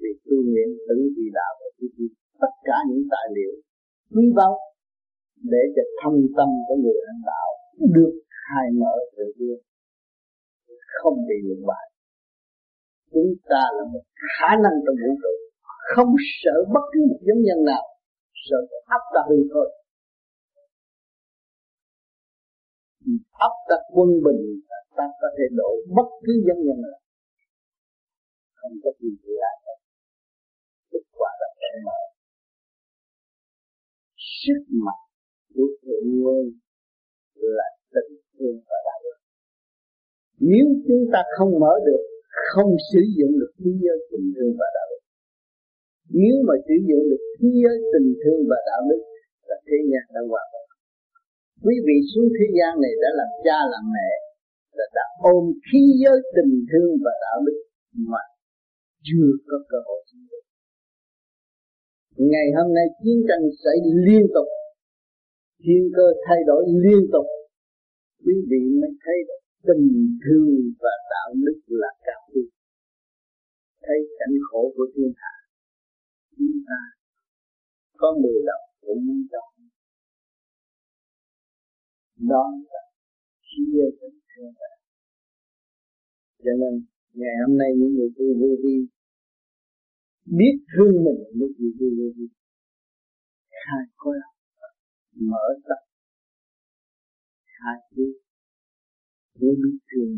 vì 0.00 0.12
tu 0.24 0.36
nguyện 0.48 0.70
tự 0.86 0.96
vì 1.16 1.26
đạo 1.38 1.52
và 1.60 1.68
tu 1.76 1.86
vi 1.96 2.06
tất 2.42 2.52
cả 2.68 2.76
những 2.88 3.04
tài 3.12 3.26
liệu 3.36 3.54
quý 4.14 4.24
báu 4.38 4.54
để 5.52 5.62
cho 5.74 5.82
thâm 6.00 6.14
tâm 6.36 6.48
của 6.66 6.76
người 6.82 6.98
lãnh 7.06 7.22
đạo 7.30 7.50
được 7.96 8.14
khai 8.42 8.66
mở 8.80 8.94
tự 9.16 9.26
nhiên 9.38 9.58
không 10.98 11.16
bị 11.28 11.38
lụng 11.48 11.64
bại. 11.70 11.86
Chúng 13.12 13.32
ta 13.50 13.62
là 13.76 13.84
một 13.92 14.04
khả 14.32 14.50
năng 14.64 14.76
trong 14.84 14.98
vũ 15.02 15.10
trụ. 15.22 15.34
Không 15.94 16.10
sợ 16.40 16.56
bất 16.74 16.84
cứ 16.92 17.00
một 17.10 17.20
giống 17.26 17.42
nhân 17.46 17.60
nào. 17.70 17.84
Sợ 18.46 18.58
áp 18.96 19.02
ta 19.14 19.20
hư 19.28 19.38
thôi. 19.52 19.68
Ấp 23.48 23.54
đặt 23.70 23.82
quân 23.94 24.08
bình, 24.24 24.42
ta 24.96 25.06
có 25.20 25.28
thể 25.36 25.44
đổi 25.60 25.74
bất 25.96 26.08
cứ 26.24 26.32
dân 26.46 26.58
nhân 26.66 26.78
nào. 26.86 26.98
Không 28.58 28.74
có 28.82 28.90
gì 29.00 29.10
gì 29.22 29.32
lại 29.42 29.56
hết. 29.64 29.78
Kết 30.90 31.04
quả 31.18 31.30
là 31.40 31.48
sẽ 31.60 31.70
mở 31.86 32.00
sức 34.40 34.60
mạnh 34.84 35.04
của 35.54 35.68
thượng 35.82 36.06
nguyên 36.20 36.46
là 37.34 37.68
tình 37.94 38.12
thương 38.32 38.56
và 38.68 38.78
đạo 38.86 39.00
đức 39.04 39.18
nếu 40.40 40.66
chúng 40.86 41.04
ta 41.12 41.20
không 41.36 41.52
mở 41.62 41.74
được, 41.86 42.02
không 42.52 42.70
sử 42.92 43.02
dụng 43.16 43.32
được 43.40 43.52
thế 43.60 43.70
giới 43.82 43.98
tình 44.10 44.26
thương 44.34 44.52
và 44.60 44.68
đạo 44.76 44.86
đức. 44.90 45.02
Nếu 46.20 46.34
mà 46.46 46.54
sử 46.66 46.76
dụng 46.88 47.02
được 47.10 47.22
thế 47.38 47.48
giới 47.62 47.76
tình 47.92 48.08
thương 48.20 48.40
và 48.50 48.58
đạo 48.70 48.82
đức, 48.90 49.02
là 49.48 49.56
thế 49.66 49.78
gian 49.90 50.04
đã 50.14 50.20
hòa 50.30 50.44
bình 50.52 50.67
quý 51.64 51.74
vị 51.86 51.96
xuống 52.10 52.28
thế 52.36 52.46
gian 52.56 52.72
này 52.84 52.94
đã 53.02 53.10
làm 53.20 53.30
cha 53.44 53.58
làm 53.72 53.84
mẹ, 53.94 54.10
là 54.78 54.86
đã 54.96 55.04
ôm 55.34 55.44
khí 55.66 55.82
giới 56.02 56.18
tình 56.36 56.54
thương 56.70 56.92
và 57.04 57.12
đạo 57.24 57.38
đức 57.46 57.58
mà 58.12 58.24
chưa 59.06 59.28
có 59.48 59.56
cơ 59.70 59.78
hội 59.88 60.00
sử 60.10 60.18
dụng 60.30 60.48
ngày 62.18 62.46
hôm 62.56 62.68
nay 62.76 62.86
chiến 63.02 63.18
tranh 63.28 63.44
xảy 63.64 63.78
liên 64.06 64.24
tục, 64.34 64.48
thiên 65.64 65.82
cơ 65.96 66.06
thay 66.24 66.38
đổi 66.46 66.62
liên 66.84 67.02
tục, 67.12 67.26
quý 68.24 68.34
vị 68.50 68.62
mới 68.80 68.92
thấy 69.04 69.18
được 69.28 69.42
tình 69.68 69.86
thương 70.22 70.50
và 70.82 70.94
đạo 71.12 71.30
đức 71.46 71.58
là 71.66 71.90
cao 72.06 72.20
quý. 72.32 72.42
Thấy 73.84 73.98
cảnh 74.18 74.36
khổ 74.50 74.72
của 74.76 74.86
thiên 74.94 75.12
hạ, 75.16 75.34
chúng 76.36 76.56
ta 76.68 76.80
có 77.96 78.08
người 78.20 78.40
đồng 78.48 78.66
cũng 78.80 79.06
muốn 79.06 79.20
chọn 79.32 79.47
đó 82.18 82.44
là 82.72 82.82
chia 83.42 83.82
tình 84.00 84.20
thương 84.30 84.52
và 84.58 84.70
cho 86.44 86.50
nên 86.60 86.86
ngày 87.14 87.34
hôm 87.46 87.58
nay 87.58 87.68
những 87.78 87.94
người 87.94 88.10
tu 88.16 88.24
vô 88.40 88.50
vi 88.64 88.76
biết 90.38 90.56
thương 90.72 91.04
mình 91.04 91.40
mới 91.40 91.48
chịu 91.58 91.70
tu 91.78 91.86
vô 91.98 92.06
vi, 92.16 92.26
khai 93.50 93.84
khối 93.96 94.16
mở 95.14 95.46
tâm 95.68 95.88
khai 97.58 97.76
biết 97.96 98.12
mới 99.40 99.54
biết 99.62 99.78
thương. 99.90 100.12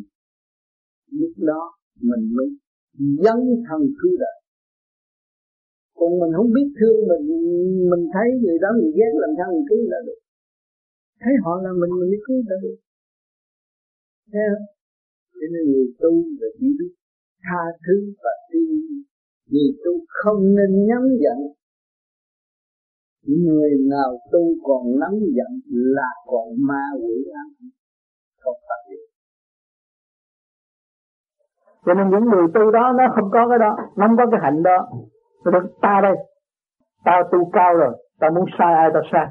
Lúc 1.19 1.35
đó 1.51 1.63
mình 2.09 2.25
mới 2.37 2.49
dấn 3.25 3.41
thân 3.67 3.81
cứu 4.01 4.13
đời. 4.25 4.39
Còn 5.99 6.11
mình 6.21 6.33
không 6.37 6.51
biết 6.57 6.69
thương 6.79 6.99
mình 7.11 7.25
mình 7.91 8.05
thấy 8.15 8.27
người 8.43 8.59
đó 8.65 8.69
mình 8.79 8.91
ghét 8.99 9.13
làm 9.23 9.31
sao 9.39 9.47
mình 9.55 9.67
cứu 9.71 9.83
là 9.93 9.99
được 10.07 10.21
thấy 11.21 11.33
họ 11.45 11.53
là 11.65 11.71
mình 11.81 11.93
mới 12.01 12.19
cứu 12.27 12.43
được. 12.49 12.77
Thấy 14.33 14.43
không? 14.51 14.67
Cho 15.39 15.47
nên 15.53 15.63
người 15.73 15.89
tu 16.01 16.13
là 16.41 16.49
chỉ 16.59 16.67
biết 16.79 16.93
tha 17.45 17.63
thứ 17.85 17.97
và 18.23 18.33
tin 18.51 18.65
người 19.51 19.71
tu 19.85 19.93
không 20.09 20.41
nên 20.57 20.71
nhắm 20.89 21.03
giận. 21.23 21.39
Người 23.45 23.71
nào 23.91 24.11
tu 24.33 24.43
còn 24.67 24.83
nắm 25.01 25.15
giận 25.37 25.53
là 25.97 26.11
còn 26.27 26.49
ma 26.69 26.85
quỷ 27.03 27.17
ám 27.43 27.51
không 28.43 28.59
phát 28.69 28.81
hiện 28.89 29.11
cho 31.87 31.95
nên 31.95 32.11
những 32.11 32.25
người 32.31 32.47
tu 32.55 32.71
đó 32.71 32.93
nó 32.99 33.05
không 33.15 33.31
có 33.33 33.49
cái 33.49 33.59
đó. 33.59 33.77
Nó 33.97 34.07
không 34.09 34.17
có 34.17 34.27
cái 34.31 34.41
hạnh 34.43 34.63
đó. 34.63 34.89
Nó 35.45 35.51
được 35.51 35.67
ta 35.83 36.01
đây 36.03 36.17
tao 37.05 37.23
tu 37.33 37.51
cao 37.53 37.75
rồi. 37.75 37.93
Tao 38.21 38.31
muốn 38.31 38.45
sai 38.59 38.75
ai 38.75 38.91
tao 38.95 39.03
sai 39.13 39.27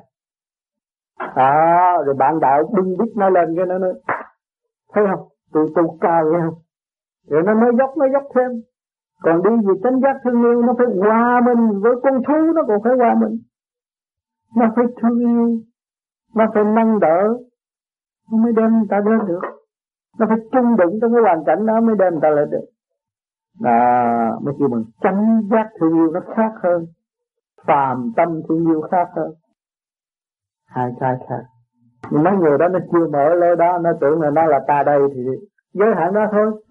à 1.35 1.97
rồi 2.05 2.15
bạn 2.15 2.39
đạo 2.39 2.63
bưng 2.75 2.97
biết 2.97 3.13
nó 3.15 3.29
lên 3.29 3.55
cái 3.57 3.65
nó 3.65 3.77
nói 3.77 3.93
thấy 4.93 5.05
không? 5.11 5.27
Tôi 5.53 5.69
tu 5.75 5.97
cao 6.01 6.25
nghe 6.31 6.39
không 6.45 6.59
rồi 7.27 7.43
nó 7.43 7.53
mới 7.53 7.71
dốc 7.77 7.97
nó 7.97 8.05
dốc 8.13 8.23
thêm. 8.35 8.51
Còn 9.21 9.43
đi 9.43 9.67
về 9.67 9.73
chánh 9.83 9.99
giác 9.99 10.15
thương 10.23 10.43
yêu 10.43 10.61
nó 10.61 10.73
phải 10.77 10.87
hòa 10.99 11.41
mình 11.45 11.81
với 11.81 11.95
con 12.03 12.23
thú 12.27 12.53
nó 12.55 12.61
còn 12.67 12.83
phải 12.83 12.93
hòa 12.97 13.15
mình. 13.21 13.39
Nó 14.55 14.65
phải 14.75 14.85
thương 15.01 15.19
yêu 15.19 15.57
nó 16.35 16.45
phải 16.53 16.63
nâng 16.63 16.99
đỡ 16.99 17.37
nó 18.31 18.37
mới 18.37 18.53
đem 18.55 18.77
người 18.77 18.87
ta 18.89 18.99
đến 19.05 19.19
được. 19.27 19.41
Nó 20.19 20.25
phải 20.29 20.37
chung 20.51 20.75
đụng 20.77 20.99
trong 21.01 21.13
cái 21.13 21.21
hoàn 21.21 21.43
cảnh 21.45 21.65
đó 21.65 21.81
mới 21.81 21.95
đem 21.99 22.13
người 22.13 22.21
ta 22.21 22.29
lên 22.29 22.49
được. 22.49 22.65
À, 23.63 24.31
mới 24.41 24.53
kêu 24.59 24.67
bằng 24.67 24.83
chánh 25.01 25.41
giác 25.51 25.69
thương 25.79 25.93
yêu 25.93 26.11
nó 26.11 26.19
khác 26.35 26.51
hơn 26.63 26.85
phàm 27.67 28.11
tâm 28.15 28.41
thương 28.49 28.65
yêu 28.65 28.81
khác 28.81 29.09
hơn 29.15 29.31
hai 30.69 30.91
cái 30.99 31.15
khác 31.29 31.43
nhưng 32.11 32.23
mấy 32.23 32.33
người 32.33 32.57
đó 32.57 32.67
nó 32.67 32.79
chưa 32.91 33.07
mở 33.07 33.35
lối 33.35 33.55
đó, 33.55 33.77
nó 33.77 33.89
tưởng 34.01 34.21
là 34.21 34.29
nó 34.29 34.45
là 34.45 34.59
ta 34.67 34.83
đây 34.83 35.01
thì 35.15 35.21
giới 35.73 35.95
hạn 35.95 36.13
đó 36.13 36.25
thôi. 36.31 36.63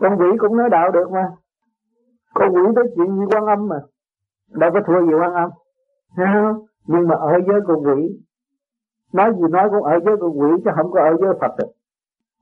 Con 0.00 0.18
quỷ 0.18 0.26
cũng 0.38 0.56
nói 0.56 0.68
đạo 0.70 0.90
được 0.90 1.10
mà. 1.10 1.28
Con 2.34 2.54
quỷ 2.54 2.62
tới 2.76 2.84
chuyện 2.96 3.18
như 3.18 3.26
quan 3.30 3.46
âm 3.46 3.68
mà. 3.68 3.76
Đâu 4.48 4.70
có 4.74 4.80
thua 4.86 5.06
gì 5.06 5.14
quan 5.20 5.34
âm. 5.34 5.50
Thấy 6.16 6.26
không? 6.34 6.64
Nhưng 6.86 7.08
mà 7.08 7.14
ở 7.14 7.32
giới 7.46 7.60
con 7.66 7.86
quỷ, 7.86 8.20
nói 9.12 9.32
gì 9.34 9.44
nói 9.50 9.68
cũng 9.70 9.82
ở 9.82 10.00
giới 10.04 10.16
con 10.20 10.40
quỷ 10.40 10.48
chứ 10.64 10.70
không 10.76 10.90
có 10.92 11.00
ở 11.00 11.16
giới 11.20 11.34
Phật 11.40 11.54
được. 11.58 11.72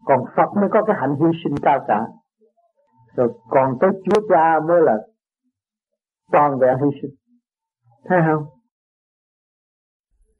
Còn 0.07 0.25
Phật 0.37 0.61
mới 0.61 0.69
có 0.73 0.83
cái 0.83 0.97
hạnh 0.99 1.17
hy 1.21 1.27
sinh 1.45 1.55
cao 1.63 1.85
cả. 1.89 2.07
Rồi 3.17 3.29
còn 3.51 3.79
tới 3.81 3.91
Chúa 4.05 4.21
Cha 4.29 4.61
mới 4.61 4.83
là 4.83 4.99
toàn 6.33 6.59
vẹn 6.59 6.77
hy 6.79 6.99
sinh. 7.03 7.11
Thấy 8.05 8.19
không? 8.27 8.45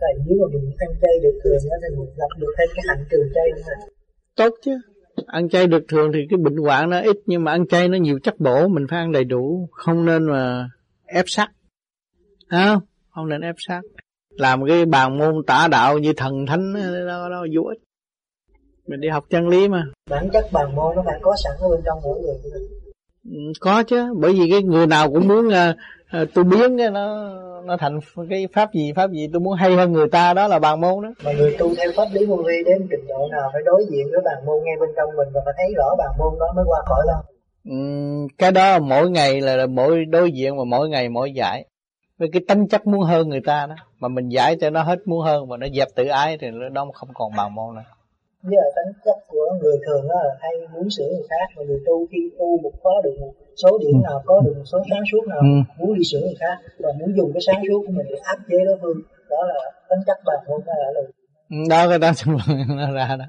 Tại 0.01 0.13
nếu 0.27 0.39
mà 0.43 0.47
mình 0.55 0.71
ăn 0.79 0.91
chay 1.03 1.15
được 1.23 1.39
thường 1.45 1.59
đó 1.71 1.77
thì 1.83 1.97
mình 1.99 2.09
lập 2.17 2.29
được 2.39 2.53
thêm 2.59 2.69
cái 2.75 2.85
hạnh 2.89 3.05
trường 3.11 3.29
chay 3.35 3.45
nữa 3.57 3.63
tốt 4.37 4.55
chứ. 4.65 4.73
Ăn 5.27 5.49
chay 5.49 5.67
được 5.67 5.85
thường 5.89 6.11
thì 6.15 6.19
cái 6.31 6.39
bệnh 6.43 6.57
hoạn 6.57 6.91
nó 6.91 7.01
ít 7.01 7.17
nhưng 7.27 7.45
mà 7.45 7.53
ăn 7.53 7.67
chay 7.67 7.89
nó 7.89 7.99
nhiều 7.99 8.19
chất 8.23 8.41
bổ 8.41 8.69
mình 8.69 8.87
phải 8.91 8.99
ăn 8.99 9.13
đầy 9.13 9.25
đủ 9.25 9.69
không 9.73 10.05
nên 10.05 10.27
mà 10.31 10.71
ép 11.07 11.25
sát 11.29 11.49
không? 12.51 12.81
Không 13.11 13.29
nên 13.29 13.41
ép 13.41 13.55
sát 13.69 13.81
làm 14.31 14.67
cái 14.67 14.87
bàn 14.87 15.19
môn 15.19 15.35
tả 15.47 15.69
đạo 15.71 15.99
như 15.99 16.13
thần 16.17 16.47
thánh 16.47 16.75
đó, 17.09 17.29
đó 17.31 17.47
vô 17.55 17.63
ích. 17.63 17.79
Mình 18.87 19.01
đi 19.01 19.09
học 19.09 19.25
chân 19.31 19.49
lý 19.49 19.69
mà. 19.69 19.85
Bản 20.11 20.29
chất 20.33 20.45
bàn 20.53 20.77
môn 20.77 20.97
nó 20.97 21.03
phải 21.07 21.19
có 21.23 21.37
sẵn 21.45 21.53
ở 21.61 21.69
bên 21.69 21.81
trong 21.85 21.99
mỗi 22.03 22.21
người. 22.21 22.35
Ừ, 23.25 23.53
có 23.61 23.83
chứ. 23.83 24.07
Bởi 24.17 24.33
vì 24.33 24.51
cái 24.51 24.63
người 24.63 24.87
nào 24.87 25.11
cũng 25.11 25.29
muốn 25.29 25.49
uh, 26.23 26.29
tôi 26.35 26.45
biến 26.45 26.79
cái 26.79 26.91
nó 26.91 27.33
nó 27.65 27.77
thành 27.77 28.01
cái 28.31 28.49
pháp 28.53 28.73
gì 28.73 28.93
pháp 28.97 29.11
gì 29.11 29.29
tôi 29.33 29.41
muốn 29.41 29.55
hay 29.55 29.77
hơn 29.77 29.93
người 29.93 30.09
ta 30.09 30.35
đó 30.35 30.49
là 30.49 30.59
bàn 30.59 30.81
môn 30.81 31.03
đó. 31.03 31.09
Mà 31.25 31.33
người 31.33 31.57
tu 31.59 31.75
theo 31.77 31.91
pháp 31.97 32.07
lý 32.13 32.27
vô 32.27 32.37
vi 32.37 32.55
đến 32.67 32.87
trình 32.91 33.07
độ 33.09 33.29
nào 33.33 33.51
phải 33.53 33.63
đối 33.65 33.85
diện 33.91 34.07
với 34.13 34.21
bàn 34.25 34.47
môn 34.47 34.57
ngay 34.65 34.75
bên 34.81 34.91
trong 34.97 35.17
mình 35.17 35.29
và 35.35 35.41
phải 35.45 35.55
thấy 35.57 35.75
rõ 35.77 35.97
bàn 35.99 36.11
môn 36.19 36.39
đó 36.39 36.53
mới 36.57 36.65
qua 36.69 36.83
khỏi 36.87 37.03
đâu 37.07 37.23
ừ, 37.65 37.77
cái 38.39 38.53
đó 38.53 38.79
mỗi 38.79 39.11
ngày 39.11 39.41
là, 39.41 39.57
là 39.57 39.67
mỗi 39.67 40.05
đối 40.05 40.33
diện 40.33 40.57
và 40.59 40.65
mỗi 40.65 40.89
ngày 40.89 41.09
mỗi 41.09 41.33
giải. 41.33 41.65
Với 42.19 42.29
cái 42.33 42.43
tính 42.49 42.69
chất 42.69 42.87
muốn 42.87 43.03
hơn 43.03 43.29
người 43.29 43.43
ta 43.47 43.67
đó 43.67 43.75
mà 44.01 44.09
mình 44.09 44.29
giải 44.29 44.57
cho 44.61 44.71
nó 44.71 44.83
hết 44.83 44.99
muốn 45.07 45.25
hơn 45.25 45.49
và 45.49 45.57
nó 45.57 45.67
dẹp 45.75 45.89
tự 45.97 46.07
ái 46.07 46.39
thì 46.41 46.51
nó 46.73 46.87
không 46.95 47.09
còn 47.15 47.37
bàn 47.37 47.55
môn 47.55 47.75
nữa 47.75 47.83
với 48.47 48.57
là 48.63 48.69
tính 48.77 48.93
chất 49.05 49.19
của 49.29 49.47
người 49.61 49.77
thường 49.87 50.09
đó 50.09 50.15
là 50.25 50.35
hay 50.41 50.53
muốn 50.73 50.91
sửa 50.91 51.09
người 51.11 51.27
khác 51.31 51.47
mà 51.57 51.63
người 51.67 51.81
tu 51.87 52.07
khi 52.11 52.19
tu 52.39 52.49
một 52.63 52.75
có 52.83 52.93
được 53.05 53.17
một 53.21 53.33
số 53.63 53.79
điểm 53.79 54.03
nào 54.03 54.23
có 54.27 54.41
được 54.45 54.55
một 54.57 54.65
số 54.73 54.79
sáng 54.91 55.05
suốt 55.13 55.25
nào 55.29 55.41
ừ. 55.41 55.55
muốn 55.79 55.95
đi 55.99 56.05
sửa 56.11 56.21
người 56.21 56.39
khác 56.41 56.57
và 56.79 56.91
muốn 56.99 57.17
dùng 57.17 57.31
cái 57.35 57.41
sáng 57.47 57.63
suốt 57.69 57.81
của 57.87 57.93
mình 57.93 58.07
để 58.11 58.17
áp 58.33 58.39
chế 58.49 58.57
đối 58.67 58.79
phương 58.83 58.99
đó 59.31 59.41
là 59.51 59.59
tính 59.89 60.01
chất 60.07 60.19
bản 60.27 60.39
môn 60.49 60.61
đó 60.67 60.73
là 60.83 60.91
lời 60.95 61.05
ừ, 61.51 61.57
đó 61.71 61.89
cái 61.89 61.99
đó 61.99 62.11
nó 62.77 62.93
ra 62.93 63.17
đó. 63.19 63.25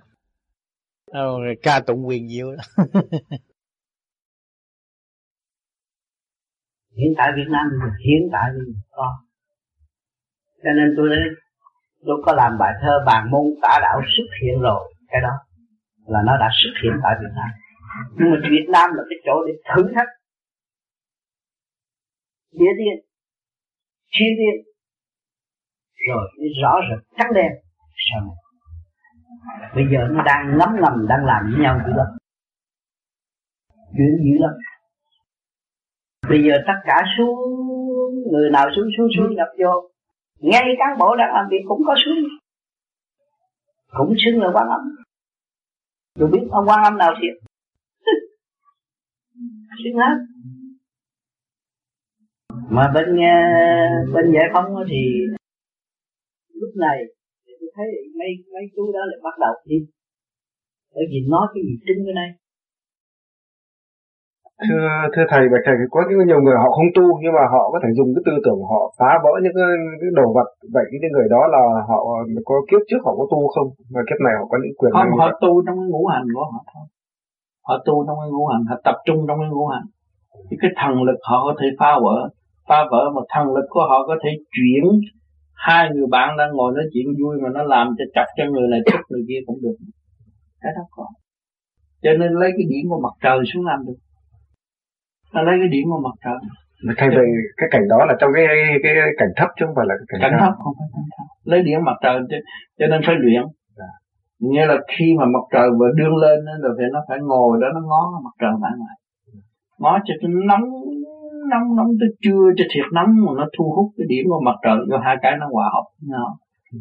Đâu 1.14 1.42
rồi 1.42 1.56
ca 1.64 1.80
tụng 1.80 2.08
quyền 2.08 2.30
diệu 2.30 2.48
đó. 2.56 2.64
Hiện 6.98 7.14
tại 7.18 7.28
Việt 7.36 7.50
Nam 7.50 7.66
hiện 8.06 8.30
tại 8.32 8.46
thì 8.56 8.74
có 8.92 9.18
cho 10.64 10.70
nên 10.78 10.94
tôi 10.98 11.10
tôi 12.06 12.18
có 12.26 12.34
làm 12.34 12.58
bài 12.60 12.74
thơ 12.82 13.04
bàn 13.06 13.32
môn 13.32 13.44
tả 13.62 13.80
đạo 13.82 14.02
xuất 14.18 14.26
hiện 14.42 14.62
rồi 14.62 14.94
cái 15.08 15.22
đó 15.22 15.34
là 16.06 16.20
nó 16.26 16.38
đã 16.38 16.50
xuất 16.64 16.74
hiện 16.84 16.94
tại 17.04 17.14
Việt 17.22 17.34
Nam. 17.36 17.52
Nhưng 18.18 18.32
mà 18.32 18.38
Việt 18.52 18.68
Nam 18.70 18.90
là 18.94 19.04
cái 19.10 19.20
chỗ 19.26 19.36
để 19.48 19.54
thử 19.70 19.94
thách. 19.96 20.08
Địa 22.52 22.74
tiên 22.78 23.08
thiên 24.14 24.30
tiên 24.38 24.56
rồi 26.08 26.24
mới 26.40 26.50
rõ 26.62 26.74
rệt 26.90 27.18
trắng 27.18 27.34
đen. 27.34 27.52
Sao 28.06 28.22
này? 28.22 28.38
Bây 29.76 29.86
giờ 29.92 30.08
nó 30.12 30.24
đang 30.24 30.58
ngấm 30.58 30.70
ngầm, 30.82 31.08
đang 31.10 31.26
làm 31.26 31.52
với 31.52 31.62
nhau 31.64 31.80
dữ 31.86 31.94
lắm. 31.96 32.08
Chuyện 33.98 34.18
dữ 34.26 34.36
lắm. 34.40 34.54
Bây 36.30 36.44
giờ 36.44 36.54
tất 36.68 36.78
cả 36.84 37.04
xuống, 37.18 37.40
người 38.32 38.50
nào 38.52 38.66
xuống 38.76 38.88
xuống 38.98 39.08
xuống, 39.18 39.36
nhập 39.36 39.48
vô. 39.60 39.90
Ngay 40.40 40.64
cán 40.80 40.98
bộ 41.00 41.16
đang 41.16 41.34
làm 41.34 41.46
việc 41.52 41.64
cũng 41.68 41.82
có 41.88 41.96
xuống 42.06 42.18
cũng 43.88 44.16
xưng 44.26 44.42
là 44.42 44.50
quan 44.54 44.68
âm. 44.68 44.82
Tôi 46.20 46.30
biết 46.32 46.48
ông 46.52 46.66
quan 46.68 46.84
âm 46.84 46.98
nào 46.98 47.14
thiệt. 47.22 47.36
Xưng 49.84 49.98
hết 49.98 50.16
mà 52.70 52.92
bên 52.96 53.06
ờ, 53.18 53.38
bên 54.14 54.26
giải 54.34 54.48
phóng 54.54 54.66
thì 54.90 55.02
lúc 56.54 56.72
này 56.76 56.98
thì 57.46 57.54
tôi 57.60 57.70
thấy 57.76 57.86
mấy 58.20 58.28
mấy 58.54 58.64
chú 58.76 58.92
đó 58.94 59.00
lại 59.10 59.20
bắt 59.24 59.36
đầu 59.40 59.54
đi. 59.66 59.76
Bởi 60.96 61.06
vì 61.10 61.20
nói 61.30 61.48
cái 61.54 61.64
gì 61.64 61.74
trưng 61.88 62.06
cái 62.06 62.14
này 62.14 62.30
thưa 64.66 64.88
thưa 65.14 65.26
thầy 65.32 65.44
bạch 65.54 65.66
thầy 65.66 65.76
có 65.94 66.00
những 66.08 66.28
nhiều 66.28 66.42
người 66.42 66.58
họ 66.64 66.70
không 66.78 66.90
tu 66.98 67.06
nhưng 67.24 67.34
mà 67.38 67.44
họ 67.54 67.64
có 67.74 67.78
thể 67.84 67.90
dùng 67.98 68.10
cái 68.16 68.24
tư 68.28 68.34
tưởng 68.46 68.62
họ 68.72 68.82
phá 69.00 69.12
vỡ 69.24 69.34
những 69.44 69.56
cái, 69.60 69.72
cái 70.02 70.12
đồ 70.20 70.28
vật 70.38 70.50
vậy 70.76 70.86
những 70.92 71.12
người 71.16 71.28
đó 71.36 71.42
là 71.54 71.64
họ 71.90 72.00
có 72.50 72.56
kiếp 72.70 72.82
trước 72.90 73.02
họ 73.06 73.12
có 73.20 73.26
tu 73.32 73.40
không? 73.56 73.70
Và 73.94 74.02
kiếp 74.08 74.20
này 74.26 74.34
họ 74.40 74.46
có 74.52 74.58
những 74.62 74.76
quyền 74.80 74.92
không 74.94 75.20
họ 75.22 75.30
tu 75.44 75.52
trong 75.66 75.80
ngũ 75.92 76.04
hành 76.14 76.28
của 76.36 76.46
họ 76.52 76.62
thôi. 76.74 76.86
Họ 77.68 77.76
tu 77.86 77.96
trong 78.06 78.18
cái 78.22 78.30
ngũ 78.34 78.46
hành 78.52 78.64
họ 78.70 78.76
tập 78.88 78.98
trung 79.06 79.20
trong 79.28 79.38
cái 79.42 79.50
ngũ 79.54 79.66
hành. 79.74 79.88
Thì 80.48 80.56
cái 80.62 80.72
thần 80.80 80.94
lực 81.08 81.20
họ 81.30 81.38
có 81.48 81.54
thể 81.60 81.68
phá 81.80 81.92
vỡ 82.04 82.18
phá 82.70 82.80
vỡ 82.92 83.02
mà 83.16 83.22
thần 83.34 83.46
lực 83.56 83.68
của 83.74 83.84
họ 83.90 83.98
có 84.10 84.16
thể 84.24 84.32
chuyển. 84.56 84.86
Hai 85.68 85.90
người 85.94 86.08
bạn 86.16 86.38
đang 86.40 86.52
ngồi 86.54 86.72
nói 86.76 86.86
chuyện 86.94 87.08
vui 87.20 87.34
mà 87.44 87.50
nó 87.56 87.64
làm 87.64 87.88
cho 87.98 88.06
chặt 88.16 88.28
cho 88.38 88.44
người 88.52 88.68
này 88.72 88.80
chặt 88.86 89.02
người 89.10 89.24
kia 89.28 89.40
cũng 89.48 89.60
được. 89.64 89.78
Cái 90.62 90.72
đó 90.76 90.84
có 90.92 91.06
cho 92.04 92.14
nên 92.20 92.32
lấy 92.32 92.52
cái 92.58 92.66
điểm 92.70 92.86
của 92.90 93.00
mặt 93.04 93.16
trời 93.24 93.40
xuống 93.54 93.66
làm 93.66 93.80
được 93.88 93.98
nó 95.38 95.44
lấy 95.48 95.56
cái 95.62 95.70
điểm 95.76 95.86
của 95.92 96.02
mặt 96.08 96.16
trời. 96.26 96.40
Thay 96.98 97.10
vì 97.10 97.26
cái 97.60 97.70
cảnh 97.72 97.86
đó 97.92 98.00
là 98.06 98.14
trong 98.20 98.32
cái 98.36 98.46
cái 98.84 98.94
cảnh 99.20 99.34
thấp 99.38 99.50
chứ 99.56 99.66
không 99.66 99.76
phải 99.78 99.86
là 99.90 99.96
cái 100.00 100.08
cảnh, 100.12 100.22
cảnh 100.24 100.40
thấp 100.42 100.54
không 100.64 100.74
phải 100.80 100.88
cảnh 100.96 101.10
thấp. 101.18 101.28
Lấy 101.52 101.60
điểm 101.68 101.80
mặt 101.90 101.98
trời 102.04 102.18
cho, 102.30 102.38
cho 102.80 102.86
nên 102.92 103.00
phải 103.06 103.16
luyện. 103.24 103.44
À. 103.88 103.90
nghĩa 104.40 104.66
là 104.66 104.76
khi 104.92 105.08
mà 105.20 105.26
mặt 105.36 105.46
trời 105.54 105.68
vừa 105.80 105.92
đương 106.00 106.16
lên 106.24 106.40
rồi 106.64 106.74
thì 106.78 106.86
nó 106.94 107.00
phải 107.08 107.18
ngồi 107.30 107.52
đó 107.62 107.68
nó 107.76 107.82
ngó 107.90 108.02
mặt 108.26 108.36
trời 108.42 108.54
mãi 108.62 108.72
mãi. 108.82 108.98
Ngó 109.80 110.00
cho 110.06 110.14
nó 110.22 110.40
nóng 110.52 110.68
nóng 111.52 111.76
nóng 111.78 111.92
tới 112.00 112.10
trưa 112.24 112.46
cho 112.58 112.66
thiệt 112.74 112.88
nóng 112.94 113.12
mà 113.26 113.32
nó 113.40 113.46
thu 113.58 113.66
hút 113.76 113.88
cái 113.98 114.06
điểm 114.10 114.26
của 114.30 114.42
mặt 114.46 114.56
trời 114.64 114.78
cho 114.92 114.98
hai 115.06 115.16
cái 115.22 115.34
nó 115.40 115.46
hòa 115.54 115.68
hợp 115.76 115.88
nhau. 116.12 116.28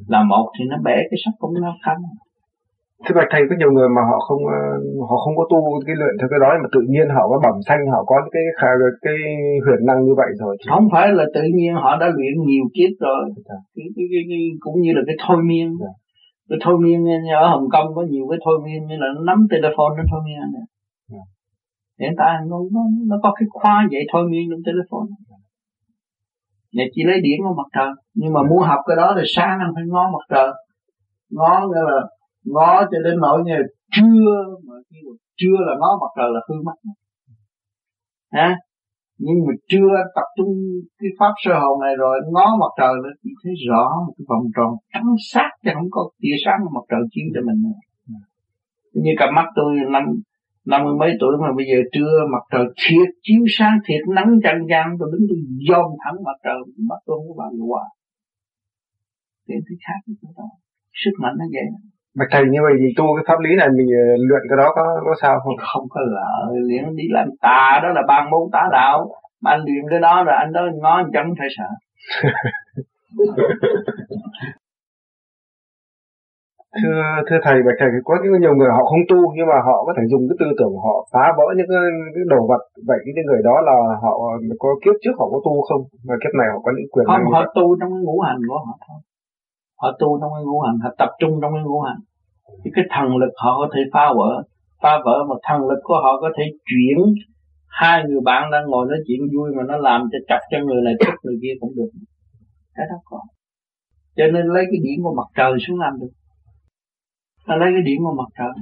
Là 0.06 0.22
một 0.22 0.46
thì 0.58 0.64
nó 0.70 0.76
bẻ 0.84 0.96
cái 1.10 1.18
sắc 1.24 1.34
cũng 1.38 1.50
nó 1.60 1.74
khăn 1.84 1.96
Thế 3.04 3.10
bạch 3.18 3.30
thầy 3.32 3.42
có 3.48 3.54
nhiều 3.58 3.72
người 3.72 3.88
mà 3.96 4.02
họ 4.10 4.18
không 4.26 4.42
ờ, 4.58 4.60
họ 5.08 5.16
không 5.22 5.34
có 5.38 5.44
tu 5.50 5.58
cái 5.86 5.96
luyện 6.00 6.14
theo 6.18 6.28
cái 6.32 6.40
đó 6.44 6.48
mà 6.62 6.68
tự 6.74 6.80
nhiên 6.92 7.06
họ 7.16 7.22
có 7.30 7.36
bẩm 7.44 7.56
xanh 7.68 7.82
họ 7.92 8.00
có 8.10 8.16
cái 8.34 8.44
cái, 8.60 8.72
cái 9.04 9.18
huyền 9.64 9.80
năng 9.88 10.00
như 10.06 10.14
vậy 10.20 10.30
rồi. 10.40 10.56
Chứ. 10.58 10.66
Không 10.72 10.86
phải 10.92 11.06
là 11.18 11.24
tự 11.34 11.42
nhiên 11.56 11.72
họ 11.82 11.90
đã 12.02 12.06
luyện 12.16 12.34
nhiều 12.48 12.64
kiếp 12.76 12.92
rồi. 13.06 13.22
Dạ. 13.48 13.58
Cái, 13.76 13.86
cái, 13.96 14.06
cái, 14.12 14.22
cái, 14.30 14.42
cũng 14.64 14.76
như 14.82 14.90
là 14.96 15.02
cái 15.08 15.16
thôi 15.26 15.38
miên. 15.48 15.66
Dạ. 15.82 15.92
Cái 16.48 16.58
thôi 16.64 16.76
miên 16.82 16.98
ở 17.42 17.44
Hồng 17.52 17.66
Kông 17.74 17.88
có 17.96 18.02
nhiều 18.10 18.24
cái 18.30 18.38
thôi 18.44 18.56
miên 18.64 18.80
như 18.88 18.96
là 19.02 19.08
nó 19.14 19.20
nắm 19.28 19.38
telephone 19.52 19.94
nó 19.98 20.04
thôi 20.10 20.20
miên 20.26 20.38
này. 20.56 20.66
Dạ. 21.12 21.24
Hiện 22.00 22.12
tại 22.20 22.32
nó, 22.50 22.56
nó, 22.74 22.82
nó 23.10 23.16
có 23.22 23.32
cái 23.38 23.46
khoa 23.50 23.76
dạy 23.92 24.02
thôi 24.12 24.22
miên 24.30 24.44
trong 24.50 24.62
telephone. 24.68 25.08
Nhà 26.76 26.84
chỉ 26.92 27.02
lấy 27.08 27.18
điểm 27.26 27.38
của 27.44 27.54
mặt 27.60 27.68
trời. 27.76 27.92
Nhưng 28.14 28.32
mà 28.32 28.40
muốn 28.50 28.60
học 28.70 28.80
cái 28.86 28.96
đó 28.96 29.14
thì 29.16 29.22
sáng 29.36 29.58
anh 29.64 29.72
phải 29.74 29.84
ngó 29.86 30.02
mặt 30.14 30.24
trời. 30.34 30.50
Ngó 31.30 31.52
nghĩa 31.68 31.84
là 31.90 31.98
ngó 32.54 32.82
cho 32.90 32.98
đến 33.04 33.14
nỗi 33.24 33.38
như 33.46 33.56
trưa 33.94 34.30
mà 34.66 34.74
khi 34.88 34.98
mà 35.06 35.12
trưa 35.36 35.56
là 35.66 35.74
ngó 35.80 35.90
mặt 36.02 36.12
trời 36.16 36.28
là 36.34 36.40
hư 36.48 36.56
mắt. 36.66 36.76
Ha 38.32 38.56
nhưng 39.18 39.38
mà 39.46 39.52
chưa 39.68 39.90
tập 40.16 40.28
trung 40.36 40.52
cái 40.98 41.10
pháp 41.18 41.32
sơ 41.44 41.52
hồn 41.62 41.80
này 41.80 41.94
rồi, 41.98 42.16
ngó 42.32 42.46
mặt 42.60 42.72
trời 42.78 42.94
nó 43.04 43.10
chỉ 43.22 43.30
thấy 43.42 43.52
rõ 43.68 43.84
một 44.06 44.14
cái 44.18 44.24
vòng 44.28 44.46
tròn 44.56 44.70
trắng 44.92 45.10
sát 45.30 45.50
chứ 45.64 45.70
không 45.74 45.90
có 45.90 46.10
tia 46.20 46.36
sáng 46.44 46.58
mặt 46.74 46.84
trời 46.90 47.00
chiếu 47.12 47.26
cho 47.34 47.40
mình 47.46 47.58
nữa. 47.64 47.78
Như 49.02 49.12
cặp 49.18 49.30
mắt 49.36 49.46
tôi 49.56 49.70
năm 49.94 50.04
năm 50.72 50.84
mươi 50.84 50.94
mấy 51.00 51.10
tuổi 51.20 51.32
mà 51.42 51.48
bây 51.56 51.66
giờ 51.70 51.78
trưa 51.92 52.14
mặt 52.32 52.44
trời 52.52 52.66
thiệt, 52.82 53.08
chiếu 53.22 53.42
sáng 53.58 53.76
thiệt, 53.86 54.02
nắng 54.16 54.30
chang 54.44 54.60
chang, 54.70 54.88
tôi 54.98 55.08
đứng 55.12 55.26
tôi 55.28 55.38
dòm 55.68 55.88
thẳng 56.02 56.18
mặt 56.26 56.38
trời, 56.44 56.58
mắt 56.90 57.00
tôi 57.06 57.16
không 57.18 57.28
có 57.28 57.34
bao 57.42 57.50
nhiêu 57.54 57.66
qua 57.66 57.84
thì 59.48 59.54
thấy 59.66 59.76
khác 59.84 59.98
cái 60.06 60.14
chỗ 60.20 60.28
đó 60.36 60.48
sức 61.02 61.14
mạnh 61.22 61.34
nó 61.38 61.44
vậy. 61.54 61.66
Bạch 62.18 62.28
thầy 62.30 62.44
như 62.50 62.58
vậy 62.62 62.72
thì 62.80 62.86
tu 62.96 63.04
cái 63.16 63.24
pháp 63.28 63.40
lý 63.40 63.56
này 63.56 63.68
mình 63.76 63.88
ờ, 64.02 64.04
luyện 64.28 64.42
cái 64.48 64.56
đó 64.56 64.72
có 64.76 65.00
có 65.04 65.14
sao 65.22 65.40
không? 65.40 65.56
Không 65.72 65.86
có 65.90 66.00
lợi, 66.00 66.60
luyện 66.68 66.96
đi 66.96 67.04
làm 67.10 67.28
tà 67.40 67.80
đó 67.82 67.88
là 67.88 68.02
ban 68.08 68.30
môn 68.30 68.42
tà 68.52 68.62
đạo. 68.72 69.10
Mà 69.42 69.50
anh 69.50 69.64
luyện 69.66 69.84
cái 69.90 70.00
đó 70.00 70.24
rồi 70.24 70.34
anh 70.38 70.52
đó 70.52 70.60
anh 70.82 71.10
chẳng 71.12 71.34
phải 71.38 71.48
sợ. 71.56 71.68
thưa 76.82 77.02
thưa 77.26 77.40
thầy 77.46 77.58
và 77.66 77.72
thầy 77.78 77.88
có 78.04 78.14
những 78.22 78.40
nhiều 78.40 78.54
người 78.56 78.70
họ 78.76 78.82
không 78.90 79.04
tu 79.10 79.18
nhưng 79.36 79.48
mà 79.52 79.58
họ 79.68 79.76
có 79.86 79.92
thể 79.96 80.02
dùng 80.12 80.24
cái 80.28 80.36
tư 80.40 80.48
tưởng 80.58 80.74
họ 80.84 80.94
phá 81.12 81.24
vỡ 81.38 81.46
những 81.56 81.70
cái, 81.72 81.84
cái 82.14 82.24
đồ 82.32 82.40
vật 82.50 82.62
vậy 82.88 82.98
những 83.04 83.26
người 83.26 83.40
đó 83.48 83.56
là 83.68 83.76
họ 84.02 84.12
có 84.62 84.68
kiếp 84.82 84.96
trước 85.02 85.14
họ 85.18 85.26
có 85.32 85.38
tu 85.46 85.52
không 85.68 85.82
và 86.08 86.16
kiếp 86.22 86.32
này 86.40 86.48
họ 86.52 86.58
có 86.64 86.70
những 86.76 86.88
quyền 86.92 87.06
không 87.06 87.32
họ 87.32 87.42
tu 87.56 87.66
trong 87.80 87.90
cái 87.94 88.02
ngũ 88.06 88.16
hành 88.26 88.40
của 88.48 88.58
họ 88.66 88.74
thôi 88.86 88.98
họ 89.80 89.88
tu 90.00 90.08
trong 90.20 90.30
cái 90.34 90.44
ngũ 90.44 90.60
hành 90.60 90.78
họ 90.84 90.90
tập 90.98 91.10
trung 91.20 91.32
trong 91.42 91.52
cái 91.54 91.62
ngũ 91.64 91.80
hành. 91.80 92.00
Thì 92.64 92.70
cái 92.74 92.84
thần 92.94 93.16
lực 93.16 93.32
họ 93.42 93.52
có 93.60 93.68
thể 93.74 93.80
phá 93.92 94.04
vỡ. 94.18 94.30
Phá 94.82 94.92
vỡ 95.04 95.16
mà 95.28 95.34
thần 95.46 95.60
lực 95.68 95.80
của 95.82 95.98
họ 96.04 96.20
có 96.20 96.30
thể 96.36 96.44
chuyển 96.68 96.98
hai 97.68 98.04
người 98.08 98.20
bạn 98.24 98.50
đang 98.50 98.64
ngồi 98.66 98.86
nói 98.88 98.98
chuyện 99.06 99.20
vui 99.32 99.48
mà 99.56 99.62
nó 99.68 99.76
làm 99.76 100.00
cho 100.12 100.18
chặt 100.28 100.40
cho 100.50 100.58
người 100.58 100.82
này 100.84 100.94
tức 101.00 101.14
người 101.22 101.38
kia 101.42 101.54
cũng 101.60 101.72
được. 101.76 101.90
Cái 102.74 102.86
đó 102.90 102.96
có 103.04 103.20
cho 104.16 104.26
nên 104.34 104.46
lấy 104.46 104.64
cái 104.70 104.80
điểm 104.84 104.98
của 105.04 105.14
mặt 105.20 105.28
trời 105.36 105.52
xuống 105.66 105.78
làm 105.80 105.92
được. 106.00 106.12
Ta 107.46 107.56
lấy 107.56 107.68
cái 107.72 107.82
điểm 107.82 107.98
của 108.04 108.14
mặt 108.20 108.30
trời. 108.38 108.52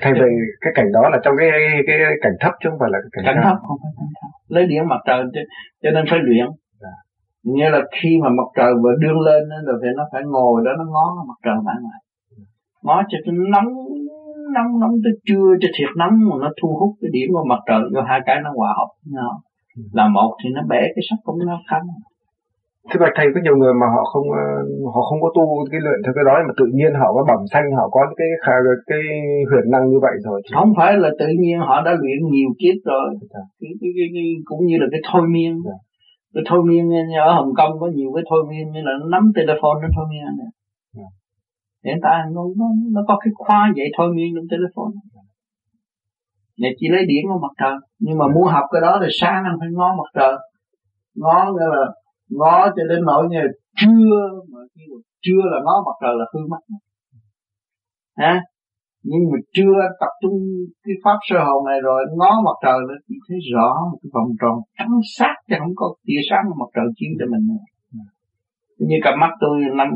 Thay 0.00 0.12
vì 0.12 0.30
cái 0.60 0.72
cảnh 0.76 0.92
đó 0.92 1.08
là 1.12 1.18
trong 1.24 1.34
cái 1.38 1.50
cái, 1.86 1.98
cảnh 2.22 2.36
thấp 2.40 2.52
chứ 2.60 2.70
không 2.70 2.78
phải 2.78 2.90
là 2.92 2.98
cái 3.02 3.10
cảnh, 3.12 3.24
cảnh 3.26 3.44
thấp 3.44 3.56
không 3.66 3.78
phải 3.82 3.92
cảnh 3.98 4.12
thấp. 4.20 4.30
Lấy 4.54 4.66
điểm 4.66 4.84
mặt 4.88 5.00
trời 5.06 5.24
cho, 5.34 5.40
cho 5.82 5.90
nên 5.90 6.04
phải 6.10 6.18
luyện. 6.22 6.46
Nghĩa 7.54 7.70
là 7.70 7.80
khi 7.96 8.10
mà 8.22 8.28
mặt 8.28 8.48
trời 8.56 8.72
vừa 8.82 8.94
đương 9.02 9.20
lên 9.20 9.42
rồi 9.66 9.76
phải 9.82 9.90
nó 9.96 10.04
phải 10.12 10.22
ngồi 10.32 10.62
đó 10.64 10.70
nó 10.78 10.84
ngó 10.92 11.24
mặt 11.28 11.38
trời 11.44 11.58
mãi 11.66 11.76
mãi 11.86 12.00
ngó 12.82 13.02
cho 13.08 13.18
nó 13.26 13.44
nóng 13.54 13.70
nóng 14.54 14.80
nóng 14.80 14.94
tới 15.04 15.12
trưa 15.26 15.48
cho 15.60 15.68
thiệt 15.78 15.88
nóng 15.96 16.14
mà 16.28 16.36
nó 16.40 16.50
thu 16.62 16.68
hút 16.80 16.90
cái 17.00 17.10
điểm 17.12 17.28
của 17.32 17.44
mặt 17.48 17.60
trời 17.68 17.80
cho 17.94 18.02
hai 18.08 18.20
cái 18.26 18.36
nó 18.44 18.50
hòa 18.56 18.74
hợp 18.78 18.90
nhau 19.04 19.32
là 19.92 20.08
một 20.08 20.30
thì 20.44 20.50
nó 20.54 20.62
bẻ 20.68 20.80
cái 20.80 21.02
sắc 21.10 21.16
cũng 21.24 21.38
nó 21.46 21.58
khăn 21.70 21.82
Thưa 22.90 23.00
bạch 23.00 23.14
thầy 23.16 23.26
có 23.34 23.40
nhiều 23.44 23.56
người 23.56 23.74
mà 23.80 23.86
họ 23.94 24.02
không 24.12 24.26
ờ, 24.30 24.46
họ 24.94 25.00
không 25.08 25.20
có 25.22 25.28
tu 25.36 25.44
cái 25.70 25.80
luyện 25.84 25.98
theo 26.04 26.12
cái 26.16 26.24
đó 26.28 26.34
mà 26.48 26.54
tự 26.60 26.66
nhiên 26.76 26.92
họ 27.00 27.08
có 27.16 27.22
bẩm 27.30 27.42
xanh 27.52 27.66
họ 27.78 27.88
có 27.88 28.00
cái 28.18 28.28
cái, 28.46 28.56
cái 28.90 29.02
huyền 29.50 29.66
năng 29.72 29.84
như 29.90 29.98
vậy 30.06 30.16
rồi. 30.26 30.38
Không 30.56 30.72
phải 30.78 30.92
là 31.02 31.10
tự 31.18 31.26
nhiên 31.40 31.58
họ 31.68 31.76
đã 31.86 31.92
luyện 32.00 32.18
nhiều 32.32 32.50
kiếp 32.60 32.76
rồi. 32.84 33.08
Dạ. 33.34 33.42
Cái, 33.60 33.70
cái, 33.80 33.90
cái, 33.96 34.08
cái, 34.14 34.26
cũng 34.44 34.62
như 34.66 34.76
là 34.82 34.86
cái 34.92 35.00
thôi 35.10 35.22
miên. 35.34 35.52
Dạ. 35.66 35.76
Cái 36.36 36.44
thôi 36.48 36.60
miên 36.68 36.84
ở 37.26 37.34
Hồng 37.34 37.54
Kông 37.58 37.72
có 37.80 37.86
nhiều 37.96 38.10
cái 38.14 38.24
thôi 38.30 38.40
miên 38.50 38.64
như 38.72 38.80
là 38.84 38.92
nó 39.00 39.06
nắm 39.14 39.32
telephone 39.36 39.78
nó 39.82 39.88
thôi 39.96 40.06
miên 40.10 40.22
này. 40.40 40.50
Dạ. 40.96 41.08
Hiện 41.84 41.98
tại 42.02 42.18
nó, 42.34 42.42
nó, 42.56 42.66
nó 42.94 43.00
có 43.08 43.18
cái 43.24 43.32
khoa 43.34 43.72
dạy 43.76 43.86
thôi 43.96 44.08
miên 44.14 44.28
trong 44.34 44.46
telephone. 44.50 44.94
Nhà 46.58 46.68
chỉ 46.78 46.86
lấy 46.90 47.06
điển 47.06 47.24
của 47.28 47.38
mặt 47.42 47.54
trời. 47.60 47.76
Nhưng 47.98 48.18
mà 48.18 48.26
muốn 48.34 48.44
học 48.44 48.64
cái 48.72 48.80
đó 48.80 48.98
thì 49.02 49.08
sáng 49.20 49.44
anh 49.44 49.56
phải 49.60 49.68
ngó 49.72 49.88
mặt 50.00 50.10
trời. 50.14 50.34
Ngó 51.14 51.52
nghĩa 51.52 51.68
là 51.76 51.84
ngó 52.30 52.68
cho 52.76 52.82
đến 52.88 53.00
nỗi 53.04 53.26
như 53.30 53.40
trưa 53.80 54.16
mà 54.52 54.60
khi 54.74 54.82
mà 54.90 54.98
trưa 55.22 55.42
là 55.52 55.58
ngó 55.64 55.74
mặt 55.86 55.96
trời 56.02 56.14
là 56.18 56.24
hư 56.34 56.40
mắt 56.52 56.62
ha 58.16 58.42
nhưng 59.10 59.24
mà 59.30 59.38
chưa 59.56 59.76
tập 60.00 60.12
trung 60.22 60.36
cái 60.84 60.94
pháp 61.04 61.18
sơ 61.28 61.38
hồn 61.46 61.60
này 61.70 61.78
rồi, 61.88 62.00
ngó 62.18 62.30
mặt 62.46 62.56
trời 62.64 62.78
nó 62.88 62.94
chỉ 63.06 63.14
thấy 63.26 63.38
rõ 63.54 63.68
một 63.90 63.98
cái 64.02 64.10
vòng 64.14 64.30
tròn 64.40 64.56
trắng 64.78 64.94
sát 65.16 65.34
chứ 65.48 65.54
không 65.60 65.74
có 65.80 65.86
tia 66.06 66.20
sáng 66.28 66.44
mặt 66.60 66.70
trời 66.76 66.88
chiếu 66.98 67.10
cho 67.18 67.26
mình 67.32 67.44
nữa. 67.50 67.62
Như 68.88 68.96
cặp 69.04 69.14
mắt 69.22 69.32
tôi 69.42 69.56
năm 69.80 69.88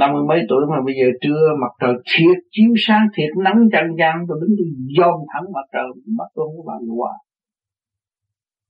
năm 0.00 0.08
mươi 0.14 0.24
mấy 0.30 0.40
tuổi 0.48 0.62
mà 0.72 0.78
bây 0.86 0.94
giờ 1.00 1.08
trưa, 1.22 1.42
mặt 1.62 1.72
trời 1.80 1.94
thiệt, 2.10 2.36
chiếu 2.54 2.72
sáng 2.86 3.04
thiệt, 3.14 3.30
nắng 3.44 3.60
chang 3.72 3.90
chang, 4.00 4.18
tôi 4.28 4.36
đứng 4.42 4.52
tôi 4.58 4.68
dòm 4.98 5.16
thẳng 5.32 5.46
mặt 5.56 5.66
trời, 5.74 5.88
mắt 6.18 6.28
tôi 6.34 6.42
không 6.46 6.56
có 6.58 6.64
bao 6.70 6.80
giờ 6.86 6.92
qua 7.00 7.12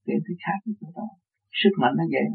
thì 0.07 0.15
thấy 0.25 0.37
khác 0.45 0.59
cái 0.65 0.91
đó 0.97 1.07
sức 1.61 1.73
mạnh 1.81 1.95
nó 1.99 2.05
vậy. 2.15 2.27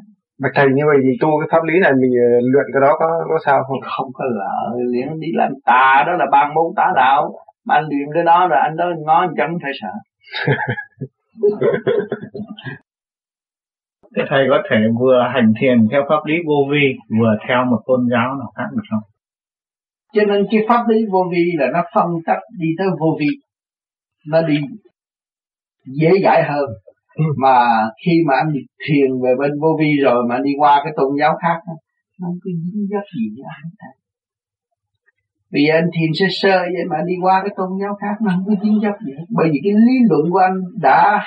Bạch 0.42 0.52
thầy 0.56 0.66
như 0.76 0.84
vậy 0.86 0.98
thì 1.04 1.10
tu 1.22 1.30
cái 1.40 1.48
pháp 1.52 1.64
lý 1.64 1.80
này 1.80 1.92
mình 2.02 2.12
ờ, 2.12 2.30
luyện 2.52 2.66
cái 2.74 2.82
đó 2.82 2.96
có 3.00 3.26
có 3.30 3.38
sao 3.46 3.64
không? 3.68 3.80
Không 3.98 4.10
có 4.14 4.26
lợi, 4.26 4.84
luyện 4.92 5.20
đi 5.20 5.28
làm 5.34 5.52
tà 5.66 6.04
đó 6.08 6.14
là 6.14 6.26
ban 6.32 6.54
môn 6.54 6.74
tá 6.76 6.88
đạo. 6.96 7.34
Mà 7.66 7.76
anh 7.76 7.86
luyện 7.90 8.08
cái 8.14 8.24
đó 8.24 8.48
rồi 8.48 8.60
anh 8.60 8.78
đó 8.78 8.86
ngó 9.06 9.28
chẳng 9.38 9.58
phải 9.64 9.72
sợ. 9.82 9.94
Thế 14.16 14.24
thầy 14.30 14.46
có 14.50 14.64
thể 14.70 14.78
vừa 15.00 15.24
hành 15.34 15.54
thiền 15.62 15.88
theo 15.92 16.02
pháp 16.10 16.26
lý 16.26 16.36
vô 16.48 16.56
vi, 16.72 16.94
vừa 17.20 17.36
theo 17.48 17.66
một 17.66 17.80
tôn 17.86 18.00
giáo 18.12 18.36
nào 18.36 18.52
khác 18.56 18.68
được 18.76 18.84
không? 18.90 19.04
Cho 20.14 20.22
nên 20.26 20.46
cái 20.52 20.62
pháp 20.68 20.88
lý 20.88 21.06
vô 21.12 21.26
vi 21.32 21.52
là 21.58 21.68
nó 21.74 21.84
phân 21.96 22.06
tách 22.26 22.40
đi 22.60 22.68
tới 22.78 22.88
vô 23.00 23.18
vi. 23.20 23.28
Nó 24.28 24.42
đi 24.42 24.58
dễ 25.86 26.12
dãi 26.24 26.44
hơn. 26.44 26.66
Ừ. 27.16 27.24
mà 27.38 27.58
khi 28.06 28.11
mà 28.27 28.34
anh 28.35 28.53
thiền 28.88 29.10
về 29.24 29.32
bên 29.40 29.52
vô 29.61 29.77
vi 29.80 29.92
rồi 30.03 30.24
mà 30.30 30.40
đi 30.44 30.52
qua 30.58 30.82
cái 30.84 30.94
tôn 30.95 31.10
giáo 31.19 31.38
khác 31.42 31.58
nó 31.68 31.74
không 32.19 32.38
có 32.44 32.50
dính 32.64 32.88
dấp 32.92 33.03
gì 33.16 33.26
với 33.35 33.45
anh 33.64 33.72
ta 33.80 33.88
vì 35.56 35.68
anh 35.68 35.88
thiền 35.95 36.11
sơ 36.14 36.26
sơ 36.42 36.58
vậy 36.74 36.85
mà 36.90 36.98
đi 37.08 37.16
qua 37.22 37.42
cái 37.44 37.53
tôn 37.58 37.69
giáo 37.82 37.94
khác 38.02 38.16
nó 38.22 38.32
không 38.32 38.45
có 38.45 38.53
dính 38.64 38.80
dấp 38.84 38.95
gì 39.06 39.11
hết. 39.18 39.26
Bởi 39.38 39.48
vì 39.52 39.60
cái 39.64 39.74
lý 39.74 39.95
luận 40.10 40.24
của 40.32 40.40
anh 40.50 40.58
đã 40.82 41.19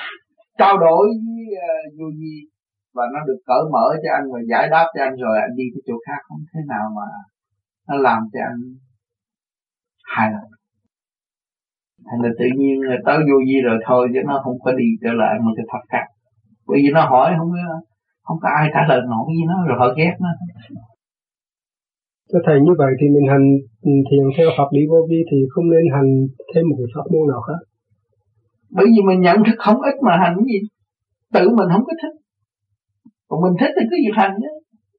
trao 0.57 0.77
đổi 0.77 1.05
với 1.25 2.07
uh, 2.07 2.13
vi 2.19 2.35
và 2.95 3.03
nó 3.13 3.19
được 3.27 3.39
cởi 3.45 3.63
mở 3.73 3.87
cho 4.03 4.09
anh 4.17 4.25
và 4.33 4.39
giải 4.49 4.67
đáp 4.71 4.87
cho 4.93 5.03
anh 5.03 5.15
rồi 5.15 5.37
anh 5.45 5.55
đi 5.55 5.63
cái 5.73 5.81
chỗ 5.87 5.93
khác 6.07 6.19
không 6.27 6.39
thế 6.53 6.61
nào 6.67 6.85
mà 6.97 7.07
nó 7.87 7.95
làm 7.95 8.21
cho 8.33 8.39
anh 8.51 8.61
hài 10.15 10.31
lòng 10.31 10.51
thành 12.07 12.21
là 12.23 12.29
tự 12.39 12.45
nhiên 12.57 12.75
tới 13.05 13.17
vô 13.17 13.37
vi 13.47 13.57
rồi 13.67 13.77
thôi 13.87 14.07
chứ 14.13 14.19
nó 14.29 14.41
không 14.43 14.57
có 14.63 14.71
đi 14.71 14.87
trở 15.03 15.11
lại 15.21 15.33
một 15.45 15.53
cái 15.57 15.65
pháp 15.71 15.83
khác 15.91 16.05
bởi 16.67 16.77
vì 16.83 16.89
nó 16.93 17.01
hỏi 17.11 17.27
không 17.37 17.51
có 17.55 17.63
không 18.25 18.37
có 18.41 18.49
ai 18.59 18.69
trả 18.73 18.81
lời 18.89 19.01
nổi 19.11 19.25
với 19.27 19.45
nó 19.51 19.57
rồi 19.67 19.77
họ 19.79 19.87
ghét 19.97 20.13
nó 20.19 20.29
Thưa 22.33 22.41
Thầy 22.45 22.57
như 22.65 22.73
vậy 22.81 22.91
thì 22.99 23.07
mình 23.15 23.27
hành 23.33 23.45
thiền 23.83 24.23
theo 24.35 24.47
pháp 24.57 24.69
lý 24.75 24.81
vô 24.91 24.99
vi 25.09 25.19
thì 25.29 25.37
không 25.53 25.67
nên 25.73 25.83
hành 25.95 26.09
thêm 26.51 26.63
một 26.69 26.77
cái 26.79 26.89
pháp 26.95 27.05
môn 27.11 27.23
nào 27.31 27.41
khác. 27.47 27.61
Bởi 28.75 28.85
vì 28.91 29.01
mình 29.07 29.19
nhận 29.21 29.37
thức 29.45 29.57
không 29.65 29.79
ít 29.89 29.95
mà 30.07 30.13
hành 30.23 30.33
cái 30.37 30.47
gì. 30.51 30.59
Tự 31.35 31.43
mình 31.57 31.69
không 31.73 31.85
có 31.87 31.93
thích. 32.01 32.15
Còn 33.27 33.37
mình 33.45 33.55
thích 33.59 33.73
thì 33.75 33.83
cứ 33.89 33.95
việc 34.03 34.15
hành 34.21 34.33
chứ. 34.41 34.51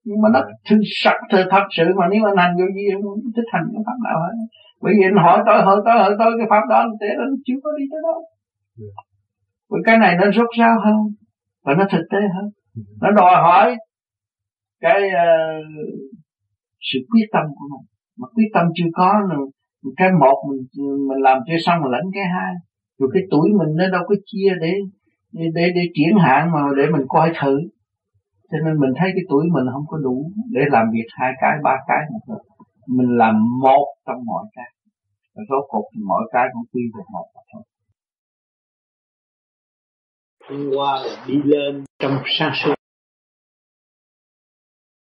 Nhưng 0.06 0.20
mà 0.22 0.28
nó 0.34 0.40
thực 0.68 0.80
sặc 1.02 1.16
thật 1.52 1.64
sự 1.76 1.84
mà 1.98 2.04
nếu 2.12 2.20
mà 2.26 2.30
hành 2.42 2.54
vô 2.58 2.66
vi 2.76 2.84
không 2.92 3.04
thích 3.36 3.48
hành 3.52 3.66
cái 3.72 3.82
pháp 3.86 3.98
nào 4.06 4.16
hết 4.24 4.34
bởi 4.82 4.92
vì 4.96 5.02
anh 5.10 5.24
hỏi 5.24 5.42
tôi 5.46 5.62
hỏi 5.66 5.78
tôi 5.84 5.94
hỏi 5.98 6.12
tôi 6.18 6.30
cái 6.38 6.46
pháp 6.50 6.64
đó 6.70 6.84
thế 7.00 7.08
nó 7.18 7.24
chưa 7.46 7.58
có 7.64 7.70
đi 7.78 7.84
tới 7.90 8.00
đâu 8.02 8.20
bởi 9.70 9.80
cái 9.84 9.98
này 9.98 10.16
nó 10.20 10.32
rốt 10.32 10.48
ráo 10.58 10.76
hơn 10.84 11.00
và 11.64 11.74
nó 11.74 11.84
thực 11.90 12.04
tế 12.10 12.18
hơn. 12.34 12.50
Nó 13.00 13.10
đòi 13.10 13.34
hỏi 13.34 13.76
cái 14.80 15.00
uh, 15.02 15.64
sự 16.80 16.98
quyết 17.10 17.26
tâm 17.32 17.44
của 17.56 17.66
mình. 17.70 17.86
Mà 18.18 18.26
quyết 18.34 18.50
tâm 18.54 18.66
chưa 18.74 18.90
có 18.92 19.12
cái 19.96 20.08
một 20.20 20.36
mình 20.48 20.60
mình 21.08 21.22
làm 21.22 21.38
chưa 21.46 21.56
xong 21.60 21.80
mà 21.82 21.88
lãnh 21.90 22.10
cái 22.14 22.24
hai. 22.24 22.54
Rồi 22.98 23.10
cái 23.14 23.22
tuổi 23.30 23.50
mình 23.58 23.76
nó 23.76 23.84
đâu 23.92 24.02
có 24.06 24.14
chia 24.26 24.50
để 24.60 24.72
để 25.32 25.44
để, 25.54 25.70
để 25.74 25.82
triển 25.94 26.18
hạn 26.18 26.52
mà 26.52 26.60
để 26.76 26.86
mình 26.92 27.02
coi 27.08 27.32
thử. 27.42 27.60
Cho 28.50 28.58
nên 28.64 28.80
mình 28.80 28.90
thấy 28.98 29.10
cái 29.14 29.24
tuổi 29.28 29.44
mình 29.54 29.64
không 29.72 29.84
có 29.88 29.98
đủ 29.98 30.30
để 30.50 30.60
làm 30.70 30.86
việc 30.92 31.08
hai 31.18 31.32
cái 31.40 31.58
ba 31.64 31.76
cái 31.88 31.98
một 32.12 32.20
lần 32.28 32.49
mình 32.96 33.16
làm 33.16 33.34
một 33.62 33.86
trong 34.06 34.24
mọi 34.24 34.44
cái. 34.52 34.74
Và 35.34 35.42
rốt 35.48 35.64
cuộc 35.68 35.90
thì 35.94 36.00
mọi 36.04 36.22
cái 36.32 36.46
cũng 36.52 36.64
quy 36.72 36.82
về 36.94 37.02
một 37.12 37.26
mà 37.34 37.40
thôi. 37.52 37.62
Hôm 40.48 40.70
qua 40.76 41.00
là 41.04 41.24
đi 41.26 41.34
lên 41.44 41.84
trong 41.98 42.18
sáng 42.38 42.52
suốt 42.64 42.74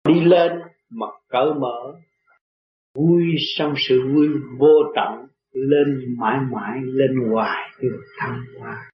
đi 0.09 0.21
lên 0.25 0.53
mặt 0.91 1.11
cởi 1.29 1.55
mở. 1.61 1.95
Vui 2.95 3.25
trong 3.59 3.75
sự 3.77 4.01
vui 4.15 4.29
vô 4.59 4.93
tận, 4.95 5.27
lên 5.53 6.17
mãi 6.19 6.39
mãi, 6.53 6.81
lên 6.85 7.31
hoài, 7.31 7.71
được 7.81 8.03
thăng 8.19 8.41
hoa. 8.59 8.91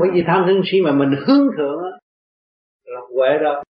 Bởi 0.00 0.10
vì 0.14 0.22
tham 0.26 0.44
sân 0.46 0.62
si 0.64 0.80
mà 0.80 0.92
mình 0.92 1.10
hướng 1.26 1.46
thượng 1.56 1.82
là 2.84 3.00
huệ 3.14 3.38
rồi. 3.40 3.64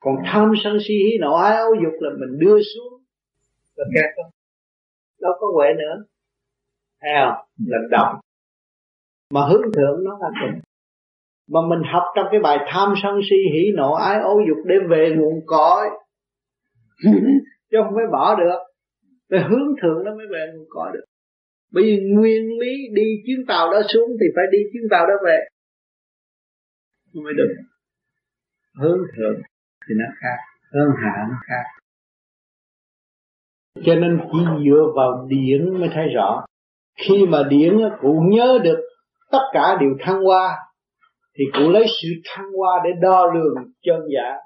Còn 0.00 0.14
tham 0.24 0.52
sân 0.64 0.78
si 0.88 0.94
hí 0.94 1.18
nộ 1.20 1.34
ái 1.34 1.56
ấu 1.56 1.74
dục 1.74 1.92
là 2.00 2.10
mình 2.10 2.38
đưa 2.38 2.58
xuống 2.62 2.93
là 3.76 3.84
kẹt 3.94 4.10
không 4.16 4.30
đâu 5.20 5.32
có 5.40 5.46
huệ 5.54 5.68
nữa. 5.78 6.04
Thấy 7.00 7.10
không? 7.24 7.44
Là 7.66 7.78
động 7.90 8.16
mà 9.30 9.40
hướng 9.48 9.72
thượng 9.76 10.04
nó 10.04 10.18
là 10.20 10.28
cực 10.40 10.62
mà 11.48 11.60
mình 11.68 11.82
học 11.92 12.02
trong 12.16 12.26
cái 12.30 12.40
bài 12.40 12.58
tham 12.68 12.94
sân 13.02 13.20
si 13.30 13.36
hỉ 13.54 13.72
nộ 13.74 13.92
ái 13.92 14.20
ố 14.20 14.40
dục 14.48 14.58
để 14.66 14.74
về 14.88 15.10
nguồn 15.16 15.40
cõi. 15.46 15.90
Chứ 17.70 17.78
không 17.84 17.94
phải 17.94 18.04
bỏ 18.12 18.36
được. 18.36 18.58
Phải 19.30 19.40
hướng 19.50 19.68
thượng 19.82 20.04
nó 20.04 20.14
mới 20.16 20.26
về 20.32 20.52
nguồn 20.54 20.66
cõi 20.70 20.90
được. 20.94 21.04
Bởi 21.72 21.84
vì 21.84 22.14
nguyên 22.14 22.58
lý 22.60 22.88
đi 22.92 23.22
chuyến 23.26 23.46
tàu 23.48 23.72
đó 23.72 23.80
xuống 23.88 24.10
thì 24.20 24.26
phải 24.36 24.44
đi 24.52 24.58
chuyến 24.72 24.82
tàu 24.90 25.06
đó 25.06 25.14
về. 25.24 25.38
Mới 27.12 27.34
được. 27.36 27.54
Hướng 28.80 28.98
thượng 29.16 29.42
thì 29.88 29.94
nó 29.98 30.04
khác. 30.20 30.36
Hướng 30.72 30.90
hạ 31.02 31.26
nó 31.30 31.36
khác 31.46 31.83
cho 33.74 33.94
nên 33.94 34.20
chỉ 34.32 34.38
dựa 34.64 34.92
vào 34.96 35.26
điển 35.28 35.80
mới 35.80 35.88
thấy 35.94 36.04
rõ. 36.14 36.44
Khi 36.96 37.26
mà 37.26 37.42
điển 37.48 37.78
cụ 38.00 38.22
nhớ 38.30 38.58
được 38.64 38.78
tất 39.30 39.42
cả 39.52 39.76
đều 39.80 39.90
thăng 40.00 40.24
hoa, 40.24 40.56
thì 41.38 41.44
cụ 41.52 41.70
lấy 41.70 41.86
sự 42.02 42.08
thăng 42.24 42.46
hoa 42.58 42.80
để 42.84 42.90
đo 43.00 43.26
lường 43.26 43.54
chân 43.82 44.00
giả. 44.14 44.36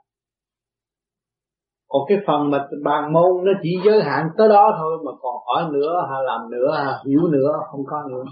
Còn 1.89 2.03
cái 2.09 2.19
phần 2.27 2.51
mà 2.51 2.69
bàn 2.85 3.13
môn 3.13 3.45
nó 3.45 3.53
chỉ 3.63 3.71
giới 3.85 4.03
hạn 4.03 4.29
tới 4.39 4.49
đó 4.49 4.77
thôi, 4.79 4.99
mà 5.05 5.13
còn 5.21 5.35
hỏi 5.47 5.73
nữa 5.73 6.07
hay 6.11 6.19
làm 6.25 6.51
nữa 6.51 6.77
hay 6.77 6.95
hiểu 7.07 7.29
nữa, 7.29 7.53
không 7.71 7.85
có 7.87 8.03
nữa. 8.11 8.25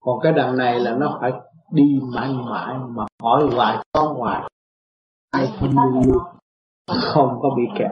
Còn 0.00 0.20
cái 0.22 0.32
đằng 0.32 0.56
này 0.56 0.80
là 0.80 0.96
nó 1.00 1.18
phải 1.20 1.32
đi 1.72 2.00
mãi 2.14 2.30
mãi 2.50 2.74
mà 2.88 3.04
hỏi 3.22 3.48
hoài, 3.54 3.84
có 3.92 4.14
hoài. 4.18 4.50
Ai 5.30 5.48
không 5.60 5.74
không 6.86 7.38
có 7.42 7.50
bị 7.56 7.62
kẹt 7.78 7.90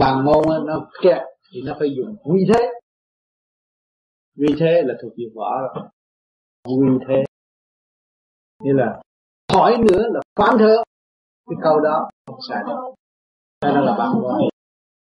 bàn 0.00 0.24
môn 0.24 0.44
ấy, 0.48 0.60
nó 0.66 0.86
kẹt 1.02 1.22
thì 1.52 1.62
nó 1.64 1.76
phải 1.78 1.88
dùng 1.96 2.16
quy 2.22 2.40
thế. 2.54 2.60
Quy 4.38 4.54
thế 4.60 4.82
là 4.84 4.94
thuộc 5.02 5.12
về 5.16 5.24
võ. 5.34 5.50
Rồi 6.64 6.78
quy 6.78 7.04
thế. 7.08 7.24
Như 8.62 8.72
là 8.72 9.02
hỏi 9.52 9.76
nữa 9.78 10.02
là 10.12 10.20
phán 10.36 10.58
thơ. 10.58 10.76
Cái 11.46 11.56
câu 11.62 11.80
đó 11.80 12.10
không 12.26 12.38
sai 12.48 12.62
đâu. 12.66 12.94
Cái 13.60 13.72
đó 13.74 13.80
là 13.80 13.96
bạn 13.98 14.12
môn 14.12 14.48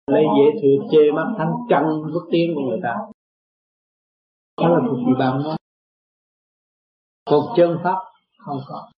lấy 0.06 0.24
dễ 0.36 0.60
thừa 0.62 0.88
chê 0.92 1.12
mắt 1.14 1.26
thanh 1.38 1.52
chân 1.70 1.82
bước 2.12 2.28
tiến 2.30 2.52
của 2.54 2.62
người 2.68 2.80
ta. 2.82 2.96
Đó 4.56 4.68
là 4.68 4.80
thuộc 4.88 4.98
về 5.06 5.12
bạn 5.18 5.42
môn. 5.42 5.56
Một 7.30 7.54
chân 7.56 7.78
pháp 7.84 7.98
không 8.38 8.60
có 8.68 8.90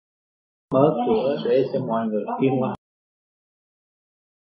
mở 0.74 0.94
cửa 1.06 1.36
để 1.44 1.68
cho 1.72 1.80
mọi 1.86 2.06
người 2.06 2.24
tiến 2.40 2.50
qua 2.60 2.74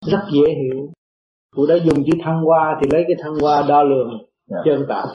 rất 0.05 0.19
dễ 0.33 0.53
hiểu. 0.55 0.91
Cụ 1.55 1.65
đã 1.65 1.75
dùng 1.75 2.03
chữ 2.05 2.11
thăng 2.23 2.41
hoa 2.41 2.77
thì 2.81 2.87
lấy 2.91 3.03
cái 3.07 3.17
thăng 3.23 3.35
hoa 3.35 3.65
đo 3.67 3.83
lường 3.83 4.09
chân 4.65 4.85
tạng 4.89 5.07